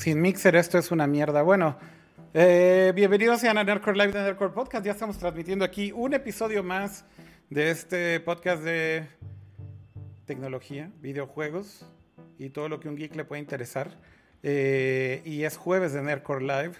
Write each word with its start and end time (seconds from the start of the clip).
Sin 0.00 0.22
Mixer 0.22 0.56
esto 0.56 0.78
es 0.78 0.90
una 0.92 1.06
mierda. 1.06 1.42
Bueno, 1.42 1.76
eh, 2.32 2.90
bienvenidos 2.94 3.44
a 3.44 3.52
Nerdcore 3.52 3.98
Live 3.98 4.12
de 4.12 4.22
Nerdcore 4.22 4.54
Podcast. 4.54 4.82
Ya 4.82 4.92
estamos 4.92 5.18
transmitiendo 5.18 5.62
aquí 5.62 5.92
un 5.92 6.14
episodio 6.14 6.62
más 6.62 7.04
de 7.50 7.70
este 7.70 8.18
podcast 8.20 8.62
de 8.62 9.06
tecnología, 10.24 10.90
videojuegos 11.02 11.84
y 12.38 12.48
todo 12.48 12.70
lo 12.70 12.80
que 12.80 12.88
un 12.88 12.96
geek 12.96 13.14
le 13.14 13.26
puede 13.26 13.42
interesar. 13.42 13.90
Eh, 14.42 15.20
y 15.26 15.42
es 15.42 15.58
jueves 15.58 15.92
de 15.92 16.00
Nerdcore 16.00 16.46
Live. 16.46 16.76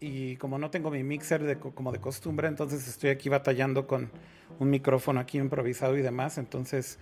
Y 0.00 0.36
como 0.36 0.58
no 0.58 0.70
tengo 0.70 0.90
mi 0.90 1.02
mixer 1.02 1.58
como 1.58 1.92
de 1.92 2.00
costumbre, 2.00 2.48
entonces 2.48 2.88
estoy 2.88 3.10
aquí 3.10 3.28
batallando 3.28 3.86
con 3.86 4.10
un 4.58 4.70
micrófono 4.70 5.20
aquí 5.20 5.36
improvisado 5.36 5.98
y 5.98 6.00
demás. 6.00 6.38
Entonces, 6.38 6.98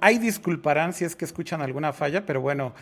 hay 0.00 0.16
disculparán 0.16 0.94
si 0.94 1.04
es 1.04 1.16
que 1.16 1.26
escuchan 1.26 1.60
alguna 1.60 1.92
falla, 1.92 2.24
pero 2.24 2.40
bueno, 2.40 2.72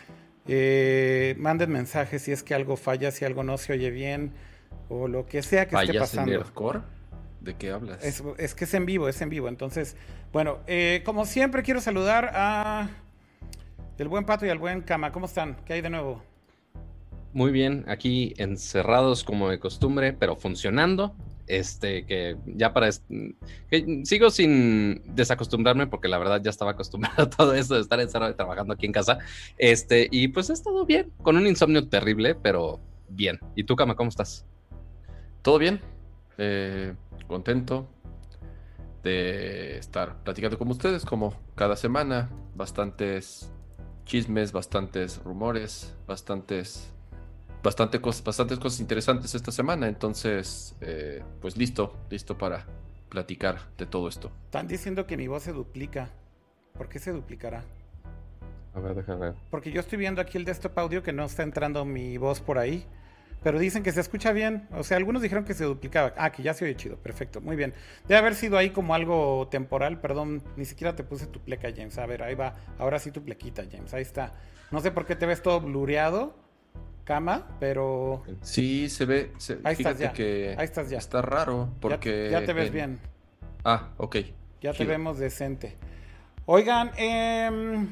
eh, 0.48 1.34
manden 1.38 1.70
mensajes 1.70 2.22
si 2.22 2.32
es 2.32 2.42
que 2.42 2.54
algo 2.54 2.76
falla, 2.76 3.10
si 3.10 3.24
algo 3.24 3.44
no 3.44 3.58
se 3.58 3.74
oye 3.74 3.90
bien 3.90 4.32
o 4.88 5.06
lo 5.06 5.26
que 5.26 5.42
sea 5.42 5.68
que 5.68 5.76
esté 5.76 5.98
pasando. 5.98 6.32
En 6.32 6.38
Nerdcore? 6.38 6.80
¿De 7.40 7.54
qué 7.54 7.70
hablas? 7.70 8.02
Es, 8.02 8.54
que 8.54 8.64
es 8.64 8.74
en 8.74 8.86
vivo, 8.86 9.08
es 9.08 9.20
en 9.20 9.28
vivo. 9.28 9.48
Entonces, 9.48 9.96
bueno, 10.32 10.58
eh, 10.66 11.02
como 11.04 11.24
siempre 11.24 11.62
quiero 11.62 11.80
saludar 11.80 12.32
a 12.34 12.88
el 13.98 14.08
buen 14.08 14.24
Pato 14.24 14.46
y 14.46 14.48
al 14.48 14.58
buen 14.58 14.82
Cama. 14.82 15.12
¿Cómo 15.12 15.26
están? 15.26 15.56
¿Qué 15.64 15.74
hay 15.74 15.80
de 15.80 15.90
nuevo? 15.90 16.22
Muy 17.32 17.52
bien, 17.52 17.84
aquí 17.88 18.34
encerrados 18.38 19.22
como 19.22 19.50
de 19.50 19.58
costumbre, 19.58 20.12
pero 20.12 20.36
funcionando. 20.36 21.14
Este, 21.48 22.04
que 22.04 22.36
ya 22.46 22.72
para. 22.72 22.90
Que 23.70 24.02
sigo 24.04 24.30
sin 24.30 25.02
desacostumbrarme 25.14 25.86
porque 25.86 26.08
la 26.08 26.18
verdad 26.18 26.40
ya 26.42 26.50
estaba 26.50 26.72
acostumbrado 26.72 27.22
a 27.22 27.30
todo 27.30 27.54
eso 27.54 27.74
de 27.74 27.80
estar 27.80 27.98
encerrado 28.00 28.32
y 28.32 28.36
trabajando 28.36 28.74
aquí 28.74 28.86
en 28.86 28.92
casa. 28.92 29.18
Este, 29.56 30.08
y 30.10 30.28
pues 30.28 30.50
he 30.50 30.52
estado 30.52 30.84
bien, 30.84 31.10
con 31.22 31.36
un 31.36 31.46
insomnio 31.46 31.88
terrible, 31.88 32.34
pero 32.34 32.80
bien. 33.08 33.40
¿Y 33.56 33.64
tú, 33.64 33.76
Cama, 33.76 33.96
cómo 33.96 34.10
estás? 34.10 34.46
Todo 35.42 35.58
bien, 35.58 35.80
eh, 36.36 36.94
contento 37.26 37.88
de 39.02 39.78
estar 39.78 40.22
platicando 40.24 40.58
con 40.58 40.68
ustedes 40.68 41.04
como 41.04 41.34
cada 41.54 41.76
semana. 41.76 42.30
Bastantes 42.54 43.50
chismes, 44.04 44.52
bastantes 44.52 45.22
rumores, 45.24 45.94
bastantes 46.06 46.92
bastante 47.62 48.00
cosas, 48.00 48.24
bastantes 48.24 48.58
cosas 48.58 48.80
interesantes 48.80 49.34
esta 49.34 49.52
semana, 49.52 49.88
entonces, 49.88 50.76
eh, 50.80 51.22
pues 51.40 51.56
listo, 51.56 51.96
listo 52.10 52.36
para 52.36 52.66
platicar 53.08 53.58
de 53.76 53.86
todo 53.86 54.08
esto. 54.08 54.30
Están 54.44 54.68
diciendo 54.68 55.06
que 55.06 55.16
mi 55.16 55.28
voz 55.28 55.42
se 55.42 55.52
duplica. 55.52 56.10
¿Por 56.76 56.88
qué 56.88 56.98
se 56.98 57.12
duplicará? 57.12 57.64
A 58.74 58.80
ver, 58.80 58.94
déjame 58.94 59.26
ver. 59.26 59.34
Porque 59.50 59.72
yo 59.72 59.80
estoy 59.80 59.98
viendo 59.98 60.20
aquí 60.20 60.38
el 60.38 60.44
desktop 60.44 60.78
audio 60.78 61.02
que 61.02 61.12
no 61.12 61.24
está 61.24 61.42
entrando 61.42 61.84
mi 61.84 62.18
voz 62.18 62.40
por 62.40 62.58
ahí. 62.58 62.86
Pero 63.42 63.58
dicen 63.58 63.82
que 63.82 63.92
se 63.92 64.00
escucha 64.00 64.32
bien. 64.32 64.68
O 64.72 64.82
sea, 64.82 64.96
algunos 64.96 65.22
dijeron 65.22 65.44
que 65.44 65.54
se 65.54 65.64
duplicaba. 65.64 66.12
Ah, 66.16 66.30
que 66.30 66.42
ya 66.42 66.54
se 66.54 66.64
oye 66.64 66.76
chido. 66.76 66.96
Perfecto. 66.96 67.40
Muy 67.40 67.56
bien. 67.56 67.72
Debe 68.06 68.18
haber 68.18 68.34
sido 68.34 68.58
ahí 68.58 68.70
como 68.70 68.94
algo 68.94 69.48
temporal. 69.48 70.00
Perdón, 70.00 70.42
ni 70.56 70.64
siquiera 70.64 70.96
te 70.96 71.04
puse 71.04 71.26
tu 71.26 71.40
pleca, 71.40 71.68
James. 71.74 71.98
A 71.98 72.06
ver, 72.06 72.22
ahí 72.22 72.34
va. 72.34 72.54
Ahora 72.78 72.98
sí 72.98 73.12
tu 73.12 73.22
plequita, 73.22 73.64
James. 73.70 73.94
Ahí 73.94 74.02
está. 74.02 74.32
No 74.70 74.80
sé 74.80 74.90
por 74.90 75.06
qué 75.06 75.14
te 75.14 75.24
ves 75.24 75.40
todo 75.40 75.60
blureado 75.60 76.47
cama, 77.08 77.46
pero. 77.58 78.22
Sí, 78.42 78.90
se 78.90 79.06
ve. 79.06 79.32
Ahí 79.64 79.72
estás 79.72 79.98
ya. 79.98 80.12
Que 80.12 80.54
Ahí 80.58 80.66
estás 80.66 80.90
ya. 80.90 80.98
Está 80.98 81.22
raro 81.22 81.70
porque. 81.80 82.28
Ya, 82.30 82.44
te 82.44 82.52
ves 82.52 82.70
bien. 82.70 83.00
Ah, 83.64 83.88
ok. 83.96 84.16
Ya 84.60 84.74
te 84.74 84.84
vemos 84.84 85.18
decente. 85.18 85.76
Oigan, 86.44 86.90
eh, 86.98 87.86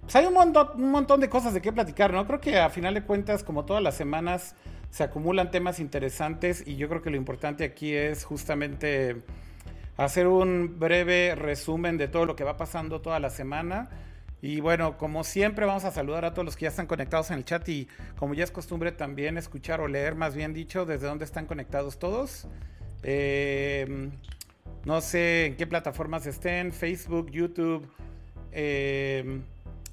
pues 0.00 0.16
hay 0.16 0.24
un 0.24 0.34
montón, 0.34 0.68
un 0.76 0.90
montón 0.90 1.20
de 1.20 1.28
cosas 1.28 1.52
de 1.52 1.60
qué 1.60 1.72
platicar, 1.72 2.12
¿no? 2.12 2.26
Creo 2.26 2.40
que 2.40 2.58
a 2.58 2.70
final 2.70 2.94
de 2.94 3.02
cuentas, 3.02 3.44
como 3.44 3.66
todas 3.66 3.82
las 3.82 3.96
semanas, 3.96 4.54
se 4.90 5.04
acumulan 5.04 5.50
temas 5.50 5.78
interesantes 5.78 6.66
y 6.66 6.76
yo 6.76 6.88
creo 6.88 7.02
que 7.02 7.10
lo 7.10 7.16
importante 7.16 7.64
aquí 7.64 7.94
es 7.94 8.24
justamente 8.24 9.22
hacer 9.98 10.26
un 10.26 10.78
breve 10.78 11.34
resumen 11.34 11.98
de 11.98 12.08
todo 12.08 12.24
lo 12.24 12.34
que 12.34 12.44
va 12.44 12.56
pasando 12.56 13.02
toda 13.02 13.20
la 13.20 13.28
semana 13.30 13.90
y 14.42 14.60
bueno, 14.60 14.98
como 14.98 15.22
siempre 15.22 15.66
vamos 15.66 15.84
a 15.84 15.92
saludar 15.92 16.24
a 16.24 16.34
todos 16.34 16.44
los 16.44 16.56
que 16.56 16.64
ya 16.64 16.70
están 16.70 16.88
conectados 16.88 17.30
en 17.30 17.38
el 17.38 17.44
chat 17.44 17.66
y 17.68 17.86
como 18.16 18.34
ya 18.34 18.42
es 18.42 18.50
costumbre 18.50 18.90
también 18.90 19.38
escuchar 19.38 19.80
o 19.80 19.86
leer, 19.86 20.16
más 20.16 20.34
bien 20.34 20.52
dicho, 20.52 20.84
desde 20.84 21.06
dónde 21.06 21.24
están 21.24 21.46
conectados 21.46 22.00
todos. 22.00 22.48
Eh, 23.04 24.10
no 24.84 25.00
sé 25.00 25.46
en 25.46 25.56
qué 25.56 25.68
plataformas 25.68 26.26
estén, 26.26 26.72
Facebook, 26.72 27.30
YouTube, 27.30 27.88
eh, 28.50 29.40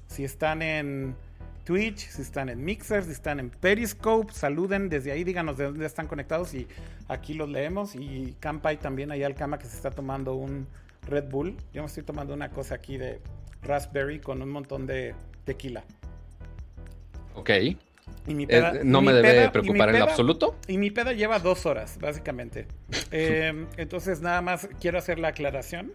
si 0.08 0.24
están 0.24 0.62
en 0.62 1.14
Twitch, 1.62 2.08
si 2.08 2.22
están 2.22 2.48
en 2.48 2.64
Mixer, 2.64 3.04
si 3.04 3.12
están 3.12 3.38
en 3.38 3.50
Periscope, 3.50 4.32
saluden 4.32 4.88
desde 4.88 5.12
ahí, 5.12 5.22
díganos 5.22 5.58
de 5.58 5.66
dónde 5.66 5.86
están 5.86 6.08
conectados 6.08 6.54
y 6.54 6.66
aquí 7.06 7.34
los 7.34 7.48
leemos. 7.48 7.94
Y 7.94 8.34
Campai 8.40 8.80
también, 8.80 9.12
ahí 9.12 9.22
al 9.22 9.36
cama 9.36 9.60
que 9.60 9.66
se 9.66 9.76
está 9.76 9.92
tomando 9.92 10.34
un 10.34 10.66
Red 11.06 11.30
Bull. 11.30 11.56
Yo 11.72 11.82
me 11.82 11.86
estoy 11.86 12.02
tomando 12.02 12.34
una 12.34 12.50
cosa 12.50 12.74
aquí 12.74 12.98
de 12.98 13.20
raspberry 13.62 14.20
con 14.20 14.42
un 14.42 14.50
montón 14.50 14.86
de 14.86 15.14
tequila. 15.44 15.84
Ok. 17.34 17.50
Y 18.26 18.34
mi 18.34 18.46
peda, 18.46 18.72
eh, 18.76 18.80
no 18.84 19.02
me 19.02 19.12
debe 19.12 19.50
preocupar 19.50 19.90
en 19.90 19.98
lo 19.98 20.04
absoluto. 20.04 20.56
Y 20.66 20.78
mi 20.78 20.90
peda 20.90 21.12
lleva 21.12 21.38
dos 21.38 21.66
horas, 21.66 21.98
básicamente. 22.00 22.66
Eh, 23.12 23.66
entonces, 23.76 24.20
nada 24.20 24.40
más 24.40 24.68
quiero 24.80 24.96
hacer 24.96 25.18
la 25.18 25.28
aclaración 25.28 25.92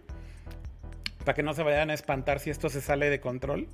para 1.24 1.34
que 1.34 1.42
no 1.42 1.54
se 1.54 1.62
vayan 1.62 1.88
a 1.88 1.94
espantar 1.94 2.40
si 2.40 2.50
esto 2.50 2.68
se 2.68 2.82
sale 2.82 3.08
de 3.08 3.20
control. 3.20 3.68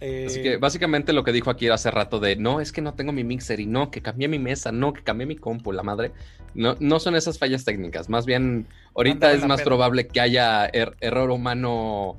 Eh, 0.00 0.24
Así 0.26 0.42
que 0.42 0.56
básicamente 0.56 1.12
lo 1.12 1.22
que 1.22 1.32
dijo 1.32 1.50
aquí 1.50 1.68
hace 1.68 1.90
rato 1.90 2.18
de 2.18 2.34
no, 2.36 2.60
es 2.60 2.72
que 2.72 2.80
no 2.80 2.94
tengo 2.94 3.12
mi 3.12 3.24
mixer 3.24 3.60
y 3.60 3.66
no, 3.66 3.90
que 3.90 4.00
cambié 4.00 4.26
mi 4.26 4.38
mesa, 4.38 4.72
no, 4.72 4.92
que 4.92 5.02
cambié 5.02 5.26
mi 5.26 5.36
compu, 5.36 5.70
la 5.70 5.82
madre. 5.82 6.12
No, 6.54 6.76
no 6.80 6.98
son 6.98 7.14
esas 7.14 7.38
fallas 7.38 7.64
técnicas. 7.64 8.08
Más 8.08 8.26
bien, 8.26 8.66
ahorita 8.94 9.32
es 9.32 9.46
más 9.46 9.62
probable 9.62 10.08
que 10.08 10.20
haya 10.20 10.66
er, 10.66 10.96
error 11.00 11.30
humano 11.30 12.16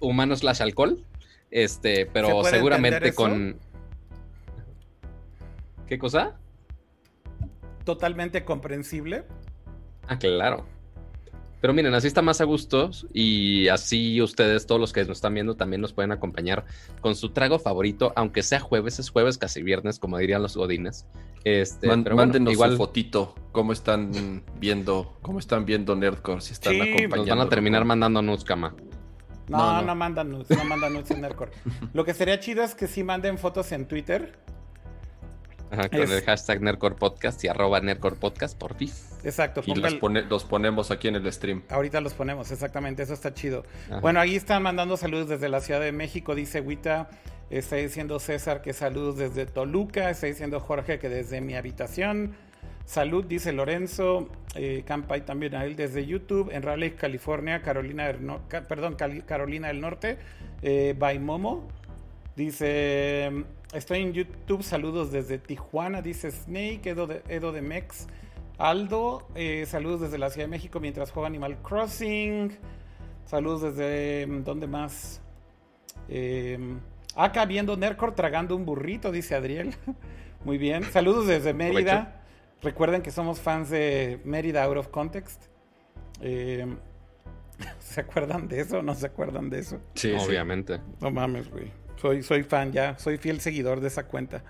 humano 0.00 0.36
slash 0.36 0.62
alcohol. 0.62 1.04
Este, 1.50 2.06
pero 2.06 2.44
seguramente 2.44 3.14
con. 3.14 3.58
¿Qué 5.86 5.98
cosa? 5.98 6.36
Totalmente 7.84 8.44
comprensible. 8.44 9.24
Ah, 10.06 10.18
claro. 10.18 10.66
Pero 11.60 11.74
miren, 11.74 11.92
así 11.94 12.06
está 12.06 12.22
más 12.22 12.40
a 12.40 12.44
gusto 12.44 12.90
y 13.12 13.66
así 13.68 14.22
ustedes, 14.22 14.66
todos 14.66 14.80
los 14.80 14.92
que 14.92 15.00
nos 15.00 15.18
están 15.18 15.34
viendo, 15.34 15.56
también 15.56 15.80
nos 15.82 15.92
pueden 15.92 16.12
acompañar 16.12 16.64
con 17.00 17.16
su 17.16 17.30
trago 17.30 17.58
favorito, 17.58 18.12
aunque 18.14 18.44
sea 18.44 18.60
jueves, 18.60 19.00
es 19.00 19.10
jueves, 19.10 19.38
casi 19.38 19.62
viernes, 19.62 19.98
como 19.98 20.18
dirían 20.18 20.42
los 20.42 20.56
godines. 20.56 21.06
Este, 21.42 21.88
mándenos 21.88 22.52
igual... 22.52 22.76
fotito, 22.76 23.34
cómo 23.50 23.72
están 23.72 24.44
viendo, 24.60 25.16
cómo 25.22 25.40
están 25.40 25.64
viendo 25.64 25.96
Nerdcore, 25.96 26.42
si 26.42 26.52
están 26.52 26.74
acompañando. 26.76 27.16
Nos 27.16 27.28
van 27.28 27.40
a 27.40 27.48
terminar 27.48 27.84
mandándonos 27.84 28.44
cama. 28.44 28.76
No, 29.48 29.82
no, 29.82 29.94
mandan 29.94 30.30
nudes, 30.30 30.50
no 30.50 30.64
mandan 30.64 30.92
nudes 30.92 31.10
en 31.10 31.20
Nerdcore. 31.20 31.52
Lo 31.92 32.04
que 32.04 32.14
sería 32.14 32.38
chido 32.40 32.62
es 32.62 32.74
que 32.74 32.86
sí 32.86 33.02
manden 33.02 33.38
fotos 33.38 33.72
en 33.72 33.86
Twitter. 33.86 34.38
Ajá, 35.70 35.88
con 35.88 36.00
el 36.00 36.22
hashtag 36.22 36.62
Nerdcore 36.62 36.94
Podcast 36.94 37.44
y 37.44 37.48
arroba 37.48 37.80
Nerdcore 37.80 38.16
Podcast 38.16 38.56
por 38.58 38.74
fin. 38.74 38.90
Exacto. 39.24 39.62
Y 39.66 39.74
los, 39.74 40.44
ponemos 40.44 40.90
aquí 40.90 41.08
en 41.08 41.16
el 41.16 41.32
stream. 41.32 41.62
Ahorita 41.68 42.00
los 42.00 42.14
ponemos, 42.14 42.50
exactamente, 42.50 43.02
eso 43.02 43.14
está 43.14 43.34
chido. 43.34 43.64
Bueno, 44.00 44.20
ahí 44.20 44.36
están 44.36 44.62
mandando 44.62 44.96
saludos 44.96 45.28
desde 45.28 45.48
la 45.48 45.60
Ciudad 45.60 45.80
de 45.80 45.92
México, 45.92 46.34
dice 46.34 46.60
Wita. 46.60 47.10
Está 47.50 47.76
diciendo 47.76 48.18
César 48.18 48.60
que 48.60 48.72
saludos 48.72 49.16
desde 49.16 49.46
Toluca. 49.46 50.10
Está 50.10 50.26
diciendo 50.26 50.60
Jorge 50.60 50.98
que 50.98 51.08
desde 51.08 51.40
mi 51.40 51.54
habitación. 51.54 52.34
Salud, 52.88 53.22
dice 53.22 53.52
Lorenzo. 53.52 54.30
Eh, 54.54 54.82
también 55.26 55.54
a 55.54 55.66
él 55.66 55.76
desde 55.76 56.06
YouTube. 56.06 56.48
En 56.50 56.62
Raleigh, 56.62 56.94
California, 56.94 57.60
Carolina 57.60 58.06
del, 58.06 58.18
perdón, 58.66 58.96
Carolina 59.26 59.68
del 59.68 59.82
Norte. 59.82 60.16
Eh, 60.62 60.94
by 60.98 61.18
Momo. 61.18 61.68
Dice, 62.34 63.44
estoy 63.74 64.00
en 64.00 64.14
YouTube. 64.14 64.62
Saludos 64.62 65.12
desde 65.12 65.36
Tijuana. 65.36 66.00
Dice 66.00 66.30
Snake, 66.30 66.80
Edo 66.88 67.06
de, 67.06 67.22
Edo 67.28 67.52
de 67.52 67.60
Mex. 67.60 68.06
Aldo, 68.56 69.28
eh, 69.34 69.66
saludos 69.66 70.00
desde 70.00 70.16
la 70.16 70.30
Ciudad 70.30 70.46
de 70.46 70.50
México 70.50 70.80
mientras 70.80 71.10
juega 71.10 71.26
Animal 71.26 71.58
Crossing. 71.60 72.56
Saludos 73.26 73.76
desde, 73.76 74.24
¿dónde 74.42 74.66
más? 74.66 75.20
Eh, 76.08 76.58
acá 77.14 77.44
viendo 77.44 77.76
Nercor 77.76 78.14
tragando 78.14 78.56
un 78.56 78.64
burrito, 78.64 79.12
dice 79.12 79.34
Adriel. 79.34 79.74
Muy 80.46 80.56
bien. 80.56 80.84
Saludos 80.84 81.26
desde 81.26 81.52
Mérida. 81.52 82.17
Recuerden 82.62 83.02
que 83.02 83.10
somos 83.10 83.40
fans 83.40 83.70
de 83.70 84.20
Mérida 84.24 84.64
Out 84.64 84.76
of 84.78 84.88
Context. 84.88 85.44
Eh, 86.20 86.66
¿Se 87.80 88.00
acuerdan 88.00 88.48
de 88.48 88.60
eso 88.60 88.78
o 88.78 88.82
no 88.82 88.94
se 88.94 89.06
acuerdan 89.06 89.48
de 89.50 89.60
eso? 89.60 89.80
Sí, 89.94 90.12
obviamente. 90.12 90.80
No 91.00 91.10
mames, 91.10 91.50
güey. 91.50 91.70
Soy, 92.00 92.22
soy 92.22 92.42
fan 92.42 92.72
ya, 92.72 92.96
soy 92.98 93.18
fiel 93.18 93.40
seguidor 93.40 93.80
de 93.80 93.88
esa 93.88 94.06
cuenta. 94.06 94.42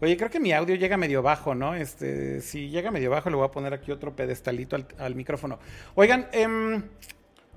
Oye, 0.00 0.16
creo 0.16 0.30
que 0.30 0.40
mi 0.40 0.52
audio 0.52 0.76
llega 0.76 0.96
medio 0.96 1.22
bajo, 1.22 1.54
¿no? 1.54 1.74
Este, 1.74 2.40
si 2.40 2.68
llega 2.68 2.90
medio 2.90 3.10
bajo, 3.10 3.30
le 3.30 3.36
voy 3.36 3.46
a 3.46 3.50
poner 3.50 3.74
aquí 3.74 3.90
otro 3.90 4.14
pedestalito 4.14 4.76
al, 4.96 5.14
micrófono. 5.14 5.58
Oigan, 5.96 6.28
em, 6.32 6.82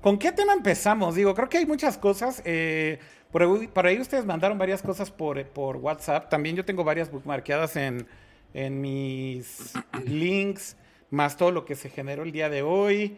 ¿con 0.00 0.18
qué 0.18 0.32
tema 0.32 0.52
empezamos? 0.52 1.14
Digo, 1.14 1.34
creo 1.34 1.48
que 1.48 1.58
hay 1.58 1.66
muchas 1.66 1.96
cosas. 1.98 2.42
Eh, 2.44 2.98
Por 3.30 3.42
ahí, 3.42 3.68
por 3.68 3.86
ahí 3.86 3.98
ustedes 3.98 4.26
mandaron 4.26 4.58
varias 4.58 4.82
cosas 4.82 5.10
por, 5.10 5.42
por 5.46 5.76
WhatsApp. 5.76 6.28
También 6.28 6.56
yo 6.56 6.64
tengo 6.64 6.84
varias 6.84 7.10
bookmarkeadas 7.10 7.76
en, 7.76 8.06
en 8.54 8.80
mis 8.80 9.72
links, 10.04 10.76
más 11.10 11.36
todo 11.36 11.50
lo 11.50 11.64
que 11.64 11.74
se 11.74 11.90
generó 11.90 12.22
el 12.22 12.32
día 12.32 12.48
de 12.48 12.62
hoy. 12.62 13.16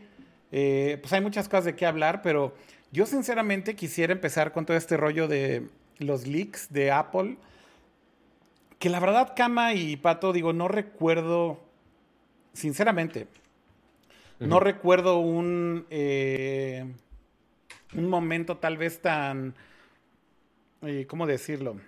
Eh, 0.52 0.98
pues 1.00 1.12
hay 1.12 1.20
muchas 1.20 1.48
cosas 1.48 1.64
de 1.64 1.76
qué 1.76 1.86
hablar, 1.86 2.22
pero 2.22 2.54
yo 2.92 3.06
sinceramente 3.06 3.74
quisiera 3.74 4.12
empezar 4.12 4.52
con 4.52 4.66
todo 4.66 4.76
este 4.76 4.96
rollo 4.96 5.26
de 5.26 5.68
los 5.98 6.26
leaks 6.26 6.72
de 6.72 6.90
Apple. 6.92 7.36
Que 8.78 8.88
la 8.88 9.00
verdad, 9.00 9.32
Kama 9.34 9.74
y 9.74 9.96
Pato, 9.96 10.32
digo, 10.32 10.52
no 10.52 10.68
recuerdo, 10.68 11.60
sinceramente, 12.52 13.26
no 14.38 14.60
recuerdo 14.60 15.18
un, 15.18 15.86
eh, 15.90 16.84
un 17.94 18.08
momento 18.08 18.58
tal 18.58 18.76
vez 18.76 19.00
tan, 19.00 19.54
eh, 20.82 21.06
¿cómo 21.08 21.26
decirlo? 21.26 21.80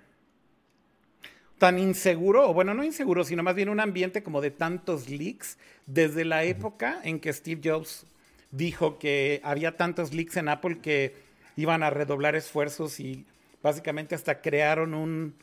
Tan 1.58 1.78
inseguro, 1.78 2.50
o 2.50 2.54
bueno, 2.54 2.74
no 2.74 2.84
inseguro, 2.84 3.24
sino 3.24 3.42
más 3.42 3.54
bien 3.54 3.68
un 3.68 3.80
ambiente 3.80 4.22
como 4.22 4.40
de 4.40 4.50
tantos 4.50 5.08
leaks 5.08 5.58
desde 5.86 6.24
la 6.24 6.44
época 6.44 7.00
en 7.02 7.18
que 7.18 7.32
Steve 7.32 7.60
Jobs 7.64 8.04
dijo 8.50 8.98
que 8.98 9.40
había 9.42 9.76
tantos 9.76 10.12
leaks 10.12 10.36
en 10.36 10.48
Apple 10.48 10.78
que 10.82 11.14
iban 11.56 11.82
a 11.82 11.90
redoblar 11.90 12.36
esfuerzos 12.36 13.00
y 13.00 13.24
básicamente 13.62 14.14
hasta 14.14 14.40
crearon 14.40 14.94
un, 14.94 15.34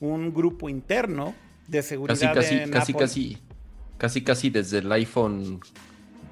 un 0.00 0.32
grupo 0.32 0.68
interno 0.68 1.34
de 1.68 1.82
seguridad 1.82 2.34
casi, 2.34 2.54
en 2.56 2.70
casi, 2.70 2.92
Apple. 2.92 3.04
casi, 3.04 3.38
casi, 3.98 4.22
casi 4.22 4.50
desde 4.50 4.78
el 4.78 4.90
iPhone 4.90 5.60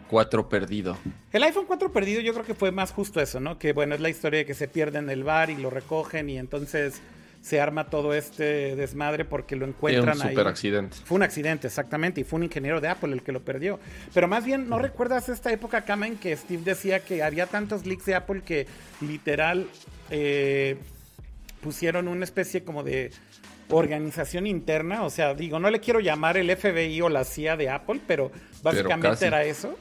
4 0.08 0.48
perdido. 0.48 0.96
El 1.32 1.42
iPhone 1.44 1.66
4 1.66 1.92
perdido 1.92 2.20
yo 2.20 2.32
creo 2.32 2.44
que 2.44 2.54
fue 2.54 2.72
más 2.72 2.92
justo 2.92 3.20
eso, 3.20 3.38
¿no? 3.40 3.58
Que 3.58 3.72
bueno, 3.72 3.94
es 3.94 4.00
la 4.00 4.08
historia 4.08 4.40
de 4.40 4.46
que 4.46 4.54
se 4.54 4.68
pierde 4.68 4.98
en 4.98 5.10
el 5.10 5.22
bar 5.22 5.50
y 5.50 5.56
lo 5.56 5.70
recogen 5.70 6.30
y 6.30 6.38
entonces 6.38 7.00
se 7.40 7.60
arma 7.60 7.88
todo 7.88 8.14
este 8.14 8.76
desmadre 8.76 9.24
porque 9.24 9.56
lo 9.56 9.66
encuentran 9.66 10.16
un 10.16 10.22
ahí. 10.22 10.30
super 10.30 10.46
accidente. 10.46 10.96
Fue 11.04 11.16
un 11.16 11.22
accidente, 11.22 11.66
exactamente, 11.66 12.20
y 12.20 12.24
fue 12.24 12.38
un 12.38 12.44
ingeniero 12.44 12.80
de 12.80 12.88
Apple 12.88 13.12
el 13.12 13.22
que 13.22 13.32
lo 13.32 13.40
perdió. 13.40 13.78
Pero 14.12 14.28
más 14.28 14.44
bien, 14.44 14.68
¿no 14.68 14.78
recuerdas 14.78 15.28
esta 15.28 15.52
época, 15.52 15.82
Kama, 15.82 16.06
en 16.06 16.16
que 16.16 16.36
Steve 16.36 16.62
decía 16.64 17.00
que 17.00 17.22
había 17.22 17.46
tantos 17.46 17.86
leaks 17.86 18.06
de 18.06 18.14
Apple 18.14 18.42
que 18.44 18.66
literal 19.00 19.66
eh, 20.10 20.76
pusieron 21.62 22.08
una 22.08 22.24
especie 22.24 22.64
como 22.64 22.82
de 22.82 23.12
organización 23.70 24.46
interna? 24.46 25.04
O 25.04 25.10
sea, 25.10 25.34
digo, 25.34 25.58
no 25.58 25.70
le 25.70 25.80
quiero 25.80 26.00
llamar 26.00 26.36
el 26.36 26.54
FBI 26.54 27.00
o 27.02 27.08
la 27.08 27.24
CIA 27.24 27.56
de 27.56 27.70
Apple, 27.70 28.00
pero 28.06 28.30
básicamente 28.62 29.26
era 29.26 29.44
eso. 29.44 29.76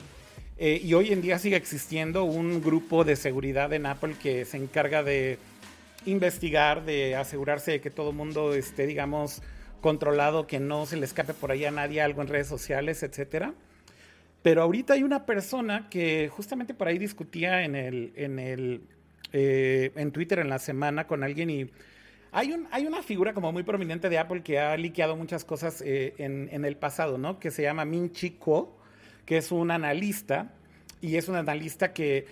Eh, 0.59 0.81
y 0.83 0.93
hoy 0.95 1.13
en 1.13 1.21
día 1.21 1.37
sigue 1.37 1.55
existiendo 1.55 2.23
un 2.23 2.63
grupo 2.63 3.03
de 3.03 3.15
seguridad 3.15 3.71
en 3.73 3.85
Apple 3.85 4.15
que 4.21 4.43
se 4.43 4.57
encarga 4.57 5.03
de 5.03 5.37
investigar, 6.05 6.85
de 6.85 7.15
asegurarse 7.15 7.71
de 7.71 7.81
que 7.81 7.89
todo 7.89 8.11
el 8.11 8.15
mundo 8.15 8.53
esté, 8.53 8.85
digamos, 8.87 9.41
controlado, 9.81 10.47
que 10.47 10.59
no 10.59 10.85
se 10.85 10.97
le 10.97 11.05
escape 11.05 11.33
por 11.33 11.51
ahí 11.51 11.65
a 11.65 11.71
nadie 11.71 12.01
algo 12.01 12.21
en 12.21 12.27
redes 12.27 12.47
sociales, 12.47 13.03
etcétera. 13.03 13.53
Pero 14.41 14.61
ahorita 14.61 14.93
hay 14.93 15.03
una 15.03 15.25
persona 15.25 15.89
que 15.89 16.29
justamente 16.29 16.73
por 16.73 16.87
ahí 16.87 16.97
discutía 16.97 17.63
en 17.63 17.75
el, 17.75 18.13
en 18.15 18.39
el, 18.39 18.81
eh, 19.33 19.91
en 19.95 20.11
Twitter 20.11 20.39
en 20.39 20.49
la 20.49 20.59
semana 20.59 21.07
con 21.07 21.23
alguien 21.23 21.49
y 21.49 21.69
hay, 22.31 22.51
un, 22.51 22.67
hay 22.71 22.85
una 22.85 23.01
figura 23.01 23.33
como 23.33 23.51
muy 23.51 23.63
prominente 23.63 24.09
de 24.09 24.17
Apple 24.17 24.43
que 24.43 24.59
ha 24.59 24.77
liqueado 24.77 25.15
muchas 25.15 25.43
cosas 25.43 25.81
eh, 25.81 26.13
en, 26.17 26.49
en 26.51 26.65
el 26.65 26.77
pasado, 26.77 27.17
¿no? 27.17 27.39
Que 27.39 27.51
se 27.51 27.63
llama 27.63 27.85
Min 27.85 28.11
Chi 28.11 28.31
Kuo, 28.31 28.77
que 29.25 29.37
es 29.37 29.51
un 29.51 29.71
analista 29.71 30.53
y 31.01 31.15
es 31.15 31.27
un 31.27 31.35
analista 31.35 31.93
que 31.93 32.25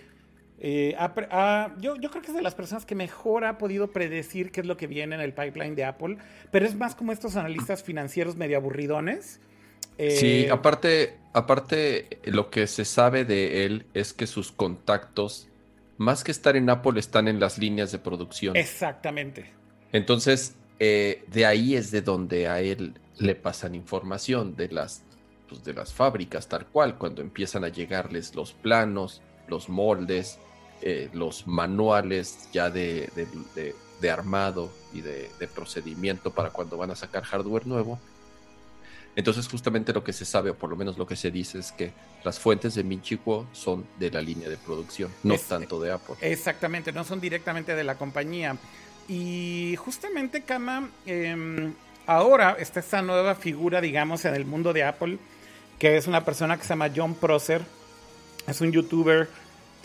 eh, 0.58 0.94
ha 0.98 1.14
pre- 1.14 1.28
ha- 1.30 1.74
yo, 1.78 1.96
yo 1.96 2.10
creo 2.10 2.22
que 2.22 2.28
es 2.28 2.34
de 2.34 2.42
las 2.42 2.54
personas 2.54 2.86
que 2.86 2.94
mejor 2.94 3.44
ha 3.44 3.58
podido 3.58 3.88
predecir 3.92 4.50
qué 4.50 4.60
es 4.62 4.66
lo 4.66 4.76
que 4.76 4.86
viene 4.86 5.14
en 5.14 5.20
el 5.20 5.32
pipeline 5.34 5.74
de 5.74 5.84
Apple, 5.84 6.16
pero 6.50 6.66
es 6.66 6.74
más 6.74 6.94
como 6.94 7.12
estos 7.12 7.36
analistas 7.36 7.82
financieros 7.82 8.36
medio 8.36 8.56
aburridones. 8.56 9.40
Eh, 9.98 10.10
Sí, 10.10 10.48
aparte, 10.48 11.16
aparte, 11.32 12.20
lo 12.24 12.50
que 12.50 12.66
se 12.66 12.84
sabe 12.84 13.24
de 13.24 13.64
él 13.66 13.86
es 13.94 14.12
que 14.12 14.26
sus 14.26 14.52
contactos, 14.52 15.48
más 15.98 16.24
que 16.24 16.30
estar 16.32 16.56
en 16.56 16.68
Apple, 16.70 16.98
están 17.00 17.28
en 17.28 17.40
las 17.40 17.58
líneas 17.58 17.92
de 17.92 17.98
producción. 17.98 18.56
Exactamente. 18.56 19.46
Entonces, 19.92 20.54
eh, 20.78 21.24
de 21.32 21.46
ahí 21.46 21.74
es 21.76 21.90
de 21.90 22.02
donde 22.02 22.48
a 22.48 22.60
él 22.60 22.94
le 23.18 23.34
pasan 23.34 23.74
información 23.74 24.56
de 24.56 24.68
las, 24.68 25.02
pues, 25.48 25.64
de 25.64 25.72
las 25.72 25.94
fábricas, 25.94 26.48
tal 26.48 26.66
cual, 26.66 26.98
cuando 26.98 27.22
empiezan 27.22 27.64
a 27.64 27.68
llegarles 27.68 28.34
los 28.34 28.52
planos, 28.52 29.22
los 29.48 29.68
moldes, 29.70 30.38
eh, 30.82 31.08
los 31.12 31.46
manuales 31.46 32.48
ya 32.52 32.70
de, 32.70 33.10
de- 33.14 33.26
de- 33.54 33.74
de 34.00 34.10
armado 34.10 34.70
y 34.92 35.00
de, 35.00 35.30
procedimiento 35.54 36.30
para 36.30 36.50
cuando 36.50 36.76
van 36.76 36.90
a 36.90 36.94
sacar 36.96 37.22
hardware 37.24 37.66
nuevo. 37.66 37.98
Entonces, 39.14 39.48
justamente 39.48 39.94
lo 39.94 40.04
que 40.04 40.12
se 40.12 40.26
sabe, 40.26 40.50
o 40.50 40.54
por 40.54 40.68
lo 40.68 40.76
menos 40.76 40.98
lo 40.98 41.06
que 41.06 41.16
se 41.16 41.30
dice, 41.30 41.58
es 41.58 41.72
que 41.72 41.92
las 42.22 42.38
fuentes 42.38 42.74
de 42.74 42.84
Minchicuo 42.84 43.46
son 43.52 43.86
de 43.98 44.10
la 44.10 44.20
línea 44.20 44.48
de 44.50 44.58
producción, 44.58 45.10
no 45.22 45.34
Es- 45.34 45.44
tanto 45.44 45.80
de 45.80 45.92
Apple. 45.92 46.16
Exactamente, 46.20 46.92
no 46.92 47.04
son 47.04 47.20
directamente 47.20 47.74
de 47.74 47.84
la 47.84 47.94
compañía. 47.96 48.56
Y 49.08 49.74
justamente, 49.78 50.42
Kama, 50.42 50.90
em, 51.06 51.72
ahora 52.06 52.56
está 52.60 52.80
esta 52.80 53.00
nueva 53.00 53.34
figura, 53.34 53.80
digamos, 53.80 54.24
en 54.26 54.34
el 54.34 54.44
mundo 54.44 54.74
de 54.74 54.84
Apple, 54.84 55.18
que 55.78 55.96
es 55.96 56.06
una 56.06 56.24
persona 56.24 56.58
que 56.58 56.64
se 56.64 56.70
llama 56.70 56.90
John 56.94 57.14
Prosser. 57.14 57.62
Es 58.46 58.60
un 58.60 58.70
youtuber, 58.72 59.28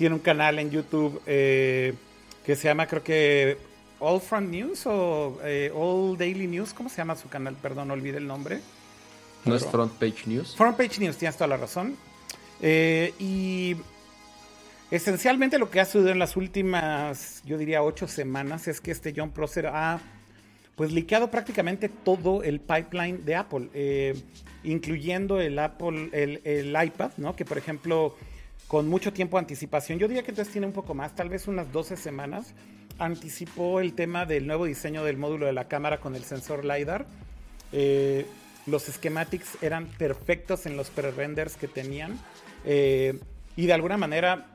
tiene 0.02 0.16
un 0.16 0.22
canal 0.22 0.58
en 0.58 0.72
YouTube 0.72 1.22
eh, 1.28 1.94
que 2.44 2.56
se 2.56 2.68
llama, 2.68 2.88
creo 2.88 3.04
que, 3.04 3.60
All 4.00 4.20
Front 4.20 4.50
News 4.50 4.88
o 4.88 5.40
eh, 5.44 5.72
All 5.76 6.18
Daily 6.18 6.48
News. 6.48 6.74
¿Cómo 6.74 6.90
se 6.90 6.98
llama 6.98 7.16
su 7.16 7.30
canal? 7.30 7.56
Perdón, 7.62 7.92
olvidé 7.92 8.18
el 8.18 8.26
nombre. 8.26 8.62
¿No 9.46 9.54
es 9.56 9.64
Front 9.64 9.94
Page 10.00 10.24
News? 10.26 10.56
Front 10.56 10.76
Page 10.76 11.00
News, 11.02 11.18
tienes 11.18 11.36
toda 11.38 11.50
la 11.50 11.58
razón. 11.58 11.96
Eh, 12.64 13.14
y 13.20 13.76
esencialmente 14.90 15.60
lo 15.60 15.70
que 15.70 15.80
ha 15.80 15.86
sucedido 15.86 16.10
en 16.10 16.18
las 16.18 16.36
últimas, 16.36 17.44
yo 17.46 17.60
diría, 17.60 17.84
ocho 17.84 18.08
semanas 18.08 18.68
es 18.68 18.82
que 18.82 18.90
este 18.90 19.14
John 19.16 19.30
Prosser 19.30 19.68
ha 19.68 20.00
pues 20.76 20.92
liqueado 20.92 21.30
prácticamente 21.30 21.90
todo 21.90 22.42
el 22.42 22.60
pipeline 22.60 23.24
de 23.24 23.36
Apple, 23.36 23.70
eh, 23.76 24.20
incluyendo 24.64 25.40
el 25.40 25.60
Apple, 25.60 26.10
el, 26.12 26.42
el 26.44 26.76
iPad, 26.84 27.12
¿no? 27.18 27.36
Que 27.36 27.46
por 27.46 27.60
ejemplo, 27.60 28.16
con 28.68 28.88
mucho 28.88 29.12
tiempo 29.12 29.38
de 29.38 29.42
anticipación, 29.42 30.00
yo 30.00 30.08
diría 30.08 30.24
que 30.24 30.32
entonces 30.32 30.52
tiene 30.52 30.68
un 30.68 30.74
poco 30.74 30.94
más, 30.94 31.16
tal 31.16 31.30
vez 31.30 31.48
unas 31.48 31.72
12 31.72 31.98
semanas, 31.98 32.54
anticipó 33.00 33.80
el 33.80 33.94
tema 33.94 34.26
del 34.26 34.48
nuevo 34.48 34.66
diseño 34.66 35.04
del 35.04 35.18
módulo 35.18 35.46
de 35.46 35.54
la 35.54 35.68
cámara 35.68 36.00
con 36.00 36.16
el 36.16 36.24
sensor 36.24 36.64
LiDAR. 36.64 37.06
Eh, 37.72 38.26
los 38.68 38.84
schematics 38.84 39.58
eran 39.62 39.88
perfectos 39.88 40.66
en 40.66 40.78
los 40.78 40.90
pre-renders 40.90 41.56
que 41.56 41.68
tenían. 41.68 42.20
eh, 42.66 43.20
y 43.58 43.66
de 43.66 43.74
alguna 43.74 43.98
manera 43.98 44.48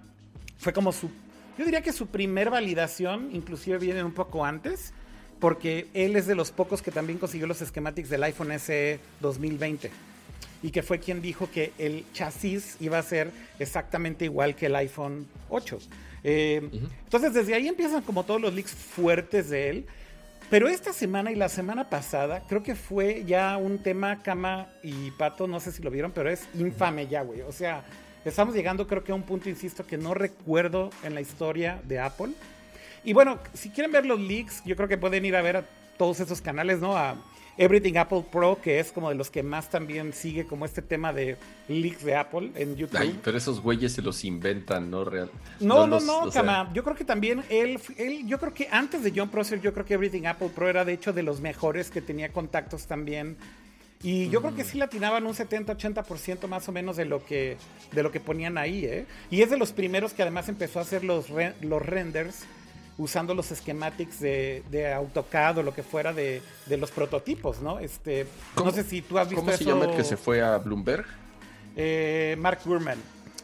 fue 0.59 0.73
como 0.73 0.91
su, 0.91 1.11
yo 1.59 1.65
diría 1.65 1.83
que 1.83 1.93
su 1.93 2.07
primer 2.07 2.49
validación, 2.49 3.31
inclusive 3.33 3.79
viene 3.79 4.03
un 4.03 4.15
poco 4.15 4.45
antes, 4.45 4.95
porque 5.39 5.89
él 5.93 6.17
es 6.17 6.27
de 6.27 6.35
los 6.35 6.51
pocos 6.51 6.81
que 6.81 6.91
también 6.91 7.19
consiguió 7.19 7.47
los 7.47 7.59
schematics 7.59 8.09
del 8.09 8.23
iPhone 8.23 8.59
SE 8.59 8.99
2020 9.21 9.91
y 10.63 10.71
que 10.71 10.83
fue 10.83 10.99
quien 10.99 11.21
dijo 11.23 11.51
que 11.51 11.73
el 11.79 12.05
chasis 12.13 12.77
iba 12.81 12.99
a 12.99 13.03
ser 13.03 13.31
exactamente 13.59 14.25
igual 14.25 14.55
que 14.55 14.67
el 14.67 14.77
iPhone 14.77 15.27
8. 15.49 15.79
Eh, 16.25 16.69
Entonces 17.05 17.35
desde 17.35 17.55
ahí 17.55 17.69
empiezan 17.69 18.03
como 18.03 18.25
todos 18.25 18.41
los 18.41 18.53
leaks 18.53 18.73
fuertes 18.73 19.51
de 19.51 19.71
él. 19.71 19.87
Pero 20.49 20.69
esta 20.69 20.93
semana 20.93 21.33
y 21.33 21.35
la 21.35 21.49
semana 21.49 21.91
pasada 21.91 22.45
creo 22.49 22.63
que 22.63 22.77
fue 22.77 23.25
ya 23.27 23.57
un 23.57 23.79
tema 23.79 24.23
cama 24.23 24.69
y 24.83 25.11
pato, 25.13 25.49
no 25.49 25.59
sé 25.59 25.73
si 25.73 25.83
lo 25.83 25.91
vieron, 25.91 26.13
pero 26.13 26.31
es 26.31 26.49
infame 26.55 27.09
ya, 27.09 27.23
güey. 27.23 27.41
O 27.41 27.51
sea, 27.51 27.85
estamos 28.25 28.55
llegando 28.55 28.87
creo 28.87 29.03
que 29.03 29.11
a 29.11 29.15
un 29.17 29.25
punto, 29.25 29.49
insisto, 29.49 29.85
que 29.85 29.99
no 29.99 30.15
recuerdo 30.15 30.91
en 31.03 31.15
la 31.15 31.21
historia 31.21 31.81
de 31.85 31.99
Apple. 31.99 32.33
Y 33.05 33.13
bueno, 33.13 33.39
si 33.55 33.71
quieren 33.71 33.91
ver 33.91 34.07
los 34.07 34.21
leaks, 34.21 34.63
yo 34.65 34.77
creo 34.77 34.89
que 34.89 34.99
pueden 34.99 35.25
ir 35.25 35.35
a 35.35 35.43
ver 35.43 35.57
a 35.57 35.65
todos 35.97 36.21
esos 36.21 36.41
canales, 36.41 36.79
¿no? 36.79 36.97
A 36.97 37.17
Everything 37.59 37.97
Apple 37.97 38.23
Pro, 38.31 38.61
que 38.61 38.79
es 38.81 38.93
como 38.93 39.09
de 39.09 39.15
los 39.15 39.31
que 39.31 39.43
más 39.43 39.71
también 39.71 40.13
sigue 40.13 40.47
como 40.47 40.65
este 40.67 40.83
tema 40.83 41.13
de 41.13 41.37
leaks 41.69 42.05
de 42.05 42.15
Apple 42.15 42.51
en 42.55 42.77
YouTube. 42.77 42.99
Ay, 42.99 43.19
pero 43.25 43.39
esos 43.39 43.61
güeyes 43.63 43.93
se 43.93 44.03
los 44.03 44.25
inventan, 44.25 44.91
¿no? 44.91 45.05
Real. 45.05 45.31
No, 45.61 45.87
no, 45.87 45.97
los- 45.97 46.05
no, 46.05 46.21
o 46.25 46.31
sea, 46.31 46.43
Kama. 46.43 46.71
Yo 46.75 46.85
creo 46.85 46.95
que 46.97 47.05
también 47.05 47.43
él, 47.49 47.81
él, 47.97 48.27
yo 48.27 48.39
creo 48.39 48.53
que 48.53 48.69
antes 48.71 49.03
de 49.03 49.13
John 49.17 49.31
Prosser, 49.31 49.61
yo 49.61 49.73
creo 49.73 49.87
que 49.87 49.95
Everything 49.95 50.27
Apple 50.27 50.51
Pro 50.55 50.69
era 50.69 50.85
de 50.85 50.93
hecho 50.93 51.13
de 51.13 51.23
los 51.23 51.41
mejores 51.41 51.91
que 51.91 52.03
tenía 52.03 52.31
contactos 52.31 52.87
también. 52.87 53.37
Y 54.03 54.29
yo 54.29 54.43
creo 54.43 54.55
que 54.55 54.63
sí 54.63 54.77
le 54.77 54.85
atinaban 54.85 55.25
un 55.27 55.33
70-80% 55.35 56.47
más 56.49 56.69
o 56.69 56.73
menos 56.73 56.97
de 56.99 57.07
lo 57.07 57.25
que 57.25 57.57
de 57.93 58.03
lo 58.03 58.13
que 58.13 58.21
ponían 58.21 58.59
ahí, 58.59 58.85
¿eh? 58.85 59.07
Y 59.31 59.41
es 59.41 59.49
de 59.49 59.57
los 59.57 59.73
primeros 59.73 60.13
que 60.13 60.21
además 60.23 60.49
empezó 60.51 60.79
a 60.79 60.83
hacer 60.83 61.03
los, 61.03 61.31
re- 61.31 61.55
los 61.63 61.81
renders 61.81 62.45
usando 62.99 63.35
los 63.35 63.47
schematics 63.47 64.21
de, 64.21 64.63
de 64.71 64.93
AutoCAD 64.93 65.59
o 65.59 65.63
lo 65.63 65.75
que 65.75 65.83
fuera 65.83 66.13
de, 66.13 66.43
de 66.67 66.77
los 66.77 66.91
prototipos, 66.91 67.61
¿no? 67.61 67.79
Este, 67.79 68.27
¿Cómo- 68.55 68.71
no 68.71 68.77
sé 68.77 68.85
si 68.85 69.03
tú 69.03 69.19
has 69.19 69.29
visto 69.29 69.41
¿Cómo 69.41 69.53
se 69.53 69.63
eso, 69.63 69.71
llama 69.71 69.85
el 69.85 69.97
que 69.97 70.05
se 70.05 70.17
fue 70.17 70.43
a 70.43 70.57
Bloomberg? 70.59 71.05
eh, 71.77 72.37
Mark 72.39 72.61
Gurman. 72.65 72.99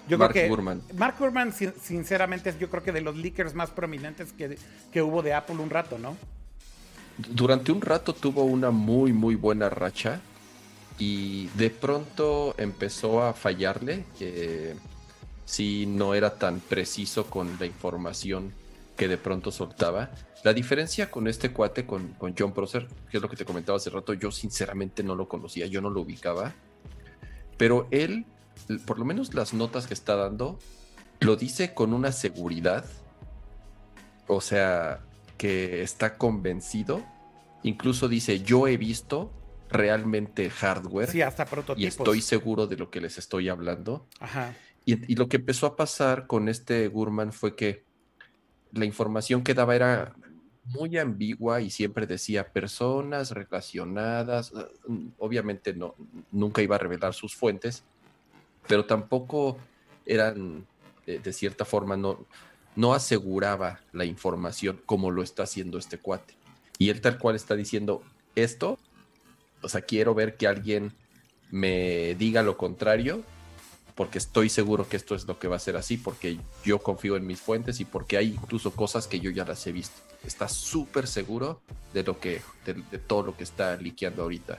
Yo 0.08 0.18
Mark 0.18 0.32
creo 0.32 0.44
que 0.44 0.48
Gurman. 0.48 0.82
Mark 0.96 1.16
Gurman, 1.18 1.52
sinceramente, 1.52 2.54
yo 2.58 2.68
creo 2.70 2.82
que 2.82 2.92
de 2.92 3.00
los 3.02 3.16
leakers 3.16 3.54
más 3.54 3.70
prominentes 3.70 4.32
que, 4.32 4.58
que 4.90 5.02
hubo 5.02 5.22
de 5.22 5.34
Apple 5.34 5.56
un 5.56 5.70
rato, 5.70 5.98
¿no? 5.98 6.16
Durante 7.18 7.70
un 7.72 7.80
rato 7.80 8.14
tuvo 8.14 8.44
una 8.44 8.70
muy, 8.70 9.12
muy 9.12 9.34
buena 9.36 9.68
racha 9.68 10.20
y 10.98 11.48
de 11.48 11.70
pronto 11.70 12.54
empezó 12.58 13.22
a 13.22 13.34
fallarle, 13.34 14.04
que 14.18 14.74
sí 15.44 15.86
no 15.86 16.14
era 16.14 16.38
tan 16.38 16.60
preciso 16.60 17.26
con 17.26 17.58
la 17.60 17.66
información 17.66 18.52
que 19.02 19.08
de 19.08 19.18
pronto 19.18 19.50
soltaba. 19.50 20.12
La 20.44 20.52
diferencia 20.52 21.10
con 21.10 21.26
este 21.26 21.52
cuate, 21.52 21.86
con, 21.86 22.10
con 22.10 22.36
John 22.38 22.52
Prosser, 22.52 22.86
que 23.10 23.16
es 23.16 23.22
lo 23.22 23.28
que 23.28 23.34
te 23.34 23.44
comentaba 23.44 23.78
hace 23.78 23.90
rato, 23.90 24.14
yo 24.14 24.30
sinceramente 24.30 25.02
no 25.02 25.16
lo 25.16 25.28
conocía, 25.28 25.66
yo 25.66 25.80
no 25.80 25.90
lo 25.90 26.02
ubicaba, 26.02 26.54
pero 27.56 27.88
él, 27.90 28.26
por 28.86 29.00
lo 29.00 29.04
menos 29.04 29.34
las 29.34 29.54
notas 29.54 29.88
que 29.88 29.94
está 29.94 30.14
dando, 30.14 30.60
lo 31.18 31.34
dice 31.34 31.74
con 31.74 31.92
una 31.92 32.12
seguridad, 32.12 32.84
o 34.28 34.40
sea, 34.40 35.00
que 35.36 35.82
está 35.82 36.16
convencido, 36.16 37.02
incluso 37.64 38.06
dice, 38.06 38.38
yo 38.38 38.68
he 38.68 38.76
visto 38.76 39.32
realmente 39.68 40.48
hardware. 40.48 41.10
Sí, 41.10 41.22
hasta 41.22 41.44
prototipos. 41.46 41.82
Y 41.82 41.86
estoy 41.88 42.20
seguro 42.20 42.68
de 42.68 42.76
lo 42.76 42.88
que 42.88 43.00
les 43.00 43.18
estoy 43.18 43.48
hablando. 43.48 44.06
Y, 44.84 45.16
lo 45.16 45.28
que 45.28 45.38
empezó 45.38 45.66
a 45.66 45.74
pasar 45.74 46.28
con 46.28 46.48
este 46.48 46.86
Gurman 46.86 47.32
fue 47.32 47.56
que 47.56 47.90
la 48.72 48.84
información 48.84 49.42
que 49.42 49.54
daba 49.54 49.74
era 49.74 50.14
muy 50.64 50.96
ambigua 50.96 51.60
y 51.60 51.70
siempre 51.70 52.06
decía 52.06 52.52
personas 52.52 53.30
relacionadas. 53.30 54.52
Ah, 54.54 54.68
obviamente 55.18 55.74
no, 55.74 55.94
nunca 56.30 56.62
iba 56.62 56.76
a 56.76 56.78
revelar 56.78 57.14
sus 57.14 57.34
fuentes, 57.34 57.82
pero 58.68 58.84
tampoco 58.84 59.58
eran, 60.06 60.66
de, 61.06 61.32
cierta 61.32 61.64
forma, 61.64 61.96
no, 61.96 62.24
no 62.76 62.94
aseguraba 62.94 63.80
la 63.92 64.04
información 64.04 64.80
como 64.86 65.10
lo 65.10 65.22
está 65.22 65.44
haciendo 65.44 65.78
este 65.78 65.98
cuate. 65.98 66.34
Y 66.78 66.90
él 66.90 67.00
tal 67.00 67.18
cual 67.18 67.36
está 67.36 67.54
diciendo, 67.54 68.02
esto 68.34 68.78
o 69.62 69.68
sea, 69.68 69.80
quiero 69.82 70.14
ver 70.14 70.36
que 70.36 70.46
alguien 70.46 70.92
me 71.50 72.14
diga 72.16 72.42
lo 72.42 72.56
contrario, 72.56 73.22
porque 73.94 74.18
estoy 74.18 74.48
seguro 74.48 74.88
que 74.88 74.96
esto 74.96 75.14
es 75.14 75.26
lo 75.26 75.38
que 75.38 75.48
va 75.48 75.56
a 75.56 75.60
ser 75.60 75.76
así, 75.76 75.96
porque 75.96 76.38
yo 76.64 76.78
confío 76.78 77.16
en 77.16 77.26
mis 77.26 77.40
fuentes 77.40 77.80
y 77.80 77.84
porque 77.84 78.16
hay 78.16 78.28
incluso 78.28 78.72
cosas 78.72 79.06
que 79.06 79.20
yo 79.20 79.30
ya 79.30 79.44
las 79.44 79.66
he 79.66 79.72
visto. 79.72 80.00
Está 80.24 80.48
súper 80.48 81.06
seguro 81.06 81.60
de 81.92 82.02
lo 82.02 82.18
que, 82.18 82.40
de, 82.64 82.74
todo 82.98 83.22
lo 83.22 83.36
que 83.36 83.44
está 83.44 83.76
liqueando 83.76 84.22
ahorita. 84.22 84.58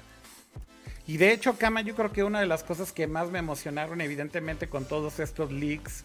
Y 1.07 1.17
de 1.17 1.33
hecho, 1.33 1.57
Kama, 1.57 1.81
yo 1.81 1.95
creo 1.95 2.11
que 2.11 2.23
una 2.23 2.39
de 2.39 2.45
las 2.45 2.63
cosas 2.63 2.91
que 2.91 3.07
más 3.07 3.29
me 3.29 3.39
emocionaron, 3.39 3.99
evidentemente, 4.01 4.69
con 4.69 4.85
todos 4.85 5.19
estos 5.19 5.51
leaks, 5.51 6.03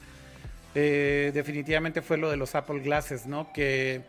eh, 0.74 1.30
definitivamente 1.34 2.02
fue 2.02 2.16
lo 2.16 2.30
de 2.30 2.36
los 2.36 2.54
Apple 2.54 2.80
Glasses, 2.80 3.26
¿no? 3.26 3.52
Que, 3.52 4.02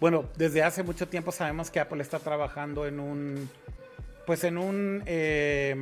bueno, 0.00 0.24
desde 0.36 0.62
hace 0.62 0.82
mucho 0.82 1.08
tiempo 1.08 1.32
sabemos 1.32 1.70
que 1.70 1.80
Apple 1.80 2.02
está 2.02 2.18
trabajando 2.18 2.86
en 2.86 3.00
un 3.00 3.50
pues 4.26 4.44
en 4.44 4.58
un 4.58 5.02
eh, 5.06 5.74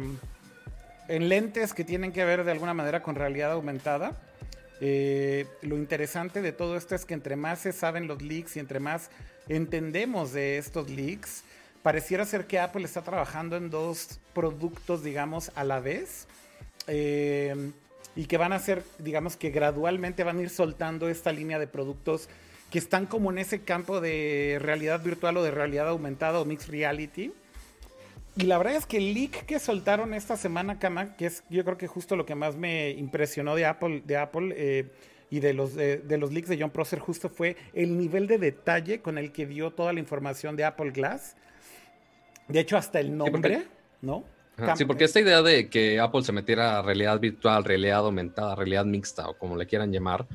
en 1.09 1.29
lentes 1.29 1.73
que 1.73 1.85
tienen 1.85 2.13
que 2.13 2.25
ver 2.25 2.45
de 2.45 2.53
alguna 2.53 2.75
manera 2.75 3.03
con 3.03 3.15
realidad 3.15 3.53
aumentada. 3.53 4.13
Eh, 4.81 5.47
lo 5.63 5.77
interesante 5.77 6.43
de 6.43 6.53
todo 6.53 6.77
esto 6.77 6.95
es 6.95 7.05
que 7.05 7.15
entre 7.15 7.35
más 7.35 7.61
se 7.61 7.73
saben 7.73 8.07
los 8.07 8.23
leaks 8.23 8.57
y 8.57 8.61
entre 8.61 8.79
más 8.79 9.11
entendemos 9.49 10.33
de 10.33 10.59
estos 10.59 10.89
leaks, 10.91 11.43
pareciera 11.83 12.25
ser 12.25 12.47
que 12.47 12.61
Apple 12.61 12.85
está 12.85 13.03
trabajando 13.03 13.57
en 13.57 13.71
dos 13.71 14.21
productos, 14.35 15.03
digamos, 15.03 15.51
a 15.55 15.65
la 15.65 15.81
vez. 15.81 16.29
Eh, 16.87 17.73
y 18.15 18.27
que 18.27 18.37
van 18.37 18.53
a 18.53 18.59
ser, 18.59 18.83
digamos 18.99 19.37
que 19.37 19.51
gradualmente 19.51 20.25
van 20.25 20.39
a 20.39 20.43
ir 20.43 20.51
soltando 20.51 21.09
esta 21.09 21.33
línea 21.33 21.59
de 21.59 21.67
productos 21.67 22.29
que 22.71 22.79
están 22.79 23.07
como 23.07 23.31
en 23.31 23.39
ese 23.39 23.61
campo 23.61 24.01
de 24.01 24.59
realidad 24.61 25.03
virtual 25.03 25.37
o 25.37 25.43
de 25.43 25.51
realidad 25.51 25.89
aumentada 25.89 26.41
o 26.41 26.45
mixed 26.45 26.71
reality 26.71 27.33
y 28.39 28.43
la 28.45 28.57
verdad 28.57 28.77
es 28.77 28.87
que 28.87 28.99
el 28.99 29.15
leak 29.15 29.47
que 29.47 29.59
soltaron 29.59 30.15
esta 30.15 30.37
semana, 30.37 30.79
Kama, 30.79 31.17
que 31.17 31.27
es 31.27 31.43
yo 31.51 31.65
creo 31.65 31.77
que 31.77 31.89
justo 31.89 32.15
lo 32.15 32.25
que 32.25 32.37
más 32.37 32.57
me 32.57 32.91
impresionó 32.91 33.57
de 33.57 33.67
Apple, 33.67 34.03
de 34.07 34.17
Apple 34.17 34.55
eh, 34.57 34.87
y 35.29 35.41
de 35.41 35.55
los, 35.55 35.75
de, 35.75 36.19
los 36.19 36.33
leaks 36.33 36.49
de 36.49 36.57
John 36.61 36.71
Prosser, 36.71 37.01
justo 37.01 37.29
fue 37.29 37.57
el 37.75 37.99
nivel 37.99 38.29
de 38.29 38.39
detalle 38.39 39.01
con 39.01 39.19
el 39.19 39.33
que 39.33 39.45
dio 39.47 39.73
toda 39.73 39.93
la 39.93 39.99
información 39.99 40.55
de 40.57 40.65
Apple 40.65 40.93
Glass. 40.93 41.37
De 42.47 42.61
hecho, 42.61 42.77
hasta 42.77 43.01
el 43.01 43.17
nombre, 43.17 43.65
¿no? 44.01 44.25
sí, 44.77 44.85
porque 44.85 45.05
esta 45.05 45.21
idea 45.21 45.43
de 45.43 45.69
que 45.69 45.99
Apple 45.99 46.23
se 46.23 46.33
metiera 46.33 46.79
a 46.79 46.83
realidad 46.83 47.19
virtual, 47.19 47.65
realidad 47.65 47.99
aumentada, 47.99 48.55
realidad 48.55 48.85
mixta 48.85 49.29
o 49.29 49.37
como 49.37 49.57
le 49.57 49.67
quieran 49.67 49.93
llamar, 49.93 50.27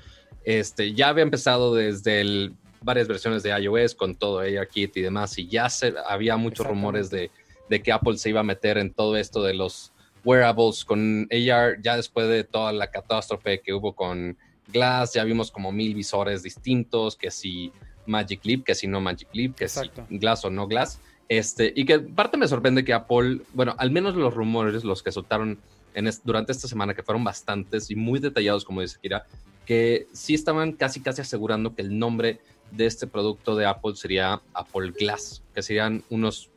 este, 0.44 0.94
ya 0.94 1.08
había 1.08 1.24
empezado 1.24 1.74
desde 1.74 2.52
varias 2.82 3.08
versiones 3.08 3.44
de 3.44 3.50
iOS 3.58 3.96
con 3.96 4.16
todo 4.16 4.40
ARKit 4.40 4.98
y 4.98 5.02
demás, 5.02 5.38
y 5.38 5.48
ya 5.48 5.70
se, 5.70 5.94
había 6.06 6.36
muchos 6.36 6.68
rumores 6.68 7.10
de 7.10 7.32
de 7.74 7.82
que 7.82 7.92
Apple 7.92 8.18
se 8.18 8.30
iba 8.30 8.42
a 8.42 8.44
meter 8.44 8.78
en 8.78 8.94
todo 8.94 9.18
esto 9.18 9.42
de 9.42 9.56
los 9.56 9.92
wearables 10.24 10.86
con 10.86 11.28
AR, 11.32 11.82
ya 11.82 11.96
después 11.96 12.28
de 12.28 12.44
toda 12.44 12.72
la 12.72 12.92
catástrofe 12.92 13.62
que 13.62 13.74
hubo 13.74 13.94
con 13.94 14.38
Glass, 14.68 15.14
ya 15.14 15.24
vimos 15.24 15.50
como 15.50 15.72
mil 15.72 15.96
visores 15.96 16.44
distintos, 16.44 17.16
que 17.16 17.32
si 17.32 17.72
Magic 18.06 18.46
Leap, 18.46 18.64
que 18.64 18.76
si 18.76 18.86
no 18.86 19.02
Magic 19.02 19.28
Leap, 19.34 19.56
que 19.56 19.68
si 19.68 19.90
Glass 20.12 20.46
o 20.46 20.52
no 20.52 20.68
Glass. 20.68 21.02
Este, 21.28 21.74
y 21.76 21.84
que 21.86 21.98
parte 22.00 22.38
me 22.38 22.48
sorprende 22.48 22.86
que 22.86 22.94
Apple, 22.94 23.42
bueno, 23.56 23.74
al 23.80 23.90
menos 23.90 24.14
los 24.14 24.36
rumores, 24.36 24.84
los 24.84 25.02
que 25.02 25.12
soltaron 25.12 25.58
en 25.96 26.08
durante 26.24 26.52
esta 26.52 26.68
semana, 26.68 26.94
que 26.94 27.02
fueron 27.02 27.24
bastantes 27.24 27.90
y 27.90 27.96
muy 27.96 28.20
detallados, 28.20 28.66
como 28.66 28.82
dice 28.82 29.00
Kira, 29.02 29.26
que 29.66 30.06
sí 30.14 30.36
estaban 30.36 30.74
casi 30.74 31.02
casi 31.02 31.22
asegurando 31.22 31.74
que 31.74 31.82
el 31.82 31.98
nombre 31.98 32.40
de 32.70 32.86
este 32.86 33.08
producto 33.08 33.56
de 33.56 33.66
Apple 33.66 33.96
sería 33.96 34.42
Apple 34.54 34.92
Glass, 34.92 35.42
que 35.56 35.64
serían 35.64 36.04
unos 36.12 36.52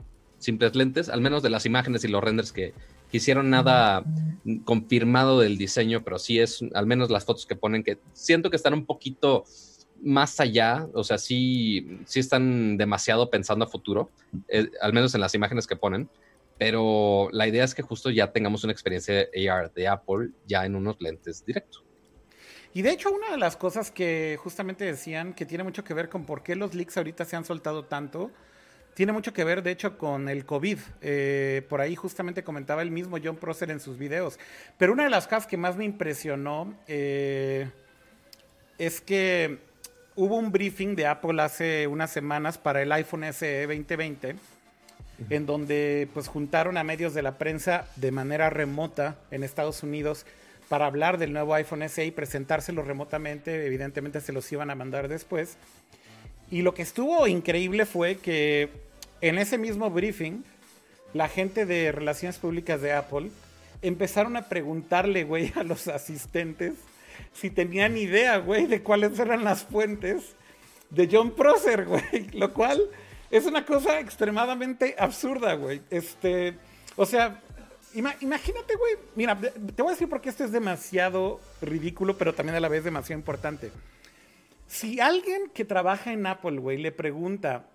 simples 0.46 0.76
lentes, 0.76 1.08
al 1.08 1.20
menos 1.20 1.42
de 1.42 1.50
las 1.50 1.66
imágenes 1.66 2.04
y 2.04 2.08
los 2.08 2.22
renders 2.22 2.52
que, 2.52 2.72
hicieron 3.12 3.48
nada 3.48 4.04
confirmado 4.64 5.40
del 5.40 5.56
diseño, 5.56 6.04
pero 6.04 6.18
sí 6.18 6.38
es, 6.38 6.62
al 6.74 6.84
menos 6.84 7.08
las 7.08 7.24
fotos 7.24 7.46
que 7.46 7.56
ponen, 7.56 7.82
que 7.82 7.98
siento 8.12 8.50
que 8.50 8.56
están 8.56 8.74
un 8.74 8.84
poquito 8.84 9.44
más 10.02 10.38
allá, 10.38 10.86
o 10.92 11.02
sea, 11.02 11.16
sí, 11.16 12.00
sí 12.04 12.20
están 12.20 12.76
demasiado 12.76 13.30
pensando 13.30 13.64
a 13.64 13.68
futuro, 13.68 14.10
eh, 14.48 14.68
al 14.82 14.92
menos 14.92 15.14
en 15.14 15.22
las 15.22 15.34
imágenes 15.34 15.66
que 15.66 15.76
ponen, 15.76 16.10
pero 16.58 17.30
la 17.32 17.48
idea 17.48 17.64
es 17.64 17.74
que 17.74 17.80
justo 17.80 18.10
ya 18.10 18.32
tengamos 18.32 18.64
una 18.64 18.72
experiencia 18.74 19.26
AR 19.50 19.72
de 19.72 19.88
Apple 19.88 20.32
ya 20.46 20.66
en 20.66 20.76
unos 20.76 21.00
lentes 21.00 21.42
directos. 21.46 21.84
Y 22.74 22.82
de 22.82 22.90
hecho, 22.90 23.10
una 23.10 23.30
de 23.30 23.38
las 23.38 23.56
cosas 23.56 23.90
que 23.90 24.38
justamente 24.38 24.84
decían 24.84 25.32
que 25.32 25.46
tiene 25.46 25.64
mucho 25.64 25.84
que 25.84 25.94
ver 25.94 26.10
con 26.10 26.26
por 26.26 26.42
qué 26.42 26.54
los 26.54 26.74
leaks 26.74 26.98
ahorita 26.98 27.24
se 27.24 27.34
han 27.34 27.46
soltado 27.46 27.86
tanto, 27.86 28.30
tiene 28.96 29.12
mucho 29.12 29.34
que 29.34 29.44
ver, 29.44 29.62
de 29.62 29.72
hecho, 29.72 29.98
con 29.98 30.30
el 30.30 30.46
COVID. 30.46 30.78
Eh, 31.02 31.66
por 31.68 31.82
ahí 31.82 31.94
justamente 31.94 32.42
comentaba 32.42 32.80
el 32.80 32.90
mismo 32.90 33.18
John 33.22 33.36
Prosser 33.36 33.70
en 33.70 33.78
sus 33.78 33.98
videos. 33.98 34.38
Pero 34.78 34.94
una 34.94 35.04
de 35.04 35.10
las 35.10 35.26
cosas 35.26 35.46
que 35.46 35.58
más 35.58 35.76
me 35.76 35.84
impresionó 35.84 36.72
eh, 36.88 37.68
es 38.78 39.02
que 39.02 39.58
hubo 40.14 40.36
un 40.36 40.50
briefing 40.50 40.96
de 40.96 41.06
Apple 41.06 41.42
hace 41.42 41.86
unas 41.86 42.10
semanas 42.10 42.56
para 42.56 42.80
el 42.80 42.90
iPhone 42.90 43.30
SE 43.34 43.66
2020, 43.66 44.36
en 45.28 45.44
donde 45.44 46.08
pues 46.14 46.26
juntaron 46.26 46.78
a 46.78 46.82
medios 46.82 47.12
de 47.12 47.20
la 47.20 47.36
prensa 47.36 47.86
de 47.96 48.10
manera 48.12 48.48
remota 48.48 49.18
en 49.30 49.44
Estados 49.44 49.82
Unidos 49.82 50.24
para 50.70 50.86
hablar 50.86 51.18
del 51.18 51.34
nuevo 51.34 51.52
iPhone 51.52 51.86
SE 51.86 52.06
y 52.06 52.12
presentárselo 52.12 52.80
remotamente. 52.80 53.66
Evidentemente 53.66 54.22
se 54.22 54.32
los 54.32 54.50
iban 54.52 54.70
a 54.70 54.74
mandar 54.74 55.08
después. 55.08 55.58
Y 56.50 56.62
lo 56.62 56.72
que 56.72 56.80
estuvo 56.80 57.26
increíble 57.26 57.84
fue 57.84 58.16
que 58.16 58.86
en 59.20 59.38
ese 59.38 59.58
mismo 59.58 59.90
briefing, 59.90 60.44
la 61.14 61.28
gente 61.28 61.66
de 61.66 61.92
relaciones 61.92 62.38
públicas 62.38 62.80
de 62.80 62.92
Apple 62.92 63.30
empezaron 63.82 64.37
a 64.37 64.49
preguntarle, 64.49 65.25
güey, 65.25 65.52
a 65.56 65.62
los 65.62 65.88
asistentes 65.88 66.75
si 67.32 67.50
tenían 67.50 67.96
idea, 67.96 68.38
güey, 68.38 68.66
de 68.66 68.82
cuáles 68.82 69.18
eran 69.18 69.44
las 69.44 69.64
fuentes 69.64 70.35
de 70.90 71.08
John 71.11 71.32
Prosser, 71.32 71.85
güey. 71.85 72.30
Lo 72.32 72.52
cual 72.52 72.82
es 73.30 73.46
una 73.46 73.64
cosa 73.64 74.00
extremadamente 74.00 74.94
absurda, 74.99 75.54
güey. 75.54 75.82
Este, 75.90 76.54
o 76.96 77.06
sea, 77.06 77.40
imagínate, 77.94 78.76
güey. 78.76 78.94
Mira, 79.14 79.38
te 79.38 79.82
voy 79.82 79.90
a 79.90 79.94
decir 79.94 80.08
porque 80.08 80.28
esto 80.28 80.44
es 80.44 80.52
demasiado 80.52 81.40
ridículo, 81.61 82.16
pero 82.16 82.35
también 82.35 82.56
a 82.56 82.61
la 82.61 82.68
vez 82.68 82.85
demasiado 82.85 83.18
importante. 83.18 83.70
Si 84.66 85.00
alguien 85.00 85.50
que 85.54 85.64
trabaja 85.64 86.12
en 86.12 86.26
Apple, 86.26 86.58
güey, 86.58 86.78
le 86.78 86.92
pregunta 86.92 87.66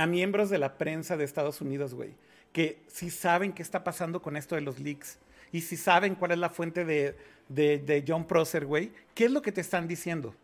a 0.00 0.06
miembros 0.06 0.50
de 0.50 0.58
la 0.58 0.78
prensa 0.78 1.16
de 1.16 1.24
Estados 1.24 1.60
Unidos, 1.60 1.94
güey, 1.94 2.14
que 2.52 2.82
si 2.88 3.10
saben 3.10 3.52
qué 3.52 3.62
está 3.62 3.84
pasando 3.84 4.22
con 4.22 4.36
esto 4.36 4.54
de 4.54 4.62
los 4.62 4.78
leaks 4.78 5.18
y 5.52 5.60
si 5.60 5.76
saben 5.76 6.14
cuál 6.14 6.32
es 6.32 6.38
la 6.38 6.50
fuente 6.50 6.84
de, 6.84 7.16
de, 7.48 8.04
John 8.06 8.26
Prosser, 8.26 8.66
güey, 8.66 8.92
¿qué 9.14 9.26
es 9.26 9.30
lo 9.30 9.42
que 9.42 9.52
te 9.52 9.60
están 9.60 9.86
diciendo? 9.86 10.34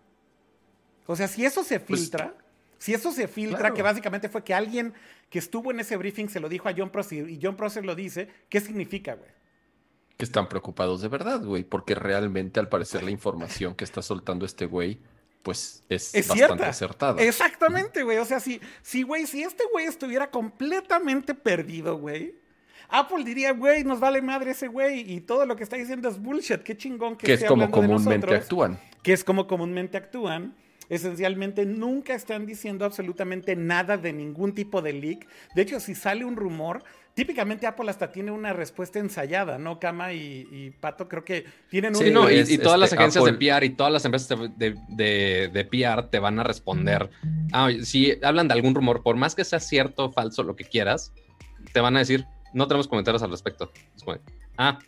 O 1.07 1.17
sea, 1.17 1.29
si 1.29 1.45
eso 1.45 1.65
se 1.65 1.81
pues, 1.81 2.01
filtra, 2.01 2.35
si 2.79 2.93
eso 2.93 3.13
se 3.13 3.29
filtra, 3.29 3.73
que 3.73 3.83
básicamente 3.83 4.29
fue 4.29 4.45
que 4.45 4.53
alguien 4.53 4.93
que 5.31 5.39
estuvo 5.39 5.71
en 5.71 5.81
ese 5.81 5.97
briefing 5.97 6.29
se 6.29 6.41
lo 6.41 6.49
dijo 6.49 6.69
a 6.69 6.75
John 6.77 6.91
Prosser 6.91 7.29
y 7.29 7.39
John 7.43 7.57
Prosser 7.57 7.85
lo 7.85 7.95
dice, 7.95 8.29
¿qué 8.49 8.61
significa, 8.61 9.15
güey? 9.15 9.31
que 10.17 10.25
están 10.25 10.49
preocupados 10.49 11.03
de 11.03 11.09
verdad, 11.09 11.45
güey, 11.45 11.63
porque 11.63 11.95
realmente 11.95 12.59
al 12.59 12.69
parecer 12.69 13.03
la 13.03 13.11
información 13.11 13.75
que 13.75 13.85
está 13.85 14.01
soltando 14.01 14.47
este 14.47 14.65
güey, 14.65 14.99
pues 15.47 15.85
es, 15.89 16.27
bastante 16.27 16.65
acertada. 16.65 17.23
Exactamente, 17.23 18.03
güey. 18.03 18.19
O 18.19 18.25
sea, 18.25 18.41
si, 18.41 18.61
si, 18.83 19.05
güey, 19.05 19.29
si 19.29 19.45
este 19.45 19.63
güey 19.73 19.87
estuviera 19.87 20.29
completamente 20.29 21.35
perdido, 21.35 21.99
güey, 21.99 22.35
Apple 22.89 23.23
diría, 23.23 23.53
güey, 23.53 23.85
nos 23.85 24.01
vale 24.01 24.21
madre 24.23 24.51
ese 24.51 24.67
güey 24.67 25.09
y 25.09 25.21
todo 25.21 25.47
lo 25.47 25.55
que 25.55 25.63
está 25.63 25.77
diciendo 25.77 26.09
es 26.09 26.21
bullshit. 26.21 26.65
Qué 26.65 26.77
chingón 26.77 27.17
que, 27.17 27.27
que 27.27 27.35
es 27.35 27.45
como 27.45 27.71
comúnmente 27.71 28.35
actúan. 28.35 28.81
Que 29.05 29.13
es 29.13 29.23
como 29.23 29.47
comúnmente 29.47 29.97
actúan 29.97 30.57
esencialmente 30.89 31.65
nunca 31.67 32.15
están 32.15 32.47
diciendo 32.47 32.85
absolutamente 32.85 33.57
nada 33.57 33.97
de 33.97 34.13
ningún 34.13 34.55
tipo 34.55 34.83
de 34.83 34.93
leak. 34.93 35.27
De 35.55 35.63
hecho, 35.63 35.81
si 35.81 35.95
sale 35.95 36.25
un 36.25 36.37
rumor, 36.37 36.85
típicamente 37.15 37.67
Apple 37.67 37.89
hasta 37.91 38.13
tiene 38.13 38.31
una 38.31 38.53
respuesta 38.53 38.99
ensayada, 38.99 39.59
¿no? 39.59 39.81
Kama 39.81 40.13
y, 40.13 40.73
Pato 40.81 41.09
creo 41.09 41.25
que 41.25 41.47
tienen 41.71 41.97
un... 41.97 42.03
Sí, 42.03 42.11
no, 42.11 42.31
y, 42.31 42.59
todas 42.59 42.79
las 42.79 42.93
este, 42.93 43.03
agencias 43.03 43.25
de 43.25 43.33
PR 43.33 43.65
y 43.65 43.71
todas 43.71 43.93
las 43.93 44.05
empresas 44.05 44.39
de, 44.57 44.77
de, 44.89 45.65
PR 45.65 46.11
te 46.11 46.19
van 46.19 46.39
a 46.39 46.45
responder. 46.45 47.11
Ah, 47.53 47.71
si 47.83 48.19
hablan 48.23 48.49
de 48.49 48.55
algún 48.55 48.75
rumor, 48.75 49.03
por 49.03 49.17
más 49.17 49.35
que 49.35 49.45
sea 49.45 49.61
cierto 49.61 50.13
falso, 50.13 50.43
lo 50.43 50.57
que 50.57 50.65
quieras, 50.65 51.13
te 51.73 51.81
van 51.81 51.97
a 51.97 52.01
decir, 52.01 52.27
no 52.53 52.69
tenemos 52.69 52.87
comentarios 52.87 53.23
al 53.23 53.31
respecto. 53.31 53.73
ah, 54.59 54.79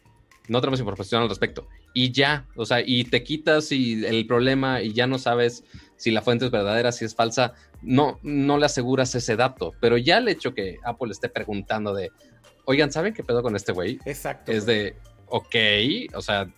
no 0.48 0.60
tenemos 0.60 0.80
información 0.80 1.22
al 1.22 1.28
respecto. 1.28 1.66
Y 1.98 2.12
ya, 2.12 2.46
o 2.54 2.64
sea, 2.64 2.80
y 2.86 3.02
te 3.02 3.24
quitas 3.24 3.72
y 3.72 4.06
el 4.06 4.24
problema 4.24 4.80
y 4.82 4.92
ya 4.92 5.08
no 5.08 5.18
sabes 5.18 5.64
si 5.96 6.12
la 6.12 6.22
fuente 6.22 6.44
es 6.44 6.52
verdadera, 6.52 6.92
si 6.92 7.04
es 7.04 7.12
falsa, 7.12 7.54
no, 7.82 8.20
no 8.22 8.56
le 8.56 8.66
aseguras 8.66 9.16
ese 9.16 9.34
dato. 9.34 9.74
Pero 9.80 9.96
ya 9.96 10.18
el 10.18 10.28
hecho 10.28 10.54
que 10.54 10.76
Apple 10.84 11.10
esté 11.10 11.28
preguntando 11.28 11.92
de, 11.92 12.12
oigan, 12.66 12.92
¿saben 12.92 13.14
qué 13.14 13.24
pedo 13.24 13.42
con 13.42 13.56
este 13.56 13.72
güey? 13.72 13.98
Exacto. 14.04 14.52
Es 14.52 14.64
de, 14.64 14.94
ok, 15.26 15.56
o 16.14 16.22
sea, 16.22 16.48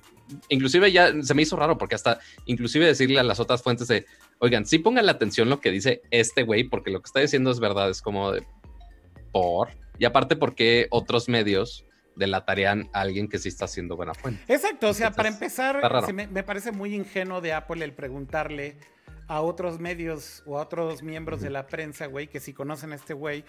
inclusive 0.51 0.93
ya 0.93 1.11
se 1.23 1.33
me 1.33 1.41
hizo 1.41 1.57
raro 1.57 1.79
porque 1.79 1.95
hasta, 1.95 2.21
inclusive 2.45 2.85
decirle 2.85 3.19
a 3.19 3.23
las 3.23 3.41
otras 3.41 3.63
fuentes 3.63 3.89
de, 3.89 4.05
oigan, 4.41 4.67
sí 4.67 4.79
pongan 4.79 5.07
la 5.07 5.13
atención 5.13 5.49
lo 5.49 5.63
que 5.63 5.71
dice 5.71 6.03
este 6.11 6.43
güey, 6.43 6.65
porque 6.65 6.91
lo 6.91 7.01
que 7.01 7.07
está 7.07 7.21
diciendo 7.21 7.51
es 7.51 7.61
verdad, 7.61 7.89
es 7.89 8.03
como 8.03 8.31
de, 8.31 8.47
por, 9.33 9.71
y 9.99 10.05
aparte 10.05 10.37
porque 10.37 10.87
otros 10.91 11.31
medios 11.31 11.87
delatarían 12.17 12.89
a 12.93 13.01
alguien 13.01 13.29
que 13.29 13.39
sí 13.39 13.49
está 13.49 13.65
haciendo 13.65 13.97
buena 13.97 14.15
fuente. 14.15 14.43
Exacto, 14.53 14.89
o 14.89 14.95
sea, 14.95 15.11
para 15.13 15.29
empezar, 15.29 15.81
me, 16.13 16.43
parece 16.43 16.73
muy 16.73 16.95
ingenuo 16.95 17.41
de 17.41 17.53
Apple 17.53 17.85
el 17.85 17.93
preguntarle 17.93 18.77
a 19.27 19.41
otros 19.41 19.79
medios 19.79 20.43
o 20.47 20.59
a 20.59 20.63
otros 20.63 21.03
miembros 21.03 21.41
de 21.41 21.51
la 21.51 21.67
prensa, 21.67 22.07
güey, 22.07 22.29
que 22.29 22.41
si 22.41 22.53
conocen 22.53 22.93
a 22.93 22.97
este 22.97 23.15
güey, 23.15 23.45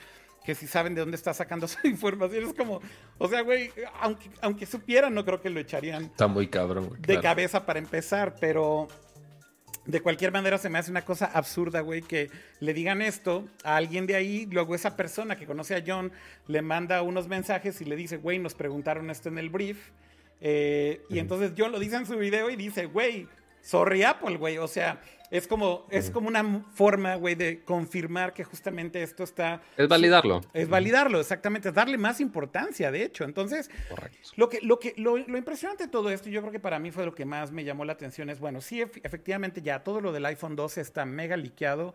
que 0.45 0.55
si 0.55 0.67
saben 0.67 0.95
de 0.95 1.01
dónde 1.01 1.17
está 1.17 1.33
sacando 1.33 1.67
su 1.67 1.87
información. 1.87 2.45
Es 2.45 2.53
como, 2.53 2.81
o 3.17 3.27
sea, 3.27 3.41
güey, 3.41 3.71
aunque, 3.99 4.29
aunque 4.41 4.65
supieran, 4.65 5.13
no 5.13 5.25
creo 5.25 5.41
que 5.41 5.49
lo 5.49 5.59
echarían. 5.59 6.03
Está 6.05 6.27
muy 6.27 6.47
cabrón, 6.47 6.95
De 6.99 7.19
cabeza 7.19 7.65
para 7.65 7.79
empezar, 7.79 8.35
pero 8.39 8.87
de 9.85 10.01
cualquier 10.01 10.31
manera 10.31 10.57
se 10.57 10.69
me 10.69 10.77
hace 10.77 10.91
una 10.91 11.03
cosa 11.03 11.25
absurda, 11.25 11.81
güey, 11.81 12.01
que 12.01 12.29
le 12.59 12.73
digan 12.73 13.01
esto 13.01 13.47
a 13.63 13.77
alguien 13.77 14.05
de 14.05 14.15
ahí, 14.15 14.47
luego 14.51 14.75
esa 14.75 14.95
persona 14.95 15.35
que 15.35 15.47
conoce 15.47 15.75
a 15.75 15.83
John 15.85 16.11
le 16.47 16.61
manda 16.61 17.01
unos 17.01 17.27
mensajes 17.27 17.81
y 17.81 17.85
le 17.85 17.95
dice, 17.95 18.17
güey, 18.17 18.37
nos 18.37 18.53
preguntaron 18.53 19.09
esto 19.09 19.29
en 19.29 19.37
el 19.37 19.49
brief. 19.49 19.89
Eh, 20.39 21.01
y 21.09 21.19
entonces 21.19 21.53
John 21.57 21.71
lo 21.71 21.79
dice 21.79 21.95
en 21.95 22.05
su 22.05 22.17
video 22.17 22.49
y 22.49 22.55
dice, 22.55 22.85
güey, 22.85 23.27
sorry 23.61 24.03
Apple, 24.03 24.37
güey. 24.37 24.57
O 24.57 24.67
sea, 24.67 25.01
es 25.31 25.47
como, 25.47 25.87
es 25.89 26.11
como 26.11 26.27
una 26.27 26.65
forma, 26.73 27.15
güey, 27.15 27.35
de 27.35 27.63
confirmar 27.63 28.33
que 28.33 28.43
justamente 28.43 29.01
esto 29.01 29.23
está... 29.23 29.61
Es 29.77 29.87
validarlo. 29.87 30.41
Es 30.53 30.67
validarlo, 30.67 31.21
exactamente. 31.21 31.69
Es 31.69 31.73
darle 31.73 31.97
más 31.97 32.19
importancia, 32.19 32.91
de 32.91 33.03
hecho. 33.03 33.23
Entonces, 33.23 33.71
lo 34.35 34.49
que, 34.49 34.59
lo 34.61 34.77
que, 34.77 34.93
lo, 34.97 35.17
impresionante 35.17 35.85
de 35.85 35.89
todo 35.89 36.09
esto, 36.09 36.29
yo 36.29 36.41
creo 36.41 36.51
que 36.51 36.59
para 36.59 36.79
mí 36.79 36.91
fue 36.91 37.05
lo 37.05 37.15
que 37.15 37.23
más 37.23 37.53
me 37.53 37.63
llamó 37.63 37.85
la 37.85 37.93
atención, 37.93 38.29
es, 38.29 38.41
bueno, 38.41 38.59
sí, 38.59 38.81
efectivamente 38.81 39.61
ya 39.61 39.85
todo 39.85 40.01
lo 40.01 40.11
del 40.11 40.25
iPhone 40.25 40.57
12 40.57 40.81
está 40.81 41.05
mega 41.05 41.37
liqueado. 41.37 41.93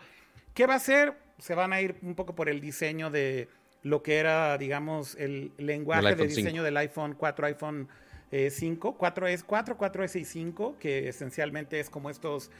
¿Qué 0.55 0.67
va 0.67 0.73
a 0.73 0.79
hacer? 0.79 1.13
Se 1.39 1.55
van 1.55 1.75
a 1.75 1.83
ir 1.83 1.97
un 2.01 2.15
poco 2.15 2.35
por 2.35 2.49
el 2.49 2.63
diseño 2.63 3.11
de 3.11 3.51
lo 3.83 4.03
que 4.03 4.17
era, 4.17 4.57
digamos, 4.57 5.15
el 5.17 5.53
lenguaje 5.59 6.15
de 6.15 6.27
diseño 6.27 6.63
del 6.63 6.79
iPhone 6.79 7.15
4, 7.15 7.47
iPhone 7.49 7.89
5, 8.31 8.97
4S, 8.99 9.45
4, 9.45 9.77
4S 9.77 10.21
y 10.21 10.25
5, 10.25 10.77
que 10.81 11.09
esencialmente 11.09 11.79
es 11.79 11.91
como 11.91 12.09
estos 12.09 12.51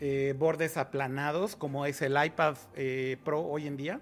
eh, 0.00 0.34
bordes 0.38 0.76
aplanados, 0.76 1.56
como 1.56 1.86
es 1.86 2.02
el 2.02 2.16
iPad 2.22 2.56
eh, 2.74 3.18
Pro 3.24 3.42
hoy 3.42 3.66
en 3.66 3.76
día. 3.76 4.00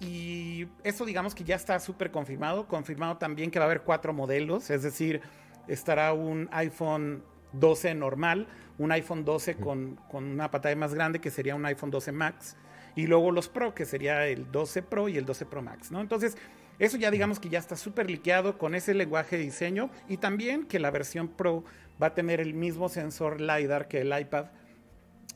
Y 0.00 0.66
eso 0.82 1.04
digamos 1.04 1.34
que 1.34 1.44
ya 1.44 1.56
está 1.56 1.78
súper 1.78 2.10
confirmado. 2.10 2.66
Confirmado 2.66 3.18
también 3.18 3.50
que 3.50 3.58
va 3.58 3.66
a 3.66 3.68
haber 3.68 3.82
cuatro 3.82 4.12
modelos, 4.12 4.70
es 4.70 4.82
decir, 4.82 5.20
estará 5.68 6.12
un 6.12 6.48
iPhone 6.52 7.22
12 7.52 7.94
normal, 7.94 8.46
un 8.78 8.92
iPhone 8.92 9.24
12 9.24 9.56
con, 9.56 9.96
con, 10.10 10.24
una 10.24 10.50
pantalla 10.50 10.76
más 10.76 10.94
grande 10.94 11.20
que 11.20 11.30
sería 11.30 11.54
un 11.54 11.66
iPhone 11.66 11.90
12 11.90 12.12
Max, 12.12 12.56
y 12.96 13.06
luego 13.06 13.30
los 13.30 13.48
Pro, 13.48 13.74
que 13.74 13.84
sería 13.84 14.26
el 14.26 14.50
12 14.50 14.82
Pro 14.82 15.08
y 15.08 15.18
el 15.18 15.26
12 15.26 15.46
Pro 15.46 15.62
Max, 15.62 15.90
¿no? 15.90 16.00
Entonces, 16.00 16.36
eso 16.78 16.96
ya 16.96 17.10
digamos 17.10 17.38
que 17.38 17.50
ya 17.50 17.58
está 17.58 17.76
súper 17.76 18.08
liqueado 18.08 18.56
con 18.56 18.74
ese 18.74 18.94
lenguaje 18.94 19.36
de 19.36 19.44
diseño 19.44 19.90
y 20.08 20.16
también 20.16 20.64
que 20.66 20.78
la 20.78 20.90
versión 20.90 21.28
Pro 21.28 21.62
va 22.02 22.08
a 22.08 22.14
tener 22.14 22.40
el 22.40 22.54
mismo 22.54 22.88
sensor 22.88 23.40
LiDAR 23.40 23.86
que 23.86 24.00
el 24.00 24.18
iPad, 24.18 24.46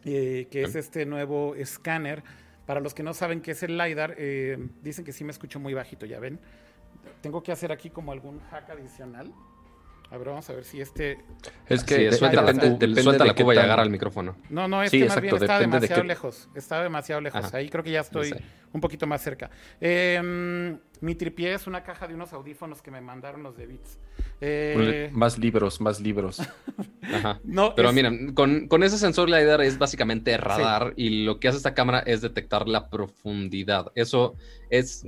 eh, 0.05 0.49
que 0.51 0.63
es 0.63 0.75
este 0.75 1.07
nuevo 1.07 1.55
escáner. 1.55 2.23
Para 2.67 2.81
los 2.81 2.95
que 2.95 3.03
no 3.03 3.13
saben 3.13 3.41
qué 3.41 3.51
es 3.53 3.63
el 3.63 3.77
LiDAR, 3.77 4.15
eh, 4.17 4.57
dicen 4.83 5.05
que 5.05 5.13
sí 5.13 5.25
me 5.25 5.33
escucho 5.33 5.61
muy 5.61 5.75
bajito, 5.75 6.07
ya 6.07 6.19
ven. 6.19 6.39
Tengo 7.21 7.43
que 7.43 7.53
hacer 7.53 7.73
aquí 7.73 7.91
como 7.91 8.13
algún 8.13 8.41
hack 8.51 8.71
adicional. 8.71 9.33
A 10.15 10.17
ver, 10.17 10.29
vamos 10.29 10.49
a 10.49 10.53
ver 10.53 10.65
si 10.65 10.81
este. 10.81 11.19
Es 11.67 11.83
que 11.83 12.13
suelta, 12.13 12.41
la, 12.41 13.35
cuba 13.35 13.53
y 13.53 13.59
agarra 13.59 13.83
el 13.83 13.91
micrófono. 13.91 14.37
No, 14.49 14.69
no, 14.69 14.81
es 14.81 14.93
que 14.93 15.07
más 15.07 15.21
bien 15.21 15.35
está 15.35 15.59
demasiado 15.59 16.05
lejos. 16.05 16.49
Está 16.55 16.85
demasiado 16.85 17.21
lejos. 17.21 17.53
Ahí 17.53 17.69
creo 17.69 17.83
que 17.83 17.91
ya 17.91 18.03
estoy 18.03 18.33
un 18.73 18.81
poquito 18.81 19.09
más 19.09 19.23
cerca. 19.23 19.51
Eh, 19.81 20.79
mi 21.01 21.15
tripié 21.17 21.55
es 21.55 21.67
una 21.67 21.83
caja 21.83 22.07
de 22.07 22.15
unos 22.15 22.33
audífonos 22.33 22.81
que 22.81 22.93
me 22.93 23.01
mandaron 23.01 23.43
los 23.43 23.57
de 23.57 23.67
Beats. 23.67 23.99
Eh, 24.41 25.11
más 25.13 25.37
libros, 25.37 25.81
más 25.81 26.01
libros. 26.01 26.41
Ajá. 27.03 27.41
No, 27.43 27.75
Pero 27.75 27.93
miren, 27.93 28.35
con, 28.35 28.83
ese 28.85 28.99
sensor 28.99 29.29
LiDAR 29.29 29.63
es 29.63 29.79
básicamente 29.79 30.37
radar 30.37 30.93
y 30.97 31.25
lo 31.25 31.41
que 31.41 31.49
hace 31.49 31.57
esta 31.57 31.75
cámara 31.75 32.05
es 32.07 32.21
detectar 32.21 32.69
la 32.69 32.89
profundidad. 32.89 33.91
Eso 33.97 34.37
es, 34.71 35.05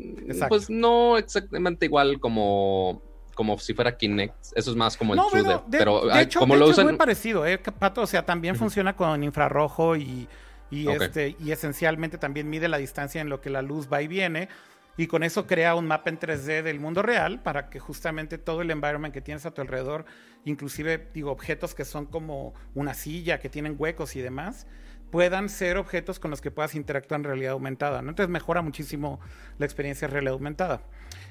pues 0.49 0.69
no 0.69 1.17
exactamente 1.17 1.87
igual 1.87 2.19
como 2.19 3.16
como 3.37 3.57
si 3.59 3.75
fuera 3.75 3.97
Kinect. 3.97 4.35
Eso 4.57 4.71
es 4.71 4.77
más 4.77 4.97
como 4.97 5.13
el 5.13 5.19
no, 5.19 5.29
pero 5.71 6.07
de 6.07 6.23
hecho, 6.23 6.41
como 6.41 6.57
lo 6.57 6.67
usan... 6.67 6.87
es 6.87 6.91
muy 6.91 6.99
parecido, 6.99 7.47
¿eh, 7.47 7.59
Pato? 7.59 8.01
O 8.01 8.07
sea, 8.07 8.25
también 8.25 8.57
funciona 8.57 8.97
con 8.97 9.23
infrarrojo 9.23 9.95
y, 9.95 10.27
este, 10.73 11.37
y 11.39 11.53
esencialmente 11.53 12.19
también 12.19 12.51
mide 12.51 12.67
la 12.67 12.79
distancia 12.79 13.21
en 13.21 13.29
lo 13.29 13.41
que 13.41 13.51
la 13.51 13.63
luz 13.63 13.89
va 13.93 14.03
y 14.03 14.09
viene. 14.09 14.49
Y 14.97 15.07
con 15.07 15.23
eso 15.23 15.47
crea 15.47 15.75
un 15.75 15.87
mapa 15.87 16.09
en 16.09 16.19
3D 16.19 16.63
del 16.63 16.81
mundo 16.81 17.03
real 17.03 17.43
para 17.43 17.69
que 17.69 17.79
justamente 17.79 18.39
todo 18.39 18.63
el 18.63 18.71
environment 18.71 19.13
que 19.13 19.21
tienes 19.21 19.45
a 19.45 19.51
tu 19.51 19.61
alrededor, 19.61 20.07
inclusive 20.47 21.09
digo 21.13 21.31
objetos 21.31 21.75
que 21.75 21.85
son 21.85 22.07
como 22.07 22.55
una 22.75 22.95
silla, 22.95 23.39
que 23.39 23.51
tienen 23.51 23.77
huecos 23.79 24.17
y 24.17 24.23
demás, 24.23 24.67
puedan 25.11 25.49
ser 25.49 25.77
objetos 25.77 26.19
con 26.19 26.31
los 26.31 26.41
que 26.41 26.51
puedas 26.51 26.75
interactuar 26.75 27.21
en 27.21 27.25
realidad 27.25 27.53
aumentada. 27.53 28.03
¿no? 28.03 28.11
Entonces 28.11 28.31
mejora 28.31 28.63
muchísimo 28.63 29.21
la 29.59 29.67
experiencia 29.67 30.09
de 30.09 30.13
realidad 30.13 30.35
aumentada. 30.35 30.83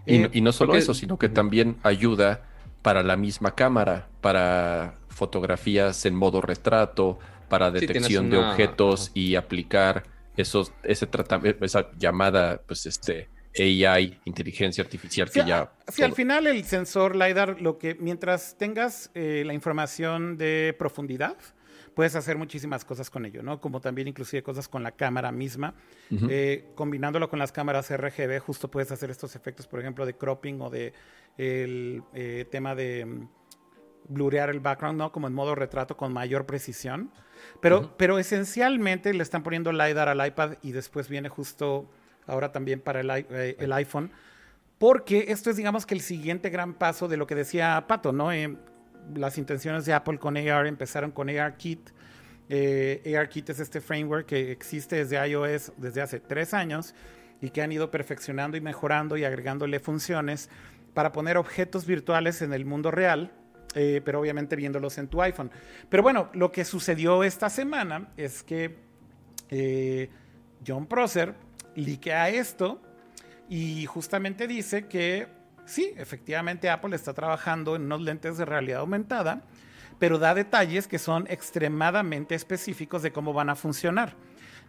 Y, 0.06 0.20
no, 0.20 0.50
eh, 0.50 0.54
solo 0.54 0.76
eso, 0.76 0.94
sino 0.94 1.18
que 1.18 1.30
también 1.30 1.78
ayuda 1.84 2.44
para 2.82 3.04
la 3.04 3.18
misma 3.18 3.56
cámara, 3.56 4.08
para 4.22 4.96
fotografías 5.10 6.06
en 6.06 6.16
modo 6.16 6.42
retrato, 6.42 7.18
para 7.50 7.72
detección 7.72 8.30
de 8.30 8.38
objetos 8.38 9.12
y 9.14 9.36
aplicar 9.36 10.04
esos, 10.38 10.74
ese 10.84 11.08
tratamiento, 11.08 11.66
esa 11.66 11.90
llamada, 11.98 12.62
pues 12.66 12.86
este, 12.86 13.30
AI, 13.58 14.20
inteligencia 14.26 14.84
artificial 14.84 15.30
que 15.32 15.46
ya... 15.46 15.72
Sí, 15.88 16.04
al 16.04 16.14
final 16.14 16.48
el 16.48 16.64
sensor 16.66 17.16
LiDAR, 17.16 17.62
lo 17.62 17.78
que 17.78 17.96
mientras 17.96 18.58
tengas 18.58 19.12
eh, 19.14 19.44
la 19.46 19.54
información 19.54 20.38
de 20.38 20.76
profundidad, 20.78 21.38
puedes 21.96 22.16
hacer 22.16 22.38
muchísimas 22.38 22.84
cosas 22.86 23.10
con 23.10 23.26
ello, 23.26 23.42
¿no? 23.42 23.60
Como 23.62 23.80
también 23.80 24.08
inclusive 24.08 24.44
cosas 24.44 24.68
con 24.68 24.84
la 24.84 24.92
cámara 24.92 25.32
misma. 25.32 25.74
Eh, 26.30 26.72
combinándolo 26.76 27.30
con 27.30 27.40
las 27.40 27.52
cámaras 27.52 27.90
RGB, 27.90 28.40
justo 28.40 28.70
puedes 28.70 28.92
hacer 28.92 29.10
estos 29.10 29.36
efectos, 29.36 29.66
por 29.66 29.80
ejemplo, 29.80 30.06
de 30.06 30.16
cropping 30.16 30.62
o 30.62 30.70
de 30.70 30.94
el 31.38 32.04
eh, 32.14 32.46
tema 32.52 32.76
de 32.76 33.06
mm, 33.06 33.30
blurear 34.10 34.50
el 34.50 34.60
background, 34.60 35.00
¿no? 35.00 35.12
Como 35.12 35.28
en 35.28 35.34
modo 35.34 35.56
retrato 35.56 35.96
con 35.96 36.14
mayor 36.14 36.46
precisión. 36.46 37.12
Pero, 37.62 37.96
pero 37.98 38.20
esencialmente 38.20 39.14
le 39.14 39.24
están 39.24 39.44
poniendo 39.44 39.72
LiDAR 39.72 40.10
al 40.10 40.26
iPad 40.26 40.54
y 40.62 40.72
después 40.74 41.08
viene 41.10 41.30
justo 41.30 41.90
ahora 42.28 42.52
también 42.52 42.82
para 42.82 43.00
el, 43.00 43.10
eh, 43.10 43.56
el 43.58 43.72
iPhone. 43.74 44.12
Porque 44.78 45.26
esto 45.30 45.50
es, 45.50 45.56
digamos, 45.56 45.86
que 45.86 45.94
el 45.94 46.02
siguiente 46.02 46.50
gran 46.50 46.74
paso 46.74 47.08
de 47.08 47.16
lo 47.16 47.26
que 47.26 47.36
decía 47.36 47.86
Pato, 47.88 48.12
¿no? 48.12 48.32
Las 49.14 49.38
intenciones 49.38 49.86
de 49.86 49.94
Apple 49.94 50.18
con 50.18 50.38
AR 50.38 50.68
empezaron 50.68 51.12
con 51.12 51.30
ARKit. 51.30 51.90
Eh, 52.50 53.16
ARKit 53.18 53.50
es 53.50 53.60
este 53.60 53.82
framework 53.82 54.26
que 54.28 54.52
existe 54.52 54.98
desde 54.98 55.28
iOS 55.28 55.74
desde 55.78 56.02
hace 56.02 56.20
tres 56.20 56.54
años 56.54 56.94
y 57.42 57.50
que 57.50 57.62
han 57.62 57.72
ido 57.72 57.92
perfeccionando 57.92 58.56
y 58.58 58.62
mejorando 58.62 59.18
y 59.18 59.24
agregándole 59.24 59.80
funciones 59.80 60.50
para 60.94 61.12
poner 61.12 61.38
objetos 61.38 61.86
virtuales 61.86 62.42
en 62.42 62.54
el 62.54 62.66
mundo 62.66 62.92
real 62.92 63.32
eh, 63.78 64.02
pero 64.06 64.22
obviamente 64.22 64.56
viéndolos 64.56 64.98
en 64.98 65.10
tu 65.10 65.22
iPhone. 65.22 65.52
Pero 65.90 66.02
bueno, 66.02 66.30
lo 66.34 66.50
que 66.50 66.64
sucedió 66.64 67.26
esta 67.26 67.50
semana 67.50 68.08
es 68.16 68.42
que 68.42 68.78
eh, 69.50 70.10
John 70.66 70.88
Prosser 70.88 71.36
liquea 71.76 72.30
esto 72.30 72.82
y 73.50 73.86
justamente 73.86 74.48
dice 74.48 74.88
que 74.88 75.28
sí, 75.66 75.94
efectivamente 75.98 76.70
Apple 76.70 76.96
está 76.96 77.14
trabajando 77.14 77.76
en 77.76 77.84
unos 77.84 78.02
lentes 78.02 78.38
de 78.38 78.46
realidad 78.46 78.82
aumentada, 78.82 79.44
pero 80.00 80.18
da 80.18 80.34
detalles 80.34 80.88
que 80.88 81.00
son 81.00 81.26
extremadamente 81.30 82.36
específicos 82.36 83.02
de 83.02 83.12
cómo 83.12 83.34
van 83.34 83.50
a 83.50 83.56
funcionar. 83.56 84.14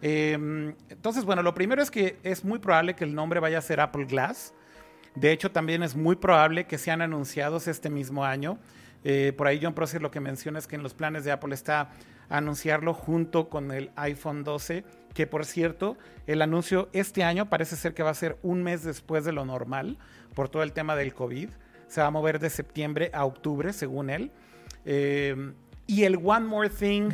Em, 0.01 0.75
entonces, 0.89 1.25
bueno, 1.25 1.41
lo 1.41 1.53
primero 1.53 1.81
es 1.81 1.91
que 1.91 2.17
es 2.23 2.43
muy 2.43 2.59
probable 2.59 2.95
que 2.95 3.03
el 3.03 3.15
nombre 3.15 3.39
vaya 3.39 3.57
a 3.57 3.61
ser 3.61 3.79
Apple 3.79 4.05
Glass. 4.05 4.53
De 5.15 5.31
hecho, 5.31 5.51
también 5.51 5.83
es 5.83 5.95
muy 5.95 6.15
probable 6.15 6.65
que 6.65 6.77
sean 6.77 7.01
anunciados 7.01 7.67
este 7.67 7.89
mismo 7.89 8.23
año. 8.23 8.59
Eh, 9.03 9.33
por 9.35 9.47
ahí 9.47 9.59
John 9.61 9.73
Prosser 9.73 10.01
lo 10.01 10.11
que 10.11 10.19
menciona 10.19 10.59
es 10.59 10.67
que 10.67 10.75
en 10.75 10.83
los 10.83 10.93
planes 10.93 11.23
de 11.23 11.31
Apple 11.31 11.53
está 11.53 11.89
anunciarlo 12.29 12.93
junto 12.93 13.49
con 13.49 13.71
el 13.71 13.91
iPhone 13.95 14.43
12, 14.43 14.83
que 15.13 15.27
por 15.27 15.45
cierto, 15.45 15.97
el 16.25 16.41
anuncio 16.41 16.89
este 16.93 17.23
año 17.23 17.49
parece 17.49 17.75
ser 17.75 17.93
que 17.93 18.03
va 18.03 18.09
a 18.09 18.15
ser 18.15 18.37
un 18.41 18.63
mes 18.63 18.83
después 18.83 19.23
de 19.23 19.31
lo 19.31 19.45
normal 19.45 19.97
por 20.37 20.49
todo 20.49 20.61
el 20.61 20.71
tema 20.71 20.95
del 20.95 21.15
COVID. 21.15 21.49
Se 21.87 21.99
va 21.99 22.07
a 22.07 22.11
mover 22.11 22.37
de 22.37 22.51
septiembre 22.51 23.09
a 23.11 23.25
octubre, 23.25 23.73
según 23.73 24.11
él. 24.11 24.29
Eh, 24.85 25.51
y 25.87 26.03
el 26.03 26.17
One 26.23 26.45
More 26.45 26.69
Thing, 26.69 27.09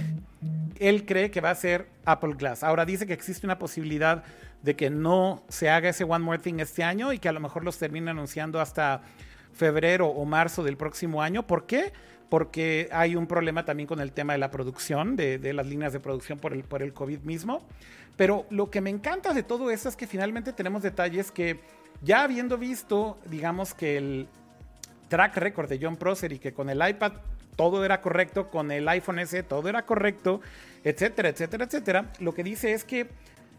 él 0.77 1.05
cree 1.05 1.31
que 1.31 1.39
va 1.39 1.51
a 1.51 1.55
ser 1.55 1.87
Apple 2.03 2.33
Glass. 2.37 2.65
Ahora 2.65 2.83
dice 2.83 3.07
que 3.07 3.13
existe 3.13 3.47
una 3.47 3.57
posibilidad 3.57 4.25
de 4.61 4.75
que 4.75 4.89
no 4.89 5.41
se 5.47 5.69
haga 5.69 5.87
ese 5.87 6.03
One 6.03 6.25
More 6.25 6.39
Thing 6.39 6.59
este 6.59 6.83
año 6.83 7.13
y 7.13 7.19
que 7.19 7.29
a 7.29 7.31
lo 7.31 7.39
mejor 7.39 7.63
los 7.63 7.77
termine 7.77 8.11
anunciando 8.11 8.59
hasta 8.59 9.03
febrero 9.53 10.07
o 10.07 10.25
marzo 10.25 10.61
del 10.61 10.75
próximo 10.75 11.21
año. 11.21 11.47
¿Por 11.47 11.65
qué? 11.65 11.93
Porque 12.27 12.89
hay 12.91 13.15
un 13.15 13.25
problema 13.25 13.63
también 13.63 13.87
con 13.87 14.01
el 14.01 14.11
tema 14.11 14.33
de 14.33 14.39
la 14.39 14.51
producción, 14.51 15.15
de, 15.15 15.53
las 15.53 15.65
líneas 15.65 15.93
de 15.93 16.01
producción 16.01 16.39
por 16.39 16.51
el, 16.51 16.65
por 16.65 16.83
el 16.83 16.91
COVID 16.91 17.19
mismo. 17.19 17.65
Pero 18.17 18.45
lo 18.49 18.69
que 18.69 18.81
me 18.81 18.89
encanta 18.89 19.33
de 19.33 19.43
todo 19.43 19.71
eso 19.71 19.87
es 19.87 19.95
que 19.95 20.07
finalmente 20.07 20.51
tenemos 20.51 20.83
detalles 20.83 21.31
que 21.31 21.61
ya 22.03 22.23
habiendo 22.23 22.57
visto, 22.57 23.17
digamos 23.25 23.73
que 23.73 23.97
el 23.97 24.27
track 25.07 25.37
record 25.37 25.69
de 25.69 25.79
John 25.81 25.95
Prosser 25.95 26.31
y 26.33 26.39
que 26.39 26.53
con 26.53 26.69
el 26.69 26.87
iPad 26.87 27.13
todo 27.55 27.85
era 27.85 28.01
correcto, 28.01 28.49
con 28.49 28.71
el 28.71 28.87
iPhone 28.87 29.19
S 29.19 29.43
todo 29.43 29.69
era 29.69 29.85
correcto, 29.85 30.41
etcétera, 30.83 31.29
etcétera, 31.29 31.65
etcétera. 31.65 32.11
Lo 32.19 32.33
que 32.33 32.43
dice 32.43 32.73
es 32.73 32.83
que 32.83 33.09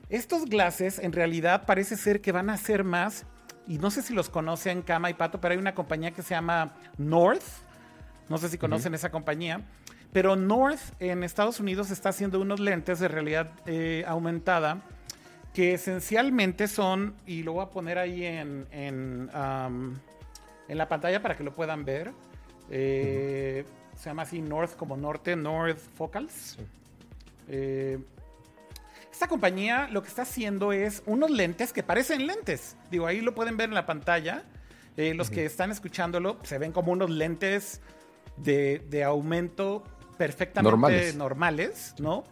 estos 0.08 0.46
glasses 0.46 0.98
en 0.98 1.12
realidad 1.12 1.64
parece 1.64 1.96
ser 1.96 2.20
que 2.20 2.32
van 2.32 2.50
a 2.50 2.56
ser 2.56 2.84
más, 2.84 3.24
y 3.66 3.78
no 3.78 3.90
sé 3.90 4.02
si 4.02 4.12
los 4.12 4.28
conocen 4.28 4.82
Cama 4.82 5.10
y 5.10 5.14
Pato, 5.14 5.40
pero 5.40 5.52
hay 5.52 5.58
una 5.58 5.74
compañía 5.74 6.10
que 6.10 6.22
se 6.22 6.34
llama 6.34 6.74
North, 6.98 7.42
no 8.28 8.36
sé 8.38 8.48
si 8.48 8.58
conocen 8.58 8.94
esa 8.94 9.10
compañía, 9.10 9.62
pero 10.12 10.36
North 10.36 10.80
en 11.00 11.24
Estados 11.24 11.60
Unidos 11.60 11.90
está 11.90 12.10
haciendo 12.10 12.40
unos 12.40 12.60
lentes 12.60 13.00
de 13.00 13.08
realidad 13.08 13.50
eh, 13.66 14.04
aumentada 14.06 14.82
que 15.54 15.74
esencialmente 15.74 16.68
son, 16.68 17.14
y 17.26 17.44
lo 17.44 17.54
voy 17.54 17.62
a 17.62 17.70
poner 17.70 17.96
ahí 17.96 18.24
en, 18.24 18.66
en, 18.72 19.30
en 20.68 20.78
la 20.78 20.88
pantalla 20.88 21.22
para 21.22 21.36
que 21.36 21.44
lo 21.44 21.54
puedan 21.54 21.84
ver. 21.84 22.12
Eh, 22.70 23.64
se 23.96 24.10
llama 24.10 24.22
así 24.22 24.40
North 24.42 24.76
como 24.76 24.96
norte, 24.96 25.36
North 25.36 25.78
Focals. 25.96 26.58
Eh, 27.48 27.98
esta 29.12 29.28
compañía 29.28 29.88
lo 29.92 30.02
que 30.02 30.08
está 30.08 30.22
haciendo 30.22 30.72
es 30.72 31.02
unos 31.06 31.30
lentes 31.30 31.72
que 31.72 31.82
parecen 31.82 32.26
lentes. 32.26 32.76
Digo, 32.90 33.06
ahí 33.06 33.20
lo 33.20 33.34
pueden 33.34 33.56
ver 33.56 33.68
en 33.68 33.74
la 33.74 33.86
pantalla. 33.86 34.42
Eh, 34.96 35.14
los 35.14 35.30
que 35.30 35.44
están 35.44 35.70
escuchándolo 35.70 36.38
se 36.42 36.58
ven 36.58 36.72
como 36.72 36.92
unos 36.92 37.10
lentes 37.10 37.80
de, 38.36 39.04
aumento 39.04 39.84
perfectamente 40.18 41.12
normales. 41.14 41.94
¿no? 41.98 42.24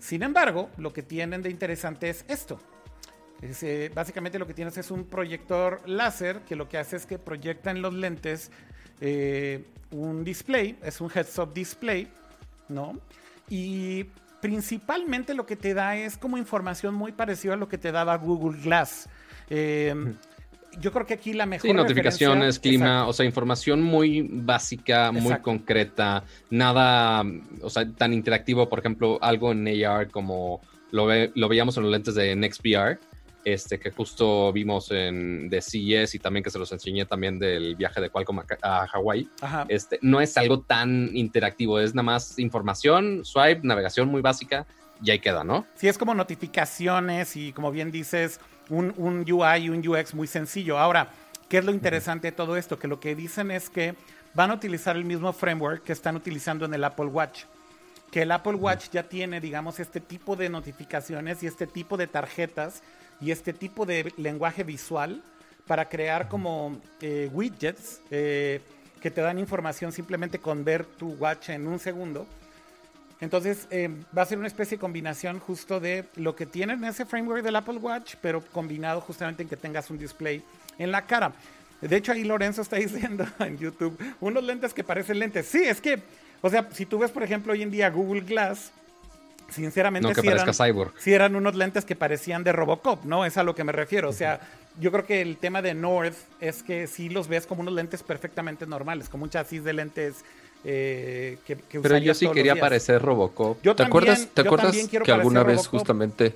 Sin 0.00 0.24
embargo, 0.24 0.68
lo 0.76 0.92
que 0.92 1.04
tienen 1.04 1.42
de 1.42 1.50
interesante 1.50 2.10
es 2.10 2.24
esto. 2.26 2.58
Eh, 3.42 3.90
básicamente 3.94 4.38
lo 4.38 4.46
que 4.46 4.54
tienes 4.54 4.76
es 4.76 4.90
un 4.90 5.04
proyector 5.04 5.80
láser 5.88 6.40
que 6.40 6.56
lo 6.56 6.68
que 6.68 6.76
hace 6.76 6.96
es 6.96 7.06
que 7.06 7.18
proyecta 7.18 7.70
en 7.70 7.80
los 7.80 7.94
lentes 7.94 8.50
un 9.90 10.24
display, 10.24 10.78
es 10.82 11.00
un 11.00 11.10
heads-up 11.10 11.52
display, 11.54 12.08
¿no? 12.68 12.98
Y 13.48 14.04
principalmente 14.40 15.34
lo 15.34 15.46
que 15.46 15.56
te 15.56 15.74
da 15.74 15.96
es 15.96 16.16
como 16.16 16.38
información 16.38 16.94
muy 16.94 17.12
parecida 17.12 17.54
a 17.54 17.56
lo 17.56 17.68
que 17.68 17.78
te 17.78 17.92
daba 17.92 18.16
Google 18.16 18.60
Glass. 18.62 19.08
Em, 19.48 20.16
yo 20.78 20.92
creo 20.92 21.06
que 21.06 21.14
aquí 21.14 21.32
la 21.32 21.46
mejor. 21.46 21.68
Sí, 21.68 21.72
notificaciones, 21.72 22.58
clima, 22.58 23.06
o 23.06 23.12
sea, 23.12 23.26
información 23.26 23.82
muy 23.82 24.26
básica, 24.30 25.12
muy 25.12 25.36
concreta, 25.40 26.24
nada, 26.50 27.24
o 27.62 27.70
sea, 27.70 27.90
tan 27.90 28.12
interactivo, 28.12 28.68
por 28.68 28.78
ejemplo, 28.78 29.18
algo 29.20 29.52
en 29.52 29.84
AR 29.84 30.10
como 30.10 30.60
lo, 30.90 31.08
lo 31.34 31.48
veíamos 31.48 31.76
en 31.76 31.84
los 31.84 31.92
lentes 31.92 32.14
de 32.14 32.36
NextVR, 32.36 32.98
este, 33.44 33.78
que 33.78 33.90
justo 33.90 34.52
vimos 34.52 34.90
en 34.90 35.48
de 35.48 35.62
CES 35.62 36.14
y 36.14 36.18
también 36.18 36.44
que 36.44 36.50
se 36.50 36.58
los 36.58 36.70
enseñé 36.72 37.06
también 37.06 37.38
del 37.38 37.74
viaje 37.74 38.00
de 38.00 38.10
Qualcomm 38.10 38.40
a, 38.62 38.86
Hawái. 38.86 39.28
Este, 39.68 39.98
no 40.02 40.20
es 40.20 40.36
algo 40.36 40.60
tan 40.60 41.10
interactivo, 41.14 41.80
es 41.80 41.94
nada 41.94 42.04
más 42.04 42.38
información, 42.38 43.24
swipe, 43.24 43.60
navegación 43.62 44.08
muy 44.08 44.20
básica 44.20 44.66
y 45.02 45.10
ahí 45.10 45.18
queda, 45.18 45.44
¿no? 45.44 45.66
Sí, 45.74 45.88
es 45.88 45.96
como 45.96 46.14
notificaciones 46.14 47.36
y 47.36 47.52
como 47.52 47.70
bien 47.70 47.90
dices, 47.90 48.40
un, 48.70 48.94
un 48.96 49.30
UI 49.30 49.64
y 49.64 49.68
un 49.68 49.86
UX 49.86 50.14
muy 50.14 50.26
sencillo. 50.26 50.78
Ahora, 50.78 51.10
¿qué 51.48 51.58
es 51.58 51.64
lo 51.64 51.72
interesante 51.72 52.28
de 52.28 52.32
todo 52.32 52.56
esto? 52.56 52.78
Que 52.78 52.88
lo 52.88 52.98
que 53.00 53.14
dicen 53.14 53.50
es 53.50 53.68
que 53.68 53.94
van 54.32 54.50
a 54.50 54.54
utilizar 54.54 54.96
el 54.96 55.04
mismo 55.04 55.32
framework 55.32 55.82
que 55.82 55.92
están 55.92 56.16
utilizando 56.16 56.64
en 56.64 56.72
el 56.72 56.84
Apple 56.84 57.06
Watch 57.06 57.42
que 58.10 58.22
el 58.22 58.32
Apple 58.32 58.54
Watch 58.54 58.90
ya 58.90 59.04
tiene, 59.04 59.40
digamos, 59.40 59.78
este 59.78 60.00
tipo 60.00 60.36
de 60.36 60.48
notificaciones 60.48 61.42
y 61.42 61.46
este 61.46 61.66
tipo 61.66 61.96
de 61.96 62.06
tarjetas 62.06 62.82
y 63.20 63.30
este 63.30 63.52
tipo 63.52 63.86
de 63.86 64.12
lenguaje 64.16 64.64
visual 64.64 65.22
para 65.66 65.88
crear 65.88 66.28
como 66.28 66.80
eh, 67.00 67.30
widgets 67.32 68.00
eh, 68.10 68.60
que 69.00 69.10
te 69.10 69.20
dan 69.20 69.38
información 69.38 69.92
simplemente 69.92 70.40
con 70.40 70.64
ver 70.64 70.84
tu 70.84 71.12
watch 71.14 71.50
en 71.50 71.66
un 71.66 71.78
segundo. 71.78 72.26
Entonces 73.20 73.66
eh, 73.70 73.90
va 74.16 74.22
a 74.22 74.26
ser 74.26 74.38
una 74.38 74.46
especie 74.46 74.76
de 74.76 74.80
combinación 74.80 75.40
justo 75.40 75.78
de 75.78 76.06
lo 76.16 76.34
que 76.34 76.46
tiene 76.46 76.72
en 76.72 76.84
ese 76.84 77.04
framework 77.04 77.42
del 77.42 77.56
Apple 77.56 77.76
Watch, 77.76 78.14
pero 78.22 78.42
combinado 78.52 79.00
justamente 79.00 79.42
en 79.42 79.48
que 79.48 79.56
tengas 79.56 79.90
un 79.90 79.98
display 79.98 80.42
en 80.78 80.90
la 80.90 81.04
cara. 81.04 81.32
De 81.80 81.96
hecho, 81.96 82.12
ahí 82.12 82.24
Lorenzo 82.24 82.62
está 82.62 82.76
diciendo 82.76 83.26
en 83.38 83.58
YouTube, 83.58 83.98
unos 84.20 84.42
lentes 84.42 84.72
que 84.72 84.84
parecen 84.84 85.18
lentes. 85.18 85.46
Sí, 85.46 85.62
es 85.62 85.80
que, 85.80 86.02
o 86.40 86.48
sea, 86.48 86.68
si 86.72 86.86
tú 86.86 86.98
ves, 86.98 87.10
por 87.10 87.22
ejemplo, 87.22 87.52
hoy 87.52 87.62
en 87.62 87.70
día 87.70 87.90
Google 87.90 88.22
Glass, 88.22 88.72
sinceramente, 89.50 90.08
no 90.08 90.14
si, 90.14 91.12
eran, 91.12 91.36
unos 91.36 91.54
lentes 91.54 91.84
que 91.84 91.96
parecían 91.96 92.44
de 92.44 92.52
Robocop, 92.52 93.04
¿no? 93.04 93.24
Es 93.26 93.36
a 93.36 93.42
lo 93.42 93.54
que 93.54 93.64
me 93.64 93.72
refiero. 93.72 94.08
O 94.08 94.12
sea, 94.12 94.40
yo 94.78 94.92
creo 94.92 95.04
que 95.04 95.20
el 95.20 95.36
tema 95.36 95.60
de 95.60 95.74
North 95.74 96.16
es 96.40 96.62
que 96.62 96.86
sí 96.86 97.08
los 97.08 97.28
ves 97.28 97.46
como 97.46 97.62
unos 97.62 97.74
lentes 97.74 98.02
perfectamente 98.02 98.66
normales, 98.66 99.08
como 99.08 99.24
un 99.24 99.30
chasis 99.30 99.64
de 99.64 99.72
lentes 99.72 100.24
eh, 100.64 101.38
que, 101.46 101.56
que 101.56 101.80
Pero 101.80 101.98
yo 101.98 102.14
sí 102.14 102.28
quería 102.28 102.56
parecer 102.56 103.00
Robocop. 103.00 103.60
¿Te 103.60 103.82
acuerdas, 103.82 104.28
¿te 104.32 104.42
acuerdas 104.42 104.76
que 104.88 105.12
alguna 105.12 105.42
vez 105.42 105.66
justamente, 105.66 106.34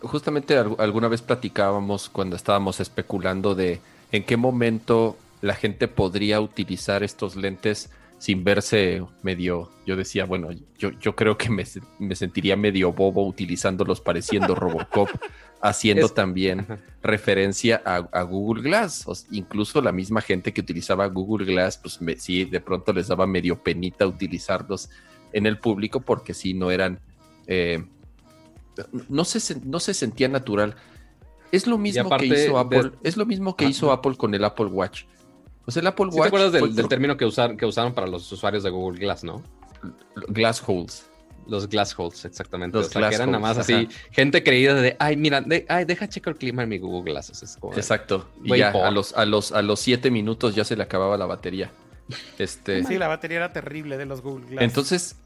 justamente 0.00 0.56
alguna 0.56 1.08
vez 1.08 1.22
platicábamos 1.22 2.08
cuando 2.08 2.36
estábamos 2.36 2.80
especulando 2.80 3.54
de 3.54 3.80
en 4.12 4.24
qué 4.24 4.36
momento 4.36 5.16
la 5.42 5.54
gente 5.54 5.88
podría 5.88 6.40
utilizar 6.40 7.02
estos 7.02 7.36
lentes 7.36 7.90
sin 8.18 8.44
verse 8.44 9.04
medio, 9.22 9.70
yo 9.86 9.94
decía, 9.94 10.24
bueno, 10.24 10.48
yo, 10.78 10.90
yo 10.98 11.14
creo 11.14 11.36
que 11.36 11.50
me, 11.50 12.14
sentiría 12.14 12.56
medio 12.56 12.92
bobo 12.92 13.26
utilizándolos 13.26 14.00
pareciendo 14.00 14.54
Robocop, 14.54 15.08
haciendo 15.60 16.08
también 16.08 16.66
referencia 17.02 17.82
a, 17.84 18.22
Google 18.22 18.62
Glass. 18.62 19.04
incluso 19.30 19.82
la 19.82 19.92
misma 19.92 20.22
gente 20.22 20.52
que 20.52 20.62
utilizaba 20.62 21.06
Google 21.06 21.46
Glass, 21.46 21.78
pues 21.78 22.00
sí, 22.18 22.44
de 22.44 22.60
pronto 22.60 22.92
les 22.92 23.08
daba 23.08 23.26
medio 23.26 23.62
penita 23.62 24.06
utilizarlos 24.06 24.88
en 25.32 25.46
el 25.46 25.58
público 25.58 26.00
porque 26.00 26.32
sí, 26.32 26.54
no 26.54 26.70
eran, 26.70 27.00
eh, 27.46 27.84
no, 29.08 29.24
se, 29.24 29.60
no 29.60 29.78
se 29.78 29.92
sentía 29.92 30.28
natural. 30.28 30.74
Es 31.52 31.66
lo 31.66 31.76
mismo 31.76 32.08
que 32.16 32.26
hizo 32.26 32.58
Apple, 32.58 32.92
es 33.02 33.16
lo 33.16 33.26
mismo 33.26 33.56
que 33.56 33.66
hizo 33.66 33.92
Apple 33.92 34.16
con 34.16 34.34
el 34.34 34.44
Apple 34.44 34.66
Watch 34.66 35.04
pues 35.66 35.76
el 35.76 35.86
Apple 35.86 36.06
Watch. 36.06 36.22
¿Te 36.22 36.28
acuerdas 36.28 36.52
del, 36.52 36.88
término 36.88 37.16
que, 37.16 37.28
que 37.58 37.66
usaron 37.66 37.92
para 37.92 38.06
los 38.06 38.30
usuarios 38.30 38.62
de 38.62 38.70
Google 38.70 39.00
Glass, 39.00 39.24
no? 39.24 39.42
Glass 40.28 40.62
holes. 40.64 41.10
Los 41.48 41.68
glass 41.68 41.92
holes, 41.96 42.24
exactamente. 42.24 42.78
Los 42.78 42.86
o 42.86 42.90
sea, 42.90 43.08
que 43.08 43.16
eran 43.16 43.32
nada 43.32 43.40
más 43.40 43.58
así, 43.58 43.88
gente 44.12 44.44
creída 44.44 44.74
de, 44.74 44.96
ay, 44.98 45.16
mira, 45.16 45.44
ay, 45.68 45.84
deja 45.84 46.08
checar 46.08 46.34
el 46.34 46.38
clima 46.38 46.62
en 46.62 46.68
mi 46.68 46.78
Google 46.78 47.12
Glass. 47.12 47.30
Exacto. 47.76 48.28
Y 48.44 48.56
ya 48.56 48.70
a 48.70 48.90
los, 48.92 49.12
a, 49.14 49.24
los, 49.24 49.50
a 49.50 49.60
los 49.62 49.80
siete 49.80 50.10
minutos 50.10 50.54
ya 50.54 50.64
se 50.64 50.76
le 50.76 50.84
acababa 50.84 51.16
la 51.16 51.26
batería. 51.26 51.72
Este... 52.38 52.84
Sí, 52.84 52.96
la 52.96 53.08
batería 53.08 53.38
era 53.38 53.52
terrible 53.52 53.98
de 53.98 54.06
los 54.06 54.22
Google 54.22 54.46
Glass. 54.46 54.62
Entonces, 54.62 55.16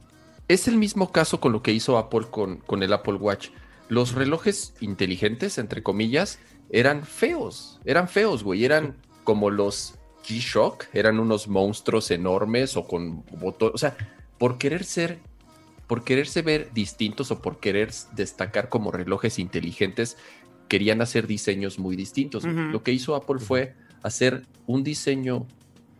es 0.48 0.68
el 0.68 0.76
mismo 0.76 1.12
caso 1.12 1.38
con 1.38 1.52
lo 1.52 1.62
que 1.62 1.72
hizo 1.72 1.98
Apple 1.98 2.28
con, 2.30 2.56
con 2.58 2.82
el 2.82 2.94
Apple 2.94 3.14
Watch. 3.14 3.50
Los 3.88 4.14
relojes 4.14 4.72
inteligentes, 4.80 5.58
entre 5.58 5.82
comillas, 5.82 6.38
eran 6.70 7.04
feos. 7.04 7.78
Eran 7.84 8.08
feos, 8.08 8.42
güey. 8.42 8.64
Eran 8.64 8.96
como 9.24 9.50
los 9.50 9.99
G-Shock 10.24 10.86
eran 10.92 11.18
unos 11.18 11.48
monstruos 11.48 12.10
enormes 12.10 12.76
o 12.76 12.86
con 12.86 13.24
botones. 13.38 13.74
O 13.74 13.78
sea, 13.78 13.96
por 14.38 14.58
querer 14.58 14.84
ser, 14.84 15.18
por 15.86 16.04
quererse 16.04 16.42
ver 16.42 16.72
distintos 16.72 17.30
o 17.30 17.40
por 17.40 17.58
querer 17.58 17.90
destacar 18.12 18.68
como 18.68 18.90
relojes 18.90 19.38
inteligentes, 19.38 20.16
querían 20.68 21.02
hacer 21.02 21.26
diseños 21.26 21.78
muy 21.78 21.96
distintos. 21.96 22.44
Lo 22.44 22.82
que 22.82 22.92
hizo 22.92 23.14
Apple 23.14 23.40
fue 23.40 23.74
hacer 24.02 24.46
un 24.66 24.84
diseño 24.84 25.46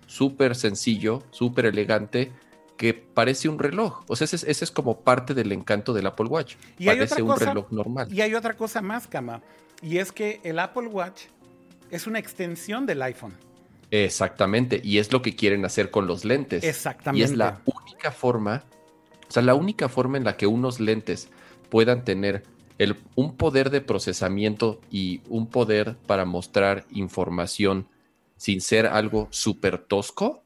súper 0.07 0.55
sencillo, 0.55 1.23
súper 1.31 1.67
elegante, 1.67 2.33
que 2.77 2.95
parece 2.95 3.49
un 3.49 3.59
reloj. 3.59 4.05
O 4.07 4.17
sea, 4.17 4.25
ese, 4.25 4.51
es 4.51 4.71
como 4.71 5.01
parte 5.01 5.35
del 5.35 5.53
encanto 5.53 5.93
del 5.93 6.07
Apple 6.07 6.27
Watch. 6.27 6.55
Y 6.79 6.87
parece 6.87 7.21
un 7.21 7.39
reloj 7.39 7.71
normal. 7.71 8.13
Y 8.13 8.23
hay 8.23 8.35
otra 8.35 8.55
cosa 8.55 8.81
más, 8.81 9.07
Kama, 9.07 9.43
y 9.83 9.99
es 9.99 10.13
que 10.13 10.41
el 10.45 10.59
Apple 10.59 10.87
Watch 10.87 11.25
es 11.91 12.07
una 12.07 12.19
extensión 12.19 12.87
del 12.87 13.03
iPhone. 13.03 13.35
Exactamente, 13.91 14.81
y 14.83 14.99
es 14.99 15.13
lo 15.13 15.23
que 15.23 15.35
quieren 15.35 15.65
hacer 15.65 15.91
con 15.91 16.07
los 16.07 16.25
lentes. 16.25 16.65
Exactamente. 16.65 17.21
Y 17.21 17.25
es 17.25 17.37
la 17.37 17.61
única 17.65 18.13
forma, 18.13 18.65
o 19.29 19.33
sea, 19.33 19.43
la 19.43 19.55
única 19.55 19.89
forma 19.89 20.17
en 20.17 20.25
la 20.25 20.37
que 20.37 20.47
unos 20.47 20.81
lentes 20.81 21.29
puedan 21.69 22.05
tener 22.05 22.45
el, 22.79 22.97
un 23.15 23.37
poder 23.37 23.71
de 23.71 23.81
procesamiento 23.81 24.81
y 24.91 25.21
un 25.29 25.47
poder 25.49 25.97
para 26.07 26.25
mostrar 26.25 26.87
información 26.91 27.87
sin 28.37 28.63
ser 28.63 28.87
algo 28.87 29.29
súper 29.31 29.77
tosco, 29.77 30.43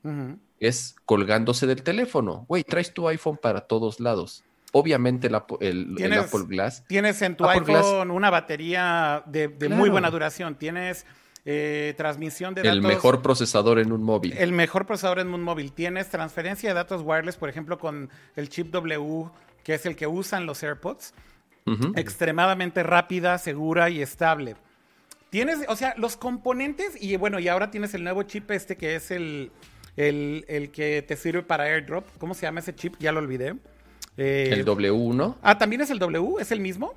es 0.58 0.96
colgándose 1.04 1.68
del 1.68 1.84
teléfono. 1.84 2.44
Güey, 2.48 2.64
traes 2.64 2.92
tu 2.92 3.06
iPhone 3.06 3.38
para 3.40 3.60
todos 3.60 4.00
lados. 4.00 4.42
Obviamente 4.72 5.28
el, 5.28 5.34
Apple 5.36 6.44
Glass. 6.48 6.82
Tienes 6.88 7.22
en 7.22 7.36
tu 7.36 7.44
iPhone 7.46 8.10
una 8.10 8.30
batería 8.30 9.22
de, 9.26 9.48
muy 9.68 9.90
buena 9.90 10.10
duración. 10.10 10.56
Tienes 10.56 11.06
eh, 11.46 11.94
transmisión 11.96 12.54
de 12.54 12.62
datos. 12.62 12.76
El 12.76 12.82
mejor 12.82 13.20
procesador 13.20 13.78
en 13.78 13.92
un 13.92 14.02
móvil. 14.02 14.34
El 14.38 14.52
mejor 14.52 14.86
procesador 14.86 15.18
en 15.18 15.34
un 15.34 15.42
móvil. 15.42 15.72
Tienes 15.72 16.08
transferencia 16.08 16.70
de 16.70 16.74
datos 16.74 17.02
wireless, 17.04 17.36
por 17.36 17.48
ejemplo, 17.48 17.78
con 17.78 18.08
el 18.36 18.48
chip 18.48 18.70
W, 18.70 19.28
que 19.62 19.74
es 19.74 19.84
el 19.84 19.94
que 19.94 20.06
usan 20.06 20.46
los 20.46 20.62
AirPods. 20.62 21.14
Extremadamente 21.96 22.82
rápida, 22.82 23.38
segura 23.38 23.88
y 23.88 24.02
estable. 24.02 24.56
Tienes, 25.30 25.60
o 25.68 25.76
sea, 25.76 25.94
los 25.96 26.16
componentes, 26.16 27.02
y 27.02 27.16
bueno, 27.16 27.40
y 27.40 27.48
ahora 27.48 27.70
tienes 27.70 27.94
el 27.94 28.04
nuevo 28.04 28.22
chip 28.22 28.50
este 28.50 28.76
que 28.76 28.96
es 28.96 29.10
el, 29.10 29.50
el, 29.96 30.70
que 30.72 31.02
te 31.02 31.16
sirve 31.16 31.42
para 31.42 31.64
airdrop. 31.64 32.06
¿Cómo 32.18 32.34
se 32.34 32.42
llama 32.42 32.60
ese 32.60 32.74
chip? 32.74 32.94
Ya 33.00 33.12
lo 33.12 33.20
olvidé. 33.20 33.54
Eh, 34.16 34.50
el 34.52 34.64
W1. 34.64 35.36
Ah, 35.42 35.58
también 35.58 35.80
es 35.80 35.90
el 35.90 35.98
W, 35.98 36.40
¿es 36.40 36.52
el 36.52 36.60
mismo? 36.60 36.94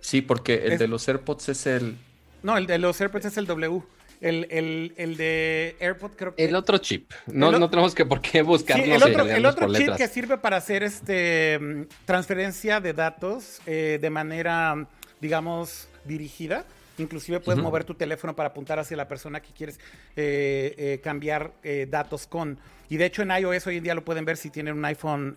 Sí, 0.00 0.20
porque 0.22 0.66
el 0.66 0.78
de 0.78 0.86
los 0.86 1.08
AirPods 1.08 1.48
es 1.48 1.66
el 1.66 1.96
no, 2.44 2.58
el 2.58 2.66
de 2.66 2.78
los 2.78 3.00
AirPods 3.00 3.24
es 3.24 3.36
el 3.38 3.46
W. 3.46 3.82
El, 4.20 4.92
el, 4.96 5.16
de 5.16 5.76
AirPod 5.80 6.12
creo 6.12 6.34
que... 6.34 6.44
El 6.44 6.54
otro 6.54 6.76
chip. 6.76 7.10
No, 7.26 7.50
no 7.50 7.70
tenemos 7.70 7.94
que 7.94 8.04
por 8.04 8.20
qué 8.20 8.42
buscarlo. 8.42 8.84
el 8.84 9.02
otro, 9.02 9.26
el 9.26 9.46
otro 9.46 9.72
chip 9.72 9.96
que 9.96 10.08
sirve 10.08 10.36
para 10.36 10.58
hacer 10.58 10.82
este 10.82 11.86
transferencia 12.04 12.80
de 12.80 12.92
datos 12.92 13.60
eh, 13.66 13.98
de 14.00 14.10
manera, 14.10 14.86
digamos, 15.20 15.88
dirigida. 16.04 16.66
Inclusive 16.98 17.40
puedes 17.40 17.62
mover 17.62 17.84
tu 17.84 17.94
teléfono 17.94 18.36
para 18.36 18.50
apuntar 18.50 18.78
hacia 18.78 18.96
la 18.96 19.08
persona 19.08 19.40
que 19.40 19.52
quieres 19.52 19.80
eh, 20.14 20.74
eh, 20.76 21.00
cambiar 21.02 21.52
datos 21.88 22.26
con. 22.26 22.58
Y 22.90 22.98
de 22.98 23.06
hecho 23.06 23.22
en 23.22 23.30
iOS 23.30 23.66
hoy 23.66 23.78
en 23.78 23.84
día 23.84 23.94
lo 23.94 24.04
pueden 24.04 24.26
ver 24.26 24.36
si 24.36 24.50
tienen 24.50 24.76
un 24.76 24.84
iPhone 24.84 25.34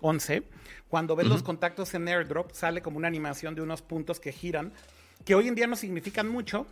11. 0.00 0.42
Cuando 0.88 1.16
ves 1.16 1.26
los 1.26 1.42
contactos 1.42 1.92
en 1.94 2.08
AirDrop 2.08 2.52
sale 2.52 2.82
como 2.82 2.98
una 2.98 3.08
animación 3.08 3.56
de 3.56 3.62
unos 3.62 3.82
puntos 3.82 4.20
que 4.20 4.32
giran 4.32 4.72
que 5.24 5.34
hoy 5.34 5.48
en 5.48 5.54
día 5.54 5.66
no 5.66 5.76
significan 5.76 6.28
mucho, 6.28 6.66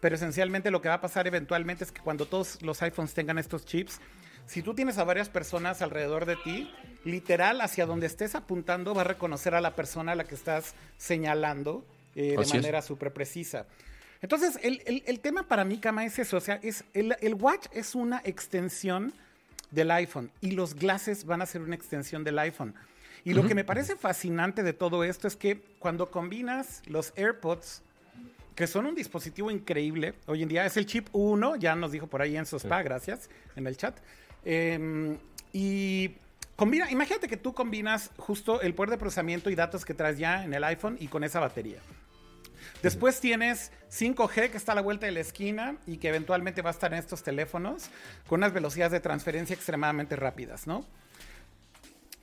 pero 0.00 0.14
esencialmente 0.14 0.70
lo 0.70 0.82
que 0.82 0.88
va 0.88 0.94
a 0.94 1.00
pasar 1.00 1.26
eventualmente 1.26 1.84
es 1.84 1.92
que 1.92 2.00
cuando 2.00 2.26
todos 2.26 2.60
los 2.62 2.82
iPhones 2.82 3.14
tengan 3.14 3.38
estos 3.38 3.64
chips, 3.64 4.00
si 4.46 4.62
tú 4.62 4.74
tienes 4.74 4.98
a 4.98 5.04
varias 5.04 5.28
personas 5.28 5.82
alrededor 5.82 6.24
de 6.24 6.36
ti, 6.36 6.70
literal 7.04 7.60
hacia 7.60 7.86
donde 7.86 8.06
estés 8.06 8.34
apuntando 8.34 8.94
va 8.94 9.00
a 9.00 9.04
reconocer 9.04 9.54
a 9.54 9.60
la 9.60 9.74
persona 9.74 10.12
a 10.12 10.14
la 10.14 10.24
que 10.24 10.34
estás 10.34 10.74
señalando 10.98 11.84
eh, 12.14 12.36
de 12.38 12.46
manera 12.46 12.80
súper 12.82 13.12
precisa. 13.12 13.66
Entonces, 14.22 14.58
el, 14.62 15.20
tema 15.20 15.42
para 15.42 15.64
mí, 15.64 15.78
Kama, 15.78 16.04
es 16.04 16.18
eso. 16.18 16.38
O 16.38 16.40
sea, 16.40 16.58
es 16.62 16.84
el, 16.94 17.34
Watch 17.34 17.66
es 17.72 17.94
una 17.94 18.22
extensión 18.24 19.12
del 19.70 19.90
iPhone 19.90 20.30
y 20.40 20.52
los 20.52 20.74
glasses 20.74 21.26
van 21.26 21.42
a 21.42 21.46
ser 21.46 21.60
una 21.60 21.74
extensión 21.74 22.24
del 22.24 22.38
iPhone. 22.38 22.74
Y 23.24 23.34
lo 23.34 23.46
que 23.46 23.56
me 23.56 23.64
parece 23.64 23.96
fascinante 23.96 24.62
de 24.62 24.72
todo 24.72 25.02
esto 25.02 25.26
es 25.26 25.34
que 25.34 25.60
cuando 25.80 26.10
combinas 26.10 26.82
los 26.86 27.12
AirPods 27.16 27.82
que 28.56 28.66
son 28.66 28.86
un 28.86 28.94
dispositivo 28.94 29.50
increíble. 29.50 30.14
Hoy 30.24 30.42
en 30.42 30.48
día 30.48 30.64
es 30.64 30.78
el 30.78 30.86
chip 30.86 31.08
1, 31.12 31.56
ya 31.56 31.76
nos 31.76 31.92
dijo 31.92 32.06
por 32.06 32.22
ahí 32.22 32.36
en 32.38 32.46
Sospa, 32.46 32.82
gracias, 32.82 33.28
en 33.54 33.66
el 33.66 33.76
chat. 33.76 33.98
Em, 34.46 35.18
y 35.52 36.16
combina, 36.56 36.90
imagínate 36.90 37.28
que 37.28 37.36
tú 37.36 37.52
combinas 37.52 38.10
justo 38.16 38.62
el 38.62 38.74
poder 38.74 38.90
de 38.90 38.98
procesamiento 38.98 39.50
y 39.50 39.54
datos 39.54 39.84
que 39.84 39.92
traes 39.92 40.16
ya 40.16 40.42
en 40.42 40.54
el 40.54 40.64
iPhone 40.64 40.96
y 40.98 41.08
con 41.08 41.22
esa 41.22 41.38
batería. 41.38 41.80
Después 42.82 43.20
tienes 43.20 43.72
5G 43.90 44.50
que 44.50 44.56
está 44.56 44.72
a 44.72 44.74
la 44.74 44.80
vuelta 44.80 45.04
de 45.04 45.12
la 45.12 45.20
esquina 45.20 45.76
y 45.86 45.98
que 45.98 46.08
eventualmente 46.08 46.62
va 46.62 46.70
a 46.70 46.72
estar 46.72 46.92
en 46.94 46.98
estos 46.98 47.22
teléfonos 47.22 47.90
con 48.26 48.40
unas 48.40 48.54
velocidades 48.54 48.92
de 48.92 49.00
transferencia 49.00 49.54
extremadamente 49.54 50.16
rápidas, 50.16 50.66
¿no? 50.66 50.86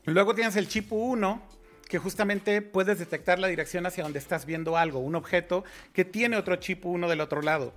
Luego 0.06 0.34
tienes 0.34 0.56
el 0.56 0.68
chip 0.68 0.92
1 0.92 1.63
que 1.94 2.00
justamente 2.00 2.64
puedes 2.64 2.98
detectar 2.98 3.38
la 3.38 3.48
dirección 3.48 3.86
hacia 3.86 4.04
donde 4.04 4.18
estás 4.18 4.48
viendo 4.48 4.78
algo, 4.78 4.98
un 4.98 5.14
objeto 5.14 5.64
que 5.94 6.04
tiene 6.04 6.38
otro 6.38 6.56
chip 6.56 6.88
uno 6.88 7.08
del 7.08 7.22
otro 7.22 7.44
lado. 7.44 7.72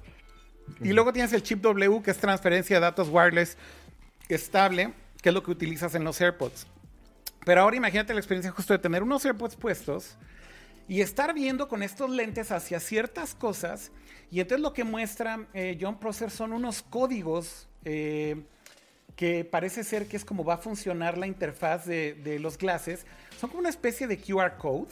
Y 0.81 0.94
luego 0.94 1.12
tienes 1.12 1.35
el 1.35 1.42
chip 1.42 1.61
W, 1.61 2.00
que 2.02 2.12
es 2.12 2.16
transferencia 2.16 2.76
de 2.76 2.81
datos 2.81 3.11
wireless 3.11 3.59
estable, 4.31 4.94
que 5.20 5.29
es 5.29 5.35
lo 5.35 5.42
que 5.42 5.50
utilizas 5.50 5.94
en 5.94 6.05
los 6.05 6.18
AirPods. 6.18 6.66
Pero 7.44 7.61
ahora 7.61 7.76
imagínate 7.76 8.14
la 8.14 8.20
experiencia 8.20 8.50
justo 8.52 8.72
de 8.72 8.79
tener 8.79 9.02
unos 9.02 9.22
AirPods 9.22 9.57
puestos 9.57 10.16
y 10.88 11.02
estar 11.02 11.35
viendo 11.35 11.68
con 11.68 11.83
estos 11.83 12.09
lentes 12.09 12.52
hacia 12.52 12.81
ciertas 12.81 13.35
cosas. 13.35 13.92
Y 14.31 14.40
entonces 14.40 14.62
lo 14.62 14.72
que 14.72 14.85
muestra 14.85 15.46
eh, 15.52 15.76
John 15.79 16.00
Prosser 16.00 16.31
son 16.31 16.55
unos 16.55 16.81
códigos 16.81 17.68
eh, 17.85 18.44
que 19.14 19.44
parece 19.44 19.85
ser 19.85 20.09
que 20.09 20.16
es 20.16 20.24
como 20.24 20.42
va 20.42 20.55
a 20.55 20.59
funcionar 20.59 21.18
la 21.18 21.26
interfaz 21.26 21.85
de, 21.85 22.14
de 22.14 22.38
los 22.38 22.57
glasses 22.57 23.05
son 23.38 23.51
como 23.51 23.61
una 23.61 23.68
especie 23.68 24.07
de 24.07 24.18
QR 24.18 24.57
code. 24.59 24.88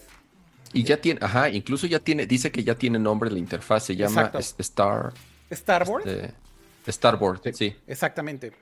Y 0.72 0.82
ya 0.82 1.00
tiene, 1.00 1.20
ajá, 1.22 1.48
incluso 1.50 1.86
ya 1.86 2.00
tiene, 2.00 2.26
dice 2.26 2.50
que 2.50 2.64
ya 2.64 2.74
tiene 2.74 2.98
nombre 2.98 3.30
la 3.30 3.38
interfaz, 3.38 3.84
se 3.84 3.96
llama 3.96 4.30
Star. 4.58 5.12
Starboard. 5.52 6.08
Este, 6.08 6.92
Starboard, 6.92 7.54
sí. 7.54 7.76
Exactamente. 7.86 8.52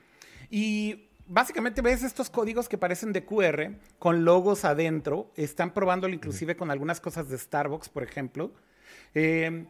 Y 0.51 1.07
básicamente 1.25 1.81
ves 1.81 2.03
estos 2.03 2.29
códigos 2.29 2.69
que 2.69 2.77
parecen 2.77 3.13
de 3.13 3.25
QR 3.25 3.71
con 3.97 4.25
logos 4.25 4.63
adentro. 4.63 5.31
Están 5.35 5.73
probándolo 5.73 6.13
inclusive 6.13 6.55
con 6.55 6.69
algunas 6.69 7.01
cosas 7.01 7.29
de 7.29 7.37
Starbucks, 7.37 7.89
por 7.89 8.03
ejemplo. 8.03 8.53
Eh, 9.15 9.65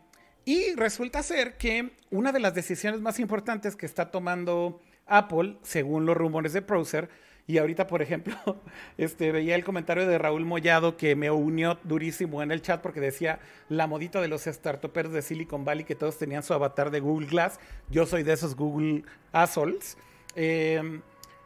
y 0.45 0.75
resulta 0.75 1.23
ser 1.23 1.57
que 1.57 1.93
una 2.11 2.33
de 2.33 2.39
las 2.41 2.53
decisiones 2.53 2.99
más 2.99 3.19
importantes 3.19 3.77
que 3.77 3.85
está 3.85 4.11
tomando 4.11 4.81
Apple, 5.05 5.57
según 5.63 6.05
los 6.05 6.17
rumores 6.17 6.51
de 6.51 6.61
Browser, 6.61 7.09
y 7.45 7.57
ahorita, 7.57 7.87
por 7.87 8.01
ejemplo, 8.01 8.35
este, 8.97 9.31
veía 9.31 9.55
el 9.55 9.63
comentario 9.63 10.07
de 10.07 10.17
Raúl 10.17 10.45
Mollado 10.45 10.95
que 10.95 11.15
me 11.15 11.29
unió 11.29 11.77
durísimo 11.83 12.41
en 12.41 12.51
el 12.51 12.61
chat 12.61 12.81
porque 12.81 13.01
decía 13.01 13.39
la 13.69 13.87
modita 13.87 14.21
de 14.21 14.29
los 14.29 14.43
startups 14.43 15.11
de 15.11 15.21
Silicon 15.21 15.65
Valley 15.65 15.83
que 15.83 15.95
todos 15.95 16.17
tenían 16.17 16.43
su 16.43 16.53
avatar 16.53 16.89
de 16.89 17.01
Google 17.01 17.27
Glass. 17.27 17.59
Yo 17.89 18.05
soy 18.05 18.23
de 18.23 18.33
esos 18.33 18.55
Google 18.55 19.03
assholes. 19.33 19.97
Em, 20.35 21.01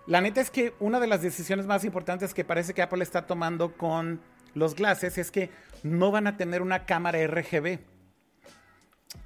la 0.06 0.22
neta 0.22 0.40
es 0.40 0.52
que 0.52 0.74
una 0.80 1.00
de 1.00 1.08
las 1.08 1.22
decisiones 1.22 1.66
más 1.66 1.84
importantes 1.84 2.34
que 2.34 2.46
parece 2.46 2.74
que 2.74 2.82
Apple 2.82 3.04
está 3.04 3.26
tomando 3.26 3.74
con 3.76 4.22
los 4.54 4.76
glasses 4.76 5.18
es 5.18 5.32
que 5.32 5.50
no 5.84 6.12
van 6.12 6.28
a 6.28 6.38
tener 6.38 6.62
una 6.62 6.86
cámara 6.86 7.26
RGB. 7.26 7.80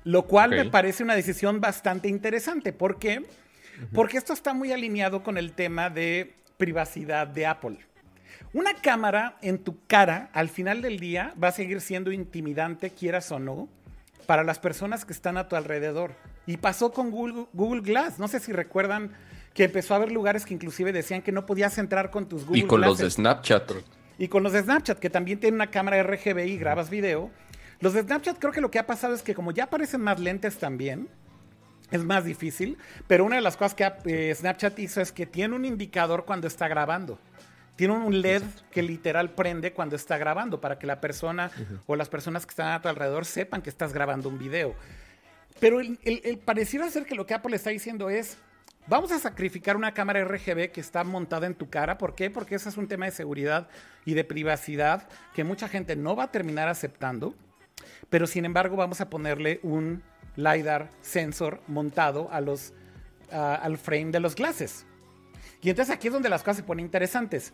Lo 0.03 0.23
cual 0.23 0.51
me 0.51 0.65
parece 0.65 1.03
una 1.03 1.15
decisión 1.15 1.60
bastante 1.60 2.07
interesante. 2.07 2.71
¿Por 2.71 2.97
qué? 2.97 3.23
Porque 3.93 4.17
esto 4.17 4.34
está 4.34 4.53
muy 4.53 4.71
alineado 4.71 5.23
con 5.23 5.38
el 5.38 5.53
tema 5.53 5.89
de 5.89 6.36
privacidad 6.62 7.26
de 7.26 7.47
Apple. 7.47 7.80
Una 8.54 8.76
cámara 8.76 9.36
en 9.41 9.58
tu 9.58 9.80
cara, 9.88 10.30
al 10.32 10.47
final 10.47 10.84
del 10.84 11.00
día, 11.00 11.34
va 11.43 11.47
a 11.47 11.52
seguir 11.52 11.82
siendo 11.82 12.12
intimidante, 12.12 12.91
quieras 12.91 13.32
o 13.32 13.39
no, 13.39 13.67
para 14.28 14.43
las 14.43 14.60
personas 14.60 15.04
que 15.04 15.12
están 15.12 15.38
a 15.38 15.47
tu 15.47 15.56
alrededor. 15.56 16.12
Y 16.45 16.58
pasó 16.58 16.91
con 16.91 17.10
Google, 17.10 17.82
Glass. 17.82 18.19
No 18.19 18.28
sé 18.28 18.39
si 18.39 18.52
recuerdan 18.52 19.12
que 19.56 19.63
empezó 19.63 19.95
a 19.95 19.97
haber 19.97 20.12
lugares 20.12 20.45
que 20.45 20.54
inclusive 20.54 20.93
decían 20.93 21.24
que 21.24 21.32
no 21.32 21.47
podías 21.47 21.80
entrar 21.80 22.12
con 22.12 22.30
tus 22.30 22.45
Google 22.45 22.60
Y 22.60 22.67
con 22.67 22.82
los 22.82 23.00
de 23.00 23.10
Snapchat. 23.10 23.71
Y 24.19 24.28
con 24.28 24.43
los 24.43 24.54
de 24.54 24.62
Snapchat, 24.62 25.00
que 25.00 25.10
también 25.10 25.39
tienen 25.39 25.56
una 25.56 25.71
cámara 25.71 26.04
RGB 26.04 26.45
y 26.45 26.58
grabas 26.58 26.91
video. 26.91 27.32
Los 27.80 27.93
de 27.93 28.04
Snapchat 28.04 28.38
creo 28.38 28.54
que 28.54 28.62
lo 28.62 28.69
que 28.69 28.78
ha 28.78 28.86
pasado 28.86 29.15
es 29.15 29.24
que 29.24 29.34
como 29.34 29.52
ya 29.52 29.63
aparecen 29.63 30.02
más 30.02 30.19
lentes 30.19 30.60
también, 30.60 31.10
es 31.91 32.04
más 32.04 32.23
difícil, 32.23 32.77
pero 33.08 33.25
una 33.25 33.36
de 33.36 33.41
las 33.41 33.58
cosas 33.58 33.75
que 33.75 33.91
eh, 34.06 34.34
Snapchat 34.34 34.80
hizo 34.80 35.01
es 35.01 35.12
que 35.12 35.25
tiene 35.25 35.56
un 35.56 35.65
indicador 35.65 36.25
cuando 36.25 36.47
está 36.47 36.67
grabando. 36.67 37.19
Tiene 37.75 37.93
un 37.93 38.21
LED 38.21 38.43
que 38.69 38.82
literal 38.82 39.32
prende 39.32 39.73
cuando 39.73 39.95
está 39.95 40.17
grabando 40.17 40.62
para 40.62 40.77
que 40.77 40.86
la 40.86 41.01
persona 41.01 41.51
o 41.88 41.95
las 41.95 42.10
personas 42.10 42.45
que 42.45 42.51
están 42.51 42.73
a 42.73 42.82
tu 42.82 42.89
alrededor 42.89 43.25
sepan 43.25 43.62
que 43.62 43.69
estás 43.69 43.91
grabando 43.93 44.30
un 44.30 44.38
video. 44.38 44.75
Pero 45.60 45.80
el, 45.80 45.97
el, 46.04 46.38
pareciera 46.38 46.89
ser 46.89 47.06
que 47.06 47.15
lo 47.15 47.25
que 47.25 47.34
Apple 47.34 47.56
está 47.56 47.71
diciendo 47.71 48.10
es, 48.10 48.38
vamos 48.88 49.12
a 49.12 49.19
sacrificar 49.19 49.77
una 49.77 49.93
cámara 49.93 50.23
RGB 50.23 50.71
que 50.71 50.82
está 50.82 51.04
montada 51.04 51.47
en 51.47 51.56
tu 51.56 51.69
cara. 51.69 51.97
¿Por 51.97 52.13
qué? 52.13 52.30
Porque 52.30 52.56
ese 52.56 52.69
es 52.69 52.77
un 52.77 52.88
tema 52.88 53.06
de 53.06 53.12
seguridad 53.12 53.67
y 54.06 54.13
de 54.13 54.23
privacidad 54.23 55.08
que 55.34 55.43
mucha 55.43 55.67
gente 55.67 55.95
no 55.95 56.15
va 56.15 56.25
a 56.25 56.32
terminar 56.32 56.67
aceptando. 56.67 57.34
Pero 58.10 58.27
sin 58.27 58.45
embargo 58.45 58.75
vamos 58.75 59.01
a 59.01 59.10
ponerle 59.10 59.60
un 59.63 60.04
LiDAR 60.41 60.91
sensor 61.01 61.62
montado 61.67 62.30
a 62.32 62.41
los, 62.41 62.73
al 63.32 63.77
frame 63.77 64.12
de 64.12 64.19
los 64.19 64.36
glasses. 64.36 64.86
Y 65.62 65.69
entonces 65.69 65.93
aquí 65.93 66.08
es 66.08 66.13
donde 66.13 66.30
las 66.30 66.41
cosas 66.41 66.58
se 66.58 66.63
ponen 66.63 66.86
interesantes. 66.86 67.54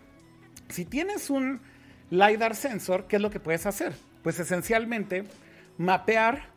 Si 0.70 0.86
tienes 0.86 1.30
un 1.30 1.62
LiDAR 2.10 2.56
sensor, 2.56 3.08
¿qué 3.08 3.18
es 3.18 3.22
lo 3.22 3.30
que 3.30 3.40
puedes 3.40 3.66
hacer? 3.66 3.94
Pues 4.24 4.40
esencialmente 4.40 5.26
mapear 5.78 6.50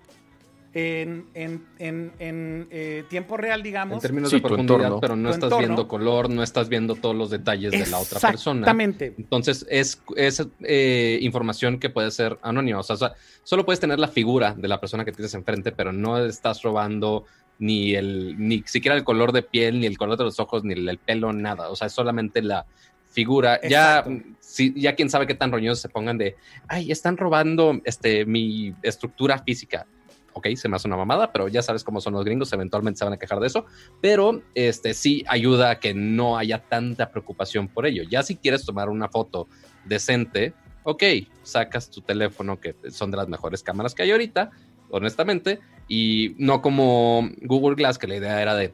en, 0.73 1.67
eh, 1.79 3.05
tiempo 3.09 3.37
real, 3.37 3.63
digamos. 3.63 3.97
En 3.97 4.01
términos 4.01 4.31
de 4.31 4.41
profundidad, 4.41 4.93
pero 5.01 5.17
no 5.17 5.31
estás 5.31 5.59
viendo 5.59 5.89
color, 5.89 6.31
no 6.31 6.43
estás 6.43 6.69
viendo 6.69 6.95
todos 6.95 7.17
los 7.17 7.31
detalles 7.31 7.73
de 7.73 7.87
la 7.87 7.99
otra 7.99 8.21
persona. 8.21 8.61
Exactamente. 8.61 9.15
Entonces 9.19 9.67
es, 9.69 10.01
es 10.17 10.47
eh, 10.63 11.19
información 11.23 11.79
que 11.79 11.91
puede 11.91 12.11
ser 12.11 12.39
anónima. 12.43 12.79
O 12.79 12.83
sea, 12.83 13.15
solo 13.43 13.65
puedes 13.65 13.81
tener 13.81 13.99
la 13.99 14.09
figura 14.09 14.55
de 14.57 14.69
la 14.69 14.81
persona 14.81 15.05
que 15.05 15.13
tienes 15.13 15.35
enfrente, 15.35 15.73
pero 15.73 15.93
no 15.93 16.25
estás 16.25 16.63
robando 16.63 17.25
ni 17.59 17.95
el, 17.95 18.37
ni 18.39 18.63
siquiera 18.67 18.97
el 18.97 19.05
color 19.05 19.33
de 19.33 19.43
piel, 19.43 19.81
ni 19.81 19.87
el 19.87 19.99
color 19.99 20.17
de 20.17 20.25
los 20.25 20.41
ojos, 20.41 20.65
ni 20.65 20.75
el, 20.75 20.99
pelo, 20.99 21.33
nada. 21.33 21.69
O 21.71 21.77
sea, 21.77 21.89
es 21.89 21.93
solamente 21.93 22.43
la 22.43 22.65
figura. 23.11 23.61
Ya, 23.69 24.05
si, 24.39 24.73
ya 24.81 24.95
quién 24.95 25.11
sabe 25.11 25.27
qué 25.27 25.35
tan 25.35 25.51
roñosos 25.51 25.81
se 25.81 25.89
pongan 25.89 26.17
de, 26.17 26.37
ay, 26.69 26.93
están 26.93 27.17
robando 27.17 27.81
este, 27.85 28.25
mi 28.25 28.73
estructura 28.83 29.41
física 29.41 29.87
ok, 30.33 30.49
se 30.55 30.69
me 30.69 30.77
hace 30.77 30.89
una 30.89 30.97
mamada, 30.97 31.33
pero 31.33 31.49
ya 31.49 31.63
sabes 31.63 31.85
cómo 31.85 32.01
son 32.01 32.15
los 32.15 32.25
gringos, 32.25 32.53
eventualmente 32.53 32.99
se 32.99 33.05
van 33.05 33.15
a 33.15 33.19
quejar 33.19 33.41
de 33.41 33.47
eso, 33.47 33.67
pero 34.01 34.43
este 34.55 34.95
sí 34.95 35.25
ayuda 35.29 35.71
a 35.71 35.81
que 35.81 35.95
no 35.95 36.37
haya 36.37 36.59
tanta 36.59 37.11
preocupación 37.11 37.69
por 37.69 37.87
ello. 37.87 38.03
Ya 38.09 38.23
si 38.23 38.37
quieres 38.37 38.65
tomar 38.65 38.89
una 38.89 39.09
foto 39.09 39.49
decente, 39.85 40.55
ok, 40.85 41.03
sacas 41.43 41.91
tu 41.91 42.01
teléfono, 42.01 42.61
que 42.61 42.75
son 42.91 43.11
de 43.11 43.17
las 43.17 43.29
mejores 43.29 43.63
cámaras 43.63 43.95
que 43.95 44.03
hay 44.03 44.11
ahorita, 44.11 44.51
honestamente, 44.91 45.61
y 45.89 46.35
no 46.39 46.63
como 46.63 47.29
Google 47.43 47.77
Glass, 47.77 47.99
que 47.99 48.07
la 48.07 48.17
idea 48.17 48.41
era 48.41 48.55
de, 48.55 48.73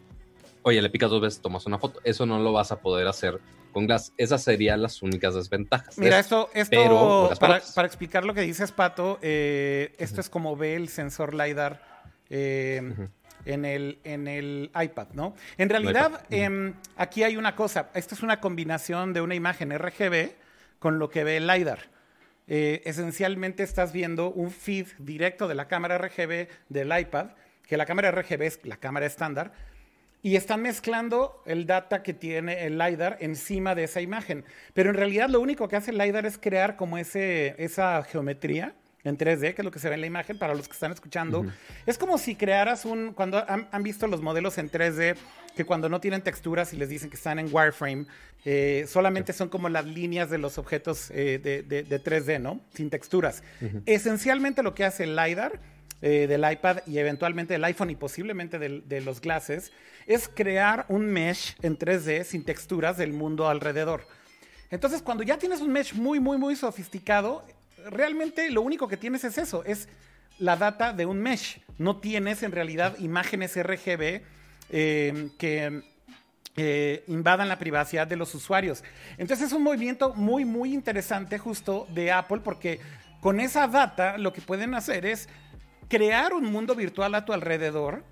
oye, 0.63 0.83
le 0.83 0.91
picas 0.91 1.11
dos 1.11 1.21
veces, 1.21 1.41
tomas 1.41 1.67
una 1.67 1.79
foto. 1.79 2.01
Eso 2.05 2.27
no 2.27 2.39
lo 2.39 2.53
vas 2.53 2.73
a 2.73 2.81
poder 2.81 3.07
hacer 3.07 3.41
con 3.77 3.87
Glass. 3.87 4.15
Esas 4.17 4.43
serían 4.43 4.81
las 4.81 5.03
únicas 5.03 5.35
desventajas. 5.35 5.99
Mira, 5.99 6.19
esto, 6.19 6.49
esto 6.55 7.31
para, 7.39 7.59
explicar 7.87 8.25
lo 8.25 8.33
que 8.33 8.41
dices, 8.41 8.73
Pato, 8.73 9.19
eh, 9.21 9.93
esto 9.99 10.23
es 10.23 10.31
como 10.31 10.57
ve 10.57 10.77
el 10.77 10.89
sensor 10.89 11.35
LiDAR 11.35 11.83
eh, 12.31 12.81
en, 13.45 13.65
el, 13.67 13.99
en 14.03 14.29
el 14.29 14.71
iPad, 14.83 15.09
¿no? 15.13 15.37
En 15.59 15.69
realidad, 15.69 16.23
em, 16.31 16.73
aquí 16.97 17.23
hay 17.23 17.37
una 17.37 17.55
cosa. 17.55 17.91
Esto 17.93 18.15
es 18.15 18.23
una 18.23 18.41
combinación 18.41 19.13
de 19.13 19.21
una 19.21 19.35
imagen 19.35 19.79
RGB 19.79 20.31
con 20.79 20.99
lo 20.99 21.11
que 21.11 21.25
ve 21.25 21.37
el 21.37 21.47
LiDAR. 21.47 21.81
Eh, 22.47 22.81
esencialmente 22.87 23.63
estás 23.63 23.93
viendo 23.93 24.31
un 24.31 24.53
feed 24.53 24.87
directo 25.01 25.49
de 25.49 25.55
la 25.55 25.69
cámara 25.69 25.99
RGB 25.99 26.49
del 26.71 26.99
iPad, 26.99 27.33
que 27.67 27.77
la 27.77 27.85
cámara 27.85 28.11
RGB 28.11 28.41
es 28.41 28.61
la 28.65 28.79
cámara 28.79 29.05
estándar, 29.05 29.53
y 30.27 30.35
están 30.35 30.61
mezclando 30.61 31.41
el 31.47 31.67
data 31.67 32.03
que 32.03 32.13
tiene 32.13 32.67
el 32.67 32.79
LiDAR 32.79 33.17
encima 33.21 33.77
de 33.77 33.85
esa 33.85 34.01
imagen. 34.01 34.45
Pero 34.75 34.91
en 34.91 34.97
realidad 34.97 35.29
lo 35.29 35.41
único 35.41 35.69
que 35.69 35.77
hace 35.77 35.93
el 35.93 35.99
LiDAR 35.99 36.27
es 36.27 36.37
crear 36.37 36.75
como 36.75 36.99
ese, 36.99 37.55
esa 37.63 38.03
geometría 38.03 38.75
en 39.05 39.17
3D, 39.17 39.55
que 39.55 39.63
es 39.63 39.65
lo 39.65 39.71
que 39.71 39.79
se 39.79 39.89
ve 39.89 39.95
en 39.95 40.01
la 40.01 40.09
imagen 40.09 40.37
para 40.37 40.53
los 40.57 40.67
que 40.67 40.73
están 40.73 40.91
escuchando. 40.91 41.47
Es 41.87 41.97
como 41.97 42.19
si 42.19 42.35
crearas 42.35 42.85
un, 42.85 43.13
cuando 43.13 43.41
han, 43.49 43.83
visto 43.85 44.09
los 44.09 44.21
modelos 44.21 44.59
en 44.59 44.69
3D, 44.69 45.15
que 45.55 45.65
cuando 45.65 45.89
no 45.89 46.01
tienen 46.01 46.23
texturas 46.23 46.73
y 46.73 46.77
les 46.77 46.89
dicen 46.89 47.09
que 47.09 47.15
están 47.15 47.39
en 47.39 47.49
wireframe, 47.53 48.07
eh, 48.45 48.85
solamente 48.89 49.33
son 49.33 49.49
como 49.49 49.69
las 49.69 49.85
líneas 49.85 50.29
de 50.29 50.39
los 50.39 50.59
objetos 50.59 51.09
eh, 51.13 51.39
de, 51.39 51.63
de, 51.63 52.03
3D, 52.03 52.41
¿no? 52.41 52.61
Sin 52.75 52.91
texturas. 52.91 53.45
Esencialmente 53.87 54.65
lo 54.65 54.75
que 54.75 54.85
hace 54.85 55.05
el 55.05 55.15
LiDAR 55.15 55.61
eh, 56.03 56.27
del 56.27 56.51
iPad 56.51 56.79
y 56.87 56.99
eventualmente 56.99 57.55
del 57.55 57.65
iPhone 57.65 57.91
y 57.91 57.97
posiblemente 57.97 58.59
de 58.59 59.01
los 59.01 59.21
glasses, 59.21 59.73
es 60.07 60.29
crear 60.29 60.87
un 60.89 61.07
mesh 61.07 61.57
en 61.63 61.79
3D 61.79 62.25
sin 62.25 62.45
texturas 62.45 62.97
del 62.97 63.13
mundo 63.13 63.49
alrededor. 63.49 64.07
Entonces, 64.71 65.03
cuando 65.03 65.23
ya 65.23 65.39
tienes 65.39 65.61
un 65.61 65.73
mesh 65.73 65.95
muy, 65.95 66.21
muy, 66.21 66.39
muy 66.39 66.57
sofisticado, 66.57 67.45
realmente 67.91 68.51
lo 68.51 68.63
único 68.63 68.89
que 68.89 68.97
tienes 68.97 69.25
es 69.25 69.39
eso, 69.39 69.65
es 69.65 69.89
la 70.39 70.57
data 70.57 70.93
de 70.93 71.07
un 71.07 71.21
mesh. 71.21 71.61
No 71.79 71.99
tienes 71.99 72.43
en 72.43 72.53
realidad 72.53 72.97
imágenes 72.99 73.57
RGB 73.61 74.23
eh, 74.71 75.31
que 75.39 75.83
eh, 76.57 77.05
invadan 77.07 77.49
la 77.49 77.59
privacidad 77.59 78.07
de 78.07 78.17
los 78.17 78.35
usuarios. 78.35 78.83
Entonces 79.19 79.49
es 79.49 79.53
un 79.53 79.63
movimiento 79.63 80.15
muy, 80.15 80.45
muy 80.45 80.73
interesante 80.73 81.39
justo 81.39 81.87
de 81.91 82.11
Apple 82.13 82.41
porque 82.43 82.81
con 83.21 83.41
esa 83.41 83.67
data 83.69 84.19
lo 84.19 84.33
que 84.33 84.41
pueden 84.41 84.75
hacer 84.75 85.07
es 85.07 85.29
crear 85.89 86.33
un 86.33 86.51
mundo 86.51 86.75
virtual 86.75 87.15
a 87.15 87.25
tu 87.25 87.33
alrededor 87.33 88.05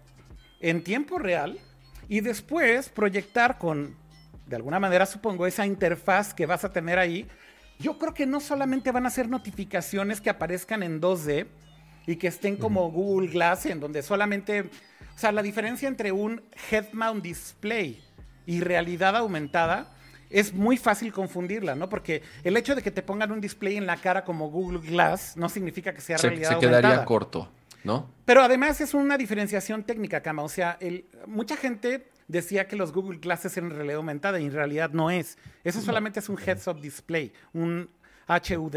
en 0.60 0.82
tiempo 0.82 1.18
real 1.18 1.58
y 2.08 2.20
después 2.20 2.88
proyectar 2.88 3.58
con, 3.58 3.96
de 4.46 4.56
alguna 4.56 4.80
manera 4.80 5.06
supongo, 5.06 5.46
esa 5.46 5.66
interfaz 5.66 6.34
que 6.34 6.46
vas 6.46 6.64
a 6.64 6.72
tener 6.72 6.98
ahí. 6.98 7.28
Yo 7.78 7.98
creo 7.98 8.14
que 8.14 8.26
no 8.26 8.40
solamente 8.40 8.92
van 8.92 9.06
a 9.06 9.10
ser 9.10 9.28
notificaciones 9.28 10.20
que 10.20 10.30
aparezcan 10.30 10.82
en 10.82 11.00
2D 11.00 11.46
y 12.06 12.16
que 12.16 12.28
estén 12.28 12.56
como 12.56 12.90
Google 12.90 13.28
Glass, 13.28 13.66
en 13.66 13.80
donde 13.80 14.02
solamente, 14.02 14.60
o 14.62 15.18
sea, 15.18 15.32
la 15.32 15.42
diferencia 15.42 15.88
entre 15.88 16.12
un 16.12 16.42
head 16.70 16.92
mount 16.92 17.22
display 17.22 18.02
y 18.46 18.60
realidad 18.60 19.16
aumentada 19.16 19.90
es 20.30 20.52
muy 20.52 20.76
fácil 20.76 21.12
confundirla, 21.12 21.74
¿no? 21.74 21.88
Porque 21.88 22.22
el 22.42 22.56
hecho 22.56 22.74
de 22.74 22.82
que 22.82 22.90
te 22.90 23.02
pongan 23.02 23.32
un 23.32 23.40
display 23.40 23.76
en 23.76 23.87
la 23.87 23.96
cara 23.96 24.24
como 24.24 24.50
Google 24.50 24.80
Glass 24.80 25.37
no 25.37 25.48
significa 25.48 25.94
que 25.94 26.00
sea 26.00 26.16
realidad 26.16 26.54
aumentada. 26.54 26.76
Se 26.76 26.82
quedaría 26.82 27.04
corto. 27.04 27.48
¿No? 27.84 28.10
Pero 28.24 28.42
además 28.42 28.80
es 28.80 28.94
una 28.94 29.16
diferenciación 29.16 29.84
técnica, 29.84 30.22
Cama. 30.22 30.42
O 30.42 30.48
sea, 30.48 30.78
mucha 31.26 31.56
gente 31.56 32.08
decía 32.26 32.66
que 32.66 32.76
los 32.76 32.92
Google 32.92 33.18
Glasses 33.18 33.56
eran 33.56 33.70
realidad 33.70 33.96
aumentada 33.96 34.40
y 34.40 34.46
en 34.46 34.52
realidad 34.52 34.90
no 34.90 35.10
es. 35.10 35.38
Eso 35.62 35.80
solamente 35.80 36.20
es 36.20 36.28
un 36.28 36.38
heads-up 36.38 36.80
display, 36.80 37.32
un 37.52 37.88
HUD. 38.28 38.76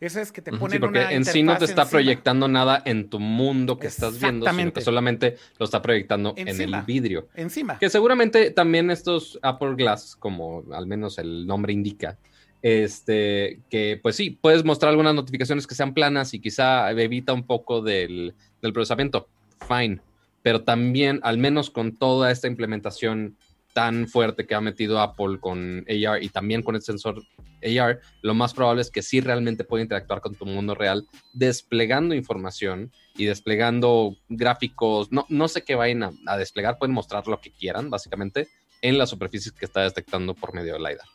Eso 0.00 0.20
es 0.20 0.30
que 0.30 0.40
te 0.40 0.52
ponen 0.52 0.72
sí, 0.72 0.78
porque 0.78 1.00
en 1.00 1.24
sí 1.24 1.42
no 1.42 1.58
te 1.58 1.64
está 1.64 1.84
proyectando 1.88 2.46
nada 2.46 2.80
en 2.84 3.10
tu 3.10 3.18
mundo 3.18 3.78
que 3.78 3.88
estás 3.88 4.20
viendo, 4.20 4.48
sino 4.48 4.72
que 4.72 4.80
solamente 4.80 5.36
lo 5.58 5.64
está 5.64 5.82
proyectando 5.82 6.34
en 6.36 6.48
el 6.48 6.82
vidrio. 6.82 7.28
Encima. 7.34 7.78
Que 7.78 7.90
seguramente 7.90 8.52
también 8.52 8.92
estos 8.92 9.40
Apple 9.42 9.74
Glass, 9.74 10.14
como 10.14 10.64
al 10.72 10.86
menos 10.86 11.18
el 11.18 11.48
nombre 11.48 11.72
indica, 11.72 12.16
este, 12.62 13.60
que 13.70 13.98
pues 14.02 14.16
sí, 14.16 14.30
puedes 14.30 14.64
mostrar 14.64 14.90
algunas 14.90 15.14
notificaciones 15.14 15.66
que 15.66 15.74
sean 15.74 15.94
planas 15.94 16.34
y 16.34 16.40
quizá 16.40 16.90
evita 16.90 17.32
un 17.32 17.44
poco 17.44 17.82
del, 17.82 18.34
procesamiento. 18.60 19.28
Fine. 19.66 20.00
Pero 20.42 20.62
también, 20.62 21.20
al 21.22 21.38
menos 21.38 21.70
con 21.70 21.96
toda 21.96 22.30
esta 22.30 22.46
implementación 22.46 23.36
tan 23.74 24.08
fuerte 24.08 24.46
que 24.46 24.54
ha 24.54 24.60
metido 24.60 25.00
Apple 25.00 25.38
con 25.40 25.84
AR 25.88 26.22
y 26.22 26.28
también 26.30 26.62
con 26.62 26.74
el 26.74 26.82
sensor 26.82 27.22
AR, 27.62 28.00
lo 28.22 28.34
más 28.34 28.54
probable 28.54 28.82
es 28.82 28.90
que 28.90 29.02
sí 29.02 29.20
realmente 29.20 29.64
puede 29.64 29.82
interactuar 29.82 30.20
con 30.20 30.34
tu 30.34 30.46
mundo 30.46 30.74
real, 30.74 31.06
desplegando 31.32 32.14
información 32.14 32.92
y 33.16 33.26
desplegando 33.26 34.16
gráficos, 34.28 35.12
no, 35.12 35.26
no 35.28 35.48
sé 35.48 35.62
qué 35.62 35.74
vayan 35.74 36.02
a, 36.02 36.12
a 36.26 36.38
desplegar, 36.38 36.78
pueden 36.78 36.94
mostrar 36.94 37.26
lo 37.26 37.40
que 37.40 37.50
quieran, 37.50 37.90
básicamente, 37.90 38.48
en 38.80 38.96
las 38.98 39.10
superficies 39.10 39.52
que 39.52 39.64
está 39.64 39.82
detectando 39.82 40.34
por 40.34 40.54
medio 40.54 40.74
del 40.74 40.82
LiDAR. 40.82 41.06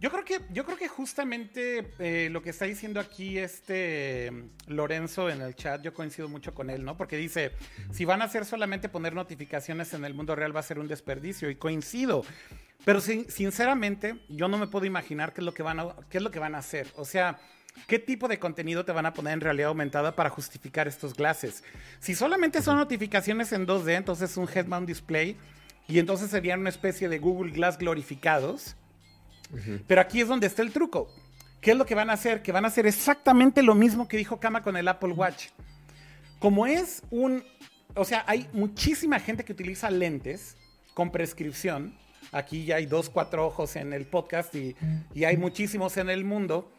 Yo 0.00 0.10
creo 0.10 0.24
que, 0.24 0.40
yo 0.50 0.64
creo 0.64 0.76
que 0.76 0.86
justamente 0.86 1.92
eh, 1.98 2.28
lo 2.30 2.40
que 2.40 2.50
está 2.50 2.66
diciendo 2.66 3.00
aquí 3.00 3.36
este 3.36 4.32
Lorenzo 4.68 5.28
en 5.28 5.40
el 5.40 5.56
chat, 5.56 5.82
yo 5.82 5.92
coincido 5.92 6.28
mucho 6.28 6.54
con 6.54 6.70
él, 6.70 6.84
¿no? 6.84 6.96
Porque 6.96 7.16
dice, 7.16 7.50
si 7.92 8.04
van 8.04 8.22
a 8.22 8.26
hacer 8.26 8.44
solamente 8.44 8.88
poner 8.88 9.12
notificaciones 9.12 9.92
en 9.94 10.04
el 10.04 10.14
mundo 10.14 10.36
real 10.36 10.54
va 10.54 10.60
a 10.60 10.62
ser 10.62 10.78
un 10.78 10.86
desperdicio, 10.86 11.50
y 11.50 11.56
coincido. 11.56 12.24
Pero 12.84 13.00
sinceramente, 13.00 14.20
yo 14.28 14.46
no 14.46 14.56
me 14.56 14.68
puedo 14.68 14.86
imaginar 14.86 15.32
qué 15.32 15.40
es 15.40 15.44
lo 15.44 15.52
que 15.52 15.64
van 15.64 15.80
a, 15.80 15.96
qué 16.08 16.18
es 16.18 16.22
lo 16.22 16.30
que 16.30 16.38
van 16.38 16.54
a 16.54 16.58
hacer. 16.58 16.86
O 16.94 17.04
sea, 17.04 17.38
¿Qué 17.86 18.00
tipo 18.00 18.26
de 18.26 18.40
contenido 18.40 18.84
te 18.84 18.90
van 18.90 19.06
a 19.06 19.12
poner 19.12 19.34
en 19.34 19.40
realidad 19.40 19.68
aumentada 19.68 20.16
para 20.16 20.30
justificar 20.30 20.88
estos 20.88 21.14
glasses? 21.14 21.62
Si 22.00 22.14
solamente 22.14 22.60
son 22.60 22.76
notificaciones 22.76 23.52
en 23.52 23.68
2D, 23.68 23.94
entonces 23.94 24.32
es 24.32 24.36
un 24.36 24.48
head 24.52 24.66
mount 24.66 24.88
display 24.88 25.36
y 25.86 26.00
entonces 26.00 26.30
serían 26.30 26.60
una 26.60 26.70
especie 26.70 27.08
de 27.08 27.20
Google 27.20 27.52
Glass 27.52 27.78
glorificados 27.78 28.74
pero 29.86 30.00
aquí 30.00 30.20
es 30.20 30.28
donde 30.28 30.46
está 30.46 30.62
el 30.62 30.72
truco. 30.72 31.08
¿Qué 31.60 31.72
es 31.72 31.76
lo 31.76 31.86
que 31.86 31.94
van 31.94 32.10
a 32.10 32.14
hacer? 32.14 32.42
Que 32.42 32.52
van 32.52 32.64
a 32.64 32.68
hacer 32.68 32.86
exactamente 32.86 33.62
lo 33.62 33.74
mismo 33.74 34.06
que 34.06 34.16
dijo 34.16 34.38
Kama 34.38 34.62
con 34.62 34.76
el 34.76 34.86
Apple 34.88 35.12
Watch. 35.12 35.46
Como 36.38 36.66
es 36.66 37.02
un... 37.10 37.42
O 37.94 38.04
sea, 38.04 38.24
hay 38.26 38.48
muchísima 38.52 39.18
gente 39.18 39.44
que 39.44 39.52
utiliza 39.52 39.90
lentes 39.90 40.56
con 40.94 41.10
prescripción. 41.10 41.96
Aquí 42.30 42.64
ya 42.64 42.76
hay 42.76 42.86
dos, 42.86 43.10
cuatro 43.10 43.46
ojos 43.46 43.74
en 43.76 43.92
el 43.92 44.06
podcast 44.06 44.54
y, 44.54 44.76
y 45.14 45.24
hay 45.24 45.36
muchísimos 45.36 45.96
en 45.96 46.10
el 46.10 46.24
mundo. 46.24 46.70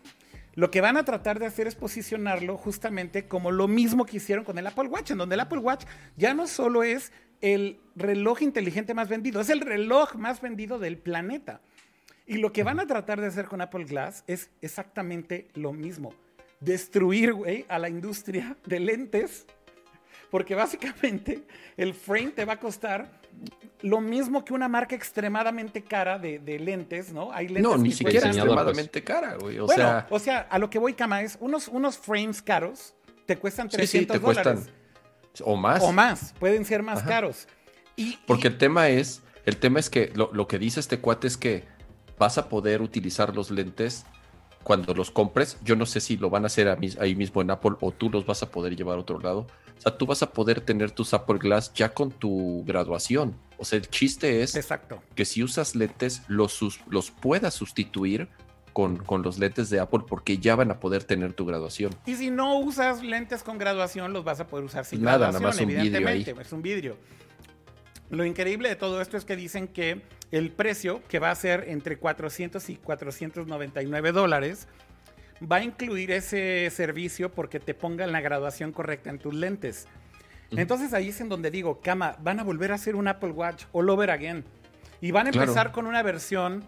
Lo 0.56 0.72
que 0.72 0.82
van 0.82 0.98
a 0.98 1.04
tratar 1.04 1.40
de 1.40 1.46
hacer 1.46 1.68
es 1.68 1.76
posicionarlo 1.76 2.58
justamente 2.58 3.28
como 3.28 3.52
lo 3.52 3.68
mismo 3.68 4.06
que 4.06 4.18
hicieron 4.18 4.46
con 4.46 4.58
el 4.58 4.68
Apple 4.68 4.88
Watch, 4.88 5.12
en 5.12 5.18
donde 5.18 5.36
el 5.36 5.42
Apple 5.42 5.60
Watch 5.60 5.86
ya 6.16 6.34
no 6.34 6.48
solo 6.48 6.84
es 6.84 7.12
el 7.42 7.80
reloj 7.96 8.42
inteligente 8.42 8.94
más 8.94 9.10
vendido, 9.10 9.42
es 9.42 9.50
el 9.50 9.62
reloj 9.62 10.16
más 10.16 10.42
vendido 10.42 10.80
del 10.80 10.98
planeta. 10.98 11.62
Y 12.30 12.38
lo 12.38 12.54
que 12.54 12.62
van 12.62 12.80
a 12.80 12.86
tratar 12.86 13.20
de 13.20 13.26
hacer 13.26 13.48
con 13.48 13.60
Apple 13.60 13.86
Glass 13.86 14.24
es 14.28 14.52
exactamente 14.62 15.48
lo 15.56 15.74
mismo. 15.74 16.14
Destruir, 16.60 17.34
güey, 17.34 17.66
a 17.68 17.80
la 17.80 17.90
industria 17.90 18.56
de 18.68 18.80
lentes. 18.80 19.48
Porque 20.30 20.54
básicamente 20.54 21.42
el 21.76 21.96
frame 21.96 22.30
te 22.30 22.46
va 22.46 22.54
a 22.54 22.60
costar 22.60 23.20
lo 23.82 24.00
mismo 24.00 24.46
que 24.46 24.54
una 24.54 24.68
marca 24.68 24.96
extremadamente 24.96 25.82
cara 25.82 26.20
de, 26.20 26.38
de 26.38 26.60
lentes, 26.60 27.12
¿no? 27.12 27.32
Hay 27.34 27.48
lentes 27.48 27.64
no, 27.64 27.78
ni 27.80 27.92
siquiera 27.92 28.28
extremadamente 28.28 29.04
cara, 29.04 29.34
güey. 29.34 29.58
O, 29.58 29.68
sea... 29.68 30.06
o 30.12 30.20
sea, 30.20 30.42
a 30.52 30.60
lo 30.60 30.70
que 30.70 30.78
voy, 30.78 30.94
Cama, 30.94 31.24
es 31.24 31.36
unos, 31.40 31.68
unos 31.68 31.98
frames 31.98 32.44
caros 32.44 32.94
te 33.26 33.38
cuestan 33.40 33.70
300 33.70 33.90
sí, 33.90 34.00
sí, 34.00 34.06
te 34.06 34.20
dólares. 34.20 34.54
Cuestan 34.54 35.50
o 35.52 35.56
más. 35.56 35.82
O 35.82 35.92
más, 35.92 36.36
pueden 36.40 36.64
ser 36.64 36.84
más 36.84 37.02
caros. 37.02 37.48
Y, 37.96 38.20
Porque 38.28 38.50
el 38.50 38.60
tema 38.60 38.90
es, 38.90 39.24
el 39.46 39.58
tema 39.58 39.80
es 39.80 39.90
que 39.90 40.12
lo, 40.14 40.30
lo 40.32 40.48
que 40.48 40.60
dice 40.60 40.80
este 40.80 41.00
cuate 41.00 41.26
es 41.26 41.36
que 41.36 41.79
vas 42.20 42.38
a 42.38 42.50
poder 42.50 42.82
utilizar 42.82 43.36
los 43.36 43.50
lentes 43.50 44.06
cuando 44.64 44.94
los 44.94 45.10
compres. 45.10 45.58
Yo 45.64 45.76
no 45.76 45.86
sé 45.86 46.02
si 46.02 46.18
lo 46.18 46.30
van 46.30 46.44
a 46.44 46.48
hacer 46.48 46.68
ahí 47.00 47.16
mismo 47.16 47.42
en 47.42 47.50
Apple 47.50 47.72
o 47.80 47.92
tú 47.92 48.10
los 48.10 48.26
vas 48.26 48.44
a 48.44 48.52
poder 48.52 48.76
llevar 48.76 48.98
a 48.98 49.02
otro 49.02 49.20
lado. 49.20 49.48
O 49.78 49.82
sea, 49.82 49.98
tú 49.98 50.06
vas 50.06 50.22
a 50.22 50.32
poder 50.32 50.60
tener 50.60 50.92
tus 50.92 51.14
Apple 51.14 51.38
Glass 51.40 51.74
ya 51.74 51.94
con 51.94 52.12
tu 52.12 52.64
graduación. 52.66 53.36
O 53.58 53.64
sea, 53.64 53.78
el 53.80 53.90
chiste 53.90 54.44
es 54.44 54.56
Exacto. 54.56 55.02
que 55.16 55.24
si 55.24 55.42
usas 55.42 55.74
lentes, 55.74 56.22
los, 56.28 56.60
los 56.90 57.12
puedas 57.12 57.54
sustituir 57.54 58.28
con, 58.74 58.98
con, 58.98 59.24
los 59.24 59.40
lentes 59.40 59.70
de 59.70 59.80
Apple 59.80 60.02
porque 60.08 60.38
ya 60.38 60.56
van 60.56 60.70
a 60.72 60.80
poder 60.80 61.06
tener 61.06 61.32
tu 61.34 61.46
graduación. 61.46 61.96
Y 62.06 62.16
si 62.16 62.30
no 62.30 62.60
usas 62.60 63.02
lentes 63.02 63.42
con 63.42 63.58
graduación, 63.58 64.12
los 64.12 64.26
vas 64.26 64.42
a 64.42 64.48
poder 64.48 64.66
usar 64.66 64.84
sin 64.84 65.02
Nada, 65.02 65.32
graduación, 65.32 65.42
nada 65.42 65.54
más 65.54 65.62
un 65.62 65.84
vidrio 65.84 66.08
ahí. 66.08 66.36
Es 66.42 66.52
un 66.52 66.62
vidrio. 66.62 66.98
Lo 68.10 68.26
increíble 68.26 68.70
de 68.70 68.76
todo 68.76 69.02
esto 69.02 69.18
es 69.18 69.26
que 69.26 69.36
dicen 69.36 69.68
que 69.68 70.02
el 70.32 70.52
precio, 70.52 71.02
que 71.08 71.20
va 71.20 71.32
a 71.32 71.36
ser 71.36 71.66
entre 71.68 71.98
400 71.98 72.70
y 72.70 72.76
499 72.78 74.12
dólares, 74.12 74.68
va 75.40 75.58
a 75.58 75.64
incluir 75.64 76.12
ese 76.12 76.70
servicio 76.72 77.32
porque 77.32 77.60
te 77.60 77.74
pongan 77.74 78.12
la 78.12 78.22
graduación 78.22 78.72
correcta 78.72 79.10
en 79.10 79.20
tus 79.20 79.34
lentes. 79.34 79.88
Entonces 80.52 80.94
ahí 80.94 81.10
es 81.10 81.22
en 81.22 81.30
donde 81.30 81.52
digo, 81.52 81.80
cama, 81.82 82.16
van 82.22 82.40
a 82.40 82.44
volver 82.44 82.72
a 82.72 82.76
hacer 82.76 82.96
un 82.96 83.08
Apple 83.08 83.32
Watch 83.32 83.66
all 83.72 83.90
over 83.90 84.10
again. 84.10 84.44
Y 85.02 85.12
van 85.12 85.28
a 85.28 85.30
empezar 85.30 85.72
con 85.72 85.86
una 85.86 86.02
versión 86.02 86.64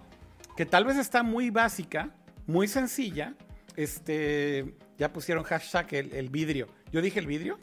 que 0.56 0.66
tal 0.66 0.86
vez 0.86 0.98
está 0.98 1.24
muy 1.24 1.50
básica, 1.50 2.12
muy 2.46 2.68
sencilla. 2.68 3.34
Este, 3.76 4.76
ya 4.98 5.12
pusieron 5.12 5.44
hashtag 5.44 5.94
el, 5.96 6.14
el 6.14 6.30
vidrio. 6.30 6.68
¿Yo 6.92 7.02
dije 7.02 7.20
el 7.20 7.26
vidrio? 7.26 7.58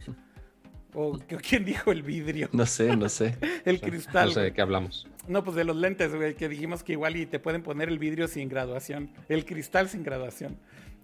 ¿O 0.94 1.18
quién 1.48 1.64
dijo 1.64 1.92
el 1.92 2.02
vidrio? 2.02 2.48
No 2.52 2.66
sé, 2.66 2.96
no 2.96 3.08
sé. 3.08 3.36
el 3.64 3.80
cristal. 3.80 4.28
No 4.28 4.34
sé 4.34 4.40
de 4.40 4.52
qué 4.52 4.60
hablamos. 4.60 5.06
No, 5.26 5.44
pues 5.44 5.56
de 5.56 5.64
los 5.64 5.76
lentes, 5.76 6.14
güey, 6.14 6.34
que 6.34 6.48
dijimos 6.48 6.82
que 6.82 6.92
igual 6.92 7.16
y 7.16 7.26
te 7.26 7.38
pueden 7.38 7.62
poner 7.62 7.88
el 7.88 7.98
vidrio 7.98 8.28
sin 8.28 8.48
graduación. 8.48 9.10
El 9.28 9.44
cristal 9.44 9.88
sin 9.88 10.02
graduación. 10.02 10.56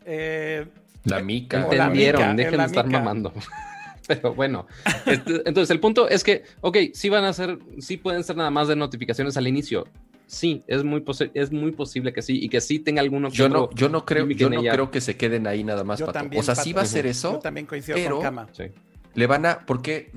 Eh, 0.06 0.66
la 1.04 1.20
mica. 1.20 1.62
Entendieron, 1.62 2.36
dejen 2.36 2.58
de 2.58 2.64
estar 2.64 2.86
mamando. 2.86 3.32
Pero 4.06 4.34
bueno, 4.34 4.66
este, 5.06 5.36
entonces 5.46 5.70
el 5.70 5.80
punto 5.80 6.08
es 6.10 6.22
que, 6.22 6.44
ok, 6.60 6.76
sí 6.92 7.08
van 7.08 7.24
a 7.24 7.32
ser, 7.32 7.58
sí 7.78 7.96
pueden 7.96 8.22
ser 8.22 8.36
nada 8.36 8.50
más 8.50 8.68
de 8.68 8.76
notificaciones 8.76 9.36
al 9.38 9.48
inicio. 9.48 9.86
Sí, 10.26 10.62
es 10.66 10.84
muy, 10.84 11.02
es 11.32 11.52
muy 11.52 11.72
posible 11.72 12.12
que 12.12 12.20
sí 12.20 12.38
y 12.42 12.48
que 12.50 12.60
sí 12.60 12.78
tenga 12.78 13.00
alguno 13.00 13.28
yo 13.28 13.48
no, 13.48 13.70
yo 13.72 13.88
no 13.88 14.04
creo, 14.04 14.28
yo 14.28 14.50
no 14.50 14.60
creo 14.60 14.90
que 14.90 15.00
se 15.00 15.16
queden 15.16 15.46
ahí 15.46 15.64
nada 15.64 15.84
más. 15.84 16.02
o 16.02 16.42
sea, 16.42 16.54
sí 16.54 16.72
va 16.72 16.82
a 16.82 16.86
ser 16.86 17.06
eso. 17.06 17.32
Yo 17.32 17.38
también 17.38 17.66
coincido 17.66 17.96
pero 17.96 18.16
con 18.16 18.24
Kama. 18.24 18.48
Le 19.14 19.26
van 19.26 19.46
a, 19.46 19.60
porque 19.66 20.10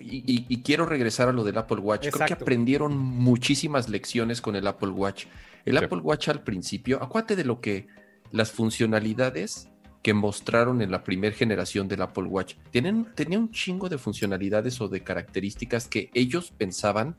y, 0.00 0.62
quiero 0.62 0.86
regresar 0.86 1.28
a 1.28 1.32
lo 1.32 1.44
del 1.44 1.58
Apple 1.58 1.78
Watch. 1.78 2.08
Creo 2.10 2.26
que 2.26 2.32
aprendieron 2.32 2.96
muchísimas 2.96 3.88
lecciones 3.88 4.40
con 4.40 4.56
el 4.56 4.66
Apple 4.66 4.90
Watch. 4.90 5.26
El 5.64 5.76
Apple 5.78 5.98
Watch 5.98 6.28
al 6.28 6.42
principio, 6.42 7.02
acuérdate 7.02 7.36
de 7.36 7.44
lo 7.44 7.60
que 7.60 7.88
las 8.30 8.52
funcionalidades 8.52 9.68
que 10.02 10.14
mostraron 10.14 10.82
en 10.82 10.92
la 10.92 11.02
primera 11.02 11.34
generación 11.34 11.88
del 11.88 12.02
Apple 12.02 12.24
Watch. 12.24 12.54
Tienen, 12.70 13.08
tenía 13.16 13.38
un 13.38 13.50
chingo 13.50 13.88
de 13.88 13.98
funcionalidades 13.98 14.80
o 14.80 14.88
de 14.88 15.02
características 15.02 15.88
que 15.88 16.10
ellos 16.14 16.52
pensaban 16.56 17.16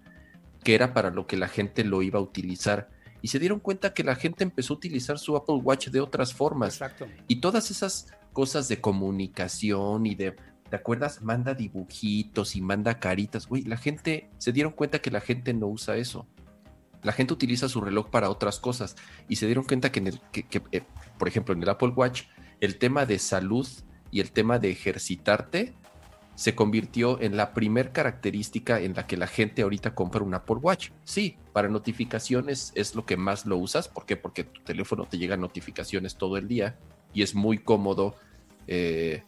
que 0.64 0.76
era 0.76 0.94
para 0.94 1.12
lo 1.12 1.28
que 1.28 1.36
la 1.36 1.50
gente 1.50 1.84
lo 1.84 2.02
iba 2.02 2.20
a 2.20 2.22
utilizar. 2.22 2.90
Y 3.22 3.28
se 3.28 3.40
dieron 3.40 3.60
cuenta 3.60 3.94
que 3.94 4.04
la 4.04 4.16
gente 4.16 4.44
empezó 4.46 4.74
a 4.74 4.78
utilizar 4.78 5.20
su 5.20 5.36
Apple 5.36 5.56
Watch 5.56 5.90
de 5.90 6.00
otras 6.00 6.34
formas. 6.34 6.76
Exacto. 6.76 7.08
Y 7.28 7.38
todas 7.38 7.72
esas 7.72 8.08
cosas 8.38 8.68
de 8.68 8.80
comunicación 8.80 10.06
y 10.06 10.14
de, 10.14 10.36
¿te 10.70 10.76
acuerdas? 10.76 11.24
Manda 11.24 11.56
dibujitos 11.56 12.56
y 12.56 12.62
manda 12.62 13.00
caritas. 13.00 13.48
Güey, 13.48 13.64
la 13.64 13.78
gente, 13.78 14.30
se 14.38 14.52
dieron 14.52 14.74
cuenta 14.74 15.00
que 15.00 15.10
la 15.10 15.22
gente 15.22 15.56
no 15.56 15.66
usa 15.66 15.96
eso. 15.96 16.28
La 17.02 17.14
gente 17.14 17.34
utiliza 17.34 17.68
su 17.68 17.82
reloj 17.82 18.12
para 18.12 18.30
otras 18.30 18.60
cosas 18.60 18.96
y 19.28 19.38
se 19.38 19.48
dieron 19.48 19.64
cuenta 19.64 19.92
que, 19.92 20.02
en 20.02 20.08
el, 20.10 20.22
que, 20.32 20.62
eh, 20.72 20.84
por 21.18 21.28
ejemplo, 21.28 21.56
en 21.56 21.64
el 21.64 21.70
Apple 21.70 21.94
Watch, 21.96 22.26
el 22.62 22.78
tema 22.78 23.08
de 23.08 23.18
salud 23.18 23.68
y 24.12 24.20
el 24.20 24.32
tema 24.32 24.60
de 24.60 24.70
ejercitarte 24.70 25.74
se 26.36 26.54
convirtió 26.54 27.20
en 27.20 27.38
la 27.38 27.56
primer 27.56 27.92
característica 27.92 28.80
en 28.80 28.94
la 28.94 29.08
que 29.08 29.18
la 29.18 29.26
gente 29.26 29.64
ahorita 29.64 29.96
compra 29.96 30.22
un 30.22 30.36
Apple 30.36 30.58
Watch. 30.58 30.92
Sí, 31.06 31.38
para 31.54 31.70
notificaciones 31.70 32.72
es 32.76 32.94
lo 32.94 33.04
que 33.04 33.18
más 33.18 33.48
lo 33.48 33.58
usas. 33.58 33.88
¿Por 33.88 34.06
qué? 34.06 34.16
Porque 34.16 34.44
tu 34.44 34.62
teléfono 34.62 35.08
te 35.08 35.18
llega 35.18 35.38
notificaciones 35.38 36.18
todo 36.18 36.38
el 36.38 36.48
día 36.48 36.78
y 37.14 37.24
es 37.24 37.34
muy 37.34 37.58
cómodo 37.58 38.16
eh, 38.68 39.24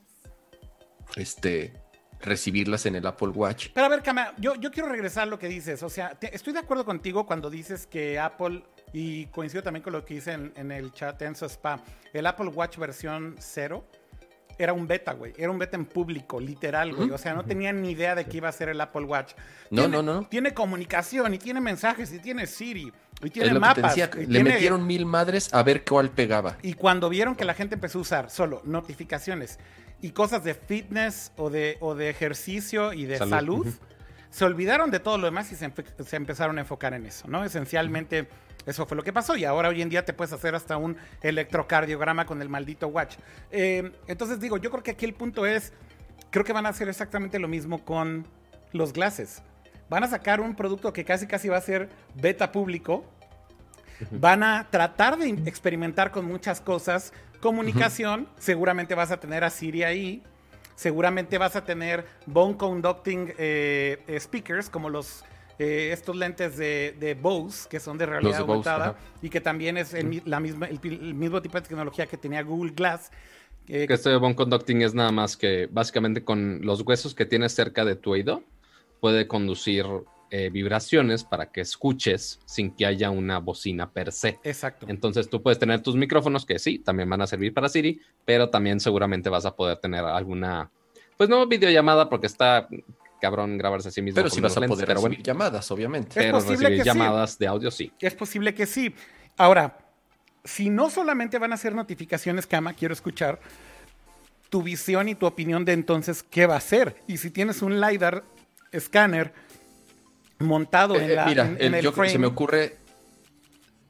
este, 1.16 1.74
recibirlas 2.22 2.86
en 2.86 2.96
el 2.96 3.06
Apple 3.06 3.30
Watch. 3.30 3.70
Pero 3.74 3.86
a 3.86 3.90
ver, 3.90 4.04
Cama, 4.04 4.34
yo, 4.38 4.56
yo 4.56 4.72
quiero 4.72 4.90
regresar 4.90 5.24
a 5.24 5.26
lo 5.26 5.40
que 5.40 5.48
dices. 5.48 5.82
O 5.84 5.90
sea, 5.90 6.18
estoy 6.22 6.54
de 6.54 6.60
acuerdo 6.60 6.86
contigo 6.86 7.26
cuando 7.26 7.50
dices 7.50 7.88
que 7.88 8.20
Apple, 8.20 8.64
y 8.94 9.28
coincido 9.28 9.64
también 9.64 9.84
con 9.84 9.94
lo 9.94 10.04
que 10.04 10.16
dice 10.16 10.34
en, 10.34 10.72
el 10.72 10.92
chat 10.92 11.22
en 11.22 11.36
su 11.36 11.46
spa, 11.46 11.82
el 12.14 12.26
Apple 12.26 12.48
Watch 12.48 12.78
versión 12.78 13.36
0 13.40 13.86
era 14.58 14.74
un 14.74 14.88
beta, 14.88 15.14
güey. 15.14 15.34
Era 15.38 15.50
un 15.52 15.58
beta 15.58 15.78
en 15.78 15.86
público, 15.86 16.38
literal, 16.38 16.94
güey. 16.94 17.12
O 17.12 17.18
sea, 17.18 17.34
no 17.34 17.46
tenían 17.46 17.82
ni 17.82 17.92
idea 17.92 18.14
de 18.14 18.26
qué 18.26 18.38
iba 18.38 18.50
a 18.50 18.52
ser 18.52 18.68
el 18.68 18.82
Apple 18.82 19.06
Watch. 19.06 19.32
No, 19.72 19.88
no, 19.88 20.04
no. 20.04 20.28
Tiene 20.28 20.54
comunicación 20.54 21.34
y 21.34 21.38
tiene 21.38 21.62
mensajes 21.62 22.12
y 22.12 22.20
tiene 22.20 22.46
Siri 22.46 22.92
y 23.22 23.30
tiene 23.30 23.60
mapas. 23.60 23.96
le 23.98 24.44
metieron 24.44 24.86
mil 24.86 25.06
madres 25.06 25.54
a 25.54 25.64
ver 25.64 25.84
cuál 25.84 26.10
pegaba. 26.10 26.58
Y 26.62 26.74
cuando 26.74 27.10
vieron 27.10 27.36
que 27.36 27.46
la 27.46 27.54
gente 27.54 27.76
empezó 27.76 28.00
a 28.00 28.02
usar 28.02 28.30
solo 28.30 28.62
notificaciones 28.66 29.60
y 30.02 30.12
cosas 30.12 30.44
de 30.44 30.54
fitness 30.54 31.32
o 31.38 31.50
de, 31.50 31.78
o 31.82 31.96
de 31.96 32.10
ejercicio 32.10 32.94
y 32.94 33.06
de 33.06 33.18
salud, 33.18 33.68
se 34.30 34.46
olvidaron 34.46 34.92
de 34.92 35.00
todo 35.00 35.18
lo 35.18 35.26
demás 35.26 35.52
y 35.52 35.56
se, 35.56 35.72
se 36.06 36.16
empezaron 36.16 36.58
a 36.58 36.62
enfocar 36.62 36.94
en 36.94 37.06
eso, 37.06 37.28
¿no? 37.28 37.44
Esencialmente 37.44 38.28
eso 38.66 38.86
fue 38.86 38.96
lo 38.98 39.04
que 39.04 39.14
pasó 39.14 39.36
y 39.36 39.46
ahora 39.46 39.70
hoy 39.70 39.82
en 39.82 39.90
día 39.90 40.06
te 40.06 40.14
puedes 40.14 40.34
hacer 40.34 40.54
hasta 40.56 40.78
un 40.78 40.98
electrocardiograma 41.22 42.26
con 42.26 42.42
el 42.42 42.50
maldito 42.50 42.88
watch. 42.88 43.16
Eh, 43.52 43.92
entonces 44.08 44.40
digo, 44.40 44.58
yo 44.58 44.70
creo 44.70 44.84
que 44.84 44.92
aquí 44.92 45.06
el 45.06 45.14
punto 45.14 45.46
es, 45.46 45.74
creo 46.30 46.46
que 46.46 46.54
van 46.54 46.66
a 46.66 46.70
hacer 46.70 46.88
exactamente 46.90 47.40
lo 47.40 47.48
mismo 47.48 47.84
con 47.84 48.28
los 48.72 48.94
glasses. 48.94 49.42
Van 49.90 50.04
a 50.04 50.08
sacar 50.08 50.40
un 50.40 50.56
producto 50.56 50.94
que 50.94 51.04
casi 51.04 51.28
casi 51.28 51.50
va 51.50 51.58
a 51.58 51.62
ser 51.62 51.90
beta 52.16 52.52
público. 52.52 53.04
Van 54.12 54.44
a 54.44 54.68
tratar 54.70 55.18
de 55.18 55.30
experimentar 55.46 56.12
con 56.12 56.26
muchas 56.26 56.62
cosas. 56.62 57.12
Comunicación, 57.42 58.28
seguramente 58.38 58.96
vas 58.96 59.12
a 59.12 59.20
tener 59.20 59.44
a 59.44 59.50
Siri 59.50 59.84
ahí. 59.84 60.24
Seguramente 60.76 61.38
vas 61.38 61.56
a 61.56 61.66
tener 61.66 62.06
bone 62.26 62.56
conducting 62.56 63.34
eh, 63.38 64.18
speakers 64.20 64.70
como 64.70 64.90
los 64.90 65.26
eh, 65.58 65.92
estos 65.92 66.16
lentes 66.16 66.56
de, 66.56 66.96
de, 66.98 67.16
Bose, 67.16 67.68
que 67.68 67.82
son 67.82 67.98
de 67.98 68.06
realidad 68.06 68.40
aumentada 68.40 68.96
y 69.22 69.30
que 69.30 69.42
también 69.42 69.76
es 69.78 69.94
el, 69.94 70.22
la 70.24 70.40
misma, 70.40 70.68
el, 70.68 70.80
mismo 71.14 71.42
tipo 71.42 71.58
de 71.58 71.68
tecnología 71.68 72.08
que 72.08 72.16
tenía 72.16 72.42
Google 72.44 72.72
Glass. 72.72 73.12
que 73.68 73.86
este 73.90 74.16
bone 74.16 74.36
conducting 74.36 74.84
es 74.84 74.94
nada 74.94 75.12
más 75.12 75.36
que 75.36 75.68
básicamente 75.70 76.24
con 76.24 76.62
los 76.62 76.80
huesos 76.84 77.14
que 77.14 77.26
tienes 77.26 77.54
cerca 77.54 77.84
de 77.84 77.98
tu 77.98 78.12
oído, 78.14 78.42
puede 79.00 79.28
conducir 79.28 79.86
eh, 80.32 80.50
vibraciones 80.52 81.24
para 81.24 81.52
que 81.52 81.62
escuches 81.62 82.40
sin 82.46 82.72
que 82.72 82.86
haya 82.86 83.10
una 83.10 83.40
bocina 83.40 83.92
per 83.92 84.12
se. 84.12 84.40
Exacto. 84.44 84.86
Entonces 84.88 85.30
tú 85.30 85.42
puedes 85.42 85.58
tener 85.58 85.82
tus 85.82 85.96
micrófonos 85.96 86.46
que 86.46 86.60
sí, 86.60 86.80
también 86.80 87.10
van 87.10 87.22
a 87.22 87.28
servir 87.28 87.54
para 87.54 87.68
Siri, 87.68 88.00
pero 88.26 88.50
también 88.50 88.80
seguramente 88.80 89.30
vas 89.30 89.46
a 89.46 89.56
poder 89.56 89.78
tener 89.78 90.06
alguna, 90.06 90.70
pues 91.18 91.30
no 91.30 91.48
videollamada 91.48 92.10
porque 92.10 92.28
está 92.28 92.68
cabrón 93.20 93.58
grabarse 93.58 93.90
a 93.90 93.92
sí 93.92 94.02
mismo. 94.02 94.16
Pero 94.16 94.30
sí 94.30 94.40
vas 94.40 94.56
a 94.56 94.62
poder 94.62 94.88
recibir 94.88 95.24
llamadas, 95.24 95.72
obviamente. 95.72 96.12
pero 96.14 96.40
recibir 96.40 96.84
llamadas 96.84 97.38
de 97.40 97.48
audio 97.48 97.72
sí. 97.72 97.92
Es 98.00 98.14
posible 98.14 98.54
que 98.54 98.66
sí. 98.66 98.94
Ahora, 99.36 99.78
si 100.44 100.70
no 100.70 100.90
solamente 100.90 101.38
van 101.38 101.54
a 101.54 101.58
ser 101.58 101.74
notificaciones, 101.74 102.48
Cama, 102.48 102.74
quiero 102.74 102.94
escuchar 102.94 103.40
tu 104.50 104.64
visión 104.64 105.10
y 105.10 105.16
tu 105.16 105.26
opinión 105.26 105.66
de 105.66 105.74
entonces 105.74 106.24
qué 106.24 106.46
va 106.46 106.56
a 106.56 106.62
ser. 106.62 106.96
Y 107.08 107.18
si 107.18 107.30
tienes 107.30 107.62
un 107.62 107.80
LiDAR 107.80 108.24
escáner 108.72 109.34
montado 110.40 110.96
en 110.96 111.12
eh, 111.12 111.16
la 111.16 111.26
mira, 111.26 111.56
en, 111.58 111.74
el, 111.74 111.94
se 112.10 112.18
me 112.18 112.28
ocurre 112.28 112.78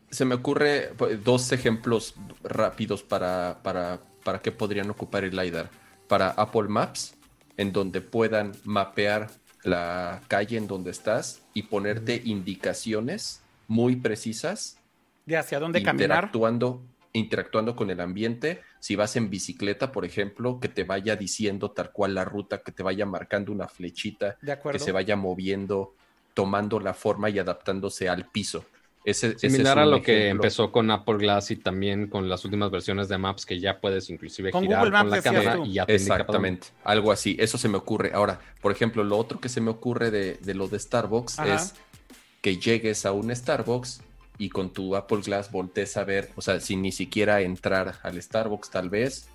se 0.10 0.26
me 0.26 0.36
ocurre 0.36 0.94
pues, 0.98 1.24
dos 1.24 1.52
ejemplos 1.52 2.16
rápidos 2.44 3.04
para, 3.04 3.60
para, 3.64 4.00
para 4.24 4.42
qué 4.42 4.52
podrían 4.52 4.90
ocupar 4.90 5.24
el 5.24 5.36
LiDAR. 5.36 5.70
Para 6.08 6.30
Apple 6.32 6.68
Maps, 6.68 7.16
en 7.58 7.72
donde 7.72 8.02
puedan 8.02 8.54
mapear 8.64 9.30
la 9.64 10.22
calle 10.28 10.58
en 10.58 10.68
donde 10.68 10.92
estás 10.92 11.42
y 11.54 11.64
ponerte 11.64 12.22
indicaciones 12.26 13.42
muy 13.68 13.98
precisas. 13.98 14.78
De 15.26 15.38
hacia 15.38 15.60
dónde 15.60 15.84
caminar. 15.84 16.10
Interactuando, 16.10 16.82
interactuando 17.20 17.76
con 17.76 17.90
el 17.92 18.00
ambiente. 18.02 18.62
Si 18.80 18.96
vas 18.96 19.16
en 19.16 19.30
bicicleta, 19.30 19.92
por 19.92 20.06
ejemplo, 20.06 20.60
que 20.60 20.68
te 20.68 20.84
vaya 20.84 21.16
diciendo 21.16 21.72
tal 21.72 21.92
cual 21.92 22.16
la 22.16 22.26
ruta, 22.26 22.60
que 22.60 22.72
te 22.72 22.84
vaya 22.84 23.06
marcando 23.06 23.52
una 23.52 23.68
flechita, 23.68 24.38
que 24.72 24.80
se 24.80 24.92
vaya 24.92 25.16
moviendo, 25.16 25.94
tomando 26.34 26.80
la 26.80 26.94
forma 26.94 27.30
y 27.30 27.40
adaptándose 27.40 28.10
al 28.10 28.26
piso. 28.26 28.66
Ese, 29.06 29.40
Similar 29.40 29.80
a 29.80 29.86
lo 29.86 30.02
que 30.02 30.28
empezó 30.28 30.72
con 30.72 30.92
Apple 30.92 31.18
Glass 31.18 31.52
y 31.52 31.56
también 31.56 32.08
con 32.08 32.28
las 32.28 32.44
últimas 32.44 32.70
versiones 32.70 33.08
de 33.08 33.18
Maps 33.18 33.46
que 33.46 33.60
ya 33.60 33.80
puedes 33.80 34.10
inclusive 34.10 34.52
girar 34.52 34.92
con 34.92 35.10
la 35.10 35.22
cámara 35.22 35.58
y 35.66 35.74
ya 35.74 35.86
te 35.86 35.96
Exactamente, 35.96 36.68
algo 36.84 37.12
así. 37.12 37.38
Eso 37.40 37.58
se 37.58 37.70
me 37.70 37.78
ocurre. 37.78 38.12
Ahora, 38.14 38.42
por 38.62 38.72
ejemplo, 38.72 39.04
lo 39.04 39.18
otro 39.18 39.40
que 39.40 39.48
se 39.48 39.62
me 39.62 39.72
ocurre 39.72 40.12
de, 40.12 40.34
de 40.36 40.54
lo 40.54 40.68
de 40.68 40.80
Starbucks 40.80 41.40
es 41.40 41.76
que 42.42 42.58
llegues 42.58 43.06
a 43.06 43.14
un 43.14 43.34
Starbucks 43.34 44.02
y 44.40 44.50
con 44.50 44.72
tu 44.72 44.96
Apple 44.96 45.20
Glass 45.24 45.52
voltees 45.52 45.98
a 45.98 46.06
ver, 46.06 46.32
o 46.36 46.42
sea, 46.42 46.60
sin 46.60 46.82
ni 46.82 46.92
siquiera 46.92 47.42
entrar 47.42 48.00
al 48.02 48.20
Starbucks 48.20 48.72
tal 48.72 48.90
vez, 48.90 49.28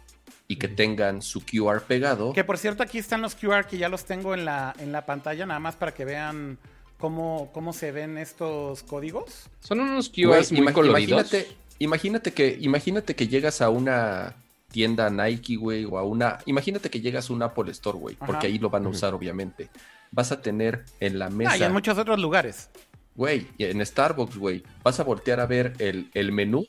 y 0.49 0.57
que 0.57 0.67
tengan 0.67 1.23
su 1.23 1.45
QR 1.45 1.83
pegado. 1.83 2.33
Que 2.33 2.43
por 2.43 2.59
cierto, 2.59 2.83
aquí 2.83 2.99
están 2.99 3.21
los 3.21 3.35
QR 3.35 3.67
que 3.67 3.79
ya 3.79 3.89
los 3.89 4.05
tengo 4.05 4.35
en 4.35 4.47
la, 4.47 4.75
en 4.79 4.91
la 4.91 5.07
pantalla, 5.07 5.47
nada 5.47 5.61
más 5.61 5.77
para 5.77 5.93
que 5.93 6.07
vean 6.07 6.59
cómo, 6.99 7.51
cómo 7.53 7.75
se 7.75 7.93
ven 7.93 8.17
estos 8.17 8.83
códigos. 8.83 9.51
Son 9.61 9.79
unos 9.79 10.09
QRs 10.09 10.53
muy 10.53 10.73
coloridos. 10.73 11.11
Imagínate, 11.11 11.57
imagínate, 11.79 12.33
que, 12.33 12.59
imagínate 12.61 13.15
que 13.15 13.29
llegas 13.29 13.61
a 13.61 13.69
una 13.69 14.35
tienda 14.71 15.11
Nike, 15.11 15.57
güey, 15.57 15.85
o 15.85 15.99
a 15.99 16.03
una... 16.03 16.39
Imagínate 16.47 16.89
que 16.89 17.01
llegas 17.01 17.29
a 17.29 17.33
un 17.35 17.43
Apple 17.43 17.71
Store, 17.73 17.99
güey, 17.99 18.17
porque 18.17 18.47
ahí 18.47 18.59
lo 18.59 18.71
van 18.71 18.87
a 18.87 18.89
usar, 18.89 19.13
obviamente. 19.13 19.69
Vas 20.11 20.33
a 20.33 20.41
tener 20.41 20.85
en 20.99 21.19
la 21.19 21.29
mesa... 21.29 21.53
Ah, 21.53 21.59
y 21.59 21.63
en 21.63 21.73
muchos 21.73 21.99
otros 21.99 22.19
lugares. 22.19 22.71
Güey, 23.17 23.47
en 23.59 23.85
Starbucks, 23.85 24.37
güey, 24.37 24.63
vas 24.83 24.99
a 24.99 25.05
voltear 25.05 25.41
a 25.41 25.47
ver 25.47 25.75
el, 25.79 26.11
el 26.15 26.33
menú, 26.33 26.67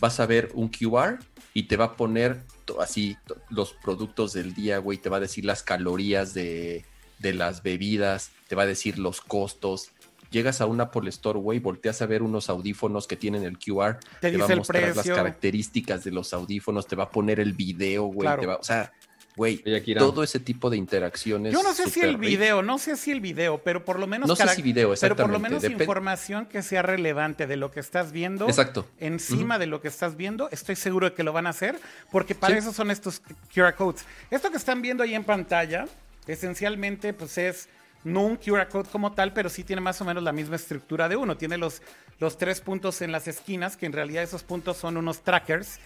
vas 0.00 0.20
a 0.20 0.26
ver 0.26 0.50
un 0.54 0.68
QR 0.68 1.18
y 1.52 1.64
te 1.64 1.76
va 1.76 1.86
a 1.86 1.96
poner 1.96 2.42
así 2.80 3.16
los 3.50 3.72
productos 3.72 4.32
del 4.32 4.54
día, 4.54 4.78
güey, 4.78 4.98
te 4.98 5.08
va 5.08 5.18
a 5.18 5.20
decir 5.20 5.44
las 5.44 5.62
calorías 5.62 6.34
de, 6.34 6.84
de 7.18 7.34
las 7.34 7.62
bebidas, 7.62 8.30
te 8.48 8.56
va 8.56 8.62
a 8.62 8.66
decir 8.66 8.98
los 8.98 9.20
costos. 9.20 9.90
Llegas 10.30 10.60
a 10.60 10.66
un 10.66 10.80
Apple 10.80 11.08
Store, 11.10 11.38
güey, 11.38 11.60
volteas 11.60 12.02
a 12.02 12.06
ver 12.06 12.22
unos 12.22 12.50
audífonos 12.50 13.06
que 13.06 13.16
tienen 13.16 13.44
el 13.44 13.58
QR, 13.58 13.98
te, 14.20 14.36
va 14.36 14.46
a 14.46 14.56
mostrar 14.56 14.96
las 14.96 15.06
características 15.06 16.04
de 16.04 16.10
los 16.10 16.34
audífonos, 16.34 16.86
te 16.86 16.96
va 16.96 17.04
a 17.04 17.10
poner 17.10 17.38
el 17.38 17.52
video, 17.52 18.04
güey, 18.04 18.28
o 18.28 18.62
sea, 18.62 18.92
güey, 19.36 19.62
todo 19.98 20.22
ese 20.22 20.40
tipo 20.40 20.70
de 20.70 20.78
interacciones. 20.78 21.52
Yo 21.52 21.62
no 21.62 21.74
sé 21.74 21.90
si 21.90 22.00
el 22.00 22.16
video, 22.16 22.62
no 22.62 22.78
sé 22.78 22.96
si 22.96 23.10
el 23.10 23.20
video, 23.20 23.58
pero 23.58 23.84
por 23.84 23.98
lo 23.98 24.06
menos 24.06 24.28
no 24.28 24.34
sé 24.34 24.48
si 24.48 24.62
video, 24.62 24.94
pero 25.00 25.14
por 25.14 25.30
lo 25.30 25.38
menos 25.38 25.62
información 25.64 26.46
que 26.46 26.62
sea 26.62 26.82
relevante 26.82 27.46
de 27.46 27.56
lo 27.56 27.70
que 27.70 27.80
estás 27.80 28.12
viendo. 28.12 28.48
Exacto. 28.48 28.88
Encima 28.98 29.58
de 29.58 29.66
lo 29.66 29.80
que 29.80 29.88
estás 29.88 30.16
viendo, 30.16 30.48
estoy 30.50 30.76
seguro 30.76 31.10
de 31.10 31.14
que 31.14 31.22
lo 31.22 31.32
van 31.32 31.46
a 31.46 31.50
hacer, 31.50 31.78
porque 32.10 32.34
para 32.34 32.56
eso 32.56 32.72
son 32.72 32.90
estos 32.90 33.20
QR 33.54 33.74
codes. 33.74 34.04
Esto 34.30 34.50
que 34.50 34.56
están 34.56 34.80
viendo 34.80 35.02
ahí 35.02 35.14
en 35.14 35.24
pantalla, 35.24 35.86
esencialmente, 36.26 37.12
pues 37.12 37.36
es 37.36 37.68
no 38.04 38.22
un 38.22 38.36
QR 38.36 38.68
code 38.68 38.88
como 38.90 39.12
tal, 39.12 39.32
pero 39.32 39.50
sí 39.50 39.64
tiene 39.64 39.82
más 39.82 40.00
o 40.00 40.04
menos 40.04 40.22
la 40.22 40.32
misma 40.32 40.56
estructura 40.56 41.08
de 41.08 41.16
uno. 41.16 41.36
Tiene 41.36 41.58
los, 41.58 41.82
los 42.20 42.38
tres 42.38 42.60
puntos 42.60 43.02
en 43.02 43.12
las 43.12 43.26
esquinas, 43.26 43.76
que 43.76 43.84
en 43.84 43.92
realidad 43.92 44.22
esos 44.22 44.44
puntos 44.44 44.76
son 44.76 44.96
unos 44.96 45.22
trackers. 45.22 45.80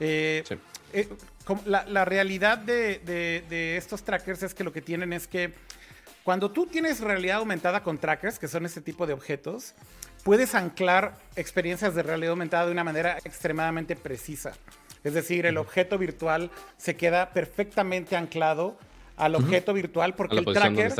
Eh, 0.00 0.44
eh, 0.92 1.08
la, 1.64 2.04
realidad 2.04 2.58
de, 2.58 3.76
estos 3.76 4.02
trackers 4.02 4.42
es 4.42 4.54
que 4.54 4.64
lo 4.64 4.72
que 4.72 4.82
tienen 4.82 5.12
es 5.12 5.26
que 5.26 5.52
cuando 6.24 6.50
tú 6.50 6.66
tienes 6.66 7.00
realidad 7.00 7.38
aumentada 7.38 7.82
con 7.82 7.98
trackers, 7.98 8.38
que 8.38 8.48
son 8.48 8.66
este 8.66 8.80
tipo 8.80 9.06
de 9.06 9.12
objetos, 9.12 9.74
puedes 10.24 10.54
anclar 10.54 11.14
experiencias 11.36 11.94
de 11.94 12.02
realidad 12.02 12.30
aumentada 12.30 12.66
de 12.66 12.72
una 12.72 12.82
manera 12.82 13.18
extremadamente 13.24 13.94
precisa. 13.94 14.52
Es 15.04 15.14
decir, 15.14 15.46
el 15.46 15.56
objeto 15.56 15.98
virtual 15.98 16.50
se 16.78 16.96
queda 16.96 17.30
perfectamente 17.30 18.16
anclado 18.16 18.76
al 19.16 19.34
objeto 19.34 19.72
virtual 19.72 20.14
porque 20.14 20.36
el 20.36 20.44
tracker 20.44 20.92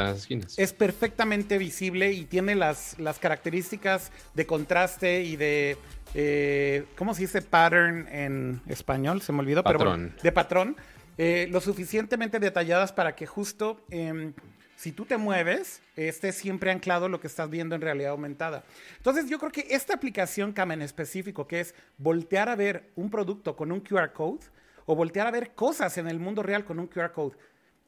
es 0.56 0.72
perfectamente 0.72 1.58
visible 1.58 2.12
y 2.12 2.24
tiene 2.24 2.54
las, 2.54 2.98
las 2.98 3.18
características 3.18 4.10
de 4.34 4.46
contraste 4.46 5.22
y 5.22 5.36
de, 5.36 5.76
eh, 6.14 6.84
¿cómo 6.96 7.14
se 7.14 7.22
dice 7.22 7.42
pattern 7.42 8.08
en 8.08 8.60
español? 8.66 9.20
Se 9.20 9.32
me 9.32 9.40
olvidó, 9.40 9.62
patrón. 9.62 10.12
pero 10.14 10.22
de 10.22 10.32
patrón, 10.32 10.76
eh, 11.18 11.48
lo 11.50 11.60
suficientemente 11.60 12.38
detalladas 12.38 12.92
para 12.92 13.14
que 13.14 13.26
justo 13.26 13.80
em, 13.90 14.32
si 14.76 14.92
tú 14.92 15.06
te 15.06 15.16
mueves, 15.16 15.80
esté 15.96 16.32
siempre 16.32 16.70
anclado 16.70 17.08
lo 17.08 17.18
que 17.18 17.26
estás 17.26 17.48
viendo 17.48 17.74
en 17.74 17.80
realidad 17.80 18.10
aumentada. 18.10 18.64
Entonces 18.98 19.28
yo 19.28 19.38
creo 19.38 19.50
que 19.50 19.66
esta 19.70 19.94
aplicación 19.94 20.52
CAM 20.52 20.72
en 20.72 20.82
específico, 20.82 21.46
que 21.46 21.60
es 21.60 21.74
voltear 21.96 22.50
a 22.50 22.56
ver 22.56 22.90
un 22.94 23.10
producto 23.10 23.56
con 23.56 23.72
un 23.72 23.80
QR 23.80 24.12
code, 24.12 24.46
o 24.84 24.94
voltear 24.94 25.26
a 25.26 25.30
ver 25.30 25.52
cosas 25.54 25.98
en 25.98 26.06
el 26.06 26.20
mundo 26.20 26.42
real 26.42 26.64
con 26.64 26.78
un 26.78 26.86
QR 26.86 27.12
code, 27.12 27.36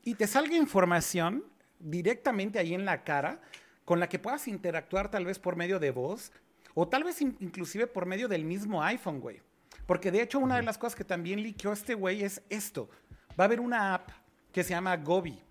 y 0.05 0.15
te 0.15 0.27
salga 0.27 0.57
información 0.57 1.45
directamente 1.79 2.59
ahí 2.59 2.75
en 2.75 2.85
la 2.85 3.05
cara 3.05 3.41
con 3.85 4.01
la 4.01 4.09
que 4.09 4.19
puedas 4.19 4.49
interactuar 4.49 5.11
tal 5.11 5.25
vez 5.25 5.39
por 5.39 5.57
medio 5.57 5.79
de 5.79 5.91
voz 5.91 6.33
o 6.75 6.89
tal 6.89 7.05
vez 7.05 7.21
inclusive 7.21 7.87
por 7.87 8.07
medio 8.07 8.29
del 8.29 8.45
mismo 8.45 8.83
iPhone, 8.83 9.21
güey. 9.21 9.41
Porque 9.87 10.11
de 10.11 10.23
hecho 10.23 10.39
una 10.39 10.57
de 10.57 10.63
las 10.63 10.77
cosas 10.77 10.95
que 10.95 11.05
también 11.05 11.43
liqueó 11.43 11.73
este 11.73 11.95
güey 11.95 12.23
es 12.23 12.43
esto. 12.51 12.91
Va 13.31 13.45
a 13.45 13.47
haber 13.47 13.61
una 13.61 13.95
app 13.95 14.11
que 14.53 14.63
se 14.63 14.71
llama 14.71 14.97
Gobi. 14.97 15.43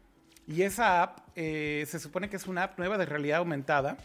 Y 0.47 0.61
esa 0.61 1.03
app 1.03 1.19
eh, 1.35 1.85
se 1.87 1.99
supone 1.99 2.29
que 2.29 2.37
es 2.37 2.47
una 2.47 2.63
app 2.63 2.77
nueva 2.77 2.97
de 2.97 3.05
realidad 3.05 3.39
aumentada. 3.39 3.97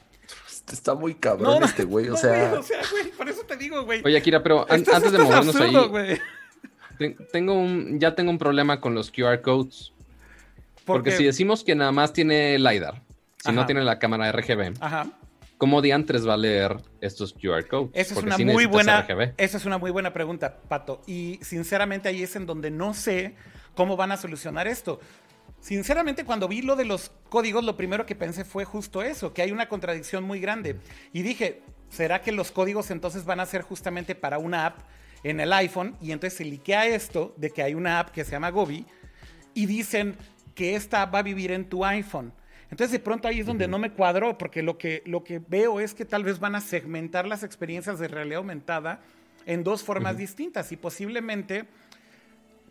Está 0.72 0.95
muy 0.95 1.14
cabrón 1.14 1.62
este 1.64 1.84
güey, 1.84 2.09
o 2.09 2.16
sea... 2.16 2.55
o 2.59 2.62
sea, 2.62 2.80
güey, 2.90 3.11
por 3.11 3.28
eso 3.28 3.43
te 3.43 3.57
digo, 3.57 3.84
güey. 3.84 4.03
Oye, 4.05 4.16
Akira, 4.16 4.43
pero 4.43 4.66
antes 4.68 5.12
de 5.12 5.18
movernos 5.18 5.57
ahí... 5.57 6.18
Tengo 7.32 7.55
un, 7.55 7.99
ya 7.99 8.14
tengo 8.14 8.30
un 8.30 8.38
problema 8.38 8.80
con 8.80 8.95
los 8.95 9.11
QR 9.11 9.40
codes. 9.40 9.91
Porque 10.85 11.12
si 11.12 11.24
decimos 11.24 11.64
que 11.64 11.74
nada 11.74 11.93
más 11.93 12.12
tiene 12.12 12.59
LiDAR, 12.59 13.03
si 13.39 13.53
no 13.53 13.66
tiene 13.66 13.83
la 13.83 13.99
cámara 13.99 14.30
RGB, 14.33 14.74
Ajá. 14.80 15.07
¿cómo 15.59 15.80
diantres 15.80 16.26
va 16.26 16.35
a 16.35 16.37
leer 16.37 16.76
estos 17.01 17.33
QR 17.33 17.66
codes? 17.68 17.91
Esa 17.95 18.14
es, 18.14 18.22
una 18.22 18.39
muy 18.39 18.66
buena, 18.66 19.07
esa 19.37 19.57
es 19.57 19.64
una 19.64 19.78
muy 19.78 19.91
buena 19.91 20.12
pregunta, 20.12 20.59
Pato. 20.68 21.03
Y 21.07 21.39
sinceramente 21.43 22.09
ahí 22.09 22.22
es 22.22 22.37
en 22.37 22.47
donde 22.47 22.70
no 22.70 22.95
sé 22.95 23.35
cómo 23.74 23.97
van 23.97 24.12
a 24.12 24.16
solucionar 24.16 24.66
esto. 24.66 25.01
Sinceramente, 25.61 26.24
cuando 26.24 26.49
vi 26.49 26.62
lo 26.62 26.74
de 26.74 26.85
los 26.85 27.12
códigos, 27.28 27.62
lo 27.62 27.76
primero 27.76 28.05
que 28.05 28.16
pensé 28.16 28.45
fue 28.45 28.64
justo 28.64 29.03
eso, 29.03 29.33
que 29.33 29.43
hay 29.43 29.53
una 29.53 29.68
contradicción 29.68 30.24
muy 30.24 30.41
grande. 30.41 30.76
Y 31.12 31.22
dije, 31.22 31.62
¿será 31.89 32.20
que 32.22 32.33
los 32.33 32.51
códigos 32.51 32.91
entonces 32.91 33.24
van 33.24 33.39
a 33.39 33.47
ser 33.47 33.62
justamente 33.62 34.16
para 34.16 34.39
una 34.39 34.66
app 34.66 34.80
en 35.22 35.39
el 35.39 35.53
iPhone? 35.53 35.97
Y 36.01 36.11
entonces 36.11 36.39
se 36.39 36.45
liquea 36.45 36.87
esto 36.89 37.33
de 37.37 37.51
que 37.51 37.62
hay 37.62 37.74
una 37.74 38.01
app 38.01 38.11
que 38.11 38.24
se 38.24 38.33
llama 38.33 38.51
Gobi 38.51 38.85
y 39.55 39.66
dicen, 39.66 40.16
que 40.55 40.74
esta 40.74 41.07
va 41.07 41.20
a 41.20 41.22
vivir 41.22 41.50
en 41.50 41.68
tu 41.68 41.84
iPhone. 41.84 42.32
Entonces 42.70 42.92
de 42.92 43.00
pronto 43.00 43.28
ahí 43.28 43.40
es 43.40 43.46
donde 43.46 43.68
no 43.68 43.78
me 43.78 43.92
cuadró, 43.92 44.38
porque 44.38 44.62
lo 44.62 44.78
que, 44.78 45.03
lo 45.05 45.24
que 45.24 45.40
veo 45.46 45.78
es 45.78 45.92
que 45.92 46.07
tal 46.07 46.24
vez 46.24 46.40
van 46.40 46.55
a 46.55 46.61
segmentar 46.61 47.26
las 47.26 47.42
experiencias 47.42 47.98
de 47.98 48.09
realidad 48.09 48.38
aumentada 48.38 49.03
en 49.44 49.62
dos 49.62 49.82
formas 49.82 50.16
distintas 50.16 50.72
y 50.72 50.76
posiblemente, 50.76 51.66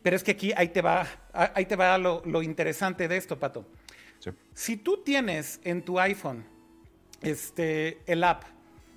pero 0.01 0.15
es 0.15 0.23
que 0.23 0.31
aquí 0.31 0.53
ahí 0.57 0.69
te 0.69 0.81
va, 0.81 1.05
ahí 1.33 1.65
te 1.65 1.75
va 1.75 1.97
lo, 1.99 2.41
interesante 2.41 3.07
de 3.07 3.17
esto, 3.17 3.37
Pato. 3.37 3.65
Si 4.55 4.75
tú 4.75 5.03
tienes 5.03 5.59
en 5.63 5.83
tu 5.83 5.99
iPhone 5.99 6.45
este, 7.21 7.99
el 8.07 8.23
app 8.23 8.43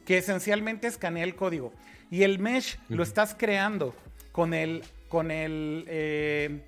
que 0.06 0.18
esencialmente 0.18 0.86
escanea 0.86 1.24
el 1.24 1.34
código 1.34 1.72
y 2.10 2.22
el 2.22 2.38
mesh 2.38 2.78
lo 2.88 3.02
estás 3.02 3.34
creando 3.34 3.94
con 4.32 4.54
el, 4.54 4.82
con 5.08 5.30
el, 5.30 5.84
eh, 5.88 6.62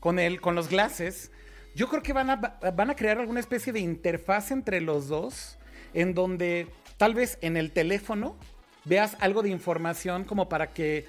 con 0.00 0.18
el, 0.18 0.40
con 0.40 0.54
los 0.54 0.68
glasses, 0.68 1.30
yo 1.74 1.88
creo 1.88 2.02
que 2.02 2.12
van 2.12 2.30
a, 2.30 2.36
van 2.36 2.90
a 2.90 2.96
crear 2.96 3.18
alguna 3.18 3.40
especie 3.40 3.72
de 3.72 3.80
interfaz 3.80 4.50
entre 4.50 4.80
los 4.80 5.08
dos, 5.08 5.58
en 5.94 6.14
donde 6.14 6.68
tal 6.96 7.14
vez 7.14 7.38
en 7.40 7.56
el 7.56 7.70
teléfono 7.72 8.36
veas 8.84 9.16
algo 9.20 9.42
de 9.42 9.50
información 9.50 10.24
como 10.24 10.48
para 10.48 10.72
que, 10.72 11.06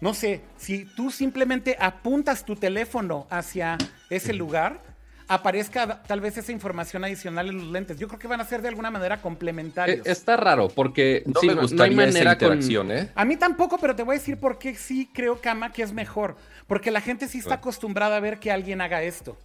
no 0.00 0.14
sé, 0.14 0.40
si 0.56 0.84
tú 0.84 1.10
simplemente 1.10 1.76
apuntas 1.78 2.44
tu 2.44 2.56
teléfono 2.56 3.26
hacia 3.30 3.78
ese 4.10 4.32
lugar, 4.32 4.82
aparezca 5.28 6.02
tal 6.02 6.20
vez 6.20 6.36
esa 6.36 6.52
información 6.52 7.04
adicional 7.04 7.48
en 7.48 7.56
los 7.58 7.66
lentes. 7.68 7.98
Yo 7.98 8.06
creo 8.08 8.18
que 8.18 8.28
van 8.28 8.40
a 8.40 8.44
ser 8.44 8.60
de 8.60 8.68
alguna 8.68 8.90
manera 8.90 9.20
complementarios. 9.22 10.06
Eh, 10.06 10.10
está 10.10 10.36
raro 10.36 10.68
porque 10.68 11.22
no 11.26 11.40
me 11.42 11.54
gustaría 11.54 11.76
no 11.76 12.02
hay 12.02 12.08
manera 12.08 12.32
interacción, 12.32 12.90
¿eh? 12.90 13.10
A 13.14 13.24
mí 13.24 13.36
tampoco, 13.36 13.78
pero 13.78 13.96
te 13.96 14.02
voy 14.02 14.16
a 14.16 14.18
decir 14.18 14.38
por 14.38 14.58
qué 14.58 14.74
sí 14.74 15.08
creo, 15.12 15.40
Kama, 15.40 15.72
que 15.72 15.82
es 15.82 15.92
mejor. 15.92 16.36
Porque 16.66 16.90
la 16.90 17.00
gente 17.00 17.28
sí 17.28 17.38
está 17.38 17.54
acostumbrada 17.54 18.16
a 18.16 18.20
ver 18.20 18.38
que 18.40 18.50
alguien 18.50 18.80
haga 18.80 19.02
esto. 19.02 19.36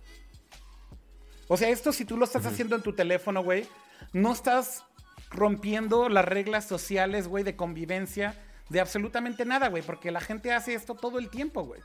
O 1.48 1.58
sea, 1.58 1.70
esto 1.70 1.92
si 1.92 2.06
tú 2.06 2.18
lo 2.18 2.26
estás 2.26 2.46
haciendo 2.46 2.76
en 2.76 2.82
tu 2.82 2.94
teléfono, 2.94 3.44
güey, 3.44 3.68
no 4.14 4.34
estás 4.34 4.84
rompiendo 5.30 6.10
las 6.10 6.26
reglas 6.26 6.68
sociales, 6.68 7.28
güey, 7.28 7.44
de 7.44 7.56
convivencia 7.56 8.36
de 8.70 8.80
absolutamente 8.80 9.46
nada, 9.46 9.70
güey, 9.70 9.84
porque 9.84 10.12
la 10.12 10.22
gente 10.22 10.52
hace 10.52 10.74
esto 10.74 10.96
todo 10.96 11.20
el 11.20 11.30
tiempo, 11.30 11.64
güey. 11.64 11.82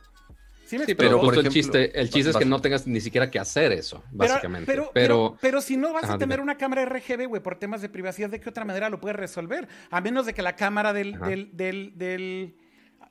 Sí, 0.66 0.78
pero, 0.96 1.32
el 1.32 1.48
chiste, 1.50 2.00
el 2.00 2.08
chiste 2.08 2.30
es 2.30 2.36
que 2.36 2.46
no 2.46 2.60
tengas 2.60 2.86
ni 2.86 3.00
siquiera 3.00 3.30
que 3.30 3.38
hacer 3.38 3.72
eso, 3.72 4.02
básicamente. 4.10 4.64
Pero, 4.64 4.90
pero, 4.94 5.36
pero, 5.38 5.60
si 5.60 5.76
no 5.76 5.92
vas 5.92 6.08
a 6.08 6.16
tener 6.16 6.40
una 6.40 6.56
cámara 6.56 6.86
RGB, 6.86 7.26
güey, 7.26 7.42
por 7.42 7.56
temas 7.58 7.82
de 7.82 7.90
privacidad, 7.90 8.30
¿de 8.30 8.40
qué 8.40 8.48
otra 8.48 8.64
manera 8.64 8.88
lo 8.88 8.98
puedes 8.98 9.16
resolver? 9.16 9.68
A 9.90 10.00
menos 10.00 10.24
de 10.24 10.32
que 10.32 10.40
la 10.40 10.56
cámara 10.56 10.94
del, 10.94 11.20
del, 11.20 11.98
del, 11.98 12.56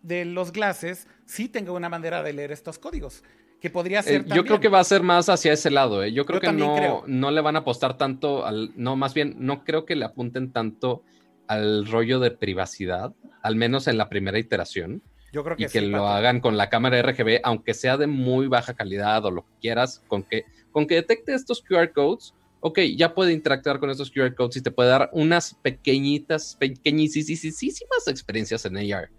de 0.01 0.25
los 0.25 0.51
glases 0.51 1.07
sí 1.25 1.49
tenga 1.49 1.71
una 1.71 1.87
manera 1.87 2.23
de 2.23 2.33
leer 2.33 2.51
estos 2.51 2.79
códigos. 2.79 3.23
Que 3.61 3.69
podría 3.69 3.99
eh, 3.99 4.03
ser. 4.03 4.25
yo 4.25 4.43
creo 4.43 4.59
que 4.59 4.69
va 4.69 4.79
a 4.79 4.83
ser 4.83 5.03
más 5.03 5.29
hacia 5.29 5.53
ese 5.53 5.69
lado. 5.69 6.03
¿eh? 6.03 6.11
Yo 6.11 6.25
creo 6.25 6.41
que 6.41 6.51
no, 6.51 7.03
no 7.05 7.29
le 7.31 7.41
van 7.41 7.55
a 7.55 7.59
apostar 7.59 7.95
tanto 7.95 8.43
al. 8.43 8.71
No, 8.75 8.95
más 8.95 9.13
bien, 9.13 9.35
no 9.37 9.63
creo 9.63 9.85
que 9.85 9.95
le 9.95 10.03
apunten 10.03 10.51
tanto 10.51 11.03
al 11.45 11.85
rollo 11.85 12.19
de 12.19 12.31
privacidad, 12.31 13.13
al 13.43 13.55
menos 13.55 13.87
en 13.87 13.99
la 13.99 14.09
primera 14.09 14.39
iteración. 14.39 15.03
Yo 15.31 15.43
creo 15.43 15.55
que 15.55 15.63
y 15.63 15.67
que 15.67 15.81
lo 15.81 16.07
hagan 16.07 16.39
con 16.39 16.57
la 16.57 16.69
cámara 16.69 17.01
RGB, 17.03 17.39
aunque 17.43 17.75
sea 17.75 17.97
de 17.97 18.07
muy 18.07 18.47
baja 18.47 18.73
calidad 18.73 19.23
o 19.25 19.31
lo 19.31 19.43
que 19.43 19.53
quieras, 19.61 20.03
con 20.07 20.23
que, 20.23 20.45
con 20.71 20.87
que 20.87 20.95
detecte 20.95 21.33
estos 21.33 21.61
QR 21.61 21.91
codes, 21.93 22.33
ok, 22.61 22.79
ya 22.97 23.13
puede 23.13 23.31
interactuar 23.31 23.79
con 23.79 23.91
estos 23.91 24.11
QR 24.11 24.33
codes 24.33 24.57
y 24.57 24.61
te 24.61 24.71
puede 24.71 24.89
dar 24.89 25.09
unas 25.13 25.53
pequeñitas, 25.61 26.57
pequeñísimas 26.59 28.07
experiencias 28.07 28.65
en 28.65 28.77
AR 28.77 29.09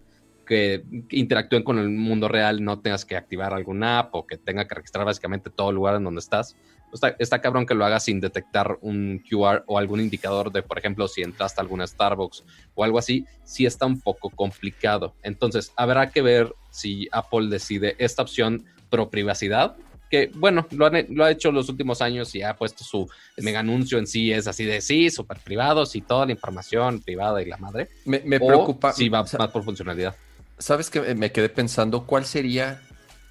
que 0.45 0.83
interactúen 1.09 1.63
con 1.63 1.79
el 1.79 1.89
mundo 1.89 2.27
real, 2.27 2.63
no 2.63 2.79
tengas 2.79 3.05
que 3.05 3.15
activar 3.15 3.53
alguna 3.53 3.99
app 3.99 4.15
o 4.15 4.27
que 4.27 4.37
tenga 4.37 4.67
que 4.67 4.75
registrar 4.75 5.05
básicamente 5.05 5.49
todo 5.49 5.69
el 5.69 5.75
lugar 5.75 5.95
en 5.95 6.03
donde 6.03 6.19
estás. 6.19 6.55
Está, 6.93 7.15
está, 7.17 7.41
cabrón 7.41 7.65
que 7.65 7.73
lo 7.73 7.85
haga 7.85 7.99
sin 7.99 8.19
detectar 8.19 8.77
un 8.81 9.23
QR 9.27 9.63
o 9.65 9.79
algún 9.79 9.99
indicador 9.99 10.51
de, 10.51 10.61
por 10.61 10.77
ejemplo, 10.77 11.07
si 11.07 11.23
entraste 11.23 11.59
a 11.59 11.63
alguna 11.63 11.87
Starbucks 11.87 12.43
o 12.75 12.83
algo 12.83 12.99
así, 12.99 13.25
sí 13.43 13.65
está 13.65 13.87
un 13.87 13.99
poco 13.99 14.29
complicado. 14.29 15.15
Entonces, 15.23 15.73
habrá 15.75 16.11
que 16.11 16.21
ver 16.21 16.53
si 16.69 17.07
Apple 17.11 17.47
decide 17.49 17.95
esta 17.97 18.21
opción 18.21 18.65
pro 18.91 19.09
privacidad, 19.09 19.75
que 20.13 20.29
bueno, 20.35 20.67
lo, 20.69 20.91
lo 21.09 21.25
ha 21.25 21.31
hecho 21.31 21.51
los 21.51 21.69
últimos 21.69 21.99
años 21.99 22.35
y 22.35 22.43
ha 22.43 22.55
puesto 22.55 22.83
su 22.83 23.09
mega 23.37 23.61
anuncio 23.61 23.97
en 23.97 24.05
sí, 24.05 24.31
es 24.31 24.45
así 24.45 24.63
de 24.63 24.79
sí, 24.79 25.09
súper 25.09 25.39
privados 25.39 25.95
y 25.95 26.01
toda 26.01 26.27
la 26.27 26.33
información 26.33 27.01
privada 27.01 27.41
y 27.41 27.45
la 27.45 27.57
madre. 27.57 27.89
Me, 28.05 28.19
preocupa. 28.19 28.93
Si 28.93 29.09
va 29.09 29.23
más 29.23 29.49
por 29.49 29.63
funcionalidad. 29.63 30.15
¿Sabes 30.63 30.89
que 30.89 31.01
me 31.13 31.33
quedé 31.33 31.49
pensando 31.49 32.05
cuál 32.05 32.23
sería, 32.23 32.81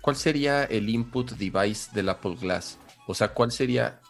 cuál 0.03 0.16
sería 0.16 0.64
el 0.64 0.91
input 0.91 1.30
device 1.30 1.89
del 1.95 2.11
Apple 2.11 2.37
Glass? 2.39 2.78
O 3.07 3.14
sea, 3.14 3.28
¿cuál 3.28 3.51
sería? 3.51 4.01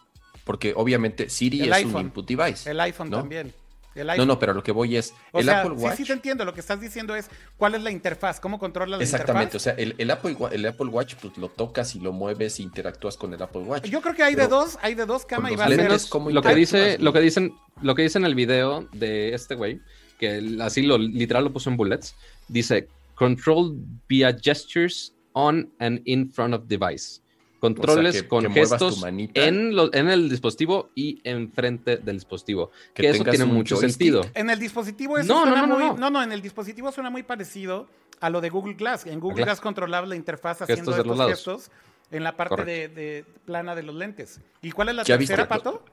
Porque 0.43 0.73
obviamente 0.75 1.29
Siri 1.29 1.61
es 1.61 1.85
un 1.85 2.01
input 2.01 2.27
device. 2.27 2.69
El 2.69 2.81
iPhone 2.81 3.09
también. 3.09 3.53
No, 3.95 4.25
no, 4.25 4.37
pero 4.37 4.53
lo 4.53 4.61
que 4.61 4.73
voy 4.73 4.97
es. 4.97 5.13
el 5.31 5.47
Apple 5.47 5.71
Watch. 5.71 5.95
Sí, 5.95 6.03
sí, 6.03 6.07
te 6.07 6.13
entiendo. 6.13 6.43
Lo 6.43 6.53
que 6.53 6.59
estás 6.59 6.81
diciendo 6.81 7.15
es 7.15 7.29
cuál 7.55 7.75
es 7.75 7.81
la 7.81 7.91
interfaz, 7.91 8.41
cómo 8.41 8.59
controla 8.59 8.97
la 8.97 9.03
Exactamente. 9.03 9.55
interfaz. 9.55 9.77
Exactamente. 9.77 9.95
O 9.95 9.95
sea, 9.95 10.03
el, 10.03 10.11
Apple, 10.11 10.55
el 10.57 10.65
Apple 10.65 10.87
Watch, 10.87 11.15
pues 11.21 11.37
lo 11.37 11.47
tocas 11.47 11.95
y 11.95 12.01
lo 12.01 12.11
mueves 12.11 12.59
e 12.59 12.63
interactúas 12.63 13.15
con 13.15 13.33
el 13.33 13.41
Apple 13.41 13.61
Watch. 13.61 13.85
Yo 13.85 14.01
creo 14.01 14.15
que 14.15 14.23
hay 14.23 14.35
de 14.35 14.49
dos, 14.49 14.77
hay 14.81 14.95
de 14.95 15.05
dos 15.05 15.23
cama 15.25 15.49
y 15.49 15.55
va 15.55 15.63
a 15.63 15.69
ser. 15.69 15.89
Lo 16.29 16.41
que 16.41 16.55
dice, 16.55 16.97
lo 16.97 17.13
que 17.13 17.21
dicen, 17.21 17.55
lo 17.81 17.95
que 17.95 18.01
dice 18.01 18.17
en 18.17 18.25
el 18.25 18.35
video 18.35 18.85
de 18.91 19.33
este 19.33 19.55
güey, 19.55 19.79
que 20.19 20.57
así 20.59 20.81
lo 20.81 20.97
literal 20.97 21.45
lo 21.45 21.53
puso 21.53 21.69
en 21.69 21.77
bullets, 21.77 22.15
dice 22.49 22.89
control 23.15 23.75
via 24.07 24.33
gestures 24.33 25.13
on 25.33 25.71
and 25.79 26.01
in 26.05 26.31
front 26.31 26.53
of 26.53 26.67
device. 26.67 27.21
Controles 27.59 28.23
con 28.23 28.51
gestos 28.51 29.05
en, 29.05 29.29
en, 29.33 30.09
el 30.09 30.29
dispositivo 30.29 30.89
y 30.95 31.21
enfrente 31.23 31.95
del 31.95 32.17
dispositivo. 32.17 32.71
Que, 32.93 33.09
eso 33.09 33.23
tiene 33.23 33.45
mucho 33.45 33.77
sentido. 33.77 34.21
En 34.33 34.49
el 34.49 34.59
dispositivo 34.59 35.17
eso 35.17 35.33
no, 35.33 35.43
suena 35.43 35.61
no, 35.61 35.67
no, 35.67 35.77
muy, 35.77 35.99
no, 35.99 36.09
no, 36.09 36.21
en 36.21 36.33
el 36.33 36.41
dispositivo 36.41 36.91
suena 36.91 37.09
muy 37.09 37.23
parecido 37.23 37.87
a 38.19 38.29
lo 38.29 38.41
de 38.41 38.49
Google 38.49 38.73
Glass. 38.73 39.05
En 39.05 39.21
Google 39.21 39.45
Glass 39.45 39.61
controlaba 39.61 40.05
la 40.05 40.17
interfaz 40.17 40.61
haciendo 40.61 40.91
estos 40.91 41.27
gestos 41.29 41.71
en 42.11 42.23
la 42.23 42.35
parte 42.35 42.89
de, 42.89 43.25
plana 43.45 43.75
de 43.75 43.83
los 43.83 43.95
lentes. 43.95 44.41
¿Y 44.61 44.71
cuál 44.71 44.89
es 44.89 44.95
la 44.95 45.03
tercera, 45.05 45.47
Pato? 45.47 45.85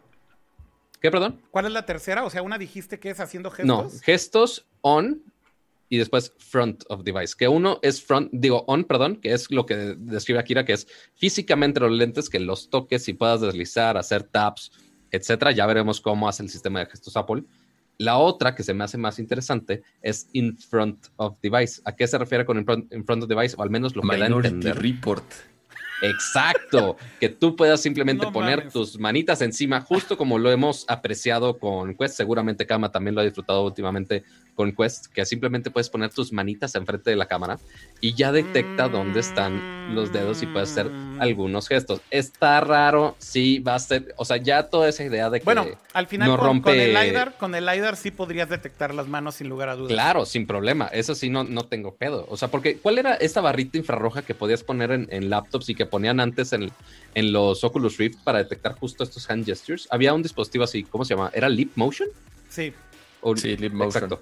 ¿Qué, 1.00 1.10
perdón? 1.10 1.40
¿Cuál 1.52 1.66
es 1.66 1.72
la 1.72 1.86
tercera? 1.86 2.24
O 2.24 2.30
sea, 2.30 2.42
una 2.42 2.58
dijiste 2.58 2.98
que 2.98 3.10
es 3.10 3.20
haciendo 3.20 3.50
gestos. 3.50 3.94
No, 3.94 4.00
gestos 4.02 4.66
on 4.82 5.22
y 5.90 5.98
después 5.98 6.32
front 6.38 6.84
of 6.88 7.02
device, 7.02 7.34
que 7.36 7.48
uno 7.48 7.80
es 7.82 8.00
front, 8.00 8.30
digo 8.32 8.64
on, 8.68 8.84
perdón, 8.84 9.16
que 9.16 9.32
es 9.32 9.50
lo 9.50 9.66
que 9.66 9.96
describe 9.98 10.38
Akira, 10.38 10.64
que 10.64 10.72
es 10.72 10.86
físicamente 11.16 11.80
los 11.80 11.90
lentes, 11.90 12.30
que 12.30 12.38
los 12.38 12.70
toques 12.70 13.08
y 13.08 13.12
puedas 13.12 13.40
deslizar, 13.40 13.98
hacer 13.98 14.22
taps, 14.22 14.70
etcétera. 15.10 15.50
Ya 15.50 15.66
veremos 15.66 16.00
cómo 16.00 16.28
hace 16.28 16.44
el 16.44 16.48
sistema 16.48 16.78
de 16.78 16.86
gestos 16.86 17.16
Apple. 17.16 17.42
La 17.98 18.18
otra 18.18 18.54
que 18.54 18.62
se 18.62 18.72
me 18.72 18.84
hace 18.84 18.98
más 18.98 19.18
interesante 19.18 19.82
es 20.00 20.28
in 20.32 20.56
front 20.56 21.08
of 21.16 21.36
device. 21.42 21.82
¿A 21.84 21.94
qué 21.94 22.06
se 22.06 22.16
refiere 22.16 22.46
con 22.46 22.56
in 22.56 22.64
front, 22.64 23.22
of 23.24 23.28
device? 23.28 23.56
O 23.58 23.62
al 23.62 23.70
menos 23.70 23.94
lo 23.96 24.02
que 24.02 24.16
da 24.16 24.24
a 24.24 24.28
entender. 24.28 24.80
Report. 24.80 25.24
Exacto, 26.02 26.96
que 27.18 27.28
tú 27.28 27.56
puedas 27.56 27.80
simplemente 27.80 28.26
poner 28.32 28.70
tus 28.70 28.98
manitas 28.98 29.42
encima, 29.42 29.80
justo 29.80 30.16
como 30.16 30.38
lo 30.38 30.50
hemos 30.50 30.84
apreciado 30.88 31.58
con 31.58 31.94
Quest. 31.94 32.16
Seguramente 32.16 32.66
Kama 32.66 32.90
también 32.90 33.14
lo 33.14 33.20
ha 33.20 33.24
disfrutado 33.24 33.64
últimamente 33.64 34.24
con 34.60 34.72
Quest, 34.72 35.06
que 35.06 35.24
simplemente 35.24 35.70
puedes 35.70 35.88
poner 35.88 36.12
tus 36.12 36.34
manitas 36.34 36.74
enfrente 36.74 37.08
de 37.08 37.16
la 37.16 37.24
cámara 37.24 37.58
y 38.02 38.12
ya 38.12 38.30
detecta 38.30 38.88
dónde 38.88 39.20
están 39.20 39.94
los 39.94 40.12
dedos 40.12 40.42
y 40.42 40.46
puedes 40.46 40.70
hacer 40.72 40.90
mm. 40.90 41.18
algunos 41.18 41.66
gestos. 41.66 42.02
Está 42.10 42.60
raro, 42.60 43.16
sí, 43.16 43.60
va 43.60 43.74
a 43.74 43.78
ser, 43.78 44.14
o 44.18 44.26
sea, 44.26 44.36
ya 44.36 44.64
toda 44.64 44.90
esa 44.90 45.02
idea 45.02 45.30
de 45.30 45.40
que 45.40 45.46
bueno, 45.46 45.64
al 45.94 46.06
final 46.08 46.28
no 46.28 46.36
con, 46.36 46.46
rompe... 46.46 46.70
con 46.72 46.78
el 46.78 46.92
LiDAR, 46.92 47.38
con 47.38 47.54
el 47.54 47.64
LiDAR 47.64 47.96
sí 47.96 48.10
podrías 48.10 48.50
detectar 48.50 48.92
las 48.92 49.08
manos 49.08 49.36
sin 49.36 49.48
lugar 49.48 49.70
a 49.70 49.76
dudas. 49.76 49.94
Claro, 49.94 50.26
sin 50.26 50.46
problema, 50.46 50.88
eso 50.88 51.14
sí 51.14 51.30
no, 51.30 51.44
no 51.44 51.62
tengo 51.62 51.94
pedo. 51.94 52.26
O 52.28 52.36
sea, 52.36 52.48
porque 52.48 52.76
¿cuál 52.76 52.98
era 52.98 53.14
esta 53.14 53.40
barrita 53.40 53.78
infrarroja 53.78 54.20
que 54.20 54.34
podías 54.34 54.62
poner 54.62 54.90
en, 54.92 55.30
laptops 55.30 55.70
y 55.70 55.74
que 55.74 55.86
ponían 55.86 56.20
antes 56.20 56.52
en, 56.52 56.70
en 57.14 57.32
los 57.32 57.64
Oculus 57.64 57.96
Rift 57.96 58.18
para 58.24 58.36
detectar 58.36 58.74
justo 58.74 59.04
estos 59.04 59.30
hand 59.30 59.46
gestures? 59.46 59.88
Había 59.90 60.12
un 60.12 60.22
dispositivo 60.22 60.64
así, 60.64 60.82
¿cómo 60.82 61.06
se 61.06 61.14
llama? 61.14 61.30
¿Era 61.32 61.48
Lip 61.48 61.72
Motion? 61.76 62.10
Sí. 62.50 62.74
sí, 63.36 63.56
Lip 63.56 63.72
Motion. 63.72 64.04
Exacto. 64.04 64.20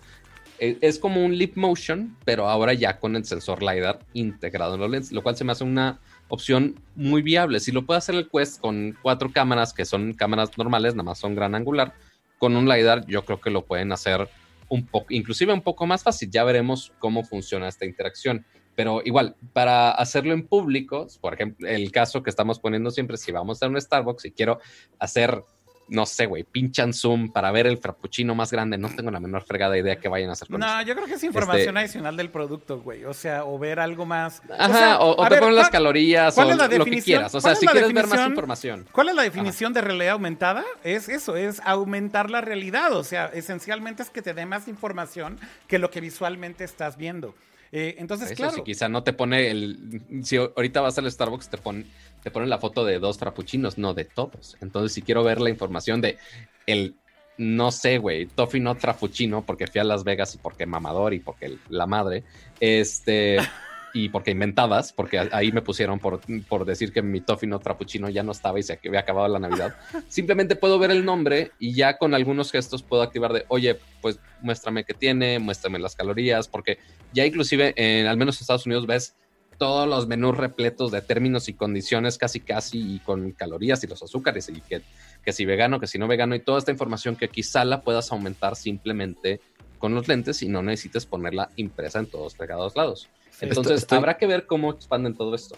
Eh, 0.58 0.78
es 0.80 0.98
como 0.98 1.24
un 1.24 1.36
lip 1.36 1.56
motion, 1.56 2.16
pero 2.24 2.48
ahora 2.48 2.72
ya 2.72 2.98
con 2.98 3.16
el 3.16 3.24
sensor 3.24 3.62
LiDAR 3.62 4.00
integrado 4.12 4.74
en 4.74 4.80
los 4.80 4.90
lentes, 4.90 5.12
lo 5.12 5.22
cual 5.22 5.36
se 5.36 5.44
me 5.44 5.52
hace 5.52 5.64
una 5.64 6.00
opción 6.28 6.74
muy 6.96 7.22
viable. 7.22 7.60
Si 7.60 7.72
lo 7.72 7.86
puede 7.86 7.98
hacer 7.98 8.14
el 8.14 8.28
Quest 8.28 8.60
con 8.60 8.96
cuatro 9.02 9.32
cámaras, 9.32 9.72
que 9.72 9.84
son 9.84 10.14
cámaras 10.14 10.56
normales, 10.58 10.94
nada 10.94 11.04
más 11.04 11.18
son 11.18 11.34
gran 11.34 11.54
angular, 11.54 11.94
con 12.38 12.56
un 12.56 12.68
LiDAR 12.68 13.06
yo 13.06 13.24
creo 13.24 13.40
que 13.40 13.50
lo 13.50 13.64
pueden 13.64 13.92
hacer 13.92 14.28
un 14.68 14.86
poco, 14.86 15.06
inclusive 15.10 15.52
un 15.52 15.62
poco 15.62 15.86
más 15.86 16.02
fácil. 16.02 16.30
Ya 16.30 16.44
veremos 16.44 16.92
cómo 16.98 17.24
funciona 17.24 17.68
esta 17.68 17.84
interacción. 17.84 18.44
Pero 18.74 19.02
igual, 19.04 19.34
para 19.52 19.90
hacerlo 19.90 20.34
en 20.34 20.46
público, 20.46 21.08
por 21.20 21.34
ejemplo, 21.34 21.66
el 21.66 21.90
caso 21.90 22.22
que 22.22 22.30
estamos 22.30 22.60
poniendo 22.60 22.92
siempre, 22.92 23.16
si 23.16 23.32
vamos 23.32 23.60
a 23.60 23.66
un 23.66 23.80
Starbucks 23.80 24.26
y 24.26 24.30
quiero 24.30 24.60
hacer 25.00 25.42
no 25.88 26.06
sé, 26.06 26.26
güey, 26.26 26.44
pinchan 26.44 26.92
Zoom 26.92 27.30
para 27.30 27.50
ver 27.50 27.66
el 27.66 27.78
frappuccino 27.78 28.34
más 28.34 28.50
grande. 28.50 28.78
No 28.78 28.88
tengo 28.88 29.10
la 29.10 29.20
menor 29.20 29.42
fregada 29.42 29.76
idea 29.78 29.96
que 29.96 30.08
vayan 30.08 30.30
a 30.30 30.32
hacer 30.32 30.48
con 30.48 30.60
No, 30.60 30.82
yo 30.82 30.94
creo 30.94 31.06
que 31.06 31.14
es 31.14 31.24
información 31.24 31.76
este 31.76 31.80
adicional 31.80 32.16
del 32.16 32.30
producto, 32.30 32.80
güey. 32.80 33.04
O 33.04 33.14
sea, 33.14 33.44
o 33.44 33.58
ver 33.58 33.80
algo 33.80 34.06
más. 34.06 34.42
Ajá, 34.58 35.00
o, 35.00 35.28
te 35.28 35.38
ponen 35.38 35.56
las 35.56 35.70
calorías 35.70 36.36
o 36.36 36.44
lo 36.44 36.84
que 36.84 37.02
quieras. 37.02 37.34
O 37.34 37.40
sea, 37.40 37.54
si 37.54 37.66
quieres 37.66 37.92
ver 37.92 38.06
más 38.06 38.28
información. 38.28 38.86
¿Cuál 38.92 39.10
es 39.10 39.14
la 39.14 39.22
definición 39.22 39.72
de 39.72 39.80
realidad 39.80 40.12
aumentada? 40.12 40.64
Es 40.84 41.08
eso, 41.08 41.36
es 41.36 41.60
aumentar 41.64 42.30
la 42.30 42.40
realidad. 42.40 42.92
O 42.92 43.04
sea, 43.04 43.26
esencialmente 43.26 44.02
es 44.02 44.10
que 44.10 44.22
te 44.22 44.34
dé 44.34 44.46
más 44.46 44.68
información 44.68 45.38
que 45.66 45.78
lo 45.78 45.90
que 45.90 46.00
visualmente 46.00 46.64
estás 46.64 46.96
viendo. 46.96 47.34
Eh, 47.72 47.96
entonces, 47.98 48.32
claro. 48.32 48.54
Si 48.54 48.62
quizá 48.62 48.88
no 48.88 49.02
te 49.02 49.12
pone 49.12 49.50
el. 49.50 50.02
Si 50.22 50.36
ahorita 50.36 50.80
vas 50.80 50.98
al 50.98 51.10
Starbucks, 51.10 51.48
te 51.48 51.58
pone 51.58 51.84
te 52.22 52.30
ponen 52.30 52.50
la 52.50 52.58
foto 52.58 52.84
de 52.84 52.98
dos 52.98 53.18
frappuccinos, 53.18 53.78
no 53.78 53.94
de 53.94 54.04
todos. 54.04 54.56
Entonces, 54.60 54.92
si 54.92 55.02
quiero 55.02 55.24
ver 55.24 55.40
la 55.40 55.50
información 55.50 56.00
de 56.00 56.18
el, 56.66 56.96
no 57.36 57.70
sé, 57.70 57.98
güey, 57.98 58.26
Toffee 58.26 58.60
no 58.60 58.74
frappuccino, 58.74 59.44
porque 59.44 59.66
fui 59.66 59.80
a 59.80 59.84
Las 59.84 60.04
Vegas 60.04 60.34
y 60.34 60.38
porque 60.38 60.66
mamador 60.66 61.14
y 61.14 61.20
porque 61.20 61.56
la 61.68 61.86
madre, 61.86 62.24
este, 62.60 63.38
y 63.98 64.08
porque 64.08 64.30
inventabas, 64.30 64.92
porque 64.92 65.18
ahí 65.32 65.50
me 65.50 65.60
pusieron 65.60 65.98
por, 65.98 66.20
por 66.48 66.64
decir 66.64 66.92
que 66.92 67.02
mi 67.02 67.20
Toffee 67.20 67.48
no 67.48 67.58
frappuccino 67.58 68.08
ya 68.08 68.22
no 68.22 68.32
estaba 68.32 68.60
y 68.60 68.62
se 68.62 68.78
había 68.86 69.00
acabado 69.00 69.26
la 69.28 69.40
Navidad. 69.40 69.74
Simplemente 70.08 70.54
puedo 70.54 70.78
ver 70.78 70.92
el 70.92 71.04
nombre 71.04 71.50
y 71.58 71.72
ya 71.74 71.98
con 71.98 72.14
algunos 72.14 72.52
gestos 72.52 72.82
puedo 72.82 73.02
activar 73.02 73.32
de, 73.32 73.44
oye, 73.48 73.78
pues 74.00 74.20
muéstrame 74.40 74.84
qué 74.84 74.94
tiene, 74.94 75.40
muéstrame 75.40 75.78
las 75.80 75.96
calorías, 75.96 76.46
porque 76.46 76.78
ya 77.12 77.26
inclusive 77.26 77.74
en 77.76 78.06
al 78.06 78.16
menos 78.16 78.40
Estados 78.40 78.66
Unidos 78.66 78.86
ves 78.86 79.16
todos 79.58 79.88
los 79.88 80.06
menús 80.06 80.36
repletos 80.36 80.92
de 80.92 81.02
términos 81.02 81.48
y 81.48 81.54
condiciones 81.54 82.16
casi 82.16 82.38
casi 82.38 82.94
y 82.94 82.98
con 83.00 83.32
calorías 83.32 83.82
y 83.82 83.88
los 83.88 84.00
azúcares 84.00 84.48
y 84.48 84.60
que, 84.60 84.82
que 85.24 85.32
si 85.32 85.44
vegano, 85.44 85.80
que 85.80 85.88
si 85.88 85.98
no 85.98 86.06
vegano 86.06 86.36
y 86.36 86.40
toda 86.40 86.60
esta 86.60 86.70
información 86.70 87.16
que 87.16 87.28
quizá 87.28 87.64
la 87.64 87.82
puedas 87.82 88.12
aumentar 88.12 88.54
simplemente 88.54 89.40
con 89.78 89.94
los 89.94 90.08
lentes 90.08 90.42
y 90.42 90.48
no 90.48 90.62
necesites 90.62 91.06
ponerla 91.06 91.50
impresa 91.56 91.98
en 91.98 92.06
todos 92.06 92.34
pegados 92.34 92.76
lados. 92.76 93.08
Entonces 93.40 93.86
habrá 93.92 94.16
que 94.16 94.26
ver 94.26 94.46
cómo 94.46 94.72
expanden 94.72 95.14
todo 95.14 95.34
esto. 95.34 95.56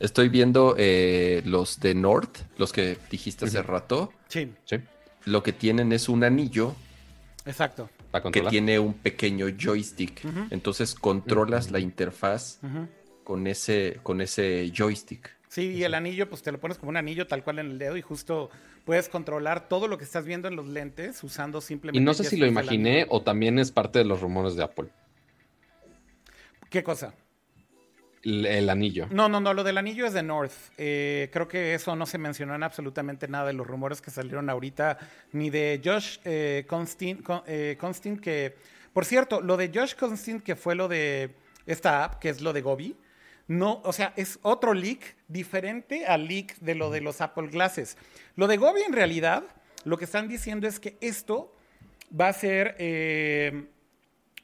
Estoy 0.00 0.28
viendo 0.28 0.74
eh, 0.78 1.42
los 1.44 1.78
de 1.78 1.94
North, 1.94 2.38
los 2.58 2.72
que 2.72 2.98
dijiste 3.10 3.44
hace 3.44 3.62
rato. 3.62 4.12
Sí. 4.28 4.52
sí. 4.64 4.76
Lo 5.24 5.42
que 5.42 5.52
tienen 5.52 5.92
es 5.92 6.08
un 6.08 6.24
anillo. 6.24 6.74
Exacto 7.46 7.88
que 8.30 8.42
tiene 8.42 8.78
un 8.78 8.94
pequeño 8.94 9.46
joystick. 9.58 10.20
Entonces 10.50 10.94
controlas 10.94 11.70
la 11.70 11.78
interfaz 11.78 12.60
con, 13.24 13.46
ese, 13.46 13.98
con 14.02 14.20
ese 14.20 14.70
joystick. 14.74 15.30
Sí, 15.48 15.72
y 15.72 15.84
el 15.84 15.92
anillo, 15.92 16.28
pues 16.30 16.42
te 16.42 16.50
lo 16.50 16.58
pones 16.58 16.78
como 16.78 16.90
un 16.90 16.96
anillo 16.96 17.26
tal 17.26 17.44
cual 17.44 17.58
en 17.58 17.72
el 17.72 17.78
dedo 17.78 17.98
y 17.98 18.02
justo 18.02 18.48
puedes 18.86 19.10
controlar 19.10 19.68
todo 19.68 19.86
lo 19.86 19.98
que 19.98 20.04
estás 20.04 20.24
viendo 20.24 20.48
en 20.48 20.56
los 20.56 20.66
lentes 20.66 21.22
usando 21.22 21.60
simplemente. 21.60 22.00
Y 22.00 22.04
no 22.04 22.14
sé 22.14 22.24
si 22.24 22.38
lo 22.38 22.46
imaginé 22.46 23.06
o 23.10 23.20
también 23.20 23.58
es 23.58 23.70
parte 23.70 23.98
de 23.98 24.06
los 24.06 24.20
rumores 24.20 24.56
de 24.56 24.62
Apple. 24.62 24.88
¿Qué 26.72 26.82
cosa? 26.82 27.12
El, 28.22 28.70
anillo. 28.70 29.06
No, 29.10 29.28
no, 29.28 29.40
no, 29.40 29.52
lo 29.52 29.62
del 29.62 29.76
anillo 29.76 30.06
es 30.06 30.14
de 30.14 30.22
North. 30.22 30.52
Eh, 30.78 31.28
creo 31.30 31.46
que 31.46 31.74
eso 31.74 31.94
no 31.96 32.06
se 32.06 32.16
mencionó 32.16 32.54
en 32.54 32.62
absolutamente 32.62 33.28
nada 33.28 33.48
de 33.48 33.52
los 33.52 33.66
rumores 33.66 34.00
que 34.00 34.10
salieron 34.10 34.48
ahorita, 34.48 34.96
ni 35.32 35.50
de 35.50 35.82
Josh 35.84 36.16
eh, 36.24 36.64
eh 36.64 37.76
Constin, 37.78 38.18
que, 38.18 38.56
por 38.94 39.04
cierto, 39.04 39.42
lo 39.42 39.58
de 39.58 39.70
Josh 39.74 39.94
Constin, 39.96 40.40
que 40.40 40.56
fue 40.56 40.74
lo 40.74 40.88
de 40.88 41.34
esta 41.66 42.04
app, 42.04 42.20
que 42.20 42.30
es 42.30 42.40
lo 42.40 42.54
de 42.54 42.62
Gobi, 42.62 42.96
no, 43.48 43.82
o 43.84 43.92
sea, 43.92 44.14
es 44.16 44.38
otro 44.40 44.72
leak 44.72 45.14
diferente 45.28 46.06
al 46.06 46.26
leak 46.26 46.56
de 46.60 46.74
lo 46.74 46.90
de 46.90 47.02
los 47.02 47.20
Apple 47.20 47.48
Glasses. 47.48 47.98
Lo 48.34 48.46
de 48.46 48.56
Gobi 48.56 48.80
en 48.80 48.94
realidad, 48.94 49.44
lo 49.84 49.98
que 49.98 50.06
están 50.06 50.26
diciendo 50.26 50.66
es 50.66 50.80
que 50.80 50.96
esto 51.02 51.54
va 52.18 52.28
a 52.28 52.32
ser 52.32 52.76
eh, 52.78 53.66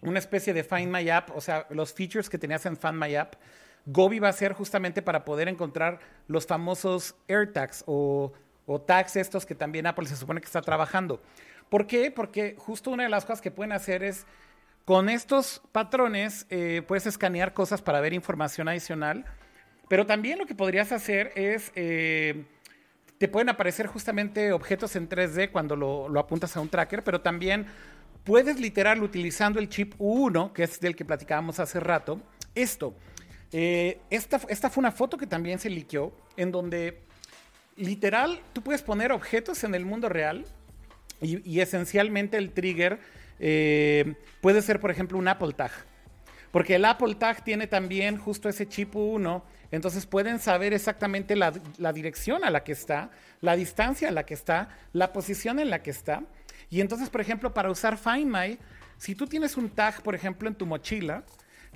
una 0.01 0.19
especie 0.19 0.53
de 0.53 0.65
Find 0.65 0.95
My 0.95 1.09
App, 1.11 1.31
o 1.35 1.41
sea, 1.41 1.67
los 1.71 1.93
features 1.93 2.29
que 2.29 2.39
tenías 2.39 2.65
en 2.67 2.77
Find 2.77 2.95
My 2.95 3.15
App 3.17 3.35
Gobi 3.91 4.19
va 4.19 4.29
a 4.29 4.33
ser 4.33 4.53
justamente 4.53 5.01
para 5.01 5.25
poder 5.25 5.49
encontrar 5.49 5.99
los 6.27 6.47
famosos 6.47 7.15
AirTags 7.27 7.85
o, 7.87 8.33
o 8.67 8.81
tags 8.81 9.17
estos 9.17 9.47
que 9.47 9.55
también 9.55 9.87
Apple 9.87 10.07
se 10.07 10.17
supone 10.17 10.41
que 10.41 10.47
está 10.47 10.61
trabajando. 10.61 11.23
¿Por 11.71 11.87
qué? 11.87 12.11
Porque 12.11 12.55
justo 12.59 12.91
una 12.91 13.05
de 13.05 13.09
las 13.09 13.25
cosas 13.25 13.41
que 13.41 13.51
pueden 13.51 13.73
hacer 13.73 14.03
es 14.03 14.27
con 14.85 15.09
estos 15.09 15.63
patrones 15.73 16.47
eh, 16.51 16.83
puedes 16.87 17.07
escanear 17.07 17.55
cosas 17.55 17.81
para 17.81 18.01
ver 18.01 18.13
información 18.13 18.69
adicional, 18.69 19.25
pero 19.89 20.05
también 20.05 20.39
lo 20.39 20.45
que 20.45 20.55
podrías 20.55 20.93
hacer 20.93 21.33
es, 21.35 21.73
eh, 21.75 22.45
te 23.17 23.27
pueden 23.29 23.49
aparecer 23.49 23.87
justamente 23.87 24.53
objetos 24.53 24.97
en 24.97 25.09
3D 25.09 25.51
cuando 25.51 25.77
lo, 25.77 26.11
lo, 26.11 26.21
apuntas 26.21 26.55
a 26.59 26.61
un 26.61 26.69
tracker, 26.69 27.03
pero 27.05 27.23
también 27.23 27.67
puedes 28.29 28.61
literal 28.61 29.03
utilizando 29.03 29.59
el 29.59 29.71
chip 29.71 29.95
U1, 29.99 30.53
que 30.53 30.65
es 30.65 30.79
del 30.81 30.95
que 30.95 31.03
platicábamos 31.03 31.59
hace 31.61 31.81
rato, 31.81 32.21
esto. 32.55 32.95
Eh, 33.53 34.01
esta, 34.11 34.39
esta 34.51 34.69
fue 34.69 34.83
una 34.83 34.93
foto 34.93 35.17
que 35.17 35.27
también 35.27 35.59
se 35.59 35.71
liqueó, 35.71 36.13
en 36.37 36.53
donde 36.53 37.01
literal 37.77 38.39
tú 38.53 38.61
puedes 38.61 38.83
poner 38.83 39.13
objetos 39.13 39.65
en 39.65 39.75
el 39.75 39.87
mundo 39.87 40.11
real 40.11 40.45
y, 41.23 41.59
esencialmente 41.59 42.37
el 42.37 42.53
trigger 42.53 43.01
eh, 43.41 44.15
puede 44.43 44.61
ser, 44.61 44.79
por 44.79 44.91
ejemplo, 44.91 45.17
un 45.17 45.27
Apple 45.27 45.55
Tag. 45.55 45.73
Porque 46.51 46.75
el 46.75 46.85
Apple 46.85 47.15
Tag 47.15 47.43
tiene 47.45 47.67
también 47.67 48.19
justo 48.19 48.51
ese 48.51 48.69
chip 48.69 48.95
1, 48.95 49.43
entonces 49.71 50.05
pueden 50.05 50.39
saber 50.39 50.75
exactamente 50.75 51.35
la, 51.35 51.55
la, 51.79 51.95
dirección 51.95 52.45
a 52.45 52.51
la 52.51 52.63
que 52.63 52.73
está, 52.73 53.11
la 53.41 53.57
distancia 53.57 54.11
a 54.11 54.13
la 54.13 54.27
que 54.27 54.35
está, 54.35 54.69
la 54.93 55.15
posición 55.15 55.59
en 55.61 55.71
la 55.71 55.83
que 55.83 55.93
está. 55.93 56.25
Y 56.71 56.81
entonces, 56.81 57.11
por 57.11 57.21
ejemplo, 57.21 57.55
para 57.55 57.71
usar 57.71 57.97
Find 57.97 58.27
My, 58.27 58.59
si 58.97 59.15
tú 59.15 59.27
tienes 59.27 59.57
un 59.57 59.71
tag, 59.71 60.03
por 60.03 60.15
ejemplo, 60.15 60.49
en 60.49 60.55
tu 60.55 60.67
mochila, 60.67 61.25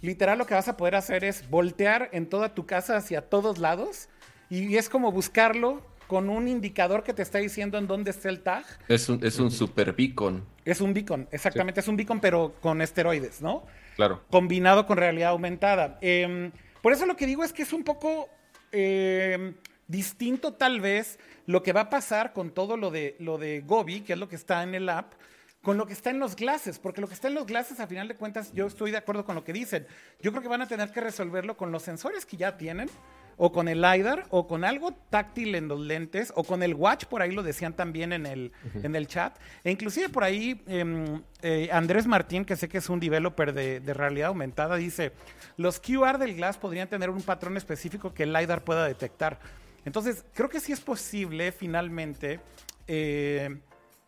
literal 0.01 0.39
lo 0.39 0.47
que 0.47 0.55
vas 0.55 0.69
a 0.69 0.77
poder 0.77 0.97
hacer 0.97 1.25
es 1.25 1.49
voltear 1.49 2.11
en 2.13 2.27
toda 2.27 2.55
tu 2.55 2.67
casa 2.67 2.97
hacia 2.97 3.23
todos 3.23 3.59
lados 3.59 4.09
y 4.51 4.77
es 4.77 4.89
como 4.89 5.13
buscarlo 5.13 5.83
con 6.09 6.29
un 6.29 6.47
indicador 6.47 7.05
que 7.05 7.15
te 7.15 7.23
está 7.23 7.39
diciendo 7.39 7.79
en 7.79 7.87
dónde 7.87 8.11
está 8.11 8.29
el 8.29 8.41
tag. 8.41 8.67
Es 8.87 9.09
un, 9.09 9.25
es 9.25 9.39
un 9.39 9.51
super 9.51 9.95
beacon. 9.95 10.45
Es 10.65 10.83
un 10.83 10.93
beacon, 10.93 11.27
exactamente, 11.31 11.81
es 11.81 11.89
un 11.89 11.97
beacon 11.97 12.21
pero 12.21 12.55
con 12.61 12.83
esteroides, 12.83 13.41
¿no? 13.41 13.65
Claro. 13.97 14.23
Combinado 14.31 14.85
con 14.85 14.99
realidad 14.99 15.31
aumentada. 15.31 15.99
Em, 16.03 16.53
por 16.83 16.93
eso 16.93 17.07
lo 17.07 17.17
que 17.17 17.27
digo 17.27 17.45
es 17.45 17.53
que 17.53 17.63
es 17.63 17.73
un 17.73 17.83
poco 17.83 18.29
em, 18.73 19.55
distinto 19.93 20.55
tal 20.55 20.81
vez 20.81 21.21
lo 21.47 21.63
que 21.63 21.73
va 21.73 21.83
a 21.83 21.91
pasar 21.91 22.33
con 22.33 22.51
todo 22.51 22.77
lo 22.77 22.91
de, 22.91 23.15
lo 23.21 23.39
de 23.39 23.61
Gobi, 23.61 24.01
que 24.01 24.15
es 24.15 24.19
lo 24.19 24.29
que 24.29 24.37
está 24.37 24.63
en 24.63 24.75
el 24.75 24.89
app, 24.89 25.13
con 25.61 25.77
lo 25.77 25.87
que 25.87 25.93
está 25.93 26.11
en 26.11 26.19
los 26.19 26.35
glases, 26.35 26.81
porque 26.81 27.01
lo 27.01 27.07
que 27.07 27.15
está 27.15 27.29
en 27.29 27.35
los 27.35 27.47
glases, 27.47 27.79
a 27.79 27.87
final 27.87 28.09
de 28.09 28.17
cuentas, 28.17 28.53
yo 28.53 28.67
estoy 28.67 28.91
de 28.91 28.97
acuerdo 28.97 29.25
con 29.25 29.37
lo 29.37 29.45
que 29.45 29.53
dicen. 29.53 29.87
Yo 30.21 30.33
creo 30.33 30.43
que 30.43 30.49
van 30.49 30.63
a 30.63 30.67
tener 30.67 30.91
que 30.91 31.01
resolverlo 31.01 31.57
con 31.57 31.71
los 31.71 31.83
sensores 31.83 32.27
que 32.27 32.37
ya 32.37 32.57
tienen, 32.57 32.89
o 33.37 33.53
con 33.53 33.69
el 33.69 33.81
LiDAR, 33.81 34.27
o 34.31 34.47
con 34.47 34.65
algo 34.65 34.93
táctil 35.11 35.55
en 35.55 35.69
los 35.69 35.81
lentes, 35.81 36.33
o 36.37 36.43
con 36.43 36.63
el 36.63 36.75
watch, 36.75 37.05
por 37.05 37.23
ahí 37.23 37.31
lo 37.31 37.43
decían 37.43 37.75
también 37.75 38.13
en 38.13 38.27
el, 38.27 38.53
en 38.83 38.97
el 38.97 39.07
chat. 39.07 39.37
E 39.63 39.71
inclusive 39.71 40.09
por 40.09 40.25
ahí 40.25 40.63
em, 40.67 41.23
eh, 41.43 41.69
Andrés 41.71 42.07
Martín, 42.07 42.45
que 42.45 42.57
sé 42.57 42.69
que 42.69 42.79
es 42.79 42.89
un 42.89 42.99
developer 42.99 43.53
de, 43.53 43.81
de, 43.81 43.95
realidad 43.95 44.29
aumentada, 44.29 44.77
dice, 44.77 45.13
los 45.57 45.81
QR 45.81 46.19
del 46.19 46.35
glass 46.35 46.57
podrían 46.57 46.89
tener 46.89 47.11
un 47.11 47.23
patrón 47.23 47.57
específico 47.57 48.13
que 48.13 48.25
el 48.25 48.33
LiDAR 48.33 48.65
pueda 48.65 48.87
detectar. 48.87 49.39
Entonces, 49.85 50.25
creo 50.35 50.49
que 50.49 50.61
sí 50.61 50.73
es 50.73 50.81
posible 50.81 51.53
finalmente. 51.53 52.41
Eh, 52.87 53.49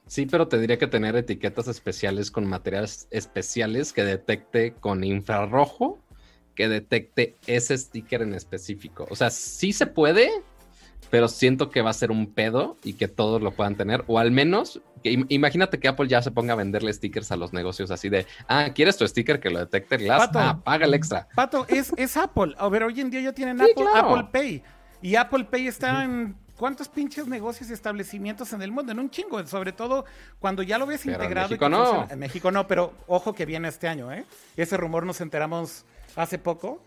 Sí, 0.06 0.26
pero 0.26 0.48
te 0.48 0.58
diría 0.58 0.78
que 0.78 0.86
tener 0.86 1.16
etiquetas 1.16 1.66
especiales 1.66 2.30
con 2.30 2.46
materiales 2.46 3.08
especiales 3.10 3.92
que 3.92 4.04
detecte 4.04 4.74
con 4.74 5.02
infrarrojo, 5.02 5.98
que 6.54 6.68
detecte 6.68 7.36
ese 7.46 7.76
sticker 7.78 8.20
en 8.22 8.34
específico. 8.34 9.06
O 9.10 9.16
sea, 9.16 9.30
sí 9.30 9.72
se 9.72 9.86
puede, 9.86 10.30
pero 11.10 11.28
siento 11.28 11.70
que 11.70 11.80
va 11.80 11.90
a 11.90 11.94
ser 11.94 12.10
un 12.10 12.32
pedo 12.32 12.76
y 12.84 12.94
que 12.94 13.08
todos 13.08 13.40
lo 13.40 13.52
puedan 13.52 13.76
tener, 13.76 14.04
o 14.06 14.18
al 14.18 14.30
menos, 14.30 14.82
imagínate 15.02 15.78
que 15.78 15.88
Apple 15.88 16.08
ya 16.08 16.20
se 16.20 16.30
ponga 16.30 16.52
a 16.52 16.56
venderle 16.56 16.92
stickers 16.92 17.32
a 17.32 17.36
los 17.36 17.54
negocios 17.54 17.90
así 17.90 18.10
de, 18.10 18.26
ah, 18.46 18.70
¿quieres 18.74 18.98
tu 18.98 19.08
sticker 19.08 19.40
que 19.40 19.48
lo 19.48 19.58
detecte 19.58 19.96
glass? 19.96 20.30
ah, 20.34 20.60
paga 20.62 20.84
el 20.84 20.92
extra. 20.92 21.28
Pato, 21.34 21.66
es, 21.68 21.92
es 21.96 22.16
Apple. 22.18 22.54
A 22.58 22.68
ver, 22.68 22.82
hoy 22.82 23.00
en 23.00 23.10
día 23.10 23.22
ya 23.22 23.32
tienen 23.32 23.60
Apple, 23.60 23.86
Apple 23.94 24.28
Pay. 24.30 24.62
Y 25.04 25.16
Apple 25.16 25.44
Pay 25.44 25.66
está 25.66 26.02
en 26.02 26.34
¿Cuántos 26.56 26.88
pinches 26.88 27.26
negocios 27.26 27.68
y 27.68 27.74
establecimientos 27.74 28.52
en 28.54 28.62
el 28.62 28.70
mundo? 28.70 28.92
En 28.92 28.98
un 28.98 29.10
chingo, 29.10 29.44
sobre 29.46 29.72
todo 29.72 30.06
cuando 30.38 30.62
ya 30.62 30.78
lo 30.78 30.86
ves 30.86 31.04
integrado. 31.04 31.46
En 31.46 31.50
México 31.50 31.68
no. 31.68 32.08
En 32.08 32.18
México 32.18 32.50
no, 32.50 32.66
pero 32.66 32.94
ojo 33.06 33.34
que 33.34 33.44
viene 33.44 33.68
este 33.68 33.86
año, 33.86 34.10
¿eh? 34.10 34.24
Ese 34.56 34.78
rumor 34.78 35.04
nos 35.04 35.20
enteramos 35.20 35.84
hace 36.16 36.38
poco. 36.38 36.82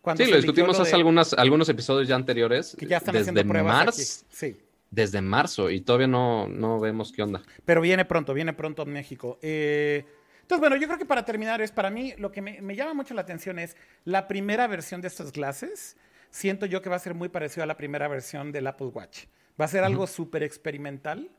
Cuando 0.00 0.22
sí, 0.22 0.30
lo 0.30 0.36
discutimos 0.36 0.78
hace 0.78 0.94
algunas, 0.94 1.32
algunos 1.32 1.68
episodios 1.68 2.06
ya 2.06 2.14
anteriores. 2.14 2.76
Que 2.78 2.86
ya 2.86 2.98
están 2.98 3.14
desde 3.14 3.30
haciendo 3.30 3.50
pruebas 3.50 4.24
Sí. 4.30 4.56
Desde 4.90 5.20
marzo 5.20 5.68
y 5.70 5.80
todavía 5.80 6.06
no, 6.06 6.46
no 6.46 6.78
vemos 6.78 7.10
qué 7.10 7.22
onda. 7.22 7.42
Pero 7.64 7.80
viene 7.80 8.04
pronto, 8.04 8.32
viene 8.32 8.52
pronto 8.52 8.82
en 8.82 8.92
México. 8.92 9.38
Eh, 9.42 10.04
entonces, 10.42 10.60
bueno, 10.60 10.76
yo 10.76 10.86
creo 10.86 10.98
que 10.98 11.06
para 11.06 11.24
terminar 11.24 11.60
es, 11.62 11.72
para 11.72 11.90
mí, 11.90 12.14
lo 12.18 12.30
que 12.30 12.42
me, 12.42 12.60
me 12.60 12.76
llama 12.76 12.94
mucho 12.94 13.14
la 13.14 13.22
atención 13.22 13.58
es 13.58 13.76
la 14.04 14.28
primera 14.28 14.68
versión 14.68 15.00
de 15.00 15.08
estas 15.08 15.32
clases 15.32 15.96
siento 16.30 16.66
yo 16.66 16.82
que 16.82 16.88
va 16.88 16.96
a 16.96 17.00
ser 17.00 17.14
muy 17.14 17.28
parecido 17.28 17.64
a 17.64 17.66
la 17.66 17.76
primera 17.76 18.08
versión 18.08 18.52
del 18.52 18.66
Apple 18.66 18.88
Watch. 18.88 19.24
Va 19.60 19.64
a 19.64 19.68
ser 19.68 19.84
algo 19.84 20.06
súper 20.06 20.42
experimental 20.42 21.30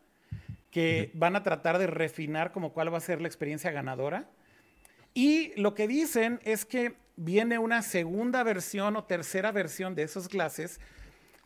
que 0.71 1.11
van 1.13 1.35
a 1.35 1.43
tratar 1.43 1.77
de 1.77 1.87
refinar 1.87 2.51
como 2.51 2.73
cuál 2.73 2.93
va 2.93 2.97
a 2.97 3.01
ser 3.01 3.21
la 3.21 3.27
experiencia 3.27 3.71
ganadora. 3.71 4.29
Y 5.13 5.59
lo 5.59 5.73
que 5.73 5.87
dicen 5.87 6.39
es 6.43 6.65
que 6.65 6.95
viene 7.15 7.57
una 7.57 7.81
segunda 7.81 8.43
versión 8.43 8.95
o 8.95 9.03
tercera 9.05 9.51
versión 9.51 9.95
de 9.95 10.03
esos 10.03 10.27
glasses 10.29 10.79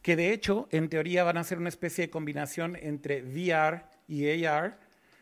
que 0.02 0.16
de 0.16 0.34
hecho 0.34 0.68
en 0.72 0.90
teoría 0.90 1.24
van 1.24 1.38
a 1.38 1.44
ser 1.44 1.58
una 1.58 1.70
especie 1.70 2.06
de 2.06 2.10
combinación 2.10 2.76
entre 2.76 3.22
VR 3.24 3.84
y 4.08 4.46
AR 4.46 4.78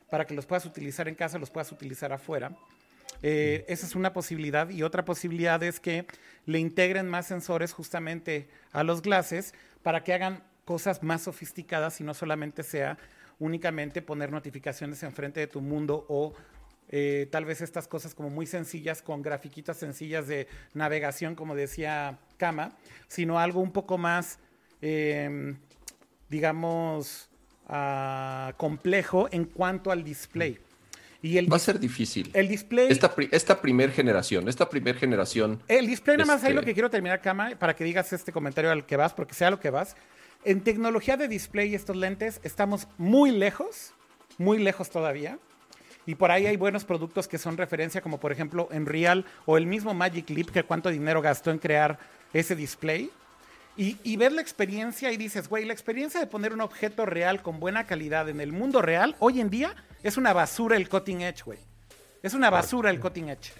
para 0.09 0.25
que 0.25 0.33
los 0.33 0.45
puedas 0.45 0.65
utilizar 0.65 1.07
en 1.07 1.15
casa, 1.15 1.37
los 1.37 1.51
puedas 1.51 1.71
utilizar 1.71 2.11
afuera. 2.11 2.55
Eh, 3.21 3.65
esa 3.67 3.85
es 3.85 3.95
una 3.95 4.13
posibilidad. 4.13 4.69
Y 4.69 4.83
otra 4.83 5.05
posibilidad 5.05 5.61
es 5.63 5.79
que 5.79 6.05
le 6.45 6.59
integren 6.59 7.07
más 7.07 7.27
sensores 7.27 7.73
justamente 7.73 8.49
a 8.71 8.83
los 8.83 9.01
glases 9.01 9.53
para 9.83 10.03
que 10.03 10.13
hagan 10.13 10.43
cosas 10.65 11.03
más 11.03 11.23
sofisticadas 11.23 11.99
y 11.99 12.03
no 12.03 12.13
solamente 12.13 12.63
sea 12.63 12.97
únicamente 13.39 14.01
poner 14.01 14.31
notificaciones 14.31 15.01
enfrente 15.03 15.39
de 15.39 15.47
tu 15.47 15.61
mundo 15.61 16.05
o 16.09 16.33
eh, 16.91 17.27
tal 17.31 17.45
vez 17.45 17.61
estas 17.61 17.87
cosas 17.87 18.15
como 18.15 18.29
muy 18.29 18.45
sencillas 18.45 19.01
con 19.01 19.21
grafiquitas 19.21 19.77
sencillas 19.77 20.27
de 20.27 20.47
navegación, 20.73 21.35
como 21.35 21.55
decía 21.55 22.19
Kama, 22.37 22.75
sino 23.07 23.39
algo 23.39 23.61
un 23.61 23.71
poco 23.71 23.97
más, 23.97 24.39
em, 24.81 25.57
digamos, 26.29 27.29
ah, 27.67 28.53
complejo 28.57 29.27
en 29.31 29.45
cuanto 29.45 29.91
al 29.91 30.03
display. 30.03 30.59
Va 31.23 31.57
a 31.57 31.59
ser 31.59 31.79
difícil. 31.79 32.31
El 32.33 32.47
display. 32.47 32.87
Esta, 32.89 33.13
esta 33.31 33.61
primer 33.61 33.91
generación, 33.91 34.47
esta 34.47 34.69
primer 34.69 34.95
generación. 34.95 35.61
El 35.67 35.87
display, 35.87 36.17
nada 36.17 36.33
más 36.33 36.43
ahí 36.43 36.53
lo 36.53 36.61
este 36.61 36.71
que 36.71 36.73
quiero 36.73 36.89
terminar, 36.89 37.21
Cama, 37.21 37.51
para 37.59 37.75
que 37.75 37.83
digas 37.83 38.13
este 38.13 38.31
comentario 38.31 38.71
al 38.71 38.85
que 38.85 38.95
vas, 38.95 39.13
porque 39.13 39.33
sea 39.33 39.51
lo 39.51 39.59
que 39.59 39.69
vas. 39.69 39.95
En 40.45 40.61
tecnología 40.61 41.17
de 41.17 41.27
display 41.27 41.71
y 41.71 41.75
estos 41.75 41.97
lentes 41.97 42.39
estamos 42.43 42.87
muy 42.97 43.31
lejos, 43.31 43.93
muy 44.37 44.59
lejos 44.59 44.89
todavía. 44.89 45.37
Y 46.05 46.15
por 46.15 46.31
ahí 46.31 46.47
hay 46.47 46.55
buenos 46.55 46.85
productos 46.85 47.27
que 47.27 47.37
son 47.37 47.57
referencia, 47.57 48.01
como 48.01 48.19
por 48.19 48.31
ejemplo 48.31 48.69
en 48.71 48.85
Real 48.85 49.25
o 49.45 49.57
el 49.57 49.65
mismo 49.65 49.93
Magic 49.93 50.29
Leap, 50.29 50.49
que 50.49 50.63
cuánto 50.63 50.89
dinero 50.89 51.21
gastó 51.21 51.51
en 51.51 51.59
crear 51.59 51.99
ese 52.33 52.55
display. 52.55 53.11
Y, 53.79 53.97
y, 54.03 54.17
ver 54.17 54.33
la 54.33 54.41
experiencia 54.41 55.09
y 55.13 55.15
dices, 55.15 55.47
güey, 55.47 55.63
la 55.63 55.71
experiencia 55.71 56.19
de 56.19 56.27
poner 56.27 56.51
un 56.51 56.59
objeto 56.59 57.05
real 57.05 57.41
con 57.41 57.61
buena 57.61 57.85
calidad 57.85 58.27
en 58.27 58.41
el 58.41 58.51
mundo 58.51 58.81
real, 58.81 59.15
hoy 59.19 59.39
en 59.39 59.49
día 59.49 59.73
es 60.03 60.17
una 60.17 60.33
basura 60.33 60.75
el 60.75 60.89
cutting 60.89 61.21
edge, 61.21 61.43
güey. 61.45 61.59
Es 62.21 62.33
una 62.33 62.49
basura 62.49 62.89
el 62.89 62.99
cutting 62.99 63.29
edge. 63.29 63.53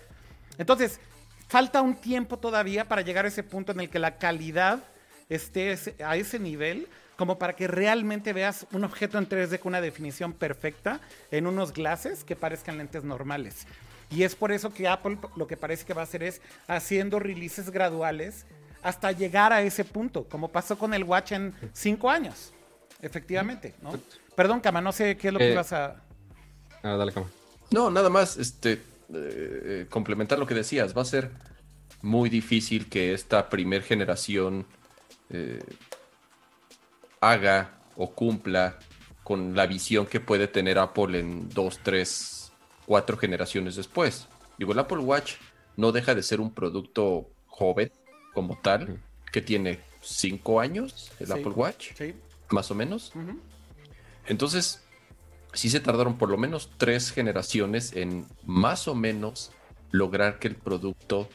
Entonces, 0.57 0.99
falta 1.47 1.81
un 1.81 1.95
tiempo 1.95 2.37
todavía 2.37 2.85
para 2.85 3.01
llegar 3.01 3.23
a 3.23 3.29
ese 3.29 3.43
punto 3.43 3.71
en 3.71 3.79
el 3.79 3.89
que 3.89 3.97
la 3.97 4.17
calidad 4.17 4.83
esté 5.29 5.77
a 6.03 6.17
ese 6.17 6.37
nivel 6.37 6.89
como 7.15 7.39
para 7.39 7.55
que 7.55 7.67
realmente 7.67 8.33
veas 8.33 8.67
un 8.73 8.83
objeto 8.83 9.17
en 9.19 9.29
3D 9.29 9.59
con 9.59 9.71
una 9.71 9.79
definición 9.79 10.33
perfecta 10.33 10.99
en 11.31 11.47
unos 11.47 11.71
glasses 11.71 12.25
que 12.25 12.35
parezcan 12.35 12.77
lentes 12.77 13.05
normales. 13.05 13.65
Y 14.09 14.23
es 14.23 14.35
por 14.35 14.51
eso 14.51 14.73
que 14.73 14.89
Apple 14.89 15.17
lo 15.37 15.47
que 15.47 15.55
parece 15.55 15.85
que 15.85 15.93
va 15.93 16.01
a 16.01 16.03
hacer 16.03 16.23
es 16.23 16.41
haciendo 16.67 17.19
releases 17.19 17.69
graduales 17.69 18.45
hasta 18.81 19.11
llegar 19.11 19.53
a 19.53 19.61
ese 19.61 19.85
punto, 19.85 20.25
como 20.25 20.49
pasó 20.49 20.77
con 20.77 20.93
el 20.93 21.03
Watch 21.03 21.33
en 21.33 21.53
cinco 21.73 22.09
años. 22.09 22.53
Efectivamente, 23.01 23.75
¿no? 23.81 23.91
Perdón, 24.35 24.59
Cama, 24.59 24.81
no 24.81 24.91
sé 24.91 25.17
qué 25.17 25.27
es 25.27 25.33
lo 25.33 25.39
que 25.39 25.51
Eh, 25.51 25.55
vas 25.55 25.73
a... 25.73 26.01
Ah, 26.83 26.95
dale, 26.95 27.11
cama. 27.11 27.27
No, 27.71 27.89
nada 27.89 28.09
más, 28.09 28.37
este, 28.37 28.81
eh, 29.13 29.85
complementar 29.89 30.39
lo 30.39 30.45
que 30.45 30.53
decías. 30.53 30.95
Va 30.95 31.01
a 31.01 31.05
ser 31.05 31.31
muy 32.01 32.29
difícil 32.29 32.89
que 32.89 33.13
esta 33.13 33.49
primer 33.49 33.83
generación 33.83 34.65
eh, 35.29 35.63
haga 37.21 37.79
o 37.95 38.11
cumpla 38.11 38.79
con 39.23 39.55
la 39.55 39.67
visión 39.67 40.05
que 40.05 40.19
puede 40.19 40.47
tener 40.47 40.79
Apple 40.79 41.19
en 41.19 41.49
dos, 41.49 41.79
tres, 41.83 42.51
cuatro 42.85 43.17
generaciones 43.17 43.75
después. 43.75 44.27
Digo, 44.57 44.71
el 44.73 44.79
Apple 44.79 44.99
Watch 44.99 45.35
no 45.75 45.91
deja 45.91 46.15
de 46.15 46.23
ser 46.23 46.41
un 46.41 46.53
producto 46.53 47.29
joven 47.45 47.91
como 48.33 48.57
tal, 48.59 48.99
que 49.31 49.41
tiene 49.41 49.79
cinco 50.01 50.59
años, 50.59 51.11
el 51.19 51.27
Sí. 51.27 51.33
Apple 51.33 51.51
Watch, 51.51 51.93
Sí. 51.97 52.13
más 52.49 52.71
o 52.71 52.75
menos. 52.75 53.11
Entonces, 54.27 54.81
sí 55.53 55.69
se 55.69 55.79
tardaron 55.79 56.17
por 56.17 56.29
lo 56.29 56.37
menos 56.37 56.69
tres 56.77 57.11
generaciones 57.11 57.93
en 57.95 58.25
más 58.45 58.87
o 58.87 58.95
menos 58.95 59.51
lograr 59.91 60.39
que 60.39 60.47
el 60.47 60.55
producto, 60.55 61.27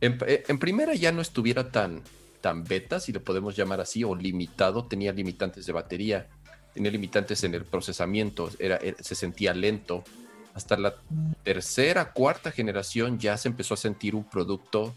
en, 0.00 0.18
eh, 0.26 0.44
en 0.48 0.58
primera 0.58 0.94
ya 0.94 1.12
no 1.12 1.22
estuviera 1.22 1.70
tan, 1.70 2.02
tan 2.42 2.64
beta, 2.64 3.00
si 3.00 3.12
le 3.12 3.20
podemos 3.20 3.56
llamar 3.56 3.80
así, 3.80 4.04
o 4.04 4.14
limitado, 4.14 4.84
tenía 4.86 5.12
limitantes 5.12 5.64
de 5.64 5.72
batería, 5.72 6.28
tenía 6.74 6.90
limitantes 6.90 7.42
en 7.44 7.54
el 7.54 7.64
procesamiento, 7.64 8.50
era, 8.58 8.76
era- 8.76 9.02
se 9.02 9.14
sentía 9.14 9.54
lento. 9.54 10.04
Hasta 10.52 10.76
la 10.76 10.94
tercera, 11.42 12.12
cuarta 12.12 12.50
generación 12.52 13.18
ya 13.18 13.36
se 13.38 13.48
empezó 13.48 13.74
a 13.74 13.76
sentir 13.78 14.14
un 14.14 14.28
producto 14.28 14.94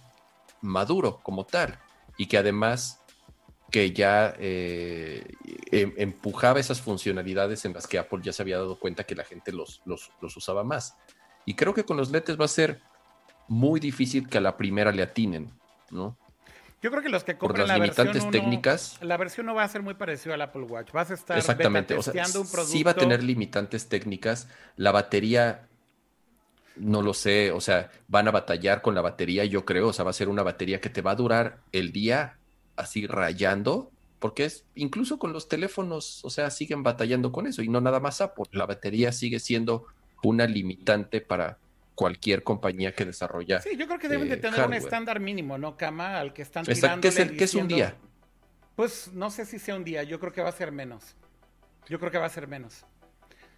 maduro 0.62 1.20
como 1.24 1.46
tal, 1.46 1.80
y 2.18 2.28
que 2.28 2.38
además 2.38 3.02
que 3.72 3.92
ya 3.92 4.34
eh, 4.40 5.26
em- 5.72 5.94
empujaba 5.98 6.60
esas 6.60 6.80
funcionalidades 6.82 7.66
en 7.66 7.74
las 7.74 7.86
que 7.86 8.00
Apple 8.00 8.20
ya 8.24 8.32
se 8.32 8.42
había 8.42 8.58
dado 8.58 8.80
cuenta 8.80 9.04
que 9.04 9.14
la 9.16 9.26
gente 9.26 9.52
los, 9.52 9.82
los, 9.86 10.10
los 10.22 10.38
usaba 10.38 10.64
más. 10.64 10.96
Y 11.46 11.54
creo 11.56 11.74
que 11.74 11.84
con 11.84 11.98
los 11.98 12.10
lentes 12.10 12.40
va 12.40 12.46
a 12.46 12.50
ser 12.50 12.82
muy 13.50 13.80
difícil 13.80 14.30
que 14.30 14.38
a 14.38 14.42
la 14.42 14.56
primera 14.58 14.92
le 14.92 15.04
atinen, 15.04 15.52
¿no? 15.92 16.18
Yo 16.82 16.92
creo 16.92 17.02
que 17.02 17.10
los 17.10 17.24
que 17.24 17.34
Por 17.34 17.48
compren 17.50 17.68
las 17.68 17.78
la 17.80 17.84
versión 17.86 18.06
limitantes 18.08 18.22
uno- 18.24 18.32
técnicas. 18.32 18.98
la 19.02 19.18
versión 19.18 19.46
no 19.48 19.56
va 19.56 19.64
a 19.64 19.68
ser 19.68 19.82
muy 19.82 19.96
parecida 19.96 20.36
al 20.36 20.42
Apple 20.44 20.62
Watch. 20.64 20.92
Vas 20.92 21.10
a 21.12 21.16
estar 21.16 21.38
Exactamente. 21.38 21.96
beta 21.96 22.00
O 22.10 22.14
sea, 22.14 22.24
un 22.40 22.48
producto. 22.48 22.66
sí 22.66 22.84
va 22.84 22.92
a 22.92 22.96
tener 22.96 23.24
limitantes 23.24 23.90
técnicas. 23.90 24.48
La 24.76 24.92
batería, 24.92 25.67
no 26.80 27.02
lo 27.02 27.14
sé. 27.14 27.52
O 27.52 27.62
sea, 27.62 27.92
van 28.08 28.28
a 28.28 28.32
batallar 28.32 28.82
con 28.82 28.96
la 28.96 29.02
batería, 29.02 29.46
yo 29.46 29.66
creo. 29.66 29.88
O 29.90 29.94
sea, 29.94 30.04
va 30.06 30.12
a 30.12 30.14
ser 30.14 30.30
una 30.30 30.44
batería 30.44 30.82
que 30.82 30.90
te 30.90 31.02
va 31.02 31.12
a 31.12 31.16
durar 31.16 31.60
el 31.72 31.92
día 31.92 32.38
así 32.76 33.08
rayando. 33.08 33.92
Porque 34.20 34.46
es, 34.46 34.66
incluso 34.74 35.20
con 35.20 35.32
los 35.32 35.48
teléfonos, 35.48 36.26
o 36.26 36.30
sea, 36.30 36.50
siguen 36.50 36.82
batallando 36.82 37.32
con 37.32 37.46
eso. 37.46 37.62
Y 37.62 37.70
no 37.70 37.82
nada 37.82 38.00
más 38.00 38.20
Apple. 38.22 38.46
La 38.52 38.66
batería 38.66 39.12
sigue 39.12 39.40
siendo 39.40 39.86
una 40.24 40.48
limitante 40.48 41.22
para 41.22 41.60
cualquier 41.94 42.44
compañía 42.44 42.94
que 42.94 43.06
desarrolla. 43.06 43.62
Sí, 43.62 43.78
yo 43.78 43.88
creo 43.88 44.00
que 44.00 44.08
deben 44.10 44.30
de 44.30 44.36
eh, 44.36 44.38
tener 44.38 44.66
un 44.66 44.74
estándar 44.74 45.20
mínimo, 45.20 45.58
¿no, 45.58 45.78
Cama? 45.78 46.20
Al 46.20 46.34
que 46.34 46.42
están 46.42 46.66
tirando. 46.66 47.02
¿Qué 47.02 47.08
es, 47.10 47.18
el- 47.20 47.38
qué 47.38 47.44
es 47.44 47.54
un 47.56 47.68
día? 47.68 47.96
Pues 48.76 49.12
no 49.14 49.30
sé 49.32 49.46
si 49.46 49.60
sea 49.60 49.76
un 49.76 49.84
día. 49.84 50.04
Yo 50.04 50.20
creo 50.20 50.32
que 50.32 50.42
va 50.42 50.50
a 50.50 50.52
ser 50.52 50.72
menos. 50.72 51.16
Yo 51.90 52.00
creo 52.00 52.12
que 52.12 52.18
va 52.18 52.26
a 52.26 52.30
ser 52.30 52.48
menos. 52.48 52.86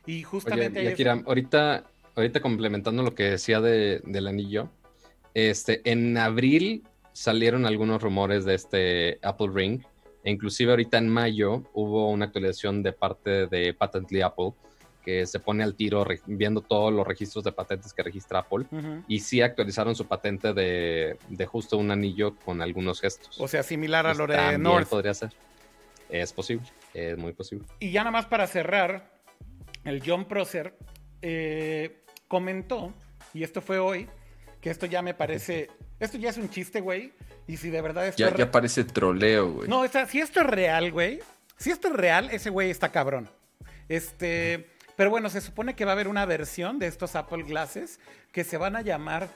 Y 0.06 0.14
Oye, 0.16 0.24
justamente 0.24 0.88
Akira, 0.88 1.22
ahorita, 1.26 1.84
ahorita 2.20 2.42
complementando 2.42 3.04
lo 3.04 3.16
que 3.16 3.24
decía 3.24 3.62
de, 3.62 4.02
del 4.06 4.28
anillo, 4.28 4.70
este, 5.34 5.82
en 5.90 6.18
abril 6.18 6.84
salieron 7.14 7.66
algunos 7.66 8.02
rumores 8.02 8.46
de 8.46 8.56
este 8.56 9.20
Apple 9.22 9.50
Ring, 9.54 9.82
e 10.24 10.32
inclusive 10.32 10.72
ahorita 10.72 10.98
en 10.98 11.10
mayo 11.10 11.64
hubo 11.74 12.10
una 12.10 12.26
actualización 12.26 12.84
de 12.84 12.94
parte 12.94 13.48
de 13.48 13.74
Patently 13.74 14.22
Apple, 14.22 14.52
que 15.04 15.26
se 15.26 15.40
pone 15.40 15.64
al 15.64 15.76
tiro 15.76 16.06
viendo 16.26 16.62
todos 16.62 16.94
los 16.94 17.08
registros 17.08 17.44
de 17.44 17.52
patentes 17.54 17.94
que 17.94 18.04
registra 18.04 18.40
Apple, 18.40 18.66
y 19.08 19.20
sí 19.22 19.42
actualizaron 19.42 19.96
su 19.96 20.08
patente 20.08 20.54
de, 20.54 21.18
de 21.30 21.46
justo 21.46 21.78
un 21.78 21.90
anillo 21.90 22.36
con 22.36 22.62
algunos 22.62 23.00
gestos. 23.02 23.40
O 23.40 23.48
sea, 23.48 23.64
similar 23.64 24.06
a 24.06 24.14
lo 24.14 24.26
Pues 24.26 24.30
de 24.30 24.36
también 24.36 24.64
North. 24.64 24.90
podría 24.90 25.14
ser. 25.14 25.32
Es 26.10 26.34
posible, 26.34 26.66
es 26.94 27.18
muy 27.18 27.34
posible. 27.34 27.66
Y 27.80 27.92
ya 27.92 28.02
nada 28.02 28.12
más 28.12 28.26
para 28.26 28.46
cerrar, 28.48 29.12
el 29.86 30.02
John 30.06 30.26
Prosser 30.26 30.76
eh, 31.22 32.04
comentó, 32.30 32.94
y 33.34 33.44
esto 33.44 33.62
fue 33.62 33.80
hoy, 33.80 34.08
que 34.62 34.70
esto 34.70 34.86
ya 34.86 35.02
me 35.02 35.14
parece, 35.14 35.70
esto 36.00 36.18
ya 36.18 36.30
es 36.30 36.38
un 36.38 36.50
chiste, 36.50 36.80
güey, 36.80 37.12
y 37.48 37.58
si 37.58 37.70
de 37.70 37.82
verdad 37.82 38.08
esto 38.08 38.20
Ya, 38.20 38.28
es 38.28 38.32
ya 38.38 38.46
re- 38.46 38.52
parece 38.52 38.86
troleo, 38.86 39.52
güey. 39.52 39.68
No, 39.68 39.82
o 39.82 39.88
sea, 39.90 40.06
si 40.06 40.22
esto 40.22 40.40
es 40.40 40.48
real, 40.48 40.92
güey, 40.94 41.20
si 41.58 41.72
esto 41.72 41.90
es 41.90 41.94
real, 41.96 42.30
ese 42.32 42.50
güey 42.50 42.70
está 42.70 42.90
cabrón. 42.90 43.30
Este, 43.90 44.70
pero 44.96 45.10
bueno, 45.10 45.30
se 45.30 45.42
supone 45.42 45.76
que 45.76 45.84
va 45.86 45.92
a 45.92 45.94
haber 45.96 46.08
una 46.08 46.26
versión 46.26 46.80
de 46.80 46.88
estos 46.88 47.16
Apple 47.16 47.44
Glasses 47.44 48.00
que 48.32 48.44
se 48.44 48.58
van 48.58 48.76
a 48.76 48.82
llamar 48.82 49.30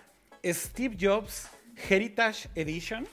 Steve 0.45 0.95
Jobs 0.99 1.49
Heritage 1.89 2.49
Edition 2.55 3.07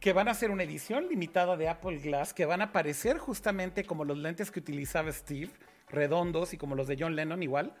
que 0.00 0.12
van 0.12 0.26
a 0.26 0.34
ser 0.34 0.50
una 0.50 0.64
edición 0.64 1.06
limitada 1.08 1.56
de 1.56 1.68
Apple 1.68 1.98
Glass, 1.98 2.34
que 2.34 2.44
van 2.44 2.60
a 2.60 2.72
parecer 2.72 3.18
justamente 3.18 3.84
como 3.84 4.04
los 4.04 4.18
lentes 4.18 4.50
que 4.50 4.58
utilizaba 4.58 5.12
Steve, 5.12 5.48
redondos 5.88 6.52
y 6.52 6.56
como 6.58 6.74
los 6.74 6.88
de 6.88 6.96
John 6.98 7.14
Lennon 7.14 7.40
igual, 7.40 7.72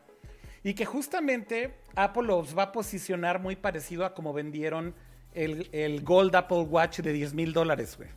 y 0.64 0.74
que 0.74 0.84
justamente 0.84 1.74
Apple 1.94 2.24
los 2.24 2.56
va 2.56 2.64
a 2.64 2.72
posicionar 2.72 3.40
muy 3.40 3.56
parecido 3.56 4.04
a 4.04 4.14
como 4.14 4.32
vendieron 4.32 4.94
el, 5.34 5.68
el 5.72 6.02
Gold 6.02 6.34
Apple 6.36 6.62
Watch 6.62 7.00
de 7.00 7.12
10 7.12 7.34
mil 7.34 7.52
dólares, 7.52 7.96
güey. 7.96 8.08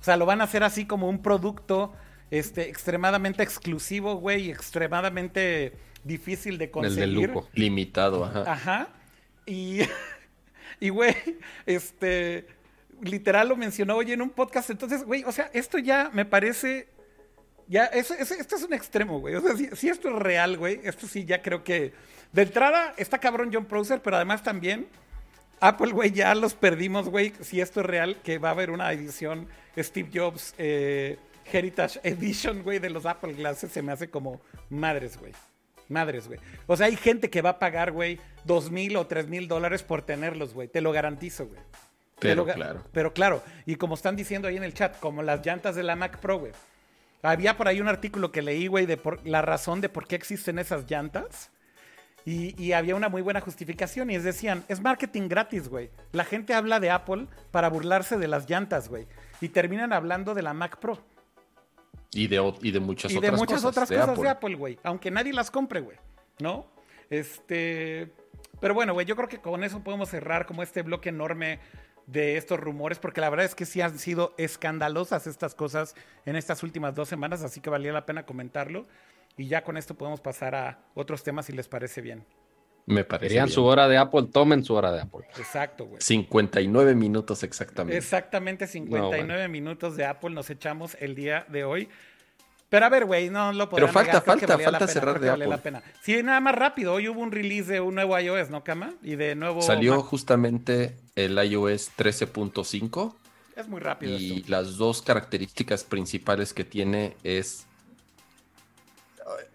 O 0.00 0.04
sea, 0.04 0.16
lo 0.16 0.26
van 0.26 0.40
a 0.40 0.44
hacer 0.44 0.64
así 0.64 0.84
como 0.86 1.08
un 1.08 1.22
producto 1.22 1.92
este, 2.30 2.68
extremadamente 2.68 3.42
exclusivo, 3.42 4.16
güey, 4.16 4.46
y 4.46 4.50
extremadamente 4.50 5.74
difícil 6.02 6.58
de 6.58 6.64
El 6.64 6.70
conseguir. 6.70 7.00
de 7.20 7.26
lujo. 7.28 7.48
Limitado, 7.52 8.24
ajá. 8.24 8.44
Ajá. 8.50 8.88
Y, 9.46 9.80
y 10.80 10.88
güey, 10.88 11.14
este, 11.66 12.46
literal 13.02 13.48
lo 13.48 13.56
mencionó 13.56 13.96
hoy 13.96 14.12
en 14.12 14.22
un 14.22 14.30
podcast. 14.30 14.70
Entonces, 14.70 15.04
güey, 15.04 15.24
o 15.24 15.32
sea, 15.32 15.50
esto 15.52 15.78
ya 15.78 16.10
me 16.12 16.24
parece, 16.24 16.88
ya, 17.68 17.86
eso, 17.86 18.14
eso- 18.14 18.34
esto 18.34 18.56
es 18.56 18.62
un 18.62 18.72
extremo, 18.74 19.20
güey. 19.20 19.34
O 19.34 19.40
sea, 19.40 19.56
si, 19.56 19.68
si 19.76 19.88
esto 19.88 20.08
es 20.08 20.16
real, 20.16 20.56
güey, 20.58 20.80
esto 20.84 21.06
sí 21.06 21.24
ya 21.24 21.42
creo 21.42 21.64
que, 21.64 21.92
de 22.32 22.42
entrada, 22.42 22.94
está 22.96 23.18
cabrón 23.18 23.50
John 23.52 23.66
Prosser, 23.66 24.00
pero 24.02 24.16
además 24.16 24.42
también, 24.42 24.86
Apple, 25.60 25.92
güey, 25.92 26.10
ya 26.10 26.34
los 26.34 26.54
perdimos, 26.54 27.08
güey, 27.08 27.32
si 27.40 27.60
esto 27.60 27.80
es 27.80 27.86
real, 27.86 28.16
que 28.24 28.38
va 28.38 28.48
a 28.48 28.52
haber 28.52 28.70
una 28.70 28.90
edición 28.92 29.46
Steve 29.78 30.10
Jobs 30.12 30.54
eh, 30.58 31.18
Heritage 31.52 32.00
Edition, 32.02 32.62
güey, 32.62 32.78
de 32.78 32.90
los 32.90 33.06
Apple 33.06 33.34
Glasses, 33.34 33.70
se 33.70 33.82
me 33.82 33.92
hace 33.92 34.08
como 34.10 34.40
madres, 34.70 35.16
güey. 35.18 35.32
Madres, 35.88 36.26
güey. 36.26 36.40
O 36.66 36.76
sea, 36.76 36.86
hay 36.86 36.96
gente 36.96 37.28
que 37.28 37.42
va 37.42 37.50
a 37.50 37.58
pagar, 37.58 37.92
güey, 37.92 38.18
dos 38.44 38.70
mil 38.70 38.96
o 38.96 39.06
tres 39.06 39.28
mil 39.28 39.46
dólares 39.46 39.82
por 39.82 40.02
tenerlos, 40.02 40.54
güey. 40.54 40.68
Te 40.68 40.80
lo 40.80 40.90
garantizo, 40.90 41.46
güey. 41.46 41.60
Pero 42.18 42.46
ga- 42.46 42.54
claro. 42.54 42.82
Pero 42.92 43.12
claro, 43.12 43.42
y 43.66 43.74
como 43.76 43.94
están 43.94 44.16
diciendo 44.16 44.48
ahí 44.48 44.56
en 44.56 44.64
el 44.64 44.72
chat, 44.74 44.98
como 45.00 45.22
las 45.22 45.44
llantas 45.44 45.74
de 45.74 45.82
la 45.82 45.96
Mac 45.96 46.18
Pro, 46.20 46.38
güey. 46.38 46.52
Había 47.22 47.56
por 47.56 47.68
ahí 47.68 47.80
un 47.80 47.88
artículo 47.88 48.32
que 48.32 48.42
leí, 48.42 48.66
güey, 48.66 48.86
de 48.86 48.96
por- 48.96 49.24
la 49.26 49.42
razón 49.42 49.80
de 49.80 49.88
por 49.88 50.06
qué 50.06 50.16
existen 50.16 50.58
esas 50.58 50.90
llantas. 50.90 51.50
Y, 52.24 52.60
y 52.62 52.72
había 52.72 52.94
una 52.94 53.08
muy 53.08 53.20
buena 53.22 53.40
justificación 53.40 54.08
y 54.10 54.14
es 54.14 54.22
decían, 54.22 54.64
es 54.68 54.80
marketing 54.80 55.28
gratis, 55.28 55.68
güey. 55.68 55.90
La 56.12 56.24
gente 56.24 56.54
habla 56.54 56.78
de 56.78 56.90
Apple 56.90 57.26
para 57.50 57.68
burlarse 57.68 58.16
de 58.16 58.28
las 58.28 58.48
llantas, 58.48 58.88
güey. 58.88 59.06
Y 59.40 59.48
terminan 59.48 59.92
hablando 59.92 60.32
de 60.34 60.42
la 60.42 60.54
Mac 60.54 60.78
Pro. 60.78 60.98
Y 62.12 62.28
de, 62.28 62.54
y 62.62 62.70
de 62.70 62.78
muchas 62.80 63.10
y 63.10 63.14
de 63.14 63.18
otras 63.28 63.38
muchas 63.40 63.54
cosas. 63.62 63.70
otras 63.70 63.88
de 63.88 63.96
cosas 63.96 64.10
Apple. 64.10 64.22
de 64.24 64.28
Apple, 64.30 64.54
güey. 64.54 64.78
Aunque 64.84 65.10
nadie 65.10 65.32
las 65.32 65.50
compre, 65.50 65.80
güey. 65.80 65.96
¿No? 66.40 66.66
Este. 67.10 68.12
Pero 68.60 68.74
bueno, 68.74 68.92
güey, 68.92 69.06
yo 69.06 69.16
creo 69.16 69.28
que 69.28 69.38
con 69.38 69.64
eso 69.64 69.82
podemos 69.82 70.08
cerrar 70.08 70.46
como 70.46 70.62
este 70.62 70.82
bloque 70.82 71.08
enorme 71.08 71.58
de 72.06 72.36
estos 72.36 72.58
rumores, 72.58 72.98
porque 72.98 73.20
la 73.20 73.30
verdad 73.30 73.46
es 73.46 73.54
que 73.54 73.64
sí 73.66 73.80
han 73.80 73.98
sido 73.98 74.34
escandalosas 74.38 75.26
estas 75.26 75.54
cosas 75.54 75.94
en 76.26 76.36
estas 76.36 76.62
últimas 76.62 76.94
dos 76.94 77.08
semanas, 77.08 77.42
así 77.42 77.60
que 77.60 77.70
valía 77.70 77.92
la 77.92 78.06
pena 78.06 78.26
comentarlo. 78.26 78.86
Y 79.36 79.48
ya 79.48 79.64
con 79.64 79.76
esto 79.76 79.94
podemos 79.94 80.20
pasar 80.20 80.54
a 80.54 80.84
otros 80.94 81.22
temas 81.22 81.46
si 81.46 81.52
les 81.52 81.68
parece 81.68 82.00
bien. 82.00 82.24
Me 82.84 83.04
parece. 83.04 83.28
Querían 83.28 83.46
bien. 83.46 83.54
su 83.54 83.64
hora 83.64 83.88
de 83.88 83.96
Apple, 83.96 84.24
tomen 84.32 84.64
su 84.64 84.74
hora 84.74 84.90
de 84.92 85.02
Apple. 85.02 85.26
Exacto, 85.38 85.86
güey. 85.86 86.02
59 86.02 86.94
minutos 86.94 87.42
exactamente. 87.44 87.96
Exactamente 87.96 88.66
59 88.66 89.22
No, 89.22 89.34
bueno. 89.34 89.48
minutos 89.48 89.96
de 89.96 90.04
Apple 90.04 90.30
nos 90.30 90.50
echamos 90.50 90.96
el 91.00 91.14
día 91.14 91.46
de 91.48 91.64
hoy. 91.64 91.88
Pero 92.72 92.86
a 92.86 92.88
ver, 92.88 93.04
güey, 93.04 93.28
no 93.28 93.52
lo 93.52 93.68
podemos 93.68 93.90
Pero 93.90 93.92
falta, 93.92 94.22
falta, 94.22 94.58
falta 94.58 94.86
cerrar 94.86 95.20
de 95.20 95.28
Apple. 95.28 95.46
La 95.46 95.58
pena. 95.58 95.82
Sí, 96.00 96.22
nada 96.22 96.40
más 96.40 96.54
rápido. 96.54 96.94
Hoy 96.94 97.06
hubo 97.06 97.20
un 97.20 97.30
release 97.30 97.70
de 97.70 97.80
un 97.82 97.96
nuevo 97.96 98.18
iOS, 98.18 98.48
¿no, 98.48 98.64
Cama? 98.64 98.94
Y 99.02 99.16
de 99.16 99.34
nuevo. 99.34 99.60
Salió 99.60 100.00
justamente 100.00 100.96
el 101.14 101.36
iOS 101.36 101.90
13.5. 101.98 103.14
Es 103.56 103.68
muy 103.68 103.78
rápido. 103.78 104.16
Y 104.16 104.44
las 104.44 104.78
dos 104.78 105.02
características 105.02 105.84
principales 105.84 106.54
que 106.54 106.64
tiene 106.64 107.14
es. 107.24 107.66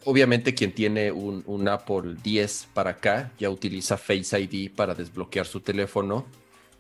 Obviamente, 0.06 0.54
quien 0.54 0.72
tiene 0.72 1.12
un, 1.12 1.42
un 1.48 1.68
Apple 1.70 2.18
10 2.22 2.68
para 2.76 2.92
acá 2.92 3.32
ya 3.40 3.50
utiliza 3.50 3.98
Face 3.98 4.40
ID 4.40 4.70
para 4.76 4.94
desbloquear 4.94 5.48
su 5.48 5.62
teléfono. 5.62 6.28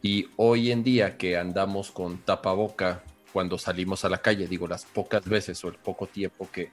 Y 0.04 0.28
hoy 0.36 0.72
en 0.72 0.84
día 0.84 1.18
que 1.18 1.36
andamos 1.36 1.90
con 1.90 2.20
tapaboca 2.20 3.02
cuando 3.38 3.60
salimos 3.60 4.04
a 4.04 4.10
la 4.10 4.18
calle, 4.18 4.48
digo, 4.48 4.68
las 4.68 4.86
pocas 4.86 5.24
veces 5.24 5.64
o 5.64 5.68
el 5.68 5.76
poco 5.76 6.08
tiempo 6.08 6.50
que, 6.52 6.72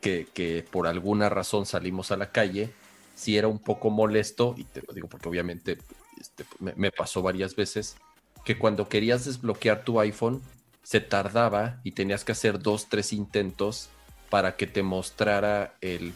que, 0.00 0.64
por 0.70 0.86
alguna 0.86 1.28
razón 1.28 1.66
salimos 1.66 2.12
a 2.12 2.16
la 2.16 2.30
calle, 2.30 2.72
si 3.16 3.36
era 3.36 3.48
un 3.48 3.58
poco 3.58 3.90
molesto, 3.90 4.54
y 4.56 4.62
te 4.62 4.80
lo 4.86 4.94
digo 4.94 5.08
porque 5.08 5.28
obviamente 5.28 5.78
este, 6.20 6.44
me, 6.60 6.92
pasó 6.92 7.20
varias 7.20 7.56
veces, 7.56 7.96
que 8.44 8.56
cuando 8.56 8.88
querías 8.88 9.24
desbloquear 9.24 9.82
tu 9.82 9.98
iPhone, 9.98 10.40
se 10.84 11.00
tardaba 11.00 11.80
y 11.82 11.90
tenías 11.90 12.24
que 12.24 12.30
hacer 12.30 12.60
dos, 12.60 12.88
tres 12.88 13.12
intentos 13.12 13.88
para 14.30 14.54
que 14.54 14.68
te 14.68 14.84
mostrara 14.84 15.74
el, 15.80 16.12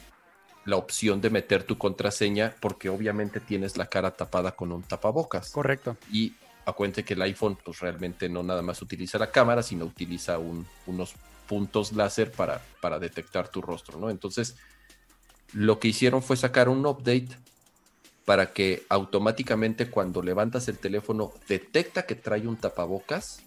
la 0.64 0.77
opción 0.77 1.21
de 1.21 1.31
meter 1.31 1.64
tu 1.64 1.77
contraseña, 1.77 2.55
porque 2.61 2.89
obviamente 2.89 3.41
tienes 3.41 3.77
la 3.77 3.87
cara 3.87 4.12
tapada 4.12 4.53
con 4.53 4.71
un 4.71 4.85
tapabocas. 4.85 5.51
Correcto. 5.51 5.97
Y 6.12 6.35
acuente 6.67 7.05
que 7.05 7.14
el 7.14 7.23
iPhone 7.23 7.57
pues 7.64 7.81
realmente 7.81 8.29
no 8.29 8.43
nada 8.43 8.61
más 8.61 8.83
utiliza 8.83 9.19
la 9.19 9.31
cámara, 9.31 9.62
sino 9.62 9.87
utiliza 9.87 10.39
unos 10.39 11.14
puntos 11.49 11.93
láser 11.93 12.33
para, 12.33 12.61
para 12.83 12.99
detectar 12.99 13.49
tu 13.49 13.62
rostro, 13.62 13.99
¿no? 13.99 14.11
Entonces, 14.11 14.57
lo 15.53 15.79
que 15.79 15.89
hicieron 15.89 16.23
fue 16.23 16.37
sacar 16.37 16.69
un 16.69 16.85
update 16.85 17.29
para 18.25 18.53
que 18.53 18.85
automáticamente 18.89 19.89
cuando 19.89 20.21
levantas 20.21 20.67
el 20.69 20.79
teléfono 20.79 21.33
detecta 21.49 22.05
que 22.05 22.17
trae 22.17 22.47
un 22.49 22.57
tapabocas 22.57 23.43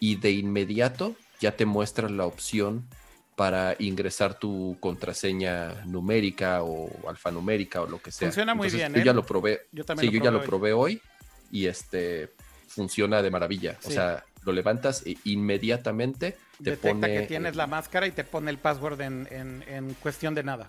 y 0.00 0.16
de 0.16 0.32
inmediato 0.32 1.14
ya 1.40 1.54
te 1.54 1.66
muestra 1.66 2.08
la 2.08 2.24
opción 2.24 2.88
para 3.36 3.76
ingresar 3.78 4.38
tu 4.38 4.78
contraseña 4.80 5.84
numérica 5.84 6.62
o 6.62 6.88
alfanumérica 7.06 7.82
o 7.82 7.86
lo 7.86 8.00
que 8.00 8.10
sea. 8.10 8.28
Funciona 8.28 8.54
muy 8.54 8.70
bien. 8.70 8.94
Yo 8.94 9.02
ya 9.02 9.10
¿eh? 9.10 9.14
lo 9.14 9.26
probé. 9.26 9.66
Yo 9.72 9.84
también 9.84 10.10
sí, 10.10 10.18
yo 10.18 10.24
ya 10.24 10.30
lo 10.30 10.42
probé 10.42 10.72
hoy 10.72 11.02
y 11.50 11.66
este 11.66 12.32
funciona 12.74 13.22
de 13.22 13.30
maravilla. 13.30 13.78
O 13.84 13.90
sea, 13.90 14.24
lo 14.44 14.52
levantas 14.52 15.06
e 15.06 15.16
inmediatamente 15.24 16.36
te 16.62 16.70
Detecta 16.70 17.06
que 17.06 17.22
tienes 17.22 17.56
la 17.56 17.66
máscara 17.66 18.06
y 18.06 18.12
te 18.12 18.24
pone 18.24 18.50
el 18.50 18.58
password 18.58 19.00
en, 19.00 19.96
cuestión 20.00 20.34
de 20.34 20.42
nada. 20.42 20.68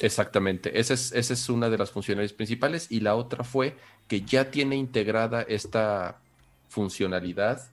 Exactamente, 0.00 0.78
esa 0.78 0.94
es, 0.94 1.12
esa 1.12 1.34
es 1.34 1.48
una 1.48 1.68
de 1.68 1.76
las 1.76 1.90
funcionalidades 1.90 2.32
principales 2.32 2.86
y 2.90 3.00
la 3.00 3.16
otra 3.16 3.44
fue 3.44 3.76
que 4.08 4.22
ya 4.22 4.50
tiene 4.50 4.76
integrada 4.76 5.42
esta 5.42 6.20
funcionalidad 6.68 7.70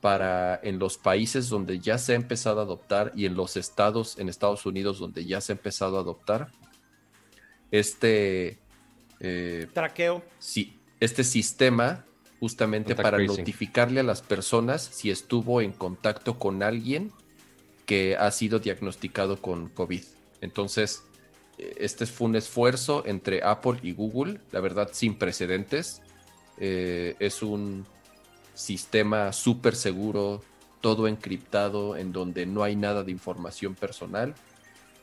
para 0.00 0.58
en 0.62 0.78
los 0.78 0.96
países 0.96 1.50
donde 1.50 1.78
ya 1.78 1.98
se 1.98 2.12
ha 2.12 2.16
empezado 2.16 2.60
a 2.60 2.62
adoptar 2.62 3.12
y 3.14 3.26
en 3.26 3.34
los 3.34 3.58
estados 3.58 4.18
en 4.18 4.30
Estados 4.30 4.64
Unidos 4.64 4.98
donde 4.98 5.26
ya 5.26 5.42
se 5.42 5.52
ha 5.52 5.56
empezado 5.56 5.98
a 5.98 6.00
adoptar 6.00 6.48
este 7.70 8.58
eh, 9.20 9.66
traqueo. 9.74 10.24
Sí, 10.38 10.78
este 10.98 11.24
sistema 11.24 12.06
justamente 12.40 12.96
para 12.96 13.18
notificarle 13.18 14.00
a 14.00 14.02
las 14.02 14.22
personas 14.22 14.82
si 14.82 15.10
estuvo 15.10 15.60
en 15.60 15.72
contacto 15.72 16.38
con 16.38 16.62
alguien 16.62 17.12
que 17.84 18.16
ha 18.16 18.30
sido 18.30 18.58
diagnosticado 18.58 19.42
con 19.42 19.68
COVID. 19.68 20.02
Entonces, 20.40 21.02
eh, 21.58 21.74
este 21.78 22.06
fue 22.06 22.28
un 22.28 22.36
esfuerzo 22.36 23.02
entre 23.04 23.44
Apple 23.44 23.78
y 23.82 23.92
Google, 23.92 24.40
la 24.52 24.60
verdad 24.60 24.88
sin 24.92 25.16
precedentes. 25.16 26.00
Eh, 26.58 27.14
es 27.18 27.42
un 27.42 27.84
sistema 28.54 29.32
súper 29.34 29.76
seguro, 29.76 30.42
todo 30.80 31.08
encriptado, 31.08 31.96
en 31.96 32.12
donde 32.12 32.46
no 32.46 32.62
hay 32.62 32.74
nada 32.74 33.04
de 33.04 33.12
información 33.12 33.74
personal 33.74 34.34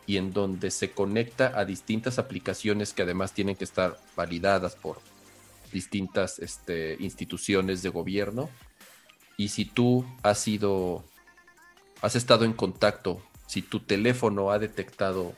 y 0.07 0.17
en 0.17 0.33
donde 0.33 0.71
se 0.71 0.89
conecta 0.91 1.51
a 1.55 1.65
distintas 1.65 2.17
aplicaciones 2.17 2.93
que 2.93 3.03
además 3.03 3.33
tienen 3.33 3.55
que 3.55 3.65
estar 3.65 3.99
validadas 4.15 4.75
por 4.75 4.99
distintas 5.71 6.39
este, 6.39 6.97
instituciones 6.99 7.81
de 7.81 7.89
gobierno. 7.89 8.49
Y 9.37 9.49
si 9.49 9.65
tú 9.65 10.05
has 10.23 10.39
sido, 10.39 11.03
has 12.01 12.15
estado 12.15 12.45
en 12.45 12.53
contacto, 12.53 13.21
si 13.47 13.61
tu 13.61 13.79
teléfono 13.79 14.51
ha 14.51 14.59
detectado 14.59 15.33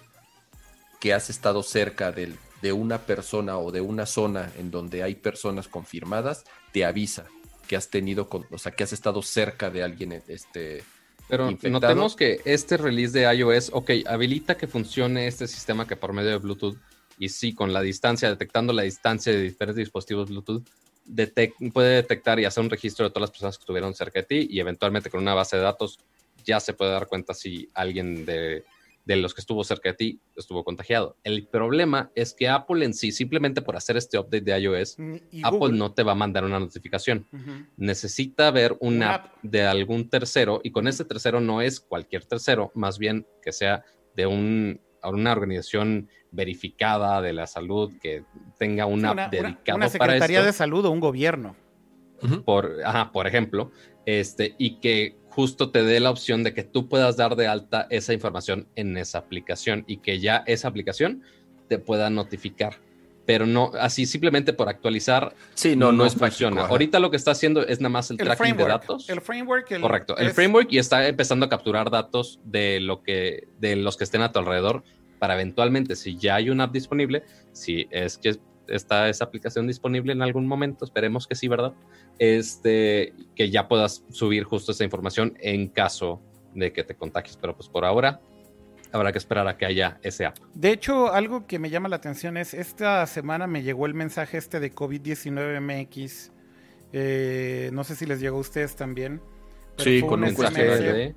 que 1.00 1.14
has 1.14 1.30
estado 1.30 1.64
cerca 1.64 2.12
de, 2.12 2.34
de 2.62 2.74
una 2.74 3.00
persona 3.00 3.58
o 3.58 3.72
de 3.72 3.82
una 3.82 4.06
zona 4.06 4.52
en 4.58 4.72
donde 4.72 5.04
hay 5.04 5.16
personas 5.16 5.68
confirmadas, 5.68 6.44
te 6.72 6.86
avisa 6.86 7.26
que 7.68 7.76
has 7.76 7.90
tenido, 7.90 8.28
o 8.52 8.58
sea, 8.58 8.72
que 8.72 8.84
has 8.84 8.94
estado 8.94 9.22
cerca 9.22 9.70
de 9.70 9.84
alguien 9.84 10.24
este, 10.28 10.84
pero 11.30 11.56
notemos 11.70 12.16
que 12.16 12.42
este 12.44 12.76
release 12.76 13.18
de 13.18 13.32
iOS, 13.36 13.70
ok, 13.72 13.92
habilita 14.08 14.58
que 14.58 14.66
funcione 14.66 15.28
este 15.28 15.48
sistema 15.48 15.86
que 15.88 15.96
por 15.96 16.12
medio 16.12 16.32
de 16.32 16.38
Bluetooth 16.38 16.76
y 17.20 17.30
sí, 17.30 17.53
con 17.53 17.74
la 17.74 17.82
distancia, 17.82 18.30
detectando 18.30 18.72
la 18.72 18.84
distancia 18.84 19.34
de 19.34 19.41
diferentes 19.41 19.76
dispositivos 19.76 20.30
Bluetooth, 20.30 20.63
puede 21.74 21.95
detectar 21.95 22.39
y 22.39 22.45
hacer 22.45 22.63
un 22.63 22.70
registro 22.70 23.05
de 23.05 23.11
todas 23.11 23.22
las 23.22 23.32
personas 23.32 23.57
que 23.57 23.63
estuvieron 23.63 23.93
cerca 23.93 24.20
de 24.22 24.26
ti 24.26 24.47
y 24.49 24.59
eventualmente 24.59 25.09
con 25.09 25.22
una 25.22 25.34
base 25.34 25.57
de 25.57 25.63
datos 25.63 25.99
ya 26.45 26.59
se 26.59 26.74
puede 26.74 26.91
dar 26.91 27.07
cuenta 27.07 27.34
si 27.34 27.67
alguien 27.74 28.26
de, 28.26 28.63
los 29.05 29.34
que 29.34 29.41
estuvo 29.41 29.63
cerca 29.63 29.89
de 29.89 29.95
ti 29.95 30.20
estuvo 30.38 30.63
contagiado. 30.63 31.17
El 31.24 31.45
problema 31.47 32.11
es 32.15 32.34
que 32.34 32.47
Apple 32.47 32.86
en 32.86 32.93
sí, 32.93 33.11
simplemente 33.11 33.61
por 33.61 33.76
hacer 33.76 33.97
este 33.97 34.17
update 34.17 34.41
de 34.41 34.57
iOS, 34.57 34.97
mm, 34.97 35.15
Apple 35.43 35.74
no 35.74 35.91
te 35.93 36.03
va 36.03 36.13
a 36.13 36.15
mandar 36.15 36.45
una 36.45 36.59
notificación. 36.59 37.28
Necesita 37.76 38.51
ver 38.51 38.78
una 38.80 39.15
app 39.15 39.34
de 39.41 39.63
algún 39.63 40.09
tercero 40.09 40.61
y 40.63 40.72
con 40.72 40.88
ese 40.88 41.03
tercero 41.03 41.41
no 41.41 41.61
es 41.61 41.82
cualquier 41.82 42.24
tercero, 42.24 42.72
más 42.76 42.97
bien 42.97 43.28
que 43.41 43.51
sea 43.51 43.84
de 44.15 44.28
un, 44.28 44.80
una 45.03 45.32
organización 45.32 46.07
verificada 46.32 47.22
de 47.22 47.34
la 47.34 47.48
salud, 47.48 47.92
que 48.02 48.24
tenga 48.58 48.86
una, 48.86 49.12
una 49.12 49.28
dedicada 49.30 49.76
una, 49.76 49.90
Secretaría 49.90 50.44
de 50.44 50.54
Salud 50.54 50.86
o 50.86 50.92
un 50.92 51.00
gobierno. 51.00 51.56
Por, 52.44 52.76
por 53.14 53.28
ejemplo, 53.28 53.72
este, 54.06 54.54
y 54.58 54.82
que 54.82 55.16
justo 55.30 55.72
te 55.72 55.84
dé 55.84 56.02
la 56.02 56.10
opción 56.10 56.44
de 56.44 56.54
que 56.54 56.64
tú 56.64 56.90
puedas 56.90 57.16
dar 57.16 57.38
de 57.38 57.48
alta 57.48 57.88
esa 57.90 58.14
información 58.14 58.68
en 58.76 58.98
esa 58.98 59.20
aplicación 59.20 59.86
y 59.88 59.98
que 59.98 60.20
ya 60.20 60.44
esa 60.48 60.68
aplicación 60.68 61.24
te 61.70 61.80
pueda 61.80 62.10
notificar. 62.10 62.76
Pero 63.26 63.46
no, 63.46 63.72
así 63.80 64.08
simplemente 64.08 64.54
por 64.54 64.68
actualizar. 64.68 65.36
Sí, 65.54 65.76
no, 65.76 65.92
no, 65.92 66.06
es 66.06 66.16
funciona. 66.16 66.66
Ahorita 66.66 67.00
lo 67.00 67.12
que 67.12 67.18
está 67.18 67.32
haciendo 67.32 67.66
es 67.66 67.80
nada 67.80 67.90
más 67.90 68.10
el, 68.10 68.18
tracking 68.18 68.58
de 68.58 68.66
datos. 68.66 69.08
El 69.08 69.22
framework. 69.22 69.80
Correcto. 69.80 70.18
El 70.18 70.32
framework 70.32 70.68
y 70.72 70.80
está 70.80 71.08
empezando 71.08 71.46
a 71.46 71.50
capturar 71.50 71.92
datos 71.92 72.40
de 72.44 72.80
lo 72.80 73.04
que, 73.04 73.48
de 73.60 73.76
los 73.76 73.98
que 73.98 74.04
estén 74.04 74.24
a 74.24 74.32
tu 74.32 74.40
alrededor 74.40 74.84
para 75.20 75.36
eventualmente, 75.36 75.95
si 75.95 76.17
ya 76.17 76.36
hay 76.36 76.49
una 76.49 76.65
app 76.65 76.74
disponible, 76.74 77.24
si 77.51 77.88
es 77.91 78.17
que 78.17 78.38
está 78.67 79.09
esa 79.09 79.26
aplicación 79.26 79.67
disponible 79.67 80.13
en 80.13 80.22
algún 80.22 80.47
momento, 80.47 80.86
esperemos 80.86 81.28
que 81.28 81.36
sí, 81.36 81.47
¿verdad? 81.47 81.74
Este, 82.17 83.13
que 83.36 83.49
ya 83.49 83.67
puedas 83.67 84.05
subir 84.09 84.43
justo 84.43 84.72
esa 84.72 84.84
información 84.84 85.38
en 85.39 85.67
caso 85.67 86.22
de 86.53 86.72
que 86.74 86.84
te 86.84 86.95
contagies, 86.95 87.38
pero 87.38 87.55
pues 87.55 87.70
por 87.70 87.86
ahora 87.86 88.22
habrá 88.91 89.11
que 89.11 89.17
esperar 89.17 89.47
a 89.47 89.57
que 89.57 89.65
haya 89.65 89.99
ese 90.01 90.26
app. 90.26 90.38
De 90.53 90.72
hecho, 90.72 91.13
algo 91.13 91.45
que 91.45 91.59
me 91.59 91.70
llama 91.70 91.89
la 91.89 91.97
atención 91.97 92.38
es, 92.38 92.53
esta 92.53 93.05
semana 93.05 93.47
me 93.47 93.61
llegó 93.61 93.86
el 93.86 93.93
mensaje 93.93 94.38
este 94.38 94.59
de 94.59 94.74
COVID-19 94.74 95.61
MX, 95.61 96.32
eh, 96.91 97.70
no 97.72 97.84
sé 97.84 97.95
si 97.95 98.05
les 98.05 98.20
llegó 98.20 98.38
a 98.38 98.41
ustedes 98.41 98.76
también. 98.76 99.22
sí, 99.78 100.01
con 100.01 100.24
un 100.24 100.28
mensaje 100.28 101.15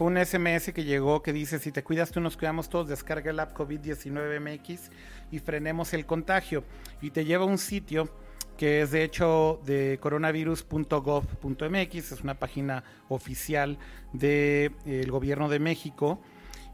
fue 0.00 0.06
un 0.06 0.16
SMS 0.16 0.72
que 0.72 0.84
llegó 0.84 1.20
que 1.20 1.30
dice, 1.30 1.58
si 1.58 1.72
te 1.72 1.84
cuidas 1.84 2.10
tú 2.10 2.22
nos 2.22 2.38
cuidamos 2.38 2.70
todos, 2.70 2.88
descarga 2.88 3.32
el 3.32 3.38
app 3.38 3.54
COVID-19 3.54 4.40
MX 4.40 4.90
y 5.30 5.40
frenemos 5.40 5.92
el 5.92 6.06
contagio. 6.06 6.64
Y 7.02 7.10
te 7.10 7.26
lleva 7.26 7.44
a 7.44 7.46
un 7.46 7.58
sitio 7.58 8.08
que 8.56 8.80
es 8.80 8.92
de 8.92 9.04
hecho 9.04 9.60
de 9.66 9.98
coronavirus.gov.mx, 10.00 12.12
es 12.12 12.22
una 12.22 12.38
página 12.38 12.82
oficial 13.10 13.76
del 14.14 15.10
gobierno 15.10 15.50
de 15.50 15.58
México. 15.58 16.18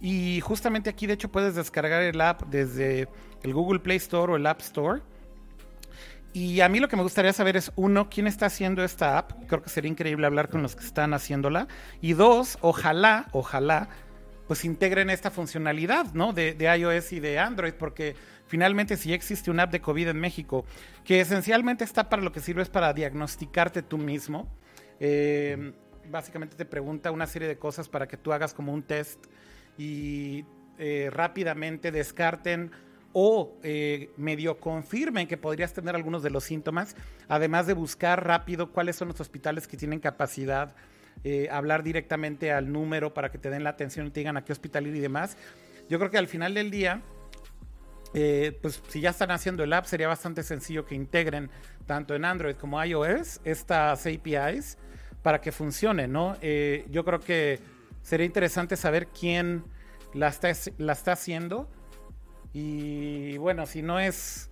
Y 0.00 0.40
justamente 0.40 0.88
aquí 0.88 1.08
de 1.08 1.14
hecho 1.14 1.28
puedes 1.28 1.56
descargar 1.56 2.04
el 2.04 2.20
app 2.20 2.44
desde 2.44 3.08
el 3.42 3.52
Google 3.52 3.80
Play 3.80 3.96
Store 3.96 4.34
o 4.34 4.36
el 4.36 4.46
App 4.46 4.60
Store 4.60 5.02
y 6.36 6.60
a 6.60 6.68
mí 6.68 6.80
lo 6.80 6.88
que 6.88 6.96
me 6.96 7.02
gustaría 7.02 7.32
saber 7.32 7.56
es, 7.56 7.72
uno, 7.76 8.10
¿quién 8.10 8.26
está 8.26 8.44
haciendo 8.44 8.84
esta 8.84 9.16
app? 9.16 9.32
Creo 9.46 9.62
que 9.62 9.70
sería 9.70 9.90
increíble 9.90 10.26
hablar 10.26 10.50
con 10.50 10.60
los 10.60 10.76
que 10.76 10.84
están 10.84 11.14
haciéndola. 11.14 11.66
Y 12.02 12.12
dos, 12.12 12.58
ojalá, 12.60 13.28
ojalá, 13.32 13.88
pues 14.46 14.66
integren 14.66 15.08
esta 15.08 15.30
funcionalidad, 15.30 16.12
¿no? 16.12 16.34
De, 16.34 16.54
iOS 16.78 17.14
y 17.14 17.20
de 17.20 17.38
Android, 17.38 17.72
porque 17.72 18.16
finalmente 18.48 18.98
si 18.98 19.14
existe 19.14 19.50
una 19.50 19.62
app 19.62 19.72
de 19.72 19.80
COVID 19.80 20.08
en 20.08 20.20
México, 20.20 20.66
que 21.06 21.22
esencialmente 21.22 21.84
está 21.84 22.10
para 22.10 22.20
lo 22.20 22.32
que 22.32 22.40
sirve 22.40 22.60
es 22.60 22.68
para 22.68 22.92
diagnosticarte 22.92 23.80
tú 23.80 23.96
mismo. 23.96 24.46
Eh, 25.00 25.72
básicamente 26.10 26.54
te 26.54 26.66
pregunta 26.66 27.12
una 27.12 27.26
serie 27.26 27.48
de 27.48 27.56
cosas 27.56 27.88
para 27.88 28.06
que 28.06 28.18
tú 28.18 28.34
hagas 28.34 28.52
como 28.52 28.74
un 28.74 28.82
test 28.82 29.24
y 29.78 30.44
eh, 30.76 31.08
rápidamente 31.10 31.90
descarten 31.92 32.72
o 33.18 33.56
eh, 33.62 34.10
medio 34.18 34.60
confirmen 34.60 35.26
que 35.26 35.38
podrías 35.38 35.72
tener 35.72 35.96
algunos 35.96 36.22
de 36.22 36.28
los 36.28 36.44
síntomas, 36.44 36.94
además 37.28 37.66
de 37.66 37.72
buscar 37.72 38.26
rápido 38.26 38.72
cuáles 38.72 38.96
son 38.96 39.08
los 39.08 39.18
hospitales 39.18 39.66
que 39.66 39.78
tienen 39.78 40.00
capacidad, 40.00 40.76
eh, 41.24 41.48
hablar 41.50 41.82
directamente 41.82 42.52
al 42.52 42.70
número 42.70 43.14
para 43.14 43.30
que 43.30 43.38
te 43.38 43.48
den 43.48 43.64
la 43.64 43.70
atención 43.70 44.06
y 44.06 44.10
te 44.10 44.20
digan 44.20 44.36
a 44.36 44.44
qué 44.44 44.52
hospital 44.52 44.86
ir 44.86 44.96
y 44.96 45.00
demás. 45.00 45.38
Yo 45.88 45.98
creo 45.98 46.10
que 46.10 46.18
al 46.18 46.28
final 46.28 46.52
del 46.52 46.70
día, 46.70 47.00
eh, 48.12 48.58
pues 48.60 48.82
si 48.88 49.00
ya 49.00 49.08
están 49.08 49.30
haciendo 49.30 49.64
el 49.64 49.72
app, 49.72 49.86
sería 49.86 50.08
bastante 50.08 50.42
sencillo 50.42 50.84
que 50.84 50.94
integren 50.94 51.48
tanto 51.86 52.14
en 52.14 52.26
Android 52.26 52.56
como 52.56 52.84
iOS 52.84 53.40
estas 53.44 54.06
APIs 54.06 54.76
para 55.22 55.40
que 55.40 55.52
funcione, 55.52 56.06
¿no? 56.06 56.38
yo 56.90 57.02
creo 57.02 57.20
que 57.20 57.60
sería 58.02 58.26
interesante 58.26 58.76
saber 58.76 59.06
quién 59.06 59.64
la 60.12 60.28
está, 60.28 60.52
la 60.76 60.92
está 60.92 61.12
haciendo 61.12 61.66
y 62.58 63.36
bueno, 63.36 63.66
si 63.66 63.82
no 63.82 64.00
es 64.00 64.48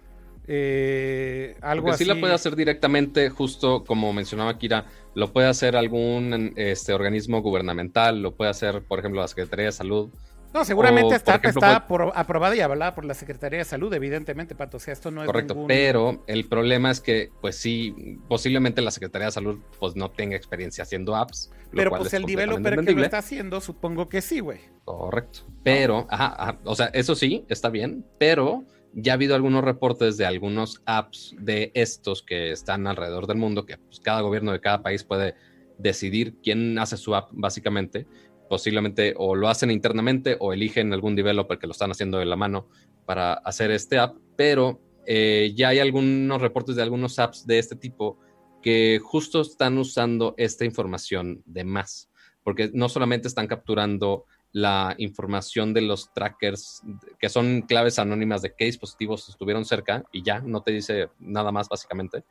eh, 0.46 1.56
algo 1.62 1.90
así. 1.90 2.04
sí 2.04 2.10
la 2.10 2.20
puede 2.20 2.34
hacer 2.34 2.54
directamente, 2.54 3.30
justo 3.30 3.82
como 3.82 4.12
mencionaba 4.12 4.58
Kira, 4.58 4.84
lo 5.14 5.32
puede 5.32 5.48
hacer 5.48 5.74
algún 5.74 6.52
este, 6.56 6.92
organismo 6.92 7.40
gubernamental, 7.40 8.20
lo 8.20 8.34
puede 8.34 8.50
hacer, 8.50 8.82
por 8.82 8.98
ejemplo, 8.98 9.22
la 9.22 9.28
Secretaría 9.28 9.66
de 9.66 9.72
Salud. 9.72 10.10
No, 10.54 10.64
seguramente 10.64 11.16
está, 11.16 11.40
está 11.42 11.88
por, 11.88 12.12
aprobada 12.14 12.54
y 12.54 12.60
avalada 12.60 12.94
por 12.94 13.04
la 13.04 13.14
Secretaría 13.14 13.58
de 13.58 13.64
Salud, 13.64 13.92
evidentemente, 13.92 14.54
Pato. 14.54 14.76
O 14.76 14.80
sea, 14.80 14.92
esto 14.92 15.10
no 15.10 15.22
es. 15.22 15.26
Correcto, 15.26 15.64
pero 15.66 16.22
el 16.28 16.48
problema 16.48 16.92
es 16.92 17.00
que, 17.00 17.32
pues 17.40 17.56
sí, 17.56 18.20
posiblemente 18.28 18.80
la 18.80 18.92
Secretaría 18.92 19.26
de 19.26 19.32
Salud 19.32 19.58
pues 19.80 19.96
no 19.96 20.12
tenga 20.12 20.36
experiencia 20.36 20.82
haciendo 20.82 21.16
apps. 21.16 21.50
Pero 21.72 21.90
pues 21.90 22.14
el 22.14 22.22
developer 22.22 22.84
que 22.84 22.92
lo 22.92 23.02
está 23.02 23.18
haciendo, 23.18 23.60
supongo 23.60 24.08
que 24.08 24.22
sí, 24.22 24.38
güey. 24.38 24.60
Correcto. 24.84 25.40
Pero, 25.64 26.06
ajá, 26.08 26.60
o 26.62 26.76
sea, 26.76 26.86
eso 26.86 27.16
sí, 27.16 27.44
está 27.48 27.68
bien, 27.68 28.06
pero 28.18 28.64
ya 28.92 29.12
ha 29.12 29.14
habido 29.14 29.34
algunos 29.34 29.64
reportes 29.64 30.16
de 30.16 30.24
algunos 30.24 30.82
apps 30.86 31.34
de 31.36 31.72
estos 31.74 32.22
que 32.22 32.52
están 32.52 32.86
alrededor 32.86 33.26
del 33.26 33.38
mundo, 33.38 33.66
que 33.66 33.78
pues, 33.78 33.98
cada 33.98 34.20
gobierno 34.20 34.52
de 34.52 34.60
cada 34.60 34.84
país 34.84 35.02
puede 35.02 35.34
decidir 35.78 36.36
quién 36.44 36.78
hace 36.78 36.96
su 36.96 37.16
app, 37.16 37.30
básicamente. 37.32 38.06
Posiblemente 38.48 39.14
o 39.16 39.34
lo 39.34 39.48
hacen 39.48 39.70
internamente 39.70 40.36
o 40.38 40.52
eligen 40.52 40.92
algún 40.92 41.16
developer 41.16 41.58
que 41.58 41.66
lo 41.66 41.72
están 41.72 41.90
haciendo 41.90 42.18
de 42.18 42.26
la 42.26 42.36
mano 42.36 42.68
para 43.06 43.34
hacer 43.34 43.70
este 43.70 43.98
app, 43.98 44.16
pero 44.36 44.80
eh, 45.06 45.52
ya 45.54 45.68
hay 45.68 45.78
algunos 45.78 46.40
reportes 46.40 46.76
de 46.76 46.82
algunos 46.82 47.18
apps 47.18 47.46
de 47.46 47.58
este 47.58 47.76
tipo 47.76 48.18
que 48.62 48.98
justo 49.02 49.42
están 49.42 49.76
usando 49.76 50.34
esta 50.38 50.64
información 50.64 51.42
de 51.44 51.64
más, 51.64 52.10
porque 52.42 52.70
no 52.72 52.88
solamente 52.88 53.28
están 53.28 53.46
capturando 53.46 54.24
la 54.52 54.94
información 54.98 55.74
de 55.74 55.82
los 55.82 56.12
trackers, 56.14 56.80
que 57.18 57.28
son 57.28 57.62
claves 57.62 57.98
anónimas 57.98 58.40
de 58.40 58.54
qué 58.56 58.66
dispositivos 58.66 59.28
estuvieron 59.28 59.64
cerca 59.64 60.04
y 60.12 60.22
ya, 60.22 60.40
no 60.40 60.62
te 60.62 60.70
dice 60.70 61.08
nada 61.18 61.50
más 61.50 61.68
básicamente, 61.68 62.24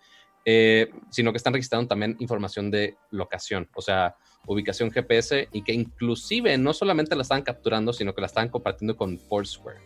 eh, 0.46 0.92
sino 1.10 1.32
que 1.32 1.38
están 1.38 1.54
registrando 1.54 1.88
también 1.88 2.18
información 2.20 2.70
de 2.70 2.98
locación, 3.12 3.70
o 3.76 3.82
sea, 3.82 4.16
ubicación 4.46 4.92
GPS 4.92 5.48
y 5.52 5.64
que 5.64 5.74
inclusive 5.74 6.58
no 6.58 6.74
solamente 6.74 7.16
la 7.16 7.22
están 7.22 7.44
capturando, 7.44 7.94
sino 7.94 8.14
que 8.14 8.22
la 8.22 8.28
están 8.28 8.50
compartiendo 8.50 8.98
con 8.98 9.20
Foursquare. 9.20 9.80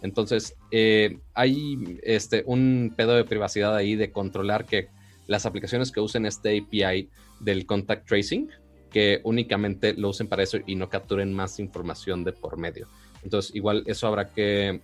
Entonces, 0.00 0.56
eh, 0.70 1.18
hay 1.34 1.98
este, 2.02 2.42
un 2.46 2.94
pedo 2.96 3.14
de 3.14 3.24
privacidad 3.24 3.74
ahí 3.74 3.96
de 3.96 4.12
controlar 4.12 4.64
que 4.64 4.88
las 5.26 5.44
aplicaciones 5.44 5.92
que 5.92 6.00
usen 6.00 6.24
este 6.24 6.58
API 6.58 7.10
del 7.40 7.66
contact 7.66 8.08
tracing, 8.08 8.48
que 8.90 9.20
únicamente 9.24 9.92
lo 9.94 10.08
usen 10.08 10.28
para 10.28 10.42
eso 10.42 10.58
y 10.66 10.74
no 10.74 10.88
capturen 10.88 11.34
más 11.34 11.58
información 11.58 12.24
de 12.24 12.32
por 12.32 12.56
medio. 12.56 12.88
Entonces, 13.22 13.54
igual 13.54 13.82
eso 13.86 14.06
habrá 14.06 14.32
que 14.32 14.80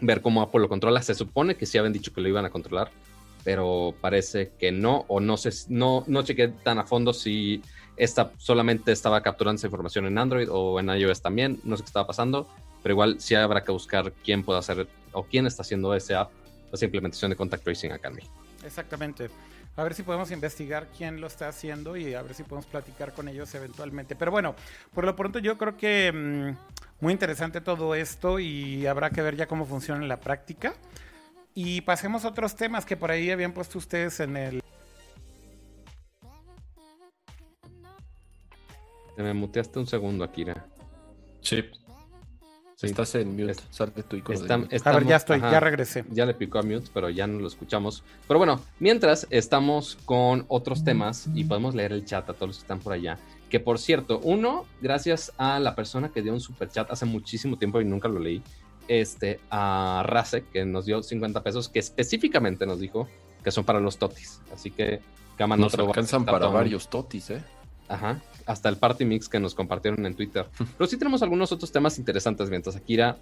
ver 0.00 0.20
cómo 0.20 0.42
Apple 0.42 0.60
lo 0.60 0.68
controla. 0.68 1.00
Se 1.02 1.14
supone 1.14 1.56
que 1.56 1.66
sí 1.66 1.78
habían 1.78 1.92
dicho 1.92 2.12
que 2.12 2.20
lo 2.20 2.28
iban 2.28 2.44
a 2.44 2.50
controlar, 2.50 2.90
pero 3.48 3.94
parece 3.98 4.52
que 4.58 4.70
no, 4.70 5.06
o 5.08 5.20
no 5.20 5.38
sé, 5.38 5.48
no, 5.70 6.04
no 6.06 6.22
chequé 6.22 6.48
tan 6.48 6.78
a 6.78 6.84
fondo 6.84 7.14
si 7.14 7.62
esta 7.96 8.30
solamente 8.36 8.92
estaba 8.92 9.22
capturando 9.22 9.56
esa 9.56 9.68
información 9.68 10.04
en 10.04 10.18
Android 10.18 10.50
o 10.50 10.78
en 10.78 10.90
iOS 10.90 11.22
también, 11.22 11.58
no 11.64 11.74
sé 11.74 11.82
qué 11.82 11.86
estaba 11.86 12.06
pasando, 12.06 12.46
pero 12.82 12.92
igual 12.92 13.22
sí 13.22 13.34
habrá 13.36 13.64
que 13.64 13.72
buscar 13.72 14.12
quién 14.22 14.44
puede 14.44 14.58
hacer 14.58 14.86
o 15.12 15.22
quién 15.22 15.46
está 15.46 15.62
haciendo 15.62 15.94
ese 15.94 16.14
app, 16.14 16.30
esa 16.70 16.84
implementación 16.84 17.30
de 17.30 17.36
contact 17.36 17.64
tracing 17.64 17.90
acá 17.90 18.08
en 18.08 18.16
México. 18.16 18.34
Exactamente. 18.62 19.30
A 19.76 19.82
ver 19.82 19.94
si 19.94 20.02
podemos 20.02 20.30
investigar 20.30 20.86
quién 20.94 21.18
lo 21.18 21.26
está 21.26 21.48
haciendo 21.48 21.96
y 21.96 22.12
a 22.12 22.20
ver 22.20 22.34
si 22.34 22.42
podemos 22.42 22.66
platicar 22.66 23.14
con 23.14 23.28
ellos 23.28 23.54
eventualmente. 23.54 24.14
Pero 24.14 24.30
bueno, 24.30 24.56
por 24.92 25.06
lo 25.06 25.16
pronto 25.16 25.38
yo 25.38 25.56
creo 25.56 25.74
que 25.74 26.12
mm, 26.12 27.02
muy 27.02 27.14
interesante 27.14 27.62
todo 27.62 27.94
esto 27.94 28.40
y 28.40 28.86
habrá 28.86 29.08
que 29.08 29.22
ver 29.22 29.36
ya 29.36 29.46
cómo 29.46 29.64
funciona 29.64 30.02
en 30.02 30.08
la 30.08 30.20
práctica. 30.20 30.74
Y 31.60 31.80
pasemos 31.80 32.24
a 32.24 32.28
otros 32.28 32.54
temas 32.54 32.86
que 32.86 32.96
por 32.96 33.10
ahí 33.10 33.32
habían 33.32 33.50
puesto 33.50 33.78
ustedes 33.78 34.20
en 34.20 34.36
el... 34.36 34.62
Te 39.16 39.22
me 39.24 39.34
muteaste 39.34 39.80
un 39.80 39.88
segundo, 39.88 40.22
Akira. 40.22 40.68
Sí. 41.40 41.64
Estás 42.80 43.16
en 43.16 43.32
mute, 43.32 43.56
de 43.96 44.02
tu 44.04 44.14
icono. 44.14 44.38
a 44.48 44.92
ver, 44.92 45.04
ya 45.04 45.16
estoy, 45.16 45.40
ya 45.40 45.58
regresé. 45.58 46.04
Ya 46.12 46.26
le 46.26 46.34
picó 46.34 46.60
a 46.60 46.62
mute, 46.62 46.90
pero 46.94 47.10
ya 47.10 47.26
no 47.26 47.40
lo 47.40 47.48
escuchamos. 47.48 48.04
Pero 48.28 48.38
bueno, 48.38 48.60
mientras 48.78 49.26
estamos 49.30 49.98
con 50.04 50.44
otros 50.46 50.84
temas 50.84 51.26
y 51.34 51.42
podemos 51.42 51.74
leer 51.74 51.90
el 51.90 52.04
chat 52.04 52.30
a 52.30 52.34
todos 52.34 52.50
los 52.50 52.56
que 52.58 52.62
están 52.62 52.78
por 52.78 52.92
allá. 52.92 53.18
Que 53.50 53.58
por 53.58 53.80
cierto, 53.80 54.20
uno, 54.22 54.64
gracias 54.80 55.32
a 55.38 55.58
la 55.58 55.74
persona 55.74 56.10
que 56.10 56.22
dio 56.22 56.32
un 56.32 56.40
super 56.40 56.68
chat 56.68 56.88
hace 56.92 57.04
muchísimo 57.04 57.58
tiempo 57.58 57.80
y 57.80 57.84
nunca 57.84 58.06
lo 58.06 58.20
leí, 58.20 58.44
este, 58.88 59.40
a 59.50 60.02
Rase, 60.04 60.44
que 60.52 60.64
nos 60.64 60.86
dio 60.86 61.02
50 61.02 61.42
pesos, 61.42 61.68
que 61.68 61.78
específicamente 61.78 62.66
nos 62.66 62.80
dijo 62.80 63.08
que 63.44 63.50
son 63.50 63.64
para 63.64 63.80
los 63.80 63.98
totis. 63.98 64.40
Así 64.52 64.70
que, 64.70 65.00
Cama 65.36 65.56
no 65.56 65.64
Nos 65.64 65.74
alcanzan 65.74 66.24
para 66.24 66.48
varios 66.48 66.88
totis, 66.88 67.30
¿eh? 67.30 67.42
Ajá, 67.88 68.20
hasta 68.44 68.68
el 68.68 68.76
party 68.76 69.04
mix 69.04 69.28
que 69.28 69.40
nos 69.40 69.54
compartieron 69.54 70.04
en 70.04 70.14
Twitter. 70.14 70.46
Pero 70.78 70.88
sí 70.88 70.96
tenemos 70.96 71.22
algunos 71.22 71.52
otros 71.52 71.70
temas 71.70 71.98
interesantes 71.98 72.50
mientras 72.50 72.76
Akira, 72.76 73.16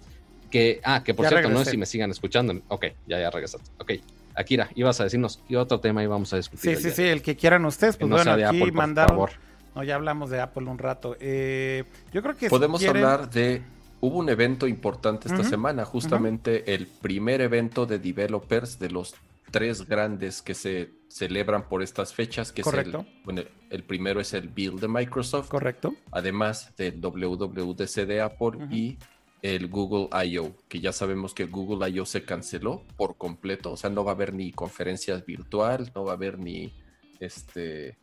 que, 0.49 0.81
ah, 0.83 1.03
que 1.03 1.13
por 1.13 1.27
cierto, 1.27 1.49
no 1.49 1.63
sé 1.63 1.71
si 1.71 1.77
me 1.77 1.85
sigan 1.85 2.11
escuchando. 2.11 2.59
Ok, 2.69 2.85
ya, 3.05 3.19
ya 3.19 3.29
regresaste. 3.29 3.69
Ok, 3.77 3.91
Akira, 4.35 4.69
ibas 4.75 4.99
a 4.99 5.03
decirnos 5.03 5.41
qué 5.47 5.57
otro 5.57 5.79
tema 5.79 6.03
íbamos 6.03 6.33
a 6.33 6.37
discutir. 6.37 6.77
Sí, 6.77 6.83
sí, 6.83 6.91
sí, 6.91 7.03
el 7.03 7.21
que 7.21 7.35
quieran 7.35 7.65
ustedes, 7.65 7.97
pues 7.97 8.09
bueno, 8.09 8.31
aquí 8.31 8.71
mandaron. 8.71 9.29
No, 9.75 9.83
ya 9.83 9.95
hablamos 9.95 10.29
de 10.31 10.41
Apple 10.41 10.63
un 10.63 10.79
rato. 10.79 11.15
Eh, 11.19 11.83
yo 12.11 12.23
creo 12.23 12.35
que 12.35 12.49
podemos 12.49 12.83
hablar 12.83 13.29
de 13.29 13.61
hubo 14.01 14.17
un 14.17 14.29
evento 14.29 14.67
importante 14.67 15.27
esta 15.27 15.43
semana, 15.43 15.85
justamente 15.85 16.73
el 16.73 16.87
primer 16.87 17.41
evento 17.41 17.85
de 17.85 17.99
developers 17.99 18.79
de 18.79 18.89
los 18.89 19.15
tres 19.51 19.87
grandes 19.87 20.41
que 20.41 20.53
se 20.53 20.91
celebran 21.07 21.67
por 21.67 21.81
estas 21.81 22.13
fechas, 22.13 22.51
que 22.51 22.61
Correcto. 22.61 22.99
es 22.99 23.05
el, 23.07 23.23
bueno, 23.23 23.41
el 23.69 23.83
primero 23.83 24.19
es 24.19 24.33
el 24.33 24.49
Build 24.49 24.81
de 24.81 24.87
Microsoft. 24.87 25.49
Correcto. 25.49 25.95
Además 26.11 26.75
del 26.77 26.99
WWDC 27.01 28.05
de 28.05 28.21
Apple 28.21 28.67
y 28.69 28.97
el 29.41 29.67
Google 29.67 30.09
I.O., 30.25 30.55
que 30.67 30.79
ya 30.79 30.91
sabemos 30.91 31.33
que 31.33 31.45
Google 31.45 31.89
I.O. 31.89 32.05
se 32.05 32.23
canceló 32.23 32.83
por 32.97 33.17
completo, 33.17 33.71
o 33.71 33.77
sea, 33.77 33.89
no 33.89 34.03
va 34.03 34.11
a 34.11 34.15
haber 34.15 34.33
ni 34.33 34.51
conferencias 34.51 35.25
virtual, 35.25 35.91
no 35.95 36.03
va 36.03 36.11
a 36.11 36.15
haber 36.15 36.39
ni 36.39 36.73
este 37.19 37.97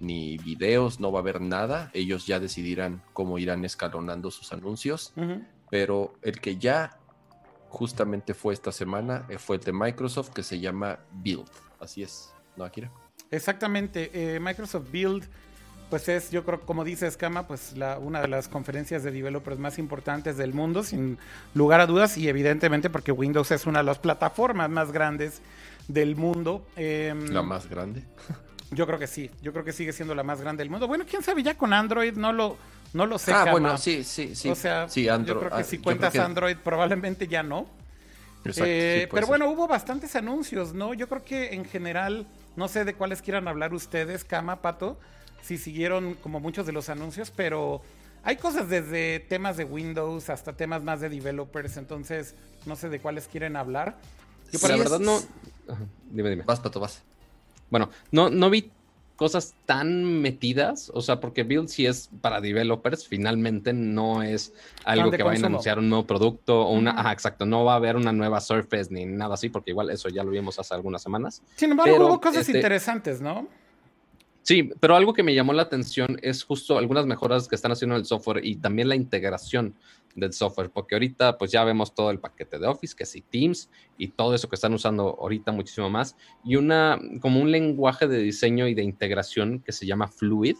ni 0.00 0.38
videos, 0.38 1.00
no 1.00 1.12
va 1.12 1.20
a 1.20 1.22
haber 1.22 1.40
nada. 1.40 1.90
Ellos 1.94 2.26
ya 2.26 2.40
decidirán 2.40 3.02
cómo 3.12 3.38
irán 3.38 3.64
escalonando 3.64 4.30
sus 4.30 4.52
anuncios. 4.52 5.12
Pero 5.70 6.14
el 6.22 6.40
que 6.40 6.56
ya 6.58 6.98
justamente 7.68 8.34
fue 8.34 8.54
esta 8.54 8.72
semana 8.72 9.26
eh, 9.28 9.38
fue 9.38 9.56
el 9.56 9.62
de 9.62 9.72
Microsoft 9.72 10.30
que 10.30 10.42
se 10.42 10.60
llama 10.60 11.00
Build. 11.12 11.50
Así 11.80 12.02
es. 12.02 12.32
¿no, 12.56 12.64
Akira? 12.64 12.90
Exactamente. 13.30 14.10
Eh, 14.12 14.40
Microsoft 14.40 14.90
Build, 14.90 15.24
pues 15.90 16.08
es, 16.08 16.30
yo 16.30 16.44
creo, 16.44 16.60
como 16.60 16.84
dice 16.84 17.06
Escama, 17.06 17.46
pues 17.46 17.76
la, 17.76 17.98
una 17.98 18.20
de 18.20 18.28
las 18.28 18.48
conferencias 18.48 19.02
de 19.02 19.10
developers 19.10 19.58
más 19.58 19.78
importantes 19.78 20.36
del 20.36 20.54
mundo, 20.54 20.82
sin 20.82 21.18
lugar 21.54 21.80
a 21.80 21.86
dudas, 21.86 22.16
y 22.18 22.28
evidentemente 22.28 22.90
porque 22.90 23.12
Windows 23.12 23.50
es 23.50 23.66
una 23.66 23.80
de 23.80 23.84
las 23.84 23.98
plataformas 23.98 24.70
más 24.70 24.92
grandes 24.92 25.42
del 25.88 26.16
mundo. 26.16 26.66
Em, 26.76 27.28
la 27.28 27.42
más 27.42 27.68
grande. 27.68 28.04
Yo 28.70 28.86
creo 28.86 28.98
que 28.98 29.06
sí, 29.06 29.30
yo 29.42 29.52
creo 29.52 29.64
que 29.64 29.72
sigue 29.72 29.92
siendo 29.92 30.14
la 30.14 30.22
más 30.22 30.40
grande 30.40 30.62
del 30.62 30.70
mundo. 30.70 30.88
Bueno, 30.88 31.04
quién 31.08 31.22
sabe, 31.22 31.42
ya 31.42 31.56
con 31.56 31.72
Android 31.72 32.14
no 32.14 32.32
lo, 32.32 32.56
no 32.92 33.06
lo 33.06 33.18
sé. 33.18 33.32
Ah, 33.32 33.48
bueno, 33.50 33.78
sí, 33.78 34.02
sí, 34.02 34.34
sí. 34.34 34.48
O 34.48 34.54
sea, 34.54 34.86
yo 34.88 35.38
creo 35.38 35.50
que 35.50 35.60
ah, 35.60 35.64
si 35.64 35.78
cuentas 35.78 36.16
Android 36.16 36.56
probablemente 36.56 37.28
ya 37.28 37.42
no. 37.42 37.66
Eh, 38.44 39.08
pero 39.10 39.26
bueno, 39.26 39.50
hubo 39.50 39.66
bastantes 39.66 40.14
anuncios, 40.14 40.72
¿no? 40.72 40.94
Yo 40.94 41.08
creo 41.08 41.24
que 41.24 41.54
en 41.54 41.64
general, 41.64 42.26
no 42.54 42.68
sé 42.68 42.84
de 42.84 42.94
cuáles 42.94 43.22
quieran 43.22 43.48
hablar 43.48 43.74
ustedes, 43.74 44.24
Cama, 44.24 44.62
Pato, 44.62 44.98
si 45.42 45.58
siguieron 45.58 46.14
como 46.14 46.40
muchos 46.40 46.66
de 46.66 46.72
los 46.72 46.88
anuncios, 46.88 47.32
pero 47.34 47.82
hay 48.22 48.36
cosas 48.36 48.68
desde 48.68 49.20
temas 49.20 49.56
de 49.56 49.64
Windows 49.64 50.30
hasta 50.30 50.52
temas 50.52 50.82
más 50.82 51.00
de 51.00 51.08
developers, 51.08 51.76
entonces 51.76 52.34
no 52.66 52.76
sé 52.76 52.88
de 52.88 53.00
cuáles 53.00 53.26
quieren 53.26 53.56
hablar. 53.56 53.96
Yo, 54.52 54.60
por 54.60 54.70
la 54.70 54.76
verdad, 54.76 55.00
no. 55.00 55.20
Dime, 56.10 56.30
dime. 56.30 56.42
Vas, 56.44 56.60
Pato, 56.60 56.78
vas. 56.80 57.02
Bueno, 57.70 57.90
no, 58.10 58.30
no 58.30 58.50
vi 58.50 58.70
cosas 59.16 59.54
tan 59.64 60.20
metidas, 60.20 60.90
o 60.94 61.00
sea, 61.00 61.20
porque 61.20 61.42
Build 61.42 61.68
sí 61.68 61.86
es 61.86 62.10
para 62.20 62.40
developers, 62.40 63.08
finalmente 63.08 63.72
no 63.72 64.22
es 64.22 64.52
algo 64.84 65.10
que 65.10 65.22
vayan 65.22 65.44
a 65.44 65.46
anunciar 65.48 65.78
un 65.78 65.88
nuevo 65.88 66.06
producto 66.06 66.66
o 66.66 66.72
una, 66.72 66.90
ajá, 66.90 67.12
exacto, 67.12 67.46
no 67.46 67.64
va 67.64 67.72
a 67.72 67.76
haber 67.76 67.96
una 67.96 68.12
nueva 68.12 68.40
Surface 68.40 68.92
ni 68.92 69.06
nada 69.06 69.34
así, 69.34 69.48
porque 69.48 69.70
igual 69.70 69.90
eso 69.90 70.10
ya 70.10 70.22
lo 70.22 70.30
vimos 70.30 70.58
hace 70.58 70.74
algunas 70.74 71.02
semanas. 71.02 71.42
Sin 71.56 71.70
embargo, 71.70 71.96
hubo 71.96 72.20
cosas 72.20 72.46
este 72.46 72.58
interesantes, 72.58 73.20
¿no? 73.20 73.48
Sí, 74.42 74.70
pero 74.78 74.94
algo 74.94 75.12
que 75.12 75.24
me 75.24 75.34
llamó 75.34 75.52
la 75.54 75.62
atención 75.62 76.18
es 76.22 76.44
justo 76.44 76.78
algunas 76.78 77.04
mejoras 77.04 77.48
que 77.48 77.56
están 77.56 77.72
haciendo 77.72 77.96
en 77.96 78.00
el 78.00 78.06
software 78.06 78.44
y 78.44 78.56
también 78.56 78.88
la 78.88 78.94
integración 78.94 79.74
del 80.16 80.32
software, 80.32 80.70
porque 80.70 80.94
ahorita 80.94 81.38
pues 81.38 81.52
ya 81.52 81.62
vemos 81.62 81.94
todo 81.94 82.10
el 82.10 82.18
paquete 82.18 82.58
de 82.58 82.66
Office, 82.66 82.96
que 82.96 83.06
sí 83.06 83.20
Teams 83.20 83.70
y 83.98 84.08
todo 84.08 84.34
eso 84.34 84.48
que 84.48 84.56
están 84.56 84.74
usando 84.74 85.16
ahorita 85.20 85.52
muchísimo 85.52 85.88
más, 85.90 86.16
y 86.44 86.56
una 86.56 86.98
como 87.20 87.40
un 87.40 87.52
lenguaje 87.52 88.08
de 88.08 88.18
diseño 88.18 88.66
y 88.66 88.74
de 88.74 88.82
integración 88.82 89.60
que 89.60 89.72
se 89.72 89.86
llama 89.86 90.08
Fluid, 90.08 90.56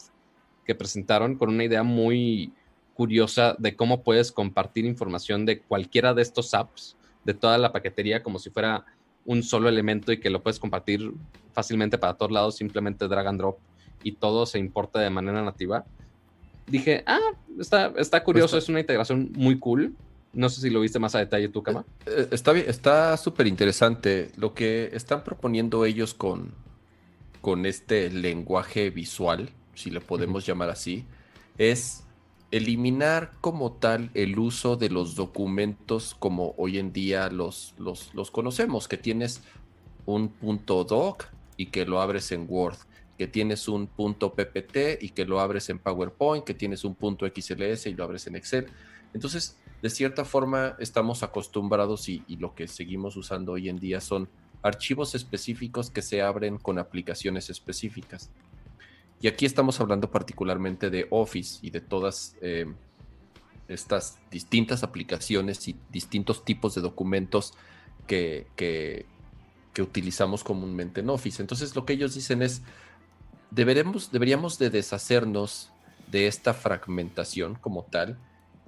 que 0.65 0.75
presentaron 0.75 1.37
con 1.37 1.49
una 1.49 1.65
idea 1.65 1.83
muy 1.83 2.53
curiosa 2.95 3.57
de 3.59 3.77
cómo 3.77 4.03
puedes 4.03 4.31
compartir 4.31 4.85
información 4.85 5.45
de 5.47 5.61
cualquiera 5.61 6.15
de 6.15 6.23
estos 6.23 6.55
apps, 6.55 6.97
de 7.25 7.35
toda 7.35 7.59
la 7.59 7.73
paquetería, 7.73 8.23
como 8.23 8.39
si 8.39 8.51
fuera 8.51 8.85
un 9.25 9.43
solo 9.43 9.69
elemento 9.69 10.13
y 10.13 10.21
que 10.21 10.31
lo 10.31 10.43
puedes 10.43 10.61
compartir 10.61 11.13
fácilmente 11.53 11.99
para 11.99 12.15
todos 12.15 12.31
lados, 12.31 12.57
simplemente 12.57 13.09
drag 13.09 13.27
and 13.27 13.39
drop 13.39 13.59
y 14.03 14.13
todo 14.13 14.47
se 14.47 14.59
importa 14.59 15.01
de 15.01 15.11
manera 15.11 15.43
nativa, 15.43 15.85
dije, 16.67 17.03
ah, 17.07 17.21
está, 17.59 17.93
está 17.97 18.23
curioso, 18.23 18.53
pues 18.53 18.65
es 18.65 18.69
una 18.69 18.81
integración 18.81 19.33
muy 19.35 19.59
cool. 19.59 19.95
No 20.33 20.49
sé 20.49 20.61
si 20.61 20.71
lo 20.71 20.81
viste 20.81 20.99
más 20.99 21.15
a 21.15 21.21
detalle 21.21 21.49
tú, 21.49 21.63
Kama. 21.63 21.85
Eh, 22.05 22.11
eh, 22.11 22.29
está 22.31 22.57
está 22.59 23.17
súper 23.17 23.47
interesante. 23.47 24.33
Lo 24.37 24.55
que 24.55 24.91
están 24.93 25.25
proponiendo 25.25 25.85
ellos 25.85 26.13
con, 26.13 26.53
con 27.41 27.65
este 27.65 28.11
lenguaje 28.11 28.91
visual, 28.91 29.51
si 29.75 29.91
le 29.91 30.01
podemos 30.01 30.45
llamar 30.45 30.69
así, 30.69 31.05
es 31.57 32.05
eliminar 32.51 33.33
como 33.41 33.73
tal 33.73 34.11
el 34.15 34.39
uso 34.39 34.77
de 34.77 34.91
los 34.91 35.15
documentos 35.15 36.15
como 36.19 36.55
hoy 36.59 36.79
en 36.79 36.93
día 36.93 37.29
los, 37.31 37.75
los, 37.79 38.15
los 38.15 38.31
conocemos, 38.31 38.89
que 38.89 38.99
tienes 38.99 39.43
un 40.05 40.29
punto 40.29 40.85
doc 40.85 41.25
y 41.57 41.67
que 41.67 41.87
lo 41.87 42.01
abres 42.01 42.31
en 42.31 42.47
Word 42.49 42.77
que 43.17 43.27
tienes 43.27 43.69
un 43.69 43.87
punto 43.87 44.35
PPT 44.35 45.03
y 45.03 45.11
que 45.11 45.25
lo 45.25 45.41
abres 45.41 45.71
en 45.71 45.79
PowerPoint, 45.79 46.45
que 46.45 46.55
tienes 46.55 46.85
un 46.85 46.95
punto 46.95 47.27
XLS 47.27 47.87
y 47.87 47.95
lo 47.95 48.05
abres 48.05 48.27
en 48.27 48.37
Excel. 48.37 48.67
Entonces, 49.15 49.57
de 49.83 49.91
cierta 49.91 50.25
forma, 50.25 50.77
estamos 50.79 51.23
acostumbrados 51.23 52.09
y, 52.09 52.23
lo 52.39 52.55
que 52.55 52.69
seguimos 52.69 53.17
usando 53.17 53.53
hoy 53.53 53.69
en 53.69 53.79
día 53.79 54.01
son 54.01 54.29
archivos 54.63 55.15
específicos 55.15 55.91
que 55.91 56.03
se 56.03 56.23
abren 56.23 56.59
con 56.59 56.79
aplicaciones 56.79 57.51
específicas. 57.51 58.31
Y 59.21 59.29
aquí 59.29 59.47
estamos 59.47 59.81
hablando 59.81 60.11
particularmente 60.11 60.91
de 60.91 61.07
Office 61.11 61.61
y 61.63 61.71
de 61.71 61.81
todas 61.81 62.37
eh, 62.43 62.67
estas 63.69 64.19
distintas 64.31 64.83
aplicaciones 64.83 65.67
y 65.69 65.77
distintos 65.91 66.45
tipos 66.45 66.75
de 66.75 66.83
documentos 66.83 67.55
que, 68.07 68.47
que, 68.57 69.07
que 69.73 69.83
utilizamos 69.83 70.45
comúnmente 70.45 71.01
en 71.01 71.11
Office. 71.11 71.43
Entonces 71.43 71.75
lo 71.75 71.85
que 71.87 71.95
ellos 71.95 72.15
dicen 72.15 72.43
es, 72.43 72.63
deberemos, 73.51 74.11
deberíamos 74.11 74.59
de 74.59 74.71
deshacernos 74.71 75.73
de 76.11 76.27
esta 76.27 76.55
fragmentación 76.55 77.55
como 77.55 77.85
tal, 77.85 78.19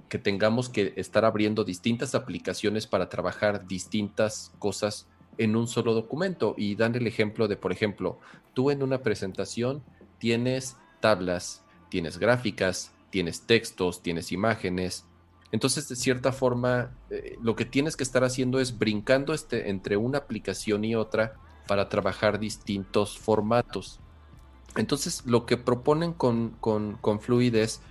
que 0.09 0.17
tengamos 0.17 0.69
que 0.69 0.93
estar 0.97 1.23
abriendo 1.23 1.63
distintas 1.63 2.15
aplicaciones 2.15 2.87
para 2.87 3.09
trabajar 3.09 3.67
distintas 3.67 4.51
cosas 4.59 5.07
en 5.37 5.55
un 5.55 5.67
solo 5.67 5.93
documento. 5.93 6.55
Y 6.57 6.75
dan 6.75 6.95
el 6.95 7.07
ejemplo 7.07 7.47
de, 7.47 7.55
por 7.55 7.71
ejemplo, 7.71 8.19
tú 8.53 8.71
en 8.71 8.83
una 8.83 9.01
presentación 9.03 9.83
tienes 10.17 10.77
tablas, 10.99 11.63
tienes 11.89 12.17
gráficas, 12.17 12.91
tienes 13.09 13.41
textos, 13.41 14.01
tienes 14.01 14.31
imágenes. 14.31 15.05
Entonces, 15.51 15.87
de 15.87 15.95
cierta 15.95 16.31
forma, 16.31 16.91
eh, 17.09 17.37
lo 17.41 17.55
que 17.55 17.65
tienes 17.65 17.95
que 17.95 18.03
estar 18.03 18.23
haciendo 18.23 18.59
es 18.59 18.77
brincando 18.77 19.33
este, 19.33 19.69
entre 19.69 19.97
una 19.97 20.19
aplicación 20.19 20.83
y 20.83 20.95
otra 20.95 21.35
para 21.67 21.89
trabajar 21.89 22.39
distintos 22.39 23.17
formatos. 23.17 23.99
Entonces, 24.75 25.23
lo 25.25 25.45
que 25.45 25.57
proponen 25.57 26.13
con, 26.13 26.55
con, 26.59 27.19
Fluid 27.19 27.55
es 27.55 27.81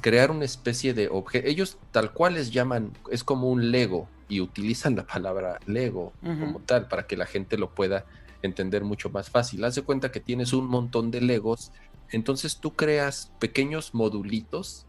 crear 0.00 0.30
una 0.30 0.44
especie 0.44 0.94
de 0.94 1.08
objeto. 1.08 1.48
Ellos 1.48 1.78
tal 1.90 2.12
cual 2.12 2.34
les 2.34 2.50
llaman, 2.50 2.92
es 3.10 3.24
como 3.24 3.50
un 3.50 3.70
Lego 3.70 4.08
y 4.28 4.40
utilizan 4.40 4.96
la 4.96 5.06
palabra 5.06 5.58
Lego 5.66 6.12
como 6.22 6.60
tal 6.60 6.88
para 6.88 7.06
que 7.06 7.16
la 7.16 7.26
gente 7.26 7.58
lo 7.58 7.70
pueda 7.74 8.06
entender 8.42 8.84
mucho 8.84 9.10
más 9.10 9.30
fácil. 9.30 9.64
Haz 9.64 9.74
de 9.74 9.82
cuenta 9.82 10.12
que 10.12 10.20
tienes 10.20 10.52
un 10.52 10.66
montón 10.66 11.10
de 11.10 11.20
Legos, 11.20 11.72
entonces 12.10 12.58
tú 12.58 12.72
creas 12.72 13.32
pequeños 13.38 13.94
modulitos 13.94 14.86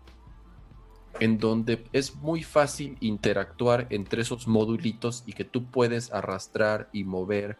en 1.19 1.37
donde 1.37 1.83
es 1.91 2.15
muy 2.15 2.41
fácil 2.43 2.97
interactuar 3.01 3.87
entre 3.89 4.21
esos 4.21 4.47
modulitos 4.47 5.23
y 5.25 5.33
que 5.33 5.43
tú 5.43 5.65
puedes 5.65 6.11
arrastrar 6.13 6.89
y 6.93 7.03
mover 7.03 7.57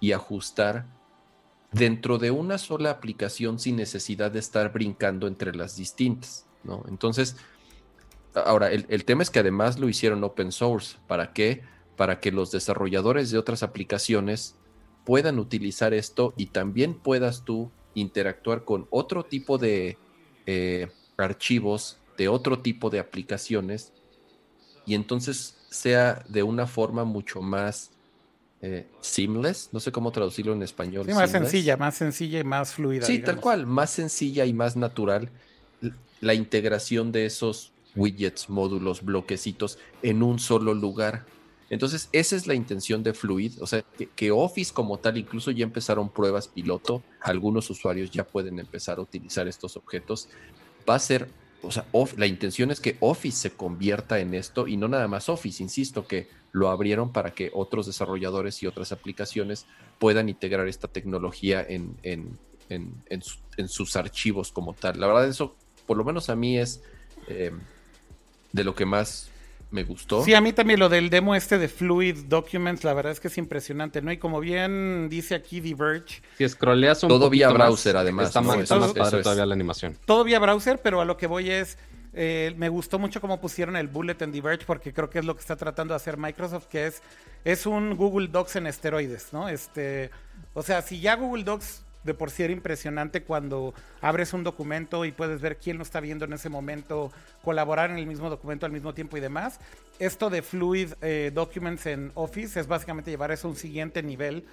y 0.00 0.12
ajustar 0.12 0.86
dentro 1.72 2.18
de 2.18 2.30
una 2.30 2.58
sola 2.58 2.90
aplicación 2.90 3.58
sin 3.58 3.76
necesidad 3.76 4.30
de 4.30 4.40
estar 4.40 4.72
brincando 4.72 5.26
entre 5.26 5.54
las 5.54 5.76
distintas, 5.76 6.46
¿no? 6.64 6.84
Entonces, 6.88 7.36
ahora, 8.34 8.70
el, 8.70 9.04
tema 9.04 9.22
es 9.22 9.30
que 9.30 9.38
además 9.38 9.78
lo 9.78 9.88
hicieron 9.88 10.24
open 10.24 10.52
source. 10.52 10.96
¿Para 11.06 11.32
qué? 11.32 11.62
Para 11.96 12.20
que 12.20 12.32
los 12.32 12.50
desarrolladores 12.50 13.30
de 13.30 13.38
otras 13.38 13.62
aplicaciones 13.62 14.56
puedan 15.04 15.38
utilizar 15.38 15.94
esto 15.94 16.34
y 16.36 16.46
también 16.46 16.94
puedas 16.94 17.44
tú 17.44 17.70
interactuar 17.94 18.64
con 18.64 18.86
otro 18.90 19.24
tipo 19.24 19.58
de 19.58 19.98
eh, 20.46 20.88
archivos, 21.16 21.98
de 22.16 22.28
otro 22.28 22.60
tipo 22.60 22.90
de 22.90 22.98
aplicaciones, 22.98 23.92
y 24.86 24.94
entonces 24.94 25.56
sea 25.70 26.24
de 26.28 26.42
una 26.42 26.66
forma 26.66 27.04
mucho 27.04 27.42
más 27.42 27.92
eh, 28.62 28.86
seamless, 29.00 29.70
no 29.72 29.80
sé 29.80 29.90
cómo 29.92 30.12
traducirlo 30.12 30.52
en 30.52 30.62
español. 30.62 31.06
más 31.14 31.30
sencilla, 31.30 31.76
más 31.76 31.94
sencilla 31.94 32.40
y 32.40 32.44
más 32.44 32.74
fluida. 32.74 33.06
Sí, 33.06 33.18
tal 33.20 33.40
cual, 33.40 33.66
más 33.66 33.90
sencilla 33.90 34.44
y 34.44 34.52
más 34.52 34.76
natural 34.76 35.30
la 36.20 36.34
integración 36.34 37.12
de 37.12 37.26
esos 37.26 37.72
widgets, 37.96 38.48
módulos, 38.48 39.02
bloquecitos 39.02 39.78
en 40.02 40.22
un 40.22 40.38
solo 40.38 40.74
lugar. 40.74 41.24
Entonces, 41.70 42.08
esa 42.12 42.36
es 42.36 42.46
la 42.46 42.54
intención 42.54 43.02
de 43.02 43.14
Fluid, 43.14 43.62
o 43.62 43.66
sea, 43.66 43.84
que, 44.16 44.30
Office 44.30 44.72
como 44.72 44.98
tal, 44.98 45.16
incluso 45.16 45.50
ya 45.50 45.64
empezaron 45.64 46.08
pruebas 46.08 46.48
piloto, 46.48 47.02
algunos 47.20 47.70
usuarios 47.70 48.10
ya 48.10 48.24
pueden 48.24 48.58
empezar 48.58 48.98
a 48.98 49.02
utilizar 49.02 49.46
estos 49.46 49.76
objetos, 49.76 50.28
va 50.88 50.96
a 50.96 50.98
ser, 50.98 51.28
o 51.62 51.70
sea, 51.70 51.86
la 52.16 52.26
intención 52.26 52.70
es 52.70 52.80
que 52.80 52.96
Office 53.00 53.36
se 53.36 53.50
convierta 53.50 54.18
en 54.18 54.34
esto 54.34 54.66
y 54.66 54.76
no 54.76 54.88
nada 54.88 55.08
más 55.08 55.28
Office, 55.28 55.62
insisto 55.62 56.06
que 56.06 56.28
lo 56.52 56.68
abrieron 56.70 57.12
para 57.12 57.32
que 57.32 57.50
otros 57.54 57.86
desarrolladores 57.86 58.62
y 58.62 58.66
otras 58.66 58.92
aplicaciones 58.92 59.66
puedan 59.98 60.28
integrar 60.28 60.66
esta 60.68 60.88
tecnología 60.88 61.64
en, 61.68 61.96
sus 63.68 63.96
archivos 63.96 64.52
como 64.52 64.72
tal. 64.72 64.98
La 64.98 65.06
verdad, 65.06 65.28
eso, 65.28 65.54
por 65.86 65.96
lo 65.96 66.04
menos 66.04 66.30
a 66.30 66.36
mí, 66.36 66.58
es 66.58 66.82
eh, 67.28 67.52
de 68.52 68.64
lo 68.64 68.74
que 68.74 68.86
más 68.86 69.30
me 69.70 69.84
gustó. 69.84 70.24
Sí, 70.24 70.34
a 70.34 70.40
mí 70.40 70.52
también 70.52 70.80
lo 70.80 70.88
del 70.88 71.10
demo 71.10 71.34
este 71.34 71.58
de 71.58 71.68
Fluid 71.68 72.24
Documents, 72.26 72.84
la 72.84 72.92
verdad 72.92 73.12
es 73.12 73.20
que 73.20 73.28
es 73.28 73.38
impresionante, 73.38 74.02
¿no? 74.02 74.10
Y 74.10 74.18
como 74.18 74.40
bien 74.40 75.08
dice 75.08 75.34
aquí 75.34 75.60
Diverge. 75.60 76.22
Si 76.38 76.48
scrolleas 76.48 77.02
un 77.04 77.08
Todo 77.08 77.30
vía 77.30 77.50
browser, 77.50 77.96
además. 77.96 78.28
Está, 78.28 78.40
más, 78.40 78.68
padre 78.68 79.22
todavía 79.22 79.46
la 79.46 79.54
animación. 79.54 79.96
Todo 80.04 80.24
vía 80.24 80.38
browser, 80.38 80.80
pero 80.82 81.00
a 81.00 81.04
lo 81.04 81.16
que 81.16 81.26
voy 81.26 81.50
es 81.50 81.78
eh, 82.12 82.52
me 82.56 82.68
gustó 82.68 82.98
mucho 82.98 83.20
cómo 83.20 83.40
pusieron 83.40 83.76
el 83.76 83.86
bullet 83.86 84.16
en 84.20 84.32
Diverge 84.32 84.64
porque 84.66 84.92
creo 84.92 85.08
que 85.08 85.20
es 85.20 85.24
lo 85.24 85.34
que 85.34 85.40
está 85.40 85.56
tratando 85.56 85.92
de 85.92 85.96
hacer 85.96 86.16
Microsoft, 86.16 86.66
que 86.66 86.86
es, 86.86 87.02
es 87.44 87.66
un 87.66 87.96
Google 87.96 88.28
Docs 88.28 88.56
en 88.56 88.66
esteroides, 88.66 89.32
¿no? 89.32 89.48
Este, 89.48 90.10
o 90.54 90.62
sea, 90.62 90.82
si 90.82 91.00
ya 91.00 91.14
Google 91.14 91.44
Docs 91.44 91.84
de 92.04 92.14
por 92.14 92.30
sí 92.30 92.42
era 92.42 92.52
impresionante 92.52 93.22
cuando 93.22 93.74
abres 94.00 94.32
un 94.32 94.44
documento 94.44 95.04
y 95.04 95.12
puedes 95.12 95.40
ver 95.40 95.58
quién 95.58 95.76
lo 95.76 95.82
está 95.82 96.00
viendo 96.00 96.24
en 96.24 96.32
ese 96.32 96.48
momento, 96.48 97.12
colaborar 97.42 97.90
en 97.90 97.98
el 97.98 98.06
mismo 98.06 98.30
documento 98.30 98.66
al 98.66 98.72
mismo 98.72 98.94
tiempo 98.94 99.16
y 99.16 99.20
demás. 99.20 99.60
Esto 99.98 100.30
de 100.30 100.42
Fluid 100.42 100.94
eh, 101.02 101.30
Documents 101.34 101.86
en 101.86 102.12
Office 102.14 102.58
es 102.58 102.66
básicamente 102.66 103.10
llevar 103.10 103.32
eso 103.32 103.48
a 103.48 103.50
un 103.50 103.56
siguiente 103.56 104.02
nivel 104.02 104.44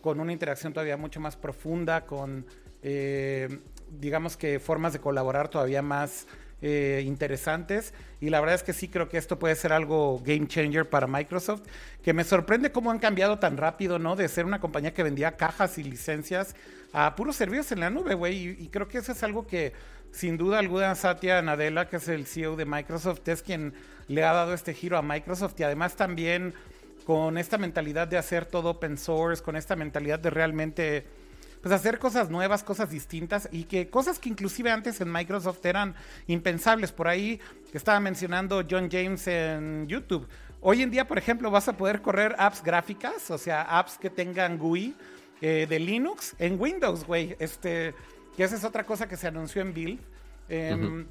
con 0.00 0.20
una 0.20 0.32
interacción 0.32 0.72
todavía 0.72 0.96
mucho 0.96 1.20
más 1.20 1.36
profunda, 1.36 2.06
con, 2.06 2.46
eh, 2.82 3.58
digamos 3.98 4.36
que 4.36 4.60
formas 4.60 4.92
de 4.92 5.00
colaborar 5.00 5.48
todavía 5.48 5.82
más 5.82 6.26
eh, 6.62 7.02
interesantes. 7.04 7.92
Y 8.20 8.30
la 8.30 8.40
verdad 8.40 8.54
es 8.54 8.62
que 8.62 8.72
sí 8.72 8.88
creo 8.88 9.08
que 9.08 9.18
esto 9.18 9.38
puede 9.38 9.54
ser 9.56 9.72
algo 9.72 10.22
game 10.24 10.46
changer 10.46 10.88
para 10.88 11.06
Microsoft, 11.06 11.62
que 12.02 12.12
me 12.12 12.24
sorprende 12.24 12.72
cómo 12.72 12.90
han 12.90 12.98
cambiado 12.98 13.38
tan 13.38 13.56
rápido, 13.56 13.98
¿no? 13.98 14.16
De 14.16 14.28
ser 14.28 14.46
una 14.46 14.60
compañía 14.60 14.94
que 14.94 15.02
vendía 15.02 15.36
cajas 15.36 15.76
y 15.78 15.84
licencias 15.84 16.54
a 16.92 17.14
puros 17.14 17.36
servicios 17.36 17.72
en 17.72 17.80
la 17.80 17.90
nube, 17.90 18.14
güey, 18.14 18.56
y, 18.58 18.68
creo 18.68 18.88
que 18.88 18.98
eso 18.98 19.12
es 19.12 19.22
algo 19.22 19.46
que 19.46 19.74
sin 20.12 20.38
duda 20.38 20.58
alguna 20.58 20.94
Satya 20.94 21.42
Nadella, 21.42 21.90
que 21.90 21.96
es 21.96 22.08
el 22.08 22.24
CEO 22.26 22.56
de 22.56 22.64
Microsoft, 22.64 23.28
es 23.28 23.42
quien 23.42 23.74
le 24.08 24.24
ha 24.24 24.32
dado 24.32 24.54
este 24.54 24.72
giro 24.72 24.96
a 24.96 25.02
Microsoft. 25.02 25.60
Y 25.60 25.64
además 25.64 25.94
también 25.94 26.54
con 27.04 27.36
esta 27.36 27.58
mentalidad 27.58 28.08
de 28.08 28.16
hacer 28.16 28.46
todo 28.46 28.70
open 28.70 28.96
source, 28.96 29.42
con 29.42 29.56
esta 29.56 29.76
mentalidad 29.76 30.18
de 30.18 30.30
realmente 30.30 31.06
pues 31.66 31.80
hacer 31.80 31.98
cosas 31.98 32.30
nuevas, 32.30 32.62
cosas 32.62 32.90
distintas 32.90 33.48
y 33.50 33.64
que 33.64 33.90
cosas 33.90 34.20
que 34.20 34.28
inclusive 34.28 34.70
antes 34.70 35.00
en 35.00 35.10
Microsoft 35.10 35.66
eran 35.66 35.96
impensables. 36.28 36.92
Por 36.92 37.08
ahí 37.08 37.40
estaba 37.72 37.98
mencionando 37.98 38.62
John 38.70 38.88
James 38.88 39.26
en 39.26 39.88
YouTube. 39.88 40.28
Hoy 40.60 40.82
en 40.82 40.92
día, 40.92 41.08
por 41.08 41.18
ejemplo, 41.18 41.50
vas 41.50 41.66
a 41.66 41.76
poder 41.76 42.02
correr 42.02 42.36
apps 42.38 42.62
gráficas, 42.62 43.32
o 43.32 43.36
sea, 43.36 43.62
apps 43.62 43.98
que 43.98 44.10
tengan 44.10 44.58
GUI 44.58 44.94
eh, 45.40 45.66
de 45.68 45.80
Linux 45.80 46.36
en 46.38 46.56
Windows, 46.60 47.04
güey. 47.04 47.34
Este, 47.40 47.96
y 48.38 48.42
esa 48.44 48.54
es 48.54 48.62
otra 48.62 48.84
cosa 48.84 49.08
que 49.08 49.16
se 49.16 49.26
anunció 49.26 49.60
en 49.60 49.74
Build. 49.74 49.98
Em, 50.48 51.04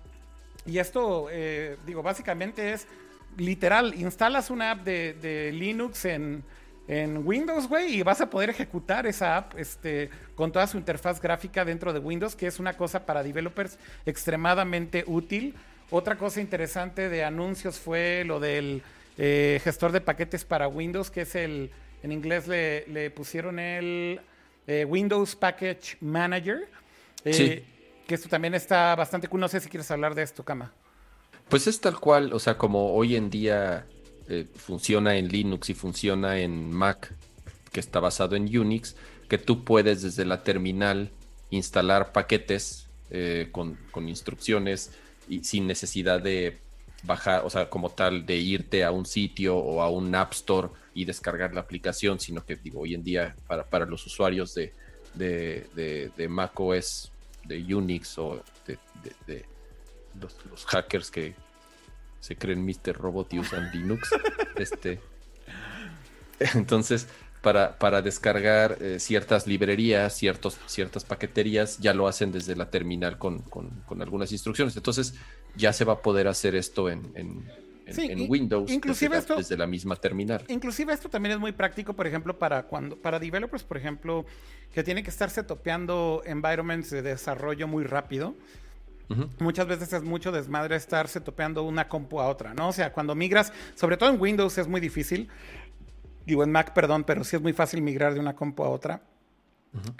y 0.65 0.77
esto, 0.77 1.27
eh, 1.32 1.76
digo, 1.86 2.02
básicamente 2.02 2.72
es 2.72 2.88
literal, 3.36 3.94
instalas 3.94 4.49
una 4.49 4.72
app 4.72 4.86
de, 4.86 5.52
Linux 5.53 6.06
en, 6.06 6.45
Windows, 6.88 7.68
güey, 7.68 7.95
y 7.95 8.03
vas 8.03 8.22
a 8.22 8.30
poder 8.30 8.49
ejecutar 8.49 9.07
esa 9.07 9.38
app 9.38 9.57
este, 9.57 10.10
con 10.36 10.52
toda 10.52 10.68
su 10.68 10.78
interfaz 10.78 11.20
gráfica 11.20 11.66
dentro 11.66 11.94
de 11.94 11.99
Windows, 11.99 12.36
que 12.36 12.48
es 12.48 12.60
una 12.60 12.74
cosa 12.74 13.06
para 13.06 13.24
developers 13.24 13.80
extremadamente 14.06 15.03
útil. 15.07 15.56
Otra 15.90 16.18
cosa 16.18 16.41
interesante 16.41 17.10
de 17.10 17.24
anuncios 17.24 17.80
fue 17.80 18.24
lo 18.26 18.40
del 18.40 18.84
eh, 19.18 19.60
gestor 19.64 19.91
de 19.91 20.02
paquetes 20.02 20.45
para 20.45 20.68
Windows, 20.68 21.10
que 21.10 21.22
es 21.22 21.36
el, 21.36 21.72
en 22.03 22.12
inglés 22.12 22.48
le, 22.48 23.10
pusieron 23.12 23.60
el 23.60 24.22
eh, 24.68 24.86
Windows 24.86 25.36
Package 25.36 25.98
Manager. 26.02 26.68
Eh, 27.24 27.64
que 28.07 28.16
esto 28.16 28.30
también 28.30 28.53
está 28.53 28.95
bastante 28.95 29.28
cool. 29.28 29.40
No 29.40 29.48
sé 29.48 29.60
si 29.60 29.70
quieres 29.70 29.90
hablar 29.90 30.14
de 30.14 30.22
esto, 30.22 30.44
Kama. 30.44 30.72
Pues 31.49 31.68
es 31.68 31.80
tal 31.80 31.99
cual, 31.99 32.34
o 32.34 32.40
sea, 32.40 32.57
como 32.57 32.94
hoy 32.94 33.16
en 33.16 33.30
día 33.30 33.86
eh, 34.27 34.47
funciona 34.56 35.15
en 35.18 35.27
Linux 35.27 35.69
y 35.69 35.73
funciona 35.73 36.39
en 36.39 36.72
Mac, 36.72 37.14
que 37.72 37.80
está 37.80 37.99
basado 37.99 38.35
en 38.35 38.43
Unix, 38.57 38.95
que 39.30 39.38
tú 39.38 39.64
puedes 39.64 40.02
desde 40.02 40.26
la 40.26 40.43
terminal 40.43 41.11
instalar 41.52 42.11
paquetes 42.11 42.88
eh, 43.11 43.49
con, 43.52 43.77
instrucciones 44.07 44.91
y 45.27 45.43
sin 45.43 45.68
necesidad 45.68 46.22
de 46.22 46.57
bajar, 47.03 47.45
o 47.45 47.49
sea, 47.49 47.69
como 47.69 47.89
tal, 47.89 48.26
de 48.26 48.38
irte 48.38 48.84
a 48.84 48.91
un 48.91 49.06
sitio 49.06 49.57
o 49.57 49.81
a 49.81 49.89
un 49.89 50.14
App 50.15 50.34
Store 50.34 50.69
y 50.93 51.06
descargar 51.06 51.53
la 51.53 51.61
aplicación, 51.61 52.19
sino 52.19 52.45
que 52.45 52.56
digo, 52.56 52.81
hoy 52.81 52.93
en 52.93 53.03
día 53.03 53.35
para, 53.47 53.64
para 53.64 53.85
los 53.85 54.06
usuarios 54.06 54.56
de, 54.56 54.73
de, 55.14 55.68
de, 55.76 56.11
de 56.15 56.27
Mac 56.27 56.60
OS, 56.60 57.11
de 57.43 57.76
Unix 57.76 58.18
o 58.18 58.43
de 58.65 59.45
los, 60.19 60.65
hackers 60.65 61.11
que 61.11 61.35
se 62.26 62.35
creen 62.35 62.65
Mr. 62.65 62.93
Robot 62.93 63.34
y 63.35 63.39
usan 63.39 63.69
Linux. 63.72 64.10
este, 64.56 64.99
entonces, 66.56 67.07
para, 67.43 67.77
para 67.77 68.02
descargar 68.02 68.80
eh, 68.81 68.99
ciertas 68.99 69.45
librerías, 69.45 70.18
ciertos, 70.18 70.57
ciertas 70.65 71.03
paqueterías, 71.06 71.77
ya 71.77 71.93
lo 71.93 72.07
hacen 72.07 72.31
desde 72.31 72.56
la 72.56 72.72
terminal 72.72 73.19
con, 73.19 73.43
algunas 73.99 74.31
instrucciones. 74.31 74.76
Entonces, 74.76 75.14
ya 75.56 75.72
se 75.72 75.85
va 75.85 75.93
a 75.93 75.99
poder 76.02 76.27
hacer 76.27 76.56
esto 76.56 76.89
en, 76.89 77.03
Windows 78.27 78.72
inclusive 78.72 79.18
desde, 79.18 79.35
desde, 79.35 79.57
la 79.57 79.68
misma 79.68 79.95
terminal. 79.95 80.43
Inclusive 80.47 80.91
esto 80.91 81.07
también 81.07 81.34
es 81.34 81.39
muy 81.39 81.52
práctico, 81.52 81.93
por 81.93 82.07
ejemplo, 82.07 82.39
para 82.39 82.64
cuando 82.64 82.95
para 82.95 83.19
developers, 83.19 83.61
por 83.61 83.77
ejemplo, 83.77 84.26
que 84.73 84.84
tienen 84.84 85.03
que 85.03 85.11
estarse 85.11 85.43
topeando 85.43 86.23
environments 86.26 86.89
de 86.89 87.03
desarrollo 87.03 87.68
muy 87.68 87.84
rápido. 87.84 88.34
Muchas 89.40 89.68
veces 89.68 89.94
es 89.94 90.03
mucho 90.03 90.32
desmadre 90.32 90.76
estarse 90.76 91.22
topeando 91.22 91.64
una 91.64 91.88
compu 91.88 92.19
a 92.19 92.27
otra, 92.27 92.53
¿no? 92.53 92.69
O 92.69 92.73
sea, 92.73 92.91
cuando 92.91 93.15
migras, 93.15 93.53
sobre 93.76 93.98
todo 93.98 94.10
en 94.10 94.19
Windows 94.19 94.57
es 94.57 94.68
muy 94.68 94.82
difícil. 94.82 95.30
Digo, 96.26 96.44
en 96.44 96.52
Mac, 96.52 96.73
perdón, 96.73 97.03
pero 97.03 97.23
sí 97.23 97.36
es 97.36 97.41
muy 97.41 97.53
fácil 97.53 97.82
migrar 97.82 98.14
de 98.14 98.19
una 98.19 98.36
compu 98.36 98.64
a 98.64 98.69
otra. 98.69 99.02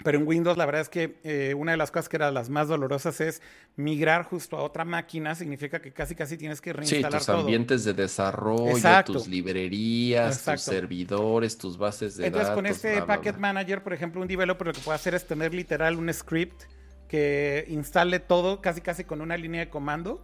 Pero 0.02 0.18
en 0.18 0.26
Windows 0.26 0.56
la 0.56 0.64
verdad 0.64 0.80
es 0.80 0.88
que 0.88 1.18
eh, 1.22 1.54
una 1.54 1.72
de 1.72 1.76
las 1.76 1.90
cosas 1.90 2.08
que 2.08 2.16
era 2.16 2.30
las 2.30 2.48
más 2.48 2.68
dolorosas 2.68 3.20
es 3.20 3.42
migrar 3.76 4.24
justo 4.24 4.56
a 4.56 4.62
otra 4.62 4.84
máquina. 4.84 5.34
Significa 5.34 5.80
que 5.80 5.92
casi 5.92 6.14
casi 6.14 6.38
tienes 6.38 6.60
que 6.60 6.72
reinstalar 6.72 7.20
sí, 7.20 7.26
tus 7.26 7.28
ambientes 7.28 7.84
de 7.84 7.92
desarrollo, 7.92 9.04
tus 9.04 9.28
librerías, 9.28 10.42
tus 10.42 10.62
servidores, 10.62 11.58
tus 11.58 11.76
bases 11.76 12.16
de 12.16 12.30
datos. 12.30 12.40
Entonces 12.40 12.54
con 12.54 12.66
este 12.66 13.02
Packet 13.02 13.36
Manager, 13.36 13.82
por 13.82 13.92
ejemplo, 13.92 14.22
un 14.22 14.28
developer 14.28 14.68
lo 14.68 14.72
que 14.72 14.80
puede 14.80 14.96
hacer 14.96 15.14
es 15.14 15.26
tener 15.26 15.52
literal 15.52 15.96
un 15.96 16.12
script 16.12 16.62
que 17.08 17.64
instale 17.68 18.20
todo 18.20 18.60
casi 18.60 18.80
casi 18.80 19.04
con 19.04 19.20
una 19.20 19.36
línea 19.36 19.60
de 19.60 19.70
comando 19.70 20.22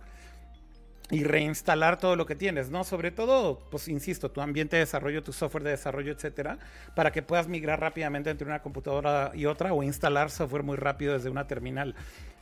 y 1.10 1.24
reinstalar 1.24 1.98
todo 1.98 2.16
lo 2.16 2.24
que 2.24 2.34
tienes, 2.34 2.70
¿no? 2.70 2.84
Sobre 2.84 3.10
todo, 3.10 3.58
pues 3.70 3.86
insisto, 3.88 4.30
tu 4.30 4.40
ambiente 4.40 4.76
de 4.76 4.80
desarrollo, 4.80 5.22
tu 5.22 5.34
software 5.34 5.62
de 5.62 5.70
desarrollo, 5.70 6.10
etcétera, 6.10 6.58
para 6.94 7.12
que 7.12 7.22
puedas 7.22 7.48
migrar 7.48 7.80
rápidamente 7.80 8.30
entre 8.30 8.46
una 8.46 8.62
computadora 8.62 9.30
y 9.34 9.44
otra 9.44 9.74
o 9.74 9.82
instalar 9.82 10.30
software 10.30 10.62
muy 10.62 10.76
rápido 10.76 11.12
desde 11.12 11.28
una 11.28 11.46
terminal. 11.46 11.94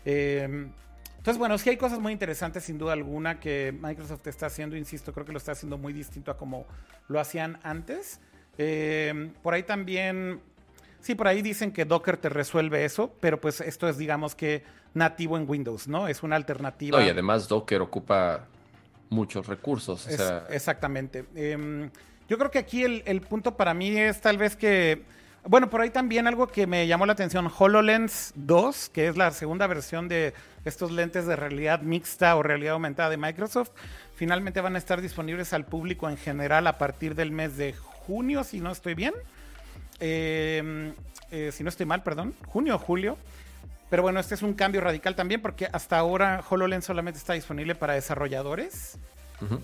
Em, 0.04 0.70
entonces, 1.16 1.36
bueno, 1.36 1.58
sí 1.58 1.68
hay 1.68 1.76
cosas 1.76 1.98
muy 1.98 2.12
interesantes, 2.12 2.62
sin 2.62 2.78
duda 2.78 2.92
alguna, 2.92 3.40
que 3.40 3.74
Microsoft 3.78 4.26
está 4.28 4.46
haciendo, 4.46 4.76
insisto, 4.76 5.12
creo 5.12 5.26
que 5.26 5.32
lo 5.32 5.38
está 5.38 5.52
haciendo 5.52 5.76
muy 5.76 5.92
distinto 5.92 6.30
a 6.30 6.36
como 6.36 6.64
lo 7.08 7.18
hacían 7.18 7.58
antes. 7.64 8.20
Em, 8.56 9.32
por 9.42 9.54
ahí 9.54 9.64
también 9.64 10.40
Sí, 11.00 11.14
por 11.14 11.28
ahí 11.28 11.42
dicen 11.42 11.72
que 11.72 11.84
Docker 11.84 12.16
te 12.16 12.28
resuelve 12.28 12.84
eso, 12.84 13.10
pero 13.20 13.40
pues 13.40 13.60
esto 13.60 13.88
es, 13.88 13.96
digamos 13.96 14.34
que 14.34 14.62
nativo 14.94 15.36
en 15.36 15.48
Windows, 15.48 15.88
¿no? 15.88 16.08
Es 16.08 16.22
una 16.22 16.36
alternativa. 16.36 17.02
y 17.02 17.08
además 17.08 17.48
Docker 17.48 17.80
ocupa 17.80 18.46
muchos 19.08 19.46
recursos. 19.46 20.06
Exactamente. 20.50 21.24
Em, 21.34 21.90
yo 22.28 22.38
creo 22.38 22.50
que 22.50 22.58
aquí 22.58 22.84
el, 22.84 23.20
punto 23.22 23.56
para 23.56 23.74
mí 23.74 23.96
es 23.96 24.20
tal 24.20 24.38
vez 24.38 24.56
que. 24.56 25.02
Bueno, 25.46 25.70
por 25.70 25.80
ahí 25.80 25.88
también 25.88 26.26
algo 26.26 26.48
que 26.48 26.66
me 26.66 26.86
llamó 26.86 27.06
la 27.06 27.14
atención, 27.14 27.50
HoloLens 27.58 28.32
2, 28.36 28.90
que 28.90 29.08
es 29.08 29.16
la 29.16 29.30
segunda 29.30 29.66
versión 29.66 30.06
de 30.06 30.34
estos 30.66 30.90
lentes 30.90 31.26
de 31.26 31.34
realidad 31.34 31.80
mixta 31.80 32.36
o 32.36 32.42
realidad 32.42 32.74
aumentada 32.74 33.08
de 33.08 33.16
Microsoft, 33.16 33.70
finalmente 34.14 34.60
van 34.60 34.74
a 34.74 34.78
estar 34.78 35.00
disponibles 35.00 35.54
al 35.54 35.64
público 35.64 36.10
en 36.10 36.18
general 36.18 36.66
a 36.66 36.76
partir 36.76 37.14
del 37.14 37.32
mes 37.32 37.56
de 37.56 37.72
junio, 37.72 38.44
si 38.44 38.60
no 38.60 38.70
estoy 38.70 38.92
bien. 38.92 39.14
Em, 40.00 40.94
eh, 41.30 41.52
si 41.52 41.62
no 41.62 41.68
estoy 41.68 41.86
mal, 41.86 42.02
perdón, 42.02 42.34
junio 42.46 42.74
o 42.74 42.78
julio. 42.78 43.16
Pero 43.90 44.02
bueno, 44.02 44.20
este 44.20 44.34
es 44.34 44.42
un 44.42 44.54
cambio 44.54 44.80
radical 44.80 45.16
también 45.16 45.42
porque 45.42 45.68
hasta 45.72 45.98
ahora 45.98 46.42
HoloLens 46.48 46.84
solamente 46.84 47.18
está 47.18 47.32
disponible 47.34 47.74
para 47.74 47.94
desarrolladores. 47.94 48.98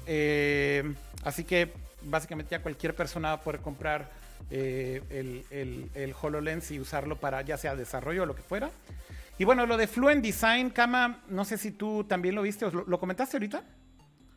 Em, 0.07 0.95
así 1.23 1.45
que 1.45 1.73
básicamente 2.03 2.53
ya 2.53 2.63
cualquier 2.63 2.95
persona 2.95 3.29
va 3.29 3.35
a 3.35 3.41
poder 3.41 3.61
comprar 3.61 4.11
eh, 4.51 5.03
el, 5.11 6.15
HoloLens 6.21 6.71
y 6.71 6.81
usarlo 6.81 7.17
para 7.17 7.43
ya 7.43 7.57
sea 7.57 7.77
desarrollo 7.77 8.25
o 8.25 8.27
lo 8.27 8.35
que 8.35 8.43
fuera. 8.43 8.71
Y 9.39 9.45
bueno, 9.45 9.67
lo 9.67 9.77
de 9.77 9.87
Fluent 9.87 10.25
Design, 10.25 10.71
Kama, 10.71 11.23
no 11.29 11.45
sé 11.45 11.59
si 11.59 11.71
tú 11.71 12.05
también 12.05 12.35
lo 12.35 12.43
viste 12.43 12.65
o 12.65 12.71
lo 12.71 12.99
comentaste 12.99 13.37
ahorita. 13.37 13.65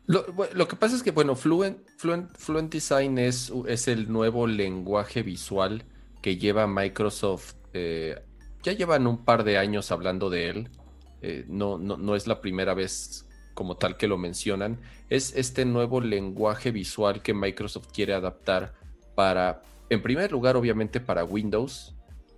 Lo, 0.06 0.66
que 0.66 0.74
pasa 0.76 0.96
es 0.96 1.04
que, 1.04 1.12
bueno, 1.12 1.36
Fluent, 1.36 1.78
Fluent, 1.96 2.72
Design 2.72 3.18
es, 3.18 3.52
es, 3.68 3.86
el 3.86 4.10
nuevo 4.10 4.48
lenguaje 4.48 5.22
visual 5.22 5.84
que 6.22 6.36
lleva 6.36 6.66
Microsoft. 6.66 7.54
Eh, 7.72 8.20
ya 8.62 8.72
llevan 8.72 9.06
un 9.06 9.24
par 9.24 9.44
de 9.44 9.58
años 9.58 9.90
hablando 9.90 10.30
de 10.30 10.48
él. 10.48 10.68
Eh, 11.22 11.44
no, 11.48 11.78
no, 11.78 11.96
no, 11.96 12.16
es 12.16 12.26
la 12.26 12.40
primera 12.40 12.74
vez 12.74 13.26
como 13.54 13.76
tal 13.76 13.96
que 13.96 14.08
lo 14.08 14.18
mencionan. 14.18 14.80
Es 15.08 15.34
este 15.36 15.64
nuevo 15.64 16.00
lenguaje 16.00 16.70
visual 16.70 17.22
que 17.22 17.34
Microsoft 17.34 17.88
quiere 17.92 18.14
adaptar 18.14 18.74
para, 19.14 19.62
en 19.88 20.02
primer 20.02 20.32
lugar, 20.32 20.56
obviamente 20.56 21.00
para 21.00 21.24
Windows. 21.24 21.94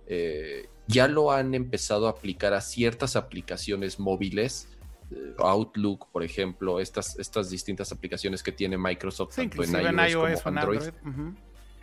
Eh, 0.07 0.67
ya 0.87 1.07
lo 1.07 1.31
han 1.31 1.53
empezado 1.53 2.07
a 2.07 2.11
aplicar 2.11 2.53
a 2.53 2.61
ciertas 2.61 3.15
aplicaciones 3.15 3.99
móviles 3.99 4.67
eh, 5.11 5.35
Outlook, 5.37 6.07
por 6.11 6.23
ejemplo, 6.23 6.79
estas, 6.79 7.17
estas 7.19 7.49
distintas 7.49 7.91
aplicaciones 7.91 8.41
que 8.41 8.51
tiene 8.51 8.77
Microsoft, 8.77 9.35
tanto 9.35 9.63
en 9.63 9.99
iOS, 9.99 10.41
como 10.41 10.59
Android. 10.59 10.81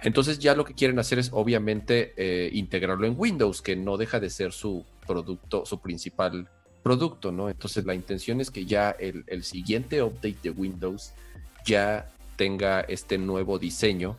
Entonces 0.03 0.39
ya 0.39 0.55
lo 0.55 0.65
que 0.65 0.75
quieren 0.75 0.99
hacer 0.99 1.19
es 1.19 1.31
obviamente 1.33 2.15
eh, 2.17 2.51
integrarlo 2.53 3.07
en 3.07 3.15
Windows, 3.17 3.63
que 3.63 3.77
no 3.77 3.97
deja 3.97 4.19
de 4.21 4.31
ser 4.31 4.53
su 4.53 4.85
producto, 5.07 5.67
su 5.67 5.81
principal 5.81 6.49
producto, 6.83 7.33
¿no? 7.33 7.51
Entonces 7.51 7.85
la 7.85 7.95
intención 7.95 8.41
es 8.41 8.51
que 8.51 8.65
ya 8.65 8.91
el, 8.99 9.25
el 9.27 9.45
siguiente 9.45 10.03
update 10.03 10.39
de 10.43 10.51
Windows 10.51 11.13
ya 11.67 12.09
tenga 12.37 12.81
este 12.81 13.19
nuevo 13.19 13.59
diseño 13.59 14.19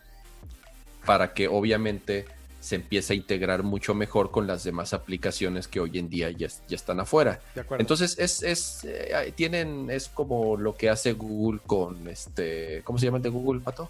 para 1.06 1.34
que 1.34 1.48
obviamente 1.48 2.26
se 2.60 2.76
empieza 2.76 3.14
a 3.14 3.16
integrar 3.16 3.64
mucho 3.64 3.96
mejor 3.96 4.30
con 4.30 4.46
las 4.46 4.64
demás 4.64 4.94
aplicaciones 4.94 5.68
que 5.68 5.80
hoy 5.80 5.98
en 5.98 6.10
día 6.10 6.30
ya, 6.30 6.48
ya 6.68 6.76
están 6.76 7.00
afuera. 7.00 7.42
Entonces 7.80 8.18
es, 8.20 8.44
es 8.44 8.84
eh, 8.84 9.34
tienen, 9.36 9.90
es 9.90 10.08
como 10.08 10.56
lo 10.56 10.76
que 10.76 10.90
hace 10.90 11.14
Google 11.14 11.60
con 11.66 12.08
este, 12.08 12.84
¿cómo 12.84 13.00
se 13.00 13.06
llama 13.06 13.18
el 13.18 13.24
de 13.24 13.30
Google, 13.30 13.62
Pato? 13.62 13.90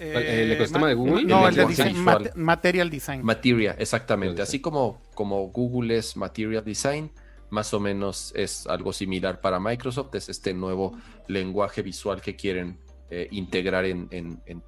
Eh, 0.00 0.44
¿El 0.44 0.52
ecosistema 0.52 0.88
de 0.88 0.94
Google? 0.94 1.24
No, 1.24 1.46
el, 1.46 1.54
de 1.54 1.66
design, 1.66 2.04
Material 2.34 2.88
Design. 2.88 3.22
Material, 3.22 3.76
exactamente. 3.78 4.40
Así 4.40 4.58
como, 4.58 5.02
como 5.14 5.48
Google 5.48 5.98
es 5.98 6.16
Material 6.16 6.64
Design, 6.64 7.10
más 7.50 7.74
o 7.74 7.80
menos 7.80 8.32
es 8.34 8.66
algo 8.66 8.94
similar 8.94 9.42
para 9.42 9.60
Microsoft, 9.60 10.14
es 10.14 10.30
este 10.30 10.54
nuevo 10.54 10.96
lenguaje 11.28 11.82
visual 11.82 12.22
que 12.22 12.34
quieren 12.34 12.78
eh, 13.10 13.28
integrar 13.32 13.84
en, 13.84 14.08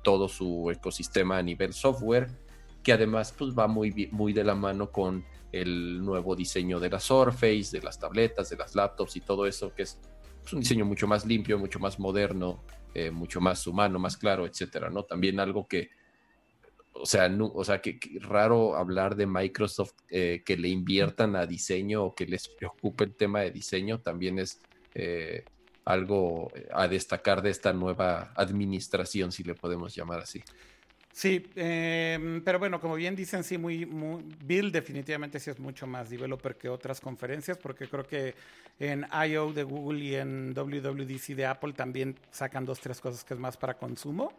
todo 0.03 0.29
su 0.29 0.71
ecosistema 0.71 1.39
a 1.39 1.43
nivel 1.43 1.73
software. 1.73 2.29
que 2.83 2.93
además 2.93 3.33
pues 3.37 3.57
va 3.57 3.69
muy, 3.69 4.09
muy 4.11 4.33
de 4.33 4.45
la 4.45 4.55
mano 4.55 4.91
con 4.91 5.25
el 5.53 6.05
nuevo 6.05 6.35
diseño 6.35 6.81
de 6.81 6.91
la 6.91 6.99
Surface, 6.99 7.69
de 7.71 7.81
las 7.81 7.99
tabletas, 7.99 8.51
de 8.51 8.57
las 8.57 8.75
laptops 8.75 9.17
y 9.17 9.21
todo 9.21 9.47
eso, 9.47 9.73
que 9.73 9.83
es 9.83 9.99
un 10.53 10.61
diseño 10.61 10.85
mucho 10.85 11.07
más 11.07 11.25
limpio, 11.25 11.59
mucho 11.59 11.79
más 11.79 11.99
moderno, 12.01 12.65
eh, 12.95 13.11
mucho 13.11 13.41
más 13.41 13.67
humano, 13.67 13.99
más 13.99 14.17
claro, 14.17 14.47
etcétera, 14.47 14.91
¿no? 14.91 15.05
También 15.05 15.41
algo 15.41 15.67
que, 15.67 15.91
o 16.93 17.07
sea, 17.07 17.29
no, 17.29 17.47
o 17.47 17.65
sea 17.65 17.81
que, 17.81 17.99
raro 18.21 18.77
hablar 18.77 19.17
de 19.17 19.27
Microsoft 19.27 19.95
eh, 20.11 20.43
que 20.45 20.57
le 20.57 20.69
inviertan 20.69 21.37
a 21.37 21.47
diseño 21.47 22.05
o 22.05 22.15
que 22.15 22.27
les 22.27 22.49
preocupe 22.49 23.05
el 23.05 23.15
tema 23.15 23.41
de 23.41 23.51
diseño, 23.51 24.01
también 24.01 24.39
es 24.39 24.61
eh, 24.95 25.45
algo 25.85 26.53
a 26.73 26.87
destacar 26.87 27.43
de 27.43 27.51
esta 27.51 27.73
nueva 27.73 28.33
administración, 28.37 29.33
si 29.33 29.43
le 29.43 29.55
podemos 29.55 29.95
llamar 29.95 30.21
así. 30.21 30.43
Sí, 31.13 31.51
em, 31.57 32.43
pero 32.43 32.59
bueno, 32.59 32.81
como 32.81 32.95
bien 32.95 33.15
dicen, 33.15 33.45
sí, 33.45 33.59
muy, 33.59 33.85
Bill 34.45 34.73
definitivamente 34.73 35.39
sí 35.39 35.51
es 35.51 35.59
mucho 35.59 35.87
más 35.87 36.09
developer 36.09 36.57
que 36.57 36.71
otras 36.71 37.01
conferencias, 37.01 37.59
porque 37.59 37.87
creo 37.87 38.07
que 38.07 38.35
en 38.81 39.07
I.O. 39.13 39.53
de 39.53 39.63
Google 39.63 40.01
y 40.03 40.15
en 40.15 40.55
WWDC 40.55 41.35
de 41.37 41.47
Apple 41.47 41.75
también 41.75 42.17
sacan 42.31 42.65
dos, 42.65 42.81
tres 42.81 43.01
cosas 43.01 43.25
que 43.25 43.35
es 43.35 43.41
más 43.41 43.59
para 43.59 43.75
consumo. 43.75 44.33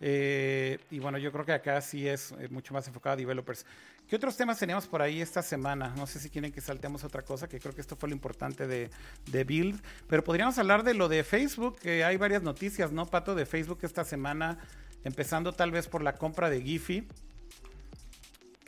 Eh, 0.00 0.78
y 0.90 0.98
bueno, 0.98 1.18
yo 1.18 1.32
creo 1.32 1.44
que 1.44 1.52
acá 1.52 1.80
sí 1.80 2.06
es 2.06 2.32
eh, 2.32 2.48
mucho 2.50 2.72
más 2.72 2.86
enfocado 2.86 3.14
a 3.14 3.16
developers. 3.16 3.64
¿Qué 4.08 4.14
otros 4.14 4.36
temas 4.36 4.58
teníamos 4.58 4.86
por 4.86 5.02
ahí 5.02 5.20
esta 5.20 5.42
semana? 5.42 5.92
No 5.96 6.06
sé 6.06 6.20
si 6.20 6.30
quieren 6.30 6.52
que 6.52 6.60
saltemos 6.60 7.02
otra 7.02 7.22
cosa, 7.22 7.48
que 7.48 7.58
creo 7.58 7.74
que 7.74 7.80
esto 7.80 7.96
fue 7.96 8.10
lo 8.10 8.14
importante 8.14 8.66
de, 8.68 8.90
de 9.26 9.44
Build. 9.44 9.82
Pero 10.06 10.22
podríamos 10.22 10.56
hablar 10.58 10.84
de 10.84 10.94
lo 10.94 11.08
de 11.08 11.24
Facebook, 11.24 11.80
que 11.80 12.04
hay 12.04 12.16
varias 12.16 12.42
noticias, 12.42 12.92
¿no, 12.92 13.06
Pato? 13.06 13.34
De 13.34 13.46
Facebook 13.46 13.80
esta 13.82 14.04
semana 14.04 14.58
Empezando 15.06 15.52
tal 15.52 15.70
vez 15.70 15.86
por 15.86 16.02
la 16.02 16.16
compra 16.16 16.50
de 16.50 16.60
Giphy. 16.60 17.06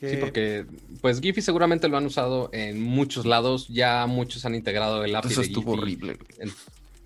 Sí, 0.01 0.17
porque 0.21 0.67
pues 1.01 1.21
Giphy 1.21 1.43
seguramente 1.43 1.89
lo 1.89 1.97
han 1.97 2.07
usado 2.07 2.49
en 2.53 2.81
muchos 2.81 3.27
lados. 3.27 3.67
Ya 3.67 4.07
muchos 4.07 4.45
han 4.45 4.55
integrado 4.55 5.05
el 5.05 5.17
API 5.17 5.33
Eso 5.33 5.43
estuvo 5.43 5.73
horrible. 5.73 6.17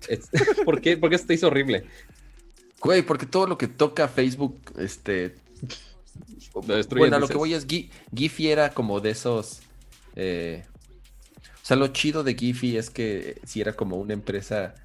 ¿Por, 0.65 0.81
qué? 0.81 0.97
¿Por 0.97 1.09
qué 1.09 1.15
esto 1.15 1.33
hizo 1.33 1.47
horrible? 1.47 1.85
Güey, 2.79 3.01
porque 3.01 3.25
todo 3.25 3.47
lo 3.47 3.57
que 3.57 3.67
toca 3.67 4.07
Facebook, 4.07 4.59
este... 4.77 5.33
bueno, 6.91 7.15
a 7.15 7.19
lo 7.19 7.27
que 7.27 7.37
voy 7.37 7.55
es, 7.55 7.65
Giphy 7.65 8.49
era 8.49 8.69
como 8.69 8.99
de 8.99 9.09
esos... 9.09 9.61
Eh, 10.15 10.63
o 11.41 11.65
sea, 11.65 11.75
lo 11.75 11.87
chido 11.87 12.23
de 12.23 12.35
Giphy 12.35 12.77
es 12.77 12.91
que 12.91 13.41
si 13.45 13.61
era 13.61 13.73
como 13.73 13.97
una 13.97 14.13
empresa... 14.13 14.75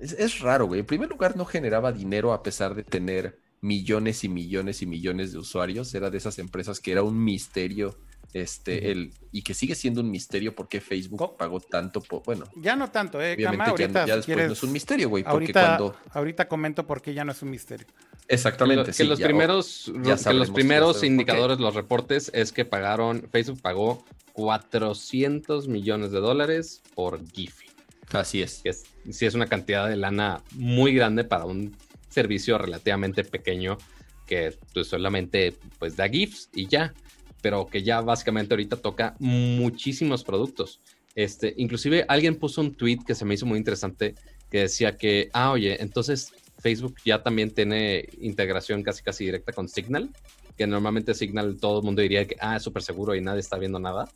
Es, 0.00 0.14
es 0.14 0.40
raro, 0.40 0.66
güey. 0.66 0.80
En 0.80 0.86
primer 0.86 1.08
lugar, 1.08 1.36
no 1.36 1.44
generaba 1.44 1.92
dinero 1.92 2.32
a 2.32 2.42
pesar 2.42 2.74
de 2.74 2.82
tener 2.82 3.41
millones 3.62 4.24
y 4.24 4.28
millones 4.28 4.82
y 4.82 4.86
millones 4.86 5.32
de 5.32 5.38
usuarios. 5.38 5.94
Era 5.94 6.10
de 6.10 6.18
esas 6.18 6.38
empresas 6.38 6.80
que 6.80 6.92
era 6.92 7.02
un 7.02 7.24
misterio. 7.24 7.98
Este, 8.34 8.90
el, 8.90 9.12
y 9.30 9.42
que 9.42 9.52
sigue 9.52 9.74
siendo 9.74 10.00
un 10.00 10.10
misterio 10.10 10.54
porque 10.54 10.80
Facebook 10.80 11.36
pagó 11.36 11.60
tanto 11.60 12.00
por, 12.00 12.22
bueno. 12.22 12.46
Ya 12.56 12.76
no 12.76 12.90
tanto, 12.90 13.20
eh, 13.20 13.34
obviamente 13.34 13.90
ya, 14.06 14.16
después 14.16 14.46
no 14.46 14.52
es 14.54 14.62
un 14.62 14.72
misterio, 14.72 15.10
güey, 15.10 15.22
porque 15.22 15.34
ahorita, 15.34 15.66
cuando... 15.66 15.96
Ahorita 16.12 16.48
comento 16.48 16.86
por 16.86 17.02
qué 17.02 17.12
ya 17.12 17.26
no 17.26 17.32
es 17.32 17.42
un 17.42 17.50
misterio. 17.50 17.86
Exactamente. 18.28 18.92
Que, 18.92 19.04
los 19.04 19.20
primeros, 19.20 19.92
que 20.02 20.32
los 20.32 20.50
primeros 20.50 21.04
indicadores, 21.04 21.58
los 21.58 21.74
reportes, 21.74 22.30
es 22.32 22.52
que 22.52 22.64
pagaron, 22.64 23.28
Facebook 23.30 23.60
pagó 23.60 24.02
400 24.32 25.68
millones 25.68 26.10
de 26.10 26.20
dólares 26.20 26.82
por 26.94 27.20
Giphy. 27.32 27.66
Así 28.12 28.40
es. 28.40 28.62
es. 28.64 28.84
Sí, 29.10 29.26
es 29.26 29.34
una 29.34 29.46
cantidad 29.46 29.88
de 29.88 29.96
lana 29.96 30.42
muy 30.52 30.94
grande 30.94 31.24
para 31.24 31.44
un 31.44 31.76
servicio 32.12 32.58
relativamente 32.58 33.24
pequeño 33.24 33.78
que 34.26 34.56
pues, 34.72 34.86
solamente 34.86 35.54
pues 35.78 35.96
da 35.96 36.08
GIFs 36.08 36.48
y 36.54 36.66
ya, 36.66 36.94
pero 37.40 37.66
que 37.66 37.82
ya 37.82 38.00
básicamente 38.00 38.54
ahorita 38.54 38.76
toca 38.76 39.16
muchísimos 39.18 40.24
productos. 40.24 40.80
Este, 41.14 41.52
inclusive 41.56 42.04
alguien 42.08 42.36
puso 42.36 42.60
un 42.60 42.74
tweet 42.74 43.00
que 43.06 43.14
se 43.14 43.24
me 43.24 43.34
hizo 43.34 43.44
muy 43.44 43.58
interesante 43.58 44.14
que 44.50 44.60
decía 44.60 44.96
que, 44.96 45.28
ah, 45.32 45.50
oye, 45.50 45.82
entonces 45.82 46.32
Facebook 46.58 46.94
ya 47.04 47.22
también 47.22 47.50
tiene 47.50 48.08
integración 48.20 48.82
casi 48.82 49.02
casi 49.02 49.24
directa 49.24 49.52
con 49.52 49.68
Signal, 49.68 50.10
que 50.56 50.66
normalmente 50.66 51.14
Signal 51.14 51.58
todo 51.60 51.80
el 51.80 51.84
mundo 51.84 52.02
diría 52.02 52.26
que, 52.26 52.36
ah, 52.40 52.56
es 52.56 52.62
súper 52.62 52.82
seguro 52.82 53.14
y 53.14 53.20
nadie 53.20 53.40
está 53.40 53.58
viendo 53.58 53.78
nada. 53.78 54.08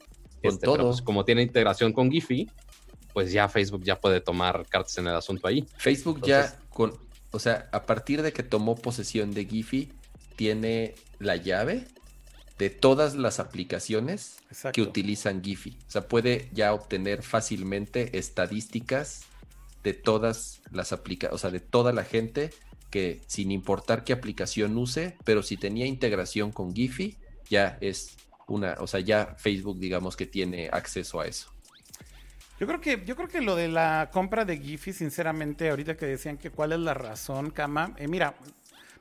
Este, 0.43 0.67
pero 0.67 0.89
pues, 0.89 1.03
como 1.03 1.25
tiene 1.25 1.43
integración 1.43 1.93
con 1.93 2.11
Giphy, 2.11 2.49
pues 3.13 3.33
ya 3.33 3.49
Facebook 3.49 3.83
ya 3.83 3.99
puede 3.99 4.21
tomar 4.21 4.67
cartas 4.69 4.97
en 4.99 5.09
el 5.09 5.15
asunto 5.15 5.49
ahí. 5.49 5.67
Facebook 5.79 6.21
ya 6.25 6.59
con 6.69 6.93
o 7.31 7.39
sea, 7.39 7.69
a 7.73 7.87
partir 7.87 8.23
de 8.23 8.33
que 8.33 8.43
tomó 8.43 8.77
posesión 8.77 9.33
de 9.33 9.45
Giphy, 9.45 9.93
tiene 10.37 10.95
la 11.19 11.37
llave 11.37 11.87
de 12.59 12.71
todas 12.71 13.15
las 13.15 13.39
aplicaciones 13.41 14.37
que 14.73 14.83
utilizan 14.83 15.43
Giphy. 15.43 15.77
O 15.87 15.91
sea, 15.91 16.09
puede 16.09 16.49
ya 16.53 16.73
obtener 16.73 17.23
fácilmente 17.23 18.19
estadísticas 18.19 19.25
de 19.83 19.93
todas 19.93 20.63
las 20.71 20.93
aplicaciones, 20.93 21.35
o 21.35 21.39
sea, 21.39 21.51
de 21.51 21.61
toda 21.61 21.93
la 21.93 22.05
gente 22.05 22.51
que 22.91 23.21
sin 23.27 23.51
importar 23.51 24.05
qué 24.05 24.13
aplicación 24.13 24.77
use, 24.79 25.17
pero 25.25 25.43
si 25.43 25.57
tenía 25.57 25.87
integración 25.87 26.53
con 26.53 26.75
Giphy, 26.75 27.19
ya 27.51 27.79
es 27.81 28.17
una, 28.49 28.77
o 28.81 28.87
sea, 28.87 29.01
ya 29.01 29.35
Facebook 29.39 29.79
digamos 29.79 30.17
que 30.17 30.27
tiene 30.27 30.69
acceso 30.73 31.21
a 31.21 31.27
eso. 31.27 31.56
Yo 32.59 32.67
creo 32.67 32.81
que, 32.81 33.03
yo 33.05 33.17
creo 33.17 33.29
que 33.29 33.43
lo 33.43 33.55
de 33.55 33.69
la 33.69 34.09
compra 34.11 34.47
de 34.47 34.57
Giphy, 34.57 34.95
sinceramente, 34.95 35.69
ahorita 35.69 35.95
que 35.97 36.07
decían 36.07 36.39
que 36.39 36.51
cuál 36.51 36.73
es 36.73 36.79
la 36.79 36.95
razón, 36.95 37.51
Cama, 37.51 37.93
eh, 37.99 38.09
mira, 38.09 38.35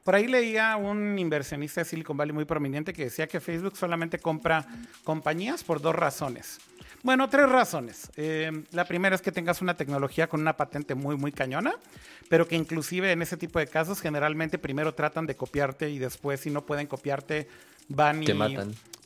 por 0.04 0.14
ahí 0.14 0.28
leía 0.28 0.76
un 0.76 1.18
inversionista 1.18 1.82
de 1.82 1.86
Silicon 1.86 2.18
Valley 2.18 2.34
muy 2.34 2.46
prominente 2.46 2.92
que 2.92 3.06
decía 3.06 3.28
que 3.28 3.40
Facebook 3.40 3.78
solamente 3.78 4.20
compra 4.20 4.66
compañías 5.04 5.64
por 5.64 5.82
dos 5.82 5.96
razones. 5.96 6.60
Bueno, 7.02 7.30
tres 7.30 7.48
razones. 7.48 8.12
Eh, 8.18 8.52
la 8.72 8.86
primera 8.86 9.16
es 9.16 9.22
que 9.22 9.32
tengas 9.32 9.62
una 9.62 9.78
tecnología 9.78 10.28
con 10.28 10.42
una 10.42 10.58
patente 10.58 10.94
muy, 10.94 11.16
muy 11.16 11.32
cañona, 11.32 11.76
pero 12.30 12.48
que 12.48 12.56
inclusive 12.56 13.12
en 13.12 13.22
ese 13.22 13.38
tipo 13.38 13.60
de 13.60 13.68
casos 13.68 14.02
generalmente 14.02 14.58
primero 14.58 14.94
tratan 14.94 15.26
de 15.28 15.36
copiarte 15.36 15.90
y 15.90 15.98
después 15.98 16.42
si 16.42 16.50
no 16.50 16.66
pueden 16.66 16.88
copiarte 16.88 17.48
van 17.88 18.24
y, 18.24 18.28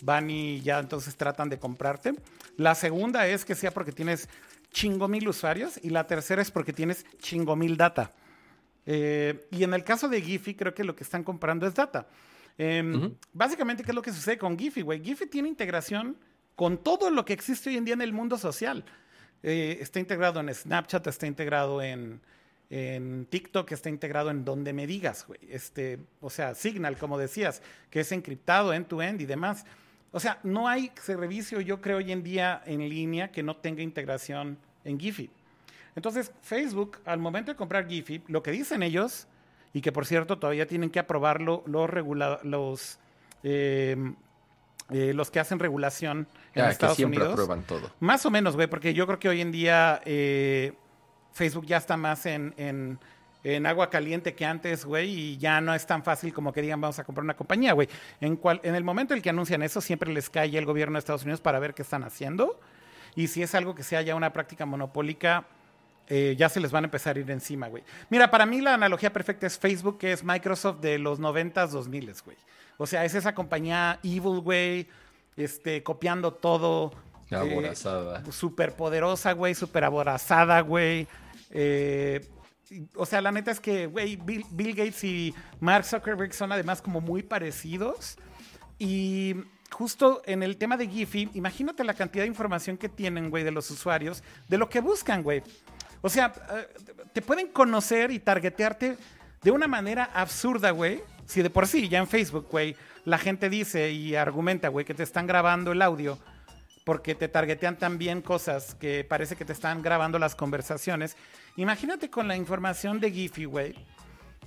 van 0.01 0.29
y 0.29 0.61
ya 0.61 0.79
entonces 0.79 1.15
tratan 1.15 1.49
de 1.49 1.59
comprarte. 1.59 2.13
La 2.57 2.75
segunda 2.75 3.27
es 3.27 3.45
que 3.45 3.55
sea 3.55 3.71
porque 3.71 3.91
tienes 3.91 4.29
chingo 4.71 5.07
mil 5.07 5.27
usuarios 5.27 5.79
y 5.81 5.89
la 5.89 6.07
tercera 6.07 6.41
es 6.41 6.51
porque 6.51 6.73
tienes 6.73 7.05
chingo 7.19 7.55
mil 7.55 7.77
data. 7.77 8.13
Eh, 8.85 9.47
y 9.51 9.63
en 9.63 9.73
el 9.73 9.83
caso 9.83 10.07
de 10.07 10.21
Giphy, 10.21 10.55
creo 10.55 10.73
que 10.73 10.83
lo 10.83 10.95
que 10.95 11.03
están 11.03 11.23
comprando 11.23 11.67
es 11.67 11.75
data. 11.75 12.07
Em, 12.57 13.15
básicamente, 13.31 13.83
¿qué 13.83 13.91
es 13.91 13.95
lo 13.95 14.01
que 14.01 14.11
sucede 14.11 14.37
con 14.37 14.57
Giphy, 14.57 14.81
güey? 14.81 15.01
Giphy 15.03 15.27
tiene 15.27 15.47
integración 15.47 16.17
con 16.55 16.77
todo 16.77 17.09
lo 17.09 17.23
que 17.23 17.33
existe 17.33 17.69
hoy 17.69 17.77
en 17.77 17.85
día 17.85 17.93
en 17.93 18.01
el 18.01 18.13
mundo 18.13 18.37
social. 18.37 18.83
Eh, 19.43 19.77
está 19.79 19.99
integrado 19.99 20.39
en 20.41 20.53
Snapchat, 20.53 21.07
está 21.07 21.25
integrado 21.25 21.81
en, 21.81 22.19
en, 22.69 23.25
TikTok, 23.25 23.71
está 23.71 23.89
integrado 23.89 24.29
en 24.29 24.45
donde 24.45 24.73
me 24.73 24.85
digas, 24.85 25.25
güey. 25.27 25.39
Este, 25.49 25.99
o 26.21 26.29
sea, 26.29 26.55
Signal, 26.55 26.97
como 26.97 27.17
decías, 27.17 27.61
que 27.89 28.01
es 28.01 28.11
encriptado 28.11 28.73
end-to-end 28.73 29.19
-end 29.19 29.23
y 29.23 29.25
demás. 29.25 29.65
O 30.11 30.19
sea, 30.19 30.39
no 30.43 30.67
hay 30.67 30.91
servicio, 31.01 31.61
yo 31.61 31.81
creo, 31.81 31.97
hoy 31.97 32.11
en 32.11 32.23
día 32.23 32.61
en 32.65 32.87
línea 32.89 33.31
que 33.31 33.43
no 33.43 33.55
tenga 33.57 33.81
integración 33.81 34.57
en 34.83 34.99
Giphy. 34.99 35.29
Entonces, 35.95 36.31
Facebook, 36.41 36.99
al 37.05 37.19
momento 37.19 37.51
de 37.51 37.57
comprar 37.57 37.87
Giphy, 37.87 38.23
lo 38.27 38.41
que 38.41 38.51
dicen 38.51 38.83
ellos, 38.83 39.27
y 39.73 39.81
que 39.81 39.91
por 39.91 40.05
cierto 40.05 40.39
todavía 40.39 40.65
tienen 40.65 40.89
que 40.89 40.99
aprobarlo 40.99 41.63
los, 41.65 41.89
los, 42.43 42.99
em, 43.43 44.15
eh, 44.89 45.13
los 45.13 45.29
que 45.29 45.39
hacen 45.39 45.59
regulación 45.59 46.27
en 46.53 46.65
Estados 46.65 46.95
que 46.95 47.01
siempre 47.01 47.23
aprueban 47.23 47.63
todo. 47.63 47.91
Más 47.99 48.25
o 48.25 48.31
menos, 48.31 48.55
güey, 48.55 48.67
porque 48.67 48.93
yo 48.93 49.05
creo 49.05 49.19
que 49.19 49.29
hoy 49.29 49.41
en 49.41 49.51
día 49.51 50.01
eh, 50.05 50.73
Facebook 51.39 51.65
ya 51.65 51.77
está 51.77 51.97
más 51.97 52.25
en 52.25 52.99
en 53.43 53.65
agua 53.65 53.89
caliente 53.89 54.35
que 54.35 54.45
antes, 54.45 54.85
güey, 54.85 55.09
y 55.09 55.37
ya 55.37 55.61
no 55.61 55.73
es 55.73 55.85
tan 55.85 56.03
fácil 56.03 56.33
como 56.33 56.51
que 56.51 56.61
digan 56.61 56.81
vamos 56.81 56.99
a 56.99 57.03
comprar 57.03 57.23
una 57.23 57.35
compañía, 57.35 57.73
güey. 57.73 57.87
En, 58.19 58.35
cual, 58.35 58.59
en 58.63 58.75
el 58.75 58.83
momento 58.83 59.13
en 59.13 59.19
el 59.19 59.23
que 59.23 59.29
anuncian 59.29 59.61
eso, 59.63 59.81
siempre 59.81 60.11
les 60.11 60.29
cae 60.29 60.57
el 60.57 60.65
gobierno 60.65 60.93
de 60.93 60.99
Estados 60.99 61.23
Unidos 61.23 61.39
para 61.39 61.59
ver 61.59 61.73
qué 61.73 61.81
están 61.81 62.03
haciendo. 62.03 62.59
Y 63.15 63.27
si 63.27 63.41
es 63.41 63.55
algo 63.55 63.75
que 63.75 63.83
sea 63.83 64.01
ya 64.01 64.15
una 64.15 64.33
práctica 64.33 64.65
monopólica, 64.65 65.45
eh, 66.09 66.35
ya 66.37 66.49
se 66.49 66.59
les 66.59 66.71
van 66.71 66.83
a 66.83 66.87
empezar 66.87 67.15
a 67.15 67.19
ir 67.19 67.31
encima, 67.31 67.67
güey. 67.67 67.83
Mira, 68.09 68.29
para 68.29 68.45
mí 68.45 68.61
la 68.61 68.73
analogía 68.73 69.13
perfecta 69.13 69.47
es 69.47 69.57
Facebook, 69.57 69.97
que 69.99 70.11
es 70.11 70.23
Microsoft 70.23 70.79
de 70.81 70.99
los 70.99 71.19
90s, 71.19 71.69
2000, 71.69 72.13
güey. 72.25 72.37
O 72.77 72.87
sea, 72.87 73.05
es 73.05 73.15
esa 73.15 73.33
compañía 73.33 73.99
evil, 74.03 74.41
güey, 74.41 74.87
este, 75.37 75.81
copiando 75.81 76.33
todo. 76.33 76.91
Aborazada. 77.31 78.23
Eh, 78.27 78.31
súper 78.31 78.73
poderosa, 78.73 79.33
güey, 79.33 79.53
súper 79.55 79.83
aborazada, 79.85 80.61
güey. 80.61 81.07
Eh, 81.49 82.27
o 82.95 83.05
sea, 83.05 83.21
la 83.21 83.31
neta 83.31 83.51
es 83.51 83.59
que, 83.59 83.87
güey, 83.87 84.15
Bill, 84.15 84.75
Gates 84.75 85.03
y 85.03 85.33
Mark 85.59 85.85
Zuckerberg 85.85 86.33
son 86.33 86.51
además 86.51 86.81
como 86.81 87.01
muy 87.01 87.23
parecidos. 87.23 88.17
Y 88.77 89.35
justo 89.71 90.21
en 90.25 90.43
el 90.43 90.57
tema 90.57 90.77
de 90.77 90.87
Giphy, 90.87 91.29
imagínate 91.33 91.83
la 91.83 91.93
cantidad 91.93 92.23
de 92.23 92.29
información 92.29 92.77
que 92.77 92.89
tienen, 92.89 93.29
güey, 93.29 93.43
de 93.43 93.51
los 93.51 93.69
usuarios, 93.71 94.23
de 94.47 94.57
lo 94.57 94.69
que 94.69 94.81
buscan, 94.81 95.23
güey. 95.23 95.43
O 96.01 96.09
sea, 96.09 96.33
eh, 96.51 96.67
te 97.11 97.21
pueden 97.21 97.47
conocer 97.47 98.11
y 98.11 98.19
targetearte 98.19 98.97
de 99.41 99.51
una 99.51 99.67
manera 99.67 100.09
absurda, 100.13 100.71
güey, 100.71 101.01
Si 101.25 101.43
de 101.43 101.51
por 101.51 101.67
sí, 101.67 101.87
ya 101.89 101.99
en 101.99 102.07
Facebook, 102.07 102.47
güey, 102.49 102.75
la 103.05 103.19
gente 103.19 103.49
dice 103.49 103.91
y 103.91 104.15
argumenta, 104.15 104.69
güey, 104.69 104.83
que 104.83 104.95
te 104.95 105.03
están 105.03 105.27
grabando 105.27 105.71
el 105.71 105.81
audio 105.83 106.17
porque 106.83 107.15
te 107.15 107.27
targetean 107.27 107.77
también 107.77 108.21
cosas 108.21 108.75
que 108.75 109.03
parece 109.03 109.35
que 109.35 109.45
te 109.45 109.53
están 109.53 109.81
grabando 109.81 110.19
las 110.19 110.35
conversaciones. 110.35 111.17
Imagínate 111.55 112.09
con 112.09 112.27
la 112.27 112.35
información 112.35 112.99
de 112.99 113.11
Giphy, 113.11 113.45
güey, 113.45 113.75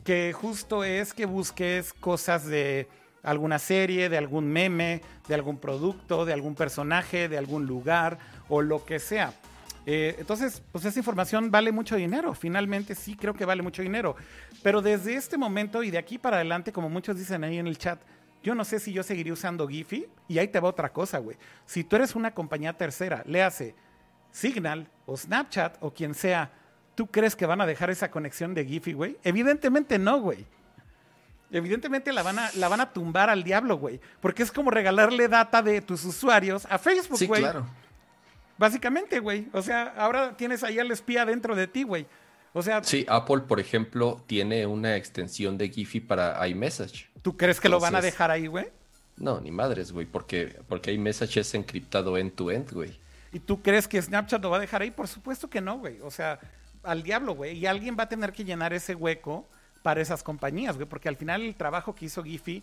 que 0.05 0.33
justo 0.33 0.85
es 0.85 1.15
que 1.15 1.27
busques 1.27 1.93
cosas 1.93 2.47
de 2.47 2.89
alguna 3.23 3.59
serie, 3.59 4.09
de 4.09 4.19
algún 4.19 4.49
meme, 4.49 5.01
de 5.29 5.35
algún 5.35 5.59
producto, 5.59 6.25
de 6.25 6.33
algún 6.33 6.55
personaje, 6.55 7.29
de 7.29 7.39
algún 7.39 7.67
lugar 7.67 8.19
o 8.49 8.63
lo 8.63 8.85
que 8.85 8.99
sea. 8.99 9.33
Eh, 9.85 10.17
entonces, 10.19 10.63
pues 10.71 10.85
esa 10.85 10.99
información 10.99 11.51
vale 11.51 11.73
mucho 11.73 11.97
dinero. 11.97 12.35
Finalmente 12.35 12.95
sí 12.95 13.17
creo 13.17 13.35
que 13.35 13.45
vale 13.45 13.63
mucho 13.63 13.83
dinero. 13.83 14.17
Pero 14.63 14.81
desde 14.81 15.15
este 15.15 15.37
momento 15.37 15.83
y 15.83 15.91
de 15.91 15.99
aquí 15.99 16.19
para 16.19 16.37
adelante, 16.37 16.73
como 16.73 16.89
muchos 16.89 17.17
dicen 17.17 17.45
ahí 17.45 17.59
en 17.59 17.67
el 17.67 17.79
chat, 17.79 18.01
yo 18.43 18.55
no 18.55 18.65
sé 18.65 18.81
si 18.81 18.93
yo 18.93 19.03
seguiría 19.03 19.33
usando 19.33 19.69
Giphy. 19.69 20.07
Y 20.29 20.39
ahí 20.39 20.49
te 20.49 20.61
va 20.61 20.69
otra 20.69 20.93
cosa, 20.93 21.19
güey. 21.19 21.37
Si 21.67 21.85
tú 21.85 21.97
eres 21.97 22.15
una 22.15 22.33
compañía 22.33 22.73
tercera, 22.77 23.23
le 23.27 23.43
hace 23.43 23.75
Signal 24.31 24.89
o 25.07 25.17
Snapchat 25.17 25.77
o 25.81 25.93
quien 25.93 26.15
sea, 26.15 26.51
¿tú 26.95 27.07
crees 27.07 27.37
que 27.37 27.47
van 27.47 27.61
a 27.61 27.67
dejar 27.67 27.91
esa 27.91 28.11
conexión 28.11 28.55
de 28.55 28.65
Giphy, 28.65 28.93
güey? 28.93 29.19
Evidentemente 29.23 29.99
no, 29.99 30.21
güey. 30.21 30.47
Evidentemente 31.51 32.13
la 32.13 32.23
van, 32.23 32.39
a, 32.39 32.51
la 32.55 32.69
van 32.69 32.81
a 32.81 32.93
tumbar 32.93 33.29
al 33.29 33.45
diablo, 33.45 33.77
güey. 33.77 34.01
Porque 34.21 34.43
es 34.43 34.51
como 34.51 34.71
regalarle 34.71 35.29
data 35.29 35.63
de 35.63 35.83
tus 35.83 36.05
usuarios 36.05 36.67
a 36.71 36.79
Facebook, 36.79 37.21
güey. 37.27 37.43
Sí, 37.43 37.49
claro. 37.49 37.67
Básicamente, 38.57 39.19
güey. 39.19 39.49
O 39.53 39.61
sea, 39.61 39.93
ahora 39.97 40.35
tienes 40.37 40.65
ahí 40.65 40.79
al 40.79 40.91
espía 40.91 41.27
dentro 41.27 41.55
de 41.55 41.67
ti, 41.67 41.83
güey. 41.83 42.07
O 42.53 42.63
sea. 42.63 42.83
Sí, 42.85 43.07
Apple, 43.09 43.41
por 43.41 43.61
ejemplo, 43.61 44.23
tiene 44.27 44.67
una 44.67 44.97
extensión 44.97 45.57
de 45.59 45.69
Giphy 45.69 46.01
para 46.01 46.47
iMessage. 46.47 47.11
¿Tú 47.23 47.37
crees 47.37 47.61
que 47.61 47.69
lo 47.69 47.81
van 47.81 47.95
a 47.95 48.01
dejar 48.01 48.31
ahí, 48.31 48.47
güey? 48.47 48.67
No, 49.17 49.41
ni 49.41 49.51
madres, 49.51 49.93
güey, 49.93 50.07
porque, 50.07 50.59
porque 50.69 50.93
iMessage 50.93 51.39
es 51.39 51.55
encriptado 51.55 52.17
end-to-end, 52.17 52.73
güey. 52.73 52.99
¿Y 53.33 53.39
tú 53.39 53.63
crees 53.63 53.89
que 53.89 54.01
Snapchat 54.01 54.43
lo 54.43 54.51
va 54.51 54.57
a 54.57 54.61
dejar 54.61 54.83
ahí? 54.83 54.91
Por 54.91 55.09
supuesto 55.09 55.49
que 55.49 55.61
no, 55.61 55.79
güey. 55.79 56.01
O 56.03 56.11
sea, 56.11 56.39
al 56.83 57.03
diablo, 57.03 57.35
güey. 57.35 57.57
Y 57.57 57.67
alguien 57.67 57.97
va 57.99 58.05
a 58.05 58.09
tener 58.09 58.33
que 58.33 58.45
llenar 58.45 58.73
ese 58.73 58.95
hueco 58.95 59.47
para 59.83 60.01
esas 60.01 60.23
compañías, 60.23 60.77
güey, 60.77 60.89
porque 60.89 61.09
al 61.09 61.17
final 61.17 61.43
el 61.43 61.57
trabajo 61.57 61.95
que 61.95 62.07
hizo 62.07 62.23
Giphy, 62.23 62.63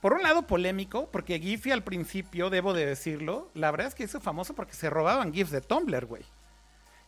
por 0.00 0.12
un 0.12 0.22
lado 0.22 0.46
polémico, 0.46 1.10
porque 1.10 1.38
Giphy 1.38 1.70
al 1.72 1.82
principio, 1.82 2.50
debo 2.50 2.72
de 2.72 2.86
decirlo, 2.86 3.50
la 3.54 3.70
verdad 3.70 3.88
es 3.88 3.94
que 3.94 4.04
hizo 4.04 4.20
famoso 4.20 4.54
porque 4.54 4.74
se 4.74 4.90
robaban 4.90 5.32
GIFs 5.32 5.50
de 5.50 5.60
Tumblr, 5.60 6.06
güey. 6.06 6.24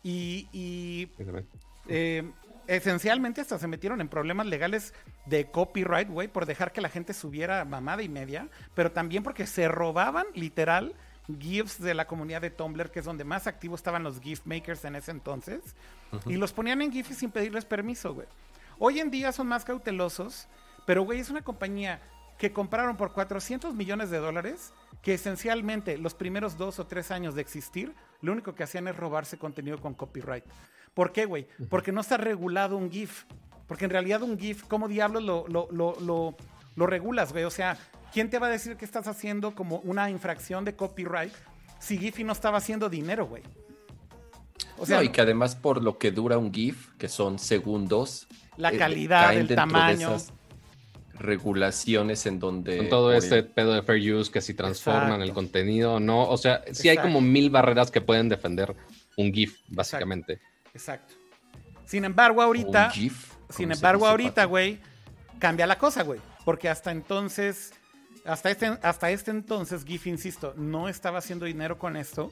Y, 0.02 0.48
y 0.52 1.08
eh, 1.90 2.30
esencialmente 2.66 3.40
hasta 3.40 3.58
se 3.58 3.66
metieron 3.66 4.00
en 4.00 4.08
problemas 4.08 4.46
legales 4.46 4.94
de 5.26 5.50
copyright, 5.50 6.08
güey, 6.08 6.28
por 6.28 6.46
dejar 6.46 6.72
que 6.72 6.80
la 6.80 6.88
gente 6.88 7.12
subiera 7.12 7.64
mamada 7.64 8.02
y 8.02 8.08
media, 8.08 8.48
pero 8.74 8.92
también 8.92 9.22
porque 9.22 9.46
se 9.46 9.68
robaban 9.68 10.26
literal 10.34 10.94
GIFs 11.38 11.80
de 11.80 11.94
la 11.94 12.06
comunidad 12.06 12.40
de 12.40 12.50
Tumblr, 12.50 12.90
que 12.90 13.00
es 13.00 13.04
donde 13.04 13.24
más 13.24 13.46
activos 13.46 13.80
estaban 13.80 14.02
los 14.02 14.20
GIF 14.20 14.46
makers 14.46 14.84
en 14.84 14.96
ese 14.96 15.10
entonces, 15.10 15.60
y 16.26 16.36
los 16.36 16.52
ponían 16.52 16.82
en 16.82 16.92
GIF 16.92 17.10
sin 17.10 17.30
pedirles 17.30 17.64
permiso, 17.64 18.14
güey. 18.14 18.26
Hoy 18.78 18.98
en 19.00 19.10
día 19.10 19.32
son 19.32 19.46
más 19.46 19.64
cautelosos, 19.64 20.48
pero, 20.86 21.02
güey, 21.02 21.20
es 21.20 21.30
una 21.30 21.42
compañía 21.42 22.00
que 22.38 22.52
compraron 22.52 22.96
por 22.96 23.12
400 23.12 23.74
millones 23.74 24.10
de 24.10 24.18
dólares, 24.18 24.72
que 25.02 25.14
esencialmente 25.14 25.98
los 25.98 26.14
primeros 26.14 26.56
dos 26.56 26.78
o 26.78 26.86
tres 26.86 27.10
años 27.10 27.34
de 27.34 27.40
existir, 27.40 27.94
lo 28.20 28.32
único 28.32 28.54
que 28.54 28.62
hacían 28.62 28.88
es 28.88 28.96
robarse 28.96 29.38
contenido 29.38 29.78
con 29.78 29.94
copyright. 29.94 30.44
¿Por 30.94 31.12
qué, 31.12 31.24
güey? 31.24 31.46
Porque 31.68 31.92
no 31.92 32.00
está 32.00 32.16
regulado 32.16 32.76
un 32.76 32.90
GIF. 32.90 33.24
Porque 33.66 33.84
en 33.84 33.90
realidad 33.92 34.22
un 34.22 34.38
GIF, 34.38 34.64
¿cómo 34.64 34.88
diablos 34.88 35.22
lo, 35.22 35.46
lo, 35.48 36.36
lo, 36.74 36.86
regulas, 36.86 37.32
güey? 37.32 37.44
O 37.44 37.50
sea, 37.50 37.78
¿quién 38.12 38.28
te 38.28 38.38
va 38.38 38.48
a 38.48 38.50
decir 38.50 38.76
que 38.76 38.84
estás 38.84 39.06
haciendo 39.06 39.54
como 39.54 39.76
una 39.78 40.10
infracción 40.10 40.64
de 40.64 40.74
copyright 40.74 41.32
si 41.78 41.96
Giphy 41.96 42.24
no 42.24 42.32
estaba 42.32 42.58
haciendo 42.58 42.88
dinero, 42.88 43.26
güey? 43.26 43.44
O 44.76 44.86
sea, 44.86 45.04
y 45.04 45.10
que 45.10 45.20
además 45.20 45.54
por 45.54 45.82
lo 45.82 45.98
que 45.98 46.10
dura 46.10 46.36
un 46.36 46.52
GIF, 46.52 46.92
que 46.96 47.08
son 47.08 47.38
segundos, 47.38 48.26
la 48.56 48.72
eh, 48.72 48.78
calidad, 48.78 49.34
el 49.34 49.46
tamaño. 49.48 50.16
Regulaciones 51.20 52.26
en 52.26 52.38
donde. 52.38 52.78
Con 52.78 52.88
todo 52.88 53.12
este 53.12 53.42
pedo 53.42 53.72
de 53.72 53.82
fair 53.82 54.14
use 54.14 54.30
que 54.30 54.40
si 54.40 54.54
transforman 54.54 55.22
el 55.22 55.32
contenido, 55.32 56.00
no. 56.00 56.28
O 56.28 56.36
sea, 56.36 56.62
sí 56.72 56.88
hay 56.88 56.98
como 56.98 57.20
mil 57.20 57.50
barreras 57.50 57.90
que 57.90 58.00
pueden 58.00 58.28
defender 58.28 58.74
un 59.16 59.32
GIF, 59.32 59.58
básicamente. 59.68 60.40
Exacto. 60.74 61.14
Sin 61.84 62.04
embargo, 62.04 62.42
ahorita. 62.42 62.92
sin 63.50 63.72
embargo, 63.72 64.06
ahorita, 64.06 64.44
güey, 64.44 64.80
cambia 65.38 65.66
la 65.66 65.78
cosa, 65.78 66.02
güey. 66.02 66.20
Porque 66.44 66.68
hasta 66.68 66.90
entonces. 66.90 67.72
Hasta 68.24 68.50
este, 68.50 68.66
hasta 68.82 69.10
este 69.10 69.30
entonces, 69.30 69.82
GIF, 69.84 70.06
insisto, 70.06 70.52
no 70.56 70.90
estaba 70.90 71.18
haciendo 71.18 71.46
dinero 71.46 71.78
con 71.78 71.96
esto. 71.96 72.30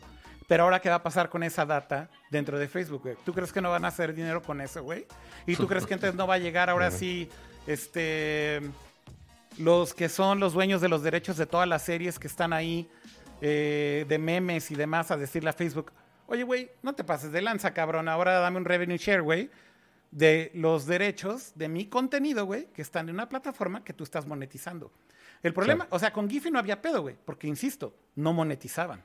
Pero 0.48 0.64
ahora, 0.64 0.80
¿qué 0.80 0.88
va 0.88 0.96
a 0.96 1.02
pasar 1.02 1.28
con 1.28 1.42
esa 1.42 1.66
data 1.66 2.08
dentro 2.30 2.58
de 2.58 2.68
Facebook, 2.68 3.02
güey? 3.02 3.16
¿Tú 3.24 3.34
crees 3.34 3.52
que 3.52 3.60
no 3.60 3.70
van 3.70 3.84
a 3.84 3.88
hacer 3.88 4.14
dinero 4.14 4.42
con 4.42 4.62
eso, 4.62 4.82
güey? 4.82 5.06
¿Y 5.46 5.56
tú 5.56 5.66
crees 5.66 5.84
que 5.84 5.94
entonces 5.94 6.16
no 6.16 6.26
va 6.26 6.34
a 6.34 6.38
llegar 6.38 6.70
ahora 6.70 6.90
sí, 6.92 7.28
este, 7.68 8.60
los 9.58 9.94
que 9.94 10.08
son 10.08 10.40
los 10.40 10.54
dueños 10.54 10.80
de 10.80 10.88
los 10.88 11.02
derechos 11.02 11.36
de 11.36 11.46
todas 11.46 11.68
las 11.68 11.82
series 11.82 12.18
que 12.18 12.26
están 12.26 12.52
ahí, 12.52 12.88
eh, 13.40 14.04
de 14.08 14.18
memes 14.18 14.72
y 14.72 14.74
demás, 14.74 15.12
a 15.12 15.16
decirle 15.16 15.50
a 15.50 15.52
Facebook, 15.52 15.92
Oye, 16.30 16.42
güey, 16.42 16.70
no 16.82 16.94
te 16.94 17.04
pases 17.04 17.32
de 17.32 17.40
lanza, 17.40 17.72
cabrón. 17.72 18.06
Ahora 18.06 18.38
dame 18.38 18.58
un 18.58 18.66
revenue 18.66 18.98
share, 18.98 19.22
güey, 19.22 19.50
de 20.10 20.50
los 20.54 20.84
derechos 20.84 21.52
de 21.54 21.68
mi 21.68 21.86
contenido, 21.86 22.44
güey, 22.44 22.66
que 22.66 22.82
están 22.82 23.08
en 23.08 23.14
una 23.14 23.30
plataforma 23.30 23.82
que 23.82 23.94
tú 23.94 24.04
estás 24.04 24.26
monetizando. 24.26 24.92
El 25.42 25.54
problema, 25.54 25.86
o 25.88 25.98
sea, 25.98 26.12
con 26.12 26.28
Giphy 26.28 26.50
no 26.50 26.58
había 26.58 26.82
pedo, 26.82 27.00
güey, 27.00 27.16
porque 27.24 27.46
insisto, 27.46 27.96
no 28.14 28.34
monetizaban. 28.34 29.02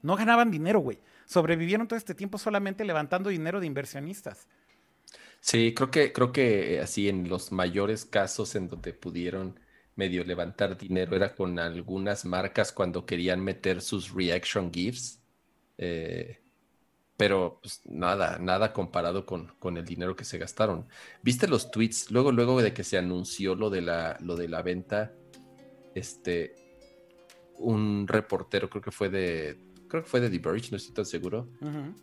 No 0.00 0.16
ganaban 0.16 0.50
dinero, 0.50 0.80
güey. 0.80 1.00
Sobrevivieron 1.26 1.86
todo 1.86 1.98
este 1.98 2.14
tiempo 2.14 2.38
solamente 2.38 2.82
levantando 2.84 3.28
dinero 3.28 3.60
de 3.60 3.66
inversionistas. 3.66 4.46
Sí, 5.44 5.74
creo 5.74 5.90
que, 5.90 6.10
creo 6.12 6.32
que 6.32 6.80
así 6.80 7.06
en 7.08 7.28
los 7.28 7.52
mayores 7.52 8.06
casos 8.06 8.54
en 8.54 8.66
donde 8.66 8.94
pudieron 8.94 9.60
medio 9.94 10.24
levantar 10.24 10.78
dinero 10.78 11.14
era 11.16 11.34
con 11.34 11.58
algunas 11.58 12.24
marcas 12.24 12.72
cuando 12.72 13.04
querían 13.04 13.44
meter 13.44 13.82
sus 13.82 14.10
reaction 14.14 14.72
GIFs. 14.72 15.20
Eh, 15.76 16.40
pero 17.18 17.58
pues, 17.62 17.82
nada, 17.84 18.38
nada 18.38 18.72
comparado 18.72 19.26
con, 19.26 19.48
con, 19.58 19.76
el 19.76 19.84
dinero 19.84 20.16
que 20.16 20.24
se 20.24 20.38
gastaron. 20.38 20.88
¿Viste 21.22 21.46
los 21.46 21.70
tweets? 21.70 22.10
Luego, 22.10 22.32
luego 22.32 22.62
de 22.62 22.72
que 22.72 22.82
se 22.82 22.96
anunció 22.96 23.54
lo 23.54 23.68
de 23.68 23.82
la, 23.82 24.16
lo 24.20 24.36
de 24.36 24.48
la 24.48 24.62
venta, 24.62 25.12
este, 25.94 26.54
un 27.58 28.06
reportero, 28.08 28.70
creo 28.70 28.82
que 28.82 28.90
fue 28.90 29.10
de, 29.10 29.58
creo 29.94 30.02
que 30.02 30.10
fue 30.10 30.20
de 30.20 30.28
The 30.28 30.38
Verge, 30.38 30.70
no 30.72 30.76
estoy 30.76 30.92
tan 30.92 31.06
seguro, 31.06 31.48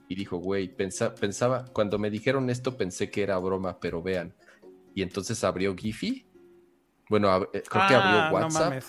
y 0.07 0.15
dijo, 0.15 0.37
güey, 0.37 0.73
pensaba, 0.73 1.65
cuando 1.73 1.99
me 1.99 2.09
dijeron 2.09 2.49
esto 2.49 2.77
pensé 2.77 3.11
que 3.11 3.21
era 3.21 3.37
broma, 3.37 3.81
pero 3.81 4.01
vean. 4.01 4.33
Y 4.95 5.01
entonces 5.01 5.43
abrió 5.43 5.75
Giphy 5.75 6.25
bueno, 7.09 7.43
eh, 7.51 7.61
creo 7.69 7.87
que 7.89 7.93
abrió 7.93 8.21
ah, 8.21 8.31
WhatsApp. 8.31 8.81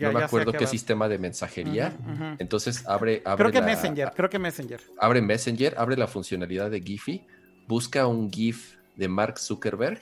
No, 0.00 0.12
me 0.12 0.24
acuerdo 0.24 0.52
qué 0.52 0.66
sistema 0.66 1.08
de 1.08 1.18
mensajería. 1.18 1.94
Entonces 2.38 2.86
abre, 2.86 3.22
Creo 3.22 3.52
que 3.52 3.60
Messenger, 3.60 4.12
creo 4.16 4.30
que 4.30 4.38
Messenger. 4.38 4.80
Abre 4.98 5.20
Messenger, 5.20 5.74
abre 5.76 5.98
la 5.98 6.06
funcionalidad 6.06 6.70
de 6.70 6.80
Giphy, 6.80 7.26
busca 7.68 8.06
un 8.06 8.32
GIF 8.32 8.76
de 8.96 9.08
Mark 9.08 9.38
Zuckerberg 9.38 10.00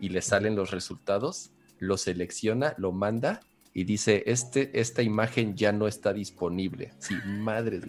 y 0.00 0.08
le 0.08 0.20
salen 0.20 0.56
los 0.56 0.72
resultados, 0.72 1.52
lo 1.78 1.96
selecciona, 1.96 2.74
lo 2.76 2.90
manda 2.90 3.42
y 3.74 3.84
dice, 3.84 4.22
este, 4.26 4.78
esta 4.78 5.02
imagen 5.02 5.56
ya 5.56 5.72
no 5.72 5.86
está 5.88 6.12
disponible. 6.12 6.92
Sí, 6.98 7.14
madres, 7.26 7.82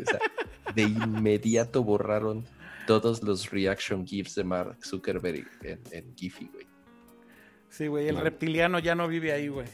de 0.76 0.82
inmediato 0.82 1.84
borraron 1.84 2.46
todos 2.88 3.24
los 3.24 3.52
reaction 3.52 4.06
GIFs 4.06 4.36
de 4.36 4.44
Mark 4.44 4.78
Zuckerberg 4.84 5.48
en, 5.62 5.80
en 5.92 6.16
Giphy, 6.16 6.50
güey. 6.54 6.68
Sí, 7.70 7.88
güey, 7.88 8.08
el 8.08 8.18
reptiliano 8.18 8.80
ya 8.80 8.96
no 8.96 9.08
vive 9.08 9.34
ahí, 9.34 9.48
güey. 9.48 9.68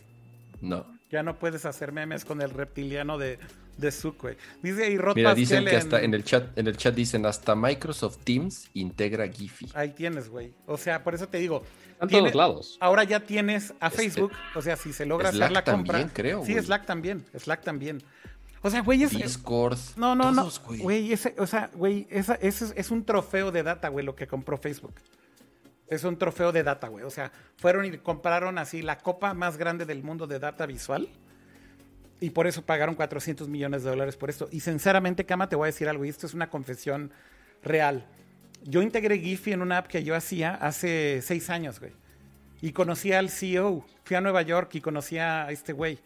No. 0.62 0.86
Ya 1.10 1.22
no 1.22 1.38
puedes 1.38 1.66
hacer 1.66 1.92
memes 1.92 2.24
con 2.24 2.42
el 2.42 2.52
reptiliano 2.52 3.18
de, 3.18 3.40
de 3.80 3.94
güey. 4.20 4.36
Dice 4.62 4.86
ahí 4.86 4.98
Rod 4.98 5.16
Mira, 5.16 5.34
dicen 5.34 5.66
que 5.66 5.76
hasta 5.76 6.02
en... 6.02 6.14
el 6.14 6.24
chat, 6.24 6.58
en 6.58 6.68
el 6.68 6.78
chat 6.78 6.94
dicen 6.94 7.26
hasta 7.26 7.56
Microsoft 7.56 8.18
Teams 8.24 8.70
integra 8.74 9.28
Giphy. 9.28 9.70
Ahí 9.74 9.92
tienes, 9.92 10.30
güey. 10.30 10.54
O 10.66 10.78
sea, 10.78 11.04
por 11.04 11.16
eso 11.16 11.28
te 11.28 11.38
digo. 11.38 11.64
En 12.02 12.08
todos 12.08 12.36
lados. 12.36 12.78
Ahora 12.80 13.04
ya 13.04 13.20
tienes 13.20 13.74
a 13.80 13.88
este, 13.88 13.98
Facebook. 13.98 14.32
o 14.56 14.62
sea, 14.62 14.78
si 14.78 14.94
se 14.94 15.06
logra 15.06 15.30
hacer 15.30 15.52
la 15.52 15.64
compra. 15.64 15.94
También, 15.94 16.12
creo. 16.14 16.46
Sí, 16.46 16.58
Slack 16.58 16.86
también. 16.86 17.26
Slack 17.38 17.64
también. 17.64 18.02
O 18.62 18.70
sea, 18.70 18.82
güey, 18.82 19.04
es. 19.04 19.12
Discord. 19.12 19.78
No, 19.96 20.16
no, 20.16 20.32
no. 20.32 20.50
Güey, 20.68 21.12
ese, 21.14 21.36
o 21.38 21.48
sea, 21.48 21.70
güey, 21.74 22.08
ese 22.10 22.38
es 22.42 22.92
un 22.92 23.04
trofeo 23.06 23.52
de 23.52 23.64
data, 23.64 23.90
güey, 23.90 24.06
lo 24.06 24.16
que 24.16 24.28
compró 24.28 24.58
Facebook. 24.58 24.94
Es 25.88 26.04
un 26.04 26.18
trofeo 26.18 26.52
de 26.52 26.64
data, 26.64 26.88
güey. 26.88 27.04
O 27.04 27.10
sea, 27.10 27.32
fueron 27.58 27.86
y 27.86 27.98
compraron 27.98 28.58
así 28.58 28.82
la 28.82 29.00
copa 29.00 29.34
más 29.34 29.58
grande 29.58 29.86
del 29.86 30.04
mundo 30.04 30.28
de 30.28 30.40
data 30.40 30.66
visual. 30.66 31.10
Y 32.22 32.32
por 32.32 32.48
eso 32.48 32.66
pagaron 32.66 32.96
400 32.96 33.48
millones 33.48 33.84
de 33.84 33.90
dólares 33.90 34.18
por 34.18 34.30
esto. 34.30 34.50
Y 34.52 34.60
sinceramente, 34.60 35.26
Kama, 35.26 35.48
te 35.50 35.56
voy 35.56 35.66
a 35.66 35.72
decir 35.72 35.88
algo. 35.88 36.04
Y 36.06 36.10
esto 36.10 36.28
es 36.28 36.34
una 36.34 36.50
confesión 36.50 37.12
real. 37.64 38.06
Yo 38.64 38.82
integré 38.82 39.18
Giphy 39.20 39.54
en 39.54 39.62
una 39.62 39.78
app 39.78 39.88
que 39.88 40.04
yo 40.04 40.16
hacía 40.16 40.54
hace 40.56 41.22
seis 41.22 41.50
años, 41.50 41.80
güey. 41.80 41.94
y 42.62 42.74
conocí 42.74 43.14
al 43.14 43.30
CEO. 43.30 43.86
Fui 44.04 44.18
a 44.18 44.22
Nueva 44.22 44.42
York 44.42 44.76
y 44.76 44.82
conocí 44.82 45.18
a 45.18 45.50
este 45.50 45.72
güey. 45.72 46.00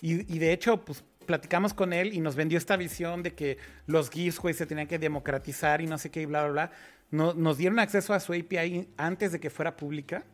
Y, 0.00 0.32
y 0.34 0.38
de 0.40 0.52
hecho, 0.52 0.84
pues 0.84 1.04
platicamos 1.24 1.72
con 1.74 1.92
él 1.92 2.12
y 2.14 2.20
nos 2.20 2.34
vendió 2.34 2.58
esta 2.58 2.76
visión 2.76 3.22
de 3.22 3.34
que 3.34 3.58
los 3.86 4.10
GIFs, 4.10 4.40
güey, 4.40 4.54
se 4.54 4.66
tenían 4.66 4.88
que 4.88 4.98
democratizar 4.98 5.80
y 5.80 5.86
no 5.86 5.98
sé 5.98 6.10
qué 6.10 6.22
y 6.22 6.26
bla, 6.26 6.42
bla, 6.44 6.52
bla. 6.52 6.70
No- 7.10 7.34
nos 7.34 7.58
dieron 7.58 7.78
acceso 7.78 8.12
a 8.12 8.18
su 8.18 8.32
API 8.32 8.88
antes 8.96 9.30
de 9.30 9.38
que 9.38 9.50
fuera 9.50 9.76
pública 9.76 10.24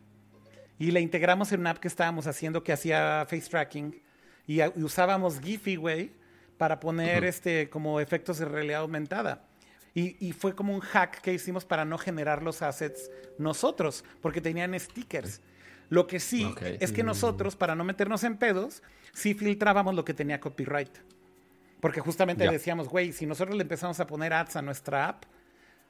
y 0.79 0.91
la 0.91 0.99
integramos 0.99 1.51
en 1.51 1.59
una 1.59 1.71
app 1.71 1.77
que 1.79 1.87
estábamos 1.89 2.25
haciendo 2.27 2.63
que 2.63 2.73
hacía 2.73 3.25
face 3.29 3.49
tracking 3.49 4.01
y, 4.47 4.61
usábamos 4.81 5.39
Giphy, 5.39 5.75
güey, 5.75 6.11
para 6.57 6.79
poner 6.79 7.23
este 7.25 7.69
como 7.69 7.99
efectos 7.99 8.37
de 8.39 8.45
realidad 8.45 8.81
aumentada. 8.81 9.45
Y, 9.93 10.17
y 10.25 10.33
fue 10.33 10.53
como 10.55 10.73
un 10.73 10.81
hack 10.81 11.21
que 11.21 11.33
hicimos 11.33 11.63
para 11.65 11.85
no 11.85 11.97
generar 11.97 12.43
los 12.43 12.61
assets 12.61 13.09
nosotros, 13.37 14.03
porque 14.21 14.41
tenían 14.41 14.77
stickers. 14.79 15.41
Lo 15.89 16.07
que 16.07 16.19
sí 16.19 16.53
es 16.79 16.91
que 16.91 17.03
nosotros, 17.03 17.55
para 17.55 17.75
no 17.75 17.83
meternos 17.83 18.23
en 18.23 18.37
pedos, 18.37 18.81
sí 19.13 19.33
filtrábamos 19.33 19.93
lo 19.95 20.03
que 20.03 20.13
tenía 20.13 20.39
copyright. 20.39 20.97
Porque 21.79 22.01
justamente 22.01 22.43
Ya. 22.43 22.51
decíamos, 22.51 22.89
güey, 22.89 23.13
si 23.13 23.25
nosotros 23.25 23.55
le 23.55 23.61
empezamos 23.61 23.99
a 23.99 24.07
poner 24.07 24.33
ads 24.33 24.55
a 24.55 24.61
nuestra 24.61 25.07
app, 25.07 25.23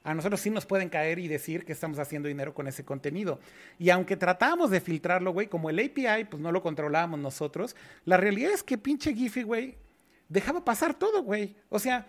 a 0.06 0.14
nosotros 0.14 0.40
sí 0.40 0.50
nos 0.50 0.66
pueden 0.66 0.88
caer 0.90 1.20
y 1.20 1.28
decir 1.28 1.66
que 1.66 1.74
estamos 1.74 2.00
haciendo 2.00 2.28
dinero 2.30 2.54
con 2.54 2.68
ese 2.68 2.86
contenido. 2.86 3.40
Y 3.80 3.90
aunque 3.90 4.16
tratábamos 4.16 4.70
de 4.72 4.80
filtrarlo, 4.80 5.34
güey, 5.34 5.48
como 5.48 5.70
el 5.70 5.80
API, 5.80 6.26
pues 6.30 6.42
no 6.42 6.52
lo 6.52 6.62
controlábamos 6.62 7.20
nosotros, 7.20 7.76
la 8.06 8.16
realidad 8.18 8.52
es 8.54 8.64
que 8.64 8.78
pinche 8.78 9.14
Giphy, 9.14 9.44
güey, 9.44 9.78
dejaba 10.30 10.64
pasar 10.64 10.94
todo, 10.94 11.24
güey. 11.24 11.56
O 11.70 11.80
sea, 11.80 12.08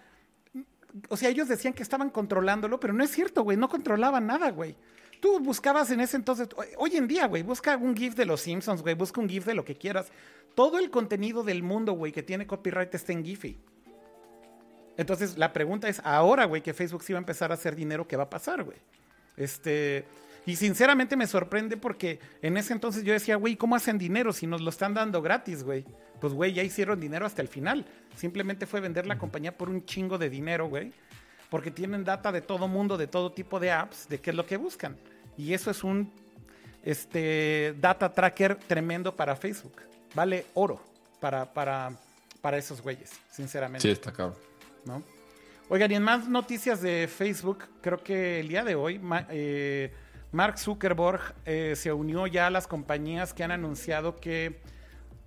o 1.09 1.17
sea, 1.17 1.29
ellos 1.31 1.49
decían 1.49 1.73
que 1.75 1.83
estaban 1.83 2.11
controlándolo, 2.11 2.79
pero 2.79 2.93
no 2.93 3.03
es 3.03 3.11
cierto, 3.11 3.43
güey, 3.43 3.57
no 3.57 3.69
controlaban 3.69 4.27
nada, 4.27 4.51
güey. 4.51 4.77
Tú 5.21 5.41
buscabas 5.41 5.91
en 5.91 6.01
ese 6.01 6.17
entonces, 6.17 6.49
hoy- 6.57 6.67
hoy 6.77 6.97
en 6.97 7.09
día, 7.09 7.27
güey, 7.27 7.43
busca 7.43 7.77
un 7.77 7.97
GIF 7.97 8.15
de 8.15 8.27
los 8.27 8.43
Simpsons, 8.43 8.83
güey, 8.83 8.95
busca 8.95 9.21
un 9.21 9.29
GIF 9.29 9.47
de 9.47 9.55
lo 9.55 9.65
que 9.65 9.75
quieras. 9.75 10.11
Todo 10.55 10.79
el 10.79 10.91
contenido 10.91 11.43
del 11.43 11.63
mundo, 11.63 11.93
güey, 11.95 12.13
que 12.13 12.23
tiene 12.23 12.47
copyright 12.47 12.95
está 12.95 13.13
en 13.13 13.25
Giphy. 13.25 13.59
Entonces, 14.97 15.37
la 15.37 15.53
pregunta 15.53 15.89
es, 15.89 16.01
ahora, 16.05 16.45
güey, 16.47 16.63
que 16.63 16.73
Facebook 16.75 17.03
sí 17.03 17.13
va 17.13 17.19
a 17.19 17.21
empezar 17.21 17.51
a 17.51 17.55
hacer 17.55 17.77
dinero, 17.77 18.07
¿qué 18.09 18.17
va 18.17 18.25
a 18.25 18.31
pasar, 18.31 18.63
güey? 18.65 18.79
Este, 19.37 20.05
y 20.47 20.57
sinceramente 20.57 21.17
me 21.17 21.27
sorprende 21.27 21.77
porque 21.77 22.21
en 22.41 22.57
ese 22.57 22.73
entonces 22.73 23.03
yo 23.05 23.13
decía, 23.13 23.37
güey, 23.37 23.57
¿cómo 23.57 23.77
hacen 23.77 23.99
dinero 23.99 24.33
si 24.33 24.47
nos 24.47 24.61
lo 24.61 24.71
están 24.71 24.95
dando 24.95 25.21
gratis, 25.21 25.65
güey? 25.65 25.85
Pues, 26.21 26.33
güey, 26.33 26.53
ya 26.53 26.63
hicieron 26.63 27.01
dinero 27.01 27.27
hasta 27.27 27.43
el 27.43 27.49
final. 27.49 27.85
Simplemente 28.17 28.65
fue 28.67 28.81
vender 28.81 29.07
la 29.07 29.19
compañía 29.19 29.57
por 29.57 29.69
un 29.69 29.85
chingo 29.85 30.19
de 30.19 30.31
dinero, 30.31 30.69
güey. 30.69 30.93
Porque 31.51 31.71
tienen 31.71 32.05
data 32.05 32.33
de 32.33 32.41
todo 32.41 32.69
mundo, 32.69 32.97
de 32.97 33.07
todo 33.07 33.33
tipo 33.33 33.61
de 33.61 33.73
apps, 33.73 34.09
de 34.09 34.21
qué 34.21 34.31
es 34.31 34.37
lo 34.37 34.47
que 34.47 34.57
buscan. 34.57 34.97
Y 35.37 35.53
eso 35.53 35.71
es 35.71 35.85
un 35.85 36.11
este, 36.83 37.75
data 37.81 38.13
tracker 38.13 38.55
tremendo 38.55 39.15
para 39.15 39.37
Facebook. 39.37 39.83
Vale 40.15 40.47
oro 40.55 40.81
para, 41.21 41.53
para, 41.53 41.91
para 42.41 42.57
esos 42.57 42.81
güeyes, 42.81 43.11
sinceramente. 43.31 43.83
Sí, 43.83 43.91
está 43.91 44.13
cabrón. 44.13 44.39
¿No? 44.87 45.03
Oigan, 45.69 45.91
y 45.91 45.95
en 45.97 46.03
más 46.03 46.29
noticias 46.29 46.81
de 46.81 47.09
Facebook, 47.09 47.65
creo 47.81 47.99
que 48.03 48.41
el 48.41 48.49
día 48.49 48.63
de 48.65 48.75
hoy 48.77 48.99
ma- 48.99 49.27
eh, 49.31 49.93
Mark 50.33 50.59
Zuckerberg 50.59 51.35
eh, 51.45 51.75
se 51.77 51.93
unió 51.93 52.27
ya 52.27 52.47
a 52.47 52.51
las 52.51 52.67
compañías 52.69 53.35
que 53.35 53.43
han 53.43 53.51
anunciado 53.51 54.17
que 54.17 54.61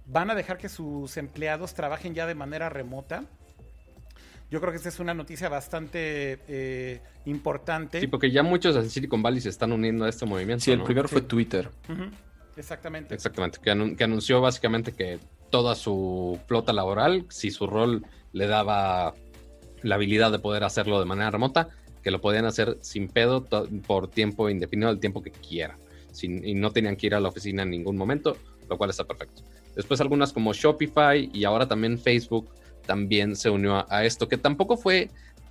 van 0.05 0.29
a 0.29 0.35
dejar 0.35 0.57
que 0.57 0.69
sus 0.69 1.17
empleados 1.17 1.73
trabajen 1.73 2.13
ya 2.15 2.25
de 2.25 2.35
manera 2.35 2.69
remota. 2.69 3.25
Yo 4.49 4.59
creo 4.61 4.71
que 4.71 4.77
esta 4.77 4.89
es 4.89 4.99
una 4.99 5.13
noticia 5.13 5.47
bastante 5.49 6.39
eh, 6.47 7.01
importante. 7.25 7.99
Sí, 7.99 8.07
porque 8.07 8.31
ya 8.31 8.41
muchos 8.41 8.75
en 8.77 8.89
Silicon 8.89 9.21
Valley 9.21 9.41
se 9.41 9.49
están 9.49 9.71
uniendo 9.71 10.05
a 10.05 10.09
este 10.09 10.25
movimiento. 10.25 10.63
Sí, 10.65 10.71
el 10.71 10.79
¿no? 10.79 10.85
primero 10.85 11.07
fue. 11.07 11.21
Twitter. 11.21 11.69
Exactamente. 12.57 13.13
Exactamente, 13.13 13.59
que, 13.61 13.71
anun- 13.71 13.95
que 13.95 14.03
anunció 14.03 14.41
básicamente 14.41 14.91
que 14.93 15.19
toda 15.51 15.75
su 15.75 16.39
flota 16.47 16.73
laboral, 16.73 17.25
si 17.29 17.51
su 17.51 17.67
rol 17.67 18.05
le 18.33 18.47
daba 18.47 19.13
la 19.83 19.95
habilidad 19.95 20.31
de 20.31 20.39
poder 20.39 20.63
hacerlo 20.63 20.99
de 20.99 21.05
manera 21.05 21.31
remota, 21.31 21.69
que 22.03 22.11
lo 22.11 22.21
podían 22.21 22.45
hacer 22.45 22.77
sin 22.81 23.09
pedo 23.09 23.45
por 23.85 24.07
tiempo 24.09 24.49
indefinido, 24.49 24.89
el 24.89 24.99
tiempo 24.99 25.21
que 25.21 25.31
quieran. 25.31 25.77
Sin- 26.11 26.45
y 26.45 26.53
no 26.53 26.71
tenían 26.71 26.95
que 26.95 27.07
ir 27.07 27.15
a 27.15 27.19
la 27.19 27.29
oficina 27.29 27.63
en 27.63 27.69
ningún 27.69 27.97
momento, 27.97 28.37
lo 28.69 28.77
cual 28.77 28.89
está 28.89 29.03
perfecto. 29.03 29.43
Después 29.75 30.01
algunas 30.01 30.33
como 30.33 30.53
Shopify 30.53 31.29
y 31.33 31.43
ahora 31.43 31.67
también 31.67 31.99
Facebook 31.99 32.49
también 32.85 33.35
se 33.35 33.49
unió 33.49 33.85
a, 33.89 34.03
esto, 34.05 34.27
que 34.27 34.37
tampoco 34.37 34.75
fue 34.77 35.09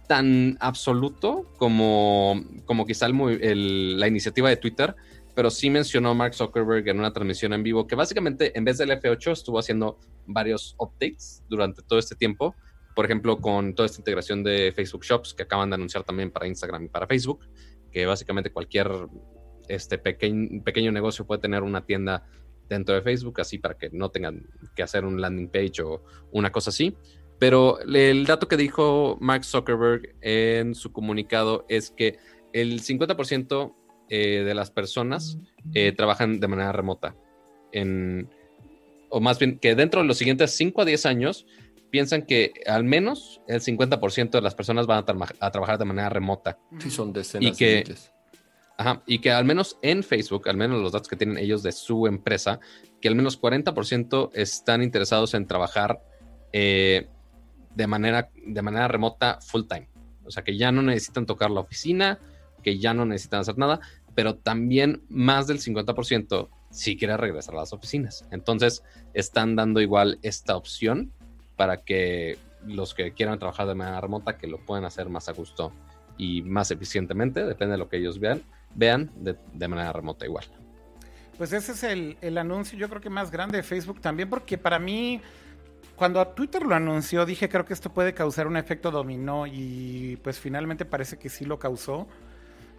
tan 0.09 0.57
absoluto 0.61 1.47
como, 1.59 2.43
como 2.65 2.87
quizá 2.87 3.07
el 3.07 3.15
el- 3.43 4.01
la 4.01 4.09
iniciativa 4.09 4.49
de 4.49 4.57
Twitter, 4.57 4.95
pero 5.35 5.51
sí 5.51 5.71
mencionó 5.71 6.15
Mark 6.15 6.35
Zuckerberg 6.35 6.89
en 6.89 6.99
una 6.99 7.13
transmisión 7.13 7.53
en 7.53 7.63
vivo 7.63 7.87
que 7.87 7.95
básicamente 7.95 8.57
en 8.59 8.65
vez 8.65 8.79
del 8.79 8.91
F8 8.91 9.33
estuvo 9.33 9.59
haciendo 9.59 9.99
varios 10.27 10.75
updates 10.79 11.43
durante 11.49 11.83
todo 11.83 11.99
este 11.99 12.17
tiempo. 12.17 12.57
Por 12.99 13.05
ejemplo, 13.05 13.41
con 13.41 13.77
toda 13.77 13.87
esta 13.87 14.01
integración 14.01 14.43
de 14.43 14.73
Facebook 14.75 15.05
Shops 15.05 15.33
que 15.33 15.45
acaban 15.45 15.71
de 15.71 15.77
anunciar 15.77 16.03
también 16.03 16.33
para 16.33 16.49
Instagram 16.49 16.87
y 16.87 16.89
para 16.89 17.07
Facebook, 17.07 17.47
que 17.93 18.05
básicamente 18.07 18.51
cualquier 18.51 18.91
este 19.69 19.99
pequeño, 19.99 20.65
pequeño 20.65 20.91
negocio 20.91 21.25
puede 21.25 21.41
tener 21.41 21.63
una 21.63 21.87
tienda 21.87 22.27
dentro 22.69 22.97
de 22.97 23.03
Facebook, 23.03 23.41
así 23.41 23.59
para 23.59 23.79
que 23.79 23.89
no 23.91 24.11
tengan 24.11 24.49
que 24.75 24.83
hacer 24.83 25.05
un 25.05 25.21
landing 25.21 25.49
page 25.49 25.81
o 25.81 26.03
una 26.33 26.51
cosa 26.51 26.71
así. 26.71 26.97
Pero 27.39 27.79
el 27.83 28.27
dato 28.27 28.49
que 28.49 28.57
dijo 28.57 29.17
Mark 29.21 29.45
Zuckerberg 29.45 30.17
en 30.21 30.75
su 30.75 30.91
comunicado 30.91 31.67
es 31.69 31.93
que 31.93 32.19
el 32.53 32.83
50% 32.83 33.77
eh, 34.09 34.43
de 34.45 34.55
las 34.55 34.73
personas 34.73 35.39
eh, 35.73 35.93
trabajan 35.93 36.41
de 36.41 36.49
manera 36.49 36.73
remota. 36.73 37.15
En, 37.71 38.29
o 39.09 39.21
más 39.21 39.39
bien, 39.39 39.61
que 39.61 39.77
dentro 39.77 40.01
de 40.01 40.09
los 40.09 40.19
siguientes 40.19 40.51
5 40.51 40.83
a 40.83 40.85
10 40.85 41.07
años 41.07 41.47
piensan 41.91 42.23
que 42.23 42.53
al 42.67 42.85
menos 42.85 43.41
el 43.47 43.61
50% 43.61 44.31
de 44.31 44.41
las 44.41 44.55
personas 44.55 44.87
van 44.87 45.05
a, 45.41 45.51
trabajar 45.51 45.79
de 45.79 45.85
manera 45.85 46.09
remota. 46.09 46.59
Sí, 46.79 46.91
son 46.91 47.13
decenas 47.13 47.53
Y 47.53 47.57
que- 47.57 47.67
de 47.67 47.85
miles. 47.85 48.13
Ajá, 48.81 49.03
y 49.07 49.19
que 49.19 49.33
al 49.33 49.45
menos 49.45 49.77
en 49.83 50.05
Facebook, 50.05 50.49
al 50.49 50.57
menos 50.57 50.81
los 50.81 50.93
datos 50.93 51.09
que 51.09 51.17
tienen 51.17 51.37
ellos 51.37 51.65
de 51.65 51.73
su 51.73 52.07
empresa, 52.07 52.61
que 53.01 53.09
al 53.09 53.17
menos 53.17 53.37
40% 53.41 54.31
están 54.35 54.85
interesados 54.85 55.35
en 55.35 55.49
trabajar 55.49 56.01
eh, 56.53 57.09
de, 57.75 57.87
manera, 57.89 58.31
de 58.37 58.63
manera 58.63 58.87
remota 58.87 59.41
full 59.41 59.65
time. 59.69 59.89
O 60.25 60.31
sea, 60.31 60.45
que 60.45 60.57
ya 60.57 60.71
no 60.71 60.83
necesitan 60.83 61.27
tocar 61.27 61.51
la 61.51 61.59
oficina, 61.59 62.21
que 62.63 62.79
ya 62.79 62.95
no 62.95 63.05
necesitan 63.05 63.41
hacer 63.41 63.59
nada, 63.59 63.81
pero 64.15 64.37
también 64.37 65.03
más 65.09 65.49
del 65.49 65.59
50% 65.59 66.49
sí 66.71 66.97
quiere 66.97 67.17
regresar 67.17 67.55
a 67.57 67.59
las 67.59 67.73
oficinas. 67.73 68.27
Entonces, 68.31 68.85
están 69.13 69.57
dando 69.57 69.81
igual 69.81 70.21
esta 70.23 70.57
opción 70.57 71.13
para 71.59 71.83
que 71.83 72.39
los 72.65 72.95
que 72.95 73.13
quieran 73.13 73.39
trabajar 73.39 73.67
de 73.67 73.75
manera 73.75 74.01
remota, 74.01 74.39
que 74.39 74.47
lo 74.47 74.59
puedan 74.65 74.85
hacer 74.85 75.09
más 75.09 75.29
a 75.29 75.33
gusto 75.33 75.73
y 76.17 76.41
más 76.43 76.71
eficientemente, 76.71 77.45
depende 77.45 77.73
de 77.73 77.79
lo 77.79 77.89
que 77.89 77.97
ellos 77.97 78.21
vean, 78.21 78.43
vean 78.77 79.11
de, 79.17 79.69
manera 79.69 79.93
remota 79.93 80.25
igual. 80.25 80.47
Pues 81.37 81.53
ese 81.53 81.73
es 81.73 81.83
el, 81.83 82.17
el 82.21 82.39
anuncio, 82.39 82.79
yo 82.79 82.89
creo 82.89 83.01
que 83.01 83.11
más 83.11 83.33
grande 83.33 83.57
de 83.57 83.65
Facebook 83.65 84.01
también, 84.01 84.31
porque 84.31 84.57
para 84.57 84.79
mí, 84.79 85.21
cuando 85.97 86.25
Twitter 86.29 86.63
lo 86.63 86.77
anunció, 86.77 87.27
dije 87.27 87.49
creo 87.49 87.65
que 87.65 87.75
esto 87.75 87.93
puede 87.93 88.15
causar 88.15 88.47
un 88.47 88.57
efecto 88.57 88.93
dominó 88.93 89.47
y 89.49 90.17
pues 90.23 90.39
finalmente 90.39 90.85
parece 90.85 91.19
que 91.19 91.29
sí 91.29 91.45
lo 91.45 91.59
causó. 91.59 92.07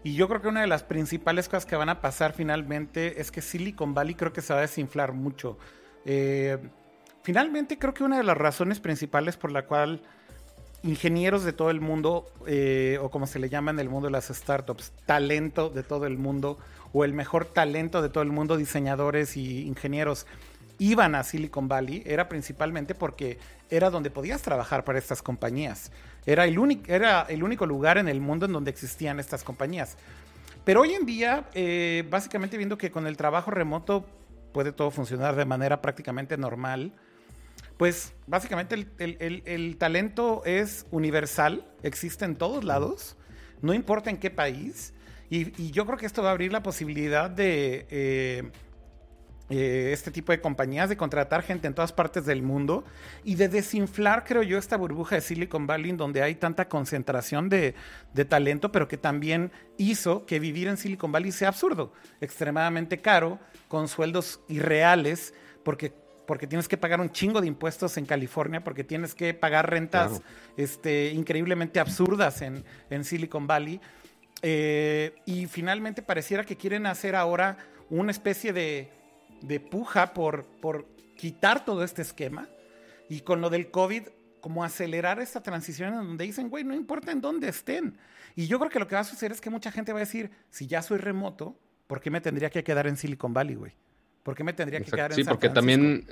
Y 0.05 0.15
yo 0.15 0.29
creo 0.29 0.41
que 0.41 0.47
una 0.47 0.61
de 0.61 0.67
las 0.67 0.83
principales 0.83 1.49
cosas 1.49 1.65
que 1.65 1.75
van 1.75 1.89
a 1.89 1.99
pasar 1.99 2.31
finalmente 2.31 3.19
es 3.19 3.29
que 3.31 3.41
Silicon 3.41 3.93
Valley 3.93 4.15
creo 4.15 4.31
que 4.31 4.41
se 4.41 4.53
va 4.53 4.59
a 4.59 4.61
desinflar 4.61 5.11
mucho. 5.11 5.57
Eh, 6.05 6.57
finalmente 7.23 7.77
creo 7.77 7.93
que 7.93 8.03
una 8.03 8.17
de 8.17 8.23
las 8.23 8.37
razones 8.37 8.79
principales 8.79 9.37
por 9.37 9.51
la 9.51 9.65
cual 9.65 10.01
ingenieros 10.83 11.43
de 11.43 11.53
todo 11.53 11.71
el 11.71 11.81
mundo, 11.81 12.31
eh, 12.47 12.97
o 13.01 13.09
como 13.09 13.27
se 13.27 13.39
le 13.39 13.49
llama 13.49 13.71
en 13.71 13.79
el 13.79 13.89
mundo 13.89 14.07
de 14.07 14.11
las 14.11 14.27
startups, 14.27 14.93
talento 15.05 15.69
de 15.69 15.83
todo 15.83 16.05
el 16.05 16.17
mundo, 16.17 16.57
o 16.93 17.03
el 17.03 17.13
mejor 17.13 17.45
talento 17.45 18.01
de 18.01 18.09
todo 18.09 18.23
el 18.23 18.31
mundo, 18.31 18.57
diseñadores 18.57 19.37
y 19.37 19.67
ingenieros, 19.67 20.25
iban 20.79 21.13
a 21.13 21.23
Silicon 21.23 21.67
Valley, 21.67 22.01
era 22.05 22.29
principalmente 22.29 22.95
porque 22.95 23.37
era 23.69 23.89
donde 23.89 24.09
podías 24.09 24.41
trabajar 24.41 24.85
para 24.85 24.97
estas 24.97 25.21
compañías. 25.21 25.91
Era 26.25 26.45
el, 26.45 26.57
único, 26.57 27.65
lugar 27.65 27.97
en 27.97 28.07
el 28.07 28.21
mundo 28.21 28.45
en 28.45 28.53
donde 28.53 28.71
existían 28.71 29.19
estas 29.19 29.43
compañías. 29.43 29.97
Pero 30.63 30.81
hoy 30.81 30.93
en 30.93 31.05
día, 31.05 31.45
eh, 31.53 32.05
básicamente 32.09 32.57
viendo 32.57 32.77
que 32.77 32.91
con 32.91 33.07
el 33.07 33.17
trabajo 33.17 33.51
remoto 33.51 34.05
puede 34.53 34.71
todo 34.71 34.89
funcionar 34.89 35.35
de 35.35 35.45
manera 35.45 35.81
prácticamente 35.81 36.37
normal, 36.37 36.93
pues 37.79 38.13
básicamente 38.27 38.75
el, 38.97 39.77
talento 39.77 40.43
es 40.43 40.85
universal, 40.91 41.65
existe 41.81 42.25
en 42.25 42.35
todos 42.35 42.65
lados, 42.65 43.15
no 43.61 43.73
importa 43.73 44.09
en 44.09 44.17
qué 44.17 44.29
país, 44.29 44.93
y, 45.29 45.71
yo 45.71 45.85
creo 45.85 45.97
que 45.97 46.05
esto 46.05 46.21
va 46.21 46.27
a 46.27 46.31
abrir 46.33 46.51
la 46.51 46.61
posibilidad 46.61 47.29
de, 47.29 47.87
eh, 47.89 48.51
eh, 49.49 49.91
este 49.93 50.11
tipo 50.11 50.33
de 50.33 50.41
compañías, 50.41 50.89
de 50.89 50.97
contratar 50.97 51.41
gente 51.41 51.67
en 51.67 51.73
todas 51.73 51.93
partes 51.93 52.25
del 52.25 52.41
mundo 52.41 52.83
y 53.23 53.35
de 53.35 53.47
desinflar, 53.47 54.25
creo 54.25 54.43
yo, 54.43 54.57
esta 54.57 54.75
burbuja 54.75 55.15
de 55.15 55.21
Silicon 55.21 55.65
Valley, 55.65 55.93
donde 55.93 56.21
hay 56.21 56.35
tanta 56.35 56.67
concentración 56.67 57.47
de, 57.47 57.75
talento, 58.27 58.73
pero 58.73 58.89
que 58.89 58.97
también 58.97 59.53
hizo 59.77 60.25
que 60.25 60.41
vivir 60.41 60.67
en 60.67 60.75
Silicon 60.75 61.13
Valley 61.13 61.31
sea 61.31 61.47
absurdo, 61.47 61.93
extremadamente 62.19 62.97
caro, 62.97 63.39
con 63.69 63.87
sueldos 63.87 64.41
irreales, 64.49 65.33
porque 65.63 65.93
porque 66.29 66.45
tienes 66.45 66.67
que 66.67 66.77
pagar 66.77 67.01
un 67.01 67.09
chingo 67.09 67.41
de 67.41 67.47
impuestos 67.47 67.97
en 67.97 68.05
California, 68.05 68.63
porque 68.63 68.83
tienes 68.83 69.15
que 69.15 69.33
pagar 69.33 69.67
rentas 69.67 70.21
este, 70.57 71.09
increíblemente 71.09 71.79
absurdas 71.79 72.43
en, 72.43 72.63
en 72.91 73.03
Silicon 73.03 73.47
Valley. 73.47 73.81
Eh, 74.43 75.15
y 75.25 75.47
finalmente 75.47 76.03
pareciera 76.03 76.43
que 76.43 76.55
quieren 76.55 76.85
hacer 76.85 77.15
ahora 77.15 77.57
una 77.89 78.11
especie 78.11 78.53
de, 78.53 78.91
de 79.41 79.59
puja 79.59 80.13
por, 80.13 80.45
por 80.45 80.85
quitar 81.17 81.65
todo 81.65 81.83
este 81.83 82.03
esquema 82.03 82.47
y 83.09 83.21
con 83.21 83.41
lo 83.41 83.49
del 83.49 83.71
COVID 83.71 84.03
como 84.39 84.63
acelerar 84.63 85.19
esta 85.19 85.41
transición 85.41 85.95
en 85.95 85.99
donde 86.09 86.25
dicen, 86.25 86.51
güey, 86.51 86.63
no 86.63 86.75
importa 86.75 87.11
en 87.11 87.21
dónde 87.21 87.49
estén. 87.49 87.97
Y 88.35 88.45
yo 88.45 88.59
creo 88.59 88.69
que 88.69 88.77
lo 88.77 88.87
que 88.87 88.93
va 88.93 89.01
a 89.01 89.03
suceder 89.03 89.31
es 89.31 89.41
que 89.41 89.49
mucha 89.49 89.71
gente 89.71 89.93
va 89.93 89.97
a 89.97 90.01
decir, 90.01 90.29
si 90.51 90.67
ya 90.67 90.83
soy 90.83 90.99
remoto, 90.99 91.57
¿por 91.87 91.99
qué 91.99 92.11
me 92.11 92.21
tendría 92.21 92.51
que 92.51 92.63
quedar 92.63 92.85
en 92.85 92.97
Silicon 92.97 93.33
Valley, 93.33 93.55
güey? 93.55 93.73
¿Por 94.23 94.35
qué 94.35 94.43
me 94.43 94.53
tendría 94.53 94.79
que 94.79 94.91
quedar 94.91 95.11
en 95.11 95.15
Sí, 95.15 95.23
porque 95.23 95.49
también, 95.49 96.05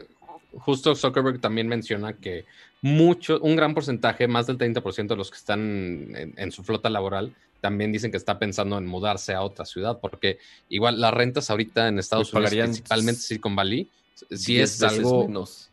justo 0.54 0.96
Zuckerberg 0.96 1.40
también 1.40 1.68
menciona 1.68 2.14
que 2.14 2.46
mucho, 2.82 3.40
un 3.42 3.56
gran 3.56 3.74
porcentaje, 3.74 4.28
más 4.28 4.48
del 4.48 4.58
30% 4.58 5.08
de 5.08 5.16
los 5.16 5.32
que 5.32 5.38
están 5.38 6.14
en, 6.36 6.52
su 6.52 6.64
flota 6.64 6.90
laboral, 6.90 7.34
también 7.62 7.92
dicen 7.92 8.12
que 8.12 8.18
está 8.18 8.38
pensando 8.38 8.78
en 8.78 8.86
mudarse 8.86 9.34
a 9.34 9.42
otra 9.42 9.66
ciudad, 9.66 10.00
porque 10.00 10.40
igual 10.70 11.02
las 11.02 11.14
rentas 11.14 11.50
ahorita 11.50 11.88
en 11.88 12.00
Estados 12.00 12.34
Unidos, 12.34 12.52
principalmente 12.52 13.22
Silicon 13.22 13.56
Valley, 13.56 13.90
si 14.32 14.60
es 14.60 14.82
algo... 14.84 15.28
Menos. 15.28 15.70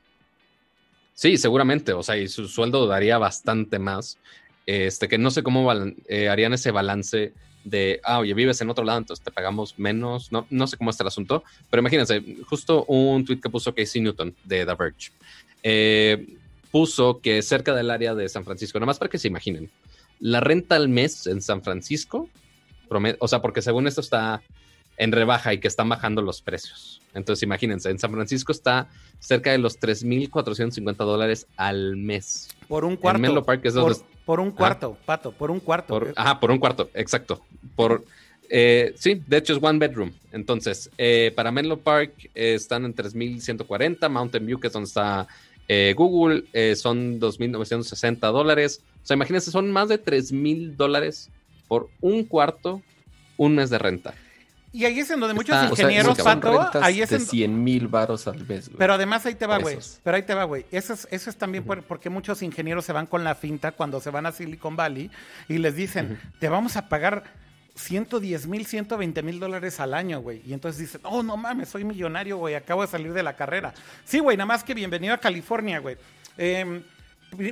Sí, 1.14 1.36
seguramente, 1.36 1.92
o 1.92 2.02
sea, 2.02 2.16
y 2.16 2.26
su 2.26 2.48
sueldo 2.48 2.86
daría 2.86 3.18
bastante 3.18 3.78
más. 3.78 4.18
Este, 4.66 5.08
que 5.08 5.18
no 5.18 5.30
sé 5.30 5.42
cómo 5.42 5.70
eh, 6.08 6.28
harían 6.28 6.54
ese 6.54 6.70
balance 6.70 7.32
de, 7.64 8.00
ah, 8.04 8.20
oye, 8.20 8.34
vives 8.34 8.60
en 8.60 8.70
otro 8.70 8.84
lado, 8.84 8.98
entonces 8.98 9.24
te 9.24 9.30
pagamos 9.30 9.78
menos. 9.78 10.30
No, 10.30 10.46
no 10.50 10.66
sé 10.66 10.76
cómo 10.76 10.90
está 10.90 11.02
el 11.02 11.08
asunto, 11.08 11.42
pero 11.70 11.80
imagínense, 11.80 12.22
justo 12.48 12.84
un 12.84 13.24
tweet 13.24 13.40
que 13.40 13.50
puso 13.50 13.74
Casey 13.74 14.02
Newton 14.02 14.34
de 14.44 14.66
The 14.66 14.74
Verge. 14.74 15.10
Eh, 15.62 16.26
puso 16.70 17.20
que 17.20 17.40
cerca 17.42 17.74
del 17.74 17.90
área 17.90 18.14
de 18.14 18.28
San 18.28 18.44
Francisco, 18.44 18.78
nada 18.78 18.86
más 18.86 18.98
para 18.98 19.10
que 19.10 19.18
se 19.18 19.28
imaginen, 19.28 19.70
la 20.20 20.40
renta 20.40 20.76
al 20.76 20.88
mes 20.88 21.26
en 21.26 21.40
San 21.40 21.62
Francisco, 21.62 22.28
o 23.18 23.28
sea, 23.28 23.40
porque 23.40 23.62
según 23.62 23.86
esto 23.86 24.00
está 24.00 24.42
en 24.96 25.12
rebaja 25.12 25.52
y 25.52 25.58
que 25.58 25.68
están 25.68 25.88
bajando 25.88 26.22
los 26.22 26.42
precios. 26.42 27.00
Entonces, 27.14 27.42
imagínense, 27.42 27.90
en 27.90 27.98
San 27.98 28.12
Francisco 28.12 28.52
está 28.52 28.88
cerca 29.18 29.50
de 29.50 29.58
los 29.58 29.80
3.450 29.80 30.96
dólares 30.96 31.46
al 31.56 31.96
mes. 31.96 32.48
Por 32.68 32.84
un 32.84 32.96
cuarto. 32.96 33.24
En 33.24 33.44
Park 33.44 33.64
es 33.64 33.74
por, 33.74 33.96
por, 34.24 34.40
un 34.40 34.50
cuarto, 34.50 34.96
Pato, 35.04 35.32
por 35.32 35.50
un 35.50 35.60
cuarto. 35.60 36.00
ajá, 36.16 36.40
por 36.40 36.50
un 36.50 36.58
cuarto, 36.58 36.90
exacto. 36.94 37.42
Por, 37.76 38.04
eh, 38.48 38.92
sí, 38.96 39.20
de 39.26 39.38
hecho 39.38 39.54
es 39.54 39.62
one 39.62 39.78
bedroom. 39.78 40.12
Entonces, 40.32 40.90
eh, 40.98 41.32
para 41.34 41.50
Menlo 41.50 41.78
Park 41.78 42.30
eh, 42.34 42.54
están 42.54 42.84
en 42.84 42.94
3.140, 42.94 44.08
Mountain 44.08 44.46
View, 44.46 44.60
que 44.60 44.68
es 44.68 44.72
donde 44.72 44.88
está 44.88 45.26
Google, 45.96 46.44
son 46.76 47.18
2.960 47.18 48.18
dólares. 48.32 48.82
O 49.02 49.06
sea, 49.06 49.14
imagínense, 49.14 49.50
son 49.50 49.70
más 49.72 49.88
de 49.88 50.02
3.000 50.02 50.76
dólares 50.76 51.30
por 51.68 51.88
un 52.00 52.24
cuarto, 52.24 52.82
un 53.38 53.54
mes 53.54 53.70
de 53.70 53.78
renta. 53.78 54.14
Y 54.74 54.84
ahí 54.86 54.98
es 54.98 55.08
en 55.08 55.20
donde 55.20 55.34
muchos 55.34 55.70
ingenieros, 55.70 56.18
Pato, 56.18 56.68
ahí 56.82 57.00
es 57.00 57.10
de 57.10 57.20
100 57.20 57.62
mil 57.62 57.86
varos 57.86 58.26
al 58.26 58.44
mes, 58.44 58.66
güey. 58.68 58.76
Pero 58.76 58.94
además 58.94 59.24
ahí 59.24 59.36
te 59.36 59.46
va, 59.46 59.58
güey. 59.58 59.78
Pero 60.02 60.16
ahí 60.16 60.24
te 60.24 60.34
va, 60.34 60.42
güey. 60.42 60.66
Eso 60.72 60.94
es, 60.94 61.06
eso 61.12 61.30
es 61.30 61.36
también 61.36 61.62
porque 61.62 62.10
muchos 62.10 62.42
ingenieros 62.42 62.84
se 62.84 62.92
van 62.92 63.06
con 63.06 63.22
la 63.22 63.36
finta 63.36 63.70
cuando 63.70 64.00
se 64.00 64.10
van 64.10 64.26
a 64.26 64.32
Silicon 64.32 64.74
Valley 64.74 65.12
y 65.48 65.58
les 65.58 65.76
dicen, 65.76 66.18
te 66.40 66.48
vamos 66.48 66.76
a 66.76 66.88
pagar 66.88 67.22
110 67.76 68.48
mil, 68.48 68.66
120 68.66 69.22
mil 69.22 69.38
dólares 69.38 69.78
al 69.78 69.94
año, 69.94 70.18
güey. 70.20 70.42
Y 70.44 70.52
entonces 70.52 70.80
dicen, 70.80 71.02
oh, 71.04 71.22
no 71.22 71.36
mames, 71.36 71.68
soy 71.68 71.84
millonario, 71.84 72.38
güey, 72.38 72.56
acabo 72.56 72.82
de 72.82 72.88
salir 72.88 73.12
de 73.12 73.22
la 73.22 73.36
carrera. 73.36 73.72
Sí, 74.04 74.18
güey, 74.18 74.36
nada 74.36 74.46
más 74.46 74.64
que 74.64 74.74
bienvenido 74.74 75.14
a 75.14 75.18
California, 75.18 75.78
güey. 75.78 75.96
Em, 76.36 76.82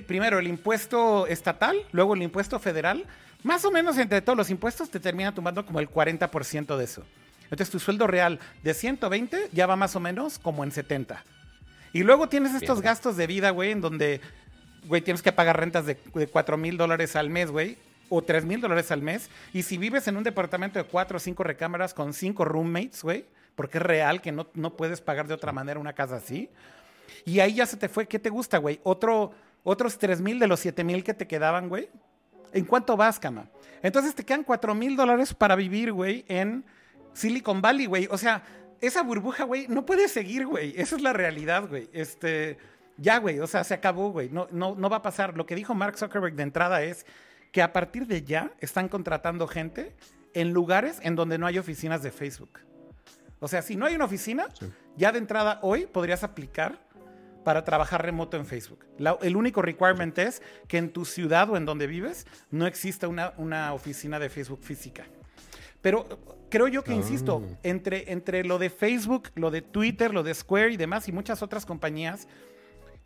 primero, 0.09 0.41
el 0.41 0.49
impuesto 0.49 1.29
estatal, 1.29 1.77
luego 1.93 2.15
el 2.15 2.23
impuesto 2.23 2.59
federal 2.59 3.07
más 3.43 3.65
o 3.65 3.71
menos 3.71 3.99
entre 3.99 4.23
todos 4.23 4.37
los 4.37 4.51
impuestos 4.51 4.91
te 4.91 5.01
termina 5.01 5.35
tomando 5.35 5.67
como 5.67 5.81
el 5.81 5.91
40% 5.91 6.77
de 6.77 6.85
eso. 6.85 7.05
Entonces 7.45 7.71
tu 7.71 7.79
sueldo 7.79 8.07
real 8.07 8.39
de 8.63 8.73
120 8.73 9.51
ya 9.53 9.67
va 9.67 9.77
más 9.77 9.97
o 9.97 10.01
menos 10.01 10.39
como 10.39 10.65
en 10.65 10.71
70. 10.71 11.23
Y 11.93 12.03
luego 12.03 12.29
tienes 12.29 12.55
estos 12.55 12.81
gastos 12.81 13.17
de 13.17 13.27
vida, 13.27 13.51
güey, 13.51 13.73
en 13.73 13.83
donde, 13.83 14.21
güey, 14.87 15.03
tienes 15.03 15.21
que 15.21 15.33
pagar 15.33 15.61
rentas 15.61 15.85
de, 15.85 15.97
4 15.97 16.57
mil 16.57 16.79
dólares 16.79 17.17
al 17.17 17.29
mes, 17.29 17.51
güey, 17.51 17.77
o 18.09 18.23
3 18.23 18.47
mil 18.47 18.61
dólares 18.63 18.91
al 18.91 19.03
mes. 19.03 19.29
Y 19.53 19.65
si 19.65 19.77
vives 19.77 20.09
en 20.09 20.17
un 20.17 20.25
departamento 20.25 20.79
de 20.79 20.87
4 20.87 21.17
o 21.19 21.21
5 21.21 21.45
recámaras 21.45 21.93
con 21.93 22.15
5 22.15 22.45
roommates, 22.47 23.03
güey, 23.03 23.27
porque 23.55 23.77
es 23.77 23.83
real 23.83 24.23
que 24.23 24.33
no, 24.33 24.47
no 24.55 24.75
puedes 24.75 25.03
pagar 25.03 25.29
de 25.29 25.35
otra 25.35 25.53
manera 25.53 25.79
una 25.79 25.93
casa 25.93 26.17
así. 26.17 26.49
Y 27.27 27.41
ahí 27.41 27.57
ya 27.57 27.67
se 27.67 27.77
te 27.77 27.91
fue, 27.91 28.07
¿qué 28.07 28.19
te 28.19 28.31
gusta, 28.31 28.57
güey? 28.57 28.81
Otro, 28.85 29.33
otros 29.63 29.99
3 29.99 30.23
mil 30.23 30.39
de 30.39 30.47
los 30.47 30.61
7 30.61 30.85
mil 30.85 31.05
que 31.05 31.13
te 31.13 31.27
quedaban, 31.27 31.69
güey 31.69 31.91
¿En 32.53 32.65
cuánto 32.65 32.97
vas, 32.97 33.19
cama? 33.19 33.51
Entonces 33.83 34.15
te 34.15 34.25
quedan 34.25 34.45
4 34.45 34.75
mil 34.75 34.97
dólares 34.97 35.35
para 35.35 35.57
vivir, 35.57 35.93
güey, 35.93 36.25
en 36.29 36.65
Silicon 37.13 37.61
Valley, 37.61 37.87
güey. 37.87 38.09
O 38.11 38.19
sea, 38.19 38.43
esa 38.81 39.03
burbuja, 39.03 39.45
güey, 39.45 39.67
no 39.69 39.87
puede 39.87 40.09
seguir, 40.09 40.47
güey. 40.47 40.75
Esa 40.77 40.97
es 40.97 41.03
la 41.03 41.13
realidad, 41.13 41.69
güey. 41.69 41.89
Este, 41.93 42.59
ya, 42.97 43.19
güey, 43.19 43.41
o 43.41 43.47
sea, 43.47 43.65
se 43.65 43.75
acabó, 43.75 44.11
güey. 44.11 44.29
No, 44.29 44.47
no, 44.51 44.75
no 44.75 44.91
va 44.91 44.99
a 44.99 45.03
pasar. 45.03 45.37
Lo 45.37 45.47
que 45.47 45.55
dijo 45.55 45.75
Mark 45.75 45.99
Zuckerberg 45.99 46.35
de 46.35 46.43
entrada 46.43 46.83
es 46.83 47.07
que 47.53 47.63
a 47.63 47.73
partir 47.73 48.07
de 48.07 48.23
ya 48.23 48.53
están 48.61 48.89
contratando 48.89 49.47
gente 49.47 49.95
en 50.35 50.53
lugares 50.53 50.99
en 51.03 51.15
donde 51.15 51.39
no 51.39 51.47
hay 51.47 51.59
oficinas 51.59 52.03
de 52.03 52.11
Facebook. 52.11 52.61
O 53.41 53.49
sea, 53.49 53.63
si 53.63 53.77
no 53.77 53.87
hay 53.87 53.95
una 53.95 54.05
oficina, 54.05 54.47
ya 54.97 55.13
de 55.13 55.19
entrada 55.19 55.59
hoy 55.63 55.87
podrías 55.87 56.23
aplicar 56.23 56.79
para 57.45 57.65
trabajar 57.65 58.03
remoto 58.03 58.37
en 58.37 58.47
Facebook. 58.47 58.87
el 59.23 59.37
único 59.37 59.63
requirement 59.63 60.17
es 60.19 60.43
que 60.69 60.79
en 60.79 60.93
tu 60.93 61.05
ciudad 61.05 61.51
o 61.51 61.57
en 61.57 61.65
donde 61.65 61.87
vives 61.87 62.27
no 62.51 62.67
exista 62.67 63.09
una, 63.09 63.33
una 63.37 63.73
oficina 63.75 64.19
de 64.19 64.29
Facebook 64.29 64.63
física. 64.63 65.05
Pero 65.81 66.07
creo 66.49 66.69
yo 66.69 66.85
que, 66.85 66.95
insisto, 66.95 67.43
ah. 67.45 67.59
entre, 67.63 68.13
entre 68.13 68.45
lo 68.45 68.59
de 68.59 68.71
Facebook, 68.71 69.31
lo 69.35 69.51
de 69.51 69.63
Twitter, 69.63 70.15
lo 70.15 70.23
de 70.23 70.33
Square 70.33 70.73
y 70.73 70.77
demás 70.77 71.09
y 71.09 71.13
muchas 71.13 71.43
otras 71.43 71.67
compañías, 71.67 72.29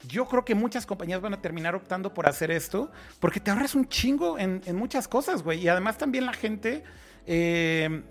yo 0.07 0.27
creo 0.27 0.45
que 0.45 0.55
muchas 0.55 0.85
compañías 0.85 1.23
van 1.23 1.33
a 1.33 1.41
terminar 1.41 1.75
optando 1.75 2.13
por 2.13 2.29
hacer 2.29 2.51
esto 2.51 2.91
porque 3.19 3.41
te 3.41 3.51
ahorras 3.51 3.75
un 3.75 3.89
chingo 3.89 4.39
en, 4.39 4.61
en 4.67 4.77
muchas 4.77 5.09
cosas, 5.09 5.43
güey. 5.43 5.61
Y 5.61 5.69
además 5.69 5.97
también 5.97 6.27
la 6.27 6.35
gente 6.35 6.85
eh, 7.27 8.03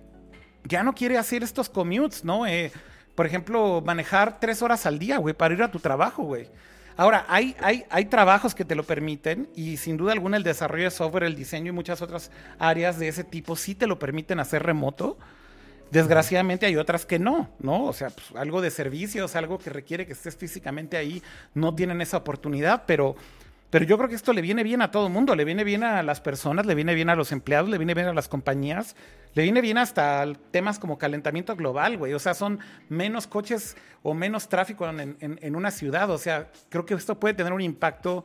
ya 0.63 0.83
no 0.83 0.93
quiere 0.93 1.17
hacer 1.17 1.43
estos 1.43 1.69
commutes, 1.69 2.23
¿no? 2.23 2.45
Eh, 2.47 2.71
por 3.15 3.25
ejemplo, 3.25 3.81
manejar 3.85 4.39
tres 4.39 4.61
horas 4.61 4.85
al 4.85 4.99
día, 4.99 5.17
güey, 5.17 5.33
para 5.33 5.53
ir 5.53 5.63
a 5.63 5.71
tu 5.71 5.79
trabajo, 5.79 6.23
güey. 6.23 6.49
Ahora, 6.97 7.25
hay, 7.27 7.55
hay, 7.59 7.85
hay 7.89 8.05
trabajos 8.05 8.55
que 8.55 8.63
te 8.63 8.75
lo 8.75 8.83
permiten 8.83 9.49
y 9.55 9.77
sin 9.77 9.97
duda 9.97 10.13
alguna 10.13 10.37
el 10.37 10.43
desarrollo 10.43 10.85
de 10.85 10.91
software, 10.91 11.23
el 11.23 11.35
diseño 11.35 11.69
y 11.69 11.75
muchas 11.75 12.01
otras 12.01 12.31
áreas 12.57 12.99
de 12.99 13.09
ese 13.09 13.23
tipo 13.23 13.55
sí 13.55 13.75
te 13.75 13.87
lo 13.87 13.99
permiten 13.99 14.39
hacer 14.39 14.63
remoto. 14.63 15.17
Desgraciadamente 15.91 16.65
hay 16.65 16.77
otras 16.77 17.05
que 17.05 17.19
no, 17.19 17.49
¿no? 17.59 17.85
O 17.85 17.93
sea, 17.93 18.09
pues, 18.09 18.27
algo 18.35 18.61
de 18.61 18.71
servicios, 18.71 19.35
algo 19.35 19.59
que 19.59 19.69
requiere 19.69 20.05
que 20.05 20.13
estés 20.13 20.35
físicamente 20.35 20.97
ahí, 20.97 21.21
no 21.53 21.75
tienen 21.75 22.01
esa 22.01 22.17
oportunidad, 22.17 22.83
pero 22.85 23.15
pero 23.69 23.85
yo 23.85 23.97
creo 23.97 24.09
que 24.09 24.15
esto 24.15 24.31
le 24.31 24.41
viene 24.41 24.63
bien 24.63 24.81
a 24.81 24.91
todo 24.91 25.07
el 25.07 25.13
mundo, 25.13 25.35
le 25.35 25.43
viene 25.43 25.63
bien 25.63 25.83
a 25.83 26.03
las 26.03 26.21
personas, 26.21 26.65
le 26.65 26.75
viene 26.75 26.93
bien 26.93 27.09
a 27.09 27.15
los 27.15 27.31
empleados, 27.31 27.69
le 27.69 27.77
viene 27.77 27.93
bien 27.93 28.07
a 28.07 28.13
las 28.13 28.27
compañías, 28.27 28.95
le 29.33 29.43
viene 29.43 29.59
bien 29.61 29.77
hasta 29.77 30.25
temas 30.51 30.79
como 30.79 30.97
calentamiento 30.97 31.55
global, 31.55 31.97
güey. 31.97 32.13
O 32.13 32.19
sea, 32.19 32.33
son 32.33 32.59
menos 32.89 33.27
coches 33.27 33.75
o 34.01 34.13
menos 34.13 34.47
tráfico 34.47 34.87
en, 34.87 35.55
una 35.55 35.71
ciudad. 35.71 36.09
O 36.09 36.17
sea, 36.17 36.51
creo 36.69 36.85
que 36.85 36.93
esto 36.93 37.19
puede 37.19 37.33
tener 37.33 37.51
un 37.51 37.61
impacto 37.61 38.23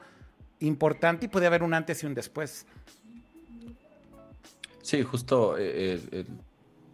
importante 0.61 1.27
y 1.27 1.29
puede 1.29 1.47
haber 1.47 1.63
un 1.63 1.75
antes 1.75 2.03
y 2.03 2.07
un 2.07 2.15
después. 2.15 2.67
Sí, 4.83 5.03
justo, 5.03 5.59
eh, 5.59 6.01
eh, 6.13 6.25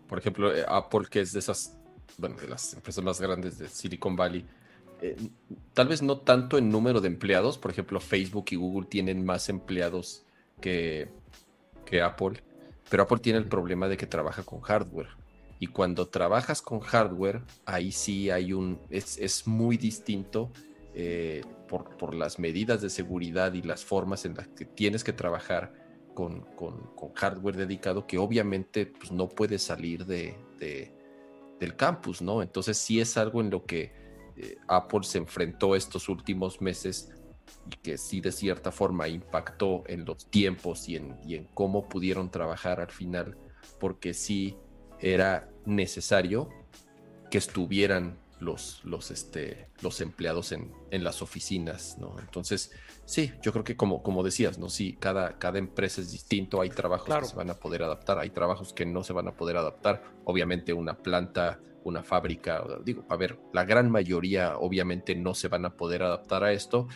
por 0.09 0.19
ejemplo, 0.19 0.55
eh, 0.55 0.65
Apple, 0.67 1.07
que 1.11 1.21
es 1.21 1.33
de 1.33 1.41
esas, 1.41 1.77
bueno, 2.17 2.37
de 2.37 2.49
las 2.49 2.75
empresas 2.75 3.05
más 3.05 3.21
grandes 3.21 3.59
de 3.59 3.69
Silicon 3.69 4.17
Valley, 4.17 4.47
eh, 5.01 5.17
tal 5.75 5.89
vez 5.89 6.03
no 6.03 6.19
tanto 6.19 6.59
en 6.59 6.71
número 6.71 7.01
de 7.01 7.09
empleados, 7.09 7.59
por 7.59 7.71
ejemplo, 7.71 8.01
Facebook 8.01 8.47
y 8.51 8.57
Google 8.57 8.87
tienen 8.89 9.25
más 9.25 9.49
empleados 9.49 10.25
que, 10.61 11.09
que 11.85 12.03
Apple, 12.03 12.43
pero 12.89 13.03
Apple 13.03 13.19
tiene 13.19 13.39
el 13.39 13.47
problema 13.47 13.89
de 13.89 13.97
que 13.97 14.07
trabaja 14.07 14.43
con 14.43 14.61
hardware. 14.61 15.09
Y 15.59 15.69
cuando 15.69 16.09
trabajas 16.09 16.61
con 16.61 16.81
hardware, 16.81 17.43
ahí 17.65 17.91
sí 17.91 18.31
hay 18.31 18.53
un. 18.53 18.79
es, 18.91 19.47
muy 19.47 19.79
distinto 19.79 20.51
eh, 20.95 21.43
por, 21.69 22.15
las 22.15 22.39
medidas 22.39 22.83
de 22.83 22.91
seguridad 22.91 23.55
y 23.55 23.63
las 23.63 23.85
formas 23.85 24.25
en 24.25 24.35
las 24.35 24.49
que 24.49 24.65
tienes 24.65 25.03
que 25.03 25.13
trabajar 25.13 25.73
con, 26.15 26.47
hardware 27.15 27.57
dedicado, 27.57 28.07
que 28.07 28.19
obviamente 28.19 28.87
pues, 28.87 29.13
no 29.13 29.29
puede 29.29 29.59
salir 29.59 30.07
de, 30.07 30.37
del 31.59 31.77
campus, 31.77 32.23
¿no? 32.23 32.43
Entonces 32.43 32.77
sí 32.77 33.01
es 33.01 33.17
algo 33.17 33.41
en 33.41 33.51
lo 33.51 33.65
que 33.65 34.06
eh, 34.37 34.57
Apple 34.69 35.03
se 35.03 35.19
enfrentó 35.19 35.75
estos 35.75 36.09
últimos 36.09 36.61
meses 36.61 37.13
y 37.71 37.77
que 37.77 37.99
sí 37.99 38.21
de 38.21 38.33
cierta 38.33 38.73
forma 38.73 39.09
impactó 39.09 39.85
en 39.87 40.05
los 40.05 40.27
tiempos 40.31 40.89
y 40.89 40.97
en, 40.97 41.17
y 41.25 41.37
en 41.37 41.45
cómo 41.55 41.89
pudieron 41.89 42.31
trabajar 42.31 42.81
al 42.81 42.91
final, 42.91 43.37
porque 43.79 44.15
sí 44.15 44.57
era 45.01 45.49
necesario 45.65 46.49
que 47.31 47.39
estuvieran 47.39 48.19
los, 48.39 48.85
los, 48.85 49.11
este, 49.11 49.69
los 49.81 50.01
empleados 50.01 50.53
en, 50.53 50.73
en, 50.91 51.03
las 51.03 51.23
oficinas, 51.23 51.97
¿no? 51.99 52.17
Entonces, 52.19 52.71
sí, 53.05 53.33
yo 53.43 53.53
creo 53.53 53.65
que 53.65 53.77
como, 53.77 54.03
como 54.03 54.23
decías, 54.23 54.59
¿no? 54.59 54.69
Sí, 54.69 54.97
cada, 55.01 55.39
cada 55.39 55.59
empresa 55.59 56.01
es 56.01 56.13
distinto, 56.13 56.61
hay 56.61 56.69
trabajos 56.69 57.09
que 57.09 57.25
se 57.27 57.37
van 57.37 57.51
a 57.51 57.55
poder 57.55 57.83
adaptar, 57.83 58.19
hay 58.19 58.31
trabajos 58.31 58.73
que 58.73 58.85
no 58.85 59.03
se 59.05 59.13
van 59.13 59.29
a 59.29 59.37
poder 59.37 59.57
adaptar, 59.57 60.03
obviamente 60.25 60.73
una 60.73 60.99
planta, 60.99 61.61
una 61.87 62.03
fábrica, 62.03 62.65
digo, 62.85 63.05
a 63.09 63.17
ver, 63.17 63.39
la 63.53 63.65
gran 63.65 63.91
mayoría 63.91 64.59
obviamente 64.59 65.15
no 65.15 65.35
se 65.35 65.47
van 65.47 65.65
a 65.65 65.77
poder 65.77 66.03
adaptar 66.03 66.43
a 66.43 66.53
esto, 66.53 66.89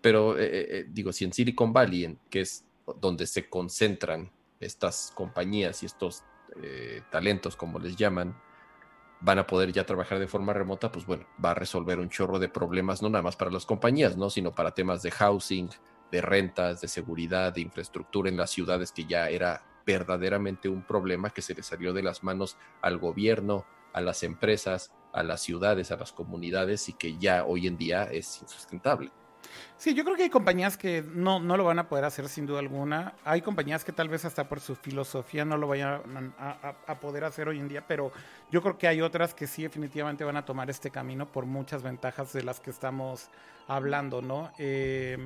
pero 0.00 0.38
eh, 0.38 0.44
eh, 0.44 0.66
eh, 0.70 0.86
digo, 0.88 1.12
si 1.12 1.24
en 1.24 1.32
Silicon 1.32 1.74
Valley, 1.74 2.04
en, 2.04 2.18
que 2.30 2.40
es 2.40 2.64
donde 3.00 3.26
se 3.26 3.50
concentran 3.50 4.32
estas 4.60 5.12
compañías 5.14 5.82
y 5.82 5.86
estos 5.86 6.24
talentos, 7.10 7.54
como 7.54 7.78
les 7.78 7.94
llaman, 7.94 8.36
van 9.20 9.38
a 9.38 9.46
poder 9.46 9.70
ya 9.70 9.84
trabajar 9.84 10.18
de 10.18 10.26
forma 10.26 10.52
remota, 10.52 10.90
pues 10.90 11.06
bueno, 11.06 11.26
va 11.44 11.52
a 11.52 11.54
resolver 11.54 12.00
un 12.00 12.08
chorro 12.08 12.38
de 12.38 12.48
problemas, 12.48 13.02
no 13.02 13.10
nada 13.10 13.22
más 13.22 13.36
para 13.36 13.50
las 13.50 13.66
compañías, 13.66 14.16
¿no? 14.16 14.30
Sino 14.30 14.54
para 14.54 14.72
temas 14.72 15.02
de 15.02 15.12
housing, 15.12 15.68
de 16.10 16.20
rentas, 16.20 16.80
de 16.80 16.88
seguridad, 16.88 17.52
de 17.52 17.60
infraestructura 17.60 18.28
en 18.28 18.36
las 18.36 18.50
ciudades, 18.50 18.90
que 18.90 19.04
ya 19.04 19.28
era 19.28 19.62
verdaderamente 19.86 20.68
un 20.68 20.82
problema 20.82 21.30
que 21.30 21.42
se 21.42 21.54
le 21.54 21.62
salió 21.62 21.92
de 21.92 22.02
las 22.02 22.22
manos 22.22 22.56
al 22.82 22.98
gobierno, 22.98 23.64
a 23.92 24.00
las 24.00 24.22
empresas, 24.22 24.92
a 25.12 25.22
las 25.22 25.42
ciudades, 25.42 25.90
a 25.90 25.96
las 25.96 26.12
comunidades 26.12 26.88
y 26.88 26.92
que 26.92 27.18
ya 27.18 27.44
hoy 27.44 27.66
en 27.66 27.76
día 27.76 28.04
es 28.04 28.40
insustentable. 28.42 29.10
Sí, 29.76 29.94
yo 29.94 30.04
creo 30.04 30.16
que 30.16 30.24
hay 30.24 30.30
compañías 30.30 30.76
que 30.76 31.02
no, 31.02 31.38
no 31.38 31.56
lo 31.56 31.64
van 31.64 31.78
a 31.78 31.88
poder 31.88 32.04
hacer 32.04 32.28
sin 32.28 32.46
duda 32.46 32.58
alguna. 32.58 33.14
Hay 33.24 33.42
compañías 33.42 33.84
que 33.84 33.92
tal 33.92 34.08
vez 34.08 34.24
hasta 34.24 34.48
por 34.48 34.60
su 34.60 34.74
filosofía 34.74 35.44
no 35.44 35.56
lo 35.56 35.68
vayan 35.68 36.34
a, 36.38 37.00
poder 37.00 37.24
hacer 37.24 37.48
hoy 37.48 37.58
en 37.58 37.68
día, 37.68 37.86
pero 37.86 38.12
yo 38.50 38.60
creo 38.60 38.76
que 38.76 38.88
hay 38.88 39.00
otras 39.00 39.34
que 39.34 39.46
sí 39.46 39.62
definitivamente 39.62 40.24
van 40.24 40.36
a 40.36 40.44
tomar 40.44 40.68
este 40.68 40.90
camino 40.90 41.30
por 41.30 41.46
muchas 41.46 41.82
ventajas 41.82 42.32
de 42.32 42.42
las 42.42 42.58
que 42.60 42.70
estamos 42.70 43.28
hablando, 43.68 44.20
¿no? 44.20 44.50
Eh, 44.58 45.16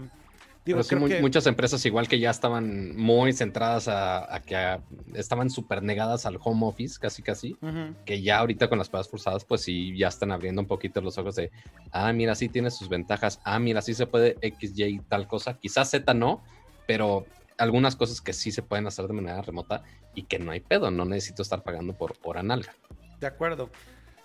muchas 1.20 1.46
empresas 1.46 1.84
igual 1.86 2.08
que 2.08 2.18
ya 2.18 2.30
estaban 2.30 2.96
muy 2.96 3.32
centradas 3.32 3.88
a, 3.88 4.42
que 4.46 4.78
estaban 5.14 5.50
súper 5.50 5.82
negadas 5.82 6.26
al 6.26 6.38
home 6.42 6.66
office, 6.66 6.98
casi 7.00 7.22
casi, 7.22 7.56
que 8.04 8.22
ya 8.22 8.38
ahorita 8.38 8.68
con 8.68 8.78
las 8.78 8.88
pruebas 8.88 9.08
forzadas, 9.08 9.44
pues 9.44 9.62
sí, 9.62 9.96
ya 9.96 10.08
están 10.08 10.30
abriendo 10.30 10.60
un 10.60 10.66
poquito 10.66 11.00
los 11.00 11.18
ojos 11.18 11.36
de, 11.36 11.50
ah, 11.90 12.12
mira, 12.12 12.34
sí 12.34 12.48
tiene 12.48 12.70
sus 12.70 12.88
ventajas, 12.88 13.40
ah, 13.44 13.58
mira, 13.58 13.82
sí 13.82 13.94
se 13.94 14.06
puede 14.06 14.36
X, 14.40 14.72
Y, 14.76 15.00
tal 15.00 15.26
cosa, 15.26 15.58
quizás 15.58 15.90
Z 15.90 16.14
no, 16.14 16.42
pero 16.86 17.26
algunas 17.58 17.96
cosas 17.96 18.20
que 18.20 18.32
sí 18.32 18.52
se 18.52 18.62
pueden 18.62 18.86
hacer 18.86 19.06
de 19.06 19.14
manera 19.14 19.42
remota 19.42 19.82
y 20.14 20.24
que 20.24 20.38
no 20.38 20.52
hay 20.52 20.60
pedo, 20.60 20.90
no 20.90 21.04
necesito 21.04 21.42
estar 21.42 21.62
pagando 21.62 21.94
por 21.94 22.16
hora 22.22 22.42
nalga. 22.42 22.74
De 23.20 23.26
acuerdo. 23.26 23.70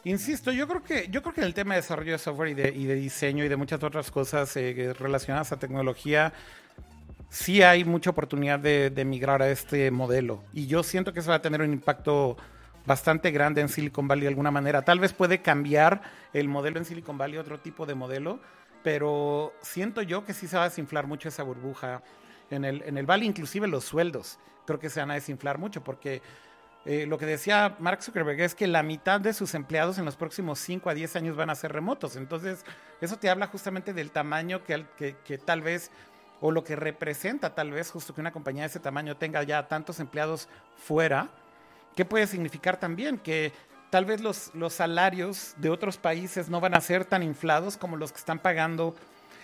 Insisto, 0.07 0.53
yo 0.53 0.69
creo 0.69 0.81
que 0.81 1.09
yo 1.09 1.21
creo 1.21 1.33
que 1.33 1.41
el 1.41 1.53
tema 1.53 1.73
de 1.73 1.81
desarrollo 1.81 2.13
de 2.13 2.17
software 2.17 2.51
y 2.51 2.53
de, 2.53 2.69
y 2.69 2.85
de 2.85 2.95
diseño 2.95 3.43
y 3.43 3.49
de 3.49 3.57
muchas 3.57 3.83
otras 3.83 4.09
cosas 4.09 4.55
eh, 4.55 4.93
relacionadas 4.97 5.51
a 5.51 5.59
tecnología, 5.59 6.31
sí 7.29 7.61
hay 7.61 7.83
mucha 7.83 8.11
oportunidad 8.11 8.57
de, 8.57 8.89
de, 8.89 9.03
migrar 9.03 9.41
a 9.41 9.49
este 9.49 9.91
modelo. 9.91 10.45
Y 10.53 10.67
yo 10.67 10.81
siento 10.81 11.11
que 11.11 11.19
eso 11.19 11.31
va 11.31 11.35
a 11.35 11.41
tener 11.41 11.61
un 11.61 11.73
impacto 11.73 12.37
bastante 12.85 13.31
grande 13.31 13.59
en 13.59 13.67
Silicon 13.67 14.07
Valley 14.07 14.21
de 14.21 14.29
alguna 14.29 14.49
manera. 14.49 14.81
Tal 14.81 15.01
vez 15.01 15.11
puede 15.11 15.41
cambiar 15.41 16.01
el 16.31 16.47
modelo 16.47 16.77
en 16.77 16.85
Silicon 16.85 17.17
Valley, 17.17 17.37
otro 17.37 17.59
tipo 17.59 17.85
de 17.85 17.95
modelo, 17.95 18.39
pero 18.83 19.51
siento 19.61 20.01
yo 20.03 20.23
que 20.23 20.33
sí 20.33 20.47
se 20.47 20.55
va 20.55 20.63
a 20.63 20.69
desinflar 20.69 21.05
mucho 21.05 21.27
esa 21.27 21.43
burbuja 21.43 22.01
en 22.49 22.63
el, 22.63 22.81
en 22.83 22.97
el 22.97 23.05
Valley, 23.05 23.27
inclusive 23.27 23.67
los 23.67 23.83
sueldos. 23.83 24.39
Creo 24.65 24.79
que 24.79 24.89
se 24.89 25.01
van 25.01 25.11
a 25.11 25.15
desinflar 25.15 25.57
mucho 25.57 25.83
porque 25.83 26.21
eh, 26.89 27.05
lo 27.05 27.17
que 27.17 27.25
decía 27.25 27.75
Mark 27.79 28.01
Zuckerberg 28.01 28.39
es 28.39 28.55
que 28.55 28.65
la 28.65 28.81
mitad 28.81 29.19
de 29.19 29.33
sus 29.33 29.55
empleados 29.55 29.97
en 29.97 30.05
los 30.05 30.15
próximos 30.15 30.57
5 30.59 30.89
a 30.89 30.93
10 30.93 31.17
años 31.17 31.35
van 31.35 31.49
a 31.49 31.55
ser 31.55 31.73
remotos. 31.73 32.15
Entonces, 32.15 32.63
eso 33.01 33.17
te 33.17 33.29
habla 33.29 33.47
justamente 33.47 33.93
del 33.93 34.09
tamaño 34.09 34.61
que, 34.63 35.37
tal 35.43 35.61
vez, 35.61 35.91
o 36.39 36.49
lo 36.49 36.63
que 36.63 36.77
representa 36.77 37.53
tal 37.53 37.71
vez 37.71 37.91
justo 37.91 38.15
que 38.15 38.21
una 38.21 38.31
compañía 38.31 38.61
de 38.61 38.67
ese 38.67 38.79
tamaño 38.79 39.17
tenga 39.17 39.43
ya 39.43 39.67
tantos 39.67 39.99
empleados 39.99 40.47
fuera. 40.77 41.27
¿Qué 41.93 42.05
puede 42.05 42.25
significar 42.25 42.79
también? 42.79 43.17
Que 43.17 43.51
tal 43.89 44.05
vez 44.05 44.21
los, 44.21 44.55
los 44.55 44.71
salarios 44.71 45.55
de 45.57 45.69
otros 45.69 45.97
países 45.97 46.47
no 46.47 46.61
van 46.61 46.73
a 46.73 46.79
ser 46.79 47.03
tan 47.03 47.21
inflados 47.21 47.75
como 47.75 47.97
los 47.97 48.13
que 48.13 48.19
están 48.19 48.39
pagando 48.39 48.95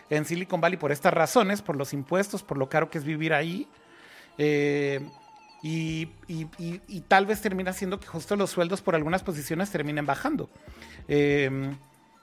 en 0.10 0.24
Silicon 0.24 0.62
Valley 0.62 0.78
por 0.78 0.94
estas 0.94 1.14
razones, 1.14 1.62
por 1.62 1.76
los 1.76 1.92
impuestos, 1.92 2.42
por 2.42 2.58
lo 2.58 2.70
caro 2.70 2.90
que 2.90 3.00
es 3.00 3.04
vivir 3.04 3.34
ahí. 3.34 3.68
Eh, 4.38 5.06
y, 5.66 7.02
tal 7.08 7.26
vez 7.26 7.42
termina 7.42 7.72
siendo 7.72 8.00
que 8.00 8.08
justo 8.08 8.36
los 8.36 8.52
sueldos 8.52 8.82
por 8.82 8.96
algunas 8.96 9.24
posiciones 9.24 9.72
terminen 9.72 10.06
bajando. 10.06 10.50
Em, 11.08 11.78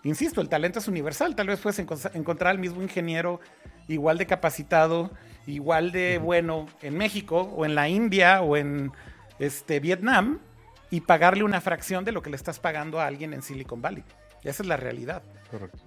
insisto, 0.04 0.42
el 0.42 0.50
talento 0.50 0.78
es 0.78 0.88
universal. 0.88 1.34
Tal 1.34 1.46
vez 1.46 1.58
puedes 1.60 1.78
encontrar 1.78 2.50
al 2.50 2.58
mismo 2.58 2.82
ingeniero 2.82 3.40
igual 3.88 4.18
de 4.18 4.26
capacitado, 4.26 5.10
igual 5.46 5.90
de 5.90 6.18
bueno 6.18 6.66
en 6.82 6.98
México 6.98 7.40
o 7.56 7.64
en 7.64 7.74
la 7.74 7.88
India 7.88 8.42
o 8.42 8.58
en 8.58 8.92
este, 9.38 9.80
Vietnam 9.80 10.38
y 10.90 11.00
pagarle 11.00 11.42
una 11.42 11.62
fracción 11.62 12.04
de 12.04 12.12
lo 12.12 12.22
que 12.22 12.28
le 12.28 12.36
estás 12.36 12.60
pagando 12.60 13.00
a 13.00 13.06
alguien 13.06 13.32
en 13.32 13.40
Silicon 13.40 13.80
Valley. 13.80 14.04
Esa 14.44 14.62
es 14.62 14.68
la 14.68 14.76
realidad. 14.76 15.22
Correcto. 15.50 15.78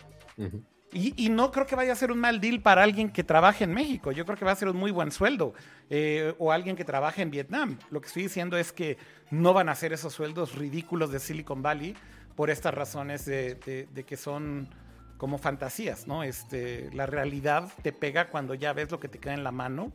Y, 0.93 1.29
no 1.29 1.51
creo 1.51 1.65
que 1.65 1.75
vaya 1.75 1.91
a 1.91 1.95
ser 1.95 2.11
un 2.11 2.19
mal 2.19 2.39
deal 2.39 2.61
para 2.61 2.83
alguien 2.83 3.09
que 3.09 3.23
trabaje 3.23 3.63
en 3.63 3.73
México. 3.73 4.11
Yo 4.11 4.25
creo 4.25 4.37
que 4.37 4.45
va 4.45 4.51
a 4.51 4.55
ser 4.55 4.67
un 4.67 4.77
muy 4.77 4.91
buen 4.91 5.11
sueldo. 5.11 5.53
Eh, 5.89 6.33
o 6.37 6.51
alguien 6.51 6.75
que 6.75 6.85
trabaje 6.85 7.21
en 7.21 7.31
Vietnam. 7.31 7.77
Lo 7.89 7.99
que 7.99 8.07
estoy 8.07 8.23
diciendo 8.23 8.57
es 8.57 8.71
que 8.71 8.97
no 9.31 9.53
van 9.53 9.69
a 9.69 9.75
ser 9.75 9.91
esos 9.93 10.13
sueldos 10.13 10.55
ridículos 10.55 11.11
de 11.11 11.19
Silicon 11.19 11.61
Valley 11.61 11.95
por 12.35 12.49
estas 12.49 12.73
razones 12.73 13.25
de, 13.25 13.87
que 14.05 14.17
son 14.17 14.69
como 15.17 15.37
fantasías, 15.37 16.07
¿no? 16.07 16.23
Este, 16.23 16.89
la 16.93 17.05
realidad 17.05 17.71
te 17.81 17.91
pega 17.91 18.29
cuando 18.29 18.53
ya 18.53 18.73
ves 18.73 18.91
lo 18.91 18.99
que 18.99 19.07
te 19.07 19.19
queda 19.19 19.33
en 19.33 19.43
la 19.43 19.51
mano. 19.51 19.91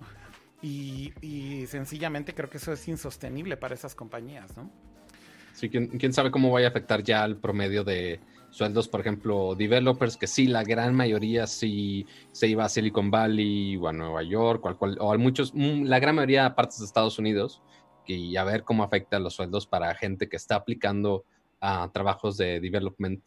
Y, 0.63 1.13
sencillamente 1.69 2.35
creo 2.35 2.51
que 2.51 2.57
eso 2.57 2.73
es 2.73 2.89
insostenible 2.89 3.57
para 3.57 3.75
esas 3.75 3.95
compañías, 3.95 4.57
¿no? 4.57 4.71
Sí, 5.55 5.69
¿quién, 5.69 5.87
quién 5.87 6.13
sabe 6.13 6.31
cómo 6.31 6.51
vaya 6.51 6.69
a 6.69 6.71
afectar 6.71 7.03
ya 7.03 7.23
al 7.25 7.37
promedio 7.37 7.85
de, 7.85 8.21
sueldos, 8.51 8.89
por 8.89 9.01
ejemplo, 9.01 9.55
developers, 9.55 10.17
que 10.17 10.27
sí, 10.27 10.47
la 10.47 10.65
gran 10.65 10.95
mayoría 10.95 11.47
sí 11.47 12.07
se 12.33 12.49
iba 12.49 12.65
a 12.65 12.69
Silicon 12.69 13.11
Valley 13.11 13.77
o 13.77 13.89
a 13.89 13.93
Nueva 13.93 14.23
York 14.23 14.65
o, 14.65 14.77
cual, 14.77 14.97
o 15.01 15.13
a 15.13 15.19
muchos, 15.19 15.53
mm, 15.55 15.85
la 15.85 15.99
gran 15.99 16.15
mayoría 16.15 16.45
de 16.45 16.51
partes 16.53 16.79
de 16.79 16.87
Estados 16.87 17.19
Unidos, 17.19 17.63
y 18.07 18.37
a 18.37 18.45
ver 18.45 18.65
cómo 18.65 18.83
afecta 18.83 19.19
los 19.19 19.35
sueldos 19.35 19.67
para 19.67 19.95
gente 19.95 20.29
que 20.29 20.37
está 20.37 20.57
aplicando 20.57 21.25
a 21.61 21.91
trabajos 21.93 22.37
de 22.37 22.61
development 22.61 23.23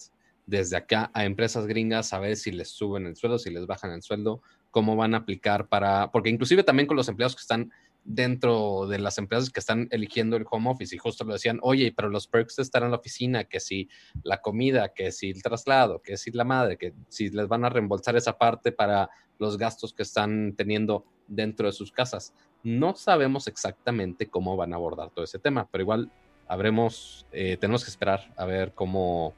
desde 0.48 0.76
acá 0.76 1.12
a 1.14 1.26
empresas 1.26 1.68
gringas, 1.68 2.14
a 2.14 2.20
ver 2.20 2.36
si 2.36 2.52
les 2.52 2.70
suben 2.70 3.06
el 3.06 3.16
sueldo, 3.16 3.38
si 3.38 3.52
les 3.52 3.68
bajan 3.68 3.92
el 3.92 4.02
sueldo, 4.02 4.42
cómo 4.72 4.96
van 4.96 5.14
a 5.14 5.18
aplicar 5.18 5.68
para, 5.68 6.12
porque 6.12 6.30
inclusive 6.30 6.64
también 6.64 6.88
con 6.88 6.98
los 6.98 7.08
empleados 7.08 7.36
que 7.36 7.42
están 7.42 7.72
dentro 8.04 8.88
de 8.88 9.00
las 9.00 9.18
empresas 9.18 9.50
que 9.50 9.60
están 9.60 9.88
eligiendo 9.92 10.36
el 10.36 10.46
home 10.50 10.70
office 10.70 10.96
y 10.96 10.98
justo 10.98 11.24
lo 11.24 11.34
decían, 11.34 11.60
oye, 11.62 11.94
pero 11.96 12.10
los 12.10 12.28
perks 12.28 12.56
de 12.56 12.64
estar 12.64 12.84
en 12.84 12.92
la 12.92 12.98
oficina, 12.98 13.44
que 13.44 13.60
si 13.60 13.90
la 14.24 14.42
comida, 14.42 14.94
que 14.94 15.12
si 15.12 15.30
el 15.30 15.44
traslado, 15.44 16.02
que 16.02 16.18
si 16.18 16.32
la 16.32 16.44
madre, 16.44 16.78
que 16.78 16.94
si 17.10 17.30
les 17.30 17.48
van 17.48 17.66
a 17.66 17.70
reembolsar 17.70 18.16
esa 18.16 18.38
parte 18.38 18.72
para 18.72 19.10
los 19.38 19.58
gastos 19.58 19.94
que 19.94 20.04
están 20.04 20.54
teniendo 20.56 21.06
dentro 21.28 21.68
de 21.68 21.74
sus 21.74 21.92
casas. 21.92 22.34
No 22.64 22.96
sabemos 22.96 23.48
exactamente 23.48 24.28
cómo 24.30 24.56
van 24.56 24.74
a 24.74 24.76
abordar 24.76 25.10
todo 25.10 25.26
ese 25.26 25.40
tema, 25.40 25.68
pero 25.72 25.84
igual 25.84 26.12
habremos, 26.48 27.26
eh, 27.32 27.58
tenemos 27.60 27.84
que 27.84 27.90
esperar 27.90 28.34
a 28.36 28.46
ver 28.46 28.74
cómo, 28.74 29.34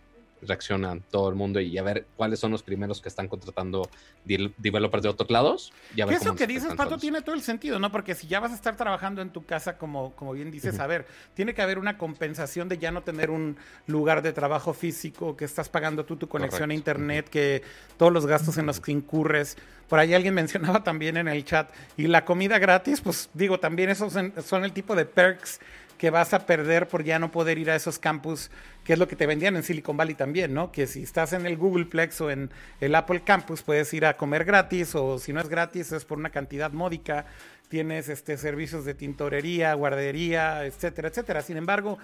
reaccionan 0.48 1.03
todo 1.11 1.30
el 1.30 1.36
mundo 1.36 1.60
y 1.60 1.78
a 1.78 1.84
ver 1.84 2.06
cuáles 2.15 2.40
son 2.40 2.52
los 2.52 2.64
primeros 2.64 3.02
que 3.02 3.10
están 3.10 3.28
contratando 3.28 3.90
developers 4.26 5.03
de 5.03 5.10
otros 5.10 5.30
lados. 5.30 5.74
Y 5.95 6.02
a 6.02 6.06
eso 6.06 6.36
que 6.36 6.48
dices, 6.48 6.74
Pato, 6.76 6.98
tiene 6.98 7.22
todo 7.22 7.36
el 7.36 7.41
sentido, 7.41 7.80
¿no? 7.80 7.91
Porque 7.91 8.15
si 8.15 8.28
ya 8.28 8.40
vas 8.40 8.52
a 8.52 8.56
estar 8.56 8.76
trabajando 8.76 9.22
en 9.22 9.30
tu 9.30 9.45
casa, 9.45 9.78
como, 9.78 10.15
como 10.15 10.34
bien 10.34 10.52
dices, 10.52 10.80
a 10.80 10.88
ver, 10.88 11.06
tiene 11.34 11.53
que 11.53 11.61
haber 11.61 11.80
una 11.80 11.98
compensación 11.98 12.70
de 12.70 12.78
ya 12.78 12.91
no 12.91 13.03
tener 13.03 13.30
un 13.30 13.57
lugar 13.88 14.22
de 14.22 14.34
trabajo 14.34 14.74
físico, 14.74 15.36
que 15.36 15.45
estás 15.45 15.70
pagando 15.70 16.06
tú 16.06 16.15
tu 16.15 16.28
conexión 16.28 16.72
a 16.72 16.74
internet, 16.74 17.30
que 17.30 17.64
todos 17.98 18.11
los 18.11 18.26
gastos 18.26 18.57
en 18.57 18.65
los 18.65 18.80
que 18.80 18.91
incurres. 18.91 19.57
Por 19.88 19.99
ahí 19.99 20.14
alguien 20.14 20.34
mencionaba 20.44 20.84
también 20.84 21.18
en 21.18 21.28
el 21.28 21.44
chat, 21.45 21.70
y 21.98 22.07
la 22.07 22.26
comida 22.26 22.60
gratis, 22.60 23.02
pues 23.02 23.30
digo, 23.34 23.60
también 23.60 23.90
esos 23.90 24.14
son 24.14 24.64
el 24.64 24.74
tipo 24.74 24.95
de 24.95 25.06
perks 25.06 25.60
que 26.04 26.10
vas 26.10 26.34
a 26.34 26.46
perder 26.46 26.90
por 26.90 27.06
ya 27.06 27.18
no 27.18 27.32
poder 27.32 27.58
ir 27.58 27.72
a 27.72 27.78
esos 27.78 27.98
campus, 27.98 28.52
que 28.84 28.92
es 28.92 29.00
lo 29.00 29.08
que 29.08 29.16
te 29.16 29.26
vendían 29.26 29.56
en 29.56 29.64
Silicon 29.64 29.96
Valley 29.96 30.16
también, 30.16 30.54
¿no? 30.54 30.70
Que 30.70 30.86
si 30.86 31.02
estás 31.02 31.32
en 31.32 31.46
el 31.46 31.56
Googleplex 31.56 32.20
o 32.20 32.30
en 32.30 32.52
el 32.82 32.94
Apple 32.94 33.22
Campus 33.24 33.62
puedes 33.62 33.94
ir 33.94 34.06
a 34.06 34.18
comer 34.18 34.44
gratis 34.44 34.96
o 34.96 35.18
si 35.18 35.32
no 35.32 35.40
es 35.40 35.48
gratis 35.48 35.94
es 35.94 36.04
por 36.04 36.18
una 36.18 36.30
cantidad 36.30 36.74
módica, 36.74 37.26
tienes 37.70 38.10
este 38.10 38.36
servicios 38.38 38.84
de 38.84 38.96
tintorería, 38.96 39.74
guardería, 39.76 40.66
etcétera, 40.66 41.08
etcétera. 41.08 41.42
Sin 41.42 41.56
embargo, 41.56 41.98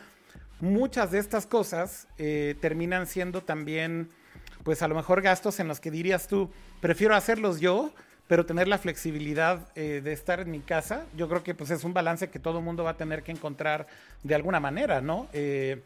muchas 0.61 1.11
de 1.11 1.19
estas 1.19 1.45
cosas 1.45 2.07
eh, 2.17 2.55
terminan 2.61 3.05
siendo 3.05 3.41
también, 3.41 4.07
pues 4.63 4.81
a 4.81 4.87
lo 4.87 4.95
mejor 4.95 5.21
gastos 5.21 5.59
en 5.59 5.67
los 5.67 5.81
que 5.81 5.91
dirías 5.91 6.29
tú, 6.29 6.49
prefiero 6.79 7.15
hacerlos 7.15 7.59
yo, 7.59 7.93
pero 8.29 8.45
tener 8.45 8.67
la 8.67 8.77
flexibilidad 8.77 9.69
eh, 9.75 10.01
de 10.03 10.13
estar 10.13 10.39
en 10.39 10.51
mi 10.51 10.59
casa, 10.59 11.07
yo 11.17 11.27
creo 11.27 11.41
que 11.41 11.55
pues 11.55 11.71
es 11.71 11.83
un 11.83 11.95
balance 11.95 12.29
que 12.29 12.37
todo 12.37 12.59
el 12.59 12.63
mundo 12.63 12.83
va 12.83 12.91
a 12.91 12.95
tener 12.95 13.23
que 13.23 13.31
encontrar 13.31 13.87
de 14.21 14.35
alguna 14.35 14.59
manera, 14.59 15.01
¿no? 15.01 15.27
Eh, 15.33 15.81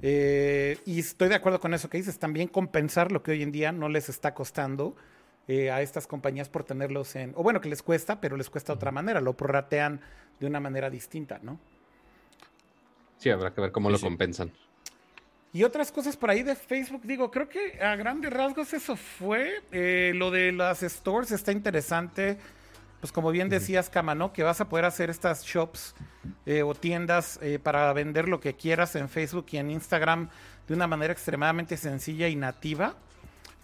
y 0.00 0.98
estoy 0.98 1.28
de 1.28 1.34
acuerdo 1.34 1.60
con 1.60 1.74
eso 1.74 1.90
que 1.90 1.98
dices, 1.98 2.18
también 2.18 2.48
compensar 2.48 3.12
lo 3.12 3.22
que 3.22 3.32
hoy 3.32 3.42
en 3.42 3.52
día 3.52 3.70
no 3.70 3.90
les 3.90 4.08
está 4.08 4.32
costando 4.32 4.96
a 5.46 5.82
estas 5.82 6.06
compañías 6.06 6.48
por 6.48 6.64
tenerlos 6.64 7.16
en, 7.16 7.32
o 7.34 7.42
bueno, 7.42 7.60
que 7.60 7.68
les 7.68 7.82
cuesta, 7.82 8.18
pero 8.18 8.38
les 8.38 8.48
cuesta 8.48 8.72
de 8.72 8.76
otra 8.76 8.90
manera, 8.90 9.20
lo 9.20 9.34
prorratean 9.34 10.00
de 10.40 10.46
una 10.46 10.60
manera 10.60 10.88
distinta, 10.88 11.38
¿no? 11.42 11.58
Sí, 13.18 13.28
habrá 13.28 13.52
que 13.52 13.60
ver 13.60 13.72
cómo 13.72 13.90
lo 13.90 13.98
compensan. 14.00 14.52
Y 15.52 15.64
otras 15.64 15.90
cosas 15.90 16.16
por 16.16 16.30
ahí 16.30 16.42
de 16.42 16.54
Facebook, 16.54 17.02
digo, 17.04 17.30
creo 17.30 17.48
que 17.48 17.82
a 17.82 17.96
grandes 17.96 18.32
rasgos 18.32 18.72
eso 18.74 18.96
fue. 18.96 19.62
Eh, 19.72 20.12
lo 20.14 20.30
de 20.30 20.52
las 20.52 20.80
stores 20.80 21.30
está 21.30 21.52
interesante. 21.52 22.38
Pues 23.00 23.12
como 23.12 23.30
bien 23.30 23.48
decías, 23.48 23.90
Cama, 23.90 24.32
Que 24.32 24.42
vas 24.42 24.60
a 24.60 24.68
poder 24.68 24.84
hacer 24.84 25.08
estas 25.08 25.44
shops 25.44 25.94
eh, 26.46 26.62
o 26.62 26.74
tiendas 26.74 27.38
eh, 27.42 27.58
para 27.58 27.92
vender 27.92 28.28
lo 28.28 28.40
que 28.40 28.54
quieras 28.54 28.96
en 28.96 29.08
Facebook 29.08 29.46
y 29.52 29.58
en 29.58 29.70
Instagram 29.70 30.28
de 30.66 30.74
una 30.74 30.86
manera 30.86 31.12
extremadamente 31.12 31.76
sencilla 31.76 32.28
y 32.28 32.36
nativa. 32.36 32.96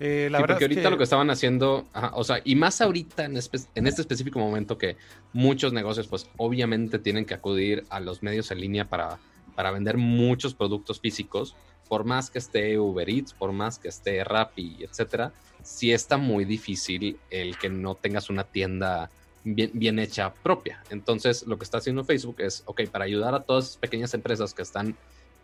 Eh, 0.01 0.29
la 0.31 0.39
porque 0.39 0.65
ahorita 0.65 0.91
lo 0.91 0.99
que 0.99 1.05
estaban 1.05 1.31
haciendo, 1.31 1.87
o 2.15 2.25
sea, 2.25 2.41
y 2.45 2.57
más 2.57 2.81
ahorita 2.81 3.25
en, 3.25 3.37
este 3.37 4.01
específico 4.03 4.41
momento 4.41 4.77
que 4.77 4.97
muchos 5.33 5.73
negocios, 5.73 6.09
pues 6.09 6.29
obviamente 6.37 6.99
tienen 6.99 7.25
que 7.25 7.35
acudir 7.35 7.85
a 7.91 8.01
los 8.01 8.23
medios 8.23 8.51
en 8.51 8.61
línea 8.61 8.89
para, 8.89 9.19
para 9.55 9.71
vender 9.71 9.97
muchos 9.97 10.55
productos 10.55 11.01
físicos, 11.01 11.55
por 11.89 12.05
más 12.05 12.31
que 12.31 12.39
esté 12.39 12.79
Uber 12.79 13.09
Eats, 13.09 13.33
por 13.33 13.53
más 13.53 13.79
que 13.79 13.89
esté 13.89 14.25
Rappi, 14.25 14.79
etcétera, 14.81 15.33
sí 15.63 15.93
está 15.93 16.17
muy 16.17 16.45
difícil 16.45 17.19
el 17.31 17.59
que 17.59 17.69
no 17.69 17.95
tengas 17.95 18.31
una 18.31 18.45
tienda 18.45 19.11
bien, 19.45 19.99
hecha 19.99 20.33
propia. 20.33 20.83
Entonces, 20.91 21.47
lo 21.47 21.59
que 21.59 21.65
está 21.65 21.79
haciendo 21.79 22.05
Facebook 22.05 22.37
es, 22.39 22.63
ok, 22.67 22.83
para 22.91 23.05
ayudar 23.05 23.35
a 23.35 23.43
todas 23.43 23.67
esas 23.67 23.77
pequeñas 23.77 24.15
empresas 24.15 24.55
que 24.55 24.63
están 24.63 24.97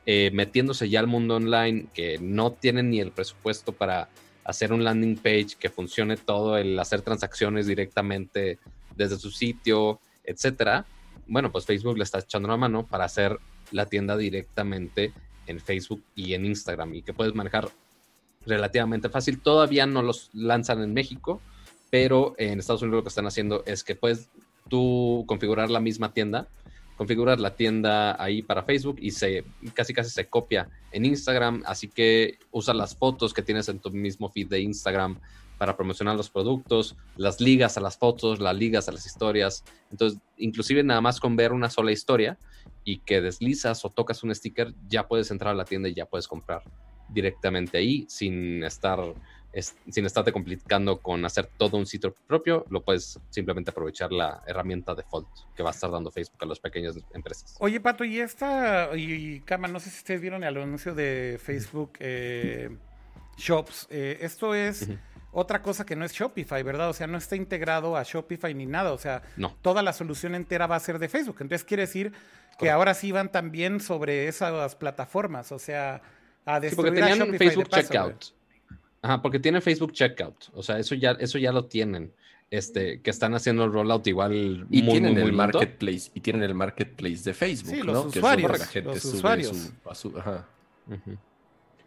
eh, 0.06 0.30
metiéndose 0.32 0.88
ya 0.88 1.00
al 1.00 1.06
mundo 1.06 1.36
online, 1.36 1.86
que 1.92 2.18
no 2.18 2.52
tienen 2.52 2.90
ni 2.90 3.00
el 3.00 3.12
presupuesto 3.12 3.72
para 3.72 4.08
hacer 4.44 4.72
un 4.72 4.84
landing 4.84 5.16
page 5.16 5.56
que 5.58 5.68
funcione 5.68 6.16
todo, 6.16 6.56
el 6.56 6.78
hacer 6.78 7.02
transacciones 7.02 7.66
directamente 7.66 8.58
desde 8.96 9.16
su 9.16 9.30
sitio, 9.30 10.00
etcétera. 10.24 10.86
Bueno, 11.26 11.52
pues 11.52 11.66
Facebook 11.66 11.98
le 11.98 12.04
está 12.04 12.18
echando 12.18 12.48
la 12.48 12.56
mano 12.56 12.86
para 12.86 13.04
hacer 13.04 13.38
la 13.70 13.86
tienda 13.86 14.16
directamente 14.16 15.12
en 15.50 15.60
Facebook 15.60 16.02
y 16.14 16.34
en 16.34 16.46
Instagram 16.46 16.94
y 16.94 17.02
que 17.02 17.12
puedes 17.12 17.34
manejar 17.34 17.68
relativamente 18.46 19.08
fácil. 19.08 19.40
Todavía 19.40 19.86
no 19.86 20.02
los 20.02 20.30
lanzan 20.32 20.82
en 20.82 20.94
México, 20.94 21.40
pero 21.90 22.34
en 22.38 22.58
Estados 22.58 22.82
Unidos 22.82 22.98
lo 22.98 23.02
que 23.04 23.08
están 23.08 23.26
haciendo 23.26 23.62
es 23.66 23.84
que 23.84 23.94
puedes 23.94 24.28
tú 24.68 25.24
configurar 25.26 25.70
la 25.70 25.80
misma 25.80 26.12
tienda 26.12 26.48
configuras 27.00 27.40
la 27.40 27.56
tienda 27.56 28.22
ahí 28.22 28.42
para 28.42 28.62
Facebook 28.62 28.98
y 29.00 29.12
se 29.12 29.42
casi 29.72 29.94
casi 29.94 30.10
se 30.10 30.26
copia 30.26 30.68
en 30.92 31.06
Instagram, 31.06 31.62
así 31.64 31.88
que 31.88 32.38
usa 32.50 32.74
las 32.74 32.94
fotos 32.94 33.32
que 33.32 33.40
tienes 33.40 33.70
en 33.70 33.78
tu 33.78 33.90
mismo 33.90 34.28
feed 34.28 34.48
de 34.48 34.60
Instagram 34.60 35.18
para 35.56 35.78
promocionar 35.78 36.14
los 36.14 36.28
productos, 36.28 36.96
las 37.16 37.40
ligas 37.40 37.78
a 37.78 37.80
las 37.80 37.96
fotos, 37.96 38.38
las 38.38 38.54
ligas 38.54 38.86
a 38.90 38.92
las 38.92 39.06
historias. 39.06 39.64
Entonces, 39.90 40.20
inclusive 40.36 40.82
nada 40.82 41.00
más 41.00 41.20
con 41.20 41.36
ver 41.36 41.52
una 41.54 41.70
sola 41.70 41.90
historia 41.90 42.36
y 42.90 42.98
que 42.98 43.20
deslizas 43.20 43.84
o 43.84 43.90
tocas 43.90 44.22
un 44.24 44.34
sticker, 44.34 44.74
ya 44.88 45.06
puedes 45.06 45.30
entrar 45.30 45.52
a 45.52 45.54
la 45.54 45.64
tienda 45.64 45.88
y 45.88 45.94
ya 45.94 46.06
puedes 46.06 46.26
comprar 46.26 46.62
directamente 47.08 47.78
ahí 47.78 48.04
sin 48.08 48.64
estar 48.64 48.98
sin 49.90 50.06
estarte 50.06 50.30
complicando 50.30 51.00
con 51.00 51.24
hacer 51.24 51.48
todo 51.56 51.76
un 51.76 51.84
sitio 51.84 52.14
propio, 52.28 52.64
lo 52.70 52.84
puedes 52.84 53.18
simplemente 53.30 53.72
aprovechar 53.72 54.12
la 54.12 54.44
herramienta 54.46 54.94
default 54.94 55.26
que 55.56 55.64
va 55.64 55.70
a 55.70 55.72
estar 55.72 55.90
dando 55.90 56.12
Facebook 56.12 56.38
a 56.40 56.46
las 56.46 56.60
pequeñas 56.60 56.96
empresas. 57.12 57.56
Oye, 57.58 57.80
Pato, 57.80 58.04
y 58.04 58.20
esta, 58.20 58.96
y 58.96 59.40
Cama, 59.40 59.66
no 59.66 59.80
sé 59.80 59.90
si 59.90 59.98
ustedes 59.98 60.20
vieron 60.20 60.44
el 60.44 60.56
anuncio 60.56 60.94
de 60.94 61.40
Facebook 61.42 61.94
eh, 61.98 62.70
Shops. 63.38 63.88
Eh, 63.90 64.18
esto 64.20 64.54
es 64.54 64.88
otra 65.32 65.62
cosa 65.62 65.86
que 65.86 65.96
no 65.96 66.04
es 66.04 66.12
Shopify, 66.12 66.62
¿verdad? 66.62 66.90
O 66.90 66.92
sea, 66.92 67.06
no 67.06 67.18
está 67.18 67.36
integrado 67.36 67.96
a 67.96 68.02
Shopify 68.02 68.54
ni 68.54 68.66
nada. 68.66 68.92
O 68.92 68.98
sea, 68.98 69.22
toda 69.62 69.82
la 69.82 69.92
solución 69.92 70.34
entera 70.34 70.66
va 70.66 70.76
a 70.76 70.80
ser 70.80 70.98
de 70.98 71.08
Facebook. 71.08 71.36
Entonces 71.40 71.64
quiere 71.64 71.82
decir 71.82 72.12
que 72.58 72.70
ahora 72.70 72.94
sí 72.94 73.12
van 73.12 73.30
también 73.30 73.80
sobre 73.80 74.28
esas 74.28 74.76
plataformas. 74.76 75.52
O 75.52 75.58
sea, 75.58 76.02
a 76.44 76.60
destruir 76.60 76.94
sí, 76.94 77.00
porque 77.00 77.16
tenían 77.16 77.38
Facebook 77.38 77.68
Checkout. 77.68 78.24
Ajá, 79.02 79.22
porque 79.22 79.38
tienen 79.38 79.62
Facebook 79.62 79.92
Checkout. 79.92 80.48
O 80.52 80.62
sea, 80.62 80.78
eso 80.78 80.94
ya, 80.94 81.12
eso 81.12 81.38
ya 81.38 81.52
lo 81.52 81.64
tienen. 81.66 82.12
Este, 82.50 83.00
que 83.00 83.10
están 83.10 83.32
haciendo 83.34 83.62
el 83.62 83.72
rollout 83.72 84.04
igual. 84.08 84.66
Y 84.68 84.82
tienen 84.82 85.16
el 85.16 85.32
marketplace, 85.32 86.10
y 86.14 86.20
tienen 86.20 86.42
el 86.42 86.54
marketplace 86.54 87.22
de 87.22 87.32
Facebook, 87.32 87.76
sí, 87.76 87.82
los 87.82 88.06
Usuarios, 88.06 88.74
los 88.84 89.04
usuarios. 89.04 89.72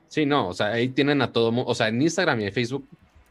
Sí, 0.07 0.26
no, 0.26 0.48
o 0.48 0.53
sea, 0.53 0.68
ahí 0.68 0.88
tienen 0.88 1.22
a 1.22 1.34
todo 1.34 1.52
mundo, 1.52 1.70
o 1.70 1.76
sea, 1.76 1.90
en 1.90 2.02
Instagram 2.02 2.40
y 2.40 2.45
en 2.45 2.53
Facebook 2.53 2.88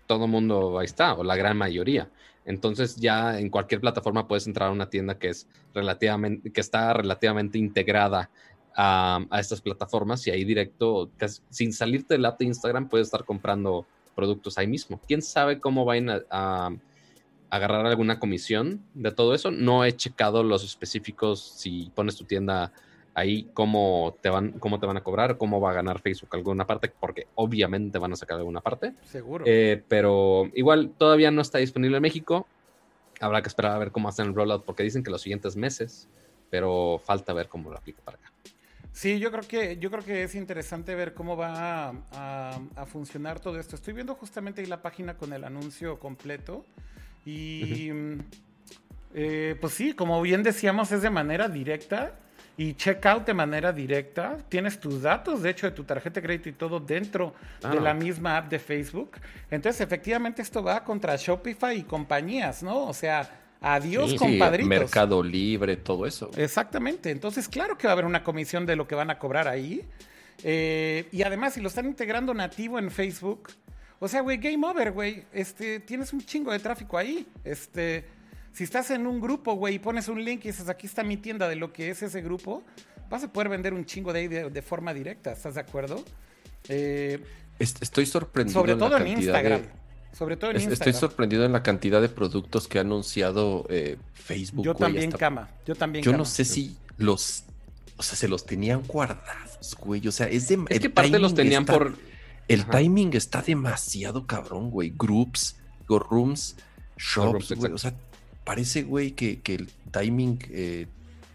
todo 0.06 0.26
mundo 0.26 0.78
ahí 0.78 0.86
está, 0.86 1.14
o 1.14 1.24
la 1.24 1.36
gran 1.36 1.56
mayoría. 1.56 2.10
Entonces 2.44 2.96
ya 2.96 3.38
en 3.38 3.50
cualquier 3.50 3.80
plataforma 3.80 4.26
puedes 4.26 4.46
entrar 4.46 4.68
a 4.68 4.72
una 4.72 4.90
tienda 4.90 5.18
que 5.18 5.28
es 5.28 5.46
relativamente, 5.74 6.50
que 6.50 6.60
está 6.60 6.92
relativamente 6.92 7.58
integrada 7.58 8.30
a, 8.76 9.24
estas 9.38 9.60
plataformas 9.60 10.26
y 10.26 10.30
ahí 10.30 10.44
directo, 10.44 11.10
sin 11.50 11.72
salirte 11.72 12.14
del 12.14 12.24
app 12.24 12.38
de 12.38 12.46
Instagram, 12.46 12.88
puedes 12.88 13.08
estar 13.08 13.24
comprando 13.24 13.86
productos 14.14 14.58
ahí 14.58 14.66
mismo. 14.66 15.00
¿Quién 15.06 15.22
sabe 15.22 15.60
cómo 15.60 15.84
van 15.84 16.08
a, 16.30 16.70
agarrar 17.50 17.86
alguna 17.86 18.18
comisión 18.18 18.82
de 18.94 19.12
todo 19.12 19.34
eso? 19.34 19.50
No 19.50 19.84
he 19.84 19.92
checado 19.92 20.42
los 20.42 20.64
específicos 20.64 21.40
si 21.56 21.90
pones 21.94 22.16
tu 22.16 22.24
tienda 22.24 22.72
ahí 23.14 23.50
cómo 23.54 24.16
te 24.20 24.30
van 24.30 24.52
cómo 24.52 24.80
te 24.80 24.86
van 24.86 24.96
a 24.96 25.02
cobrar, 25.02 25.36
cómo 25.36 25.60
va 25.60 25.70
a 25.70 25.74
ganar 25.74 26.00
Facebook 26.00 26.30
alguna 26.32 26.66
parte, 26.66 26.92
porque 27.00 27.26
obviamente 27.34 27.98
van 27.98 28.12
a 28.12 28.16
sacar 28.16 28.38
alguna 28.38 28.60
parte. 28.60 28.94
Seguro. 29.04 29.44
Eh, 29.46 29.82
pero 29.88 30.50
igual 30.54 30.92
todavía 30.96 31.30
no 31.30 31.42
está 31.42 31.58
disponible 31.58 31.96
en 31.96 32.02
México. 32.02 32.46
Habrá 33.20 33.42
que 33.42 33.48
esperar 33.48 33.72
a 33.72 33.78
ver 33.78 33.92
cómo 33.92 34.08
hacen 34.08 34.26
el 34.26 34.34
rollout, 34.34 34.64
porque 34.64 34.82
dicen 34.82 35.02
que 35.02 35.10
los 35.10 35.22
siguientes 35.22 35.56
meses, 35.56 36.08
pero 36.50 37.00
falta 37.04 37.32
ver 37.32 37.48
cómo 37.48 37.70
lo 37.70 37.76
aplica 37.76 38.02
para 38.02 38.18
acá. 38.18 38.32
Sí, 38.92 39.18
yo 39.18 39.30
creo 39.30 39.42
que, 39.42 39.78
yo 39.78 39.90
creo 39.90 40.04
que 40.04 40.22
es 40.24 40.34
interesante 40.34 40.94
ver 40.94 41.14
cómo 41.14 41.36
va 41.36 41.94
a, 42.12 42.86
funcionar 42.86 43.40
todo 43.40 43.58
esto. 43.58 43.74
Estoy 43.74 43.94
viendo 43.94 44.14
justamente 44.14 44.60
ahí 44.60 44.66
la 44.66 44.82
página 44.82 45.16
con 45.16 45.32
el 45.32 45.44
anuncio 45.44 45.98
completo. 45.98 46.66
Y 47.24 47.90
eh, 49.14 49.56
pues 49.60 49.72
sí, 49.72 49.94
como 49.94 50.20
bien 50.20 50.42
decíamos, 50.42 50.92
es 50.92 51.00
de 51.00 51.10
manera 51.10 51.48
directa. 51.48 52.18
Y 52.56 52.74
checkout 52.74 53.26
de 53.26 53.34
manera 53.34 53.72
directa. 53.72 54.36
Tienes 54.48 54.78
tus 54.78 55.02
datos, 55.02 55.42
de 55.42 55.50
hecho, 55.50 55.66
de 55.66 55.72
tu 55.72 55.84
tarjeta 55.84 56.20
de 56.20 56.26
crédito 56.26 56.48
y 56.50 56.52
todo 56.52 56.80
dentro 56.80 57.34
de 57.62 57.80
la 57.80 57.94
misma 57.94 58.36
app 58.36 58.50
de 58.50 58.58
Facebook. 58.58 59.12
Entonces, 59.50 59.80
efectivamente, 59.80 60.42
esto 60.42 60.62
va 60.62 60.84
contra 60.84 61.16
Shopify 61.16 61.78
y 61.78 61.82
compañías, 61.82 62.62
¿no? 62.62 62.86
O 62.86 62.92
sea, 62.92 63.38
Adiós, 63.62 64.14
compadritos. 64.14 64.68
mercado 64.68 65.22
libre, 65.22 65.76
todo 65.76 66.04
eso. 66.04 66.30
Exactamente. 66.36 67.10
Entonces, 67.10 67.48
claro 67.48 67.78
que 67.78 67.86
va 67.86 67.92
a 67.92 67.94
haber 67.94 68.04
una 68.04 68.24
comisión 68.24 68.66
de 68.66 68.74
lo 68.74 68.88
que 68.88 68.96
van 68.96 69.08
a 69.10 69.18
cobrar 69.18 69.46
ahí. 69.46 69.84
Eh, 70.42 71.06
y 71.12 71.22
además, 71.22 71.54
si 71.54 71.60
lo 71.60 71.68
están 71.68 71.86
integrando 71.86 72.34
nativo 72.34 72.78
en 72.80 72.90
Facebook, 72.90 73.50
o 74.00 74.08
sea, 74.08 74.20
güey, 74.20 74.38
game 74.38 74.66
over, 74.66 74.90
güey. 74.90 75.24
Este, 75.32 75.78
tienes 75.78 76.12
un 76.12 76.20
chingo 76.20 76.50
de 76.50 76.58
tráfico 76.58 76.98
ahí. 76.98 77.24
Este, 77.44 78.04
si 78.52 78.64
estás 78.64 78.90
en 78.90 79.06
un 79.06 79.20
grupo, 79.20 79.54
güey, 79.54 79.76
y 79.76 79.78
pones 79.78 80.08
un 80.08 80.24
link 80.24 80.44
y 80.44 80.48
dices, 80.48 80.68
aquí 80.68 80.86
está 80.86 81.02
mi 81.02 81.16
tienda 81.16 81.48
de 81.48 81.56
lo 81.56 81.72
que 81.72 81.90
es 81.90 82.02
ese 82.02 82.20
grupo, 82.20 82.62
vas 83.08 83.24
a 83.24 83.32
poder 83.32 83.48
vender 83.48 83.72
un 83.72 83.84
chingo 83.86 84.12
de 84.12 84.20
ahí 84.20 84.28
de, 84.28 84.62
forma 84.62 84.92
directa. 84.92 85.32
¿Estás 85.32 85.54
de 85.54 85.60
acuerdo? 85.60 86.04
Eh, 86.68 87.22
Estoy 87.58 88.06
sorprendido. 88.06 88.60
Sobre 88.60 88.76
todo 88.76 88.96
en 88.98 89.06
Instagram. 89.06 89.62
Sobre 90.12 90.36
todo 90.36 90.50
en 90.50 90.56
Instagram. 90.56 90.88
Estoy 90.88 90.92
sorprendido 90.92 91.44
en 91.44 91.52
la 91.52 91.62
cantidad 91.62 92.00
de 92.00 92.08
productos 92.08 92.68
que 92.68 92.78
ha 92.78 92.82
anunciado 92.82 93.66
eh, 93.70 93.96
Facebook. 94.14 94.64
Yo 94.64 94.74
también, 94.74 95.10
Cama. 95.12 95.48
Yo 95.66 95.74
también, 95.74 96.04
Yo 96.04 96.16
no 96.16 96.24
sé 96.24 96.44
si 96.44 96.76
los... 96.98 97.44
O 97.96 98.02
sea, 98.02 98.16
se 98.16 98.28
los 98.28 98.44
tenían 98.44 98.82
guardados, 98.82 99.76
güey. 99.80 100.06
O 100.08 100.12
sea, 100.12 100.28
es 100.28 100.48
de... 100.48 100.58
Es 100.68 100.80
que 100.80 100.90
parte 100.90 101.18
los 101.18 101.34
tenían 101.34 101.64
por... 101.64 101.94
El 102.48 102.66
timing 102.66 103.14
está 103.14 103.40
demasiado 103.40 104.26
cabrón, 104.26 104.70
güey. 104.70 104.92
Groups, 104.94 105.56
go 105.86 105.98
rooms, 105.98 106.56
shops, 106.98 107.52
güey. 107.52 107.72
O 107.72 107.78
sea, 107.78 107.94
parece, 108.44 108.82
güey, 108.82 109.12
que, 109.12 109.40
que 109.40 109.54
el 109.54 109.68
timing... 109.90 110.38
Eh, 110.50 110.86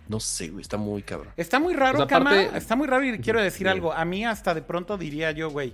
no 0.10 0.22
sé, 0.22 0.48
güey, 0.48 0.62
está 0.62 0.78
muy 0.78 1.02
cabrón. 1.04 1.34
Está 1.36 1.60
muy 1.60 1.74
raro, 1.74 2.08
Cama. 2.08 2.42
Está 2.42 2.78
muy 2.78 2.88
raro 2.88 3.04
y 3.04 3.20
quiero 3.20 3.42
decir 3.42 3.68
algo. 3.68 3.92
A 3.92 4.06
mí 4.06 4.26
hasta 4.26 4.54
de 4.54 4.62
pronto 4.62 4.98
diría 4.98 5.32
yo, 5.32 5.50
güey, 5.50 5.74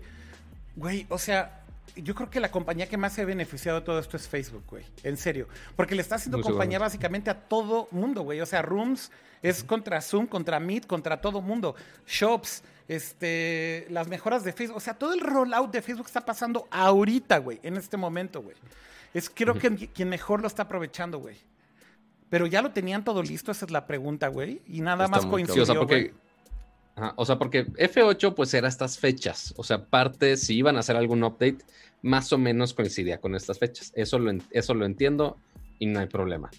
güey, 0.76 1.06
o 1.10 1.20
sea, 1.20 1.64
yo 1.96 2.16
creo 2.16 2.30
que 2.30 2.40
la 2.40 2.50
compañía 2.50 2.88
que 2.88 2.98
más 2.98 3.14
se 3.14 3.22
ha 3.22 3.26
beneficiado 3.26 3.80
de 3.80 3.86
todo 3.86 4.00
esto 4.00 4.18
es 4.18 4.28
Facebook, 4.28 4.64
güey. 4.68 4.84
En 5.04 5.18
serio. 5.18 5.48
Porque 5.76 5.96
le 5.96 6.02
está 6.02 6.16
haciendo 6.16 6.38
Muy 6.38 6.44
compañía 6.44 6.80
básicamente 6.80 7.30
a 7.30 7.40
todo 7.48 7.88
mundo, 7.92 8.24
güey. 8.24 8.42
O 8.42 8.46
sea, 8.46 8.62
Rooms 8.62 9.12
es 9.42 9.64
contra 9.64 10.02
Zoom, 10.02 10.26
contra 10.26 10.60
Meet, 10.60 10.88
contra 10.88 11.22
todo 11.22 11.42
mundo. 11.42 11.76
Shops, 12.08 12.64
este, 12.88 13.86
las 13.90 14.08
mejoras 14.08 14.44
de 14.44 14.54
Facebook. 14.54 14.78
O 14.78 14.80
sea, 14.80 14.96
todo 14.96 15.14
el 15.14 15.20
rollout 15.20 15.72
de 15.72 15.82
Facebook 15.82 16.08
está 16.08 16.26
pasando 16.26 16.68
ahorita, 16.72 17.38
güey, 17.38 17.60
en 17.62 17.78
este 17.78 17.98
momento, 17.98 18.42
güey. 18.42 18.56
Es 19.14 19.30
creo 19.30 19.56
que 19.56 19.90
quien 19.90 20.10
mejor 20.10 20.42
lo 20.42 20.48
está 20.48 20.64
aprovechando, 20.64 21.20
güey. 21.20 21.38
Pero 22.30 22.48
ya 22.48 22.62
lo 22.62 22.72
tenían 22.72 23.04
todo 23.04 23.22
listo, 23.22 23.52
esa 23.52 23.66
es 23.66 23.72
la 23.72 23.86
pregunta, 23.86 24.28
güey. 24.28 24.62
Y 24.68 24.82
nada 24.82 25.06
Está 25.06 25.18
más 25.18 25.22
Sí, 25.22 25.60
o 25.60 25.66
sea, 25.66 25.76
coincidió, 25.76 25.80
porque. 25.80 26.14
Ajá, 26.96 27.14
o 27.16 27.26
sea, 27.26 27.38
porque 27.38 27.68
F8 27.68 28.34
pues 28.34 28.54
era 28.54 28.68
estas 28.68 28.98
fechas. 28.98 29.54
O 29.58 29.64
sea, 29.64 29.86
parte, 29.86 30.38
si 30.38 30.56
iban 30.56 30.78
a 30.78 30.80
hacer 30.80 30.96
algún 30.96 31.24
update, 31.24 31.60
más 32.02 32.34
o 32.34 32.38
menos 32.38 32.74
coincidía 32.74 33.20
con 33.20 33.36
estas 33.36 33.60
fechas. 33.60 33.92
Eso 33.96 34.20
lo, 34.20 34.32
eso 34.52 34.74
lo 34.74 34.86
entiendo 34.86 35.38
y 35.80 35.86
no 35.86 36.00
hay 36.00 36.08
problema. 36.08 36.50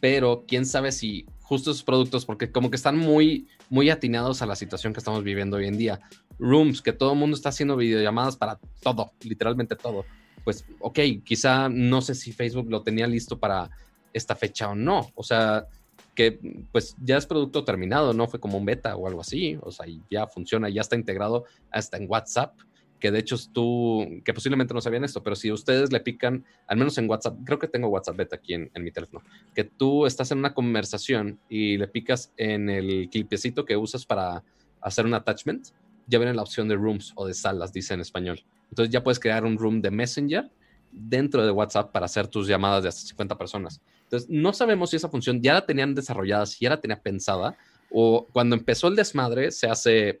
Pero 0.00 0.44
quién 0.46 0.66
sabe 0.66 0.92
si 0.92 1.26
justo 1.42 1.70
esos 1.70 1.84
productos, 1.84 2.24
porque 2.24 2.50
como 2.50 2.70
que 2.70 2.76
están 2.76 2.96
muy, 2.96 3.48
muy 3.70 3.90
atinados 3.90 4.42
a 4.42 4.46
la 4.46 4.56
situación 4.56 4.92
que 4.92 4.98
estamos 4.98 5.22
viviendo 5.22 5.56
hoy 5.56 5.66
en 5.66 5.78
día. 5.78 6.00
Rooms, 6.38 6.82
que 6.82 6.92
todo 6.92 7.12
el 7.12 7.18
mundo 7.18 7.36
está 7.36 7.50
haciendo 7.50 7.76
videollamadas 7.76 8.36
para 8.36 8.58
todo, 8.82 9.12
literalmente 9.22 9.76
todo. 9.76 10.04
Pues, 10.44 10.64
ok, 10.80 10.98
quizá 11.24 11.68
no 11.68 12.02
sé 12.02 12.14
si 12.14 12.32
Facebook 12.32 12.70
lo 12.70 12.82
tenía 12.82 13.06
listo 13.06 13.38
para 13.38 13.70
esta 14.12 14.36
fecha 14.36 14.70
o 14.70 14.74
no. 14.74 15.10
O 15.14 15.22
sea, 15.22 15.66
que 16.14 16.38
pues 16.72 16.96
ya 17.02 17.16
es 17.16 17.26
producto 17.26 17.64
terminado, 17.64 18.14
no 18.14 18.28
fue 18.28 18.40
como 18.40 18.58
un 18.58 18.64
beta 18.64 18.96
o 18.96 19.06
algo 19.06 19.20
así, 19.20 19.58
o 19.60 19.70
sea, 19.70 19.86
ya 20.10 20.26
funciona, 20.26 20.68
ya 20.68 20.80
está 20.80 20.96
integrado 20.96 21.44
hasta 21.70 21.96
en 21.96 22.06
WhatsApp, 22.08 22.56
que 23.00 23.10
de 23.10 23.18
hecho 23.18 23.36
tú, 23.52 24.22
que 24.24 24.32
posiblemente 24.32 24.72
no 24.72 24.80
sabían 24.80 25.04
esto, 25.04 25.22
pero 25.22 25.36
si 25.36 25.50
ustedes 25.52 25.92
le 25.92 26.00
pican, 26.00 26.44
al 26.68 26.78
menos 26.78 26.96
en 26.98 27.10
WhatsApp, 27.10 27.36
creo 27.44 27.58
que 27.58 27.68
tengo 27.68 27.88
WhatsApp 27.88 28.16
beta 28.16 28.36
aquí 28.36 28.54
en, 28.54 28.70
en 28.72 28.84
mi 28.84 28.92
teléfono, 28.92 29.22
que 29.54 29.64
tú 29.64 30.06
estás 30.06 30.30
en 30.30 30.38
una 30.38 30.54
conversación 30.54 31.40
y 31.48 31.76
le 31.76 31.88
picas 31.88 32.32
en 32.36 32.70
el 32.70 33.08
clipecito 33.10 33.64
que 33.64 33.76
usas 33.76 34.06
para 34.06 34.44
hacer 34.80 35.04
un 35.06 35.14
attachment, 35.14 35.68
ya 36.06 36.18
viene 36.18 36.34
la 36.34 36.42
opción 36.42 36.68
de 36.68 36.76
rooms 36.76 37.12
o 37.16 37.26
de 37.26 37.34
salas, 37.34 37.72
dice 37.72 37.94
en 37.94 38.00
español. 38.00 38.44
Entonces 38.70 38.92
ya 38.92 39.02
puedes 39.02 39.20
crear 39.20 39.44
un 39.44 39.58
room 39.58 39.80
de 39.80 39.90
Messenger 39.90 40.50
dentro 40.90 41.44
de 41.44 41.50
WhatsApp 41.50 41.92
para 41.92 42.06
hacer 42.06 42.28
tus 42.28 42.46
llamadas 42.46 42.82
de 42.82 42.88
hasta 42.88 43.06
50 43.08 43.36
personas. 43.36 43.80
Entonces, 44.04 44.28
no 44.30 44.52
sabemos 44.52 44.90
si 44.90 44.96
esa 44.96 45.08
función 45.08 45.42
ya 45.42 45.54
la 45.54 45.66
tenían 45.66 45.94
desarrollada, 45.94 46.46
si 46.46 46.64
ya 46.64 46.70
la 46.70 46.80
tenía 46.80 47.00
pensada, 47.00 47.56
o 47.90 48.26
cuando 48.32 48.54
empezó 48.54 48.88
el 48.88 48.96
desmadre, 48.96 49.50
se 49.50 49.66
hace, 49.66 50.20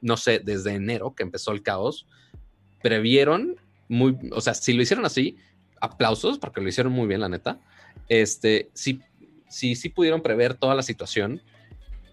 no 0.00 0.16
sé, 0.16 0.40
desde 0.40 0.74
enero 0.74 1.14
que 1.14 1.22
empezó 1.22 1.52
el 1.52 1.62
caos, 1.62 2.06
previeron 2.82 3.56
muy, 3.88 4.16
o 4.32 4.40
sea, 4.40 4.54
si 4.54 4.72
lo 4.72 4.82
hicieron 4.82 5.04
así, 5.04 5.36
aplausos, 5.80 6.38
porque 6.38 6.60
lo 6.60 6.68
hicieron 6.68 6.92
muy 6.92 7.06
bien, 7.06 7.20
la 7.20 7.28
neta. 7.28 7.60
Este, 8.08 8.70
sí, 8.72 9.00
sí, 9.48 9.74
sí 9.74 9.88
pudieron 9.88 10.22
prever 10.22 10.54
toda 10.54 10.74
la 10.74 10.82
situación 10.82 11.42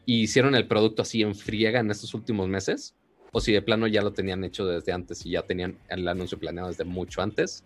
y 0.05 0.21
hicieron 0.21 0.55
el 0.55 0.67
producto 0.67 1.01
así 1.01 1.21
en 1.21 1.35
friega 1.35 1.79
en 1.79 1.91
estos 1.91 2.13
últimos 2.13 2.47
meses, 2.47 2.95
o 3.31 3.41
si 3.41 3.51
de 3.51 3.61
plano 3.61 3.87
ya 3.87 4.01
lo 4.01 4.13
tenían 4.13 4.43
hecho 4.43 4.65
desde 4.65 4.91
antes 4.91 5.25
y 5.25 5.31
ya 5.31 5.41
tenían 5.41 5.77
el 5.89 6.07
anuncio 6.07 6.39
planeado 6.39 6.69
desde 6.69 6.85
mucho 6.85 7.21
antes. 7.21 7.63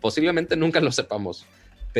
Posiblemente 0.00 0.56
nunca 0.56 0.80
lo 0.80 0.92
sepamos, 0.92 1.44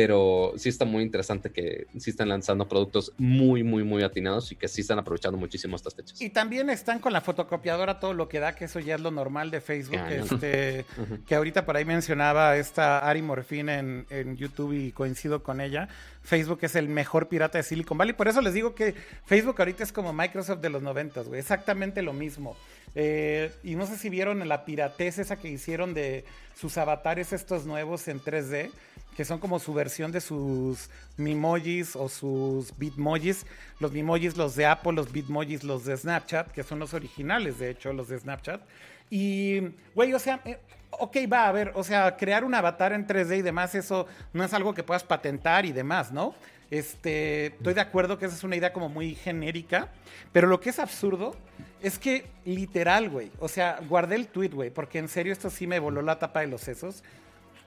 pero 0.01 0.53
sí 0.55 0.69
está 0.69 0.85
muy 0.85 1.03
interesante 1.03 1.51
que 1.51 1.87
sí 1.97 2.11
están 2.11 2.29
lanzando 2.29 2.69
productos 2.69 3.11
muy, 3.17 3.63
muy, 3.63 3.83
muy 3.83 4.01
atinados 4.01 4.49
y 4.49 4.55
que 4.55 4.69
sí 4.69 4.79
están 4.79 4.97
aprovechando 4.97 5.37
muchísimo 5.37 5.75
estas 5.75 5.93
fechas. 5.93 6.21
Y 6.21 6.29
también 6.29 6.69
están 6.69 6.99
con 6.99 7.11
la 7.11 7.19
fotocopiadora 7.19 7.99
todo 7.99 8.13
lo 8.13 8.29
que 8.29 8.39
da, 8.39 8.55
que 8.55 8.63
eso 8.63 8.79
ya 8.79 8.95
es 8.95 9.01
lo 9.01 9.11
normal 9.11 9.51
de 9.51 9.59
Facebook. 9.59 9.99
Este, 10.09 10.85
que 11.27 11.35
ahorita 11.35 11.65
por 11.65 11.75
ahí 11.75 11.83
mencionaba 11.83 12.55
esta 12.55 12.99
Ari 12.99 13.21
Morfin 13.21 13.67
en, 13.67 14.05
en 14.09 14.37
YouTube 14.37 14.71
y 14.71 14.93
coincido 14.93 15.43
con 15.43 15.59
ella. 15.59 15.89
Facebook 16.23 16.59
es 16.61 16.77
el 16.77 16.87
mejor 16.87 17.27
pirata 17.27 17.57
de 17.57 17.65
Silicon 17.65 17.97
Valley. 17.97 18.13
Por 18.13 18.29
eso 18.29 18.39
les 18.39 18.53
digo 18.53 18.75
que 18.75 18.95
Facebook 19.25 19.55
ahorita 19.59 19.83
es 19.83 19.91
como 19.91 20.13
Microsoft 20.13 20.61
de 20.61 20.69
los 20.69 20.81
noventas, 20.81 21.27
güey. 21.27 21.41
Exactamente 21.41 22.01
lo 22.01 22.13
mismo. 22.13 22.55
Eh, 22.95 23.51
y 23.63 23.75
no 23.75 23.85
sé 23.85 23.97
si 23.97 24.09
vieron 24.09 24.47
la 24.47 24.65
piratez 24.65 25.19
esa 25.19 25.35
que 25.35 25.49
hicieron 25.49 25.93
de 25.93 26.23
sus 26.59 26.77
avatares 26.77 27.33
estos 27.33 27.65
nuevos 27.65 28.07
en 28.07 28.19
3D, 28.21 28.71
que 29.19 29.25
son 29.25 29.39
como 29.39 29.59
su 29.59 29.73
versión 29.73 30.13
de 30.13 30.21
sus 30.21 30.89
Mimojis 31.17 31.93
o 31.97 32.07
sus 32.07 32.71
Bitmojis. 32.77 33.45
Los 33.81 33.91
Mimojis, 33.91 34.37
los 34.37 34.55
de 34.55 34.65
Apple, 34.65 34.93
los 34.93 35.11
Bitmojis, 35.11 35.65
los 35.65 35.83
de 35.83 35.97
Snapchat, 35.97 36.53
que 36.53 36.63
son 36.63 36.79
los 36.79 36.93
originales, 36.93 37.59
de 37.59 37.69
hecho, 37.69 37.91
los 37.91 38.07
de 38.07 38.17
Snapchat. 38.17 38.61
Y, 39.09 39.59
güey, 39.93 40.13
o 40.13 40.19
sea, 40.19 40.39
eh, 40.45 40.57
ok, 40.91 41.17
va 41.29 41.49
a 41.49 41.51
ver, 41.51 41.73
o 41.75 41.83
sea, 41.83 42.15
crear 42.15 42.45
un 42.45 42.55
avatar 42.55 42.93
en 42.93 43.05
3D 43.05 43.39
y 43.39 43.41
demás, 43.41 43.75
eso 43.75 44.07
no 44.31 44.45
es 44.45 44.53
algo 44.53 44.73
que 44.73 44.83
puedas 44.83 45.03
patentar 45.03 45.65
y 45.65 45.73
demás, 45.73 46.13
¿no? 46.13 46.33
Este, 46.71 47.47
estoy 47.47 47.73
de 47.73 47.81
acuerdo 47.81 48.17
que 48.17 48.25
esa 48.25 48.35
es 48.37 48.45
una 48.45 48.55
idea 48.55 48.71
como 48.71 48.87
muy 48.87 49.15
genérica, 49.15 49.89
pero 50.31 50.47
lo 50.47 50.61
que 50.61 50.69
es 50.69 50.79
absurdo 50.79 51.35
es 51.81 51.99
que 51.99 52.25
literal, 52.45 53.09
güey, 53.09 53.33
o 53.39 53.49
sea, 53.49 53.81
guardé 53.89 54.15
el 54.15 54.29
tweet, 54.29 54.51
güey, 54.51 54.69
porque 54.69 54.97
en 54.97 55.09
serio 55.09 55.33
esto 55.33 55.49
sí 55.49 55.67
me 55.67 55.79
voló 55.79 56.01
la 56.01 56.19
tapa 56.19 56.39
de 56.39 56.47
los 56.47 56.61
sesos. 56.61 57.03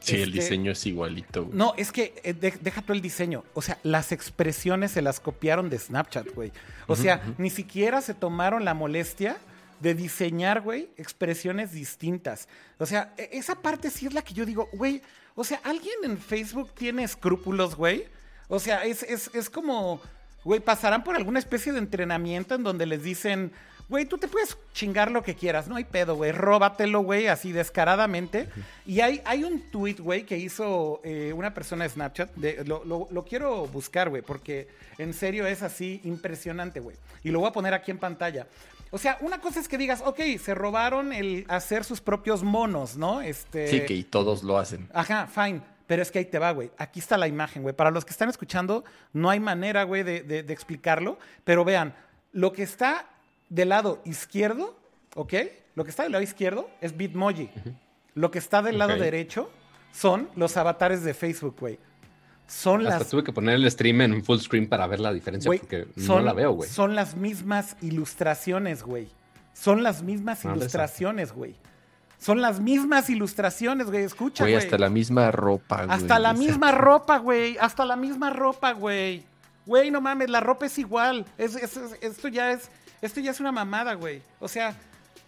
Sí, 0.03 0.17
el 0.17 0.31
Este, 0.31 0.41
diseño 0.41 0.73
es 0.73 0.85
igualito. 0.87 1.45
güey. 1.45 1.57
No, 1.57 1.75
es 1.77 1.93
que 1.93 2.15
eh, 2.25 2.33
de- 2.35 2.59
deja 2.61 2.83
tú 2.83 2.93
el 2.93 3.01
diseño. 3.01 3.45
O 3.55 3.63
sea, 3.63 3.79
las 3.83 4.13
expresiones 4.13 4.91
se 4.93 5.03
las 5.03 5.21
copiaron 5.21 5.71
de 5.71 5.79
Snapchat, 5.79 6.29
güey. 6.35 6.53
O 6.87 6.97
sea, 6.97 7.23
ni 7.39 7.51
siquiera 7.51 8.01
se 8.01 8.15
tomaron 8.15 8.65
la 8.65 8.75
molestia 8.75 9.37
de 9.81 9.95
diseñar, 9.95 10.61
güey, 10.61 10.89
expresiones 10.97 11.73
distintas. 11.73 12.49
O 12.79 12.87
sea, 12.87 13.13
e- 13.17 13.31
esa 13.33 13.57
parte 13.57 13.91
sí 13.91 14.07
es 14.07 14.15
la 14.15 14.23
que 14.23 14.35
yo 14.35 14.45
digo, 14.47 14.69
güey, 14.73 15.03
o 15.35 15.45
sea, 15.45 15.61
¿alguien 15.65 15.95
en 16.05 16.19
Facebook 16.19 16.71
tiene 16.75 17.03
escrúpulos, 17.05 17.75
güey? 17.77 18.05
O 18.49 18.59
sea, 18.61 18.85
es, 18.85 19.03
es, 19.03 19.31
es 19.35 19.49
como, 19.51 20.01
güey, 20.45 20.61
pasarán 20.61 21.03
por 21.05 21.17
alguna 21.17 21.39
especie 21.39 21.73
de 21.73 21.79
entrenamiento 21.79 22.55
en 22.55 22.63
donde 22.63 22.87
les 22.87 23.03
dicen, 23.03 23.51
güey, 23.93 24.07
tú 24.07 24.19
te 24.19 24.27
puedes 24.27 24.59
chingar 24.73 25.11
lo 25.11 25.23
que 25.23 25.37
quieras, 25.37 25.69
no 25.69 25.77
hay 25.77 25.85
pedo, 25.85 26.17
güey, 26.17 26.33
róbatelo, 26.33 27.01
güey, 27.03 27.29
así 27.29 27.53
descaradamente. 27.53 28.49
Y 28.87 29.01
hay, 29.01 29.23
hay 29.25 29.45
un 29.45 29.61
tweet, 29.71 29.97
güey, 30.01 30.25
que 30.27 30.37
hizo 30.39 31.01
eh, 31.05 31.33
una 31.33 31.55
persona 31.55 31.85
de 31.85 31.91
Snapchat, 31.91 32.35
de- 32.35 32.65
lo, 32.65 32.85
lo- 32.85 33.07
lo 33.11 33.25
quiero 33.25 33.67
buscar, 33.67 34.09
güey, 34.09 34.23
porque 34.23 34.67
en 34.99 35.15
serio 35.15 35.47
es 35.47 35.63
así 35.63 36.01
impresionante, 36.05 36.81
güey. 36.81 36.97
Y 37.23 37.31
lo 37.31 37.39
voy 37.41 37.49
a 37.49 37.53
poner 37.53 37.75
aquí 37.75 37.91
en 37.91 37.99
pantalla. 37.99 38.47
O 38.91 38.99
sea, 38.99 39.17
una 39.21 39.41
cosa 39.41 39.61
es 39.61 39.69
que 39.69 39.79
digas, 39.79 40.03
ok, 40.05 40.21
se 40.43 40.55
robaron 40.55 41.13
el 41.13 41.45
hacer 41.49 41.85
sus 41.85 42.01
propios 42.01 42.43
monos, 42.43 42.97
¿no? 42.97 43.21
Este, 43.23 43.69
Sí, 43.69 43.81
que 43.87 43.95
y 43.95 44.05
todos 44.05 44.43
lo 44.43 44.59
hacen. 44.59 44.89
Ajá, 44.93 45.27
fine. 45.29 45.61
Pero 45.87 46.03
es 46.03 46.11
que 46.11 46.19
ahí 46.21 46.25
te 46.25 46.39
va, 46.39 46.51
güey. 46.53 46.71
Aquí 46.79 47.01
está 47.01 47.17
la 47.19 47.29
imagen, 47.29 47.63
güey. 47.63 47.75
Para 47.75 47.91
los 47.91 48.05
que 48.05 48.11
están 48.13 48.29
escuchando, 48.31 48.85
no 49.13 49.29
hay 49.31 49.41
manera, 49.41 49.83
güey, 49.85 50.03
de, 50.03 50.23
de- 50.23 50.43
de 50.43 50.53
explicarlo. 50.53 51.19
Pero 51.45 51.65
vean, 51.65 51.95
lo 52.33 52.53
que 52.53 52.63
está 52.63 53.07
del 53.53 53.69
lado 53.69 54.01
izquierdo, 54.05 54.77
¿ok? 55.15 55.35
Lo 55.75 55.85
que 55.85 55.91
está 55.91 56.03
del 56.05 56.13
lado 56.13 56.25
izquierdo 56.25 56.69
es 56.81 56.97
Bitmoji. 56.97 57.51
Lo 58.15 58.31
que 58.31 58.39
está 58.39 58.63
del 58.63 58.79
lado 58.79 58.97
derecho 58.97 59.51
son 59.93 60.29
los 60.37 60.57
avatares 60.57 61.03
de 61.05 61.15
Facebook, 61.15 61.57
güey. 61.61 61.79
Son 62.47 62.83
Hasta 62.87 62.99
las 62.99 63.09
tuve 63.09 63.25
que 63.25 63.33
poner 63.33 63.55
el 63.55 63.71
stream 63.71 64.01
en 64.03 64.25
full 64.25 64.39
screen 64.39 64.69
para 64.69 64.87
ver 64.87 65.01
la 65.01 65.13
diferencia 65.13 65.51
porque 65.51 65.87
son, 65.97 66.17
no 66.19 66.23
la 66.23 66.33
veo, 66.35 66.53
güey. 66.53 66.69
Son 66.69 66.95
las 66.95 67.15
mismas 67.17 67.77
ilustraciones, 67.81 68.83
güey. 68.83 69.09
Son 69.55 69.83
las 69.83 70.03
mismas 70.03 70.45
Ah, 70.45 70.53
ilustraciones, 70.55 71.33
güey. 71.33 71.55
Son 72.19 72.41
las 72.41 72.61
mismas 72.61 73.11
ilustraciones, 73.11 73.87
güey. 73.91 74.05
Escucha, 74.05 74.45
Güey, 74.45 74.55
hasta 74.55 74.79
la 74.79 74.89
misma 74.91 75.31
ropa, 75.31 75.85
güey. 75.87 75.91
Hasta 75.97 76.19
la 76.19 76.33
misma 76.35 76.73
ropa, 76.73 77.19
güey. 77.19 77.57
Hasta 77.59 77.85
la 77.85 77.97
misma 77.97 78.31
ropa, 78.31 78.73
güey. 78.73 79.25
Güey, 79.67 79.91
no 79.91 80.01
mames, 80.01 80.29
la 80.31 80.41
ropa 80.41 80.67
es 80.67 80.79
igual. 80.79 81.25
Es- 81.39 81.55
es- 81.57 81.77
es- 81.77 81.99
esto 82.01 82.29
ya 82.29 82.53
es. 82.53 82.71
Esto 83.03 83.21
ya 83.21 83.33
es 83.33 83.41
una 83.41 83.53
mamada, 83.53 83.95
güey. 83.95 84.23
O 84.41 84.49
sea, 84.49 84.75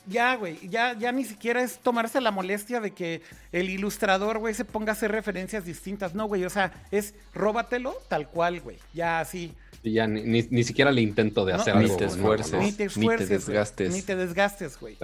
ya, 0.06 0.34
güey. 0.36 0.59
Ya, 0.68 0.92
ya 0.94 1.12
ni 1.12 1.24
siquiera 1.24 1.60
es 1.62 1.78
tomarse 1.78 2.20
la 2.20 2.30
molestia 2.30 2.80
de 2.80 2.92
que 2.92 3.20
el 3.52 3.68
ilustrador, 3.68 4.38
güey, 4.38 4.55
se 4.55 4.64
ponga 4.64 4.92
a 4.92 4.94
hacer 4.94 5.10
referencias 5.12 5.64
distintas. 5.64 6.14
No, 6.14 6.26
güey. 6.26 6.44
O 6.44 6.51
sea, 6.51 6.72
es 6.90 7.14
róbatelo 7.34 7.94
tal 8.09 8.28
cual, 8.28 8.60
güey. 8.60 8.78
Ya 8.94 9.20
así. 9.20 9.52
Ya 9.82 10.06
ni, 10.06 10.22
ni- 10.22 10.46
ni 10.51 10.64
siquiera 10.64 10.90
le 10.92 11.02
intento 11.02 11.44
de 11.44 11.52
No, 11.55 11.60
hacer 11.60 11.76
ni 11.76 11.84
algo. 11.84 11.96
te 11.98 12.05
esfuerces. 12.06 12.52
no, 12.52 12.59
Ni 12.60 12.64
te 12.66 12.70
Ni 12.70 12.76
te 12.76 12.84
esfuerces. 12.84 13.28
güey. 13.28 13.38
desgastes. 13.38 13.92
Ni 13.92 14.02
te 14.02 14.16
desgastes, 14.16 14.78
güey. 14.80 14.96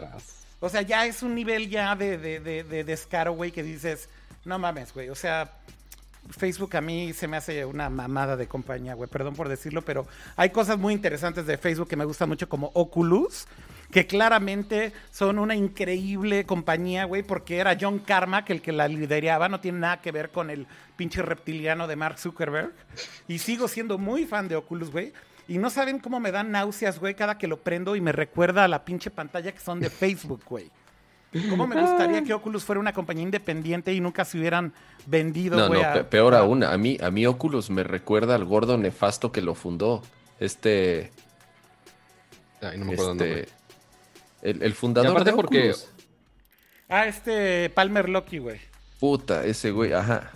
O 0.60 0.68
sea, 0.68 0.82
ya 0.82 1.06
es 1.06 1.22
un 1.22 1.34
nivel 1.34 1.68
ya 1.70 1.96
de, 1.96 2.16
de, 2.18 2.40
de, 2.40 2.64
de 2.64 2.84
descaro, 2.84 3.32
güey, 3.32 3.50
que 3.50 3.62
dices, 3.62 4.08
no 4.44 4.58
mames, 4.58 4.92
güey. 4.94 5.08
O 5.08 5.14
sea, 5.14 5.52
Facebook 6.28 6.76
a 6.76 6.80
mí 6.80 7.12
se 7.12 7.26
me 7.26 7.36
hace 7.36 7.64
una 7.64 7.90
mamada 7.90 8.36
de 8.36 8.46
compañía, 8.46 8.94
güey. 8.94 9.08
Perdón 9.08 9.34
por 9.34 9.48
decirlo, 9.48 9.82
pero 9.82 10.06
hay 10.36 10.50
cosas 10.50 10.78
muy 10.78 10.94
interesantes 10.94 11.46
de 11.46 11.58
Facebook 11.58 11.88
que 11.88 11.96
me 11.96 12.04
gustan 12.04 12.28
mucho, 12.28 12.48
como 12.48 12.70
Oculus, 12.74 13.46
que 13.90 14.06
claramente 14.06 14.92
son 15.10 15.38
una 15.38 15.56
increíble 15.56 16.44
compañía, 16.46 17.04
güey, 17.04 17.22
porque 17.22 17.58
era 17.58 17.76
John 17.80 17.98
Carmack 17.98 18.50
el 18.50 18.62
que 18.62 18.72
la 18.72 18.86
lideraba. 18.86 19.48
No 19.48 19.60
tiene 19.60 19.80
nada 19.80 20.00
que 20.00 20.12
ver 20.12 20.30
con 20.30 20.50
el 20.50 20.66
pinche 20.96 21.22
reptiliano 21.22 21.86
de 21.86 21.96
Mark 21.96 22.18
Zuckerberg. 22.18 22.72
Y 23.26 23.38
sigo 23.38 23.66
siendo 23.66 23.98
muy 23.98 24.26
fan 24.26 24.48
de 24.48 24.56
Oculus, 24.56 24.90
güey. 24.90 25.12
Y 25.48 25.58
no 25.58 25.68
saben 25.68 25.98
cómo 25.98 26.20
me 26.20 26.30
dan 26.30 26.52
náuseas, 26.52 27.00
güey, 27.00 27.16
cada 27.16 27.36
que 27.36 27.48
lo 27.48 27.60
prendo 27.60 27.96
y 27.96 28.00
me 28.00 28.12
recuerda 28.12 28.62
a 28.62 28.68
la 28.68 28.84
pinche 28.84 29.10
pantalla 29.10 29.50
que 29.50 29.58
son 29.58 29.80
de 29.80 29.90
Facebook, 29.90 30.44
güey. 30.46 30.70
¿Cómo 31.48 31.66
me 31.68 31.80
gustaría 31.80 32.24
que 32.24 32.34
Oculus 32.34 32.64
fuera 32.64 32.80
una 32.80 32.92
compañía 32.92 33.22
independiente 33.22 33.92
y 33.94 34.00
nunca 34.00 34.24
se 34.24 34.38
hubieran 34.38 34.72
vendido, 35.06 35.56
No, 35.56 35.68
no, 35.68 35.80
a- 35.80 36.02
peor 36.10 36.34
a- 36.34 36.40
aún, 36.40 36.64
a 36.64 36.76
mí, 36.76 36.98
a 37.00 37.10
mí 37.12 37.24
Oculus 37.26 37.70
me 37.70 37.84
recuerda 37.84 38.34
al 38.34 38.44
gordo 38.44 38.76
nefasto 38.76 39.30
que 39.30 39.40
lo 39.40 39.54
fundó. 39.54 40.02
Este, 40.40 41.12
Ay, 42.60 42.78
no 42.78 42.86
me 42.86 42.92
acuerdo 42.94 43.08
dónde, 43.10 43.40
este, 43.42 43.52
el, 44.42 44.62
el 44.62 44.74
fundador 44.74 45.22
de 45.22 45.32
porque- 45.32 45.58
Oculus. 45.70 45.88
Ah, 46.88 47.06
este 47.06 47.70
Palmer 47.70 48.08
Lucky, 48.08 48.38
güey. 48.38 48.60
Puta, 48.98 49.44
ese 49.44 49.70
güey, 49.70 49.92
ajá. 49.92 50.32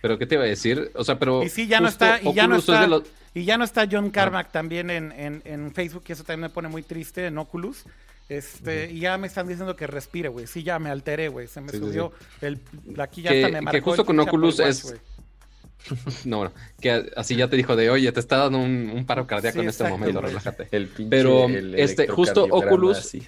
Pero 0.00 0.18
¿qué 0.18 0.26
te 0.26 0.36
iba 0.36 0.44
a 0.44 0.46
decir? 0.46 0.90
O 0.94 1.04
sea, 1.04 1.18
pero. 1.18 1.42
Y 1.42 1.50
sí, 1.50 1.66
ya 1.66 1.80
no 1.80 1.88
está, 1.88 2.20
y 2.22 2.32
ya 2.32 2.46
no 2.46 2.56
está, 2.56 2.86
los- 2.86 3.02
y 3.34 3.44
ya 3.44 3.58
no 3.58 3.64
está 3.64 3.86
John 3.90 4.10
Carmack 4.10 4.50
también 4.50 4.88
en, 4.88 5.12
en, 5.12 5.42
en 5.44 5.72
Facebook, 5.74 6.04
y 6.08 6.12
eso 6.12 6.24
también 6.24 6.40
me 6.40 6.48
pone 6.48 6.68
muy 6.68 6.82
triste 6.82 7.26
en 7.26 7.36
Oculus. 7.36 7.84
Este, 8.30 8.90
y 8.92 9.00
ya 9.00 9.18
me 9.18 9.26
están 9.26 9.48
diciendo 9.48 9.74
que 9.74 9.86
respire, 9.88 10.28
güey. 10.28 10.46
Sí, 10.46 10.62
ya 10.62 10.78
me 10.78 10.88
alteré, 10.88 11.28
güey. 11.28 11.48
Se 11.48 11.60
me 11.60 11.70
Sí, 11.70 11.78
sí, 11.78 11.82
subió 11.84 12.12
el 12.40 12.60
aquí 12.98 13.22
ya 13.22 13.30
Que- 13.30 13.44
hasta 13.46 13.60
me 13.60 13.70
que 13.72 13.80
justo 13.80 14.02
el 14.02 14.06
con 14.06 14.20
Oculus 14.20 14.60
es- 14.60 14.84
Watch. 14.84 15.00
No, 16.26 16.36
bueno, 16.38 16.52
que 16.80 17.10
así 17.16 17.34
ya 17.36 17.48
te 17.48 17.56
dijo 17.56 17.74
de, 17.74 17.90
oye, 17.90 18.12
te 18.12 18.20
está 18.20 18.36
dando 18.36 18.58
un, 18.58 18.90
un 18.94 19.04
paro 19.06 19.26
cardíaco 19.26 19.54
Sí, 19.56 19.62
en 19.62 19.68
este 19.68 19.82
exacto, 19.84 19.98
momento, 19.98 20.20
relájate. 20.20 20.68
El 20.70 20.86
pinche, 20.88 21.10
Pero, 21.10 21.46
el 21.46 21.74
este, 21.78 22.06
justo 22.06 22.46
Oculus- 22.48 22.98
así. 22.98 23.26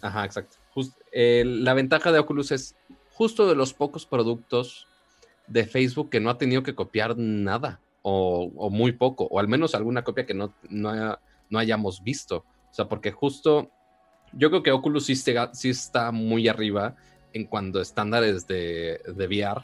Ajá, 0.00 0.24
exacto. 0.24 0.56
Just- 0.74 0.98
eh, 1.12 1.44
la 1.46 1.72
ventaja 1.74 2.10
de 2.12 2.18
Oculus 2.18 2.50
es 2.52 2.74
justo 3.12 3.48
de 3.48 3.54
los 3.54 3.72
pocos 3.74 4.04
productos 4.06 4.88
de 5.46 5.64
Facebook 5.64 6.10
que 6.10 6.20
no 6.20 6.30
ha 6.30 6.36
tenido 6.38 6.62
que 6.62 6.74
copiar 6.74 7.16
nada, 7.16 7.80
o, 8.02 8.50
o 8.56 8.68
muy 8.68 8.92
poco, 8.92 9.24
o 9.30 9.38
al 9.38 9.46
menos 9.48 9.74
alguna 9.74 10.02
copia 10.02 10.26
que 10.26 10.34
no, 10.34 10.52
no, 10.68 10.90
haya- 10.90 11.20
no 11.48 11.58
hayamos 11.58 12.02
visto. 12.02 12.38
O 12.70 12.74
sea, 12.74 12.88
porque 12.88 13.12
justo 13.12 13.70
yo 14.32 14.50
creo 14.50 14.62
que 14.62 14.70
Oculus 14.72 15.06
sí, 15.06 15.12
está- 15.12 16.12
muy 16.12 16.48
arriba 16.48 16.96
en 17.32 17.44
cuanto 17.46 17.78
a 17.78 17.82
estándares 17.82 18.46
de, 18.46 19.00
de 19.06 19.26
VR. 19.26 19.62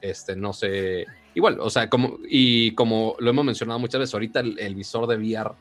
Este, 0.00 0.34
no 0.34 0.52
sé, 0.52 1.06
igual, 1.34 1.58
o 1.60 1.70
sea, 1.70 1.88
como, 1.88 2.18
y 2.28 2.72
como 2.72 3.14
lo 3.18 3.30
hemos 3.30 3.44
mencionado 3.44 3.78
muchas 3.78 4.00
veces, 4.00 4.14
ahorita 4.14 4.40
el, 4.40 4.58
el 4.58 4.74
visor 4.74 5.06
de 5.06 5.16
VR 5.16 5.52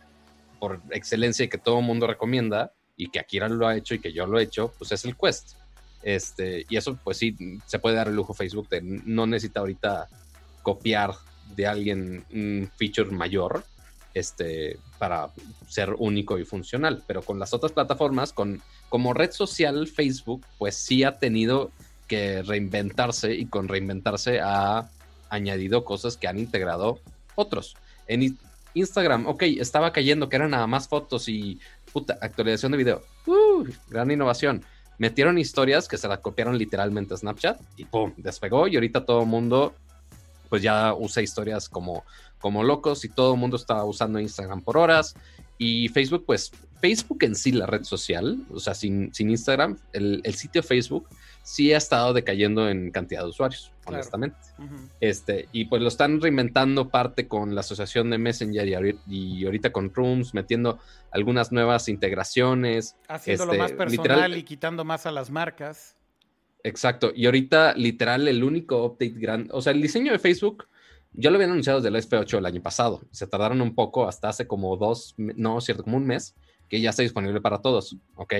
por 0.59 0.81
excelencia 0.91 1.45
y 1.45 1.49
que 1.49 1.57
todo 1.57 1.79
el 1.79 1.85
mundo 1.85 2.07
recomienda, 2.07 2.71
y 2.97 3.09
que 3.09 3.19
Akira 3.19 3.49
lo 3.49 3.67
ha 3.67 3.75
hecho 3.75 3.93
y 3.93 3.99
que 3.99 4.13
yo 4.13 4.25
lo 4.25 4.39
he 4.39 4.43
hecho, 4.43 4.73
pues 4.77 4.91
es 4.93 5.03
el 5.05 5.15
Quest. 5.17 5.57
Este, 6.01 6.65
y 6.69 6.77
eso, 6.77 6.97
pues 7.03 7.17
sí, 7.17 7.35
se 7.65 7.79
puede 7.79 7.95
dar 7.95 8.07
el 8.07 8.15
lujo 8.15 8.33
Facebook 8.33 8.69
de 8.69 8.81
no 8.81 9.27
necesita 9.27 9.59
ahorita 9.59 10.07
copiar 10.63 11.11
de 11.55 11.67
alguien 11.67 12.25
un 12.31 12.71
feature 12.77 13.11
mayor 13.11 13.63
este, 14.15 14.79
para 14.97 15.29
ser 15.67 15.93
único 15.99 16.39
y 16.39 16.45
funcional. 16.45 17.03
Pero 17.05 17.21
con 17.21 17.37
las 17.37 17.53
otras 17.53 17.73
plataformas, 17.73 18.33
con, 18.33 18.63
como 18.89 19.13
red 19.13 19.31
social, 19.31 19.87
Facebook, 19.87 20.43
pues 20.57 20.75
sí 20.75 21.03
ha 21.03 21.19
tenido 21.19 21.69
que 22.07 22.41
reinventarse 22.41 23.35
y 23.35 23.45
con 23.45 23.67
reinventarse 23.67 24.39
ha 24.39 24.89
añadido 25.29 25.85
cosas 25.85 26.17
que 26.17 26.27
han 26.27 26.39
integrado 26.39 26.99
otros. 27.35 27.75
En 28.07 28.37
Instagram, 28.73 29.27
ok, 29.27 29.43
estaba 29.43 29.91
cayendo 29.91 30.29
que 30.29 30.35
eran 30.35 30.51
nada 30.51 30.67
más 30.67 30.87
fotos 30.87 31.27
y 31.27 31.59
puta, 31.91 32.17
actualización 32.21 32.71
de 32.71 32.77
video. 32.77 33.03
Uh, 33.25 33.65
gran 33.89 34.09
innovación. 34.11 34.63
Metieron 34.97 35.37
historias 35.37 35.87
que 35.87 35.97
se 35.97 36.07
las 36.07 36.19
copiaron 36.19 36.57
literalmente 36.57 37.13
a 37.13 37.17
Snapchat 37.17 37.59
y 37.75 37.85
pum, 37.85 38.13
despegó 38.15 38.67
y 38.67 38.75
ahorita 38.75 39.03
todo 39.03 39.21
el 39.21 39.27
mundo 39.27 39.73
pues 40.49 40.61
ya 40.61 40.93
usa 40.93 41.23
historias 41.23 41.67
como, 41.67 42.05
como 42.45 42.63
locos 42.63 43.03
y 43.05 43.09
todo 43.09 43.33
el 43.33 43.39
mundo 43.39 43.57
está 43.57 43.83
usando 43.83 44.19
Instagram 44.19 44.61
por 44.61 44.77
horas. 44.77 45.15
Y 45.57 45.87
Facebook, 45.89 46.25
pues 46.27 46.51
Facebook 46.79 47.23
en 47.23 47.33
sí, 47.33 47.51
la 47.51 47.65
red 47.65 47.81
social, 47.85 48.45
o 48.51 48.59
sea, 48.59 48.75
sin, 48.75 49.11
sin 49.15 49.31
Instagram, 49.31 49.79
el, 49.93 50.21
el 50.23 50.35
sitio 50.35 50.61
Facebook 50.61 51.09
sí 51.41 51.73
ha 51.73 51.77
estado 51.77 52.13
decayendo 52.13 52.69
en 52.69 52.91
cantidad 52.91 53.23
de 53.23 53.29
usuarios, 53.29 53.71
Claro. 53.81 53.95
honestamente. 53.97 54.37
Este, 55.01 55.49
y 55.53 55.65
pues 55.65 55.81
lo 55.81 55.87
están 55.87 56.21
reinventando 56.21 56.89
parte 56.89 57.27
con 57.27 57.55
la 57.55 57.61
asociación 57.61 58.11
de 58.11 58.19
Messenger 58.19 58.67
y, 58.67 58.71
ahori- 58.73 58.99
y 59.07 59.43
ahorita 59.45 59.71
con 59.71 59.91
Rooms, 59.91 60.35
metiendo 60.35 60.77
algunas 61.09 61.51
nuevas 61.51 61.89
integraciones. 61.89 62.95
Haciéndolo 63.07 63.53
Este, 63.53 63.63
más 63.63 63.71
personal 63.71 63.91
literal- 64.07 64.37
y 64.37 64.43
quitando 64.43 64.83
más 64.85 65.07
a 65.07 65.11
las 65.11 65.31
marcas. 65.31 65.95
Exacto. 66.63 67.11
Y 67.15 67.25
ahorita, 67.25 67.73
literal, 67.73 68.27
el 68.27 68.43
único 68.43 68.85
update 68.85 69.19
grande, 69.19 69.49
o 69.51 69.61
sea, 69.63 69.71
el 69.73 69.81
diseño 69.81 70.11
de 70.11 70.19
Facebook, 70.19 70.67
ya 71.17 71.29
lo 71.29 71.35
habían 71.37 71.51
anunciado 71.51 71.79
desde 71.81 71.89
el 71.97 72.03
SP8 72.03 72.37
el 72.37 72.45
año 72.45 72.61
pasado. 72.61 73.01
Se 73.11 73.27
tardaron 73.27 73.61
un 73.61 73.73
poco, 73.75 74.07
hasta 74.07 74.29
hace 74.29 74.47
como 74.47 74.75
dos, 74.77 75.13
no, 75.17 75.59
cierto, 75.61 75.83
como 75.83 75.97
un 75.97 76.05
mes, 76.05 76.35
que 76.69 76.81
ya 76.81 76.89
está 76.91 77.01
disponible 77.03 77.41
para 77.41 77.59
todos. 77.61 77.95
Ok. 78.15 78.33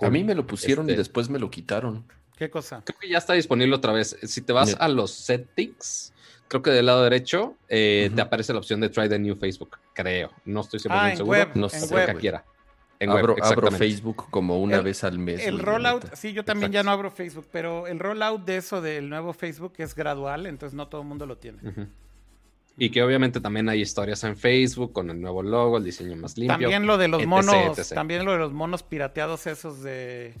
A 0.00 0.10
mí 0.10 0.22
me 0.24 0.34
lo 0.34 0.46
pusieron 0.46 0.86
y 0.86 0.90
Este- 0.92 0.98
después 0.98 1.28
me 1.28 1.38
lo 1.38 1.50
quitaron. 1.50 2.06
¿Qué 2.36 2.48
cosa? 2.50 2.82
Creo 2.84 2.98
que 3.00 3.08
ya 3.08 3.18
está 3.18 3.32
disponible 3.32 3.74
otra 3.74 3.92
vez. 3.92 4.16
Si 4.22 4.42
te 4.42 4.52
vas 4.52 4.76
a 4.78 4.86
los 4.88 5.10
settings, 5.10 6.12
creo 6.46 6.62
que 6.62 6.70
del 6.70 6.86
lado 6.86 7.02
derecho 7.02 7.56
eh, 7.68 8.10
te 8.14 8.20
aparece 8.22 8.52
la 8.52 8.60
opción 8.60 8.80
de 8.80 8.88
Try 8.90 9.08
the 9.08 9.18
New 9.18 9.36
Facebook. 9.36 9.76
Creo. 9.92 10.30
No 10.44 10.60
estoy 10.60 10.78
100% 10.78 10.88
Ah, 10.90 11.10
en 11.10 11.16
seguro. 11.16 11.38
web, 11.38 11.48
No 11.56 11.68
sé, 11.68 11.78
Creo 11.88 12.38
En 13.00 13.10
abro, 13.10 13.34
web, 13.34 13.44
abro 13.44 13.68
exactamente. 13.68 13.78
Facebook 13.78 14.26
como 14.30 14.60
una 14.60 14.78
El- 14.78 14.82
vez 14.82 15.04
al 15.04 15.18
mes. 15.18 15.46
El 15.46 15.60
rollout, 15.60 16.04
neta. 16.04 16.16
sí, 16.16 16.32
yo 16.32 16.44
también 16.44 16.70
Exacto. 16.72 16.74
ya 16.74 16.82
no 16.82 16.90
abro 16.90 17.10
Facebook, 17.10 17.46
pero 17.52 17.86
el 17.86 17.98
rollout 18.00 18.44
de 18.44 18.56
eso 18.56 18.80
del 18.80 19.08
nuevo 19.08 19.32
Facebook 19.32 19.74
es 19.78 19.94
gradual, 19.94 20.46
entonces 20.46 20.74
no 20.76 20.88
todo 20.88 21.02
el 21.02 21.06
mundo 21.06 21.24
lo 21.26 21.36
tiene. 21.38 21.58
Y 22.76 22.90
que 22.90 23.02
obviamente 23.02 23.40
también 23.40 23.68
hay 23.68 23.80
historias 23.80 24.22
en 24.24 24.36
Facebook 24.36 24.92
con 24.92 25.10
el 25.10 25.20
nuevo 25.20 25.42
logo, 25.42 25.78
el 25.78 25.84
diseño 25.84 26.16
más 26.16 26.36
limpio. 26.38 26.58
También 26.58 26.86
lo 26.86 26.96
de 26.98 27.08
los 27.08 27.20
etc, 27.20 27.28
monos, 27.28 27.78
etc. 27.78 27.94
también 27.94 28.24
lo 28.24 28.32
de 28.32 28.38
los 28.38 28.52
monos 28.52 28.82
pirateados 28.82 29.46
esos 29.48 29.82
de, 29.82 30.34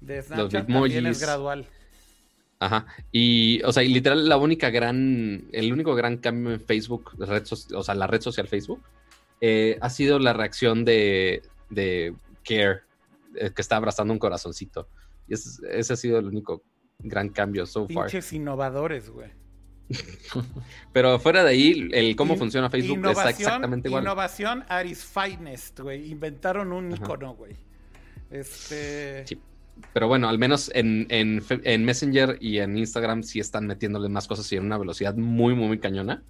de 0.00 0.22
Snapchat 0.22 0.66
también 0.68 1.06
es 1.06 1.20
gradual. 1.20 1.66
Ajá. 2.60 2.86
Y, 3.10 3.62
o 3.64 3.72
sea, 3.72 3.82
y 3.82 3.88
literal, 3.88 4.28
la 4.28 4.36
única 4.36 4.70
gran, 4.70 5.44
el 5.52 5.72
único 5.72 5.94
gran 5.94 6.18
cambio 6.18 6.52
en 6.52 6.60
Facebook, 6.60 7.12
la 7.18 7.26
red 7.26 7.44
so- 7.46 7.76
o 7.78 7.82
sea, 7.82 7.94
la 7.94 8.06
red 8.06 8.20
social 8.20 8.46
Facebook, 8.48 8.82
eh, 9.40 9.78
ha 9.80 9.88
sido 9.90 10.18
la 10.18 10.32
reacción 10.34 10.84
de, 10.84 11.42
de 11.70 12.14
Care, 12.44 12.80
eh, 13.36 13.50
que 13.54 13.62
está 13.62 13.76
abrazando 13.76 14.12
un 14.12 14.18
corazoncito. 14.18 14.88
Y 15.26 15.34
ese, 15.34 15.60
ese 15.70 15.92
ha 15.92 15.96
sido 15.96 16.18
el 16.18 16.26
único 16.26 16.62
gran 16.98 17.28
cambio 17.30 17.64
so 17.66 17.86
far. 17.88 18.06
Pinches 18.06 18.32
innovadores, 18.32 19.08
güey. 19.10 19.30
Pero 20.92 21.18
fuera 21.18 21.42
de 21.42 21.50
ahí, 21.50 21.88
el 21.92 22.14
cómo 22.16 22.34
In- 22.34 22.38
funciona 22.38 22.70
Facebook 22.70 22.98
está 22.98 23.10
innovación- 23.10 23.28
exactamente 23.40 23.88
igual. 23.88 24.02
Innovación 24.04 24.64
at 24.68 24.84
its 24.84 25.04
finest, 25.04 25.80
güey. 25.80 26.10
Inventaron 26.10 26.72
un 26.72 26.92
Ajá. 26.92 27.02
icono, 27.02 27.34
güey. 27.34 27.56
Este. 28.30 29.26
Sí. 29.26 29.40
Pero 29.94 30.08
bueno, 30.08 30.28
al 30.28 30.38
menos 30.38 30.70
en, 30.74 31.06
en 31.08 31.42
en 31.64 31.84
Messenger 31.86 32.36
y 32.40 32.58
en 32.58 32.76
Instagram 32.76 33.22
sí 33.22 33.40
están 33.40 33.66
metiéndole 33.66 34.08
más 34.10 34.28
cosas 34.28 34.50
y 34.52 34.56
en 34.56 34.66
una 34.66 34.76
velocidad 34.76 35.14
muy, 35.16 35.54
muy, 35.54 35.68
muy 35.68 35.78
cañona. 35.78 36.22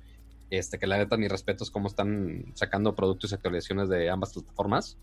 Este, 0.51 0.79
que 0.79 0.87
la 0.87 0.99
neta, 0.99 1.17
ni 1.17 1.27
respetos 1.29 1.71
cómo 1.71 1.89
están 1.89 2.45
sacando 2.55 2.95
productos 2.95 3.31
y 3.31 3.35
actualizaciones 3.35 3.89
de 3.89 4.09
ambas 4.09 4.33
plataformas. 4.33 4.99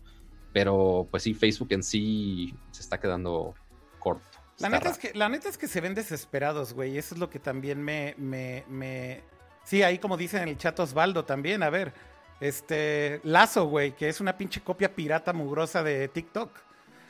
Pero 0.52 1.06
pues 1.10 1.22
sí, 1.22 1.34
Facebook 1.34 1.68
en 1.70 1.82
sí 1.82 2.54
se 2.70 2.82
está 2.82 2.98
quedando 2.98 3.54
corto. 3.98 4.38
La 4.58 4.68
neta, 4.68 4.84
raro. 4.84 4.90
es 4.92 4.98
que, 4.98 5.16
la 5.16 5.28
neta 5.28 5.48
es 5.48 5.56
que 5.56 5.68
se 5.68 5.80
ven 5.80 5.94
desesperados, 5.94 6.72
güey. 6.72 6.98
Eso 6.98 7.14
es 7.14 7.20
lo 7.20 7.30
que 7.30 7.38
también 7.38 7.82
me, 7.82 8.14
me, 8.18 8.64
me... 8.68 9.22
Sí, 9.64 9.82
ahí 9.82 9.98
como 9.98 10.16
dicen 10.16 10.42
en 10.42 10.48
el 10.48 10.56
chat 10.56 10.78
Osvaldo 10.80 11.24
también, 11.24 11.62
a 11.62 11.70
ver. 11.70 11.92
Este, 12.40 13.20
Lazo, 13.24 13.66
güey, 13.66 13.92
que 13.92 14.08
es 14.08 14.20
una 14.20 14.36
pinche 14.36 14.60
copia 14.60 14.94
pirata 14.94 15.32
mugrosa 15.32 15.82
de 15.82 16.08
TikTok. 16.08 16.50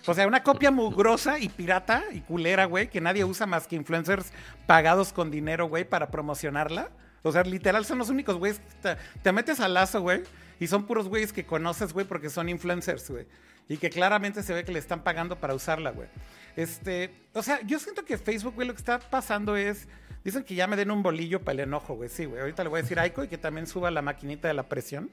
O 0.06 0.15
sea, 0.15 0.27
una 0.27 0.43
copia 0.43 0.70
mugrosa 0.70 1.39
y 1.39 1.48
pirata 1.48 2.05
y 2.12 2.20
culera, 2.20 2.66
güey, 2.66 2.89
que 2.89 3.01
nadie 3.01 3.24
usa 3.24 3.47
más 3.47 3.66
que 3.66 3.77
influencers 3.77 4.32
pagados 4.66 5.12
con 5.12 5.31
dinero, 5.31 5.69
güey, 5.69 5.85
para 5.85 6.10
promocionarla. 6.10 6.90
O 7.23 7.32
sea, 7.32 7.43
literal 7.43 7.85
son 7.85 7.98
los 7.98 8.09
únicos 8.09 8.39
que 8.39 8.55
Te, 8.81 8.97
te 9.23 9.32
metes 9.32 9.60
a 9.60 9.69
Lazo, 9.69 10.01
güey, 10.01 10.23
y 10.60 10.66
son 10.66 10.86
puros 10.86 11.09
güeyes 11.09 11.32
que 11.32 11.44
conoces, 11.44 11.93
güey, 11.93 12.06
porque 12.06 12.30
son 12.30 12.48
influencers, 12.48 13.10
güey. 13.10 13.26
Y 13.68 13.76
que 13.76 13.90
claramente 13.90 14.43
se 14.43 14.55
ve 14.55 14.64
que 14.64 14.72
le 14.72 14.78
están 14.78 15.05
pagando 15.05 15.39
para 15.39 15.55
usarla, 15.55 15.90
güey. 15.90 16.09
Este, 16.56 17.10
o 17.35 17.43
sea, 17.43 17.60
yo 17.62 17.78
siento 17.78 18.05
que 18.05 18.16
Facebook, 18.18 18.55
güey, 18.55 18.66
lo 18.66 18.74
que 18.74 18.80
está 18.80 18.98
pasando 18.98 19.56
es. 19.56 19.86
Dicen 20.24 20.43
que 20.43 20.55
ya 20.55 20.66
me 20.66 20.76
den 20.76 20.90
un 20.90 21.02
bolillo 21.02 21.40
para 21.40 21.55
el 21.55 21.60
enojo, 21.60 21.94
güey. 21.94 22.09
Sí, 22.09 22.24
güey. 22.24 22.40
Ahorita 22.40 22.64
le 22.64 22.70
voy 22.70 22.80
a 22.80 22.82
decir 22.82 22.98
a 22.98 23.02
Aiko 23.02 23.22
y 23.24 23.28
que 23.28 23.39
también 23.39 23.66
suba 23.66 23.90
la 23.90 24.02
maquinita 24.02 24.48
de 24.48 24.55
la 24.55 24.68
presión. 24.68 25.10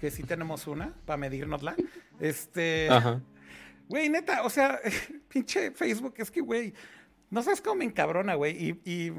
Que 0.00 0.10
sí 0.10 0.24
tenemos 0.24 0.66
una 0.66 0.92
para 1.06 1.16
medírnosla. 1.16 1.74
Este. 2.20 2.88
Ajá. 2.90 3.20
Güey, 3.88 4.08
neta, 4.08 4.42
o 4.42 4.50
sea, 4.50 4.80
pinche 5.28 5.70
Facebook, 5.70 6.14
es 6.16 6.30
que, 6.30 6.40
güey, 6.40 6.72
no 7.30 7.42
sabes 7.42 7.60
cómo 7.60 7.76
me 7.76 7.84
encabrona, 7.84 8.34
güey. 8.34 8.56
Y, 8.84 8.90
y, 8.90 9.12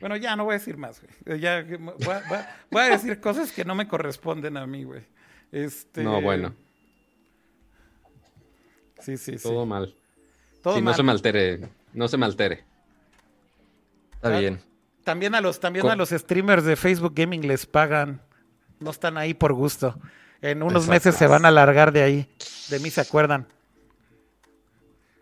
bueno, 0.00 0.16
ya 0.16 0.34
no 0.36 0.44
voy 0.44 0.54
a 0.54 0.58
decir 0.58 0.76
más, 0.76 1.00
güey. 1.24 1.40
Ya 1.40 1.62
voy 1.62 1.74
a, 1.74 1.98
voy 2.28 2.38
a- 2.38 2.56
voy 2.70 2.82
a 2.82 2.88
decir 2.90 3.20
cosas 3.20 3.52
que 3.52 3.64
no 3.64 3.74
me 3.74 3.86
corresponden 3.86 4.56
a 4.56 4.66
mí, 4.66 4.84
güey. 4.84 5.02
Este. 5.52 6.02
No, 6.02 6.20
bueno, 6.20 6.54
Sí, 9.00 9.16
sí, 9.16 9.38
sí. 9.38 9.42
todo 9.42 9.64
mal. 9.66 9.94
Todo 10.62 10.74
sí, 10.74 10.80
no 10.80 10.86
mal. 10.86 10.94
se 10.94 11.02
me 11.02 11.12
altere, 11.12 11.60
no 11.94 12.06
se 12.08 12.16
me 12.18 12.26
altere. 12.26 12.64
Está 14.12 14.38
bien. 14.38 14.60
También 15.04 15.34
a 15.34 15.40
los, 15.40 15.58
también 15.58 15.88
a 15.88 15.96
los 15.96 16.10
streamers 16.10 16.64
de 16.64 16.76
Facebook 16.76 17.14
Gaming 17.14 17.46
les 17.46 17.64
pagan. 17.64 18.20
No 18.78 18.90
están 18.90 19.16
ahí 19.16 19.32
por 19.34 19.54
gusto. 19.54 19.98
En 20.42 20.62
unos 20.62 20.84
Exacto. 20.84 20.90
meses 20.92 21.14
se 21.16 21.26
van 21.26 21.44
a 21.46 21.50
largar 21.50 21.92
de 21.92 22.02
ahí. 22.02 22.28
De 22.68 22.78
mí 22.80 22.90
se 22.90 23.00
acuerdan. 23.00 23.46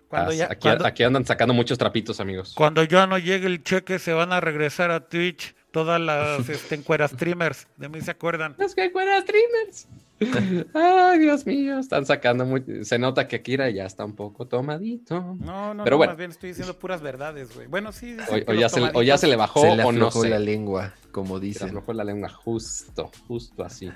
Cuando 0.09 0.32
ya, 0.32 0.48
aquí, 0.51 0.68
aquí, 0.68 1.02
andan 1.02 1.26
sacando 1.26 1.52
muchos 1.52 1.76
trapitos, 1.76 2.18
amigos. 2.20 2.55
Cuando 2.56 2.82
ya 2.82 3.06
no 3.06 3.18
llegue 3.18 3.47
el 3.47 3.62
cheque, 3.62 3.98
se 3.98 4.12
van 4.12 4.32
a 4.32 4.40
regresar 4.40 4.90
a 4.90 5.06
Twitch 5.09 5.55
todas 5.70 6.01
las 6.01 6.48
este, 6.48 6.76
encueras 6.76 7.10
streamers. 7.10 7.66
De 7.76 7.89
mí 7.89 8.01
se 8.01 8.10
acuerdan. 8.10 8.55
Las 8.59 8.76
encueras 8.76 9.24
streamers. 9.24 9.86
Ay, 10.74 11.18
Dios 11.20 11.47
mío, 11.47 11.78
están 11.78 12.05
sacando 12.05 12.44
muy... 12.44 12.85
Se 12.85 12.98
nota 12.98 13.28
que 13.28 13.36
Akira 13.36 13.70
ya 13.70 13.85
está 13.85 14.05
un 14.05 14.16
poco 14.16 14.47
tomadito. 14.47 15.36
No, 15.39 15.74
no, 15.74 15.85
Pero 15.85 15.97
bueno. 15.97 16.12
más 16.12 16.18
bien 16.18 16.30
estoy 16.30 16.48
diciendo 16.51 16.76
puras 16.78 17.01
verdades, 17.02 17.55
güey. 17.55 17.68
Bueno, 17.68 17.93
sí. 17.93 18.16
O, 18.47 18.52
ya 18.55 18.68
se, 18.68 18.80
o, 18.80 19.02
ya 19.02 19.16
se, 19.16 19.28
le 19.28 19.36
bajó 19.36 19.60
se 19.60 19.76
le 19.76 19.85
o 19.85 19.93
no 19.93 20.10
la 20.24 20.39
lengua, 20.39 20.94
como 21.12 21.39
dicen. 21.39 21.60
Se 21.60 21.64
le 21.66 21.70
aflojó 21.70 21.93
la 21.93 22.05
lengua, 22.05 22.30
justo, 22.30 23.10
justo 23.28 23.62
así. 23.62 23.90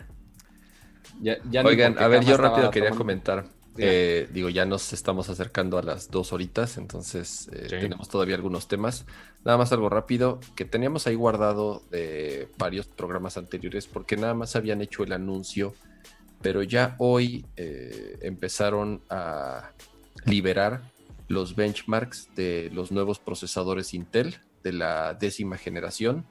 Ya, 1.21 1.39
Oigan, 1.65 1.99
a 1.99 2.07
ver, 2.09 2.25
yo 2.25 2.37
rápido 2.37 2.71
quería 2.71 2.91
comentar. 2.91 3.45
Eh, 3.79 4.29
digo, 4.33 4.51
ya 4.51 4.67
nos 4.67 4.93
estamos 4.93 5.31
acercando 5.31 5.79
a 5.79 5.83
las 5.83 6.11
dos 6.11 6.33
horitas, 6.33 6.77
entonces 6.77 7.49
eh, 7.53 7.67
tenemos 7.69 8.09
todavía 8.09 8.35
algunos 8.35 8.69
temas. 8.69 9.07
Nada 9.45 9.57
más 9.59 9.73
algo 9.73 9.89
rápido, 9.89 10.41
que 10.55 10.65
teníamos 10.65 11.07
ahí 11.07 11.15
guardado 11.15 11.83
de 11.91 12.49
varios 12.59 12.87
programas 12.87 13.37
anteriores, 13.37 13.87
porque 13.87 14.17
nada 14.17 14.35
más 14.35 14.57
habían 14.57 14.83
hecho 14.83 15.05
el 15.05 15.13
anuncio, 15.13 15.75
pero 16.43 16.63
ya 16.63 16.97
hoy 16.99 17.47
eh, 17.57 18.19
empezaron 18.21 19.01
a 19.09 19.71
liberar 20.27 20.83
los 21.29 21.57
benchmarks 21.57 22.29
de 22.37 22.71
los 22.73 22.93
nuevos 22.93 23.19
procesadores 23.19 23.95
Intel 23.95 24.37
de 24.63 24.73
la 24.73 25.15
décima 25.15 25.57
generación. 25.57 26.27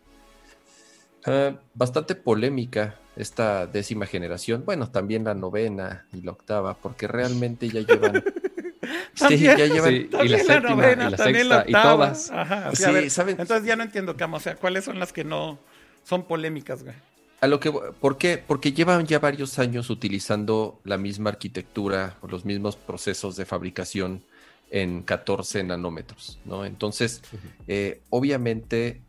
Ah, 1.25 1.53
bastante 1.73 2.15
polémica 2.15 2.95
esta 3.15 3.67
décima 3.67 4.05
generación, 4.05 4.63
bueno, 4.65 4.89
también 4.89 5.25
la 5.25 5.35
novena 5.35 6.05
y 6.13 6.21
la 6.21 6.31
octava, 6.31 6.75
porque 6.75 7.07
realmente 7.07 7.69
ya 7.69 7.81
llevan... 7.81 8.23
sí, 9.13 9.37
ya 9.37 9.55
llevan... 9.57 9.93
y 9.93 10.27
la, 10.27 10.39
séptima, 10.39 10.91
y 10.91 10.95
la 10.95 11.17
sexta, 11.17 11.65
y 11.67 11.71
todas. 11.73 12.31
sí, 12.73 13.09
¿saben? 13.09 13.35
Entonces 13.39 13.65
ya 13.65 13.75
no 13.75 13.83
entiendo, 13.83 14.15
Camo, 14.15 14.37
o 14.37 14.39
sea, 14.39 14.55
¿cuáles 14.55 14.85
son 14.85 14.97
las 14.97 15.13
que 15.13 15.23
no 15.23 15.59
son 16.03 16.23
polémicas, 16.23 16.83
güey? 16.83 16.95
A 17.41 17.47
lo 17.47 17.59
que, 17.59 17.71
¿Por 17.71 18.17
qué? 18.17 18.37
Porque 18.37 18.71
llevan 18.71 19.05
ya 19.07 19.17
varios 19.17 19.57
años 19.57 19.89
utilizando 19.89 20.79
la 20.83 20.97
misma 20.97 21.31
arquitectura 21.31 22.17
o 22.21 22.27
los 22.27 22.45
mismos 22.45 22.75
procesos 22.75 23.35
de 23.35 23.45
fabricación 23.45 24.23
en 24.69 25.01
14 25.01 25.63
nanómetros, 25.63 26.39
¿no? 26.45 26.65
Entonces, 26.65 27.21
eh, 27.67 28.01
obviamente 28.11 29.01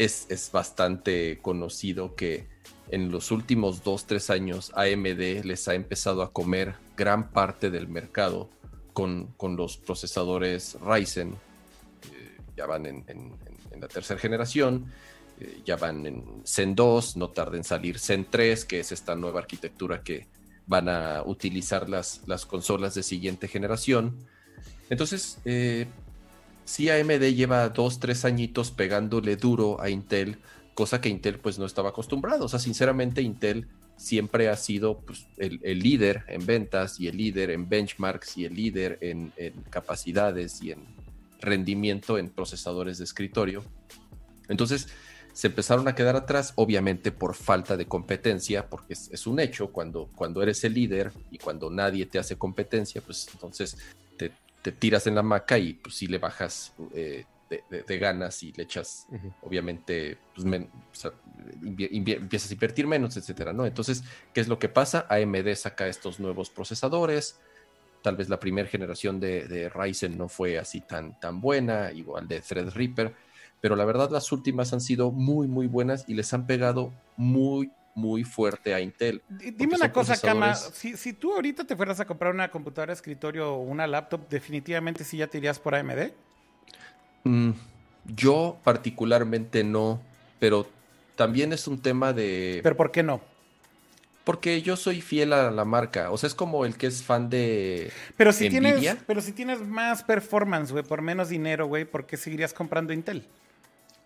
es, 0.00 0.26
es, 0.30 0.50
bastante 0.50 1.38
conocido 1.42 2.14
que 2.14 2.48
en 2.88 3.10
los 3.10 3.30
últimos 3.30 3.84
dos, 3.84 4.06
tres 4.06 4.30
años 4.30 4.72
AMD 4.74 5.44
les 5.44 5.68
ha 5.68 5.74
empezado 5.74 6.22
a 6.22 6.32
comer 6.32 6.74
gran 6.96 7.30
parte 7.30 7.70
del 7.70 7.86
mercado 7.86 8.48
con, 8.94 9.34
los 9.56 9.76
procesadores 9.76 10.78
Ryzen. 10.80 11.32
Eh, 12.12 12.38
ya 12.56 12.64
van 12.64 12.86
en, 12.86 13.04
la 13.78 13.88
tercera 13.88 14.18
generación, 14.18 14.90
eh, 15.38 15.60
ya 15.66 15.76
van 15.76 16.06
en 16.06 16.24
Zen 16.46 16.74
2, 16.74 17.18
no 17.18 17.28
tarda 17.28 17.58
en 17.58 17.64
salir 17.64 17.98
Zen 17.98 18.26
3, 18.28 18.64
que 18.64 18.80
es 18.80 18.92
esta 18.92 19.14
nueva 19.14 19.40
arquitectura 19.40 20.02
que 20.02 20.28
van 20.66 20.88
a 20.88 21.22
utilizar 21.24 21.90
las, 21.90 22.22
las 22.26 22.46
consolas 22.46 22.94
de 22.94 23.02
siguiente 23.02 23.48
generación. 23.48 24.26
Entonces, 24.88 25.38
eh, 25.44 25.86
si 26.70 26.88
AMD 26.88 27.34
lleva 27.34 27.68
dos, 27.68 27.98
tres 27.98 28.24
añitos 28.24 28.70
pegándole 28.70 29.36
duro 29.36 29.80
a 29.80 29.90
Intel 29.90 30.38
cosa 30.80 31.00
que 31.00 31.08
Intel 31.10 31.38
pues 31.38 31.58
no 31.58 31.66
estaba 31.66 31.90
acostumbrado. 31.90 32.44
O 32.44 32.48
sea, 32.48 32.58
sinceramente 32.58 33.20
Intel 33.22 33.66
siempre 33.96 34.48
ha 34.48 34.56
sido 34.56 35.00
pues, 35.00 35.26
el, 35.36 35.60
líder 35.78 36.24
en 36.28 36.46
ventas 36.46 36.98
y 36.98 37.08
el 37.08 37.18
líder 37.18 37.50
en 37.50 37.68
benchmarks 37.68 38.38
y 38.38 38.46
el 38.46 38.54
líder 38.54 38.96
en, 39.02 39.32
capacidades 39.68 40.62
y 40.62 40.70
en 40.70 40.78
rendimiento 41.40 42.16
en 42.16 42.30
procesadores 42.30 42.96
de 42.96 43.04
escritorio. 43.04 43.62
Entonces 44.48 44.88
se 45.34 45.48
empezaron 45.48 45.86
a 45.86 45.94
quedar 45.94 46.16
atrás, 46.16 46.52
obviamente 46.56 47.12
por 47.12 47.34
falta 47.34 47.76
de 47.76 47.86
competencia, 47.86 48.70
porque 48.70 48.94
es, 48.94 49.26
un 49.26 49.38
hecho, 49.38 49.72
cuando, 49.72 50.08
cuando 50.16 50.42
eres 50.42 50.64
el 50.64 50.72
líder 50.72 51.12
y 51.30 51.36
cuando 51.36 51.68
nadie 51.68 52.06
te 52.06 52.18
hace 52.18 52.36
competencia, 52.36 53.02
pues 53.02 53.28
entonces 53.34 53.76
te, 54.62 54.72
tiras 54.72 55.06
en 55.06 55.14
la 55.14 55.22
maca 55.22 55.58
y 55.58 55.74
pues 55.74 55.94
sí 55.96 56.06
le 56.06 56.18
bajas 56.18 56.72
eh, 56.94 57.24
de, 57.48 57.98
ganas 57.98 58.42
y 58.42 58.52
le 58.52 58.62
echas, 58.62 59.06
obviamente, 59.42 60.18
pues, 60.34 60.46
empiezas 61.90 62.50
a 62.50 62.54
invertir 62.54 62.86
menos, 62.86 63.16
etcétera, 63.16 63.52
¿no? 63.52 63.66
Entonces, 63.66 64.04
¿qué 64.32 64.40
es 64.40 64.48
lo 64.48 64.58
que 64.58 64.68
pasa? 64.68 65.06
AMD 65.08 65.54
saca 65.56 65.88
estos 65.88 66.20
nuevos 66.20 66.50
procesadores. 66.50 67.40
Tal 68.02 68.16
vez 68.16 68.28
la 68.28 68.38
primera 68.38 68.68
generación 68.68 69.18
de, 69.18 69.68
Ryzen 69.68 70.16
no 70.16 70.28
fue 70.28 70.58
así 70.58 70.80
tan, 70.80 71.18
tan 71.18 71.40
buena, 71.40 71.92
igual 71.92 72.28
de 72.28 72.40
Threadripper, 72.40 73.14
pero 73.60 73.76
la 73.76 73.84
verdad 73.84 74.10
las 74.10 74.30
últimas 74.32 74.72
han 74.72 74.80
sido 74.80 75.10
muy, 75.10 75.48
muy 75.48 75.66
buenas 75.66 76.04
y 76.08 76.14
les 76.14 76.32
han 76.32 76.46
pegado 76.46 76.92
muy, 77.16 77.70
muy 77.94 78.24
fuerte 78.24 78.74
a 78.74 78.80
Intel. 78.80 79.22
Dime 79.28 79.76
una 79.76 79.92
cosa, 79.92 80.18
Kama, 80.18 80.54
si, 80.54 80.96
si, 80.96 81.12
tú 81.12 81.34
ahorita 81.34 81.64
te 81.64 81.76
fueras 81.76 82.00
a 82.00 82.06
comprar 82.06 82.32
una 82.32 82.50
computadora 82.50 82.92
de 82.92 82.94
escritorio 82.94 83.54
o 83.54 83.62
una 83.62 83.86
laptop, 83.86 84.28
definitivamente 84.28 85.04
sí 85.04 85.18
ya 85.18 85.26
te 85.26 85.38
irías 85.38 85.58
por 85.58 85.74
AMD. 85.74 86.12
Mm, 87.24 87.50
yo 88.06 88.58
particularmente 88.64 89.64
no, 89.64 90.00
pero 90.38 90.66
también 91.16 91.52
es 91.52 91.66
un 91.66 91.80
tema 91.80 92.12
de... 92.12 92.60
¿Pero 92.62 92.76
por 92.76 92.90
qué 92.90 93.02
no? 93.02 93.20
Porque 94.24 94.62
yo 94.62 94.76
soy 94.76 95.00
fiel 95.00 95.32
a 95.32 95.50
la 95.50 95.64
marca. 95.64 96.10
O 96.10 96.18
sea, 96.18 96.26
es 96.26 96.34
como 96.34 96.64
el 96.64 96.76
que 96.76 96.86
es 96.86 97.02
fan 97.02 97.30
de. 97.30 97.90
Pero 98.16 98.32
si 98.32 98.48
tienes. 98.48 98.96
Pero 99.06 99.20
si 99.22 99.32
tienes 99.32 99.60
más 99.66 100.04
performance, 100.04 100.70
güey, 100.70 100.84
por 100.84 101.00
menos 101.02 101.30
dinero, 101.30 101.66
güey, 101.66 101.84
¿por 101.84 102.06
qué 102.06 102.16
seguirías 102.16 102.52
comprando 102.52 102.92
Intel? 102.92 103.26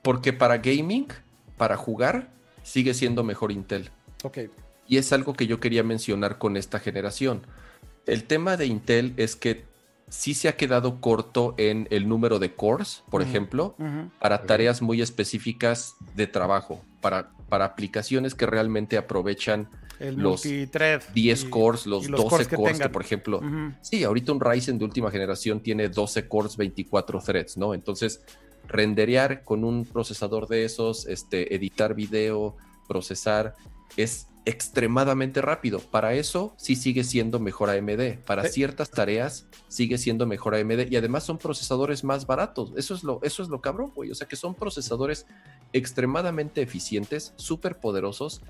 Porque 0.03 0.33
para 0.33 0.59
gaming, 0.59 1.09
para 1.57 1.77
jugar, 1.77 2.29
sigue 2.65 2.95
siendo 2.95 3.23
mejor 3.23 3.53
Intel. 3.53 3.91
Ok. 4.25 4.39
Y 4.89 4.97
es 4.97 5.13
algo 5.13 5.35
que 5.35 5.47
yo 5.47 5.61
quería 5.61 5.85
mencionar 5.85 6.39
con 6.39 6.57
esta 6.57 6.81
generación. 6.81 7.43
El 8.07 8.25
tema 8.25 8.57
de 8.57 8.67
Intel 8.67 9.15
es 9.17 9.37
que 9.37 9.65
sí 10.09 10.35
se 10.35 10.49
ha 10.49 10.57
quedado 10.57 11.01
corto 11.01 11.55
en 11.57 11.87
el 11.91 12.09
número 12.09 12.39
de 12.39 12.55
cores, 12.55 13.03
por 13.11 13.23
ejemplo, 13.23 13.77
para 14.21 14.43
tareas 14.43 14.83
muy 14.83 15.01
específicas 15.01 15.95
de 16.15 16.27
trabajo, 16.27 16.83
para, 17.01 17.31
para 17.49 17.65
aplicaciones 17.65 18.35
que 18.35 18.47
realmente 18.47 18.97
aprovechan 18.99 19.71
los 20.01 20.43
10 20.43 21.45
cores, 21.47 21.87
los, 21.87 22.07
12 22.09 22.57
cores, 22.57 22.79
que, 22.79 22.89
por 22.89 23.03
ejemplo, 23.03 23.41
sí, 23.81 24.05
ahorita 24.05 24.33
un 24.33 24.41
Ryzen 24.41 24.79
de 24.79 24.85
última 24.85 25.11
generación 25.11 25.61
tiene 25.61 25.89
12 25.89 26.29
cores, 26.29 26.57
24 26.57 27.21
threads, 27.21 27.57
¿no? 27.57 27.75
Entonces, 27.75 28.23
renderear 28.69 29.45
con 29.45 29.65
un 29.65 29.85
procesador 29.85 30.49
de 30.49 30.65
esos, 30.65 31.07
este, 31.07 31.55
editar 31.55 31.95
video, 31.95 32.57
procesar, 32.89 33.55
es 33.97 34.29
extremadamente 34.47 35.41
rápido. 35.41 35.79
Para 35.79 36.15
eso 36.15 36.55
sí 36.57 36.77
sigue 36.77 37.05
siendo 37.05 37.41
mejor 37.41 37.71
AMD. 37.71 38.19
Para 38.27 38.45
ciertas 38.49 38.91
tareas 38.91 39.47
sigue 39.69 39.97
siendo 39.97 40.27
mejor 40.27 40.55
AMD 40.55 40.91
y 40.91 40.97
además 40.97 41.25
son 41.25 41.39
procesadores 41.39 42.05
más 42.05 42.27
baratos. 42.27 42.73
Eso 42.77 42.95
es 42.95 43.05
lo, 43.05 43.21
eso 43.23 43.43
es 43.43 43.49
lo 43.49 43.61
cabrón, 43.61 43.93
güey. 43.95 44.11
O 44.11 44.15
sea 44.15 44.29
que 44.29 44.37
son 44.37 44.55
procesadores 44.55 45.27
extremadamente 45.73 46.61
eficientes, 46.61 47.33
súper 47.37 47.79
poderosos, 47.79 48.43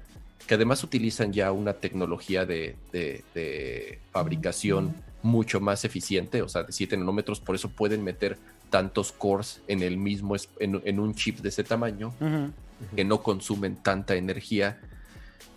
que 0.46 0.54
además 0.54 0.82
utilizan 0.84 1.32
ya 1.32 1.52
una 1.52 1.74
tecnología 1.74 2.44
de, 2.44 2.76
fabricación 4.10 4.94
mucho 5.22 5.58
más 5.60 5.84
eficiente, 5.86 6.42
o 6.42 6.48
sea, 6.48 6.64
de 6.64 6.72
7 6.72 6.98
nanómetros, 6.98 7.40
por 7.40 7.54
eso 7.54 7.70
pueden 7.70 8.04
meter 8.04 8.36
tantos 8.74 9.12
cores 9.12 9.60
en 9.68 9.84
el 9.84 9.96
mismo, 9.98 10.34
en, 10.59 10.98
un 10.98 11.14
chip 11.14 11.38
de 11.38 11.51
ese 11.51 11.62
tamaño, 11.62 12.12
que 12.96 13.05
no 13.05 13.22
consumen 13.22 13.76
tanta 13.76 14.16
energía 14.16 14.80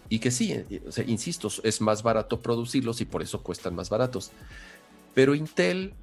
y 0.07 0.19
que 0.19 0.29
sí, 0.29 0.53
o 0.87 0.91
sea, 0.91 1.03
insisto, 1.03 1.49
es 1.63 1.81
más 1.81 2.03
barato 2.03 2.41
producirlos 2.41 3.01
y 3.01 3.05
por 3.05 3.23
eso 3.23 3.41
cuestan 3.41 3.73
más 3.73 3.89
baratos. 3.89 4.29
Pero 5.15 5.33
Intel 5.33 5.95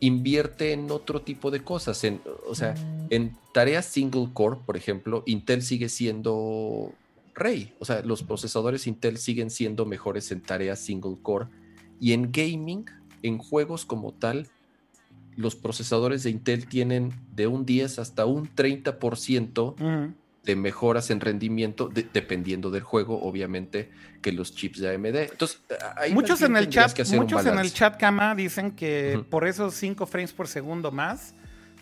invierte 0.00 0.72
en 0.72 0.90
otro 0.90 1.20
tipo 1.20 1.50
de 1.50 1.62
cosas. 1.62 2.04
En, 2.04 2.22
o 2.48 2.54
sea, 2.54 2.72
mm. 2.72 3.06
en 3.10 3.36
tareas 3.52 3.84
single 3.84 4.30
core, 4.32 4.56
por 4.64 4.78
ejemplo, 4.78 5.24
Intel 5.26 5.60
sigue 5.60 5.90
siendo 5.90 6.94
rey. 7.34 7.74
O 7.80 7.84
sea, 7.84 8.00
los 8.00 8.22
procesadores 8.22 8.86
Intel 8.86 9.18
siguen 9.18 9.50
siendo 9.50 9.84
mejores 9.84 10.32
en 10.32 10.40
tareas 10.40 10.78
single 10.78 11.18
core. 11.20 11.48
Y 12.00 12.14
en 12.14 12.32
gaming, 12.32 12.86
en 13.22 13.36
juegos 13.36 13.84
como 13.84 14.14
tal, 14.14 14.48
los 15.36 15.56
procesadores 15.56 16.22
de 16.22 16.30
Intel 16.30 16.66
tienen 16.66 17.12
de 17.34 17.46
un 17.46 17.64
10 17.64 17.98
hasta 17.98 18.26
un 18.26 18.48
30% 18.54 20.14
de 20.44 20.56
mejoras 20.56 21.10
en 21.10 21.20
rendimiento 21.20 21.88
dependiendo 21.88 22.70
del 22.70 22.82
juego, 22.82 23.22
obviamente, 23.22 23.90
que 24.20 24.32
los 24.32 24.54
chips 24.54 24.80
de 24.80 24.94
AMD. 24.94 25.16
Entonces, 25.16 25.60
muchos 26.10 26.42
en 26.42 26.56
el 26.56 26.68
chat, 26.68 26.98
muchos 27.12 27.46
en 27.46 27.58
el 27.58 27.72
chat 27.72 27.96
Kama 27.96 28.34
dicen 28.34 28.72
que 28.72 29.24
por 29.30 29.46
esos 29.46 29.74
5 29.74 30.06
frames 30.06 30.32
por 30.32 30.48
segundo 30.48 30.90
más 30.90 31.34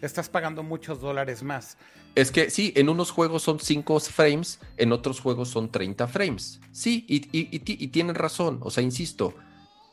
estás 0.02 0.28
pagando 0.28 0.62
muchos 0.62 1.00
dólares 1.00 1.42
más. 1.42 1.76
Es 2.14 2.32
que 2.32 2.50
sí, 2.50 2.72
en 2.76 2.88
unos 2.88 3.10
juegos 3.10 3.42
son 3.42 3.60
5 3.60 4.00
frames, 4.00 4.58
en 4.76 4.92
otros 4.92 5.20
juegos 5.20 5.48
son 5.48 5.70
30 5.70 6.08
frames. 6.08 6.60
Sí, 6.72 7.04
y, 7.08 7.28
y, 7.32 7.88
tienen 7.88 8.14
razón. 8.14 8.58
O 8.62 8.70
sea, 8.70 8.82
insisto, 8.82 9.34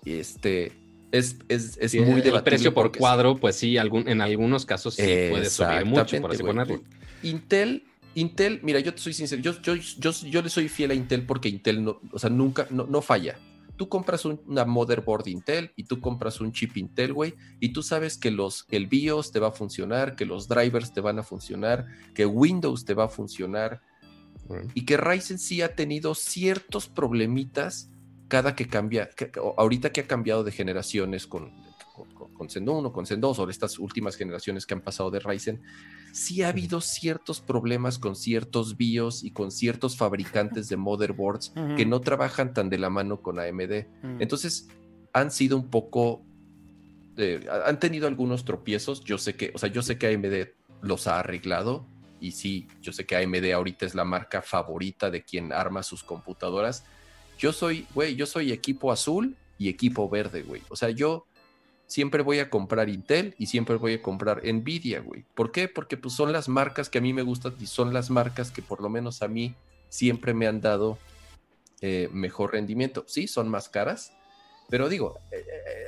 este, 0.04 0.74
es, 1.12 1.38
es, 1.48 1.78
es 1.80 1.92
Sí, 1.92 2.00
muy 2.02 2.18
el 2.20 2.24
debatible. 2.24 2.42
precio 2.42 2.74
por 2.74 2.92
cuadro, 2.96 3.38
pues 3.38 3.56
sí, 3.56 3.78
algún, 3.78 4.08
en 4.10 4.22
algunos 4.22 4.66
casos 4.66 4.96
sí 4.96 5.02
puede 5.30 5.50
subir 5.50 5.86
mucho, 5.86 6.20
por 6.22 6.32
así 6.32 6.44
ponerlo. 6.44 6.84
Intel, 7.24 7.84
Intel, 8.16 8.60
mira, 8.64 8.80
yo 8.80 8.94
te 8.94 9.00
soy 9.02 9.14
sincero, 9.14 9.42
yo, 9.42 9.62
yo, 9.62 9.76
yo, 9.76 10.12
yo 10.12 10.42
le 10.42 10.50
soy 10.50 10.70
fiel 10.70 10.92
a 10.92 10.94
Intel 10.94 11.26
porque 11.26 11.50
Intel 11.50 11.84
no, 11.84 12.00
o 12.12 12.20
sea, 12.20 12.30
nunca, 12.30 12.68
no, 12.70 12.86
no 12.88 13.02
falla. 13.02 13.40
Tú 13.78 13.88
compras 13.90 14.26
un- 14.26 14.42
una 14.48 14.66
motherboard 14.66 15.28
Intel 15.28 15.72
y 15.76 15.84
tú 15.84 16.02
compras 16.02 16.42
un 16.42 16.52
chip 16.52 16.76
Intel, 16.78 17.14
güey, 17.14 17.36
y 17.60 17.74
tú 17.74 17.84
sabes 17.84 18.18
que 18.18 18.32
los, 18.32 18.66
el 18.70 18.88
BIOS 18.88 19.32
te 19.32 19.40
va 19.40 19.50
a 19.50 19.52
funcionar, 19.52 20.16
que 20.16 20.26
los 20.26 20.48
drivers 20.48 20.92
te 20.94 21.00
van 21.02 21.20
a 21.20 21.24
funcionar, 21.24 21.86
que 22.16 22.26
Windows 22.26 22.86
te 22.86 22.96
va 22.96 23.06
a 23.06 23.10
funcionar, 23.10 23.82
y 24.74 24.86
que 24.86 24.98
Ryzen 24.98 25.38
sí 25.38 25.62
ha 25.62 25.76
tenido 25.76 26.16
ciertos 26.16 26.88
problemitas 26.88 27.92
cada 28.28 28.56
que 28.56 28.68
cambia, 28.68 29.10
que- 29.10 29.32
ahorita 29.58 29.92
que 29.92 30.02
ha 30.02 30.08
cambiado 30.08 30.44
de 30.44 30.52
generaciones 30.52 31.28
con, 31.28 31.52
con, 32.14 32.34
con- 32.34 32.50
Zen 32.50 32.68
1, 32.70 32.92
con 32.94 33.06
Zen 33.06 33.22
2, 33.22 33.40
o 33.40 33.50
estas 33.50 33.80
últimas 33.80 34.16
generaciones 34.16 34.66
que 34.66 34.74
han 34.74 34.82
pasado 34.82 35.10
de 35.12 35.20
Ryzen, 35.20 35.62
sí 36.14 36.42
ha 36.44 36.50
habido 36.50 36.82
ciertos 36.82 37.42
problemas 37.42 37.98
con 38.00 38.16
ciertos 38.16 38.78
BIOS 38.78 39.24
y 39.24 39.32
con 39.32 39.52
ciertos 39.52 39.98
fabricantes 39.98 40.70
de 40.70 40.78
motherboards 40.78 41.54
que 41.76 41.86
no 41.86 42.02
trabajan 42.02 42.54
tan 42.54 42.70
de 42.70 42.78
la 42.78 42.90
mano 42.90 43.22
con 43.22 43.40
AMD. 43.40 43.86
Mm. 44.04 44.22
Entonces, 44.22 44.68
han 45.14 45.32
sido 45.32 45.58
un 45.58 45.70
poco. 45.70 46.24
eh, 47.18 47.46
han 47.66 47.80
tenido 47.80 48.08
algunos 48.08 48.46
tropiezos. 48.46 49.04
Yo 49.04 49.18
sé 49.18 49.36
que, 49.36 49.52
o 49.56 49.58
sea, 49.58 49.70
yo 49.70 49.82
sé 49.82 49.98
que 49.98 50.08
AMD 50.14 50.50
los 50.82 51.08
ha 51.08 51.20
arreglado. 51.20 51.86
Y 52.20 52.32
sí, 52.32 52.68
yo 52.82 52.94
sé 52.94 53.06
que 53.06 53.16
AMD 53.16 53.52
ahorita 53.54 53.86
es 53.86 53.94
la 53.96 54.04
marca 54.06 54.42
favorita 54.42 55.10
de 55.12 55.24
quien 55.24 55.52
arma 55.54 55.82
sus 55.84 56.04
computadoras. 56.04 56.84
Yo 57.38 57.54
soy, 57.54 57.86
güey, 57.94 58.16
yo 58.16 58.26
soy 58.26 58.52
equipo 58.52 58.92
azul 58.92 59.36
y 59.58 59.70
equipo 59.70 60.10
verde, 60.10 60.44
güey. 60.44 60.62
O 60.70 60.76
sea, 60.76 60.90
yo 60.90 61.26
siempre 61.86 62.22
voy 62.24 62.40
a 62.40 62.50
comprar 62.50 62.90
Intel 62.90 63.36
y 63.38 63.46
siempre 63.48 63.76
voy 63.76 63.94
a 63.94 64.02
comprar 64.02 64.42
Nvidia, 64.44 65.00
güey. 65.00 65.24
¿Por 65.36 65.52
qué? 65.52 65.68
Porque 65.68 65.98
pues 65.98 66.14
son 66.14 66.32
las 66.32 66.50
marcas 66.50 66.90
que 66.90 66.98
a 66.98 67.02
mí 67.02 67.14
me 67.14 67.22
gustan 67.22 67.56
y 67.60 67.68
son 67.68 67.94
las 67.94 68.10
marcas 68.10 68.52
que 68.52 68.62
por 68.62 68.82
lo 68.82 68.90
menos 68.90 69.22
a 69.22 69.28
mí 69.28 69.56
siempre 69.90 70.34
me 70.34 70.48
han 70.48 70.62
dado 70.62 70.98
eh, 71.82 72.10
mejor 72.12 72.54
rendimiento. 72.54 73.06
Sí, 73.08 73.28
son 73.28 73.50
más 73.50 73.70
caras, 73.70 74.12
pero 74.70 74.90
digo, 74.90 75.20
eh, 75.32 75.46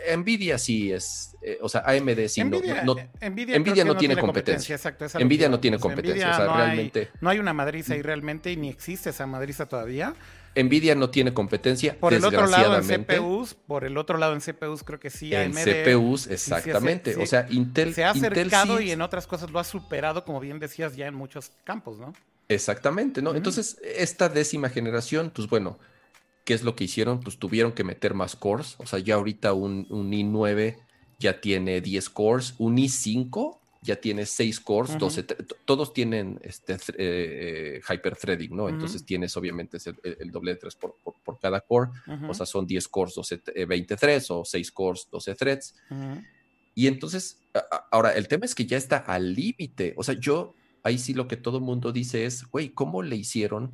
eh, 0.07 0.15
Nvidia 0.17 0.57
sí 0.59 0.91
es, 0.91 1.35
eh, 1.41 1.57
o 1.61 1.67
sea, 1.67 1.81
AMD 1.85 2.27
sí 2.30 2.43
no- 2.43 2.59
Nvidia, 2.59 2.84
no, 2.84 2.95
eh, 2.97 3.30
Nvidia, 3.59 3.84
no 3.84 3.97
tiene 3.97 4.15
competencia. 4.15 4.76
exacto, 4.76 5.05
Nvidia 5.19 5.49
no 5.49 5.59
tiene 5.59 5.77
vamos. 5.77 5.95
competencia, 5.95 6.27
Nvidia 6.27 6.31
o 6.31 6.38
sea, 6.38 6.45
no 6.45 6.53
hay- 6.53 6.65
realmente 6.76 7.09
no 7.19 7.30
hay 7.30 7.39
una 7.39 7.53
madriza 7.53 7.95
ahí 7.95 8.01
realmente 8.03 8.51
y 8.51 8.55
ni 8.57 8.69
existe 8.69 9.09
esa 9.09 9.26
madriza 9.26 9.65
todavía. 9.67 10.13
Nvidia 10.55 10.95
no 10.95 11.09
tiene 11.09 11.34
competencia. 11.34 11.97
Por 11.99 12.13
el 12.13 12.23
otro 12.23 12.47
lado 12.47 12.77
en. 12.77 13.05
CPUs, 13.05 13.53
por 13.53 13.84
el 13.84 13.97
otro 13.97 14.17
lado 14.17 14.34
en 14.34 14.41
CPUs 14.41 14.84
creo 14.84 14.99
que 14.99 15.09
sí 15.09 15.34
En 15.34 15.57
AMD 15.57 15.85
CPUs, 15.85 16.21
sí, 16.21 16.27
sí, 16.27 16.34
exactamente. 16.34 17.13
sí, 17.13 17.21
o 17.21 17.26
sea, 17.26 17.47
Intel. 17.49 17.93
se 17.93 18.03
ha 18.03 18.11
acercado 18.11 18.81
y 18.81 18.91
en 18.91 19.01
otras 19.01 19.27
cosas 19.27 19.51
lo 19.51 19.59
ha 19.59 19.63
superado, 19.63 20.26
como 20.26 20.39
bien 20.39 20.59
decías, 20.59 20.95
ya 20.95 21.07
en 21.07 21.15
muchos 21.15 21.51
campos, 21.63 21.99
¿no? 21.99 22.13
Exactamente, 22.47 23.21
¿no? 23.21 23.35
Entonces, 23.35 23.77
esta 23.84 24.27
décima 24.27 24.69
generación, 24.69 25.31
pues 25.34 25.47
bueno, 25.47 25.77
¿qué 26.45 26.55
es 26.55 26.63
lo 26.63 26.76
que 26.76 26.85
hicieron? 26.85 27.19
Pues 27.19 27.38
tuvieron 27.38 27.71
que 27.73 27.84
meter 27.84 28.15
más 28.15 28.35
cores. 28.35 28.76
O 28.80 28.88
sea, 28.88 28.97
ya 28.99 29.15
ahorita 29.15 29.53
un, 29.53 29.85
un 29.91 30.11
i9 30.11 30.77
ya 31.19 31.41
tiene 31.41 31.80
10 31.80 32.09
cores, 32.09 32.55
un 32.57 32.77
i5 32.77 33.59
ya 33.81 33.95
tiene 33.95 34.26
6 34.26 34.60
cores, 34.60 34.91
Ujú. 34.91 34.99
12, 34.99 35.23
t- 35.23 35.35
todos 35.65 35.93
tienen 35.93 36.39
este 36.43 36.73
eh, 36.73 36.77
eh, 36.97 37.81
hyperthreading, 37.89 38.56
¿no? 38.56 38.64
Ujú. 38.64 38.73
Entonces 38.73 39.06
tienes 39.06 39.35
obviamente 39.38 39.77
el, 39.85 40.18
el 40.19 40.31
doble 40.31 40.51
de 40.51 40.57
3 40.57 40.76
por, 40.76 40.95
por- 41.03 41.15
por 41.23 41.39
cada 41.39 41.61
core. 41.61 41.91
Ujú, 42.07 42.31
O 42.31 42.34
sea, 42.34 42.45
son 42.45 42.65
10 42.68 42.88
cores, 42.88 43.15
12, 43.15 43.41
eh, 43.56 43.65
20 43.65 43.95
threads 43.95 44.31
o 44.31 44.43
6 44.43 44.72
cores, 44.72 45.07
12 45.10 45.34
threads. 45.35 45.76
Y 46.76 46.88
entonces, 46.88 47.41
ahora, 47.91 48.11
el 48.14 48.27
tema 48.27 48.45
es 48.45 48.56
que 48.56 48.65
ya 48.65 48.77
está 48.77 48.97
al 48.97 49.34
límite. 49.34 49.93
O 49.97 50.03
sea, 50.03 50.15
yo, 50.15 50.56
ahí 50.84 50.97
sí 50.97 51.14
lo 51.14 51.27
que 51.27 51.35
todo 51.38 51.57
el 51.57 51.64
mundo 51.64 51.91
dice 51.91 52.26
es, 52.26 52.45
güey, 52.49 52.69
¿cómo 52.69 53.01
le 53.01 53.15
hicieron 53.15 53.73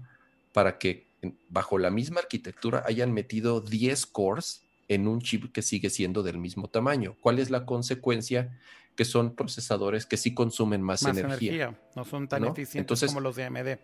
para 0.54 0.78
que 0.78 1.08
bajo 1.50 1.78
la 1.80 1.90
misma 1.92 2.20
arquitectura 2.22 2.84
hayan 2.86 3.12
metido 3.12 3.62
10 3.62 4.06
cores 4.06 4.62
en 4.88 5.08
un 5.08 5.20
chip 5.20 5.52
que 5.52 5.62
sigue 5.64 5.90
siendo 5.90 6.24
del 6.24 6.38
mismo 6.38 6.68
tamaño? 6.70 7.16
¿Cuál 7.22 7.40
es 7.40 7.50
la 7.50 7.66
consecuencia? 7.66 8.58
Que 8.96 9.06
son 9.06 9.36
procesadores 9.36 10.06
que 10.06 10.18
sí 10.18 10.34
consumen 10.34 10.82
más, 10.82 11.04
Más 11.04 11.18
energía. 11.18 11.54
energía. 11.54 11.80
no 11.96 12.06
son 12.06 12.28
tan 12.28 12.42
¿no? 12.42 12.48
eficientes 12.50 12.80
Entonces, 12.82 13.10
como 13.10 13.22
los 13.22 13.36
de 13.36 13.44
AMD. 13.46 13.78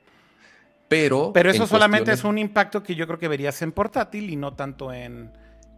Pero, 0.87 1.31
Pero 1.33 1.49
eso 1.51 1.63
en 1.63 1.69
solamente 1.69 2.11
es 2.11 2.23
un 2.23 2.37
impacto 2.37 2.83
que 2.83 2.95
yo 2.95 3.07
creo 3.07 3.17
que 3.17 3.27
verías 3.27 3.61
en 3.61 3.71
portátil 3.71 4.29
y 4.29 4.35
no 4.35 4.55
tanto 4.55 4.91
en, 4.91 5.31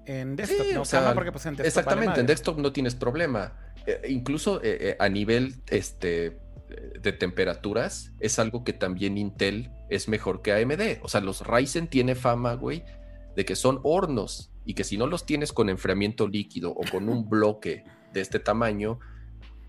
en 0.06 0.36
desktop. 0.36 0.66
Sí, 0.66 0.74
¿no? 0.74 0.82
o 0.82 0.86
sea, 0.86 1.14
porque 1.14 1.32
pues 1.32 1.46
en 1.46 1.56
desktop 1.56 1.68
Exactamente, 1.68 2.10
vale 2.10 2.22
en 2.22 2.28
desktop 2.28 2.58
no 2.60 2.72
tienes 2.72 2.96
problema. 2.96 3.54
Eh, 3.86 4.02
incluso 4.10 4.60
eh, 4.64 4.78
eh, 4.80 4.96
a 5.00 5.10
nivel 5.10 5.62
este, 5.68 6.26
eh, 6.70 7.00
de 7.00 7.14
temperaturas, 7.14 8.12
es 8.20 8.40
algo 8.40 8.64
que 8.64 8.74
también 8.74 9.18
Intel 9.18 9.72
es 9.90 10.08
mejor 10.08 10.42
que 10.42 10.54
AMD. 10.54 11.04
O 11.04 11.08
sea, 11.08 11.22
los 11.22 11.46
Ryzen 11.46 11.88
tiene 11.88 12.16
fama, 12.16 12.56
güey, 12.56 12.84
de 13.36 13.46
que 13.46 13.56
son 13.56 13.80
hornos 13.84 14.52
y 14.66 14.74
que 14.74 14.84
si 14.84 14.98
no 14.98 15.06
los 15.08 15.26
tienes 15.26 15.54
con 15.54 15.70
enfriamiento 15.70 16.28
líquido 16.28 16.72
o 16.72 16.82
con 16.90 17.10
un 17.10 17.30
bloque 17.30 17.84
de 18.14 18.22
este 18.22 18.40
tamaño, 18.40 19.00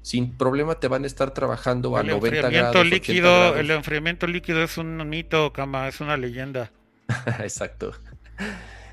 sin 0.04 0.36
problema 0.36 0.78
te 0.78 0.86
van 0.86 1.04
a 1.04 1.06
estar 1.06 1.32
trabajando 1.32 1.96
a 1.96 2.02
El 2.02 2.08
90 2.08 2.26
enfriamiento 2.26 2.72
grados. 2.72 2.76
80 2.76 2.94
líquido, 2.94 3.22
grados. 3.22 3.56
el 3.58 3.70
enfriamiento 3.70 4.26
líquido 4.26 4.62
es 4.62 4.76
un 4.76 5.08
mito, 5.08 5.50
cama, 5.54 5.88
es 5.88 5.98
una 6.02 6.18
leyenda. 6.18 6.70
Exacto. 7.40 7.94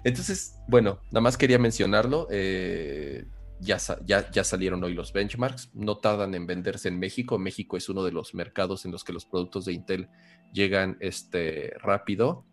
Entonces, 0.06 0.56
bueno, 0.70 1.02
nada 1.12 1.20
más 1.20 1.38
quería 1.38 1.60
mencionarlo. 1.60 2.30
eh, 2.32 3.26
ya, 3.60 3.78
ya, 4.06 4.32
ya 4.32 4.44
salieron 4.46 4.82
hoy 4.86 4.94
los 4.94 5.12
benchmarks. 5.12 5.72
No 5.74 5.98
tardan 5.98 6.34
en 6.34 6.48
venderse 6.48 6.88
en 6.88 6.98
México. 6.98 7.38
México 7.38 7.76
es 7.76 7.90
uno 7.90 8.06
de 8.06 8.14
los 8.14 8.34
mercados 8.34 8.86
en 8.86 8.94
los 8.94 9.04
que 9.04 9.12
los 9.12 9.26
productos 9.26 9.66
de 9.66 9.74
Intel 9.74 10.08
llegan 10.54 10.96
este, 11.02 11.74
rápido. 11.82 12.46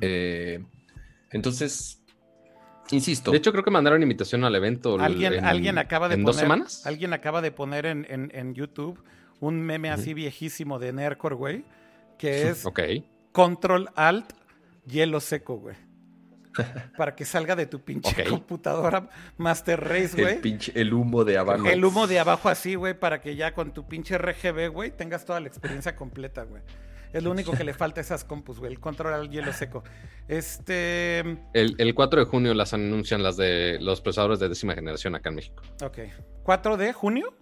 Eh, 0.00 0.64
entonces, 1.30 2.02
insisto. 2.90 3.30
De 3.30 3.38
hecho, 3.38 3.52
creo 3.52 3.64
que 3.64 3.70
mandaron 3.70 4.02
invitación 4.02 4.44
al 4.44 4.54
evento. 4.54 4.96
el- 4.96 5.00
Alguien, 5.02 5.32
en- 5.34 5.44
alguien 5.44 5.78
acaba 5.78 6.08
de 6.08 6.14
¿En 6.14 6.22
poner, 6.22 6.34
dos 6.34 6.40
semanas? 6.40 6.86
Alguien 6.86 7.12
acaba 7.12 7.40
de 7.42 7.50
poner 7.52 7.86
en, 7.86 8.06
en- 8.08 8.30
en 8.34 8.54
YouTube 8.54 9.02
un 9.40 9.60
meme 9.62 9.90
así 9.90 10.14
viejísimo 10.14 10.78
de 10.78 10.92
Nercor, 10.92 11.34
güey, 11.34 11.64
que 12.18 12.48
es. 12.48 12.64
Control 13.32 13.88
Alt 13.94 14.32
hielo 14.86 15.20
seco, 15.20 15.56
güey. 15.58 15.76
Para 16.96 17.14
que 17.14 17.24
salga 17.24 17.54
de 17.54 17.66
tu 17.66 17.80
pinche 17.80 18.24
computadora 18.24 19.08
Master 19.36 19.78
Race, 19.80 20.16
el, 20.16 20.22
güey. 20.22 20.40
pinche- 20.40 20.72
el 20.74 20.92
humo 20.92 21.24
de 21.24 21.38
abajo. 21.38 21.66
El 21.66 21.84
humo 21.84 22.06
de 22.08 22.18
abajo 22.18 22.48
así, 22.48 22.74
güey, 22.74 22.98
para 22.98 23.20
que 23.20 23.36
ya 23.36 23.54
con 23.54 23.72
tu 23.72 23.86
pinche 23.86 24.18
RGB, 24.18 24.68
güey, 24.68 24.90
tengas 24.90 25.24
toda 25.24 25.38
la 25.38 25.46
experiencia 25.46 25.94
completa, 25.94 26.42
güey. 26.42 26.62
Es 27.12 27.22
lo 27.22 27.30
único 27.30 27.52
que 27.52 27.64
le 27.64 27.72
falta 27.74 28.00
a 28.00 28.02
esas 28.02 28.24
compus, 28.24 28.58
güey, 28.58 28.72
el 28.72 28.80
control 28.80 29.14
al 29.14 29.30
hielo 29.30 29.52
seco. 29.52 29.82
Este, 30.28 31.20
El, 31.54 31.74
el 31.78 31.94
4 31.94 32.20
de 32.20 32.26
junio 32.26 32.54
las 32.54 32.74
anuncian 32.74 33.22
las 33.22 33.36
de 33.36 33.78
los 33.80 34.00
procesadores 34.00 34.38
de 34.38 34.48
décima 34.48 34.74
generación 34.74 35.14
acá 35.14 35.28
en 35.30 35.34
México. 35.36 35.62
ok. 35.82 35.98
4 36.42 36.76
de 36.76 36.92
junio, 36.92 37.34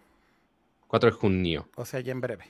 4 0.89 1.11
de 1.11 1.17
junio. 1.17 1.69
o 1.77 1.85
sea, 1.85 2.01
ya 2.01 2.13
en 2.13 2.21
breve. 2.21 2.45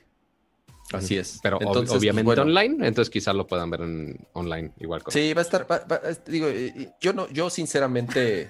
Así 0.93 1.17
es. 1.19 1.41
Pero 1.43 1.59
ob- 1.59 1.63
Entonces, 1.67 1.91
pues, 1.91 2.01
obviamente 2.01 2.25
bueno. 2.27 2.43
online, 2.43 2.87
entonces 2.87 3.11
quizás 3.11 3.35
lo 3.35 3.47
puedan 3.47 3.69
ver 3.71 3.81
en 3.81 4.27
online 4.35 4.73
igual. 4.79 5.03
Con... 5.03 5.13
Sí, 5.13 5.35
va 5.35 5.41
a 5.41 5.45
estar. 5.45 5.71
va- 5.71 5.85
va- 5.91 6.01
digo, 6.27 6.47
yo 7.01 7.13
no, 7.13 7.29
yo 7.31 7.51
sinceramente 7.51 8.49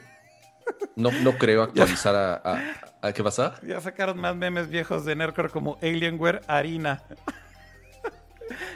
no, 0.97 1.11
no 1.23 1.39
creo 1.39 1.63
actualizar 1.65 2.15
a, 2.15 2.35
a- 2.35 2.63
a- 3.09 3.13
¿Qué 3.13 3.25
pasa? 3.25 3.55
Ya 3.67 3.81
sacaron 3.81 4.19
más 4.21 4.37
memes 4.37 4.69
viejos 4.69 5.05
de 5.07 5.17
Nercor 5.17 5.51
como 5.51 5.79
Alienware 5.81 6.43
Harina. 6.47 7.03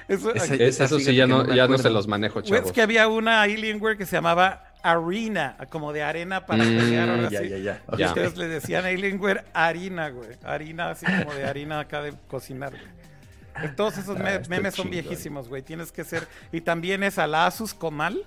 Eso, 0.08 0.34
Esa, 0.34 0.84
eso 0.84 0.98
sí, 0.98 1.14
ya 1.14 1.26
no, 1.26 1.52
ya 1.54 1.68
no 1.68 1.78
se 1.78 1.90
los 1.90 2.06
manejo, 2.08 2.40
chavos. 2.42 2.66
es 2.66 2.72
que 2.72 2.82
había 2.82 3.06
una 3.08 3.42
Alienware 3.42 3.96
que 3.96 4.06
se 4.06 4.16
llamaba 4.16 4.64
Arena, 4.82 5.56
como 5.70 5.92
de 5.92 6.02
arena 6.02 6.46
para 6.46 6.64
Mm, 6.64 6.76
pelear 6.78 7.30
Ya, 7.30 7.42
ya, 7.42 7.56
ya. 7.58 7.82
Y 7.92 7.96
Ya. 7.98 8.08
ustedes 8.08 8.36
le 8.36 8.48
decían 8.48 8.84
Alienware 8.84 9.44
harina, 9.52 10.08
güey. 10.10 10.30
Harina 10.42 10.90
así 10.90 11.04
como 11.06 11.34
de 11.34 11.44
harina 11.44 11.80
acá 11.80 12.02
de 12.02 12.14
cocinar, 12.28 12.70
güey. 12.72 13.74
Todos 13.76 13.98
esos 13.98 14.16
Ah, 14.18 14.22
me- 14.22 14.48
memes 14.48 14.74
son 14.74 14.88
viejísimos, 14.90 15.48
güey. 15.48 15.62
Tienes 15.62 15.92
que 15.92 16.02
ser. 16.04 16.26
Y 16.50 16.62
también 16.62 17.02
es 17.02 17.18
a 17.18 17.26
la 17.26 17.46
Asus 17.46 17.74
Comal. 17.74 18.24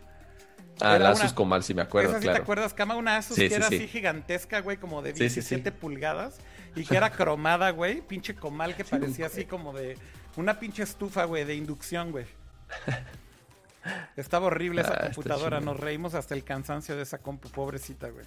Ah, 0.79 0.97
la 0.97 0.97
una- 0.97 1.09
Asus 1.09 1.33
Comal, 1.33 1.63
sí 1.63 1.73
me 1.73 1.81
acuerdo, 1.81 2.09
Esa 2.11 2.19
sí 2.19 2.23
claro. 2.23 2.37
te 2.37 2.43
acuerdas, 2.43 2.73
Cama, 2.73 2.95
una 2.95 3.17
Asus 3.17 3.35
Sí, 3.35 3.43
que 3.43 3.49
sí, 3.49 3.55
era 3.55 3.67
sí. 3.67 3.75
así 3.77 3.87
gigantesca, 3.87 4.59
güey, 4.61 4.77
como 4.77 5.01
de 5.01 5.11
Sí, 5.11 5.29
sí, 5.29 5.41
sí. 5.41 5.55
17 5.55 5.71
pulgadas. 5.71 6.37
Y 6.75 6.85
que 6.85 6.95
era 6.97 7.11
cromada, 7.11 7.69
güey. 7.71 8.01
Pinche 8.01 8.35
comal 8.35 8.75
que 8.75 8.83
parecía 8.83 9.25
así 9.27 9.45
como 9.45 9.73
de. 9.73 9.97
Una 10.35 10.59
pinche 10.59 10.83
estufa, 10.83 11.25
güey, 11.25 11.45
de 11.45 11.55
inducción, 11.55 12.11
güey. 12.11 12.25
Estaba 14.15 14.47
horrible 14.47 14.81
esa 14.81 14.93
Ah, 14.93 15.05
computadora. 15.05 15.59
Nos 15.59 15.79
reímos 15.79 16.13
hasta 16.13 16.33
el 16.33 16.43
cansancio 16.43 16.95
de 16.95 17.03
esa 17.03 17.19
compu, 17.19 17.49
pobrecita, 17.49 18.09
güey. 18.09 18.25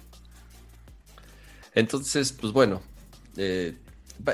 Entonces, 1.73 2.31
pues 2.31 2.53
bueno, 2.53 2.81
eh, 3.35 3.77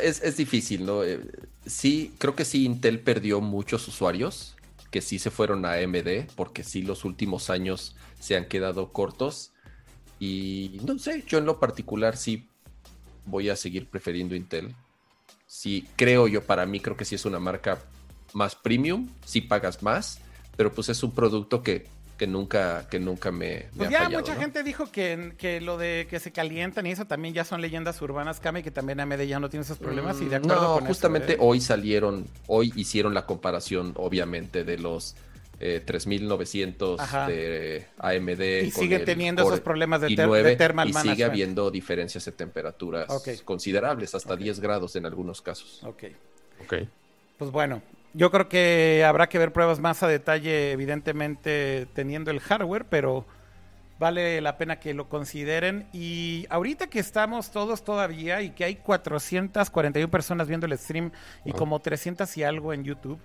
es, 0.02 0.22
es 0.22 0.38
difícil, 0.38 0.86
¿no? 0.86 1.04
Eh, 1.04 1.20
sí, 1.66 2.14
creo 2.20 2.36
que 2.36 2.46
sí, 2.46 2.66
Intel 2.66 3.00
perdió 3.00 3.42
muchos 3.42 3.88
usuarios 3.88 4.56
que 4.92 5.02
sí 5.02 5.18
se 5.18 5.32
fueron 5.32 5.66
a 5.66 5.74
AMD, 5.74 6.28
porque 6.36 6.64
sí 6.64 6.84
los 6.84 7.04
últimos 7.04 7.50
años 7.50 7.96
se 8.20 8.38
han 8.38 8.46
quedado 8.46 8.94
cortos. 8.94 9.52
Y 10.20 10.80
no 10.86 11.00
sé, 11.00 11.24
yo 11.28 11.40
en 11.40 11.46
lo 11.46 11.60
particular 11.60 12.16
sí 12.16 12.48
voy 13.26 13.50
a 13.50 13.56
seguir 13.56 13.90
prefiriendo 13.90 14.36
Intel. 14.36 14.76
Sí, 15.56 15.88
creo 15.96 16.28
yo, 16.28 16.44
para 16.44 16.66
mí 16.66 16.80
creo 16.80 16.98
que 16.98 17.06
sí 17.06 17.14
es 17.16 17.26
una 17.26 17.40
marca 17.40 17.78
más 18.34 18.56
premium, 18.56 19.10
sí 19.24 19.42
pagas 19.42 19.84
más, 19.84 20.20
pero 20.58 20.74
pues 20.74 20.90
es 20.90 21.04
un 21.04 21.12
producto 21.14 21.62
que, 21.62 21.86
que 22.18 22.26
nunca, 22.26 22.88
que 22.90 23.00
nunca 23.00 23.32
me, 23.32 23.70
me 23.76 23.86
Pues 23.86 23.90
ha 23.90 23.92
ya 23.92 23.98
fallado, 24.00 24.10
mucha 24.10 24.34
¿no? 24.34 24.42
gente 24.42 24.62
dijo 24.64 24.92
que, 24.92 25.34
que 25.38 25.60
lo 25.60 25.78
de 25.78 26.08
que 26.10 26.20
se 26.20 26.32
calientan 26.32 26.86
y 26.86 26.92
eso 26.92 27.06
también 27.06 27.34
ya 27.34 27.44
son 27.44 27.60
leyendas 27.62 28.00
urbanas, 28.04 28.40
Kame, 28.40 28.62
que 28.64 28.72
también 28.72 29.00
AMD 29.00 29.22
ya 29.24 29.40
no 29.40 29.50
tiene 29.50 29.64
esos 29.64 29.80
problemas 29.80 30.22
y 30.22 30.30
de 30.30 30.36
Mm, 30.36 30.38
acuerdo 30.38 30.70
No, 30.70 30.74
con 30.74 30.86
eso, 30.88 30.94
justamente 30.94 31.34
¿eh? 31.34 31.38
hoy 31.40 31.60
salieron, 31.62 32.28
hoy 32.48 32.72
hicieron 32.76 33.14
la 33.14 33.26
comparación, 33.26 33.94
obviamente, 33.98 34.64
de 34.64 34.78
los 34.78 35.16
eh, 35.66 35.80
3900 35.80 37.00
Ajá. 37.00 37.28
de 37.28 37.86
AMD. 37.98 38.64
Y 38.66 38.72
con 38.72 38.84
sigue 38.84 38.96
el 38.98 39.06
teniendo 39.06 39.44
Core 39.44 39.56
esos 39.56 39.64
problemas 39.64 40.02
de, 40.02 40.08
ter- 40.16 40.28
i9, 40.28 40.44
de 40.44 40.56
thermal 40.58 40.90
y 40.90 40.94
sigue 40.94 41.04
management. 41.06 41.32
habiendo 41.32 41.72
diferencias 41.72 42.26
de 42.26 42.32
temperaturas 42.34 43.10
Ok. 43.10 43.30
considerables, 43.46 44.14
hasta 44.14 44.34
Ok. 44.34 44.40
10 44.42 44.60
grados 44.60 44.96
en 44.98 45.06
algunos 45.06 45.42
casos. 45.42 45.82
Ok. 45.84 46.04
Ok. 46.66 46.74
Pues 47.38 47.52
bueno, 47.52 47.82
yo 48.14 48.30
creo 48.30 48.50
que 48.50 49.04
habrá 49.08 49.30
que 49.30 49.38
ver 49.38 49.54
pruebas 49.54 49.80
más 49.80 50.04
a 50.04 50.08
detalle, 50.08 50.72
evidentemente 50.74 51.88
teniendo 51.94 52.30
el 52.32 52.40
hardware, 52.42 52.86
pero 52.90 53.26
vale 54.00 54.42
la 54.42 54.58
pena 54.58 54.80
que 54.80 54.94
lo 54.94 55.08
consideren. 55.08 55.88
Y 55.94 56.46
ahorita 56.50 56.88
que 56.88 57.00
estamos 57.00 57.52
todos 57.52 57.84
todavía 57.86 58.42
y 58.42 58.50
que 58.50 58.66
hay 58.66 58.76
441 58.76 60.10
personas 60.12 60.48
viendo 60.48 60.66
el 60.66 60.78
stream 60.78 61.12
y 61.46 61.52
Wow. 61.52 61.60
como 61.60 61.80
300 61.80 62.36
y 62.38 62.44
algo 62.44 62.74
en 62.74 62.84
YouTube, 62.84 63.18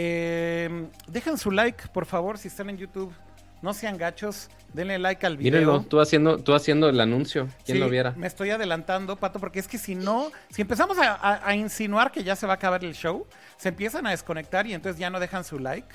eh, 0.00 0.86
dejen 1.08 1.36
su 1.38 1.50
like, 1.50 1.88
por 1.88 2.06
favor, 2.06 2.38
si 2.38 2.46
están 2.48 2.70
en 2.70 2.78
YouTube. 2.78 3.12
No 3.60 3.74
sean 3.74 3.96
gachos, 3.98 4.48
denle 4.72 5.00
like 5.00 5.26
al 5.26 5.36
video. 5.36 5.50
Mírenlo, 5.60 5.80
tú 5.82 5.98
haciendo, 6.00 6.38
tú 6.38 6.54
haciendo 6.54 6.88
el 6.88 7.00
anuncio. 7.00 7.48
¿Quién 7.64 7.78
Sí, 7.78 7.82
lo 7.82 7.88
viera? 7.90 8.12
Me 8.16 8.28
estoy 8.28 8.50
adelantando, 8.50 9.16
Pato, 9.16 9.40
porque 9.40 9.58
es 9.58 9.66
que 9.66 9.78
si 9.78 9.96
no, 9.96 10.30
si 10.50 10.62
empezamos 10.62 10.96
a, 10.98 11.14
a- 11.14 11.44
a 11.44 11.56
insinuar 11.56 12.12
que 12.12 12.22
ya 12.22 12.36
se 12.36 12.46
va 12.46 12.52
a 12.52 12.56
acabar 12.56 12.84
el 12.84 12.94
show, 12.94 13.26
se 13.56 13.70
empiezan 13.70 14.06
a 14.06 14.10
desconectar 14.10 14.68
y 14.68 14.74
entonces 14.74 15.00
ya 15.00 15.10
no 15.10 15.18
dejan 15.18 15.42
su 15.42 15.58
like. 15.58 15.88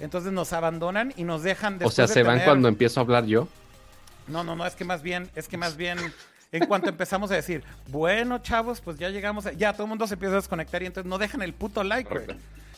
Entonces 0.00 0.32
nos 0.32 0.54
abandonan 0.54 1.12
y 1.18 1.24
nos 1.24 1.42
dejan 1.42 1.78
O 1.82 1.90
sea, 1.90 2.06
de 2.06 2.14
se 2.14 2.22
van 2.22 2.40
cuando 2.40 2.68
empiezo 2.68 3.00
a 3.00 3.02
hablar 3.02 3.26
yo. 3.26 3.48
No, 4.26 4.42
no, 4.42 4.56
no, 4.56 4.64
es 4.64 4.74
que 4.74 4.86
más 4.86 5.02
bien, 5.02 5.28
es 5.34 5.46
que 5.46 5.58
más 5.58 5.76
bien, 5.76 5.98
en 6.52 6.64
cuanto 6.64 6.88
empezamos 6.88 7.30
a 7.30 7.34
decir, 7.34 7.62
bueno, 7.88 8.38
chavos, 8.38 8.80
pues 8.80 8.96
ya 8.98 9.10
llegamos, 9.10 9.44
a- 9.44 9.52
ya 9.52 9.74
todo 9.74 9.82
el 9.82 9.88
mundo 9.90 10.06
se 10.06 10.14
empieza 10.14 10.32
a 10.32 10.36
desconectar 10.36 10.82
y 10.82 10.86
entonces 10.86 11.06
no 11.10 11.18
dejan 11.18 11.42
el 11.42 11.52
puto 11.52 11.84
like, 11.84 12.08
güey. 12.08 12.26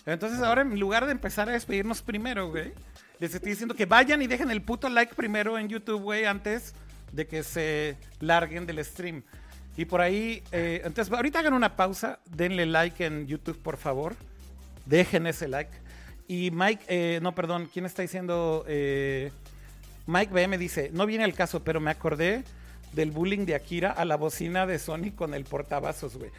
Entonces 0.07 0.41
ahora 0.41 0.63
en 0.63 0.79
lugar 0.79 1.07
de 1.07 1.13
empezar 1.13 1.49
a 1.49 1.53
despedirnos 1.53 2.03
primero, 2.03 2.51
güey, 2.51 2.73
les 3.19 3.35
estoy 3.35 3.51
diciendo 3.51 3.75
que 3.75 3.87
vayan 3.87 4.23
y 4.23 4.27
dejen 4.27 4.51
el 4.51 4.63
puto 4.63 4.89
like 4.89 5.15
primero 5.15 5.59
en 5.59 5.69
YouTube, 5.69 6.01
güey, 6.01 6.25
antes 6.25 6.75
de 7.13 7.27
que 7.27 7.43
se 7.43 7.97
larguen 8.21 8.67
del 8.67 8.85
stream. 8.85 9.23
Y 9.77 9.85
por 9.85 10.01
ahí, 10.01 10.43
eh, 10.53 10.83
entonces 10.85 11.13
ahorita 11.13 11.39
hagan 11.39 11.55
una 11.55 11.77
pausa, 11.77 12.21
denle 12.27 12.67
like 12.67 13.05
en 13.05 13.27
YouTube, 13.27 13.59
por 13.59 13.77
favor. 13.77 14.15
Dejen 14.87 15.27
ese 15.27 15.49
like. 15.49 15.71
Y 16.27 16.51
Mike, 16.51 16.85
eh, 16.89 17.19
no, 17.23 17.35
perdón, 17.35 17.69
¿quién 17.73 17.87
está 17.87 18.03
diciendo? 18.03 18.65
Eh, 18.69 19.31
Mike 20.07 20.33
BM 20.33 20.59
dice, 20.59 20.91
no 20.93 21.07
viene 21.07 21.25
el 21.25 21.35
caso, 21.35 21.63
pero 21.63 21.81
me 21.81 21.91
acordé 21.91 22.45
del 22.93 23.11
bullying 23.11 23.47
de 23.47 23.55
Akira 23.55 23.91
a 23.91 24.05
la 24.05 24.17
bocina 24.17 24.67
de 24.67 24.79
Sony 24.79 25.13
con 25.15 25.35
el 25.35 25.45
portavasos, 25.45 26.17
güey. 26.17 26.31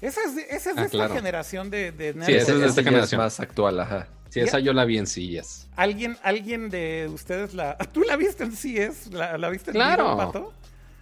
Esa 0.00 0.20
es 0.24 0.36
de, 0.36 0.42
esa 0.42 0.70
es 0.70 0.76
de 0.76 0.82
Ah, 0.82 0.84
esta 0.84 0.96
claro. 0.98 1.14
generación 1.14 1.70
de, 1.70 1.92
de 1.92 2.14
nerds. 2.14 2.26
Sí, 2.26 2.32
esa 2.34 2.52
es 2.52 2.60
de 2.60 2.66
esta 2.66 2.82
generación. 2.82 3.20
más 3.20 3.40
actual, 3.40 3.80
ajá. 3.80 4.08
Sí, 4.30 4.40
esa 4.40 4.58
yo 4.58 4.72
la 4.74 4.84
vi 4.84 4.98
en 4.98 5.06
sillas. 5.06 5.68
¿Alguien, 5.74 6.16
¿Alguien 6.22 6.68
de 6.68 7.08
ustedes 7.12 7.54
la... 7.54 7.76
¿Tú 7.92 8.02
la 8.02 8.16
viste 8.16 8.44
en 8.44 8.52
CS? 8.52 9.12
¿La, 9.12 9.38
la 9.38 9.48
viste 9.50 9.70
en 9.70 9.74
Claro. 9.74 10.16
Pato? 10.16 10.52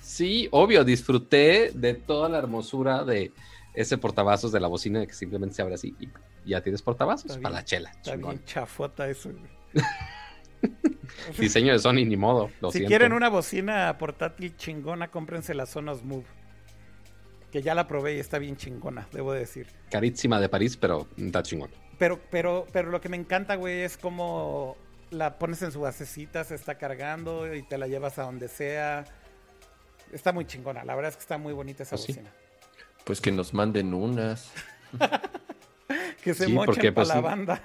Sí, 0.01 0.49
obvio, 0.53 0.85
disfruté 0.85 1.73
de 1.75 1.95
toda 1.95 2.29
la 2.29 2.39
hermosura 2.39 3.05
de 3.05 3.33
ese 3.75 3.99
portavasos 3.99 4.53
de 4.53 4.61
la 4.61 4.69
bocina 4.69 5.05
que 5.05 5.13
simplemente 5.13 5.57
se 5.57 5.63
abre 5.63 5.75
así 5.75 5.95
y 5.99 6.09
ya 6.49 6.63
tienes 6.63 6.81
portavasos 6.81 7.27
Está 7.33 7.41
para 7.43 7.49
bien, 7.51 7.61
la 7.61 7.65
chela. 7.65 7.91
Está 7.91 8.13
chingón. 8.13 8.31
bien 8.37 8.45
chafota 8.47 9.09
eso. 9.09 9.31
Diseño 11.39 11.73
de 11.73 11.79
Sony, 11.79 12.05
ni 12.07 12.17
modo. 12.17 12.51
Lo 12.61 12.71
si 12.71 12.79
siento. 12.79 12.89
quieren 12.89 13.13
una 13.13 13.29
bocina 13.29 13.97
portátil 13.99 14.57
chingona, 14.57 15.09
cómprense 15.11 15.55
la 15.55 15.67
Sonos 15.67 16.03
Move. 16.05 16.25
Que 17.57 17.63
ya 17.63 17.75
la 17.75 17.89
probé 17.89 18.17
y 18.17 18.19
está 18.21 18.39
bien 18.39 18.59
chingona, 18.59 19.09
debo 19.13 19.33
decir. 19.33 19.67
Carísima 19.91 20.39
de 20.39 20.51
París, 20.51 20.77
pero 20.77 21.09
está 21.17 21.43
chingón. 21.43 21.71
Pero, 21.97 22.21
pero, 22.31 22.67
pero 22.71 22.91
lo 22.91 23.01
que 23.01 23.09
me 23.09 23.17
encanta, 23.17 23.55
güey, 23.55 23.81
es 23.81 23.97
como 23.97 24.77
la 25.11 25.39
pones 25.39 25.63
en 25.63 25.73
su 25.73 25.81
basecita, 25.81 26.45
se 26.45 26.55
está 26.55 26.77
cargando 26.77 27.55
y 27.55 27.63
te 27.63 27.79
la 27.79 27.87
llevas 27.87 28.19
a 28.19 28.25
donde 28.25 28.49
sea. 28.49 29.07
Está 30.13 30.35
muy 30.35 30.45
chingona, 30.45 30.85
la 30.85 30.95
verdad 30.95 31.13
es 31.13 31.17
que 31.17 31.23
está 31.23 31.39
muy 31.39 31.55
bonita 31.55 31.85
esa 31.85 31.97
sí. 31.97 32.13
bocina. 32.13 32.31
Pues 33.07 33.23
que 33.23 33.33
nos 33.33 33.55
manden 33.55 33.95
unas. 33.95 34.53
Que 36.23 36.35
se 36.35 36.45
Sí, 36.47 36.53
mochen 36.53 36.67
porque, 36.67 36.93
para 36.93 37.07
pues, 37.07 37.09
la 37.09 37.21
banda. 37.23 37.63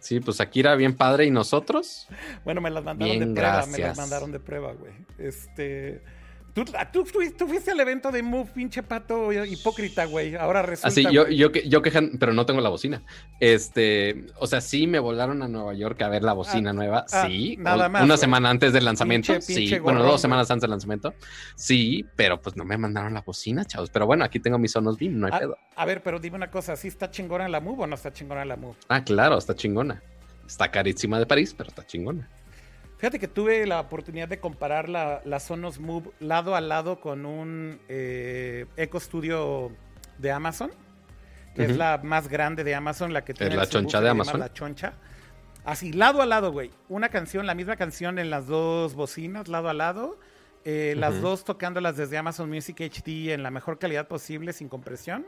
Sí, 0.00 0.20
pues 0.20 0.40
Akira 0.40 0.74
bien 0.74 0.94
padre 0.94 1.24
y 1.24 1.30
nosotros. 1.30 2.06
Bueno, 2.44 2.60
me 2.60 2.68
las 2.68 2.84
mandaron 2.84 3.16
Bien, 3.16 3.34
de 3.34 3.40
prueba, 3.40 3.64
me 3.66 3.78
las 3.78 3.96
mandaron 3.96 4.32
de 4.32 4.40
prueba, 4.40 4.72
güey. 4.72 4.92
Este. 5.18 6.02
Tú, 6.56 6.64
tú, 6.90 7.04
tú- 7.36 7.46
fuiste 7.46 7.70
al 7.70 7.80
evento 7.80 8.10
de 8.10 8.22
Move, 8.22 8.48
pinche 8.54 8.82
pato 8.82 9.30
hipócrita, 9.44 10.06
güey. 10.06 10.36
Ahora 10.36 10.62
resulta. 10.62 10.88
Así, 10.88 11.04
yo, 11.12 11.28
yo, 11.28 11.52
que- 11.52 11.68
yo 11.68 11.82
quejan, 11.82 12.12
pero 12.18 12.32
no 12.32 12.46
tengo 12.46 12.62
la 12.62 12.70
bocina. 12.70 13.02
Este, 13.40 14.24
o 14.38 14.46
sea, 14.46 14.62
sí 14.62 14.86
me 14.86 14.98
volaron 14.98 15.42
a 15.42 15.48
Nueva 15.48 15.74
York 15.74 16.00
a 16.00 16.08
ver 16.08 16.22
la 16.22 16.32
bocina 16.32 16.70
Ah, 16.70 16.72
nueva. 16.72 17.04
ah, 17.12 17.26
sí, 17.26 17.56
nada 17.58 17.90
más, 17.90 18.02
una 18.02 18.14
güey. 18.14 18.18
semana 18.20 18.48
antes 18.48 18.72
del 18.72 18.86
lanzamiento. 18.86 19.34
Pinche- 19.34 19.46
pinche 19.46 19.74
sí, 19.76 19.78
bueno, 19.80 20.00
dos 20.00 20.08
güey. 20.12 20.18
semanas 20.20 20.50
antes 20.50 20.62
del 20.62 20.70
lanzamiento. 20.70 21.12
Sí, 21.56 22.06
pero 22.16 22.40
pues 22.40 22.56
no 22.56 22.64
me 22.64 22.78
mandaron 22.78 23.12
la 23.12 23.20
bocina, 23.20 23.64
chavos. 23.66 23.90
Pero 23.90 24.06
bueno, 24.06 24.24
aquí 24.24 24.40
tengo 24.40 24.58
mis 24.58 24.72
Sonos 24.72 24.98
Beam, 24.98 25.18
no 25.20 25.26
hay 25.26 25.32
Ah, 25.34 25.38
pedo. 25.38 25.58
a 25.76 25.84
ver, 25.84 26.02
pero 26.02 26.18
dime 26.18 26.36
una 26.36 26.50
cosa, 26.50 26.74
¿sí 26.76 26.88
está 26.88 27.10
chingona 27.10 27.48
la 27.48 27.60
Move 27.60 27.84
o 27.84 27.86
no 27.86 27.96
está 27.96 28.12
chingona 28.14 28.46
la 28.46 28.56
Move? 28.56 28.76
Ah, 28.88 29.04
claro, 29.04 29.36
está 29.36 29.54
chingona. 29.54 30.02
Está 30.46 30.70
carísima 30.70 31.18
de 31.18 31.26
París, 31.26 31.54
pero 31.54 31.68
está 31.68 31.84
chingona. 31.84 32.30
Fíjate 32.98 33.18
que 33.18 33.28
tuve 33.28 33.66
la 33.66 33.80
oportunidad 33.80 34.26
de 34.28 34.40
comparar 34.40 34.88
la, 34.88 35.20
la 35.24 35.38
Sonos 35.38 35.78
Move 35.78 36.10
lado 36.18 36.54
a 36.54 36.60
lado 36.62 36.98
con 37.00 37.26
un 37.26 37.78
eh, 37.88 38.66
Eco 38.76 38.98
Studio 38.98 39.70
de 40.18 40.32
Amazon, 40.32 40.70
que 41.54 41.64
es 41.64 41.76
la 41.76 41.98
más 42.02 42.28
grande 42.28 42.64
de 42.64 42.74
Amazon, 42.74 43.12
la 43.12 43.22
que 43.24 43.34
tiene 43.34 43.54
la 43.56 43.64
el 43.64 43.68
choncha 43.68 44.00
de 44.00 44.08
Amazon. 44.08 44.40
La 44.40 44.52
choncha. 44.52 44.94
Así, 45.64 45.92
lado 45.92 46.22
a 46.22 46.26
lado, 46.26 46.52
güey. 46.52 46.70
Una 46.88 47.08
canción, 47.10 47.44
la 47.46 47.54
misma 47.54 47.76
canción 47.76 48.18
en 48.18 48.30
las 48.30 48.46
dos 48.46 48.94
bocinas, 48.94 49.48
lado 49.48 49.68
a 49.68 49.74
lado. 49.74 50.18
eh, 50.64 50.94
Las 50.96 51.14
Ujú. 51.14 51.22
dos 51.22 51.44
tocándolas 51.44 51.96
desde 51.96 52.16
Amazon 52.18 52.48
Music 52.48 52.80
HD 52.80 53.32
en 53.32 53.42
la 53.42 53.50
mejor 53.50 53.78
calidad 53.78 54.08
posible, 54.08 54.52
sin 54.52 54.68
compresión. 54.68 55.26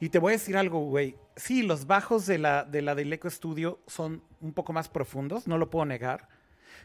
Y 0.00 0.08
te 0.08 0.18
voy 0.18 0.32
a 0.32 0.36
decir 0.36 0.56
algo, 0.56 0.80
güey. 0.80 1.16
Sí, 1.36 1.62
los 1.62 1.86
bajos 1.86 2.26
de 2.26 2.38
la, 2.38 2.64
de 2.64 2.82
la 2.82 2.94
del 2.94 3.12
Eco 3.12 3.28
Studio 3.30 3.78
son 3.86 4.22
un 4.40 4.52
poco 4.52 4.72
más 4.72 4.88
profundos, 4.88 5.46
no 5.46 5.58
lo 5.58 5.70
puedo 5.70 5.84
negar. 5.86 6.28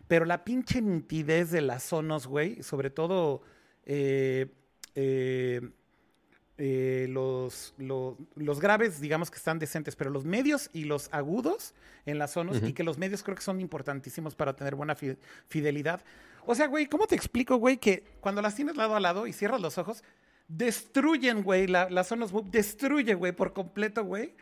Pero 0.08 0.26
la 0.26 0.44
pinche 0.44 0.82
nitidez 0.82 1.52
de 1.52 1.62
las 1.62 1.84
Sonos, 1.84 2.28
güey, 2.28 2.62
sobre 2.62 2.90
todo 2.90 3.42
eh, 3.86 4.48
eh, 4.94 5.62
eh, 6.58 7.08
los, 7.10 7.74
los, 7.78 8.16
los 8.36 8.60
graves, 8.60 9.02
digamos 9.02 9.30
que 9.32 9.38
están 9.38 9.60
decentes, 9.60 9.96
pero 9.96 10.10
los 10.10 10.24
medios 10.26 10.70
y 10.74 10.86
los 10.86 11.10
agudos 11.12 11.74
en 12.06 12.18
las 12.18 12.32
Sonos, 12.32 12.62
y 12.64 12.74
que 12.74 12.84
los 12.84 12.98
medios 12.98 13.24
creo 13.24 13.36
que 13.36 13.42
son 13.42 13.60
importantísimos 13.60 14.36
para 14.36 14.56
tener 14.56 14.76
buena 14.76 14.96
fi- 14.96 15.18
fidelidad. 15.48 16.02
O 16.46 16.54
sea, 16.54 16.68
güey, 16.68 16.86
¿cómo 16.86 17.08
te 17.08 17.16
explico, 17.16 17.58
güey, 17.58 17.78
que 17.78 18.04
cuando 18.22 18.42
las 18.42 18.56
tienes 18.56 18.78
lado 18.78 18.96
a 18.96 19.00
lado 19.00 19.26
y 19.28 19.34
cierras 19.34 19.60
los 19.60 19.78
ojos, 19.80 20.04
destruyen, 20.48 21.42
güey, 21.42 21.66
la, 21.66 21.90
la 21.90 22.04
Sonos 22.04 22.32
destruye, 22.52 23.16
güey, 23.16 23.32
por 23.32 23.52
completo, 23.54 24.04
güey, 24.06 24.36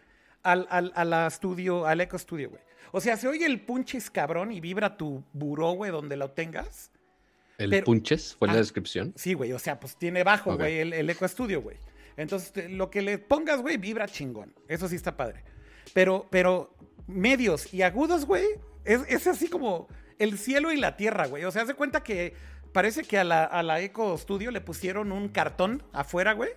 al, 0.44 0.68
al, 0.70 0.91
a 0.95 1.06
la 1.06 1.28
estudio, 1.28 1.86
al 1.88 2.02
Eco 2.02 2.18
Studio, 2.18 2.49
güey. 2.49 2.61
O 2.91 3.02
sea, 3.02 3.18
se 3.18 3.28
oye 3.28 3.45
el 3.45 3.61
punchis 3.61 4.11
cabrón 4.11 4.52
y 4.52 4.60
vibra 4.60 4.98
tu 4.98 5.24
buró, 5.34 5.72
güey, 5.72 5.91
donde 5.91 6.15
lo 6.15 6.32
tengas. 6.32 6.91
El 7.57 7.70
Pero- 7.70 7.86
punches 7.86 8.36
fue 8.36 8.49
Ah. 8.49 8.53
la 8.53 8.57
descripción. 8.60 9.14
Sí, 9.15 9.34
güey, 9.34 9.52
o 9.53 9.60
sea, 9.60 9.80
pues 9.80 9.95
tiene 9.95 10.24
bajo, 10.24 10.56
güey, 10.57 10.80
el, 10.80 10.94
el 10.94 11.10
Eco 11.10 11.28
Studio, 11.28 11.61
güey. 11.61 11.78
Entonces, 12.18 12.52
te- 12.52 12.70
lo 12.70 12.90
que 12.91 13.02
le 13.02 13.18
pongas, 13.18 13.61
güey, 13.61 13.78
vibra 13.78 14.07
chingón. 14.07 14.53
Eso 14.68 14.88
sí 14.88 14.95
está 14.95 15.18
padre. 15.18 15.44
Pero, 15.94 16.28
pero 16.30 16.76
medios 17.07 17.74
y 17.74 17.82
agudos, 17.82 18.26
güey, 18.26 18.45
es, 18.86 19.02
es 19.07 19.26
así 19.28 19.48
como 19.48 19.88
el 20.20 20.38
cielo 20.38 20.72
y 20.72 20.78
la 20.78 20.95
tierra, 20.98 21.28
güey. 21.28 21.44
O 21.45 21.52
sea, 21.52 21.64
haz 21.64 21.68
de 21.68 21.74
cuenta 21.74 22.03
que 22.03 22.34
parece 22.72 23.03
que 23.03 23.18
a 23.18 23.24
la, 23.24 23.44
a 23.44 23.64
la 23.64 23.82
Eco 23.82 24.15
Studio 24.18 24.52
le 24.52 24.61
pusieron 24.61 25.11
un 25.11 25.30
cartón 25.30 25.84
afuera, 25.94 26.34
güey. 26.34 26.52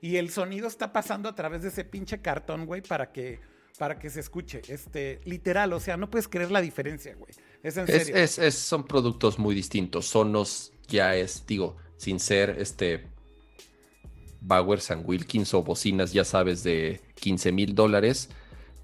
Y 0.00 0.16
el 0.16 0.30
sonido 0.30 0.68
está 0.68 0.92
pasando 0.92 1.28
a 1.28 1.34
través 1.34 1.62
de 1.62 1.68
ese 1.68 1.84
pinche 1.84 2.20
cartón, 2.20 2.66
güey, 2.66 2.82
para 2.82 3.10
que, 3.12 3.40
para 3.78 3.98
que 3.98 4.10
se 4.10 4.20
escuche. 4.20 4.62
Este, 4.68 5.20
literal, 5.24 5.72
o 5.72 5.80
sea, 5.80 5.96
no 5.96 6.08
puedes 6.10 6.28
creer 6.28 6.50
la 6.50 6.60
diferencia, 6.60 7.14
güey. 7.16 7.32
Es 7.62 7.76
en 7.76 7.84
Es, 7.88 7.90
serio. 8.06 8.16
es- 8.16 8.38
es- 8.38 8.54
son 8.54 8.84
productos 8.84 9.38
muy 9.38 9.54
distintos. 9.54 10.06
Sonos 10.06 10.72
ya 10.86 11.16
es, 11.16 11.44
digo, 11.46 11.76
sin 11.96 12.20
ser 12.20 12.56
este 12.60 13.06
Bowers 14.40 14.90
and 14.90 15.04
Wilkins 15.08 15.52
o 15.54 15.62
bocinas, 15.62 16.12
ya 16.12 16.24
sabes, 16.24 16.62
de 16.62 17.00
15 17.16 17.52
mil 17.52 17.74
dólares. 17.74 18.30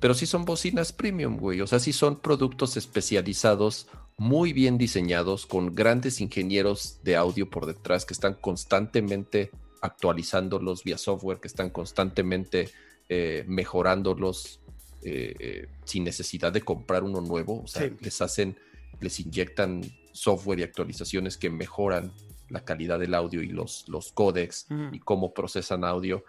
pero 0.00 0.12
sí 0.12 0.26
son 0.26 0.44
bocinas 0.44 0.92
premium, 0.92 1.38
güey. 1.38 1.62
O 1.62 1.66
sea, 1.66 1.78
sí 1.78 1.94
son 1.94 2.20
productos 2.20 2.76
especializados, 2.76 3.86
muy 4.18 4.52
bien 4.52 4.76
diseñados, 4.76 5.46
con 5.46 5.74
grandes 5.74 6.20
ingenieros 6.20 6.98
de 7.04 7.16
audio 7.16 7.48
por 7.48 7.64
detrás 7.64 8.04
que 8.04 8.12
están 8.12 8.34
constantemente 8.34 9.50
actualizándolos 9.84 10.82
vía 10.82 10.96
software, 10.96 11.40
que 11.40 11.48
están 11.48 11.68
constantemente 11.68 12.70
eh, 13.10 13.44
mejorándolos 13.46 14.60
eh, 15.02 15.34
eh, 15.38 15.68
sin 15.84 16.04
necesidad 16.04 16.52
de 16.52 16.62
comprar 16.62 17.04
uno 17.04 17.20
nuevo. 17.20 17.62
O 17.62 17.66
sea, 17.66 17.90
les 18.00 18.22
hacen, 18.22 18.56
les 19.00 19.20
inyectan 19.20 19.82
software 20.12 20.60
y 20.60 20.62
actualizaciones 20.62 21.36
que 21.36 21.50
mejoran 21.50 22.12
la 22.48 22.64
calidad 22.64 22.98
del 22.98 23.12
audio 23.12 23.42
y 23.42 23.48
los, 23.48 23.86
los 23.88 24.10
códecs 24.12 24.68
y 24.90 25.00
cómo 25.00 25.34
procesan 25.34 25.84
audio. 25.84 26.24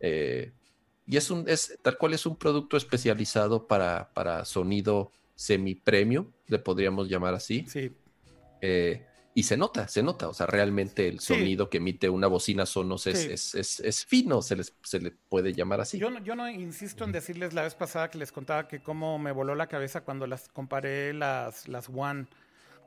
y 0.00 1.16
es 1.16 1.30
un, 1.30 1.48
es, 1.48 1.76
tal 1.82 1.98
cual 1.98 2.14
es 2.14 2.24
un 2.24 2.36
producto 2.36 2.76
especializado 2.76 3.66
para, 3.66 4.12
para 4.14 4.44
sonido 4.44 5.10
semi-premium, 5.34 6.30
le 6.46 6.60
podríamos 6.60 7.08
llamar 7.08 7.34
así. 7.34 7.64
Sí. 7.66 7.90
Y 9.34 9.44
se 9.44 9.56
nota, 9.56 9.88
se 9.88 10.02
nota, 10.02 10.28
o 10.28 10.34
sea, 10.34 10.46
realmente 10.46 11.08
el 11.08 11.20
sonido 11.20 11.70
que 11.70 11.78
emite 11.78 12.10
una 12.10 12.26
bocina 12.26 12.66
Sonos 12.66 13.06
es, 13.06 13.54
es, 13.54 14.04
fino, 14.04 14.42
se, 14.42 14.56
les, 14.56 14.74
se 14.82 15.00
le 15.00 15.10
puede 15.10 15.54
llamar 15.54 15.80
así. 15.80 15.98
Yo 15.98 16.10
no, 16.10 16.22
yo 16.22 16.36
no 16.36 16.50
insisto 16.50 17.04
en 17.04 17.12
decirles 17.12 17.54
la 17.54 17.62
vez 17.62 17.74
pasada 17.74 18.10
que 18.10 18.18
les 18.18 18.30
contaba 18.30 18.68
que 18.68 18.80
cómo 18.80 19.18
me 19.18 19.32
voló 19.32 19.54
la 19.54 19.68
cabeza 19.68 20.02
cuando 20.02 20.26
las 20.26 20.48
comparé 20.50 21.14
las, 21.14 21.66
las 21.66 21.88
One 21.88 22.26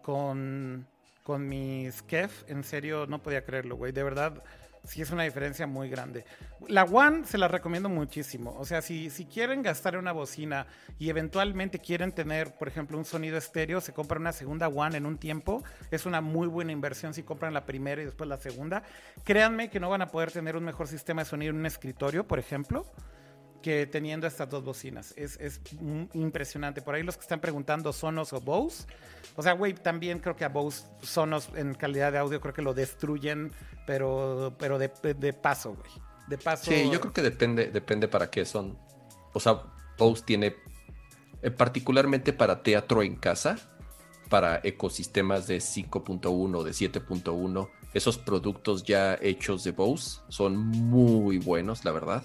con, 0.03 0.85
con 1.23 1.47
mis 1.47 2.03
Kef, 2.03 2.43
en 2.47 2.63
serio 2.63 3.07
no 3.07 3.23
podía 3.23 3.43
creerlo, 3.43 3.75
güey, 3.75 3.91
de 3.91 4.03
verdad 4.03 4.43
sí 4.85 5.01
es 5.01 5.11
una 5.11 5.23
diferencia 5.23 5.67
muy 5.67 5.89
grande. 5.89 6.25
La 6.67 6.83
One 6.83 7.25
se 7.25 7.37
la 7.37 7.47
recomiendo 7.47 7.89
muchísimo. 7.89 8.55
O 8.57 8.65
sea, 8.65 8.81
si, 8.81 9.09
si 9.09 9.25
quieren 9.25 9.61
gastar 9.61 9.97
una 9.97 10.11
bocina 10.11 10.67
y 10.99 11.09
eventualmente 11.09 11.79
quieren 11.79 12.11
tener, 12.11 12.55
por 12.55 12.67
ejemplo, 12.67 12.97
un 12.97 13.05
sonido 13.05 13.37
estéreo, 13.37 13.81
se 13.81 13.93
compra 13.93 14.19
una 14.19 14.31
segunda 14.31 14.67
One 14.67 14.97
en 14.97 15.05
un 15.05 15.17
tiempo. 15.17 15.63
Es 15.91 16.05
una 16.05 16.21
muy 16.21 16.47
buena 16.47 16.71
inversión 16.71 17.13
si 17.13 17.23
compran 17.23 17.53
la 17.53 17.65
primera 17.65 18.01
y 18.01 18.05
después 18.05 18.27
la 18.29 18.37
segunda. 18.37 18.83
Créanme 19.23 19.69
que 19.69 19.79
no 19.79 19.89
van 19.89 20.01
a 20.01 20.07
poder 20.07 20.31
tener 20.31 20.55
un 20.55 20.63
mejor 20.63 20.87
sistema 20.87 21.23
de 21.23 21.29
sonido 21.29 21.51
en 21.51 21.57
un 21.57 21.65
escritorio, 21.65 22.25
por 22.27 22.39
ejemplo 22.39 22.85
que 23.65 23.87
teniendo 23.87 24.27
estas 24.27 24.47
dos 24.47 24.63
bocinas. 24.63 25.11
Es, 25.17 25.39
es 25.41 25.59
impresionante. 26.13 26.83
Por 26.83 26.93
ahí 26.93 27.01
los 27.01 27.15
que 27.17 27.23
están 27.23 27.39
preguntando 27.39 27.91
Sonos 27.93 28.31
o 28.31 28.39
Bose. 28.39 28.85
O 29.35 29.41
sea, 29.41 29.53
güey, 29.53 29.73
también 29.73 30.19
creo 30.19 30.35
que 30.35 30.45
a 30.45 30.49
Bose 30.49 30.83
Sonos 31.01 31.49
en 31.55 31.73
calidad 31.73 32.11
de 32.11 32.19
audio 32.19 32.39
creo 32.39 32.53
que 32.53 32.61
lo 32.61 32.75
destruyen, 32.75 33.51
pero, 33.87 34.53
pero 34.59 34.77
de, 34.77 34.91
de 35.17 35.33
paso, 35.33 35.73
güey. 35.73 35.91
De 36.27 36.37
paso. 36.37 36.69
Sí, 36.69 36.87
yo 36.91 37.01
creo 37.01 37.11
que 37.11 37.23
depende, 37.23 37.71
depende 37.71 38.07
para 38.07 38.29
qué 38.29 38.45
son. 38.45 38.77
O 39.33 39.39
sea, 39.39 39.63
Bose 39.97 40.21
tiene 40.23 40.55
eh, 41.41 41.49
particularmente 41.49 42.33
para 42.33 42.61
teatro 42.61 43.01
en 43.01 43.15
casa, 43.15 43.57
para 44.29 44.59
ecosistemas 44.63 45.47
de 45.47 45.57
5.1, 45.57 46.61
de 46.61 46.71
7.1. 46.71 47.69
Esos 47.95 48.19
productos 48.19 48.83
ya 48.83 49.17
hechos 49.19 49.63
de 49.63 49.71
Bose 49.71 50.19
son 50.27 50.55
muy 50.55 51.39
buenos, 51.39 51.83
la 51.83 51.91
verdad. 51.91 52.23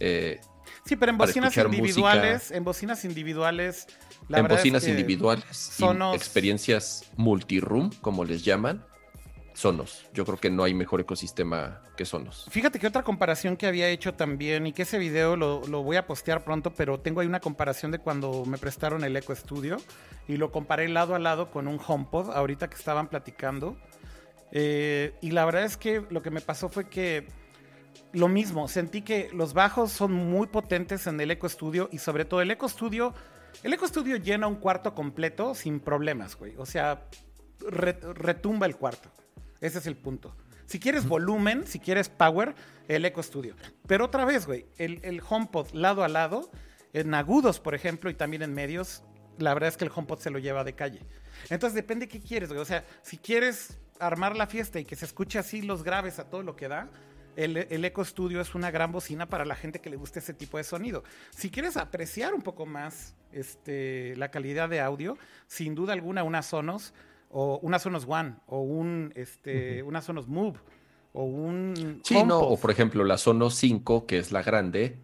Eh, 0.00 0.40
Sí, 0.84 0.96
pero 0.96 1.12
en 1.12 1.18
bocinas 1.18 1.56
individuales, 1.56 2.50
en 2.50 2.64
bocinas 2.64 3.04
individuales, 3.04 3.86
la 4.28 4.40
en 4.40 4.48
bocinas 4.48 4.86
individuales, 4.86 5.44
sonos... 5.50 6.14
experiencias 6.14 7.10
multiroom, 7.16 7.90
como 8.00 8.24
les 8.24 8.44
llaman, 8.44 8.84
Sonos. 9.54 10.04
Yo 10.12 10.24
creo 10.24 10.36
que 10.36 10.50
no 10.50 10.64
hay 10.64 10.74
mejor 10.74 11.00
ecosistema 11.00 11.80
que 11.96 12.04
Sonos. 12.04 12.46
Fíjate 12.50 12.78
que 12.78 12.86
otra 12.86 13.02
comparación 13.02 13.56
que 13.56 13.66
había 13.66 13.88
hecho 13.88 14.14
también, 14.14 14.66
y 14.66 14.72
que 14.72 14.82
ese 14.82 14.98
video 14.98 15.36
lo, 15.36 15.60
voy 15.60 15.96
a 15.96 16.06
postear 16.06 16.44
pronto, 16.44 16.74
pero 16.74 17.00
tengo 17.00 17.20
ahí 17.20 17.26
una 17.26 17.40
comparación 17.40 17.92
de 17.92 17.98
cuando 17.98 18.44
me 18.44 18.58
prestaron 18.58 19.04
el 19.04 19.16
Eco 19.16 19.34
Studio 19.34 19.76
y 20.28 20.36
lo 20.36 20.50
comparé 20.50 20.88
lado 20.88 21.14
a 21.14 21.18
lado 21.18 21.50
con 21.50 21.68
un 21.68 21.80
HomePod, 21.84 22.30
ahorita 22.32 22.68
que 22.68 22.74
estaban 22.74 23.08
platicando. 23.08 23.76
Eh, 24.50 25.14
y 25.22 25.30
la 25.30 25.44
verdad 25.44 25.64
es 25.64 25.76
que 25.76 26.02
lo 26.10 26.20
que 26.20 26.30
me 26.30 26.40
pasó 26.40 26.68
fue 26.68 26.88
que 26.88 27.26
lo 28.14 28.28
mismo, 28.28 28.68
sentí 28.68 29.02
que 29.02 29.28
los 29.32 29.54
bajos 29.54 29.92
son 29.92 30.12
muy 30.12 30.46
potentes 30.46 31.06
en 31.06 31.20
el 31.20 31.30
Eco 31.30 31.48
Studio 31.48 31.88
y 31.92 31.98
sobre 31.98 32.24
todo 32.24 32.40
el 32.40 32.50
Eco 32.50 32.68
Studio, 32.68 33.12
el 33.62 33.72
Eco 33.72 33.86
Studio 33.86 34.16
llena 34.16 34.46
un 34.46 34.56
cuarto 34.56 34.94
completo 34.94 35.54
sin 35.54 35.80
problemas, 35.80 36.36
güey. 36.36 36.54
O 36.56 36.64
sea, 36.64 37.06
retumba 37.60 38.66
el 38.66 38.76
cuarto. 38.76 39.10
Ese 39.60 39.78
es 39.78 39.86
el 39.86 39.96
punto. 39.96 40.36
Si 40.66 40.78
quieres 40.78 41.06
volumen, 41.06 41.66
si 41.66 41.78
quieres 41.78 42.08
power, 42.08 42.54
el 42.88 43.04
Eco 43.04 43.22
Studio. 43.22 43.56
Pero 43.86 44.06
otra 44.06 44.24
vez, 44.24 44.46
güey, 44.46 44.66
el, 44.78 45.00
el 45.02 45.20
HomePod 45.28 45.72
lado 45.72 46.04
a 46.04 46.08
lado, 46.08 46.50
en 46.92 47.12
agudos, 47.14 47.60
por 47.60 47.74
ejemplo, 47.74 48.10
y 48.10 48.14
también 48.14 48.42
en 48.42 48.54
medios, 48.54 49.02
la 49.38 49.52
verdad 49.54 49.68
es 49.68 49.76
que 49.76 49.84
el 49.84 49.90
HomePod 49.94 50.20
se 50.20 50.30
lo 50.30 50.38
lleva 50.38 50.64
de 50.64 50.74
calle. 50.74 51.00
Entonces 51.50 51.74
depende 51.74 52.08
qué 52.08 52.20
quieres, 52.20 52.48
güey. 52.50 52.60
O 52.60 52.64
sea, 52.64 52.84
si 53.02 53.18
quieres 53.18 53.78
armar 53.98 54.36
la 54.36 54.46
fiesta 54.46 54.78
y 54.78 54.84
que 54.84 54.96
se 54.96 55.04
escuche 55.04 55.38
así 55.38 55.62
los 55.62 55.82
graves 55.82 56.18
a 56.18 56.28
todo 56.28 56.42
lo 56.42 56.56
que 56.56 56.68
da, 56.68 56.88
el, 57.36 57.56
el, 57.56 57.84
Eco 57.84 58.04
Studio 58.04 58.40
es 58.40 58.54
una 58.54 58.70
gran 58.70 58.92
bocina 58.92 59.28
para 59.28 59.44
la 59.44 59.54
gente 59.54 59.80
que 59.80 59.90
le 59.90 59.96
guste 59.96 60.18
ese 60.18 60.34
tipo 60.34 60.58
de 60.58 60.64
sonido. 60.64 61.04
Si 61.30 61.50
quieres 61.50 61.76
apreciar 61.76 62.34
un 62.34 62.42
poco 62.42 62.66
más 62.66 63.14
este, 63.32 64.14
la 64.16 64.30
calidad 64.30 64.68
de 64.68 64.80
audio, 64.80 65.16
sin 65.46 65.74
duda 65.74 65.92
alguna 65.92 66.22
una 66.22 66.42
Sonos 66.42 66.94
o 67.30 67.58
una 67.62 67.78
Sonos 67.78 68.06
One 68.08 68.34
o 68.46 68.60
un, 68.60 69.12
este, 69.16 69.82
una 69.82 70.00
Sonos 70.00 70.28
Move 70.28 70.58
o 71.12 71.24
un... 71.24 72.00
Sí, 72.04 72.22
no, 72.24 72.40
o 72.40 72.58
por 72.58 72.70
ejemplo 72.70 73.04
la 73.04 73.18
Sonos 73.18 73.54
5, 73.54 74.06
que 74.06 74.18
es 74.18 74.32
la 74.32 74.42
grande, 74.42 74.98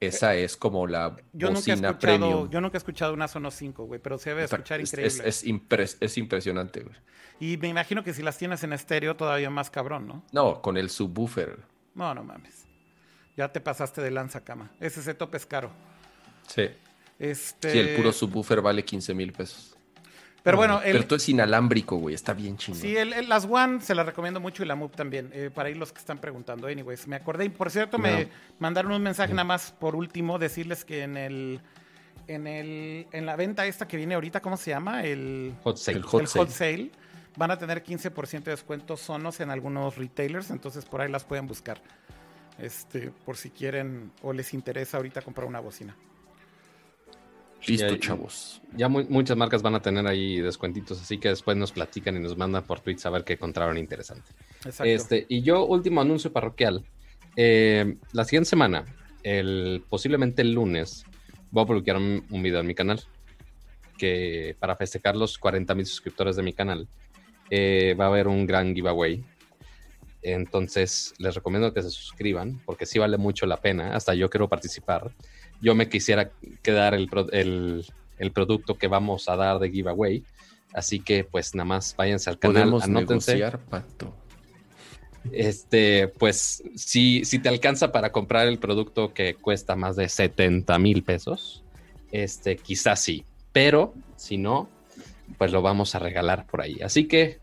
esa 0.00 0.34
es 0.36 0.56
como 0.56 0.86
la 0.86 1.16
yo 1.32 1.50
bocina 1.50 1.76
nunca 1.76 1.88
he 1.88 2.14
escuchado, 2.14 2.50
Yo 2.50 2.60
nunca 2.60 2.76
he 2.76 2.78
escuchado 2.78 3.14
una 3.14 3.28
Sonos 3.28 3.54
5, 3.54 3.84
güey, 3.84 4.00
pero 4.00 4.18
se 4.18 4.30
debe 4.30 4.44
escuchar 4.44 4.80
increíble. 4.80 5.28
Es, 5.28 5.44
es, 6.00 6.18
impresionante, 6.18 6.82
güey. 6.82 6.96
Y 7.40 7.56
me 7.56 7.68
imagino 7.68 8.04
que 8.04 8.14
si 8.14 8.22
las 8.22 8.38
tienes 8.38 8.62
en 8.62 8.72
estéreo, 8.72 9.16
todavía 9.16 9.50
más 9.50 9.70
cabrón, 9.70 10.06
¿no? 10.06 10.24
No, 10.32 10.60
con 10.62 10.76
el 10.76 10.90
subwoofer. 10.90 11.58
No, 11.98 12.14
no 12.14 12.22
mames. 12.22 12.64
Ya 13.36 13.48
te 13.52 13.60
pasaste 13.60 14.00
de 14.00 14.10
lanza, 14.10 14.44
cama. 14.44 14.70
Ese 14.80 15.00
ese 15.00 15.14
tope 15.14 15.36
es 15.36 15.44
caro. 15.44 15.70
Sí. 16.46 16.70
Este... 17.18 17.72
Sí, 17.72 17.78
el 17.78 17.96
puro 17.96 18.12
subwoofer 18.12 18.60
vale 18.60 18.84
15 18.84 19.14
mil 19.14 19.32
pesos. 19.32 19.76
Pero 20.44 20.56
bueno, 20.56 20.80
el... 20.82 20.92
Pero 20.92 21.04
todo 21.06 21.16
es 21.16 21.28
inalámbrico, 21.28 21.96
güey. 21.96 22.14
Está 22.14 22.32
bien 22.34 22.56
chingón. 22.56 22.80
Sí, 22.80 22.96
el, 22.96 23.28
las 23.28 23.44
One 23.50 23.80
se 23.80 23.96
las 23.96 24.06
recomiendo 24.06 24.38
mucho 24.38 24.62
y 24.62 24.66
la 24.66 24.76
Move 24.76 24.92
también. 24.94 25.30
Eh, 25.34 25.50
para 25.52 25.70
ir 25.70 25.76
los 25.76 25.92
que 25.92 25.98
están 25.98 26.18
preguntando. 26.18 26.68
Anyways, 26.68 27.08
me 27.08 27.16
acordé. 27.16 27.46
Y 27.46 27.48
por 27.48 27.70
cierto, 27.70 27.98
me 27.98 28.28
mandaron 28.60 28.92
un 28.92 29.02
mensaje 29.02 29.32
nada 29.32 29.44
más 29.44 29.72
por 29.72 29.96
último. 29.96 30.38
Decirles 30.38 30.84
que 30.84 31.02
en 31.02 31.16
el. 31.16 31.60
En, 32.28 32.46
el, 32.46 33.06
en 33.10 33.26
la 33.26 33.36
venta 33.36 33.66
esta 33.66 33.88
que 33.88 33.96
viene 33.96 34.14
ahorita, 34.14 34.40
¿cómo 34.40 34.56
se 34.56 34.70
llama? 34.70 35.02
El 35.02 35.54
Hot 35.64 35.78
Sale. 35.78 35.98
El 35.98 36.04
hot, 36.04 36.26
sale. 36.26 36.90
Van 37.38 37.52
a 37.52 37.56
tener 37.56 37.84
15% 37.84 38.42
de 38.42 38.50
descuento 38.50 38.96
sonos 38.96 39.38
en 39.38 39.50
algunos 39.50 39.96
retailers. 39.96 40.50
Entonces 40.50 40.84
por 40.84 41.00
ahí 41.00 41.10
las 41.10 41.24
pueden 41.24 41.46
buscar. 41.46 41.80
Este, 42.58 43.12
por 43.24 43.36
si 43.36 43.50
quieren 43.50 44.10
o 44.22 44.32
les 44.32 44.52
interesa 44.52 44.96
ahorita 44.96 45.22
comprar 45.22 45.46
una 45.46 45.60
bocina. 45.60 45.96
Listo, 47.66 47.96
chavos. 47.96 48.60
Ya 48.74 48.88
muchas 48.88 49.36
marcas 49.36 49.62
van 49.62 49.76
a 49.76 49.82
tener 49.82 50.06
ahí 50.06 50.40
descuentitos, 50.40 51.00
así 51.00 51.18
que 51.18 51.28
después 51.28 51.56
nos 51.56 51.72
platican 51.72 52.16
y 52.16 52.20
nos 52.20 52.36
mandan 52.36 52.64
por 52.64 52.80
tweets 52.80 53.06
a 53.06 53.10
ver 53.10 53.24
qué 53.24 53.34
encontraron 53.34 53.78
interesante. 53.78 54.30
Exacto. 54.64 54.84
Este, 54.84 55.26
y 55.28 55.42
yo, 55.42 55.64
último 55.64 56.00
anuncio 56.00 56.32
parroquial. 56.32 56.84
Eh, 57.36 57.96
la 58.12 58.24
siguiente 58.24 58.50
semana, 58.50 58.84
el, 59.22 59.84
posiblemente 59.88 60.42
el 60.42 60.52
lunes, 60.52 61.04
voy 61.50 61.64
a 61.64 61.66
publicar 61.66 61.96
un, 61.96 62.24
video 62.30 62.60
en 62.60 62.66
mi 62.66 62.74
canal 62.74 63.00
que 63.96 64.56
para 64.58 64.76
festejar 64.76 65.16
los 65.16 65.38
40 65.38 65.74
mil 65.74 65.86
suscriptores 65.86 66.36
de 66.36 66.42
mi 66.42 66.52
canal 66.52 66.88
eh, 67.50 67.94
va 67.98 68.06
a 68.06 68.08
haber 68.08 68.28
un 68.28 68.46
gran 68.46 68.74
giveaway. 68.74 69.24
Entonces 70.22 71.14
les 71.18 71.34
recomiendo 71.34 71.72
que 71.72 71.82
se 71.82 71.90
suscriban 71.90 72.60
porque 72.66 72.86
sí 72.86 72.98
vale 72.98 73.18
mucho 73.18 73.46
la 73.46 73.56
pena. 73.56 73.94
Hasta 73.94 74.14
yo 74.14 74.28
quiero 74.28 74.48
participar 74.48 75.12
yo 75.60 75.74
me 75.74 75.88
quisiera 75.88 76.30
quedar 76.62 76.94
el, 76.94 77.08
el, 78.18 78.32
producto 78.32 78.76
que 78.76 78.88
vamos 78.88 79.28
a 79.28 79.36
dar 79.36 79.58
de 79.58 79.70
giveaway. 79.70 80.24
Así 80.72 81.00
que 81.00 81.24
pues 81.24 81.54
nada 81.54 81.64
más 81.64 81.94
váyanse 81.96 82.30
al 82.30 82.38
canal, 82.38 82.70
Podemos 82.70 82.88
Negociar, 82.88 83.58
Pato. 83.58 84.14
Este, 85.32 86.08
pues 86.08 86.62
si, 86.74 87.24
si 87.24 87.38
te 87.38 87.48
alcanza 87.48 87.90
para 87.92 88.12
comprar 88.12 88.46
el 88.46 88.58
producto 88.58 89.12
que 89.12 89.34
cuesta 89.34 89.76
más 89.76 89.96
de 89.96 90.08
70 90.08 90.78
mil 90.78 91.02
pesos, 91.02 91.64
este, 92.12 92.56
quizás 92.56 93.00
sí. 93.00 93.24
Pero 93.52 93.94
si 94.16 94.36
no, 94.36 94.68
pues 95.36 95.52
lo 95.52 95.62
vamos 95.62 95.94
a 95.94 95.98
regalar 95.98 96.46
por 96.46 96.60
ahí. 96.60 96.78
Así 96.82 97.06
que, 97.06 97.38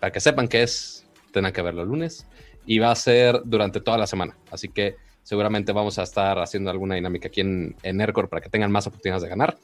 para 0.00 0.12
que 0.12 0.20
sepan 0.20 0.48
que 0.48 0.62
es, 0.62 1.06
tengan 1.32 1.52
que 1.52 1.62
verlo 1.62 1.82
el 1.82 1.88
lunes. 1.88 2.26
Y 2.66 2.78
va 2.78 2.90
a 2.90 2.96
ser 2.96 3.42
durante 3.44 3.80
toda 3.80 3.98
la 3.98 4.06
semana. 4.06 4.36
Así 4.50 4.68
que 4.68 4.96
Seguramente 5.24 5.72
vamos 5.72 5.98
a 5.98 6.02
estar 6.02 6.38
haciendo 6.38 6.70
alguna 6.70 6.96
dinámica 6.96 7.28
aquí 7.28 7.40
en, 7.40 7.74
en 7.82 7.98
para 7.98 8.42
que 8.42 8.50
tengan 8.50 8.70
más 8.70 8.86
oportunidades 8.86 9.22
de 9.22 9.30
ganar. 9.30 9.56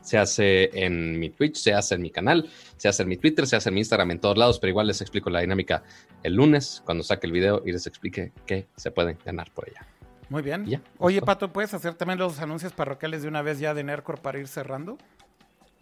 Se 0.00 0.16
hace 0.16 0.70
en 0.72 1.18
mi 1.18 1.30
Twitch, 1.30 1.56
se 1.56 1.74
hace 1.74 1.96
en 1.96 2.02
mi 2.02 2.10
canal, 2.10 2.48
se 2.76 2.86
hace 2.86 3.02
en 3.02 3.08
mi 3.08 3.16
Twitter, 3.16 3.48
se 3.48 3.56
hace 3.56 3.70
en 3.70 3.74
mi 3.74 3.80
Instagram, 3.80 4.12
en 4.12 4.20
todos 4.20 4.38
lados, 4.38 4.60
pero 4.60 4.70
igual 4.70 4.86
les 4.86 5.00
explico 5.00 5.28
la 5.28 5.40
dinámica 5.40 5.82
el 6.22 6.34
lunes 6.34 6.82
cuando 6.86 7.02
saque 7.02 7.26
el 7.26 7.32
video 7.32 7.62
y 7.66 7.72
les 7.72 7.88
explique 7.88 8.32
qué 8.46 8.68
se 8.76 8.92
pueden 8.92 9.18
ganar 9.26 9.50
por 9.50 9.68
allá. 9.68 9.84
Muy 10.28 10.42
bien. 10.42 10.64
Ya, 10.66 10.80
Oye. 10.98 11.20
Pato, 11.20 11.52
¿puedes 11.52 11.74
hacer 11.74 11.94
también 11.94 12.20
los 12.20 12.38
anuncios 12.38 12.72
parroquiales 12.72 13.22
de 13.22 13.28
una 13.28 13.42
vez 13.42 13.58
ya 13.58 13.74
de 13.74 13.82
Nercor 13.82 14.20
para 14.20 14.38
ir 14.38 14.46
cerrando? 14.46 14.98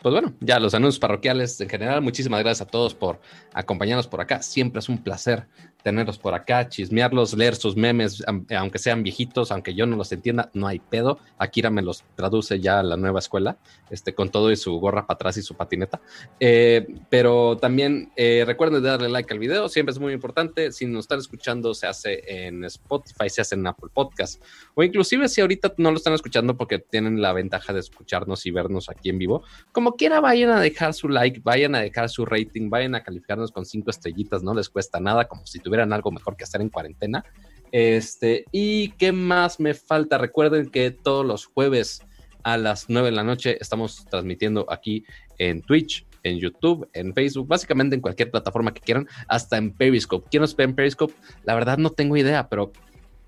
Pues 0.04 0.12
bueno, 0.12 0.34
ya 0.40 0.60
los 0.60 0.74
anuncios 0.74 0.98
parroquiales 1.00 1.58
en 1.62 1.68
general. 1.70 2.02
Muchísimas 2.02 2.40
gracias 2.40 2.68
a 2.68 2.70
todos 2.70 2.94
por 2.94 3.20
acompañarnos 3.54 4.06
por 4.06 4.20
acá. 4.20 4.42
Siempre 4.42 4.80
es 4.80 4.90
un 4.90 5.02
placer 5.02 5.46
tenerlos 5.84 6.18
por 6.18 6.34
acá, 6.34 6.68
chismearlos, 6.68 7.34
leer 7.34 7.54
sus 7.54 7.76
memes, 7.76 8.24
am- 8.26 8.46
aunque 8.56 8.78
sean 8.78 9.02
viejitos, 9.02 9.52
aunque 9.52 9.74
yo 9.74 9.84
no 9.86 9.96
los 9.96 10.10
entienda, 10.10 10.50
no 10.54 10.66
hay 10.66 10.80
pedo. 10.80 11.18
Akira 11.38 11.68
me 11.68 11.82
los 11.82 12.02
traduce 12.16 12.58
ya 12.58 12.80
a 12.80 12.82
la 12.82 12.96
nueva 12.96 13.18
escuela, 13.18 13.58
este, 13.90 14.14
con 14.14 14.30
todo 14.30 14.50
y 14.50 14.56
su 14.56 14.72
gorra 14.80 15.06
para 15.06 15.14
atrás 15.14 15.36
y 15.36 15.42
su 15.42 15.54
patineta. 15.54 16.00
Eh, 16.40 16.86
pero 17.10 17.58
también 17.58 18.10
eh, 18.16 18.44
recuerden 18.46 18.82
de 18.82 18.88
darle 18.88 19.10
like 19.10 19.30
al 19.32 19.38
video, 19.38 19.68
siempre 19.68 19.92
es 19.92 19.98
muy 19.98 20.14
importante. 20.14 20.72
Si 20.72 20.86
nos 20.86 21.04
están 21.04 21.18
escuchando, 21.18 21.74
se 21.74 21.86
hace 21.86 22.46
en 22.46 22.64
Spotify, 22.64 23.28
se 23.28 23.42
hace 23.42 23.54
en 23.54 23.66
Apple 23.66 23.90
Podcast, 23.92 24.42
o 24.74 24.82
inclusive 24.82 25.28
si 25.28 25.42
ahorita 25.42 25.74
no 25.76 25.90
lo 25.90 25.98
están 25.98 26.14
escuchando 26.14 26.56
porque 26.56 26.78
tienen 26.78 27.20
la 27.20 27.34
ventaja 27.34 27.74
de 27.74 27.80
escucharnos 27.80 28.46
y 28.46 28.50
vernos 28.50 28.88
aquí 28.88 29.10
en 29.10 29.18
vivo, 29.18 29.42
como 29.70 29.96
quiera 29.96 30.20
vayan 30.20 30.48
a 30.50 30.60
dejar 30.60 30.94
su 30.94 31.10
like, 31.10 31.40
vayan 31.44 31.74
a 31.74 31.80
dejar 31.80 32.08
su 32.08 32.24
rating, 32.24 32.70
vayan 32.70 32.94
a 32.94 33.02
calificarnos 33.02 33.52
con 33.52 33.66
cinco 33.66 33.90
estrellitas, 33.90 34.42
no 34.42 34.54
les 34.54 34.70
cuesta 34.70 34.98
nada, 34.98 35.26
como 35.28 35.44
si 35.44 35.58
tuvieran 35.58 35.73
algo 35.80 36.10
mejor 36.10 36.36
que 36.36 36.44
hacer 36.44 36.60
en 36.60 36.68
cuarentena. 36.68 37.24
Este, 37.72 38.44
y 38.52 38.90
qué 38.90 39.12
más 39.12 39.58
me 39.58 39.74
falta, 39.74 40.18
recuerden 40.18 40.70
que 40.70 40.90
todos 40.92 41.26
los 41.26 41.46
jueves 41.46 42.02
a 42.44 42.56
las 42.56 42.88
9 42.88 43.10
de 43.10 43.16
la 43.16 43.24
noche 43.24 43.56
estamos 43.60 44.04
transmitiendo 44.06 44.66
aquí 44.70 45.04
en 45.38 45.62
Twitch, 45.62 46.06
en 46.22 46.38
YouTube, 46.38 46.88
en 46.92 47.12
Facebook, 47.14 47.48
básicamente 47.48 47.96
en 47.96 48.00
cualquier 48.00 48.30
plataforma 48.30 48.72
que 48.72 48.80
quieran, 48.80 49.08
hasta 49.28 49.56
en 49.56 49.72
Periscope. 49.72 50.28
¿Quién 50.30 50.42
nos 50.42 50.54
ve 50.54 50.64
en 50.64 50.74
Periscope? 50.74 51.14
La 51.44 51.54
verdad 51.54 51.78
no 51.78 51.90
tengo 51.90 52.16
idea, 52.16 52.48
pero 52.48 52.72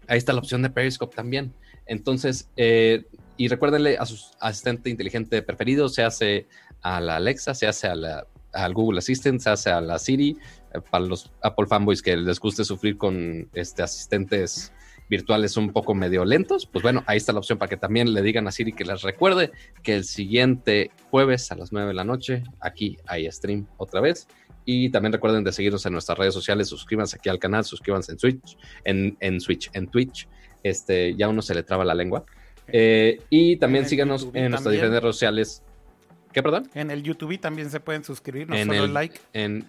ahí 0.07 0.18
está 0.18 0.33
la 0.33 0.39
opción 0.39 0.62
de 0.62 0.70
Periscope 0.70 1.16
también. 1.16 1.52
Entonces, 1.86 2.49
eh, 2.57 3.05
y 3.36 3.49
recuérdenle 3.49 3.99
a 3.99 4.07
su 4.07 4.16
asistente 4.41 4.91
inteligente 4.91 5.42
preferido, 5.42 5.89
se 5.89 6.02
hace 6.02 6.47
a 6.83 7.00
la 7.00 7.16
Alexa, 7.16 7.55
se 7.55 7.66
hace 7.66 7.86
a 7.86 7.94
la, 7.94 8.26
al 8.57 8.75
Google 8.75 8.99
Assistant, 8.99 9.41
se 9.41 9.51
hace 9.51 9.70
a 9.70 9.81
la 9.81 9.99
Siri, 9.99 10.36
eh, 10.75 10.81
para 10.91 11.05
los 11.05 11.31
Apple 11.43 11.67
fanboys 11.67 12.02
que 12.02 12.17
les 12.17 12.41
guste 12.41 12.65
sufrir 12.65 12.97
con 12.97 13.49
este, 13.55 13.83
asistentes 13.83 14.73
virtuales 15.09 15.57
un 15.57 15.73
poco 15.73 15.94
medio 15.94 16.25
lentos, 16.25 16.67
pues 16.67 16.83
bueno, 16.83 17.05
ahí 17.07 17.17
está 17.17 17.33
la 17.33 17.39
opción 17.39 17.59
para 17.59 17.68
que 17.68 17.76
también 17.76 18.12
le 18.12 18.23
digan 18.23 18.49
a 18.49 18.51
Siri 18.51 18.73
que 18.73 18.85
les 18.85 19.02
recuerde 19.02 19.52
que 19.83 19.94
el 19.94 20.05
siguiente 20.05 20.91
jueves 21.10 21.52
a 21.52 21.55
las 21.55 21.73
9 21.73 21.89
de 21.89 21.94
la 21.94 22.05
noche, 22.05 22.43
aquí 22.60 22.99
hay 23.07 23.31
stream 23.31 23.67
otra 23.76 24.01
vez. 24.01 24.26
Y 24.68 24.91
también 24.91 25.12
recuerden 25.12 25.44
de 25.44 25.52
seguirnos 25.52 25.86
en 25.86 25.93
nuestras 25.93 26.18
redes 26.18 26.35
sociales, 26.35 26.68
suscríbanse 26.68 27.18
aquí 27.18 27.28
al 27.28 27.39
canal, 27.39 27.65
suscríbanse 27.65 28.10
en 28.10 28.18
Switch, 28.18 28.59
en, 28.83 29.17
en 29.20 29.41
Switch, 29.41 29.70
en 29.75 29.86
Twitch. 29.86 30.26
Este, 30.65 31.15
ya 31.15 31.28
uno 31.28 31.41
se 31.41 31.55
le 31.55 31.62
traba 31.62 31.85
la 31.85 31.94
lengua. 31.94 32.25
Eh, 32.67 33.20
y 33.31 33.57
también 33.59 33.83
En 33.83 33.85
el 33.85 33.91
síganos 33.91 34.28
en 34.35 34.51
nuestras 34.51 34.73
diferentes 34.73 35.02
redes 35.02 35.15
sociales. 35.15 35.62
¿Qué, 36.36 36.42
perdón? 36.42 36.68
En 36.74 36.90
el 36.90 37.02
YouTube 37.02 37.40
también 37.40 37.70
se 37.70 37.81
pueden 37.81 38.05
suscribir, 38.05 38.47
no 38.47 38.55
En 38.55 38.66
solo 38.66 38.78
el- 38.81 38.84
el 38.84 38.92
like. 38.92 39.18
En 39.32 39.65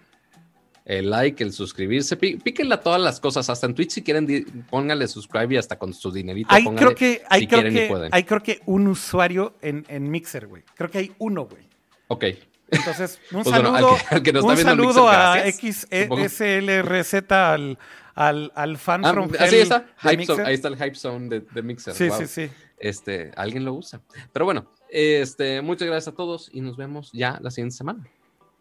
el 0.83 1.09
like, 1.09 1.41
el 1.41 1.53
suscribirse, 1.53 2.17
pí- 2.17 2.35
píquenle 2.35 2.73
a 2.75 2.81
todas 2.81 2.99
las 3.01 3.21
cosas, 3.21 3.49
hasta 3.49 3.67
en 3.67 3.73
Twitch 3.73 3.91
si 3.91 4.03
quieren, 4.03 4.65
pónganle 4.69 5.07
subscribe 5.07 5.53
y 5.53 5.57
hasta 5.57 5.79
con 5.79 5.93
su 5.93 6.11
dinerito. 6.11 6.49
Pónganle 6.49 6.75
creo 6.77 6.93
que, 6.93 7.21
hay, 7.29 7.39
si 7.39 7.47
creo 7.47 7.59
quieren 7.61 7.73
y 7.73 7.79
que, 7.79 7.87
pueden. 7.87 8.09
hay 8.11 8.23
creo 8.25 8.43
que 8.43 8.59
un 8.65 8.87
usuario 8.87 9.53
en, 9.61 9.85
en 9.87 10.11
Mixer, 10.11 10.47
güey. 10.47 10.63
Creo 10.75 10.91
que 10.91 10.97
hay 10.97 11.13
uno, 11.19 11.45
güey. 11.45 11.63
Ok, 12.09 12.25
Entonces, 12.69 13.17
un 13.31 13.43
Pues 13.43 13.55
bueno, 13.55 13.69
al 13.73 13.81
saludo, 13.83 13.95
que- 14.09 14.15
al 14.15 14.23
que 14.23 14.33
nos 14.33 14.43
está 14.43 14.53
un 14.53 14.57
saludo 14.57 15.05
Mixer, 15.39 15.93
a. 15.95 16.11
XSLRZ 16.11 17.31
al, 17.31 17.77
al, 18.13 18.51
al 18.55 18.77
fan 18.77 19.05
Ah, 19.05 19.13
from 19.13 19.31
así 19.39 19.55
está, 19.55 19.85
Hype. 19.99 20.25
Zone, 20.25 20.43
ahí 20.43 20.53
está 20.53 20.67
el 20.67 20.75
Hype 20.75 20.95
Zone 20.95 21.29
de, 21.29 21.39
de 21.49 21.61
Mixer. 21.61 21.93
Sí, 21.93 22.09
wow. 22.09 22.17
sí, 22.19 22.27
sí. 22.27 22.49
Este, 22.77 23.31
alguien 23.37 23.63
lo 23.65 23.73
usa. 23.73 24.01
Pero 24.33 24.45
bueno, 24.45 24.69
este, 24.89 25.61
muchas 25.61 25.87
gracias 25.87 26.13
a 26.13 26.15
todos 26.15 26.49
y 26.53 26.61
nos 26.61 26.77
vemos 26.77 27.11
ya 27.11 27.39
la 27.41 27.51
siguiente 27.51 27.75
semana. 27.75 28.05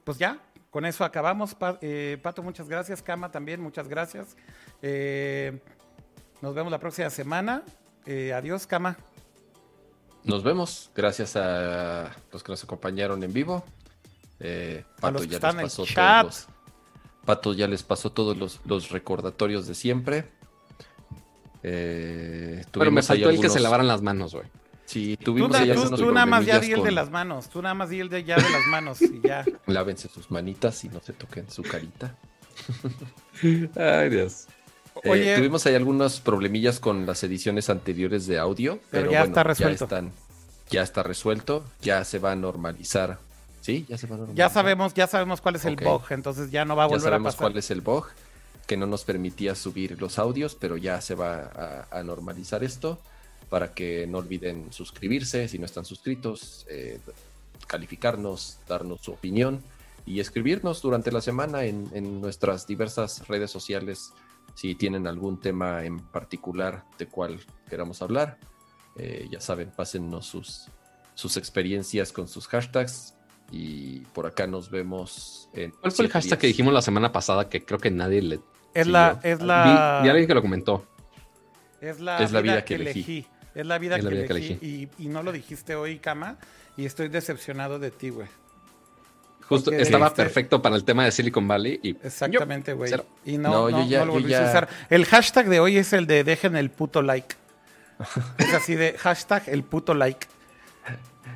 Pues 0.04 0.18
ya, 0.18 0.38
con 0.70 0.84
eso 0.84 1.04
acabamos. 1.04 1.54
Pa- 1.54 1.78
eh, 1.80 2.18
Pato, 2.22 2.42
muchas 2.42 2.68
gracias. 2.68 3.02
Cama 3.02 3.30
también, 3.30 3.60
muchas 3.60 3.88
gracias. 3.88 4.36
Eh, 4.82 5.58
nos 6.42 6.54
vemos 6.54 6.70
la 6.70 6.78
próxima 6.78 7.10
semana. 7.10 7.62
Eh, 8.04 8.32
adiós, 8.32 8.66
Cama. 8.66 8.96
Nos 10.24 10.42
vemos. 10.42 10.90
Gracias 10.94 11.36
a 11.36 12.10
los 12.32 12.42
que 12.42 12.52
nos 12.52 12.62
acompañaron 12.64 13.22
en 13.22 13.32
vivo. 13.32 13.64
Eh, 14.40 14.84
A 15.00 15.10
los 15.10 15.20
Pato 15.20 15.20
que 15.22 15.28
ya 15.28 15.34
están 15.36 15.56
les 15.56 15.64
pasó 15.64 15.86
chat. 15.86 16.22
todos 16.22 16.46
los, 16.46 17.24
Pato 17.24 17.52
ya 17.54 17.66
les 17.66 17.82
pasó 17.82 18.10
todos 18.12 18.36
los, 18.36 18.60
los 18.64 18.90
recordatorios 18.90 19.66
de 19.66 19.74
siempre. 19.74 20.30
Eh, 21.62 22.64
Pero 22.70 22.90
me 22.90 23.02
faltó 23.02 23.30
el 23.30 23.40
que 23.40 23.48
se 23.48 23.60
lavaran 23.60 23.88
las 23.88 24.02
manos, 24.02 24.34
güey. 24.34 24.46
Sí, 24.86 25.16
Tú, 25.16 25.24
tuvimos 25.32 25.50
na- 25.50 25.58
ahí 25.58 25.66
tú- 25.72 25.80
algunos 25.80 26.00
tú 26.00 26.12
nada 26.12 26.26
más 26.26 26.46
ya 26.46 26.54
di 26.60 26.68
problemillas 26.70 26.78
el 26.78 26.82
de 26.84 26.88
con- 26.88 26.94
las 26.94 27.10
manos. 27.10 27.48
Tú 27.48 27.60
nada 27.62 27.74
más 27.74 27.90
di 27.90 28.00
el 28.00 28.08
de 28.08 28.24
ya 28.24 28.36
de 28.36 28.42
las 28.50 28.66
manos 28.70 29.02
y 29.02 29.20
ya. 29.22 29.44
Lávense 29.66 30.08
sus 30.08 30.30
manitas 30.30 30.84
y 30.84 30.88
no 30.88 31.00
se 31.00 31.12
toquen 31.12 31.50
su 31.50 31.62
carita. 31.62 32.14
Ay, 33.76 34.08
Dios. 34.10 34.46
Eh, 35.02 35.10
Oye. 35.10 35.36
tuvimos 35.36 35.66
ahí 35.66 35.74
algunos 35.74 36.20
problemillas 36.20 36.80
con 36.80 37.04
las 37.04 37.22
ediciones 37.22 37.68
anteriores 37.68 38.26
de 38.26 38.38
audio, 38.38 38.78
pero, 38.90 39.10
ya 39.10 39.18
bueno, 39.20 39.24
está 39.32 39.42
resuelto. 39.42 39.78
Ya, 39.80 39.84
están, 39.96 40.12
ya 40.70 40.82
está 40.82 41.02
resuelto, 41.02 41.64
ya 41.82 42.02
se 42.04 42.18
va 42.18 42.32
a 42.32 42.36
normalizar. 42.36 43.18
Sí, 43.60 43.84
ya 43.88 43.98
se 43.98 44.06
va 44.06 44.14
a 44.14 44.18
normalizar. 44.18 44.48
Ya 44.48 44.54
sabemos, 44.54 44.94
ya 44.94 45.06
sabemos 45.06 45.40
cuál 45.40 45.56
es 45.56 45.64
el 45.66 45.76
bug, 45.76 46.02
entonces 46.10 46.50
ya 46.50 46.64
no 46.64 46.76
va 46.76 46.84
a 46.84 46.86
Ya 46.86 46.90
volver 46.90 47.08
a 47.08 47.10
sabemos 47.10 47.34
pasar. 47.34 47.48
cuál 47.50 47.58
es 47.58 47.70
el 47.70 47.80
bug 47.82 48.06
que 48.66 48.76
no 48.76 48.86
nos 48.86 49.04
permitía 49.04 49.54
subir 49.54 50.00
los 50.00 50.18
audios, 50.18 50.54
pero 50.58 50.76
ya 50.76 51.00
se 51.00 51.14
va 51.14 51.50
a, 51.90 51.98
a 51.98 52.02
normalizar 52.02 52.64
esto 52.64 52.98
para 53.48 53.74
que 53.74 54.06
no 54.06 54.18
olviden 54.18 54.72
suscribirse 54.72 55.48
si 55.48 55.58
no 55.58 55.66
están 55.66 55.84
suscritos, 55.84 56.66
eh, 56.68 56.98
calificarnos, 57.66 58.58
darnos 58.68 59.00
su 59.00 59.12
opinión 59.12 59.62
y 60.04 60.20
escribirnos 60.20 60.82
durante 60.82 61.10
la 61.10 61.20
semana 61.20 61.64
en, 61.64 61.88
en 61.92 62.20
nuestras 62.20 62.66
diversas 62.66 63.26
redes 63.28 63.50
sociales 63.50 64.12
si 64.54 64.74
tienen 64.74 65.06
algún 65.06 65.40
tema 65.40 65.84
en 65.84 66.00
particular 66.00 66.84
de 66.98 67.06
cual 67.06 67.40
queramos 67.68 68.02
hablar. 68.02 68.38
Eh, 68.96 69.28
ya 69.30 69.40
saben, 69.40 69.70
pásennos 69.70 70.26
sus, 70.26 70.68
sus 71.14 71.36
experiencias 71.36 72.12
con 72.12 72.26
sus 72.26 72.48
hashtags 72.48 73.14
y 73.52 74.00
por 74.14 74.26
acá 74.26 74.46
nos 74.46 74.70
vemos 74.70 75.50
en... 75.52 75.72
¿Cuál 75.72 75.92
fue 75.92 76.06
el 76.06 76.10
hashtag 76.10 76.38
que 76.38 76.46
días. 76.46 76.54
dijimos 76.54 76.72
la 76.72 76.82
semana 76.82 77.12
pasada 77.12 77.48
que 77.48 77.64
creo 77.64 77.78
que 77.78 77.90
nadie 77.90 78.22
le... 78.22 78.40
Es 78.72 78.86
Sí, 78.86 78.92
la, 78.92 79.20
es 79.22 79.40
la, 79.40 79.62
Vi, 79.64 80.04
vi 80.04 80.08
a 80.08 80.12
alguien 80.12 80.26
que 80.26 80.34
lo 80.34 80.42
comentó. 80.42 80.86
es 81.80 82.00
la, 82.00 82.18
Es 82.22 82.32
la 82.32 82.40
vida, 82.40 82.54
vida 82.54 82.64
que 82.64 82.76
que 82.76 82.82
elegí. 82.82 83.00
elegí. 83.00 83.26
Es 83.56 83.66
la 83.66 83.78
vida, 83.78 83.96
Es 83.96 84.04
la 84.04 84.10
que, 84.10 84.16
vida 84.16 84.26
que 84.26 84.32
elegí, 84.34 84.58
Y, 84.60 84.88
y 85.04 85.08
no 85.08 85.22
lo 85.22 85.32
dijiste 85.32 85.74
hoy, 85.74 85.98
Cama, 85.98 86.36
y 86.76 86.84
estoy 86.84 87.08
decepcionado 87.08 87.78
de 87.78 87.90
ti, 87.90 88.10
güey. 88.10 88.28
Justo 89.48 89.70
Porque 89.70 89.82
estaba 89.82 90.06
dijiste- 90.06 90.22
perfecto 90.24 90.60
para 90.60 90.76
el 90.76 90.84
tema 90.84 91.04
de 91.04 91.12
Silicon 91.12 91.46
Valley 91.48 91.78
y 91.82 91.90
Exactamente, 92.02 92.72
güey. 92.72 92.92
Y 93.24 93.38
no, 93.38 93.50
No, 93.50 93.70
no, 93.70 93.82
yo 93.82 93.88
ya- 93.88 94.00
no 94.00 94.06
lo 94.06 94.12
volviste 94.12 94.36
a 94.36 94.48
usar. 94.48 94.68
El 94.90 95.04
hashtag 95.06 95.48
de 95.48 95.60
hoy 95.60 95.78
es 95.78 95.92
el 95.92 96.06
de 96.06 96.24
dejen 96.24 96.56
el 96.56 96.70
puto 96.70 97.00
like. 97.02 97.34
es 98.38 98.52
así 98.52 98.74
de 98.74 98.92
hashtag 98.98 99.44
el 99.48 99.62
puto 99.62 99.94
like. 99.94 100.26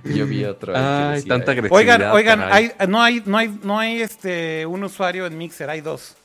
Yo 0.05 0.27
vi 0.27 0.45
otro. 0.45 0.73
Ay, 0.77 1.17
decía, 1.17 1.29
tanta 1.29 1.53
eh, 1.53 1.59
agresividad. 1.59 1.79
Oigan, 1.79 2.03
oigan, 2.13 2.39
caray. 2.41 2.73
hay, 2.79 2.89
no 2.89 3.03
hay, 3.03 3.23
no 3.27 3.37
hay, 3.39 3.59
no 3.63 3.79
hay 3.79 4.01
este 4.03 4.67
un 4.67 4.83
usuario 4.85 5.27
en 5.27 5.37
Mixer, 5.39 5.69
hay 5.71 5.81
dos. 5.81 6.17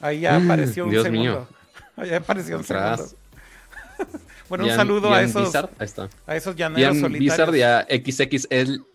Ahí 0.00 0.20
ya 0.20 0.38
Mm, 0.38 0.44
apareció 0.50 0.84
un 0.84 0.90
Dios 0.90 1.02
segundo. 1.04 1.22
mío. 1.22 1.48
Ahí 1.96 2.12
apareció 2.14 2.56
un 2.58 2.64
segundo. 2.64 3.06
bueno, 4.48 4.64
un 4.64 4.70
saludo 4.70 5.12
a 5.12 5.22
esos, 5.22 5.46
Bizard, 5.46 5.70
ahí 5.78 5.86
está. 5.86 6.08
a 6.26 6.36
esos 6.36 6.54
llaneros 6.56 6.94
Bizard 7.12 7.46
solitarios. 7.46 7.56
y 7.56 7.62
a 7.62 7.86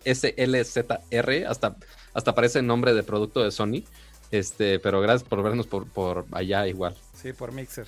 XXSLZR, 0.04 1.46
hasta, 1.46 1.76
hasta 2.14 2.34
parece 2.34 2.62
nombre 2.62 2.94
de 2.94 3.02
producto 3.02 3.42
de 3.42 3.50
Sony. 3.50 3.84
Este, 4.30 4.78
pero 4.78 5.00
gracias 5.00 5.28
por 5.28 5.42
vernos 5.42 5.66
por, 5.66 5.86
por 5.88 6.24
allá 6.32 6.66
igual. 6.68 6.94
Sí, 7.20 7.32
por 7.32 7.52
Mixer. 7.52 7.86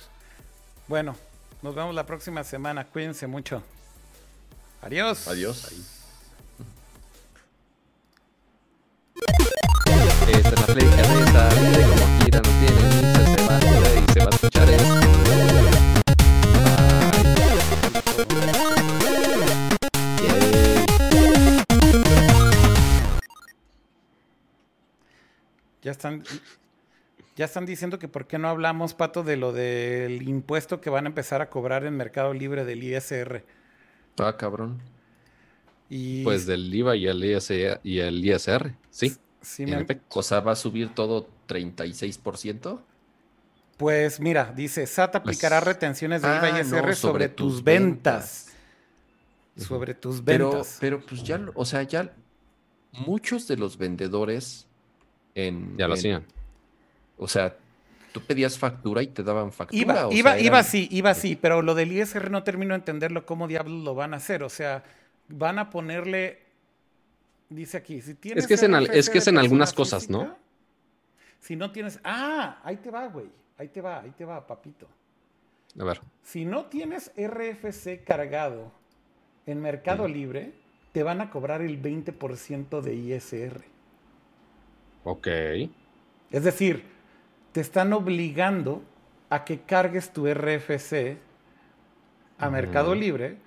Bueno, 0.87 1.15
nos 1.61 1.73
vemos 1.73 1.95
la 1.95 2.05
próxima 2.05 2.43
semana. 2.43 2.85
Cuídense 2.85 3.27
mucho. 3.27 3.63
Adiós. 4.81 5.27
Adiós. 5.29 5.71
Esta 10.27 10.49
es 10.49 10.59
la 10.59 10.65
play 10.67 10.85
como 10.85 12.19
quiera 12.19 12.41
no 12.41 12.49
tiene 12.59 13.35
se 13.35 13.47
va 13.47 13.59
y 13.59 14.13
se 14.13 14.19
va 14.19 14.25
a 14.25 14.29
escuchar 14.29 14.69
Ya 25.83 25.91
están, 25.91 26.23
ya 27.35 27.45
están 27.45 27.65
diciendo 27.65 27.99
que 27.99 28.07
por 28.07 28.25
qué 28.27 28.37
no 28.37 28.47
hablamos, 28.49 28.93
Pato, 28.93 29.23
de 29.23 29.37
lo 29.37 29.51
del 29.53 30.21
impuesto 30.27 30.79
que 30.81 30.89
van 30.89 31.05
a 31.05 31.09
empezar 31.09 31.41
a 31.41 31.49
cobrar 31.49 31.85
en 31.85 31.95
Mercado 31.97 32.33
Libre 32.33 32.65
del 32.65 32.83
ISR. 32.83 33.43
Ah, 34.17 34.35
cabrón. 34.37 34.79
Y 35.89 36.23
Pues 36.23 36.45
del 36.45 36.73
IVA 36.73 36.95
y 36.95 37.07
el, 37.07 37.23
IS 37.23 37.51
y 37.83 37.99
el 37.99 38.25
ISR, 38.25 38.73
sí. 38.89 39.15
sí 39.41 39.65
me-. 39.65 39.85
O 40.09 40.23
sea, 40.23 40.39
va 40.39 40.53
a 40.53 40.55
subir 40.55 40.89
todo 40.95 41.27
36%. 41.47 42.79
Pues 43.77 44.19
mira, 44.19 44.53
dice, 44.55 44.87
SAT 44.87 45.17
aplicará 45.17 45.59
retenciones 45.59 46.21
de 46.21 46.27
IVA 46.29 46.49
y 46.49 46.51
Ah, 46.53 46.59
ISR 46.61 46.87
no, 46.87 46.95
sobre, 46.95 47.27
tus 47.27 47.63
ventas. 47.63 48.51
Sobre 49.57 49.93
tus 49.93 50.21
Pero, 50.21 50.49
ventas. 50.51 50.77
pero 50.79 51.05
pues 51.05 51.23
ya, 51.23 51.43
o 51.53 51.65
sea, 51.65 51.83
ya 51.83 52.13
muchos 52.91 53.47
de 53.47 53.57
los 53.57 53.77
vendedores 53.77 54.67
en... 55.35 55.77
Ya 55.77 55.87
lo 55.87 55.93
en- 55.93 55.99
hacían. 55.99 56.25
O 57.17 57.27
sea, 57.27 57.55
tú 58.11 58.21
pedías 58.21 58.57
factura 58.57 59.01
y 59.01 59.07
te 59.07 59.23
daban 59.23 59.51
factura. 59.51 59.81
Iba, 59.81 60.07
o 60.07 60.11
iba, 60.11 60.33
sea, 60.33 60.41
iba 60.41 60.63
sí, 60.63 60.87
iba 60.91 61.13
sí, 61.13 61.35
pero 61.35 61.61
lo 61.61 61.75
del 61.75 61.91
ISR 61.91 62.29
no 62.31 62.43
termino 62.43 62.73
de 62.73 62.79
entenderlo 62.79 63.25
cómo 63.25 63.47
diablos 63.47 63.83
lo 63.83 63.95
van 63.95 64.13
a 64.13 64.17
hacer. 64.17 64.43
O 64.43 64.49
sea, 64.49 64.83
van 65.27 65.59
a 65.59 65.69
ponerle, 65.69 66.39
dice 67.49 67.77
aquí, 67.77 68.01
si 68.01 68.15
tienes 68.15 68.47
que 68.47 68.55
es 68.55 68.63
en 68.63 68.75
es 68.75 69.09
que 69.09 69.17
es 69.19 69.27
en 69.27 69.37
algunas 69.37 69.73
cosas, 69.73 70.09
¿no? 70.09 70.37
Si 71.39 71.55
no 71.55 71.71
tienes, 71.71 71.99
ah, 72.03 72.61
ahí 72.63 72.77
te 72.77 72.89
va, 72.89 73.07
güey, 73.07 73.27
ahí 73.57 73.67
te 73.67 73.81
va, 73.81 73.99
ahí 74.01 74.11
te 74.11 74.23
va, 74.23 74.45
papito. 74.47 74.87
A 75.79 75.83
ver. 75.83 75.99
Si 76.21 76.45
no 76.45 76.65
tienes 76.65 77.11
RFC 77.17 78.03
cargado 78.05 78.71
en 79.45 79.61
Mercado 79.61 80.07
Libre, 80.07 80.53
te 80.93 81.03
van 81.03 81.19
a 81.19 81.29
cobrar 81.29 81.61
el 81.61 81.81
20% 81.81 82.81
de 82.81 82.95
ISR. 82.95 83.72
Ok. 85.03 85.27
Es 86.31 86.43
decir, 86.43 86.85
te 87.51 87.61
están 87.61 87.93
obligando 87.93 88.83
a 89.29 89.45
que 89.45 89.61
cargues 89.61 90.11
tu 90.11 90.31
RFC 90.31 91.17
a 92.37 92.49
Mercado. 92.49 92.95
Libre 92.95 93.37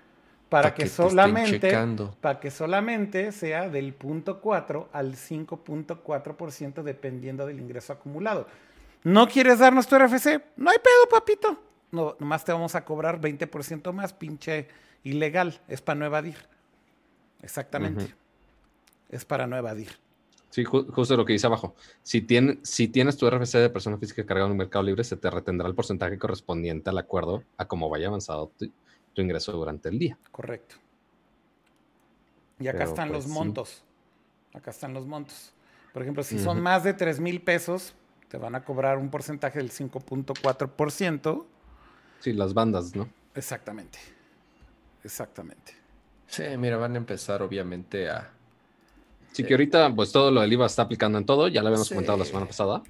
para 0.49 0.71
Pa' 0.71 0.75
que, 0.75 0.87
solamente 0.87 1.77
para 2.21 2.39
que 2.39 2.51
solamente 2.51 3.33
sea 3.33 3.69
del 3.69 3.95
punto 3.95 4.41
4 4.41 4.91
al 4.93 5.15
5.4% 5.15 6.83
dependiendo 6.83 7.47
del 7.47 7.59
ingreso 7.59 7.93
acumulado. 7.93 8.47
¿No 9.03 9.29
quieres 9.29 9.59
darnos 9.59 9.87
tu 9.87 9.99
RFC? 9.99 10.43
No 10.57 10.71
hay 10.71 10.79
pedo, 10.79 11.09
papito. 11.11 11.61
No, 11.91 12.17
nomás 12.19 12.45
te 12.45 12.53
vamos 12.53 12.75
a 12.75 12.85
cobrar 12.85 13.21
20% 13.21 13.93
más, 13.93 14.13
pinche 14.13 14.69
ilegal. 15.05 15.61
Es 15.69 15.81
para 15.81 15.99
no 15.99 16.07
evadir. 16.07 16.37
Exactamente. 17.43 18.15
Es 19.09 19.25
para 19.25 19.47
no 19.47 19.57
evadir. 19.57 20.06
Sí, 20.57 20.65
ju- 20.65 20.91
justo 20.91 21.15
lo 21.19 21.27
que 21.27 21.35
dice 21.35 21.47
abajo. 21.47 21.75
Si, 22.03 22.23
tiene- 22.23 22.61
si 22.63 22.89
tienes 22.89 23.19
tu 23.19 23.27
RFC 23.29 23.59
de 23.59 23.69
persona 23.69 23.99
física 23.99 24.25
cargado 24.25 24.47
en 24.47 24.53
un 24.53 24.57
mercado 24.57 24.83
libre, 24.85 25.05
se 25.05 25.19
te 25.19 25.29
retendrá 25.29 25.69
el 25.69 25.75
porcentaje 25.75 26.19
correspondiente 26.19 26.89
al 26.89 26.97
acuerdo 26.97 27.45
a 27.59 27.67
cómo 27.67 27.91
vaya 27.91 28.07
avanzado 28.09 28.51
tu, 28.57 28.73
tu 29.13 29.21
ingreso 29.21 29.53
durante 29.53 29.91
el 29.91 29.99
día. 29.99 30.17
Correcto. 30.33 30.77
Y 32.59 32.69
acá 32.69 32.79
Pero, 32.79 32.89
están 32.89 33.09
pues, 33.09 33.19
los 33.19 33.25
sí. 33.27 33.39
montos. 33.39 33.85
Acá 34.55 34.71
están 34.71 34.95
los 34.95 35.05
montos. 35.05 35.53
Por 35.93 36.01
ejemplo, 36.01 36.23
si 36.23 36.39
son 36.39 36.63
más 36.63 36.85
de 36.85 36.95
3 36.95 37.21
mil 37.21 37.43
pesos, 37.43 37.93
te 38.31 38.39
van 38.39 38.55
a 38.55 38.65
cobrar 38.65 38.97
un 38.97 39.11
porcentaje 39.11 39.59
del 39.59 39.71
5.4%. 39.71 41.45
Sí, 42.21 42.33
las 42.33 42.55
bandas, 42.55 42.97
¿no? 42.97 43.11
Exactamente. 43.35 43.99
Exactamente. 45.05 45.75
Sí, 46.29 46.45
mira, 46.57 46.79
van 46.79 46.95
a 46.95 46.97
empezar 46.97 47.43
obviamente 47.43 48.09
a... 48.09 48.33
Sí, 49.37 49.45
que 49.45 49.53
ahorita, 49.55 49.95
pues 49.95 50.13
todo 50.13 50.31
lo 50.31 50.41
del 50.41 50.53
IVA 50.53 50.67
está 50.67 50.83
aplicando 50.83 51.19
en 51.19 51.27
todo, 51.27 51.49
ya 51.49 51.61
lo 51.63 51.69
habíamos 51.69 51.89
Sí. 51.89 51.95
comentado 51.95 52.17
la 52.19 52.25
semana 52.25 52.47
pasada. 52.47 52.83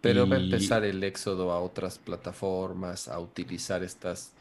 Pero 0.00 0.28
va 0.28 0.36
a 0.36 0.40
empezar 0.40 0.84
el 0.84 1.02
éxodo 1.04 1.52
a 1.52 1.60
otras 1.60 1.98
plataformas, 1.98 3.08
a 3.08 3.18
utilizar 3.20 3.82
estas 3.82 4.32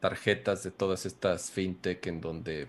tarjetas 0.00 0.62
de 0.62 0.70
todas 0.70 1.06
estas 1.06 1.50
fintech 1.50 2.06
en 2.06 2.20
donde 2.20 2.68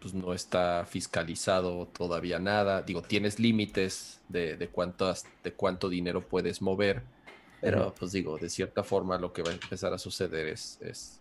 pues, 0.00 0.14
no 0.14 0.32
está 0.32 0.86
fiscalizado 0.88 1.86
todavía 1.88 2.38
nada. 2.38 2.82
Digo, 2.82 3.02
tienes 3.02 3.38
límites 3.40 4.20
de, 4.28 4.56
de, 4.56 4.68
cuántas, 4.68 5.26
de 5.42 5.52
cuánto 5.52 5.88
dinero 5.88 6.20
puedes 6.26 6.62
mover, 6.62 7.02
pero 7.60 7.92
pues 7.98 8.12
digo, 8.12 8.38
de 8.38 8.48
cierta 8.48 8.84
forma 8.84 9.18
lo 9.18 9.32
que 9.32 9.42
va 9.42 9.50
a 9.50 9.54
empezar 9.54 9.92
a 9.92 9.98
suceder 9.98 10.46
es, 10.46 10.78
es 10.80 11.20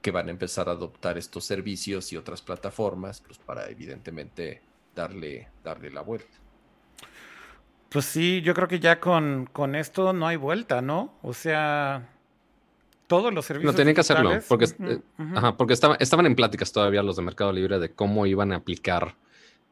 que 0.00 0.10
van 0.10 0.28
a 0.28 0.30
empezar 0.30 0.68
a 0.68 0.72
adoptar 0.72 1.18
estos 1.18 1.44
servicios 1.44 2.12
y 2.12 2.16
otras 2.16 2.40
plataformas 2.40 3.20
pues, 3.20 3.38
para 3.38 3.68
evidentemente 3.68 4.62
darle, 4.98 5.48
darle 5.62 5.90
la 5.90 6.00
vuelta. 6.02 6.36
Pues 7.88 8.04
sí, 8.04 8.42
yo 8.42 8.52
creo 8.52 8.68
que 8.68 8.80
ya 8.80 8.98
con, 9.00 9.48
con 9.52 9.74
esto 9.74 10.12
no 10.12 10.26
hay 10.26 10.36
vuelta, 10.36 10.82
¿no? 10.82 11.14
O 11.22 11.32
sea, 11.32 12.08
todos 13.06 13.32
los 13.32 13.46
servicios. 13.46 13.72
No, 13.72 13.76
tenían 13.76 13.94
que 13.94 14.02
hacerlo, 14.02 14.38
porque, 14.48 14.66
eh. 14.80 15.00
Ajá, 15.34 15.56
porque 15.56 15.72
estaba- 15.72 15.94
estaban 15.94 16.26
en 16.26 16.34
pláticas 16.34 16.70
todavía 16.72 17.02
los 17.02 17.16
de 17.16 17.22
Mercado 17.22 17.52
Libre 17.52 17.78
de 17.78 17.90
cómo 17.92 18.26
iban 18.26 18.52
a 18.52 18.56
aplicar 18.56 19.14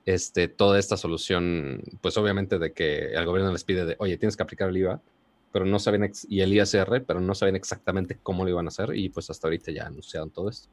este, 0.07 0.47
toda 0.49 0.79
esta 0.79 0.97
solución, 0.97 1.83
pues 2.01 2.17
obviamente 2.17 2.59
de 2.61 2.73
que 2.73 3.13
el 3.13 3.27
gobierno 3.27 3.53
les 3.53 3.65
pide 3.65 3.85
de, 3.85 3.97
oye, 3.99 4.17
tienes 4.17 4.37
que 4.37 4.45
aplicar 4.45 4.69
el 4.69 4.77
IVA, 4.77 5.01
pero 5.53 5.65
no 5.67 5.79
saben, 5.81 6.11
y 6.29 6.41
el 6.41 6.53
ISR, 6.55 7.03
pero 7.05 7.21
no 7.21 7.35
saben 7.35 7.57
exactamente 7.57 8.17
cómo 8.23 8.45
lo 8.45 8.51
iban 8.51 8.67
a 8.67 8.69
hacer, 8.69 8.95
y 8.95 9.09
pues 9.09 9.29
hasta 9.31 9.49
ahorita 9.49 9.73
ya 9.73 9.87
anunciaron 9.87 10.31
todo 10.31 10.49
esto. 10.49 10.69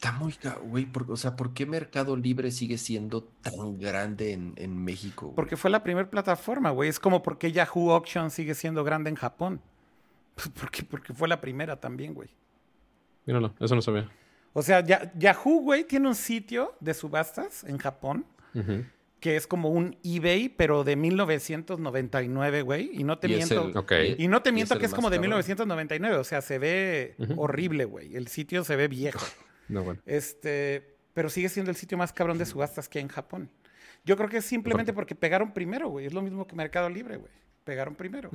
Está 0.00 0.12
muy, 0.12 0.32
güey, 0.66 0.86
por- 0.86 1.10
o 1.10 1.16
sea, 1.16 1.34
¿por 1.34 1.52
qué 1.54 1.66
Mercado 1.66 2.16
Libre 2.16 2.52
sigue 2.52 2.78
siendo 2.78 3.24
tan 3.24 3.78
grande 3.80 4.32
en, 4.32 4.52
en 4.54 4.76
México? 4.84 5.26
güey? 5.26 5.34
Porque 5.34 5.56
fue 5.56 5.70
la 5.70 5.82
primera 5.82 6.08
plataforma, 6.08 6.70
güey. 6.70 6.88
Es 6.88 7.00
como 7.00 7.20
porque 7.20 7.50
Yahoo 7.50 7.90
Auction 7.90 8.30
sigue 8.30 8.54
siendo 8.54 8.84
grande 8.84 9.10
en 9.10 9.16
Japón. 9.16 9.60
Pues 10.36 10.50
porque, 10.50 10.84
porque 10.84 11.12
fue 11.12 11.26
la 11.26 11.40
primera 11.40 11.80
también, 11.80 12.14
güey. 12.14 12.28
Míralo, 13.26 13.54
eso 13.58 13.74
no 13.74 13.82
sabía. 13.82 14.08
O 14.52 14.62
sea, 14.62 14.84
Ya- 14.84 15.12
Yahoo, 15.16 15.62
güey, 15.62 15.82
tiene 15.82 16.06
un 16.06 16.14
sitio 16.14 16.76
de 16.78 16.94
subastas 16.94 17.64
en 17.64 17.76
Japón 17.78 18.24
que 19.18 19.34
es 19.36 19.48
como 19.48 19.70
un 19.70 19.96
eBay, 20.04 20.48
pero 20.48 20.84
de 20.84 20.94
1999, 20.94 22.62
güey. 22.62 22.90
Y 22.92 23.04
no 23.04 23.18
te 23.18 23.26
Y 23.28 23.34
miento. 23.34 23.66
el- 23.68 23.76
Ok. 23.76 23.92
Y 24.16 24.28
no 24.28 24.42
te 24.42 24.50
y 24.50 24.52
miento 24.52 24.78
que 24.78 24.86
es 24.86 24.94
como 24.94 25.10
de 25.10 25.16
cabrón. 25.16 25.30
1999. 25.30 26.16
O 26.16 26.24
sea, 26.24 26.40
se 26.40 26.58
ve 26.58 27.16
horrible, 27.36 27.84
güey. 27.84 28.14
El 28.16 28.28
sitio 28.28 28.62
se 28.64 28.76
ve 28.76 28.86
viejo. 28.88 29.18
No, 29.68 29.82
bueno. 29.84 30.00
Este, 30.06 30.96
pero 31.14 31.28
sigue 31.30 31.48
siendo 31.48 31.70
el 31.70 31.76
sitio 31.76 31.98
más 31.98 32.12
cabrón 32.12 32.38
de 32.38 32.46
subastas 32.46 32.88
que 32.88 32.98
hay 32.98 33.02
en 33.04 33.08
Japón. 33.08 33.50
Yo 34.04 34.16
creo 34.16 34.28
que 34.28 34.38
es 34.38 34.44
simplemente 34.44 34.92
porque 34.92 35.14
pegaron 35.14 35.52
primero, 35.52 35.88
güey. 35.88 36.06
Es 36.06 36.12
lo 36.14 36.22
mismo 36.22 36.46
que 36.46 36.56
Mercado 36.56 36.88
Libre, 36.88 37.16
güey. 37.16 37.32
Pegaron 37.64 37.94
primero. 37.94 38.30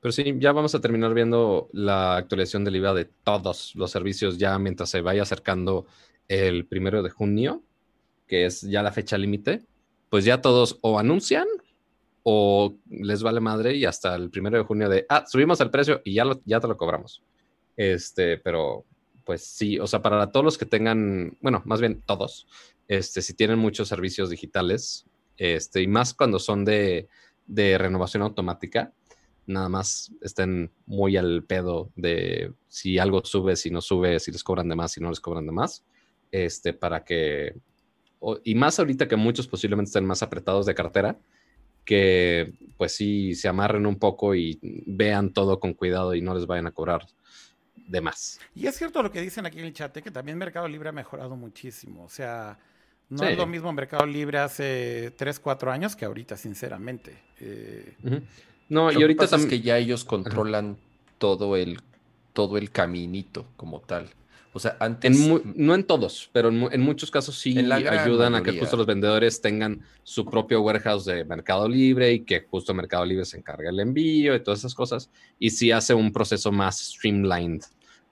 Pero 0.00 0.12
sí, 0.12 0.34
ya 0.38 0.52
vamos 0.52 0.74
a 0.74 0.80
terminar 0.80 1.14
viendo 1.14 1.68
la 1.72 2.16
actualización 2.16 2.64
del 2.64 2.76
IVA 2.76 2.94
de 2.94 3.04
todos 3.24 3.74
los 3.76 3.90
servicios 3.90 4.38
ya 4.38 4.58
mientras 4.58 4.90
se 4.90 5.00
vaya 5.00 5.22
acercando 5.22 5.86
el 6.28 6.66
primero 6.66 7.02
de 7.02 7.10
junio, 7.10 7.62
que 8.26 8.46
es 8.46 8.62
ya 8.62 8.82
la 8.82 8.92
fecha 8.92 9.16
límite. 9.18 9.62
Pues 10.10 10.24
ya 10.24 10.40
todos 10.40 10.78
o 10.82 10.98
anuncian 10.98 11.46
o 12.22 12.74
les 12.88 13.22
vale 13.22 13.40
madre 13.40 13.74
y 13.74 13.84
hasta 13.84 14.14
el 14.16 14.30
primero 14.30 14.58
de 14.58 14.64
junio 14.64 14.88
de, 14.88 15.06
ah, 15.08 15.24
subimos 15.26 15.60
el 15.60 15.70
precio 15.70 16.00
y 16.04 16.14
ya, 16.14 16.24
lo- 16.24 16.40
ya 16.44 16.60
te 16.60 16.68
lo 16.68 16.76
cobramos. 16.76 17.22
Este, 17.76 18.38
pero 18.38 18.84
pues 19.26 19.44
sí, 19.44 19.78
o 19.80 19.88
sea, 19.88 20.00
para 20.00 20.30
todos 20.30 20.44
los 20.44 20.56
que 20.56 20.66
tengan, 20.66 21.36
bueno, 21.42 21.60
más 21.66 21.80
bien 21.80 22.00
todos, 22.00 22.46
este, 22.86 23.20
si 23.20 23.34
tienen 23.34 23.58
muchos 23.58 23.88
servicios 23.88 24.30
digitales, 24.30 25.04
este, 25.36 25.82
y 25.82 25.88
más 25.88 26.14
cuando 26.14 26.38
son 26.38 26.64
de, 26.64 27.08
de 27.48 27.76
renovación 27.76 28.22
automática, 28.22 28.92
nada 29.46 29.68
más 29.68 30.12
estén 30.20 30.70
muy 30.86 31.16
al 31.16 31.42
pedo 31.42 31.90
de 31.96 32.52
si 32.68 32.98
algo 32.98 33.24
sube, 33.24 33.56
si 33.56 33.68
no 33.68 33.80
sube, 33.80 34.20
si 34.20 34.30
les 34.30 34.44
cobran 34.44 34.68
de 34.68 34.76
más, 34.76 34.92
si 34.92 35.00
no 35.00 35.10
les 35.10 35.20
cobran 35.20 35.44
de 35.44 35.52
más, 35.52 35.84
este, 36.30 36.72
para 36.72 37.04
que, 37.04 37.56
y 38.44 38.54
más 38.54 38.78
ahorita 38.78 39.08
que 39.08 39.16
muchos 39.16 39.48
posiblemente 39.48 39.88
estén 39.88 40.06
más 40.06 40.22
apretados 40.22 40.66
de 40.66 40.74
cartera, 40.76 41.18
que 41.84 42.54
pues 42.76 42.92
sí 42.92 43.34
se 43.34 43.48
amarren 43.48 43.86
un 43.86 43.98
poco 43.98 44.36
y 44.36 44.60
vean 44.62 45.32
todo 45.32 45.58
con 45.58 45.74
cuidado 45.74 46.14
y 46.14 46.22
no 46.22 46.32
les 46.32 46.46
vayan 46.46 46.68
a 46.68 46.72
cobrar 46.72 47.06
de 47.86 48.00
más. 48.00 48.40
Y 48.54 48.66
es 48.66 48.76
cierto 48.76 49.02
lo 49.02 49.10
que 49.10 49.20
dicen 49.20 49.46
aquí 49.46 49.58
en 49.60 49.66
el 49.66 49.72
chat, 49.72 49.96
¿eh? 49.96 50.02
que 50.02 50.10
también 50.10 50.36
Mercado 50.38 50.66
Libre 50.68 50.88
ha 50.88 50.92
mejorado 50.92 51.36
muchísimo. 51.36 52.04
O 52.04 52.08
sea, 52.08 52.58
no 53.08 53.18
Sí. 53.18 53.24
es 53.30 53.36
lo 53.38 53.46
mismo 53.46 53.72
Mercado 53.72 54.04
Libre 54.06 54.38
hace 54.38 55.12
3, 55.16 55.38
4 55.40 55.70
años 55.70 55.94
que 55.94 56.04
ahorita, 56.04 56.36
sinceramente. 56.36 57.16
Eh. 57.40 57.94
No, 58.68 58.90
y 58.90 58.96
ahorita 59.00 59.22
pasa 59.24 59.36
es 59.36 59.42
también... 59.42 59.62
que 59.62 59.66
ya 59.66 59.78
ellos 59.78 60.04
controlan 60.04 60.76
todo 61.18 61.56
el, 61.56 61.78
todo 62.32 62.58
el 62.58 62.70
caminito 62.70 63.46
como 63.56 63.80
tal. 63.80 64.10
O 64.52 64.58
sea, 64.58 64.74
antes... 64.80 65.14
En 65.14 65.28
mu- 65.28 65.40
no 65.54 65.74
en 65.74 65.84
todos, 65.84 66.30
pero 66.32 66.48
en, 66.48 66.58
mu- 66.58 66.68
en 66.72 66.80
muchos 66.80 67.10
casos 67.10 67.38
sí 67.38 67.58
En 67.58 67.68
la 67.68 67.78
gran 67.78 67.98
ayudan 67.98 68.34
a 68.34 68.42
que 68.42 68.58
justo 68.58 68.76
los 68.78 68.86
vendedores 68.86 69.42
tengan 69.42 69.82
su 70.02 70.24
propio 70.24 70.62
warehouse 70.62 71.04
de 71.04 71.24
Mercado 71.26 71.68
Libre 71.68 72.10
y 72.14 72.20
que 72.20 72.40
justo 72.40 72.72
Mercado 72.72 73.04
Libre 73.04 73.26
se 73.26 73.36
encargue 73.36 73.68
el 73.68 73.78
envío 73.80 74.34
y 74.34 74.40
todas 74.42 74.60
esas 74.60 74.74
cosas. 74.74 75.10
Y 75.38 75.50
sí 75.50 75.70
hace 75.72 75.92
un 75.92 76.10
proceso 76.10 76.50
más 76.52 76.78
streamlined 76.78 77.62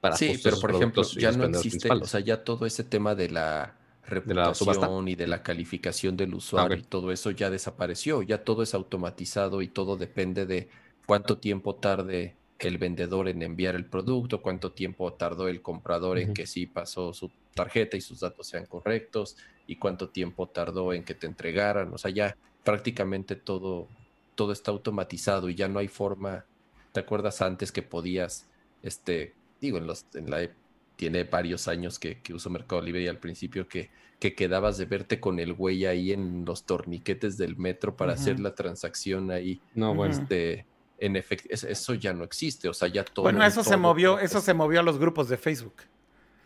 para 0.04 0.16
Sí, 0.18 0.38
pero 0.42 0.60
por 0.60 0.74
ejemplo, 0.74 1.02
ya 1.02 1.32
no 1.32 1.46
existe, 1.46 1.90
o 1.90 2.04
sea, 2.04 2.20
ya 2.20 2.44
todo 2.44 2.66
ese 2.66 2.84
tema 2.84 3.14
de 3.14 3.30
la 3.30 3.74
reputación 4.06 5.08
y 5.08 5.14
de 5.14 5.26
la 5.26 5.42
calificación 5.42 6.14
del 6.14 6.34
usuario 6.34 6.76
ok. 6.76 6.82
y 6.82 6.86
todo 6.86 7.10
eso 7.10 7.30
ya 7.30 7.48
desapareció, 7.48 8.20
ya 8.20 8.44
todo 8.44 8.62
es 8.62 8.74
automatizado 8.74 9.62
y 9.62 9.68
todo 9.68 9.96
depende 9.96 10.44
de 10.44 10.68
cuánto 11.06 11.38
tiempo 11.38 11.76
tarde 11.76 12.36
el 12.58 12.76
vendedor 12.76 13.28
en 13.28 13.40
enviar 13.42 13.76
el 13.76 13.86
producto, 13.86 14.42
cuánto 14.42 14.72
tiempo 14.72 15.10
tardó 15.14 15.48
el 15.48 15.62
comprador 15.62 16.18
en 16.18 16.34
que 16.34 16.46
sí 16.46 16.66
pasó 16.66 17.14
su 17.14 17.30
tarjeta 17.54 17.96
y 17.96 18.02
sus 18.02 18.20
datos 18.20 18.46
sean 18.46 18.66
correctos 18.66 19.38
y 19.66 19.76
cuánto 19.76 20.10
tiempo 20.10 20.48
tardó 20.48 20.92
en 20.92 21.02
que 21.02 21.14
te 21.14 21.26
entregaran, 21.26 21.94
o 21.94 21.98
sea, 21.98 22.10
ya 22.10 22.36
prácticamente 22.62 23.36
todo 23.36 23.88
todo 24.34 24.52
está 24.52 24.70
automatizado 24.70 25.48
y 25.48 25.54
ya 25.54 25.68
no 25.68 25.78
hay 25.78 25.88
forma. 25.88 26.44
¿Te 26.92 27.00
acuerdas 27.00 27.42
antes 27.42 27.72
que 27.72 27.82
podías, 27.82 28.46
este, 28.82 29.34
digo, 29.64 29.78
en 29.78 29.86
los, 29.86 30.06
en 30.14 30.30
la, 30.30 30.48
tiene 30.96 31.24
varios 31.24 31.68
años 31.68 31.98
que, 31.98 32.20
que 32.20 32.34
uso 32.34 32.50
Mercado 32.50 32.82
Libre 32.82 33.02
y 33.02 33.08
al 33.08 33.18
principio 33.18 33.66
que, 33.68 33.90
que 34.18 34.34
quedabas 34.34 34.78
de 34.78 34.86
verte 34.86 35.20
con 35.20 35.38
el 35.38 35.52
güey 35.52 35.86
ahí 35.86 36.12
en 36.12 36.44
los 36.44 36.64
torniquetes 36.64 37.36
del 37.36 37.56
metro 37.56 37.96
para 37.96 38.12
hacer 38.12 38.40
la 38.40 38.54
transacción 38.54 39.30
ahí. 39.30 39.60
No, 39.74 39.94
bueno. 39.94 40.14
Este, 40.14 40.66
en 40.98 41.16
efecto, 41.16 41.48
eso 41.50 41.94
ya 41.94 42.12
no 42.12 42.24
existe, 42.24 42.68
o 42.68 42.74
sea, 42.74 42.88
ya 42.88 43.04
todo. 43.04 43.24
Bueno, 43.24 43.44
eso 43.44 43.64
se 43.64 43.76
movió, 43.76 44.18
eso 44.18 44.40
se 44.40 44.54
movió 44.54 44.80
a 44.80 44.82
los 44.82 44.98
grupos 44.98 45.28
de 45.28 45.36
Facebook. 45.36 45.74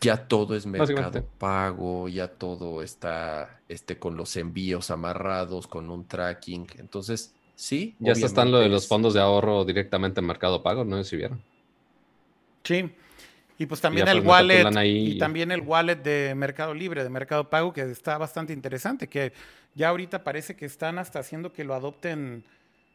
Ya 0.01 0.27
todo 0.27 0.55
es 0.55 0.65
mercado 0.65 1.25
pago, 1.37 2.07
ya 2.07 2.29
todo 2.29 2.81
está 2.81 3.59
este, 3.67 3.99
con 3.99 4.15
los 4.15 4.35
envíos 4.37 4.91
amarrados, 4.91 5.67
con 5.67 5.89
un 5.89 6.07
tracking. 6.07 6.67
Entonces, 6.77 7.33
sí. 7.55 7.95
Ya 7.99 8.13
está 8.13 8.27
están 8.27 8.51
lo 8.51 8.59
de 8.59 8.69
los 8.69 8.87
fondos 8.87 9.13
de 9.13 9.19
ahorro 9.19 9.65
directamente 9.65 10.21
en 10.21 10.27
Mercado 10.27 10.63
Pago, 10.63 10.85
no 10.85 10.97
sé 10.97 11.09
si 11.09 11.17
vieron. 11.17 11.43
Sí. 12.63 12.89
Y 13.59 13.65
pues 13.65 13.81
también 13.81 14.07
el 14.07 14.23
pues 14.23 14.23
tu 14.23 14.29
wallet 14.29 14.77
ahí 14.77 15.11
y 15.11 15.17
también 15.17 15.51
el 15.51 15.61
wallet 15.61 15.97
de 15.97 16.33
Mercado 16.33 16.73
Libre, 16.73 17.03
de 17.03 17.09
Mercado 17.09 17.49
Pago, 17.49 17.73
que 17.73 17.81
está 17.81 18.17
bastante 18.17 18.53
interesante, 18.53 19.07
que 19.07 19.33
ya 19.75 19.89
ahorita 19.89 20.23
parece 20.23 20.55
que 20.55 20.65
están 20.65 20.97
hasta 20.97 21.19
haciendo 21.19 21.51
que 21.51 21.65
lo 21.65 21.73
adopten 21.73 22.45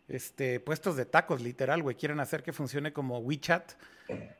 este, 0.09 0.60
puestos 0.60 0.97
de 0.97 1.05
tacos, 1.05 1.43
literal, 1.43 1.83
güey. 1.83 1.97
Quieren 1.97 2.18
hacer 2.18 2.43
que 2.43 2.52
funcione 2.52 2.93
como 2.93 3.18
WeChat. 3.18 3.73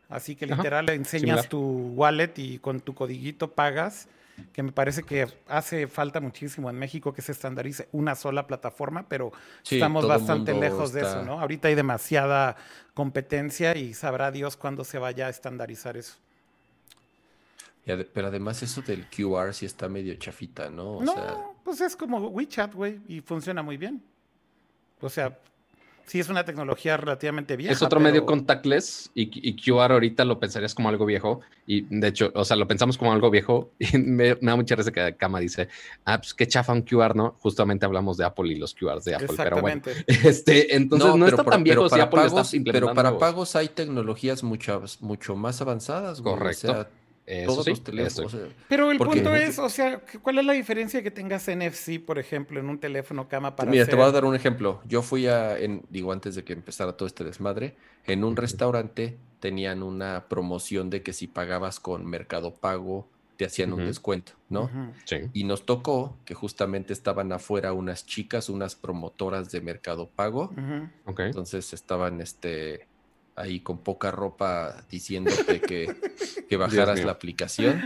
Así 0.09 0.35
que 0.35 0.47
literal 0.47 0.89
enseñas 0.89 1.21
similar. 1.21 1.47
tu 1.47 1.93
wallet 1.95 2.33
y 2.37 2.59
con 2.59 2.81
tu 2.81 2.95
codiguito 2.95 3.53
pagas, 3.53 4.09
que 4.53 4.63
me 4.63 4.73
parece 4.73 5.03
que 5.03 5.27
hace 5.49 5.87
falta 5.87 6.21
muchísimo 6.21 6.69
en 6.71 6.77
México 6.77 7.13
que 7.13 7.23
se 7.23 7.33
estandarice 7.33 7.89
una 7.93 8.15
sola 8.15 8.47
plataforma, 8.47 9.07
pero 9.09 9.33
Sí, 9.63 9.77
estamos 9.77 10.07
bastante 10.07 10.55
lejos 10.55 10.93
de 10.93 11.01
eso, 11.03 11.09
está- 11.21 11.23
¿no? 11.25 11.41
Ahorita 11.41 11.69
hay 11.69 11.75
demasiada 11.75 12.57
competencia 12.95 13.77
y 13.77 13.95
sabrá 13.95 14.31
Dios 14.31 14.57
cuándo 14.57 14.85
se 14.85 14.99
vaya 14.99 15.27
a 15.27 15.31
estandarizar 15.31 15.97
eso. 15.97 16.17
Pero 17.85 18.29
además 18.29 18.63
eso 18.63 18.81
del 18.81 19.07
QR 19.11 19.53
sí 19.53 19.67
está 19.67 19.89
medio 19.89 20.15
chafita, 20.15 20.71
¿no? 20.71 20.93
O 20.99 21.03
no, 21.05 21.13
sea, 21.13 21.37
pues 21.63 21.81
es 21.83 21.95
como 21.97 22.19
WeChat, 22.29 22.73
güey, 22.75 23.01
y 23.07 23.21
funciona 23.21 23.63
muy 23.63 23.77
bien. 23.77 24.03
O 25.01 25.11
sea, 25.11 25.39
sí 26.07 26.21
es 26.21 26.29
una 26.29 26.45
tecnología 26.45 26.97
relativamente 26.97 27.57
vieja. 27.57 27.73
es 27.73 27.83
otro 27.83 28.01
medio 28.01 28.27
contactless 28.27 29.11
y, 29.15 29.31
y 29.49 29.57
QR 29.57 29.93
ahorita 29.93 30.25
lo 30.25 30.39
pensarías 30.39 30.75
como 30.75 30.89
algo 30.89 31.07
viejo. 31.07 31.41
Y 31.67 31.83
de 31.83 32.09
hecho, 32.09 32.31
o 32.35 32.45
sea, 32.45 32.57
lo 32.57 32.67
pensamos 32.69 32.99
como 32.99 33.13
algo 33.13 33.31
viejo. 33.31 33.71
Y 33.79 33.99
me, 33.99 34.35
me 34.41 34.51
da 34.51 34.57
mucha 34.57 34.77
risa 34.77 34.93
que 34.93 35.17
Kama 35.17 35.41
dice, 35.41 35.69
ah, 36.05 36.19
pues 36.19 36.35
qué 36.35 36.47
chafa 36.47 36.73
un 36.73 36.83
QR, 36.83 37.15
¿no? 37.17 37.37
Justamente 37.41 37.87
hablamos 37.87 38.17
de 38.17 38.25
Apple 38.25 38.53
y 38.53 38.57
los 38.57 38.75
QRs 38.75 39.05
de 39.05 39.15
Apple, 39.15 39.29
pero 39.37 39.61
bueno. 39.61 39.83
Exactamente. 39.85 40.29
Este, 40.29 40.77
entonces 40.77 41.15
no, 41.17 41.27
está 41.27 41.45
para- 41.45 41.57
tan 41.57 41.65
viejo 41.65 41.89
si 41.89 42.01
Apple 42.01 42.21
pagos, 42.23 42.41
está 42.47 42.57
implementando. 42.57 42.95
Pero 42.95 42.95
para 42.95 43.19
pagos 43.19 43.57
hay 43.57 43.69
tecnologías 43.69 44.43
mucho, 44.43 44.83
mucho 45.01 45.37
más 45.37 45.61
avanzadas, 45.61 46.21
güey. 46.21 46.35
Correcto. 46.37 46.71
O 46.71 46.75
sea, 46.75 46.89
Eso 47.27 47.47
todos 47.53 47.65
sí, 47.65 47.71
los 47.71 47.85
teléfonos. 47.85 48.35
estoy- 48.35 48.41
o 48.43 48.47
sea, 48.47 48.57
Pero 48.69 48.91
el 48.91 48.99
Porque- 48.99 49.15
punto 49.23 49.35
es, 49.35 49.59
o 49.59 49.69
sea, 49.69 50.01
¿cuál 50.23 50.39
es 50.39 50.45
la 50.45 50.53
diferencia 50.53 51.03
que 51.03 51.11
tengas 51.11 51.49
NFC, 51.49 51.99
por 51.99 52.19
ejemplo, 52.19 52.61
en 52.61 52.69
un 52.69 52.79
teléfono 52.79 53.29
cama 53.29 53.57
para 53.57 53.71
Mira, 53.71 53.87
te 53.87 53.97
voy 53.97 54.05
a 54.05 54.11
dar 54.11 54.25
un 54.25 54.35
ejemplo. 54.35 54.81
Yo 54.87 55.01
fui 55.03 55.27
a, 55.27 55.59
en, 55.59 55.83
digo, 55.89 56.13
antes 56.13 56.35
de 56.35 56.45
que 56.45 56.53
empezara 56.53 56.97
todo 56.97 57.07
este 57.07 57.25
desmadre, 57.25 57.77
en 58.05 58.25
un 58.25 58.37
restaurante 58.37 59.17
tenían 59.41 59.83
una 59.83 60.27
promoción 60.29 60.91
de 60.91 61.03
que 61.03 61.13
si 61.13 61.27
pagabas 61.27 61.81
con 61.81 62.05
Mercado 62.07 62.55
Pago, 62.55 63.09
te 63.37 63.45
hacían 63.45 63.73
un 63.73 63.85
descuento, 63.85 64.33
¿no? 64.49 64.71
Sí. 65.07 65.17
Y 65.33 65.43
nos 65.45 65.67
tocó 65.67 66.17
que 66.25 66.35
justamente 66.35 66.93
estaban 66.93 67.33
afuera 67.33 67.73
unas 67.73 68.07
chicas, 68.07 68.49
unas 68.49 68.77
promotoras 68.77 69.51
de 69.51 69.61
Mercado 69.61 70.09
Pago. 70.09 70.53
Entonces 71.19 71.73
estaban 71.73 72.21
este, 72.21 72.87
ahí 73.37 73.61
con 73.61 73.83
poca 73.83 74.11
ropa 74.11 74.85
diciéndote 74.91 75.61
que, 75.61 75.95
que 76.49 76.57
bajaras 76.57 77.03
la 77.05 77.13
aplicación. 77.13 77.83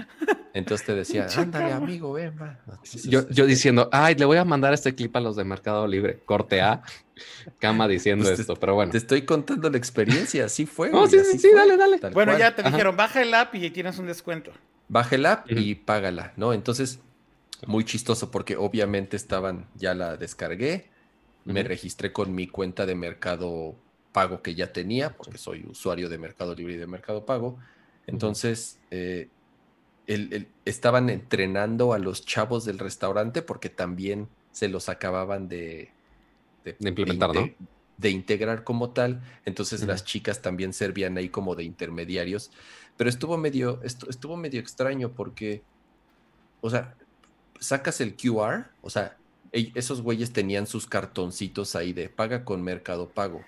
Entonces 0.55 0.87
te 0.87 0.95
decía, 0.95 1.27
ándale, 1.37 1.73
amigo, 1.73 2.13
ven, 2.13 2.37
va". 2.41 2.59
Yo, 3.05 3.21
este, 3.21 3.35
yo 3.35 3.47
diciendo, 3.47 3.89
ay, 3.93 4.15
le 4.15 4.25
voy 4.25 4.39
a 4.39 4.45
mandar 4.45 4.73
este 4.75 4.95
clip 4.95 5.15
a 5.17 5.21
los 5.21 5.37
de 5.37 5.45
Mercado 5.45 5.87
Libre. 5.87 6.21
Corte 6.25 6.61
A. 6.61 6.83
Cama 7.59 7.89
diciendo 7.89 8.25
Pues 8.25 8.37
te- 8.37 8.43
esto, 8.43 8.55
pero 8.57 8.75
bueno. 8.75 8.93
Te 8.93 8.99
estoy 8.99 9.23
contando 9.23 9.69
la 9.71 9.77
experiencia, 9.77 10.45
así 10.45 10.67
fue. 10.67 10.91
No, 10.91 11.07
sí, 11.07 11.19
así 11.19 11.33
sí, 11.33 11.39
sí, 11.39 11.49
fue, 11.51 11.59
dale, 11.61 11.77
dale. 11.77 11.99
tal 11.99 12.13
Bueno, 12.13 12.33
cual. 12.33 12.41
ya 12.41 12.55
te 12.55 12.63
Ajá. 12.63 12.71
dijeron, 12.71 12.97
baja 12.97 13.23
el 13.23 13.35
app 13.35 13.55
y 13.55 13.71
tienes 13.71 13.99
un 13.99 14.07
descuento. 14.07 14.53
Baja 14.89 15.17
el 15.17 15.27
app 15.27 15.51
y 15.51 15.75
págala, 15.75 16.33
¿no? 16.37 16.53
Entonces, 16.53 17.01
muy 17.67 17.85
chistoso 17.85 18.31
porque 18.31 18.57
obviamente 18.57 19.17
estaban, 19.17 19.67
ya 19.75 19.95
la 19.95 20.17
descargué, 20.17 20.91
me 21.45 21.63
registré 21.63 22.13
con 22.13 22.35
mi 22.35 22.47
cuenta 22.47 22.87
de 22.87 22.95
Mercado 22.95 23.75
Pago 24.13 24.43
que 24.43 24.55
ya 24.55 24.73
tenía, 24.73 25.17
porque 25.17 25.39
soy 25.39 25.65
usuario 25.69 26.09
de 26.09 26.19
Mercado 26.19 26.55
Libre 26.55 26.75
y 26.75 26.77
de 26.77 26.87
Mercado 26.87 27.25
Pago. 27.27 27.59
Entonces, 28.07 28.79
eh, 28.91 29.29
el- 30.07 30.33
el- 30.33 30.49
estaban 30.65 31.11
entrenando 31.11 31.93
a 31.93 31.99
los 31.99 32.25
chavos 32.25 32.65
del 32.65 32.79
restaurante 32.79 33.43
porque 33.43 33.69
también 33.69 34.29
se 34.53 34.69
los 34.69 34.89
acababan 34.89 35.49
de, 35.49 35.91
De 36.65 36.77
implementar, 36.89 37.31
inte- 37.37 37.57
de 37.99 38.11
integrar 38.11 38.65
como 38.65 38.91
tal. 38.91 39.21
Entonces 39.45 39.83
las 39.87 40.05
chicas 40.05 40.41
también 40.43 40.73
servían 40.73 41.17
ahí 41.19 41.29
como 41.29 41.55
de 41.55 41.65
intermediarios. 41.65 42.51
Pero 42.97 43.11
estuvo 43.11 43.37
medio, 43.37 43.81
estu- 43.83 44.09
estuvo 44.09 44.37
medio 44.37 44.61
extraño 44.61 45.11
porque, 45.13 45.63
o 46.61 46.71
sea, 46.71 46.95
sacas 47.61 48.01
el 48.01 48.17
QR, 48.17 48.65
o 48.81 48.91
sea, 48.91 49.17
esos 49.53 50.03
güeyes 50.03 50.33
tenían 50.33 50.67
sus 50.67 50.87
cartoncitos 50.87 51.75
ahí 51.77 51.93
de 51.93 52.09
paga 52.09 52.45
con 52.45 52.63
Mercado 52.63 53.09
Pago. 53.09 53.43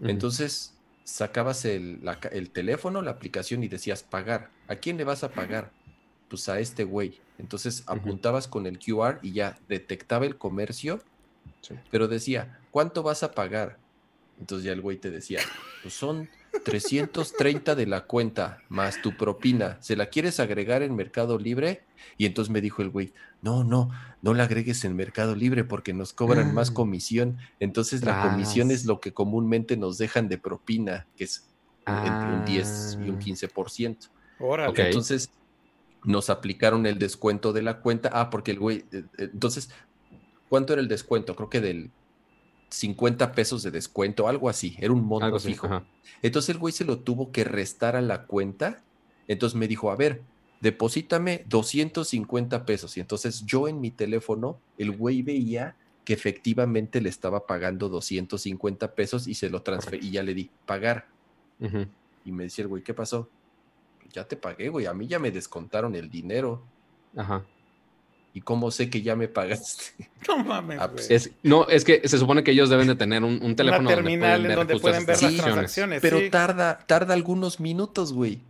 Entonces 0.00 0.74
sacabas 1.04 1.64
el, 1.64 2.04
la 2.04 2.18
ca- 2.20 2.28
el 2.28 2.50
teléfono, 2.50 3.00
la 3.02 3.12
aplicación 3.12 3.62
y 3.64 3.68
decías 3.68 4.02
pagar. 4.02 4.50
¿A 4.68 4.76
quién 4.76 4.96
le 4.96 5.04
vas 5.04 5.24
a 5.24 5.30
pagar? 5.30 5.70
Pues 6.28 6.48
a 6.48 6.58
este 6.58 6.84
güey. 6.84 7.20
Entonces 7.38 7.84
apuntabas 7.86 8.48
con 8.48 8.66
el 8.66 8.78
QR 8.78 9.18
y 9.22 9.32
ya 9.32 9.58
detectaba 9.68 10.26
el 10.26 10.36
comercio, 10.38 11.00
Sí. 11.60 11.74
pero 11.90 12.08
decía, 12.08 12.60
¿cuánto 12.70 13.02
vas 13.02 13.22
a 13.22 13.32
pagar? 13.32 13.78
Entonces 14.38 14.64
ya 14.64 14.72
el 14.72 14.80
güey 14.80 14.98
te 14.98 15.10
decía, 15.10 15.40
pues 15.82 15.94
son 15.94 16.28
330 16.64 17.74
de 17.74 17.86
la 17.86 18.02
cuenta 18.06 18.58
más 18.68 19.00
tu 19.02 19.16
propina. 19.16 19.76
¿Se 19.80 19.96
la 19.96 20.06
quieres 20.06 20.40
agregar 20.40 20.82
en 20.82 20.94
Mercado 20.96 21.38
Libre? 21.38 21.84
Y 22.18 22.26
entonces 22.26 22.50
me 22.52 22.60
dijo 22.60 22.82
el 22.82 22.90
güey, 22.90 23.12
no, 23.42 23.64
no, 23.64 23.90
no 24.22 24.34
la 24.34 24.44
agregues 24.44 24.84
en 24.84 24.96
Mercado 24.96 25.34
Libre 25.34 25.64
porque 25.64 25.92
nos 25.92 26.12
cobran 26.12 26.54
más 26.54 26.70
Ah. 26.70 26.74
comisión. 26.74 27.38
Entonces 27.60 28.04
la 28.04 28.22
comisión 28.30 28.68
Tras. 28.68 28.80
es 28.80 28.86
lo 28.86 29.00
que 29.00 29.12
comúnmente 29.12 29.76
nos 29.76 29.98
dejan 29.98 30.28
de 30.28 30.38
propina, 30.38 31.06
que 31.16 31.24
es 31.24 31.46
entre 31.86 32.34
un 32.34 32.44
10 32.44 32.98
y 33.04 33.08
un 33.10 33.16
Ah. 33.16 33.18
15%. 33.18 34.08
Órale. 34.38 34.70
Ok. 34.70 34.78
Entonces 34.80 35.30
nos 36.04 36.30
aplicaron 36.30 36.86
el 36.86 36.98
descuento 36.98 37.52
de 37.52 37.62
la 37.62 37.80
cuenta. 37.80 38.10
Ah, 38.12 38.30
porque 38.30 38.52
el 38.52 38.58
güey, 38.58 38.78
eh, 38.92 39.04
eh, 39.18 39.30
entonces, 39.32 39.70
¿cuánto 40.48 40.72
era 40.72 40.82
el 40.82 40.88
descuento? 40.88 41.34
Creo 41.36 41.50
que 41.50 41.60
del 41.60 41.90
50 42.76 43.32
pesos 43.32 43.62
de 43.62 43.70
descuento, 43.70 44.28
algo 44.28 44.50
así, 44.50 44.76
era 44.78 44.92
un 44.92 45.02
monto 45.02 45.24
Algo 45.24 45.38
fijo. 45.38 45.82
Entonces 46.20 46.50
el 46.50 46.58
güey 46.58 46.72
se 46.72 46.84
lo 46.84 46.98
tuvo 46.98 47.32
que 47.32 47.42
restar 47.42 47.96
a 47.96 48.02
la 48.02 48.26
cuenta. 48.26 48.82
Entonces 49.28 49.58
me 49.58 49.66
dijo, 49.66 49.90
a 49.90 49.96
ver, 49.96 50.22
deposítame 50.60 51.42
250 51.48 52.66
pesos. 52.66 52.94
Y 52.98 53.00
entonces 53.00 53.46
yo 53.46 53.66
en 53.66 53.80
mi 53.80 53.90
teléfono, 53.90 54.58
el 54.76 54.90
güey 54.90 55.22
veía 55.22 55.74
que 56.04 56.12
efectivamente 56.12 57.00
le 57.00 57.08
estaba 57.08 57.46
pagando 57.46 57.88
250 57.88 58.94
pesos 58.94 59.26
y 59.26 59.34
se 59.34 59.48
lo 59.48 59.62
transferí 59.62 60.08
y 60.08 60.10
ya 60.10 60.22
le 60.22 60.34
di 60.34 60.50
pagar. 60.66 61.06
Y 62.24 62.30
me 62.32 62.44
decía 62.44 62.62
el 62.62 62.68
güey, 62.68 62.82
¿qué 62.82 62.92
pasó? 62.92 63.30
Ya 64.12 64.24
te 64.24 64.36
pagué, 64.36 64.68
güey. 64.68 64.84
A 64.84 64.92
mí 64.92 65.06
ya 65.06 65.18
me 65.18 65.30
descontaron 65.30 65.94
el 65.94 66.10
dinero. 66.10 66.62
Ajá. 67.16 67.42
¿Y 68.36 68.42
cómo 68.42 68.70
sé 68.70 68.90
que 68.90 69.00
ya 69.00 69.16
me 69.16 69.28
pagaste? 69.28 69.84
No 70.28 70.44
mames, 70.44 70.78
Ah, 70.78 70.90
pues. 70.90 71.10
Es, 71.10 71.30
no, 71.42 71.66
es 71.68 71.84
que 71.84 72.06
se 72.06 72.18
supone 72.18 72.44
que 72.44 72.50
ellos 72.50 72.68
deben 72.68 72.86
de 72.88 72.96
tener 72.96 73.24
un, 73.24 73.40
un 73.42 73.56
teléfono 73.56 73.86
Una 73.88 73.94
terminal 73.96 74.44
en 74.44 74.54
donde 74.56 74.74
justo 74.74 74.88
pueden 74.88 75.06
ver 75.06 75.22
las 75.22 75.30
Sí, 75.32 75.38
transacciones. 75.38 76.02
Pero 76.02 76.18
sí. 76.18 76.28
tarda, 76.28 76.78
tarda 76.86 77.14
algunos 77.14 77.60
minutos, 77.60 78.12
güey. 78.12 78.40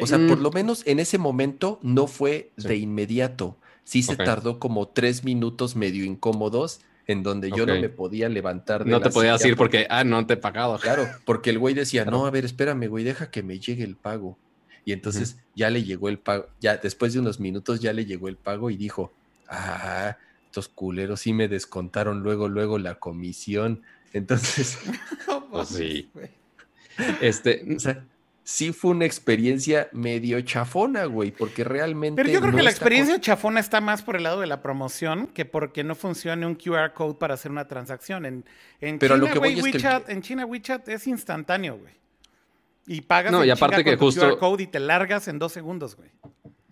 O 0.00 0.06
sea, 0.06 0.16
Mm. 0.18 0.28
por 0.28 0.38
lo 0.38 0.50
menos 0.52 0.82
en 0.86 1.00
ese 1.00 1.18
momento 1.18 1.78
no 1.82 2.06
fue 2.06 2.50
Sí. 2.56 2.68
de 2.68 2.76
inmediato. 2.76 3.56
Sí 3.82 4.02
se 4.02 4.16
tardó 4.16 4.58
como 4.58 4.88
tres 4.88 5.22
minutos 5.24 5.76
medio 5.76 6.04
incómodos 6.04 6.80
en 7.06 7.22
donde 7.22 7.50
yo 7.50 7.66
no 7.66 7.74
me 7.78 7.88
podía 7.90 8.30
levantar 8.30 8.84
de 8.84 8.90
No 8.90 9.00
la 9.00 9.04
te 9.04 9.10
podías 9.10 9.42
silla 9.42 9.50
ir 9.52 9.56
porque, 9.58 9.86
ah, 9.90 10.04
no 10.04 10.24
te 10.26 10.34
he 10.34 10.36
pagado. 10.38 10.78
Claro, 10.78 11.06
porque 11.26 11.50
el 11.50 11.58
güey 11.58 11.74
decía, 11.74 12.04
Claro. 12.04 12.18
no, 12.18 12.26
a 12.26 12.30
ver, 12.30 12.46
espérame, 12.46 12.86
güey, 12.88 13.04
deja 13.04 13.30
que 13.30 13.42
me 13.42 13.58
llegue 13.58 13.84
el 13.84 13.96
pago. 13.96 14.38
Y 14.84 14.92
entonces 14.92 15.38
ya 15.54 15.70
le 15.70 15.82
llegó 15.82 16.08
el 16.08 16.18
pago, 16.18 16.46
ya 16.60 16.76
después 16.76 17.12
de 17.12 17.20
unos 17.20 17.40
minutos 17.40 17.80
ya 17.80 17.92
le 17.92 18.04
llegó 18.04 18.28
el 18.28 18.36
pago 18.36 18.70
y 18.70 18.76
dijo, 18.76 19.12
ah, 19.48 20.16
estos 20.46 20.68
culeros 20.68 21.20
sí 21.20 21.32
me 21.32 21.48
descontaron 21.48 22.22
luego, 22.22 22.48
luego 22.48 22.78
la 22.78 22.96
comisión. 22.96 23.82
Entonces, 24.12 24.78
Pues 25.50 25.68
sí. 25.68 26.10
Este, 27.20 27.64
o 27.76 27.78
sea, 27.78 28.04
sí 28.42 28.72
fue 28.72 28.90
una 28.90 29.04
experiencia 29.04 29.88
medio 29.92 30.40
chafona, 30.42 31.04
güey, 31.06 31.30
porque 31.30 31.64
realmente. 31.64 32.22
Pero 32.22 32.32
yo 32.32 32.40
creo 32.40 32.52
no 32.52 32.58
que 32.58 32.62
la 32.64 32.70
experiencia 32.70 33.20
chafona 33.20 33.60
está 33.60 33.80
más 33.80 34.02
por 34.02 34.16
el 34.16 34.24
lado 34.24 34.40
de 34.40 34.46
la 34.46 34.62
promoción 34.62 35.28
que 35.28 35.44
porque 35.44 35.84
no 35.84 35.94
funcione 35.94 36.46
un 36.46 36.54
QR 36.54 36.92
code 36.92 37.14
para 37.14 37.34
hacer 37.34 37.50
una 37.50 37.66
transacción. 37.66 38.26
En, 38.26 38.44
en 38.80 38.98
Pero 38.98 39.14
a 39.14 39.16
lo 39.16 39.24
China, 39.24 39.32
que 39.32 39.38
voy 39.38 39.58
es 39.58 39.82
que 39.82 40.12
en 40.12 40.22
China 40.22 40.44
WeChat 40.44 40.88
es 40.88 41.06
instantáneo, 41.06 41.78
güey. 41.78 41.94
Y 42.86 43.00
pagas 43.02 43.32
No, 43.32 43.44
y 43.44 43.50
aparte 43.50 43.82
que 43.84 43.90
con 43.96 43.98
tu 43.98 44.04
justo- 44.06 44.20
QR 44.30 44.38
code 44.38 44.62
y 44.64 44.66
te 44.66 44.78
largas 44.80 45.26
en 45.28 45.38
dos 45.38 45.52
segundos, 45.52 45.96
güey. 45.96 46.10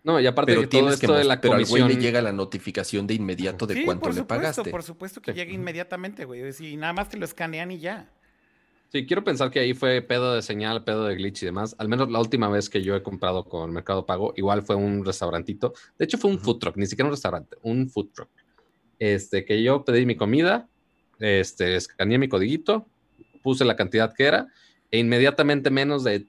No, 0.04 0.18
y 0.20 0.26
aparte 0.26 0.52
Pero 0.52 0.62
que 0.62 0.66
todo 0.66 0.80
tienes 0.80 0.98
que 1.00 1.06
esto 1.06 1.16
de 1.16 1.24
la 1.24 1.40
pero 1.40 1.54
al 1.54 1.60
güey 1.60 1.80
comisión. 1.82 1.88
le 1.88 2.04
llega 2.04 2.20
la 2.20 2.32
notificación 2.32 3.06
de 3.06 3.14
inmediato 3.14 3.66
de 3.68 3.74
sí, 3.74 3.84
cuánto 3.84 4.02
por 4.02 4.10
le 4.14 4.20
supuesto, 4.20 4.42
pagaste. 4.42 4.70
por 4.70 4.82
supuesto 4.82 5.22
que 5.22 5.32
Sí. 5.32 5.38
llegue 5.38 5.52
inmediatamente, 5.52 6.24
güey. 6.24 6.42
Y 6.60 6.76
nada 6.76 6.92
más 6.92 7.08
te 7.08 7.16
lo 7.16 7.24
escanean 7.24 7.70
y 7.70 7.78
ya. 7.78 8.10
Sí, 8.90 9.06
quiero 9.06 9.22
pensar 9.24 9.50
que 9.50 9.60
ahí 9.60 9.72
fue 9.74 10.02
pedo 10.02 10.34
de 10.34 10.42
señal, 10.42 10.84
pedo 10.84 11.06
de 11.06 11.14
glitch 11.14 11.42
y 11.44 11.46
demás. 11.46 11.74
Al 11.78 11.88
menos 11.88 12.10
la 12.10 12.18
última 12.18 12.48
vez 12.48 12.68
que 12.68 12.82
yo 12.82 12.94
he 12.96 13.02
comprado 13.02 13.44
con 13.44 13.72
Mercado 13.72 14.04
Pago, 14.04 14.34
igual 14.36 14.62
fue 14.62 14.74
un 14.76 15.04
restaurantito. 15.04 15.72
De 15.98 16.04
hecho, 16.04 16.18
fue 16.18 16.30
un 16.30 16.38
food 16.40 16.58
truck, 16.58 16.76
ni 16.76 16.84
siquiera 16.86 17.06
un 17.06 17.12
restaurante, 17.12 17.56
un 17.62 17.88
food 17.88 18.08
truck. 18.12 18.28
Este, 18.98 19.44
que 19.44 19.62
yo 19.62 19.84
pedí 19.84 20.04
mi 20.04 20.16
comida, 20.16 20.68
este, 21.20 21.76
escaneé 21.76 22.18
mi 22.18 22.28
codiguito, 22.28 22.86
puse 23.42 23.64
la 23.64 23.76
cantidad 23.76 24.12
que 24.14 24.24
era, 24.24 24.48
e 24.92 24.98
inmediatamente 25.00 25.70
menos 25.70 26.04
de 26.04 26.26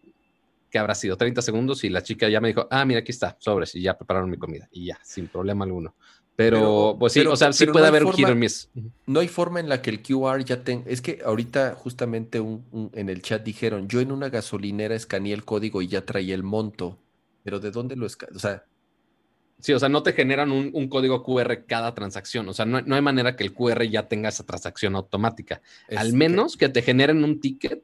que 0.72 0.80
habrá 0.80 0.95
sido 0.95 1.16
30 1.17 1.43
segundos 1.43 1.83
y 1.83 1.90
la 1.90 2.01
chica 2.01 2.27
ya 2.30 2.42
me 2.42 2.48
dijo, 2.48 2.67
ah, 2.72 2.83
mira, 2.85 3.01
aquí 3.01 3.11
está, 3.11 3.38
sobres, 3.40 3.75
y 3.75 3.82
ya 3.82 3.95
prepararon 3.95 4.27
mi 4.32 4.38
comida, 4.38 4.67
y 4.72 4.85
ya, 4.88 5.00
sin 5.03 5.27
problema 5.27 5.66
alguno. 5.66 5.93
Pero, 6.35 6.58
Pero- 6.58 6.95
pues 7.00 7.14
sí, 7.14 7.19
pero- 7.19 7.33
o 7.33 7.35
sea, 7.35 7.53
sí 7.53 7.67
no 7.67 7.74
puede 7.74 7.85
hay 7.85 7.90
haber 7.90 8.01
un 8.06 8.08
forma- 8.08 8.17
giro 8.17 8.30
en 8.32 8.40
mis... 8.40 8.69
No 9.06 9.19
hay 9.19 9.27
forma 9.27 9.59
en 9.59 9.69
la 9.69 9.83
que 9.83 9.92
el 9.92 10.01
QR 10.01 10.43
ya 10.43 10.64
tenga. 10.64 10.90
Es 10.90 11.00
que 11.01 11.19
ahorita, 11.24 11.75
justamente 11.75 12.40
un- 12.40 12.66
un- 12.72 12.90
en 12.95 13.09
el 13.09 13.22
chat 13.22 13.43
dijeron: 13.43 13.88
Yo 13.88 14.01
en 14.01 14.11
una 14.11 14.30
gasolinera 14.30 14.95
escaneé 14.95 15.33
el 15.35 15.45
código 15.45 15.83
y 15.83 15.88
ya 15.90 16.03
traía 16.06 16.33
el 16.33 16.42
monto. 16.42 16.98
Pero 17.43 17.59
¿de 17.59 17.69
dónde 17.69 17.95
lo 17.95 18.08
escaneé? 18.08 18.35
O 18.35 18.40
sea, 18.40 18.64
Sí, 19.59 19.72
o 19.74 19.80
sea, 19.80 19.88
no 19.90 20.01
te 20.03 20.11
generan 20.11 20.51
un, 20.51 20.72
un 20.74 20.90
código 20.90 21.24
QR 21.24 21.66
cada 21.66 21.93
transacción. 21.93 22.50
O 22.50 22.53
sea, 22.53 22.66
no, 22.66 22.82
no 22.82 22.95
hay 22.95 23.01
manera 23.01 23.35
que 23.38 23.43
el 23.45 23.53
QR 23.53 23.88
ya 23.88 24.09
tenga 24.09 24.27
esa 24.27 24.43
transacción 24.43 24.93
automática. 24.95 25.61
Al 25.95 26.11
menos 26.14 26.58
que 26.58 26.67
te 26.67 26.82
generen 26.82 27.24
un 27.24 27.40
ticket 27.40 27.82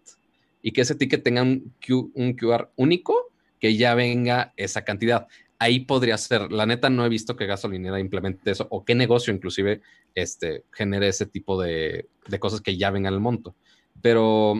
y 0.61 0.71
que 0.71 0.81
ese 0.81 0.95
ticket 0.95 1.23
tenga 1.23 1.41
un, 1.41 1.73
Q- 1.85 2.11
QR 2.37 2.69
único 2.75 3.15
que 3.59 3.75
ya 3.75 3.93
venga 3.95 4.53
esa 4.57 4.83
cantidad. 4.83 5.27
Ahí 5.57 5.81
podría 5.81 6.17
ser. 6.17 6.51
La 6.51 6.65
neta, 6.65 6.89
no 6.89 7.05
he 7.05 7.09
visto 7.09 7.35
que 7.35 7.45
gasolinera 7.45 7.99
implemente 7.99 8.51
eso 8.51 8.67
o 8.69 8.85
qué 8.85 8.95
negocio 8.95 9.33
inclusive 9.33 9.81
este, 10.15 10.63
genere 10.71 11.09
ese 11.09 11.25
tipo 11.25 11.61
de, 11.61 12.07
de 12.27 12.39
cosas 12.39 12.61
que 12.61 12.77
ya 12.77 12.91
vengan 12.91 13.13
al 13.13 13.19
monto. 13.19 13.55
Pero, 14.01 14.53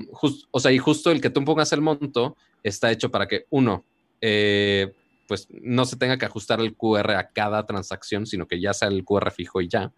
o 0.51 0.59
sea, 0.59 0.71
y 0.71 0.77
justo 0.77 1.11
el 1.11 1.21
que 1.21 1.29
tú 1.29 1.45
pongas 1.45 1.71
el 1.71 1.81
monto 1.81 2.35
está 2.61 2.91
hecho 2.91 3.09
para 3.09 3.27
que, 3.27 3.45
uno, 3.49 3.85
eh, 4.19 4.91
pues 5.27 5.47
no 5.61 5.85
se 5.85 5.95
tenga 5.95 6.17
que 6.17 6.25
ajustar 6.25 6.59
el 6.59 6.75
QR 6.75 7.15
a 7.15 7.29
cada 7.29 7.65
transacción, 7.65 8.25
sino 8.25 8.47
que 8.47 8.59
ya 8.59 8.73
sea 8.73 8.89
el 8.89 9.05
QR 9.05 9.31
fijo 9.31 9.61
y 9.61 9.69
ya. 9.69 9.93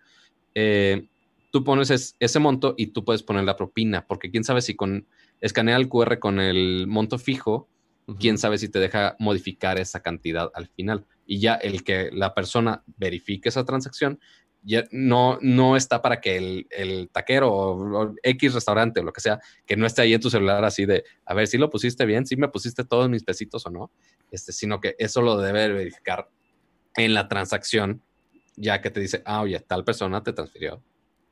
Eh, 0.54 1.08
tú 1.52 1.64
pones 1.64 1.90
es- 1.90 2.16
ese 2.20 2.38
monto 2.38 2.76
y 2.78 2.88
tú 2.88 3.04
puedes 3.04 3.24
poner 3.24 3.44
la 3.46 3.56
propina, 3.56 4.06
porque 4.06 4.30
quién 4.30 4.44
sabe 4.44 4.62
si 4.62 4.76
con 4.76 5.08
escanea 5.42 5.76
el 5.76 5.90
QR 5.90 6.20
con 6.20 6.40
el 6.40 6.88
monto 6.88 7.18
fijo, 7.18 7.68
quién 8.20 8.38
sabe 8.38 8.58
si 8.58 8.70
te 8.70 8.80
deja 8.80 9.16
modificar 9.20 9.80
esa 9.80 10.02
cantidad 10.02 10.52
al 10.54 10.68
final. 10.68 11.06
Y 11.26 11.40
ya 11.40 11.56
el 11.56 11.84
que 11.84 12.10
la 12.12 12.34
persona 12.34 12.84
verifique 12.98 13.50
esa 13.50 13.66
transacción, 13.66 14.20
ya 14.64 14.84
no, 14.92 15.40
no 15.42 15.76
está 15.76 16.02
para 16.02 16.22
que 16.22 16.38
el, 16.38 16.68
el 16.70 17.10
taquero 17.12 17.52
o, 17.52 18.04
o 18.04 18.16
X 18.22 18.54
restaurante 18.54 19.00
o 19.00 19.04
lo 19.04 19.12
que 19.12 19.22
sea, 19.22 19.40
que 19.66 19.76
no 19.76 19.88
esté 19.88 20.04
ahí 20.04 20.14
en 20.14 20.22
tu 20.22 20.30
celular 20.30 20.64
así 20.64 20.86
de, 20.86 21.04
a 21.26 21.34
ver 21.34 21.48
si 21.48 21.58
lo 21.58 21.70
pusiste 21.70 22.06
bien, 22.06 22.28
si 22.28 22.36
me 22.36 22.48
pusiste 22.48 22.84
todos 22.84 23.10
mis 23.10 23.24
pesitos 23.24 23.66
o 23.66 23.72
no, 23.72 23.92
este, 24.30 24.52
sino 24.52 24.80
que 24.80 24.96
eso 25.00 25.22
lo 25.22 25.38
debe 25.38 25.68
verificar 25.70 26.30
en 26.96 27.14
la 27.14 27.28
transacción, 27.28 28.04
ya 28.56 28.82
que 28.82 28.92
te 28.92 29.00
dice, 29.00 29.24
ah, 29.26 29.42
oye, 29.42 29.60
tal 29.62 29.84
persona 29.84 30.22
te 30.22 30.34
transfirió 30.34 30.84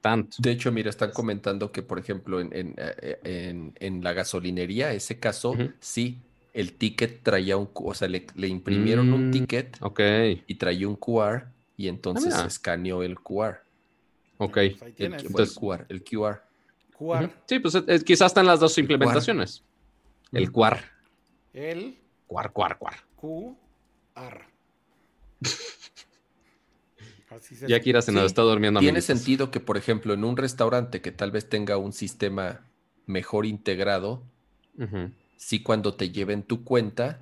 tanto. 0.01 0.37
De 0.39 0.51
hecho, 0.51 0.71
mira, 0.71 0.89
están 0.89 1.11
comentando 1.11 1.71
que, 1.71 1.81
por 1.81 1.99
ejemplo, 1.99 2.39
en, 2.39 2.49
en, 2.55 2.75
eh, 2.77 3.19
en- 3.23 3.73
en 3.79 4.03
la 4.03 4.13
gasolinería, 4.13 4.93
ese 4.93 5.19
caso, 5.19 5.55
sí, 5.79 6.17
el 6.53 6.73
ticket 6.73 7.21
traía 7.23 7.57
un, 7.57 7.69
o 7.73 7.93
sea, 7.93 8.07
le, 8.07 8.25
le 8.35 8.47
imprimieron 8.47 9.11
un 9.13 9.27
Mm, 9.29 9.31
ticket 9.31 9.77
Ok, 9.81 9.99
y 10.47 10.55
traía 10.55 10.87
un 10.87 10.95
QR 10.95 11.43
y 11.77 11.87
entonces 11.87 12.33
mira. 12.33 12.45
escaneó 12.47 13.03
el 13.03 13.17
QR. 13.19 13.57
ok. 14.37 14.53
Pues 14.79 14.93
El, 14.97 15.13
Entonces- 15.13 15.55
QR, 15.57 15.85
el 15.89 16.03
QR. 16.03 16.41
QR. 16.97 17.29
Sí, 17.45 17.59
pues 17.59 17.75
eh, 17.75 17.99
quizás 18.05 18.27
están 18.31 18.45
las 18.45 18.59
dos 18.59 18.77
implementaciones. 18.77 19.63
El 20.31 20.51
cuar, 20.51 20.83
El 21.53 21.97
cuar, 22.27 22.51
cuar, 22.51 22.77
cuar. 22.77 22.95
QR. 23.15 24.45
Así 27.29 27.55
se 27.55 27.67
Ya 27.67 27.79
Kira 27.79 28.01
se 28.01 28.11
nos 28.11 28.21
Sí, 28.21 28.25
está 28.27 28.41
durmiendo. 28.41 28.79
Tiene 28.79 28.99
amiguitos. 28.99 29.17
sentido 29.17 29.51
que, 29.51 29.59
por 29.59 29.77
ejemplo, 29.77 30.13
en 30.13 30.23
un 30.23 30.35
restaurante 30.37 31.01
que 31.01 31.11
tal 31.11 31.31
vez 31.31 31.47
tenga 31.47 31.77
un 31.77 31.93
sistema 31.93 32.61
mejor 33.05 33.45
integrado, 33.45 34.23
si 35.37 35.61
cuando 35.61 35.93
te 35.93 36.09
lleven 36.09 36.43
tu 36.43 36.63
cuenta, 36.63 37.19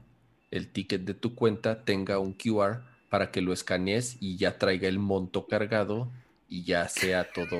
el 0.51 0.69
ticket 0.69 1.01
de 1.01 1.13
tu 1.13 1.35
cuenta 1.35 1.83
tenga 1.83 2.19
un 2.19 2.33
QR 2.33 2.81
para 3.09 3.31
que 3.31 3.41
lo 3.41 3.51
escanees 3.53 4.17
y 4.19 4.37
ya 4.37 4.57
traiga 4.57 4.87
el 4.87 4.99
monto 4.99 5.47
cargado 5.47 6.09
y 6.49 6.63
ya 6.63 6.87
sea 6.87 7.25
todo 7.31 7.57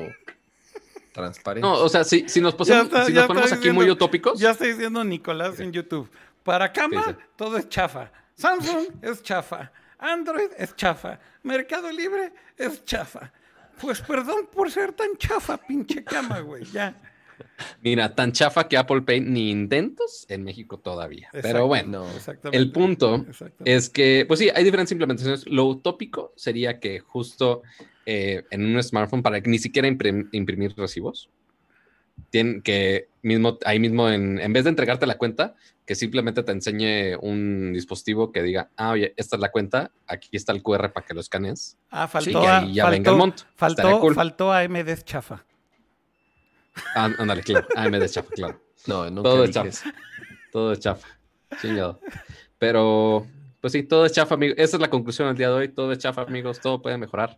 transparente. 1.14 1.67
No, 1.67 1.74
o 1.76 1.90
sea, 1.90 2.03
si, 2.03 2.27
si 2.30 2.42
nos, 2.42 2.56
posemos- 2.56 2.84
está- 2.85 3.06
si 3.06 3.14
ya 3.14 3.22
nos 3.22 3.27
ponemos 3.27 3.51
aquí 3.51 3.72
muy 3.72 3.90
utópicos, 3.90 4.40
Ya 4.40 4.51
está 4.51 4.66
diciendo 4.66 5.03
Nicolás 5.03 5.59
en 5.59 5.72
YouTube. 5.72 6.09
Para 6.43 6.72
cama, 6.72 7.03
Sí, 7.03 7.11
sí. 7.11 7.17
todo 7.35 7.58
es 7.58 7.67
chafa. 7.69 8.11
Samsung 8.35 8.88
es 9.01 9.22
chafa. 9.24 9.72
Android 10.00 10.50
es 10.58 10.76
chafa. 10.76 11.19
Mercado 11.43 11.92
Libre 11.92 12.32
es 12.58 12.84
chafa. 12.85 13.32
Pues 13.82 14.01
perdón 14.01 14.48
por 14.51 14.72
ser 14.72 14.93
tan 14.93 15.16
chafa, 15.17 15.58
pinche 15.58 16.03
cama, 16.03 16.40
güey. 16.40 16.64
Ya. 16.66 16.95
mira, 17.84 18.16
tan 18.16 18.32
chafa 18.32 18.67
que 18.67 18.77
Apple 18.77 19.01
Pay 19.03 19.22
ni 19.22 19.51
intentos 19.51 20.26
en 20.30 20.43
México 20.43 20.80
todavía. 20.80 21.30
Pero 21.32 21.67
bueno, 21.67 22.08
el 22.51 22.72
punto 22.72 23.26
es 23.64 23.90
que, 23.92 24.26
pues 24.27 24.40
sí, 24.40 24.50
hay 24.53 24.64
diferentes 24.64 24.92
implementaciones. 24.92 25.45
Lo 25.48 25.66
utópico 25.66 26.34
sería 26.35 26.80
que 26.80 27.00
justo 27.00 27.61
eh, 28.08 28.43
en 28.50 28.66
un 28.66 28.82
smartphone, 28.82 29.22
para 29.22 29.42
que 29.42 29.50
ni 29.51 29.59
siquiera 29.59 29.88
imprim- 29.88 30.30
imprimir 30.32 30.74
recibos, 30.76 31.30
tienen 32.30 32.62
que 32.62 33.10
mismo, 33.22 33.58
ahí 33.66 33.80
mismo, 33.80 34.10
en, 34.10 34.40
en 34.40 34.54
vez 34.54 34.64
de 34.64 34.70
entregarte 34.70 35.06
la 35.06 35.18
cuenta, 35.18 35.56
que 35.86 35.96
simplemente 35.96 36.44
te 36.44 36.52
enseñe 36.52 37.16
un 37.22 37.74
dispositivo 37.74 38.32
que 38.32 38.42
diga, 38.44 38.70
ah, 38.78 38.92
oye, 38.92 39.14
esta 39.18 39.36
es 39.36 39.42
la 39.42 39.52
cuenta, 39.52 39.92
aquí 40.08 40.30
está 40.34 40.52
el 40.54 40.62
QR 40.64 40.92
para 40.94 41.06
que 41.06 41.14
lo 41.14 41.20
escanees. 41.22 41.78
Ah, 41.90 42.08
Sí, 42.08 42.32
faltó, 42.32 42.44
y 42.44 42.46
a- 42.46 42.58
ahí 42.60 42.74
ya 42.74 42.84
faltó, 42.84 42.92
venga 42.98 43.12
el 43.12 43.18
monto. 43.18 43.44
Faltó, 43.56 44.00
cool. 44.00 44.16
faltó 44.16 44.52
AMD 44.54 45.04
chafa. 45.04 45.46
Ah, 46.96 47.10
ándale, 47.18 47.42
claro. 47.42 47.68
Me 47.90 48.08
chafa, 48.08 48.30
claro. 48.34 48.62
No, 48.86 49.10
nunca 49.10 49.24
Todo 49.30 49.44
es 49.44 49.50
dije 49.56 49.72
chafa. 49.72 49.94
Todo 50.52 50.72
es 50.74 50.80
chafa. 50.80 51.08
Chingado. 51.62 52.00
Pero, 52.60 53.28
pues 53.62 53.74
sí, 53.74 53.84
todo 53.84 54.06
es 54.06 54.12
chafa, 54.12 54.36
amigos. 54.36 54.56
Esa 54.60 54.78
es 54.78 54.82
la 54.82 54.90
conclusión 54.90 55.28
del 55.30 55.38
día 55.38 55.48
de 55.50 55.54
hoy. 55.54 55.68
Todo 55.70 55.92
es 55.92 55.98
chafa, 56.00 56.22
amigos. 56.22 56.60
Todo 56.60 56.82
puede 56.82 56.98
mejorar. 56.98 57.38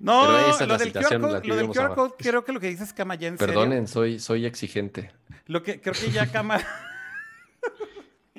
No, 0.00 0.22
Pero 0.26 0.38
esa 0.50 0.50
es 0.50 0.60
lo 0.60 0.66
la 0.66 0.78
del 0.78 0.92
QR 0.92 0.98
situación 1.02 1.22
code, 1.22 1.48
lo 1.48 1.56
del 1.56 1.68
QR 1.68 1.94
code, 1.94 2.14
creo 2.18 2.44
que 2.44 2.52
lo 2.52 2.60
que 2.60 2.68
dices 2.68 2.92
Cama 2.92 3.14
ya 3.16 3.28
en 3.28 3.38
serio. 3.38 3.54
Perdonen, 3.54 3.86
soy, 3.88 4.18
soy 4.18 4.46
exigente. 4.46 5.10
Lo 5.46 5.62
que 5.62 5.80
creo 5.80 5.94
que 5.94 6.10
ya 6.10 6.26
Cama 6.30 6.60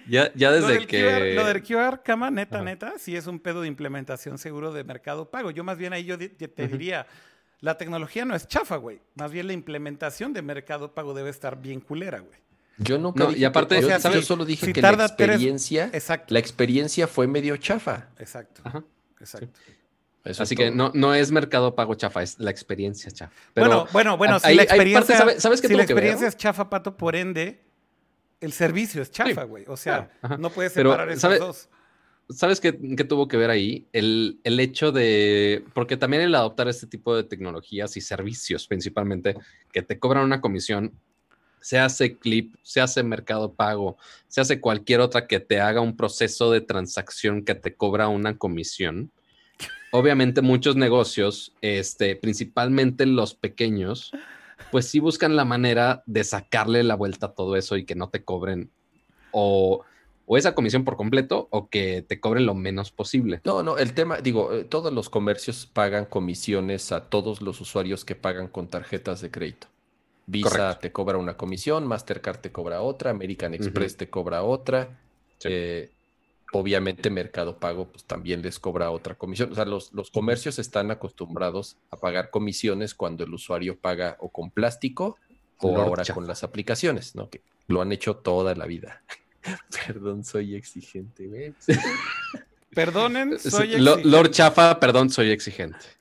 Ya, 0.07 0.31
ya 0.33 0.49
Lo 0.49 0.55
desde 0.61 0.73
del 0.73 0.87
que. 0.87 1.01
QR, 1.03 1.35
lo 1.35 1.45
del 1.47 1.63
QR, 1.63 2.01
cama, 2.01 2.31
neta, 2.31 2.55
Ajá. 2.57 2.65
neta, 2.65 2.93
sí 2.97 3.15
es 3.15 3.27
un 3.27 3.39
pedo 3.39 3.61
de 3.61 3.67
implementación 3.67 4.39
seguro 4.39 4.73
de 4.73 4.83
mercado 4.83 5.29
pago. 5.29 5.51
Yo 5.51 5.63
más 5.63 5.77
bien 5.77 5.93
ahí 5.93 6.03
yo 6.03 6.17
te 6.17 6.67
diría, 6.67 7.05
la 7.59 7.77
tecnología 7.77 8.25
no 8.25 8.33
es 8.35 8.47
chafa, 8.47 8.77
güey. 8.77 8.99
Más 9.13 9.31
bien 9.31 9.45
la 9.45 9.53
implementación 9.53 10.33
de 10.33 10.41
mercado 10.41 10.95
pago 10.95 11.13
debe 11.13 11.29
estar 11.29 11.61
bien 11.61 11.79
culera, 11.79 12.19
güey. 12.21 12.39
Yo 12.79 12.97
nunca 12.97 13.25
No, 13.25 13.29
y 13.29 13.33
dije 13.35 13.39
que- 13.41 13.45
aparte, 13.45 13.75
yo, 13.75 13.81
o 13.81 13.89
sea, 13.89 13.97
yo 13.97 14.01
¿sabes? 14.01 14.25
solo 14.25 14.45
dije 14.45 14.65
Si 14.65 14.73
que 14.73 14.81
la 14.81 14.93
experiencia, 14.93 15.89
Exacto, 15.93 16.33
la 16.33 16.39
experiencia 16.39 17.05
fue 17.07 17.27
medio 17.27 17.55
chafa. 17.57 18.07
exacto, 18.17 18.61
Ajá. 18.63 18.83
exacto. 19.19 19.59
Eso 20.25 20.43
Así 20.43 20.53
es 20.53 20.57
que 20.59 20.71
no, 20.71 20.91
no 20.93 21.13
es 21.15 21.31
mercado 21.31 21.75
pago 21.75 21.95
chafa, 21.95 22.21
es 22.21 22.37
la 22.39 22.51
experiencia 22.51 23.09
chafa. 23.09 23.31
Pero 23.53 23.67
bueno, 23.67 23.87
bueno, 23.93 24.17
bueno, 24.17 24.39
si 24.39 24.43
la 24.43 24.49
ahí 24.49 24.57
parte, 24.57 24.73
experiencia, 24.73 25.17
¿sabe- 25.17 25.39
sabes 25.39 25.61
qué 25.61 25.67
si 25.67 25.73
tuvo 25.73 25.81
la 25.81 25.87
que 25.87 25.93
ver? 25.93 26.03
experiencia 26.03 26.27
es 26.27 26.37
chafa, 26.37 26.69
pato, 26.69 26.97
por 26.97 27.15
ende, 27.15 27.61
el 28.41 28.51
servicio 28.51 29.01
es 29.01 29.11
chafa, 29.11 29.43
güey. 29.43 29.63
O 29.67 29.77
sea, 29.77 30.11
no 30.37 30.49
puedes 30.49 30.73
Pero, 30.73 30.91
separar 30.91 31.09
esos 31.09 31.21
¿sabe- 31.21 31.39
dos. 31.39 31.69
¿Sabes 32.31 32.59
qué, 32.59 32.77
qué 32.95 33.03
tuvo 33.05 33.27
que 33.27 33.37
ver 33.37 33.49
ahí? 33.49 33.87
El, 33.91 34.39
el 34.43 34.59
hecho 34.59 34.91
de, 34.91 35.63
porque 35.73 35.97
también 35.97 36.21
el 36.21 36.35
adoptar 36.35 36.67
este 36.67 36.85
tipo 36.85 37.15
de 37.15 37.23
tecnologías 37.23 37.97
y 37.97 38.01
servicios 38.01 38.67
principalmente, 38.67 39.35
que 39.71 39.81
te 39.81 39.97
cobran 39.97 40.25
una 40.25 40.39
comisión, 40.39 40.93
se 41.59 41.79
hace 41.79 42.17
clip, 42.17 42.53
se 42.61 42.81
hace 42.81 43.01
mercado 43.01 43.53
pago, 43.55 43.97
se 44.27 44.41
hace 44.41 44.61
cualquier 44.61 44.99
otra 44.99 45.25
que 45.25 45.39
te 45.39 45.59
haga 45.59 45.81
un 45.81 45.97
proceso 45.97 46.51
de 46.51 46.61
transacción 46.61 47.43
que 47.43 47.55
te 47.55 47.73
cobra 47.73 48.09
una 48.09 48.37
comisión. 48.37 49.11
Obviamente 49.91 50.41
muchos 50.41 50.75
negocios, 50.75 51.53
este, 51.61 52.15
principalmente 52.15 53.05
los 53.05 53.33
pequeños, 53.33 54.11
pues 54.71 54.87
sí 54.87 54.99
buscan 54.99 55.35
la 55.35 55.45
manera 55.45 56.03
de 56.05 56.23
sacarle 56.23 56.83
la 56.83 56.95
vuelta 56.95 57.27
a 57.27 57.33
todo 57.33 57.55
eso 57.55 57.77
y 57.77 57.85
que 57.85 57.95
no 57.95 58.09
te 58.09 58.23
cobren 58.23 58.69
o 59.31 59.83
o 60.31 60.37
esa 60.37 60.53
comisión 60.53 60.85
por 60.85 60.95
completo 60.95 61.47
o 61.49 61.69
que 61.69 62.03
te 62.03 62.19
cobren 62.19 62.45
lo 62.45 62.53
menos 62.53 62.91
posible. 62.91 63.41
No, 63.45 63.63
no, 63.63 63.79
el 63.79 63.95
tema, 63.95 64.17
digo, 64.17 64.53
eh, 64.53 64.63
todos 64.63 64.93
los 64.93 65.09
comercios 65.09 65.65
pagan 65.65 66.05
comisiones 66.05 66.91
a 66.91 67.09
todos 67.09 67.41
los 67.41 67.59
usuarios 67.61 68.05
que 68.05 68.13
pagan 68.13 68.47
con 68.47 68.67
tarjetas 68.67 69.21
de 69.21 69.31
crédito. 69.31 69.65
Visa 70.27 70.77
te 70.77 70.91
cobra 70.91 71.17
una 71.17 71.35
comisión, 71.35 71.87
Mastercard 71.87 72.41
te 72.41 72.51
cobra 72.51 72.83
otra, 72.83 73.09
American 73.09 73.55
Express 73.55 73.97
te 73.97 74.07
cobra 74.11 74.43
otra. 74.43 74.99
Eh, 75.43 75.89
obviamente 76.51 77.09
Mercado 77.09 77.59
Pago 77.59 77.87
pues, 77.91 78.03
también 78.05 78.41
les 78.41 78.59
cobra 78.59 78.91
otra 78.91 79.15
comisión. 79.15 79.51
O 79.51 79.55
sea, 79.55 79.65
los, 79.65 79.93
los 79.93 80.11
comercios 80.11 80.59
están 80.59 80.91
acostumbrados 80.91 81.77
a 81.91 81.97
pagar 81.97 82.29
comisiones 82.29 82.93
cuando 82.95 83.23
el 83.23 83.33
usuario 83.33 83.77
paga 83.77 84.17
o 84.19 84.29
con 84.29 84.51
plástico 84.51 85.17
o 85.59 85.77
ahora 85.77 86.03
con 86.13 86.27
las 86.27 86.43
aplicaciones, 86.43 87.15
¿no? 87.15 87.29
Que 87.29 87.41
lo 87.67 87.81
han 87.81 87.91
hecho 87.91 88.15
toda 88.15 88.55
la 88.55 88.65
vida. 88.65 89.03
Perdón, 89.87 90.23
soy 90.23 90.55
exigente. 90.55 91.53
Perdonen, 92.73 93.39
soy 93.39 93.75
exigente. 93.75 94.03
Lord 94.05 94.31
Chafa, 94.31 94.79
perdón, 94.79 95.09
soy 95.09 95.31
exigente. 95.31 95.98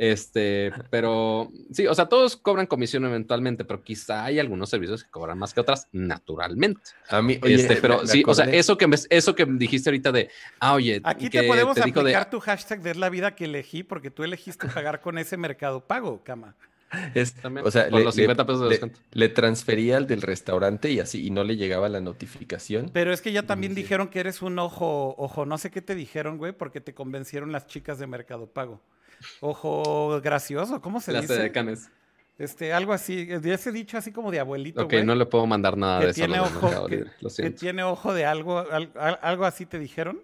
Este, 0.00 0.72
pero 0.88 1.52
sí, 1.70 1.86
o 1.86 1.94
sea, 1.94 2.06
todos 2.06 2.34
cobran 2.34 2.66
comisión 2.66 3.04
eventualmente, 3.04 3.66
pero 3.66 3.82
quizá 3.82 4.24
hay 4.24 4.38
algunos 4.38 4.70
servicios 4.70 5.04
que 5.04 5.10
cobran 5.10 5.36
más 5.36 5.52
que 5.52 5.60
otras 5.60 5.88
naturalmente. 5.92 6.80
A 7.10 7.20
mí, 7.20 7.38
este, 7.42 7.76
pero 7.76 8.06
sí, 8.06 8.22
o 8.26 8.34
sea, 8.34 8.46
eso 8.46 8.78
que, 8.78 8.88
eso 9.10 9.34
que 9.34 9.44
dijiste 9.44 9.90
ahorita 9.90 10.10
de, 10.10 10.30
ah, 10.58 10.72
oye, 10.72 11.02
aquí 11.04 11.28
te 11.28 11.42
podemos 11.42 11.76
aplicar 11.76 12.30
tu 12.30 12.40
hashtag 12.40 12.80
de 12.80 12.92
es 12.92 12.96
la 12.96 13.10
vida 13.10 13.34
que 13.34 13.44
elegí 13.44 13.82
porque 13.82 14.10
tú 14.10 14.24
elegiste 14.24 14.68
pagar 14.68 15.02
con 15.02 15.18
ese 15.18 15.36
mercado 15.36 15.84
pago, 15.86 16.24
cama. 16.24 16.56
o 17.62 17.70
sea, 17.70 17.90
le, 17.90 18.02
los 18.02 18.14
50 18.14 18.46
pesos 18.46 18.62
de 18.62 18.68
descuento. 18.70 19.00
Le, 19.12 19.28
transfería 19.28 19.98
al 19.98 20.06
del 20.06 20.22
restaurante 20.22 20.90
y 20.90 21.00
así, 21.00 21.26
y 21.26 21.28
no 21.28 21.44
le 21.44 21.58
llegaba 21.58 21.90
la 21.90 22.00
notificación. 22.00 22.88
Pero 22.90 23.12
es 23.12 23.20
que 23.20 23.32
ya 23.32 23.42
también 23.42 23.74
dijeron 23.74 24.08
que 24.08 24.20
eres 24.20 24.40
un 24.40 24.58
ojo, 24.60 25.14
ojo, 25.18 25.44
no 25.44 25.58
sé 25.58 25.70
qué 25.70 25.82
te 25.82 25.94
dijeron, 25.94 26.38
güey, 26.38 26.52
porque 26.52 26.80
te 26.80 26.94
convencieron 26.94 27.52
las 27.52 27.66
chicas 27.66 27.98
de 27.98 28.06
Mercado 28.06 28.46
Pago. 28.46 28.80
Ojo 29.40 30.20
gracioso, 30.22 30.80
¿cómo 30.80 31.00
se 31.00 31.12
dice? 31.12 31.34
de 31.34 31.52
canes. 31.52 31.90
Este, 32.38 32.72
algo 32.72 32.94
así, 32.94 33.28
ese 33.30 33.70
dicho 33.70 33.98
así 33.98 34.12
como 34.12 34.30
de 34.30 34.40
abuelito. 34.40 34.82
Ok, 34.82 34.94
no 35.04 35.14
le 35.14 35.26
puedo 35.26 35.46
mandar 35.46 35.76
nada 35.76 36.00
de 36.00 36.14
tiene 36.14 36.40
Ojo, 36.40 36.86
que, 36.86 37.04
que, 37.36 37.50
tiene 37.50 37.82
ojo 37.82 38.14
de 38.14 38.24
algo, 38.24 38.64
algo 38.96 39.44
así 39.44 39.66
te 39.66 39.78
dijeron. 39.78 40.22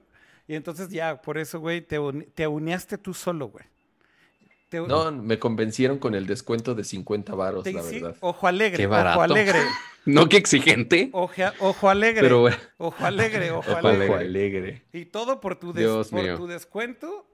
Y 0.49 0.55
entonces 0.55 0.89
ya, 0.89 1.21
por 1.21 1.37
eso, 1.37 1.61
güey, 1.61 1.83
te, 1.83 1.99
te 2.35 2.47
uníaste 2.47 2.97
tú 2.97 3.13
solo, 3.13 3.49
güey. 3.49 3.65
No, 4.73 5.13
me 5.13 5.39
convencieron 5.39 5.99
con 5.99 6.15
el 6.15 6.27
descuento 6.27 6.75
de 6.75 6.85
50 6.85 7.35
varos, 7.35 7.67
la 7.67 7.83
verdad. 7.83 8.17
Ojo 8.21 8.47
alegre, 8.47 8.87
ojo 8.87 9.23
alegre. 9.23 9.61
no, 10.07 10.29
qué 10.29 10.37
exigente. 10.39 11.11
Ojo, 11.13 11.89
alegre. 11.89 12.23
Pero, 12.23 12.49
Ojo 12.79 13.05
alegre, 13.05 13.51
ojo, 13.53 13.77
alegre. 13.77 14.83
Y 14.93 15.05
todo 15.05 15.41
por 15.41 15.57
tu, 15.57 15.73
por 15.73 16.37
tu 16.37 16.47
descuento. 16.47 17.27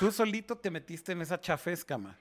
Tú 0.00 0.10
solito 0.10 0.56
te 0.56 0.70
metiste 0.70 1.12
en 1.12 1.20
esa 1.20 1.38
chafesca, 1.38 1.98
ma. 1.98 2.16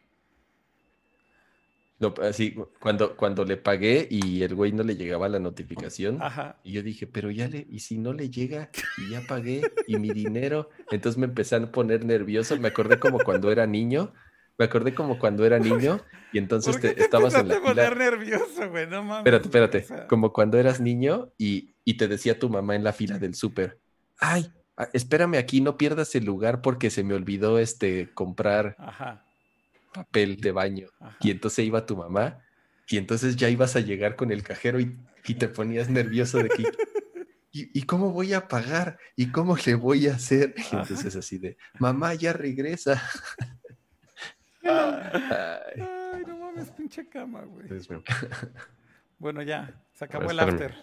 No, 1.98 2.14
así, 2.22 2.56
cuando, 2.80 3.16
cuando 3.16 3.45
le 3.45 3.56
pagué 3.56 4.06
y 4.09 4.43
el 4.43 4.53
güey 4.53 4.74
no 4.74 4.83
le 4.83 4.98
llegaba 4.98 5.30
la 5.30 5.40
notificación, 5.40 6.19
y 6.64 6.74
yo 6.74 6.83
dije, 6.83 7.08
pero 7.08 7.32
ya 7.32 7.48
le, 7.48 7.66
y 7.69 7.80
si 7.80 7.98
no 7.98 8.11
le 8.11 8.30
llega, 8.30 8.69
y 8.98 9.09
ya 9.09 9.22
pagué, 9.27 9.61
y 9.88 9.98
mi 9.98 10.09
dinero, 10.09 10.69
entonces 10.91 11.17
me 11.17 11.25
empecé 11.25 11.56
a 11.56 11.72
poner 11.72 12.03
nervioso, 12.03 12.58
me 12.58 12.67
acordé 12.67 12.99
como 12.99 13.19
cuando 13.19 13.49
era 13.49 13.66
niño, 13.66 14.14
me 14.58 14.66
acordé 14.66 14.93
como 14.93 15.17
cuando 15.17 15.45
era 15.45 15.58
niño 15.58 16.01
y 16.33 16.38
entonces 16.38 16.82
te, 16.82 17.01
estabas 17.01 17.33
en 17.35 17.48
la 17.48 17.61
fila. 17.61 17.95
nervioso, 17.95 18.69
güey, 18.69 18.88
no 18.88 19.03
mames. 19.03 19.19
Espérate, 19.19 19.80
espérate. 19.80 20.08
Como 20.08 20.33
cuando 20.33 20.58
eras 20.58 20.82
niño 20.82 21.32
y, 21.38 21.75
y, 21.85 21.95
te 21.95 22.09
decía 22.09 22.40
tu 22.40 22.49
mamá 22.49 22.75
en 22.75 22.83
la 22.83 22.91
fila 22.91 23.19
del 23.19 23.35
súper, 23.35 23.80
ay, 24.19 24.51
espérame 24.93 25.35
aquí, 25.35 25.61
no 25.61 25.77
pierdas 25.77 26.16
el 26.16 26.25
lugar 26.25 26.61
porque 26.61 26.90
se 26.90 27.03
me 27.03 27.14
olvidó 27.14 27.59
este 27.59 28.11
comprar 28.14 28.75
papel 29.93 30.38
de 30.38 30.51
baño. 30.51 30.88
Y 31.19 31.32
entonces 31.32 31.66
iba 31.66 31.85
tu 31.85 31.98
mamá 31.98 32.43
y 32.88 32.98
entonces 32.98 33.35
ya 33.35 33.49
ibas 33.49 33.75
a 33.75 33.82
llegar 33.82 34.16
con 34.16 34.32
el 34.32 34.43
cajero 34.43 34.80
y, 34.80 34.98
y 35.25 35.35
te 35.35 35.48
ponías 35.48 35.90
nervioso 35.90 36.40
de 36.40 36.49
que... 36.49 36.64
¿Y, 37.51 37.82
cómo 37.83 38.11
voy 38.11 38.33
a 38.33 38.48
pagar? 38.48 38.99
¿Y 39.16 39.32
cómo 39.32 39.58
le 39.58 39.74
voy 39.74 40.08
a 40.08 40.14
hacer? 40.14 40.53
Y 40.56 40.75
entonces 40.75 41.16
así 41.16 41.40
de, 41.40 41.58
mamá, 41.80 42.14
ya 42.14 42.32
regresa. 42.32 43.01
Ay, 44.64 46.24
no 46.27 46.38
mames, 46.38 46.69
pinche 46.72 47.09
cama, 47.09 47.41
güey. 47.41 47.67
Bueno, 49.17 49.41
ya, 49.41 49.83
se 49.93 50.06
acabó 50.06 50.30
el 50.30 50.40
after. 50.40 50.75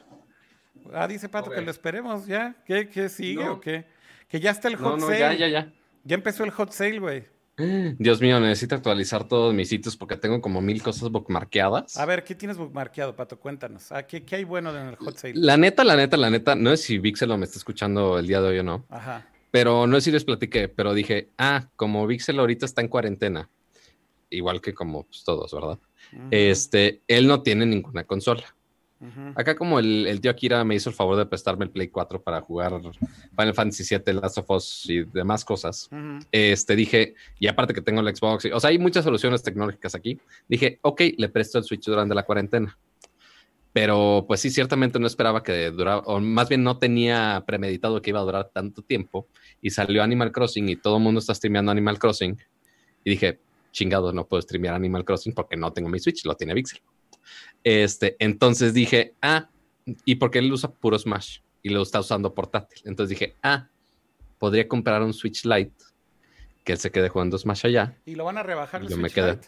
Ah, 0.93 1.07
dice 1.09 1.29
Pato 1.29 1.51
que 1.51 1.61
lo 1.61 1.71
esperemos, 1.71 2.27
¿ya? 2.27 2.57
¿Qué, 2.65 2.89
qué 2.89 3.09
sigue 3.09 3.49
o 3.49 3.61
qué? 3.61 3.87
Que 4.29 4.41
ya 4.41 4.51
está 4.51 4.69
el 4.69 4.77
hot 4.77 4.99
no, 4.99 5.09
no, 5.09 5.15
Ya, 5.15 5.33
ya, 5.35 5.49
ya. 5.49 5.73
Ya 6.05 6.15
empezó 6.15 6.45
el 6.45 6.51
hot 6.51 6.73
sale, 6.73 6.99
güey. 6.99 7.25
Dios 7.99 8.21
mío, 8.21 8.39
necesito 8.41 8.75
actualizar 8.75 9.27
todos 9.27 9.55
mis 9.55 9.69
sitios 9.69 9.97
porque 9.97 10.17
tengo 10.17 10.41
como 10.41 10.61
mil 10.61 10.83
cosas 10.83 11.11
bookmarkeadas. 11.11 11.97
A 11.97 12.07
ver, 12.07 12.25
¿qué 12.25 12.35
tienes 12.35 12.59
bookmarkeado, 12.59 13.17
Pato? 13.17 13.39
Cuéntanos. 13.39 13.91
Ah, 13.93 14.07
¿qué, 14.07 14.25
¿Qué, 14.25 14.37
hay 14.37 14.45
bueno 14.45 14.71
en 14.77 14.89
el 14.89 14.97
hot 14.97 15.17
sale? 15.17 15.35
La 15.37 15.57
neta, 15.57 15.85
la 15.85 15.97
neta, 15.97 16.17
la 16.17 16.31
neta, 16.31 16.55
no 16.55 16.71
sé 16.71 16.77
si 16.77 16.99
Vixel 16.99 17.37
me 17.37 17.45
está 17.45 17.59
escuchando 17.59 18.19
el 18.19 18.27
día 18.27 18.41
de 18.41 18.49
hoy 18.49 18.59
o 18.59 18.63
no. 18.63 18.85
Ajá. 18.89 19.27
Pero 19.51 19.87
no 19.87 19.97
sé 19.97 20.07
si 20.07 20.11
les 20.11 20.25
platiqué, 20.25 20.69
pero 20.69 20.93
dije, 20.93 21.31
ah, 21.39 21.69
como 21.77 22.07
Vixel 22.07 22.39
ahorita 22.39 22.67
está 22.67 22.83
en 22.83 22.89
cuarentena 22.89 23.49
igual 24.31 24.61
que 24.61 24.75
como 24.75 25.05
pues, 25.05 25.25
todos, 25.25 25.53
¿verdad? 25.53 25.79
Este, 26.31 27.03
él 27.09 27.27
no 27.27 27.43
tiene 27.43 27.67
ninguna 27.67 28.05
consola. 28.05 28.56
Acá 29.35 29.55
como 29.57 29.79
el, 29.79 30.19
tío 30.23 30.31
Akira 30.31 30.65
me 30.65 30.75
hizo 30.75 30.89
el 30.89 30.97
favor 30.97 31.17
de 31.19 31.27
prestarme 31.27 31.67
el 31.67 31.71
Play 31.71 31.89
4 31.89 32.23
para 32.23 32.41
jugar 32.41 32.81
Final 33.37 33.55
Fantasy 33.55 33.85
VII, 33.95 34.15
Last 34.15 34.39
of 34.39 34.51
Us 34.51 34.87
y 34.89 35.05
demás 35.05 35.45
cosas, 35.45 35.91
este 36.33 36.75
dije, 36.75 37.15
y 37.39 37.47
aparte 37.47 37.75
que 37.75 37.83
tengo 37.83 38.01
el 38.01 38.17
Xbox, 38.17 38.47
o 38.53 38.61
sea, 38.61 38.71
hay 38.71 38.79
muchas 38.79 39.05
soluciones 39.05 39.43
tecnológicas 39.43 39.95
aquí, 39.95 40.19
dije, 40.49 40.79
ok, 40.83 41.03
le 41.19 41.29
presto 41.29 41.59
el 41.59 41.65
Switch 41.65 41.85
durante 41.85 42.15
la 42.15 42.23
cuarentena. 42.23 42.77
Pero 43.73 44.25
pues 44.27 44.41
sí, 44.41 44.49
ciertamente 44.49 44.99
no 44.99 45.07
esperaba 45.07 45.43
que 45.43 45.71
durara, 45.71 45.99
o 45.99 46.19
más 46.19 46.49
bien 46.49 46.63
no 46.63 46.79
tenía 46.79 47.45
premeditado 47.47 48.01
que 48.01 48.09
iba 48.09 48.21
a 48.21 48.25
durar 48.25 48.51
tanto 48.51 48.81
tiempo, 48.81 49.29
y 49.61 49.69
salió 49.69 50.03
Animal 50.03 50.33
Crossing 50.33 50.71
y 50.71 50.77
todo 50.77 50.97
el 50.97 51.03
mundo 51.03 51.21
está 51.21 51.35
streameando 51.35 51.71
Animal 51.71 51.99
Crossing, 51.99 52.39
y 53.05 53.11
dije, 53.11 53.39
chingado, 53.73 54.11
no 54.15 54.27
puedo 54.27 54.41
streamear 54.41 54.75
Animal 54.75 55.05
Crossing 55.05 55.35
porque 55.35 55.59
no 55.59 55.71
tengo 55.75 55.91
mi 55.91 55.99
Switch, 55.99 56.25
lo 56.25 56.35
tiene 56.35 56.55
Pixel. 56.55 56.81
Este, 57.65 58.17
entonces 58.19 58.75
dije, 58.75 59.15
ah, 59.23 59.49
¿y 60.05 60.17
porque 60.17 60.39
él 60.39 60.53
usa 60.53 60.71
puro 60.71 60.99
Smash? 60.99 61.41
Y 61.63 61.71
lo 61.71 61.83
está 61.83 62.01
usando 62.01 62.35
portátil. 62.35 62.81
Entonces 62.85 63.11
dije, 63.11 63.35
ah, 63.43 63.69
podría 64.39 64.69
comprar 64.69 65.03
un 65.03 65.13
Switch 65.13 65.45
Lite 65.45 65.75
que 66.67 66.73
él 66.73 66.79
se 66.79 66.91
quede 66.91 67.09
jugando 67.09 67.39
Smash 67.39 67.67
allá. 67.67 67.97
Y 68.05 68.17
lo 68.17 68.25
van 68.25 68.39
a 68.39 68.43
rebajar 68.43 68.83
el 68.83 68.89
Switch 68.89 69.01
me 69.01 69.11
quedé. 69.11 69.39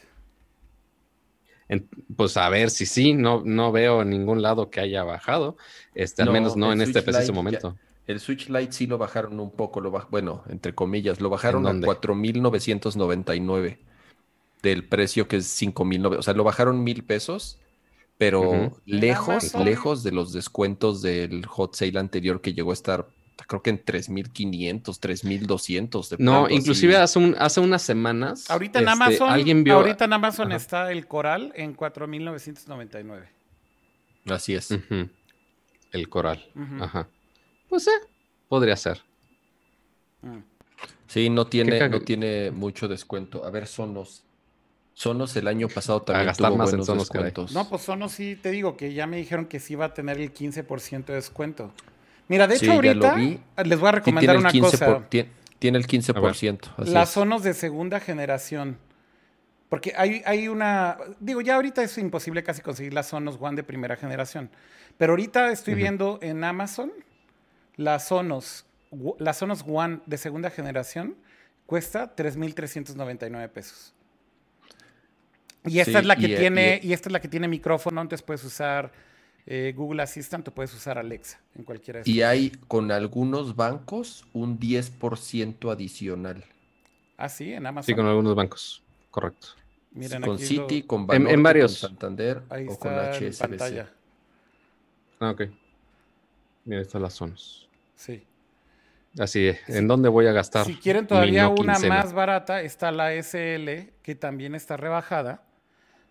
pues 2.17 2.37
a 2.37 2.49
ver 2.49 2.71
si 2.71 2.87
sí, 2.87 3.13
no, 3.13 3.43
no 3.45 3.73
veo 3.73 4.03
en 4.03 4.11
ningún 4.11 4.41
lado 4.41 4.71
que 4.71 4.79
haya 4.81 5.03
bajado, 5.03 5.57
este, 5.95 6.23
al 6.23 6.31
menos 6.31 6.57
no 6.57 6.73
en 6.73 6.81
este 6.81 7.03
preciso 7.03 7.33
momento. 7.33 7.77
el 8.07 8.21
Switch 8.21 8.49
Lite 8.49 8.73
sí 8.73 8.87
lo 8.87 8.99
bajaron 8.99 9.41
un 9.41 9.51
poco, 9.51 9.81
lo 9.81 9.91
bueno, 10.11 10.45
entre 10.49 10.75
comillas, 10.75 11.21
lo 11.21 11.29
bajaron 11.29 11.67
a 11.67 11.73
4.999 11.73 13.79
del 14.63 14.89
precio 14.89 15.29
que 15.29 15.37
es 15.37 15.47
5 15.47 15.85
mil, 15.85 16.07
o 16.07 16.23
sea, 16.23 16.35
lo 16.35 16.45
bajaron 16.45 16.83
mil 16.83 17.05
pesos, 17.05 17.59
pero 18.19 18.77
lejos, 18.85 19.55
lejos 19.55 20.03
de 20.03 20.11
los 20.11 20.33
descuentos 20.33 21.01
del 21.03 21.47
hot 21.47 21.77
sale 21.77 21.99
anterior 22.01 22.41
que 22.41 22.53
llegó 22.53 22.71
a 22.71 22.75
estar, 22.75 23.09
creo 23.47 23.63
que 23.63 23.71
en 23.71 23.85
3.500, 23.85 24.83
3.200. 24.83 26.17
No, 26.19 26.51
inclusive 26.51 26.97
hace, 26.97 27.21
un, 27.21 27.37
hace 27.39 27.61
unas 27.61 27.83
semanas. 27.83 28.51
Ahorita 28.51 28.81
en 28.81 28.89
este, 28.89 28.93
Amazon, 28.93 29.31
¿alguien 29.31 29.63
vio? 29.63 29.75
ahorita 29.75 30.05
en 30.07 30.13
Amazon 30.13 30.51
está 30.51 30.91
el 30.91 31.07
coral 31.07 31.53
en 31.55 31.77
4.999. 31.77 33.29
Así 34.27 34.55
es. 34.55 34.77
El 35.93 36.09
coral. 36.09 36.45
Ajá. 36.81 37.09
Pues 37.69 37.85
sí, 37.85 37.93
podría 38.49 38.77
ser. 38.77 39.01
Mm. 40.23 40.39
Sí, 41.07 41.31
no 41.31 41.47
tiene, 41.47 41.89
no 41.89 42.01
tiene 42.01 42.51
mucho 42.51 42.89
descuento. 42.89 43.45
A 43.45 43.51
ver, 43.51 43.67
son 43.67 43.95
los 43.95 44.25
Sonos 44.99 45.37
el 45.37 45.47
año 45.47 45.69
pasado 45.69 46.03
también 46.03 46.35
tuvo 46.35 46.57
más 46.57 46.71
buenos 46.71 46.89
descuentos. 46.89 47.53
No, 47.53 47.69
pues 47.69 47.83
Sonos 47.83 48.11
sí, 48.11 48.35
te 48.35 48.51
digo 48.51 48.77
que 48.77 48.95
ya 48.95 49.07
me 49.07 49.19
dijeron 49.19 49.47
que 49.47 49.61
sí 49.61 49.77
va 49.77 49.85
a 49.85 49.95
tener 49.95 50.19
el 50.19 50.35
15% 50.35 51.05
de 51.05 51.15
descuento. 51.15 51.73
Mira, 52.27 52.49
de 52.49 52.57
hecho 52.57 52.73
ahorita 52.73 53.17
les 53.17 53.79
voy 53.79 53.89
a 53.91 53.93
recomendar 53.93 54.37
una 54.37 54.51
cosa. 54.51 55.07
tiene, 55.09 55.79
el 55.79 55.87
15%. 55.87 56.85
las 56.87 57.11
Sonos 57.11 57.45
de 57.45 57.55
segunda 57.55 58.01
generación. 58.01 58.77
Porque 59.69 59.95
hay, 59.97 60.21
hay 60.27 60.49
una... 60.49 60.97
Digo, 61.21 61.43
ya 61.43 61.55
ahorita 61.55 61.81
es 61.85 61.97
imposible 61.97 62.43
casi 62.43 62.61
conseguir 62.61 62.93
las 62.93 63.07
Sonos 63.07 63.39
One 63.41 63.55
de 63.55 63.63
primera 63.63 63.95
generación. 63.95 64.51
Pero 64.97 65.13
ahorita 65.13 65.53
estoy 65.53 65.75
viendo 65.75 66.19
en 66.23 66.43
Amazon 66.43 66.91
las 67.77 68.09
Sonos, 68.09 68.67
las 69.21 69.37
Sonos 69.37 69.65
One 69.65 70.01
de 70.07 70.19
segunda 70.19 70.51
generación 70.51 71.15
cuesta 71.67 72.17
3.399 72.17 73.49
pesos. 73.51 73.95
Y 75.65 75.81
esta 75.81 75.99
es 75.99 76.07
la 76.07 76.17
que 76.17 76.29
tiene, 76.29 76.81
y, 76.83 76.93
esta 76.93 77.09
es 77.09 77.13
la 77.13 77.21
que 77.21 77.29
tiene 77.29 77.49
micrófono, 77.49 78.01
entonces 78.01 78.25
puedes 78.25 78.45
usar 78.45 78.93
eh, 79.47 79.73
Google 79.77 80.03
Assistant 80.03 80.47
o 80.49 80.55
puedes 80.55 80.73
usar 80.75 80.99
Alexa 80.99 81.41
en 81.55 81.65
cualquiera 81.65 82.01
de 82.03 82.11
Y 82.11 82.23
hay 82.23 82.51
con 82.69 82.91
algunos 82.91 83.57
bancos 83.57 84.27
un 84.33 84.59
10% 84.59 85.73
adicional. 85.73 86.45
Ah, 87.17 87.29
sí, 87.29 87.53
en 87.53 87.67
Amazon. 87.67 87.87
Sí, 87.87 87.95
con 87.95 88.07
algunos 88.07 88.35
bancos. 88.35 88.83
Correcto. 89.11 89.49
Miren, 89.93 90.23
con 90.23 90.35
aquí 90.37 90.57
lo- 90.57 90.69
Citi, 90.69 90.83
con 90.83 91.01
en 91.01 91.07
Banorte, 91.07 91.37
varios. 91.39 91.81
con 91.81 91.91
Santander 91.91 92.43
ahí 92.51 92.67
o 92.69 92.79
con 92.79 92.93
en 92.93 92.99
HSBC. 92.99 93.39
pantalla. 93.39 93.91
Ah, 95.19 95.31
ok. 95.31 95.43
Mira, 96.65 96.83
estas 96.83 97.01
las 97.03 97.15
zonas. 97.15 97.67
Sí. 97.97 98.23
Así 99.19 99.49
es. 99.49 99.69
¿En 99.69 99.89
dónde 99.89 100.09
voy 100.09 100.27
a 100.27 100.33
gastar? 100.33 100.67
Si 100.67 100.77
quieren 100.77 101.07
todavía 101.07 101.45
no 101.45 101.55
una 101.59 101.73
quincena? 101.73 101.97
más 101.97 102.13
barata, 102.13 102.61
está 102.61 102.93
la 102.93 103.13
SL, 103.15 103.93
que 104.03 104.15
también 104.15 104.55
está 104.55 104.77
rebajada. 104.77 105.43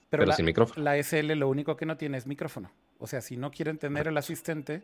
Pero, 0.09 0.21
Pero 0.21 0.29
la, 0.29 0.35
sin 0.35 0.45
micrófono. 0.45 0.83
la 0.83 0.97
SL 1.01 1.33
lo 1.33 1.49
único 1.49 1.75
que 1.75 1.85
no 1.85 1.97
tiene 1.97 2.17
es 2.17 2.25
micrófono. 2.27 2.71
O 2.99 3.07
sea, 3.07 3.21
si 3.21 3.37
no 3.37 3.51
quieren 3.51 3.77
tener 3.77 4.07
el 4.07 4.17
asistente, 4.17 4.81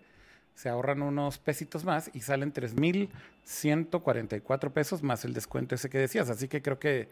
se 0.56 0.70
ahorran 0.70 1.02
unos 1.02 1.38
pesitos 1.40 1.84
más 1.86 2.12
y 2.14 2.22
salen 2.22 2.54
3.144 2.54 4.72
pesos 4.72 5.04
más 5.04 5.26
el 5.26 5.34
descuento 5.34 5.76
ese 5.76 5.90
que 5.90 5.98
decías. 5.98 6.30
Así 6.30 6.48
que 6.48 6.62
creo 6.62 6.80
que 6.80 7.10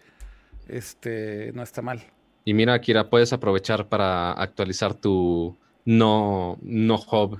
este 0.67 1.51
no 1.53 1.63
está 1.63 1.81
mal. 1.81 2.03
Y 2.45 2.53
mira, 2.53 2.79
Kira, 2.81 3.09
puedes 3.09 3.33
aprovechar 3.33 3.87
para 3.87 4.33
actualizar 4.33 4.93
tu 4.93 5.57
no, 5.85 6.57
no 6.61 6.95
hub 6.95 7.39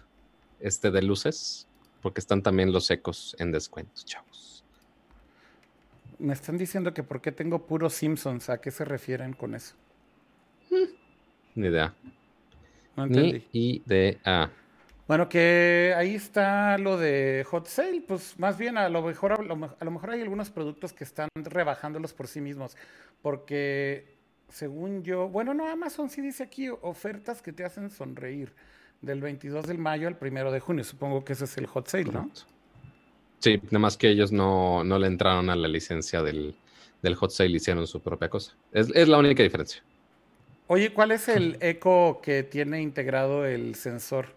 este 0.59 0.91
de 0.91 1.01
luces, 1.01 1.67
porque 2.01 2.21
están 2.21 2.43
también 2.43 2.71
los 2.71 2.89
ecos 2.91 3.35
en 3.39 3.51
descuento, 3.51 4.01
chavos. 4.05 4.63
Me 6.19 6.33
están 6.33 6.57
diciendo 6.57 6.93
que 6.93 7.03
por 7.03 7.19
qué 7.19 7.31
tengo 7.31 7.65
puros 7.65 7.93
Simpsons. 7.93 8.49
¿A 8.49 8.61
qué 8.61 8.69
se 8.69 8.85
refieren 8.85 9.33
con 9.33 9.55
eso? 9.55 9.73
Ni 11.55 11.67
idea. 11.67 11.93
No 12.95 13.03
entendí. 13.05 13.43
Ni 13.53 13.81
idea. 13.85 14.51
Bueno, 15.07 15.27
que 15.27 15.93
ahí 15.97 16.15
está 16.15 16.77
lo 16.77 16.97
de 16.97 17.45
hot 17.49 17.67
sale, 17.67 18.01
pues 18.07 18.39
más 18.39 18.57
bien 18.57 18.77
a 18.77 18.87
lo 18.87 19.01
mejor 19.01 19.33
a 19.33 19.41
lo, 19.41 19.55
me- 19.57 19.69
a 19.77 19.83
lo 19.85 19.91
mejor 19.91 20.11
hay 20.11 20.21
algunos 20.21 20.49
productos 20.49 20.93
que 20.93 21.03
están 21.03 21.27
rebajándolos 21.35 22.13
por 22.13 22.27
sí 22.27 22.39
mismos, 22.39 22.77
porque 23.21 24.15
según 24.47 25.03
yo, 25.03 25.27
bueno, 25.27 25.53
no, 25.53 25.67
Amazon 25.67 26.09
sí 26.09 26.21
dice 26.21 26.43
aquí 26.43 26.69
ofertas 26.69 27.41
que 27.41 27.51
te 27.51 27.65
hacen 27.65 27.89
sonreír 27.89 28.53
del 29.01 29.19
22 29.19 29.67
de 29.67 29.73
mayo 29.73 30.07
al 30.07 30.17
1 30.19 30.51
de 30.51 30.59
junio, 30.61 30.83
supongo 30.85 31.25
que 31.25 31.33
ese 31.33 31.43
es 31.45 31.57
el 31.57 31.65
hot 31.65 31.87
sale, 31.87 32.05
¿no? 32.05 32.29
Sí, 33.39 33.59
nada 33.65 33.79
más 33.79 33.97
que 33.97 34.07
ellos 34.09 34.31
no, 34.31 34.83
no 34.83 34.97
le 34.99 35.07
entraron 35.07 35.49
a 35.49 35.55
la 35.55 35.67
licencia 35.67 36.21
del, 36.21 36.55
del 37.01 37.15
hot 37.15 37.31
sale, 37.31 37.49
hicieron 37.51 37.85
su 37.87 37.99
propia 38.01 38.29
cosa. 38.29 38.53
Es, 38.71 38.89
es 38.95 39.07
la 39.09 39.17
única 39.17 39.41
diferencia. 39.43 39.81
Oye, 40.73 40.93
¿cuál 40.93 41.11
es 41.11 41.27
el 41.27 41.57
Eco 41.59 42.21
que 42.23 42.43
tiene 42.43 42.81
integrado 42.81 43.45
el 43.45 43.75
sensor? 43.75 44.27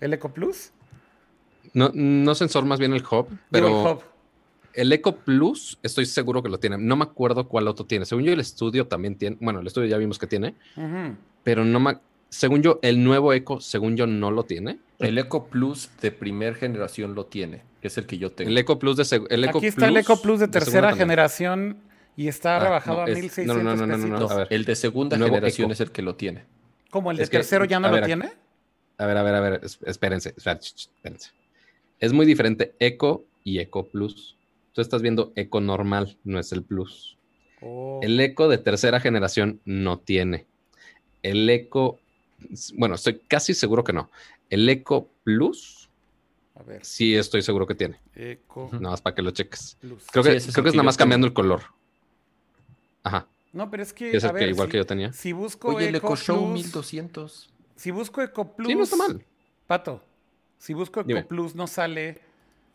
¿El 0.00 0.12
Eco 0.12 0.34
Plus? 0.34 0.72
No, 1.74 1.92
no 1.94 2.34
sensor, 2.34 2.64
más 2.64 2.80
bien 2.80 2.92
el 2.92 3.04
hub, 3.08 3.28
pero 3.52 3.68
Digo, 3.68 3.80
el 3.80 3.94
Hub. 3.94 4.02
el 4.72 4.92
Eco 4.92 5.14
Plus 5.14 5.78
estoy 5.84 6.06
seguro 6.06 6.42
que 6.42 6.48
lo 6.48 6.58
tiene. 6.58 6.76
No 6.76 6.96
me 6.96 7.04
acuerdo 7.04 7.46
cuál 7.46 7.68
otro 7.68 7.86
tiene. 7.86 8.04
Según 8.04 8.24
yo, 8.24 8.32
el 8.32 8.40
estudio 8.40 8.88
también 8.88 9.14
tiene. 9.14 9.36
Bueno, 9.40 9.60
el 9.60 9.66
estudio 9.68 9.86
ya 9.86 9.96
vimos 9.96 10.18
que 10.18 10.26
tiene, 10.26 10.56
pero 11.44 11.64
no 11.64 11.78
me. 11.78 11.98
Según 12.30 12.60
yo, 12.60 12.80
el 12.82 13.04
nuevo 13.04 13.32
Eco, 13.32 13.60
según 13.60 13.96
yo, 13.96 14.08
no 14.08 14.32
lo 14.32 14.42
tiene. 14.42 14.80
El 14.98 15.16
Eco 15.18 15.46
Plus 15.46 15.88
de 16.02 16.10
primer 16.10 16.56
generación 16.56 17.14
lo 17.14 17.26
tiene, 17.26 17.62
que 17.80 17.86
es 17.86 17.96
el 17.96 18.06
que 18.06 18.18
yo 18.18 18.32
tengo. 18.32 18.50
El 18.50 18.58
Eco 18.58 18.80
Plus 18.80 18.96
de 18.96 19.24
el 19.30 19.44
Eco 19.44 19.58
Aquí 19.58 19.68
está 19.68 19.86
el 19.86 19.98
Eco 19.98 20.20
Plus 20.20 20.40
de 20.40 20.48
tercera 20.48 20.88
también. 20.88 21.06
generación 21.06 21.76
y 22.16 22.28
está 22.28 22.56
Ah, 22.56 22.60
rebajado 22.60 22.98
no, 22.98 23.02
a 23.04 23.06
es- 23.08 23.14
1600 23.20 23.56
no, 23.56 23.62
no, 23.62 23.76
no, 23.76 23.86
no, 23.86 23.86
no, 23.86 23.96
no, 24.06 24.06
pesitos. 24.14 24.30
a 24.32 24.36
ver. 24.36 24.46
El 24.50 24.64
de 24.64 24.76
segunda 24.76 25.16
Nuevo 25.16 25.34
generación 25.34 25.66
Eco. 25.66 25.72
es 25.72 25.80
el 25.80 25.90
que 25.92 26.02
lo 26.02 26.14
tiene. 26.16 26.44
¿Cómo 26.90 27.10
el 27.10 27.16
de 27.16 27.22
Es 27.24 27.30
que- 27.30 27.38
tercero 27.38 27.64
ya 27.64 27.80
no 27.80 27.90
lo 27.90 28.00
tiene? 28.04 28.32
A 28.98 29.06
ver, 29.06 29.16
a 29.16 29.22
ver, 29.22 29.34
a 29.34 29.40
ver, 29.40 29.60
es- 29.64 29.78
espérense. 29.84 30.34
Es 31.98 32.12
muy 32.12 32.26
diferente 32.26 32.74
Eco 32.78 33.24
y 33.42 33.58
Eco 33.58 33.88
Plus. 33.88 34.36
Tú 34.72 34.80
estás 34.80 35.02
viendo 35.02 35.32
Eco 35.36 35.60
normal, 35.60 36.16
no 36.24 36.38
es 36.38 36.52
el 36.52 36.62
Plus. 36.62 37.16
Oh. 37.60 38.00
El 38.02 38.18
Eco 38.20 38.48
de 38.48 38.58
tercera 38.58 39.00
generación 39.00 39.60
no 39.64 39.98
tiene. 39.98 40.46
El 41.22 41.48
Eco, 41.48 41.98
bueno, 42.76 42.96
estoy 42.96 43.20
casi 43.26 43.54
seguro 43.54 43.84
que 43.84 43.92
no. 43.92 44.10
El 44.50 44.68
Eco 44.68 45.08
Plus, 45.24 45.88
A 46.56 46.62
ver, 46.62 46.84
sí 46.84 47.16
estoy 47.16 47.42
seguro 47.42 47.66
que 47.66 47.74
tiene. 47.74 47.98
Eco. 48.14 48.68
Nada 48.72 48.90
más 48.90 49.02
para 49.02 49.16
que 49.16 49.22
lo 49.22 49.32
cheques. 49.32 49.76
Plus. 49.80 50.04
Creo 50.12 50.22
que, 50.22 50.36
es 50.36 50.44
creo 50.46 50.58
el 50.58 50.62
que 50.64 50.68
es 50.68 50.72
que 50.72 50.76
nada 50.76 50.82
más 50.84 50.96
tengo. 50.96 51.02
cambiando 51.02 51.26
el 51.26 51.32
color. 51.32 51.62
Ajá. 53.04 53.26
No, 53.52 53.70
pero 53.70 53.82
es 53.84 53.92
que, 53.92 54.10
Es 54.16 54.24
a 54.24 54.28
el 54.28 54.32
ver, 54.34 54.42
que 54.44 54.50
igual 54.50 54.66
si, 54.66 54.72
que 54.72 54.76
yo 54.78 54.86
tenía. 54.86 55.12
si 55.12 55.32
busco 55.32 55.68
Oye, 55.68 55.88
el 55.88 55.94
Eco 55.94 56.08
Eco 56.08 56.16
Show 56.16 56.36
Plus, 56.52 56.64
1200. 56.64 57.50
si 57.76 57.90
busco 57.92 58.20
Eco 58.22 58.56
Plus, 58.56 58.68
Sí, 58.68 58.74
no 58.74 58.82
está 58.82 58.96
mal. 58.96 59.24
Pato, 59.68 60.02
si 60.58 60.74
busco 60.74 61.00
Eco 61.00 61.06
Dime. 61.08 61.22
Plus 61.22 61.54
no 61.54 61.66
sale, 61.68 62.20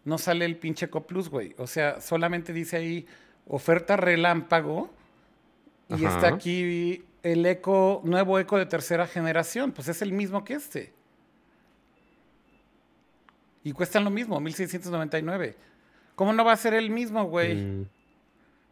no 0.05 0.17
sale 0.17 0.45
el 0.45 0.55
pinche 0.57 0.85
Eco 0.85 1.05
Plus, 1.05 1.27
güey. 1.29 1.53
O 1.57 1.67
sea, 1.67 1.99
solamente 1.99 2.53
dice 2.53 2.77
ahí 2.77 3.05
oferta 3.47 3.97
relámpago 3.97 4.89
y 5.89 6.05
Ajá. 6.05 6.15
está 6.15 6.27
aquí 6.33 7.03
el 7.23 7.45
Eco, 7.45 8.01
nuevo 8.05 8.39
Eco 8.39 8.57
de 8.57 8.65
tercera 8.65 9.05
generación. 9.05 9.73
Pues 9.73 9.89
es 9.89 10.01
el 10.01 10.13
mismo 10.13 10.45
que 10.45 10.53
este. 10.53 10.93
Y 13.63 13.73
cuestan 13.73 14.03
lo 14.05 14.09
mismo, 14.09 14.39
1699. 14.39 15.55
¿Cómo 16.15 16.31
no 16.33 16.45
va 16.45 16.53
a 16.53 16.57
ser 16.57 16.73
el 16.73 16.89
mismo, 16.89 17.25
güey? 17.25 17.55
Mm. 17.55 17.85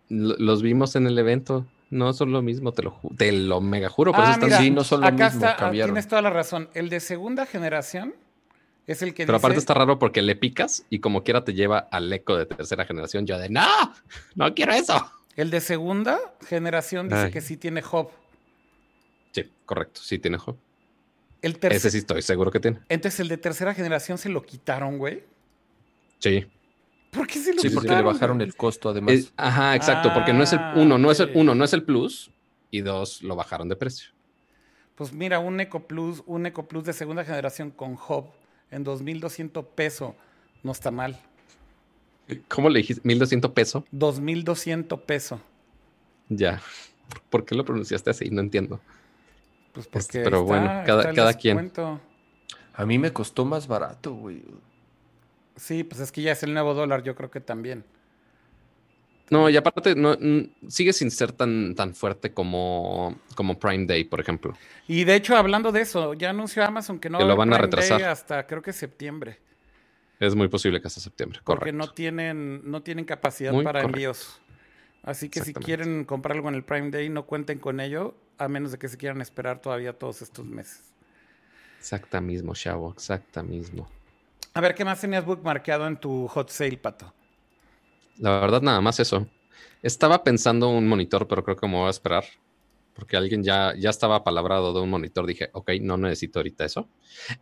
Lo- 0.09 0.35
Los 0.37 0.61
vimos 0.61 0.95
en 0.95 1.07
el 1.07 1.17
evento. 1.17 1.65
No 1.89 2.11
son 2.11 2.31
lo 2.33 2.41
mismo, 2.41 2.73
te 2.73 2.83
lo, 2.83 2.91
ju- 2.91 3.15
te 3.17 3.31
lo 3.31 3.61
mega 3.61 3.87
juro. 3.89 4.11
Por 4.11 4.21
Ah, 4.21 4.23
eso 4.25 4.33
están- 4.33 4.49
mira, 4.49 4.59
sí, 4.61 4.71
no 4.71 4.83
son 4.83 5.01
lo 5.01 5.07
acá 5.07 5.25
mismo, 5.29 5.39
está, 5.39 5.51
ah, 5.53 5.57
cambiaron. 5.57 5.93
tienes 5.93 6.07
toda 6.09 6.21
la 6.21 6.29
razón. 6.29 6.69
El 6.73 6.89
de 6.89 6.99
segunda 6.99 7.45
generación 7.45 8.13
es 8.87 9.01
el 9.01 9.13
que 9.13 9.25
Pero 9.25 9.37
dice... 9.37 9.45
aparte 9.45 9.59
está 9.59 9.73
raro 9.73 9.97
porque 9.97 10.21
le 10.21 10.35
picas 10.35 10.85
y 10.89 10.99
como 10.99 11.23
quiera 11.23 11.43
te 11.45 11.53
lleva 11.53 11.79
al 11.91 12.11
eco 12.11 12.35
de 12.35 12.45
tercera 12.45 12.83
generación. 12.85 13.25
Yo 13.25 13.37
de, 13.37 13.47
no, 13.49 13.65
no 14.35 14.53
quiero 14.53 14.73
eso. 14.73 15.09
El 15.37 15.49
de 15.49 15.61
segunda 15.61 16.19
generación 16.47 17.07
dice 17.07 17.21
Ay. 17.25 17.31
que 17.31 17.39
sí 17.41 17.55
tiene 17.57 17.81
hub. 17.89 18.09
Sí, 19.31 19.49
correcto, 19.65 20.01
sí 20.03 20.19
tiene 20.19 20.37
hub. 20.45 20.57
El 21.41 21.59
tercer- 21.59 21.75
Ese 21.77 21.91
sí 21.91 21.99
estoy 21.99 22.21
seguro 22.21 22.51
que 22.51 22.59
tiene. 22.59 22.79
Entonces 22.89 23.19
el 23.21 23.27
de 23.29 23.37
tercera 23.37 23.73
generación 23.73 24.17
se 24.17 24.27
lo 24.29 24.41
quitaron, 24.41 24.97
güey. 24.97 25.23
Sí. 26.19 26.45
¿Por 27.11 27.25
qué 27.27 27.39
se 27.39 27.53
lo 27.53 27.61
Sí, 27.61 27.69
porque 27.69 27.89
le 27.89 28.01
bajaron 28.01 28.41
el 28.41 28.55
costo 28.55 28.89
además. 28.89 29.13
Es- 29.13 29.33
ajá, 29.37 29.75
exacto, 29.75 30.13
porque 30.13 30.33
no 30.33 30.43
es 30.43 30.53
el 30.53 30.59
Ah, 30.59 30.73
uno, 30.75 30.97
no 30.97 31.09
es 31.11 31.19
el 31.19 31.31
uno, 31.33 31.55
no 31.55 31.63
es 31.63 31.73
el 31.73 31.83
plus 31.83 32.31
y 32.69 32.81
dos 32.81 33.23
lo 33.23 33.35
bajaron 33.35 33.69
de 33.69 33.75
precio. 33.75 34.09
Pues 34.95 35.13
mira, 35.13 35.39
un 35.39 35.59
Eco 35.59 35.87
Plus, 35.87 36.23
un 36.25 36.45
Eco 36.47 36.67
Plus 36.67 36.83
de 36.83 36.93
segunda 36.93 37.23
generación 37.23 37.71
con 37.71 37.93
hub 37.93 38.25
en 38.71 38.83
2200 38.83 39.63
pesos. 39.75 40.13
No 40.63 40.71
está 40.71 40.91
mal. 40.91 41.19
¿Cómo 42.49 42.69
le 42.69 42.79
dijiste? 42.79 43.01
1200 43.07 43.51
pesos. 43.51 43.83
2200 43.91 44.99
pesos. 45.01 45.39
Ya. 46.29 46.61
¿Por 47.29 47.45
qué 47.45 47.55
lo 47.55 47.63
pronunciaste 47.63 48.09
así? 48.09 48.29
No 48.29 48.41
entiendo. 48.41 48.81
Pues 49.71 49.85
Este, 49.85 49.93
porque 49.93 50.19
pero 50.23 50.37
ahí 50.39 50.43
bueno, 50.43 50.65
está, 50.65 50.83
cada- 50.83 51.01
está 51.03 51.13
cada 51.13 51.33
quien. 51.35 51.71
A 52.73 52.85
mí 52.85 52.97
me 52.99 53.13
costó 53.13 53.45
más 53.45 53.67
barato, 53.67 54.13
güey. 54.13 54.43
Sí, 55.57 55.83
pues 55.83 55.99
es 56.01 56.11
que 56.11 56.21
ya 56.21 56.31
es 56.31 56.43
el 56.43 56.53
nuevo 56.53 56.73
dólar, 56.73 57.03
yo 57.03 57.15
creo 57.15 57.29
que 57.29 57.41
también. 57.41 57.83
No, 59.29 59.49
y 59.49 59.57
aparte 59.57 59.93
no, 59.95 60.15
sigue 60.69 60.93
sin 60.93 61.11
ser 61.11 61.33
tan, 61.33 61.75
tan 61.75 61.93
fuerte 61.93 62.33
como, 62.33 63.19
como 63.35 63.59
Prime 63.59 63.85
Day, 63.85 64.05
por 64.05 64.21
ejemplo. 64.21 64.53
Y 64.87 65.03
de 65.03 65.15
hecho, 65.15 65.35
hablando 65.35 65.73
de 65.73 65.81
eso, 65.81 66.13
ya 66.13 66.29
anunció 66.29 66.63
Amazon 66.63 66.97
que 66.99 67.09
no 67.09 67.17
Que 67.17 67.25
va 67.25 67.31
lo 67.31 67.35
van 67.35 67.51
a 67.51 67.57
Prime 67.57 67.67
Day 67.75 67.89
retrasar. 67.89 68.03
hasta 68.05 68.47
creo 68.47 68.61
que 68.61 68.71
septiembre. 68.71 69.39
Es 70.19 70.33
muy 70.33 70.47
posible 70.47 70.79
que 70.79 70.87
hasta 70.87 71.01
septiembre, 71.01 71.41
Porque 71.43 71.71
correcto. 71.71 71.77
no 71.77 71.91
tienen, 71.93 72.61
no 72.71 72.81
tienen 72.81 73.03
capacidad 73.05 73.51
Muy 73.51 73.63
para 73.65 73.81
correcto. 73.81 73.97
envíos. 73.97 74.41
Así 75.03 75.29
que 75.29 75.41
si 75.41 75.53
quieren 75.53 76.05
comprar 76.05 76.37
algo 76.37 76.49
en 76.49 76.55
el 76.55 76.63
Prime 76.63 76.89
Day, 76.89 77.09
no 77.09 77.25
cuenten 77.25 77.59
con 77.59 77.79
ello, 77.79 78.15
a 78.37 78.47
menos 78.47 78.71
de 78.71 78.77
que 78.77 78.87
se 78.87 78.97
quieran 78.97 79.21
esperar 79.21 79.61
todavía 79.61 79.93
todos 79.93 80.21
estos 80.21 80.45
meses. 80.45 80.83
Exacta 81.79 82.19
mismo, 82.21 82.53
chavo, 82.55 82.91
exacta 82.93 83.43
mismo. 83.43 83.89
A 84.57 84.59
ver, 84.59 84.73
¿qué 84.73 84.83
más 84.83 84.99
tenías 84.99 85.23
bookmarkeado 85.23 85.85
en 85.85 85.99
tu 85.99 86.27
hot 86.29 86.49
sale, 86.49 86.77
Pato? 86.79 87.13
La 88.17 88.39
verdad, 88.39 88.59
nada 88.59 88.81
más 88.81 88.99
eso. 88.99 89.27
Estaba 89.83 90.23
pensando 90.23 90.69
un 90.69 90.87
monitor, 90.87 91.27
pero 91.27 91.43
creo 91.43 91.55
que 91.55 91.67
me 91.67 91.75
voy 91.75 91.85
a 91.85 91.91
esperar. 91.91 92.23
Porque 92.95 93.15
alguien 93.17 93.43
ya, 93.43 93.75
ya 93.77 93.91
estaba 93.91 94.23
palabrado 94.23 94.73
de 94.73 94.81
un 94.81 94.89
monitor. 94.89 95.27
Dije, 95.27 95.51
ok, 95.53 95.73
no 95.81 95.95
necesito 95.97 96.39
ahorita 96.39 96.65
eso. 96.65 96.89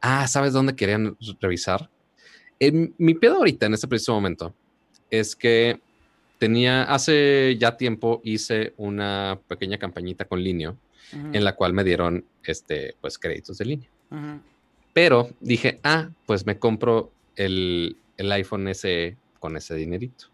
Ah, 0.02 0.27
¿sabes 0.27 0.52
dónde 0.52 0.76
querían 0.76 1.16
revisar? 1.40 1.90
En- 2.60 2.94
mi 2.98 3.14
pedo 3.14 3.38
ahorita, 3.38 3.68
en 3.68 3.76
este 3.76 3.88
preciso 3.88 4.14
momento, 4.14 4.53
es 5.10 5.38
que 5.38 5.80
tenía, 6.38 6.84
hace 6.84 7.56
ya 7.58 7.77
tiempo 7.77 8.19
hice 8.26 8.74
una 8.76 9.40
pequeña 9.48 9.77
campañita 9.77 10.26
con 10.26 10.44
Linio, 10.44 10.77
en 11.32 11.45
la 11.45 11.56
cual 11.56 11.72
me 11.72 11.85
dieron, 11.85 12.26
este, 12.44 12.98
pues, 13.00 13.18
créditos 13.18 13.58
de 13.58 13.64
línea. 13.64 13.90
Pero 14.95 15.30
dije, 15.41 15.82
ah, 15.83 16.07
pues 16.25 16.45
me 16.45 16.57
compro 16.57 17.11
el, 17.35 17.98
el 18.15 18.32
iPhone 18.32 18.69
SE 18.69 19.17
con 19.41 19.57
ese 19.57 19.75
dinerito. 19.75 20.27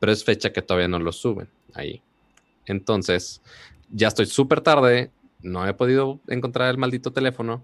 Pero 0.00 0.10
es 0.10 0.24
fecha 0.24 0.52
que 0.52 0.60
todavía 0.60 0.88
no 0.88 0.98
lo 0.98 1.12
suben 1.12 1.48
ahí. 1.72 2.02
Entonces, 2.66 3.40
ya 3.92 4.08
estoy 4.08 4.26
súper 4.26 4.60
tarde, 4.60 5.12
no 5.40 5.64
he 5.68 5.72
podido 5.72 6.18
encontrar 6.26 6.68
el 6.68 6.78
maldito 6.78 7.12
teléfono 7.12 7.62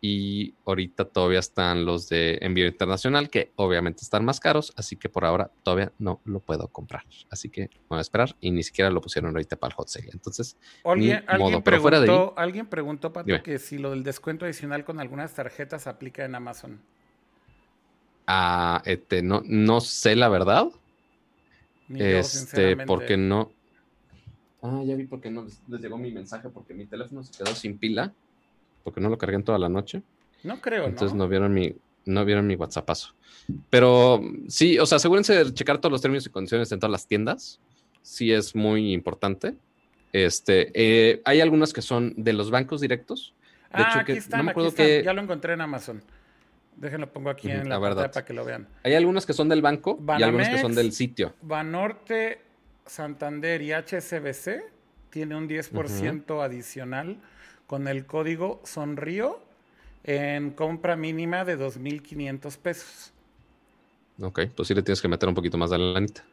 Y 0.00 0.54
ahorita 0.66 1.06
todavía 1.06 1.38
están 1.38 1.86
los 1.86 2.10
de 2.10 2.38
envío 2.42 2.66
internacional, 2.66 3.30
que 3.30 3.52
obviamente 3.56 4.02
están 4.02 4.24
más 4.24 4.38
caros, 4.38 4.74
así 4.76 4.96
que 4.96 5.08
por 5.08 5.24
ahora 5.24 5.50
todavía 5.62 5.92
no 5.98 6.20
lo 6.24 6.40
puedo 6.40 6.68
comprar. 6.68 7.04
Así 7.30 7.48
que 7.48 7.70
voy 7.88 7.98
a 7.98 8.02
esperar 8.02 8.36
y 8.40 8.50
ni 8.50 8.62
siquiera 8.62 8.90
lo 8.90 9.00
pusieron 9.00 9.30
ahorita 9.30 9.56
para 9.56 9.70
el 9.70 9.76
hot 9.76 9.88
sale. 9.88 10.10
Entonces, 10.12 10.58
¿Alguien. 10.84 11.24
Pero 11.26 11.46
ahí, 11.46 11.60
preguntó, 11.62 12.34
alguien 12.36 12.66
preguntó, 12.66 13.12
Pato, 13.14 13.26
Dime. 13.26 13.42
que 13.42 13.58
si 13.58 13.78
lo 13.78 13.90
del 13.90 14.02
descuento 14.02 14.44
adicional 14.44 14.84
con 14.84 15.00
algunas 15.00 15.32
tarjetas 15.32 15.86
aplica 15.86 16.24
en 16.24 16.34
Amazon. 16.34 16.80
ah, 18.26 18.82
este, 18.84 19.22
no, 19.22 19.42
no 19.46 19.80
sé 19.80 20.16
la 20.16 20.28
verdad. 20.28 20.68
Ni 21.88 22.02
Este, 22.02 22.76
porque 22.86 23.16
no. 23.16 23.52
Ah, 24.62 24.82
ya 24.84 24.96
vi 24.96 25.04
por 25.04 25.20
qué 25.20 25.30
no 25.30 25.46
les 25.68 25.80
llegó 25.80 25.98
mi 25.98 26.10
mensaje, 26.10 26.48
porque 26.48 26.72
mi 26.72 26.86
teléfono 26.86 27.22
se 27.22 27.32
quedó 27.36 27.54
sin 27.54 27.76
pila, 27.76 28.14
porque 28.84 29.00
no 29.00 29.08
lo 29.08 29.18
cargué 29.18 29.36
en 29.36 29.44
toda 29.44 29.58
la 29.58 29.68
noche. 29.68 30.02
No 30.44 30.60
creo, 30.60 30.84
Entonces 30.84 31.14
¿no? 31.14 31.24
no 31.24 31.28
vieron 31.28 31.52
mi, 31.52 31.74
no 32.04 32.24
vieron 32.24 32.46
mi 32.46 32.54
WhatsAppazo. 32.54 33.14
Pero 33.70 34.22
sí, 34.48 34.78
o 34.78 34.86
sea, 34.86 34.96
asegúrense 34.96 35.44
de 35.44 35.54
checar 35.54 35.78
todos 35.78 35.90
los 35.90 36.02
términos 36.02 36.26
y 36.26 36.30
condiciones 36.30 36.70
en 36.70 36.78
todas 36.78 36.92
las 36.92 37.06
tiendas. 37.06 37.60
Sí 38.02 38.30
es 38.30 38.54
muy 38.54 38.92
importante. 38.92 39.56
Este, 40.12 40.70
eh, 40.74 41.22
hay 41.24 41.40
algunas 41.40 41.72
que 41.72 41.82
son 41.82 42.14
de 42.16 42.34
los 42.34 42.50
bancos 42.50 42.80
directos. 42.80 43.34
De 43.74 43.82
ah, 43.82 43.88
hecho, 43.88 43.98
aquí 44.00 44.12
que 44.12 44.18
están, 44.18 44.38
no 44.38 44.44
me 44.44 44.50
aquí 44.50 44.52
acuerdo 44.52 44.68
están. 44.68 44.86
que 44.86 45.02
Ya 45.02 45.12
lo 45.12 45.22
encontré 45.22 45.54
en 45.54 45.60
Amazon. 45.62 46.02
Déjenlo 46.76 47.12
pongo 47.12 47.30
aquí 47.30 47.50
en 47.50 47.68
la 47.68 47.76
la 47.76 47.78
verdad. 47.78 48.12
para 48.12 48.24
que 48.24 48.32
lo 48.32 48.44
vean. 48.44 48.68
hay 48.82 48.94
algunas 48.94 49.26
que 49.26 49.32
son 49.32 49.48
del 49.48 49.62
banco 49.62 49.98
y 50.18 50.22
algunas 50.22 50.48
que 50.48 50.58
son 50.58 50.74
del 50.74 50.92
sitio. 50.92 51.34
Banorte, 51.40 52.40
Santander 52.84 53.62
y 53.62 53.72
HSBC 53.72 54.64
tiene 55.10 55.36
un 55.36 55.48
10% 55.48 56.44
adicional 56.44 57.20
con 57.66 57.88
el 57.88 58.06
código 58.06 58.60
Sonrío 58.64 59.40
en 60.04 60.50
compra 60.50 60.96
mínima 60.96 61.44
de 61.44 61.58
2.500 61.58 62.58
pesos. 62.58 63.12
Ok, 64.20 64.42
pues 64.54 64.68
sí 64.68 64.74
le 64.74 64.82
tienes 64.82 65.02
que 65.02 65.08
meter 65.08 65.28
un 65.28 65.34
poquito 65.34 65.58
más 65.58 65.70
de 65.70 65.78
la 65.78 65.92
lanita. 65.92 66.24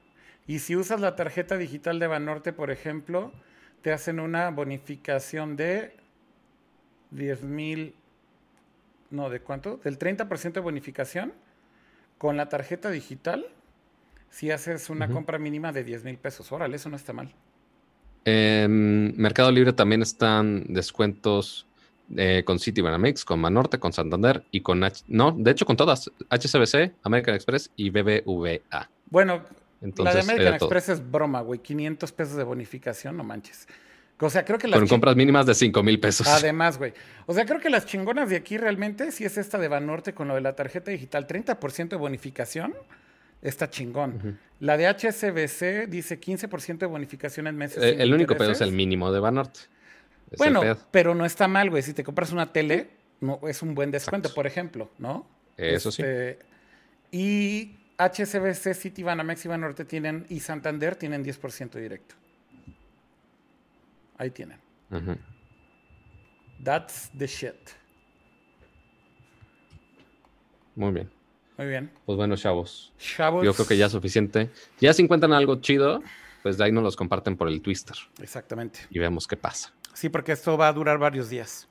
Y 0.47 0.59
si 0.59 0.75
usas 0.75 0.99
la 0.99 1.15
tarjeta 1.15 1.57
digital 1.57 1.99
de 1.99 2.07
Banorte, 2.07 2.53
por 2.53 2.71
ejemplo, 2.71 3.31
te 3.81 3.91
hacen 3.91 4.19
una 4.19 4.49
bonificación 4.51 5.55
de 5.55 5.95
10 7.11 7.43
mil, 7.43 7.95
no, 9.09 9.29
¿de 9.29 9.39
cuánto? 9.39 9.77
Del 9.77 9.97
30% 9.97 10.53
de 10.53 10.59
bonificación 10.59 11.33
con 12.17 12.37
la 12.37 12.49
tarjeta 12.49 12.89
digital 12.89 13.45
si 14.29 14.49
haces 14.51 14.89
una 14.89 15.09
compra 15.09 15.37
mínima 15.37 15.71
de 15.71 15.83
10 15.83 16.05
mil 16.05 16.17
pesos. 16.17 16.51
Órale, 16.51 16.77
eso 16.77 16.89
no 16.89 16.95
está 16.95 17.13
mal. 17.13 17.33
En 18.25 19.13
Mercado 19.17 19.51
Libre 19.51 19.73
también 19.73 20.01
están 20.01 20.65
descuentos 20.67 21.65
eh, 22.15 22.43
con 22.45 22.59
Citibanamex, 22.59 23.25
con 23.25 23.39
Manorte, 23.39 23.79
con 23.79 23.93
Santander 23.93 24.43
y 24.51 24.61
con 24.61 24.83
H 24.83 25.03
no, 25.07 25.31
de 25.31 25.51
hecho 25.51 25.65
con 25.65 25.77
todas, 25.77 26.11
HSBC, 26.29 26.93
American 27.03 27.35
Express 27.35 27.71
y 27.75 27.89
BBVA. 27.89 28.89
Bueno, 29.09 29.43
Entonces, 29.81 30.15
la 30.15 30.21
de 30.21 30.31
American 30.31 30.57
todo. 30.59 30.67
Express 30.67 30.89
es 30.89 31.11
broma, 31.11 31.41
güey. 31.41 31.59
500 31.59 32.11
pesos 32.11 32.35
de 32.35 32.43
bonificación, 32.43 33.17
no 33.17 33.23
manches. 33.23 33.67
O 34.19 34.29
sea, 34.29 34.45
creo 34.45 34.59
que 34.59 34.67
las 34.67 34.79
Con 34.79 34.87
compras 34.87 35.15
mínimas 35.15 35.45
de 35.47 35.55
5 35.55 35.81
mil 35.81 35.99
pesos. 35.99 36.27
Además, 36.27 36.77
güey. 36.77 36.93
O 37.25 37.33
sea, 37.33 37.45
creo 37.45 37.59
que 37.59 37.69
las 37.69 37.85
chingonas 37.85 38.29
de 38.29 38.35
aquí 38.35 38.57
realmente, 38.57 39.11
si 39.11 39.25
es 39.25 39.37
esta 39.37 39.57
de 39.57 39.67
Banorte 39.67 40.13
con 40.13 40.27
lo 40.27 40.35
de 40.35 40.41
la 40.41 40.55
tarjeta 40.55 40.91
digital, 40.91 41.25
30% 41.25 41.89
de 41.89 41.95
bonificación, 41.95 42.75
está 43.41 43.69
chingón. 43.69 44.39
La 44.59 44.77
de 44.77 44.87
HSBC 44.87 45.89
dice 45.89 46.19
15% 46.19 46.77
de 46.77 46.85
bonificación 46.85 47.47
en 47.47 47.57
meses. 47.57 47.83
Eh, 47.83 47.95
el 47.99 48.13
único 48.13 48.35
pedo 48.35 48.51
es 48.51 48.61
el 48.61 48.71
mínimo 48.71 49.11
de 49.11 49.19
Banorte. 49.19 49.61
Es 50.29 50.37
Bueno, 50.37 50.61
pero 50.91 51.15
no 51.15 51.25
está 51.25 51.47
mal, 51.47 51.69
güey. 51.69 51.81
Si 51.81 51.93
te 51.93 52.03
compras 52.03 52.31
una 52.31 52.53
tele, 52.53 52.89
no, 53.19 53.39
es 53.47 53.61
un 53.61 53.75
buen 53.75 53.91
descuento, 53.91 54.27
Exacto. 54.27 54.35
por 54.35 54.47
ejemplo, 54.47 54.91
¿no? 54.97 55.27
Eso 55.57 55.91
sí. 55.91 56.01
Este, 56.01 56.39
Y 57.11 57.77
HSBC, 57.97 58.73
Citibanamex 58.73 59.45
y 59.45 59.47
Banorte 59.47 59.85
tienen, 59.85 60.25
y 60.29 60.39
Santander 60.39 60.95
tienen 60.95 61.23
10% 61.23 61.71
directo. 61.79 62.15
Ahí 64.17 64.29
tienen. 64.29 64.59
That's 66.63 67.11
the 67.17 67.27
shit. 67.27 67.55
Muy 70.75 70.91
bien. 70.91 71.20
Muy 71.61 71.69
bien. 71.69 71.91
Pues 72.07 72.15
bueno, 72.17 72.35
chavos. 72.35 72.91
Chavos. 72.97 73.45
Yo 73.45 73.53
creo 73.53 73.67
que 73.67 73.77
ya 73.77 73.85
es 73.85 73.91
suficiente. 73.91 74.49
Ya 74.79 74.93
si 74.93 75.03
encuentran 75.03 75.31
algo 75.31 75.61
chido, 75.61 76.01
pues 76.41 76.57
de 76.57 76.63
ahí 76.63 76.71
nos 76.71 76.81
los 76.83 76.95
comparten 76.95 77.37
por 77.37 77.47
el 77.49 77.61
Twister 77.61 77.95
Exactamente. 78.19 78.79
y 78.89 78.97
vemos 78.97 79.27
qué 79.27 79.37
pasa. 79.37 79.71
Sí, 79.93 80.09
porque 80.09 80.31
esto 80.31 80.57
va 80.57 80.69
a 80.69 80.73
durar 80.73 80.97
varios 80.97 81.29
días. 81.29 81.67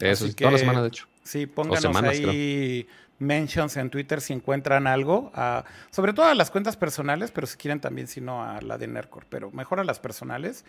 Eso 0.00 0.26
toda 0.34 0.52
la 0.52 0.58
semana, 0.58 0.80
de 0.80 0.88
hecho. 0.88 1.06
Sí, 1.22 1.44
pónganos 1.46 1.80
semanas, 1.82 2.18
ahí 2.18 2.86
mentions 3.18 3.76
en 3.76 3.90
Twitter 3.90 4.22
si 4.22 4.32
encuentran 4.32 4.86
algo. 4.86 5.30
a- 5.34 5.64
sobre 5.90 6.14
todo 6.14 6.24
a 6.24 6.34
las 6.34 6.50
cuentas 6.50 6.78
personales, 6.78 7.30
pero 7.30 7.46
si 7.46 7.58
quieren 7.58 7.80
también, 7.80 8.06
si 8.08 8.22
no, 8.22 8.42
a 8.42 8.62
la 8.62 8.78
de 8.78 8.86
Nercor. 8.86 9.26
Pero 9.28 9.50
mejor 9.50 9.80
a 9.80 9.84
las 9.84 9.98
personales 10.00 10.64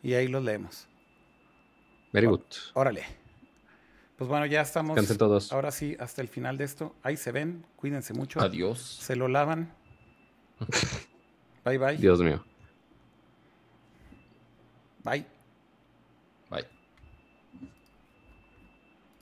y 0.00 0.14
ahí 0.14 0.28
los 0.28 0.44
leemos. 0.44 0.86
Very 2.12 2.28
good. 2.28 2.42
Órale. 2.74 3.04
Pues 4.20 4.28
bueno, 4.28 4.44
ya 4.44 4.60
estamos. 4.60 4.96
Descansen 4.96 5.16
todos. 5.16 5.50
Ahora 5.50 5.70
sí, 5.70 5.96
hasta 5.98 6.20
el 6.20 6.28
final 6.28 6.58
de 6.58 6.64
esto. 6.64 6.94
Ahí 7.02 7.16
se 7.16 7.32
ven. 7.32 7.64
Cuídense 7.76 8.12
mucho. 8.12 8.38
Adiós. 8.38 8.78
Se 8.78 9.16
lo 9.16 9.28
lavan. 9.28 9.72
Bye, 11.64 11.78
bye. 11.78 11.96
Dios 11.96 12.20
mío. 12.20 12.44
Bye. 15.02 15.24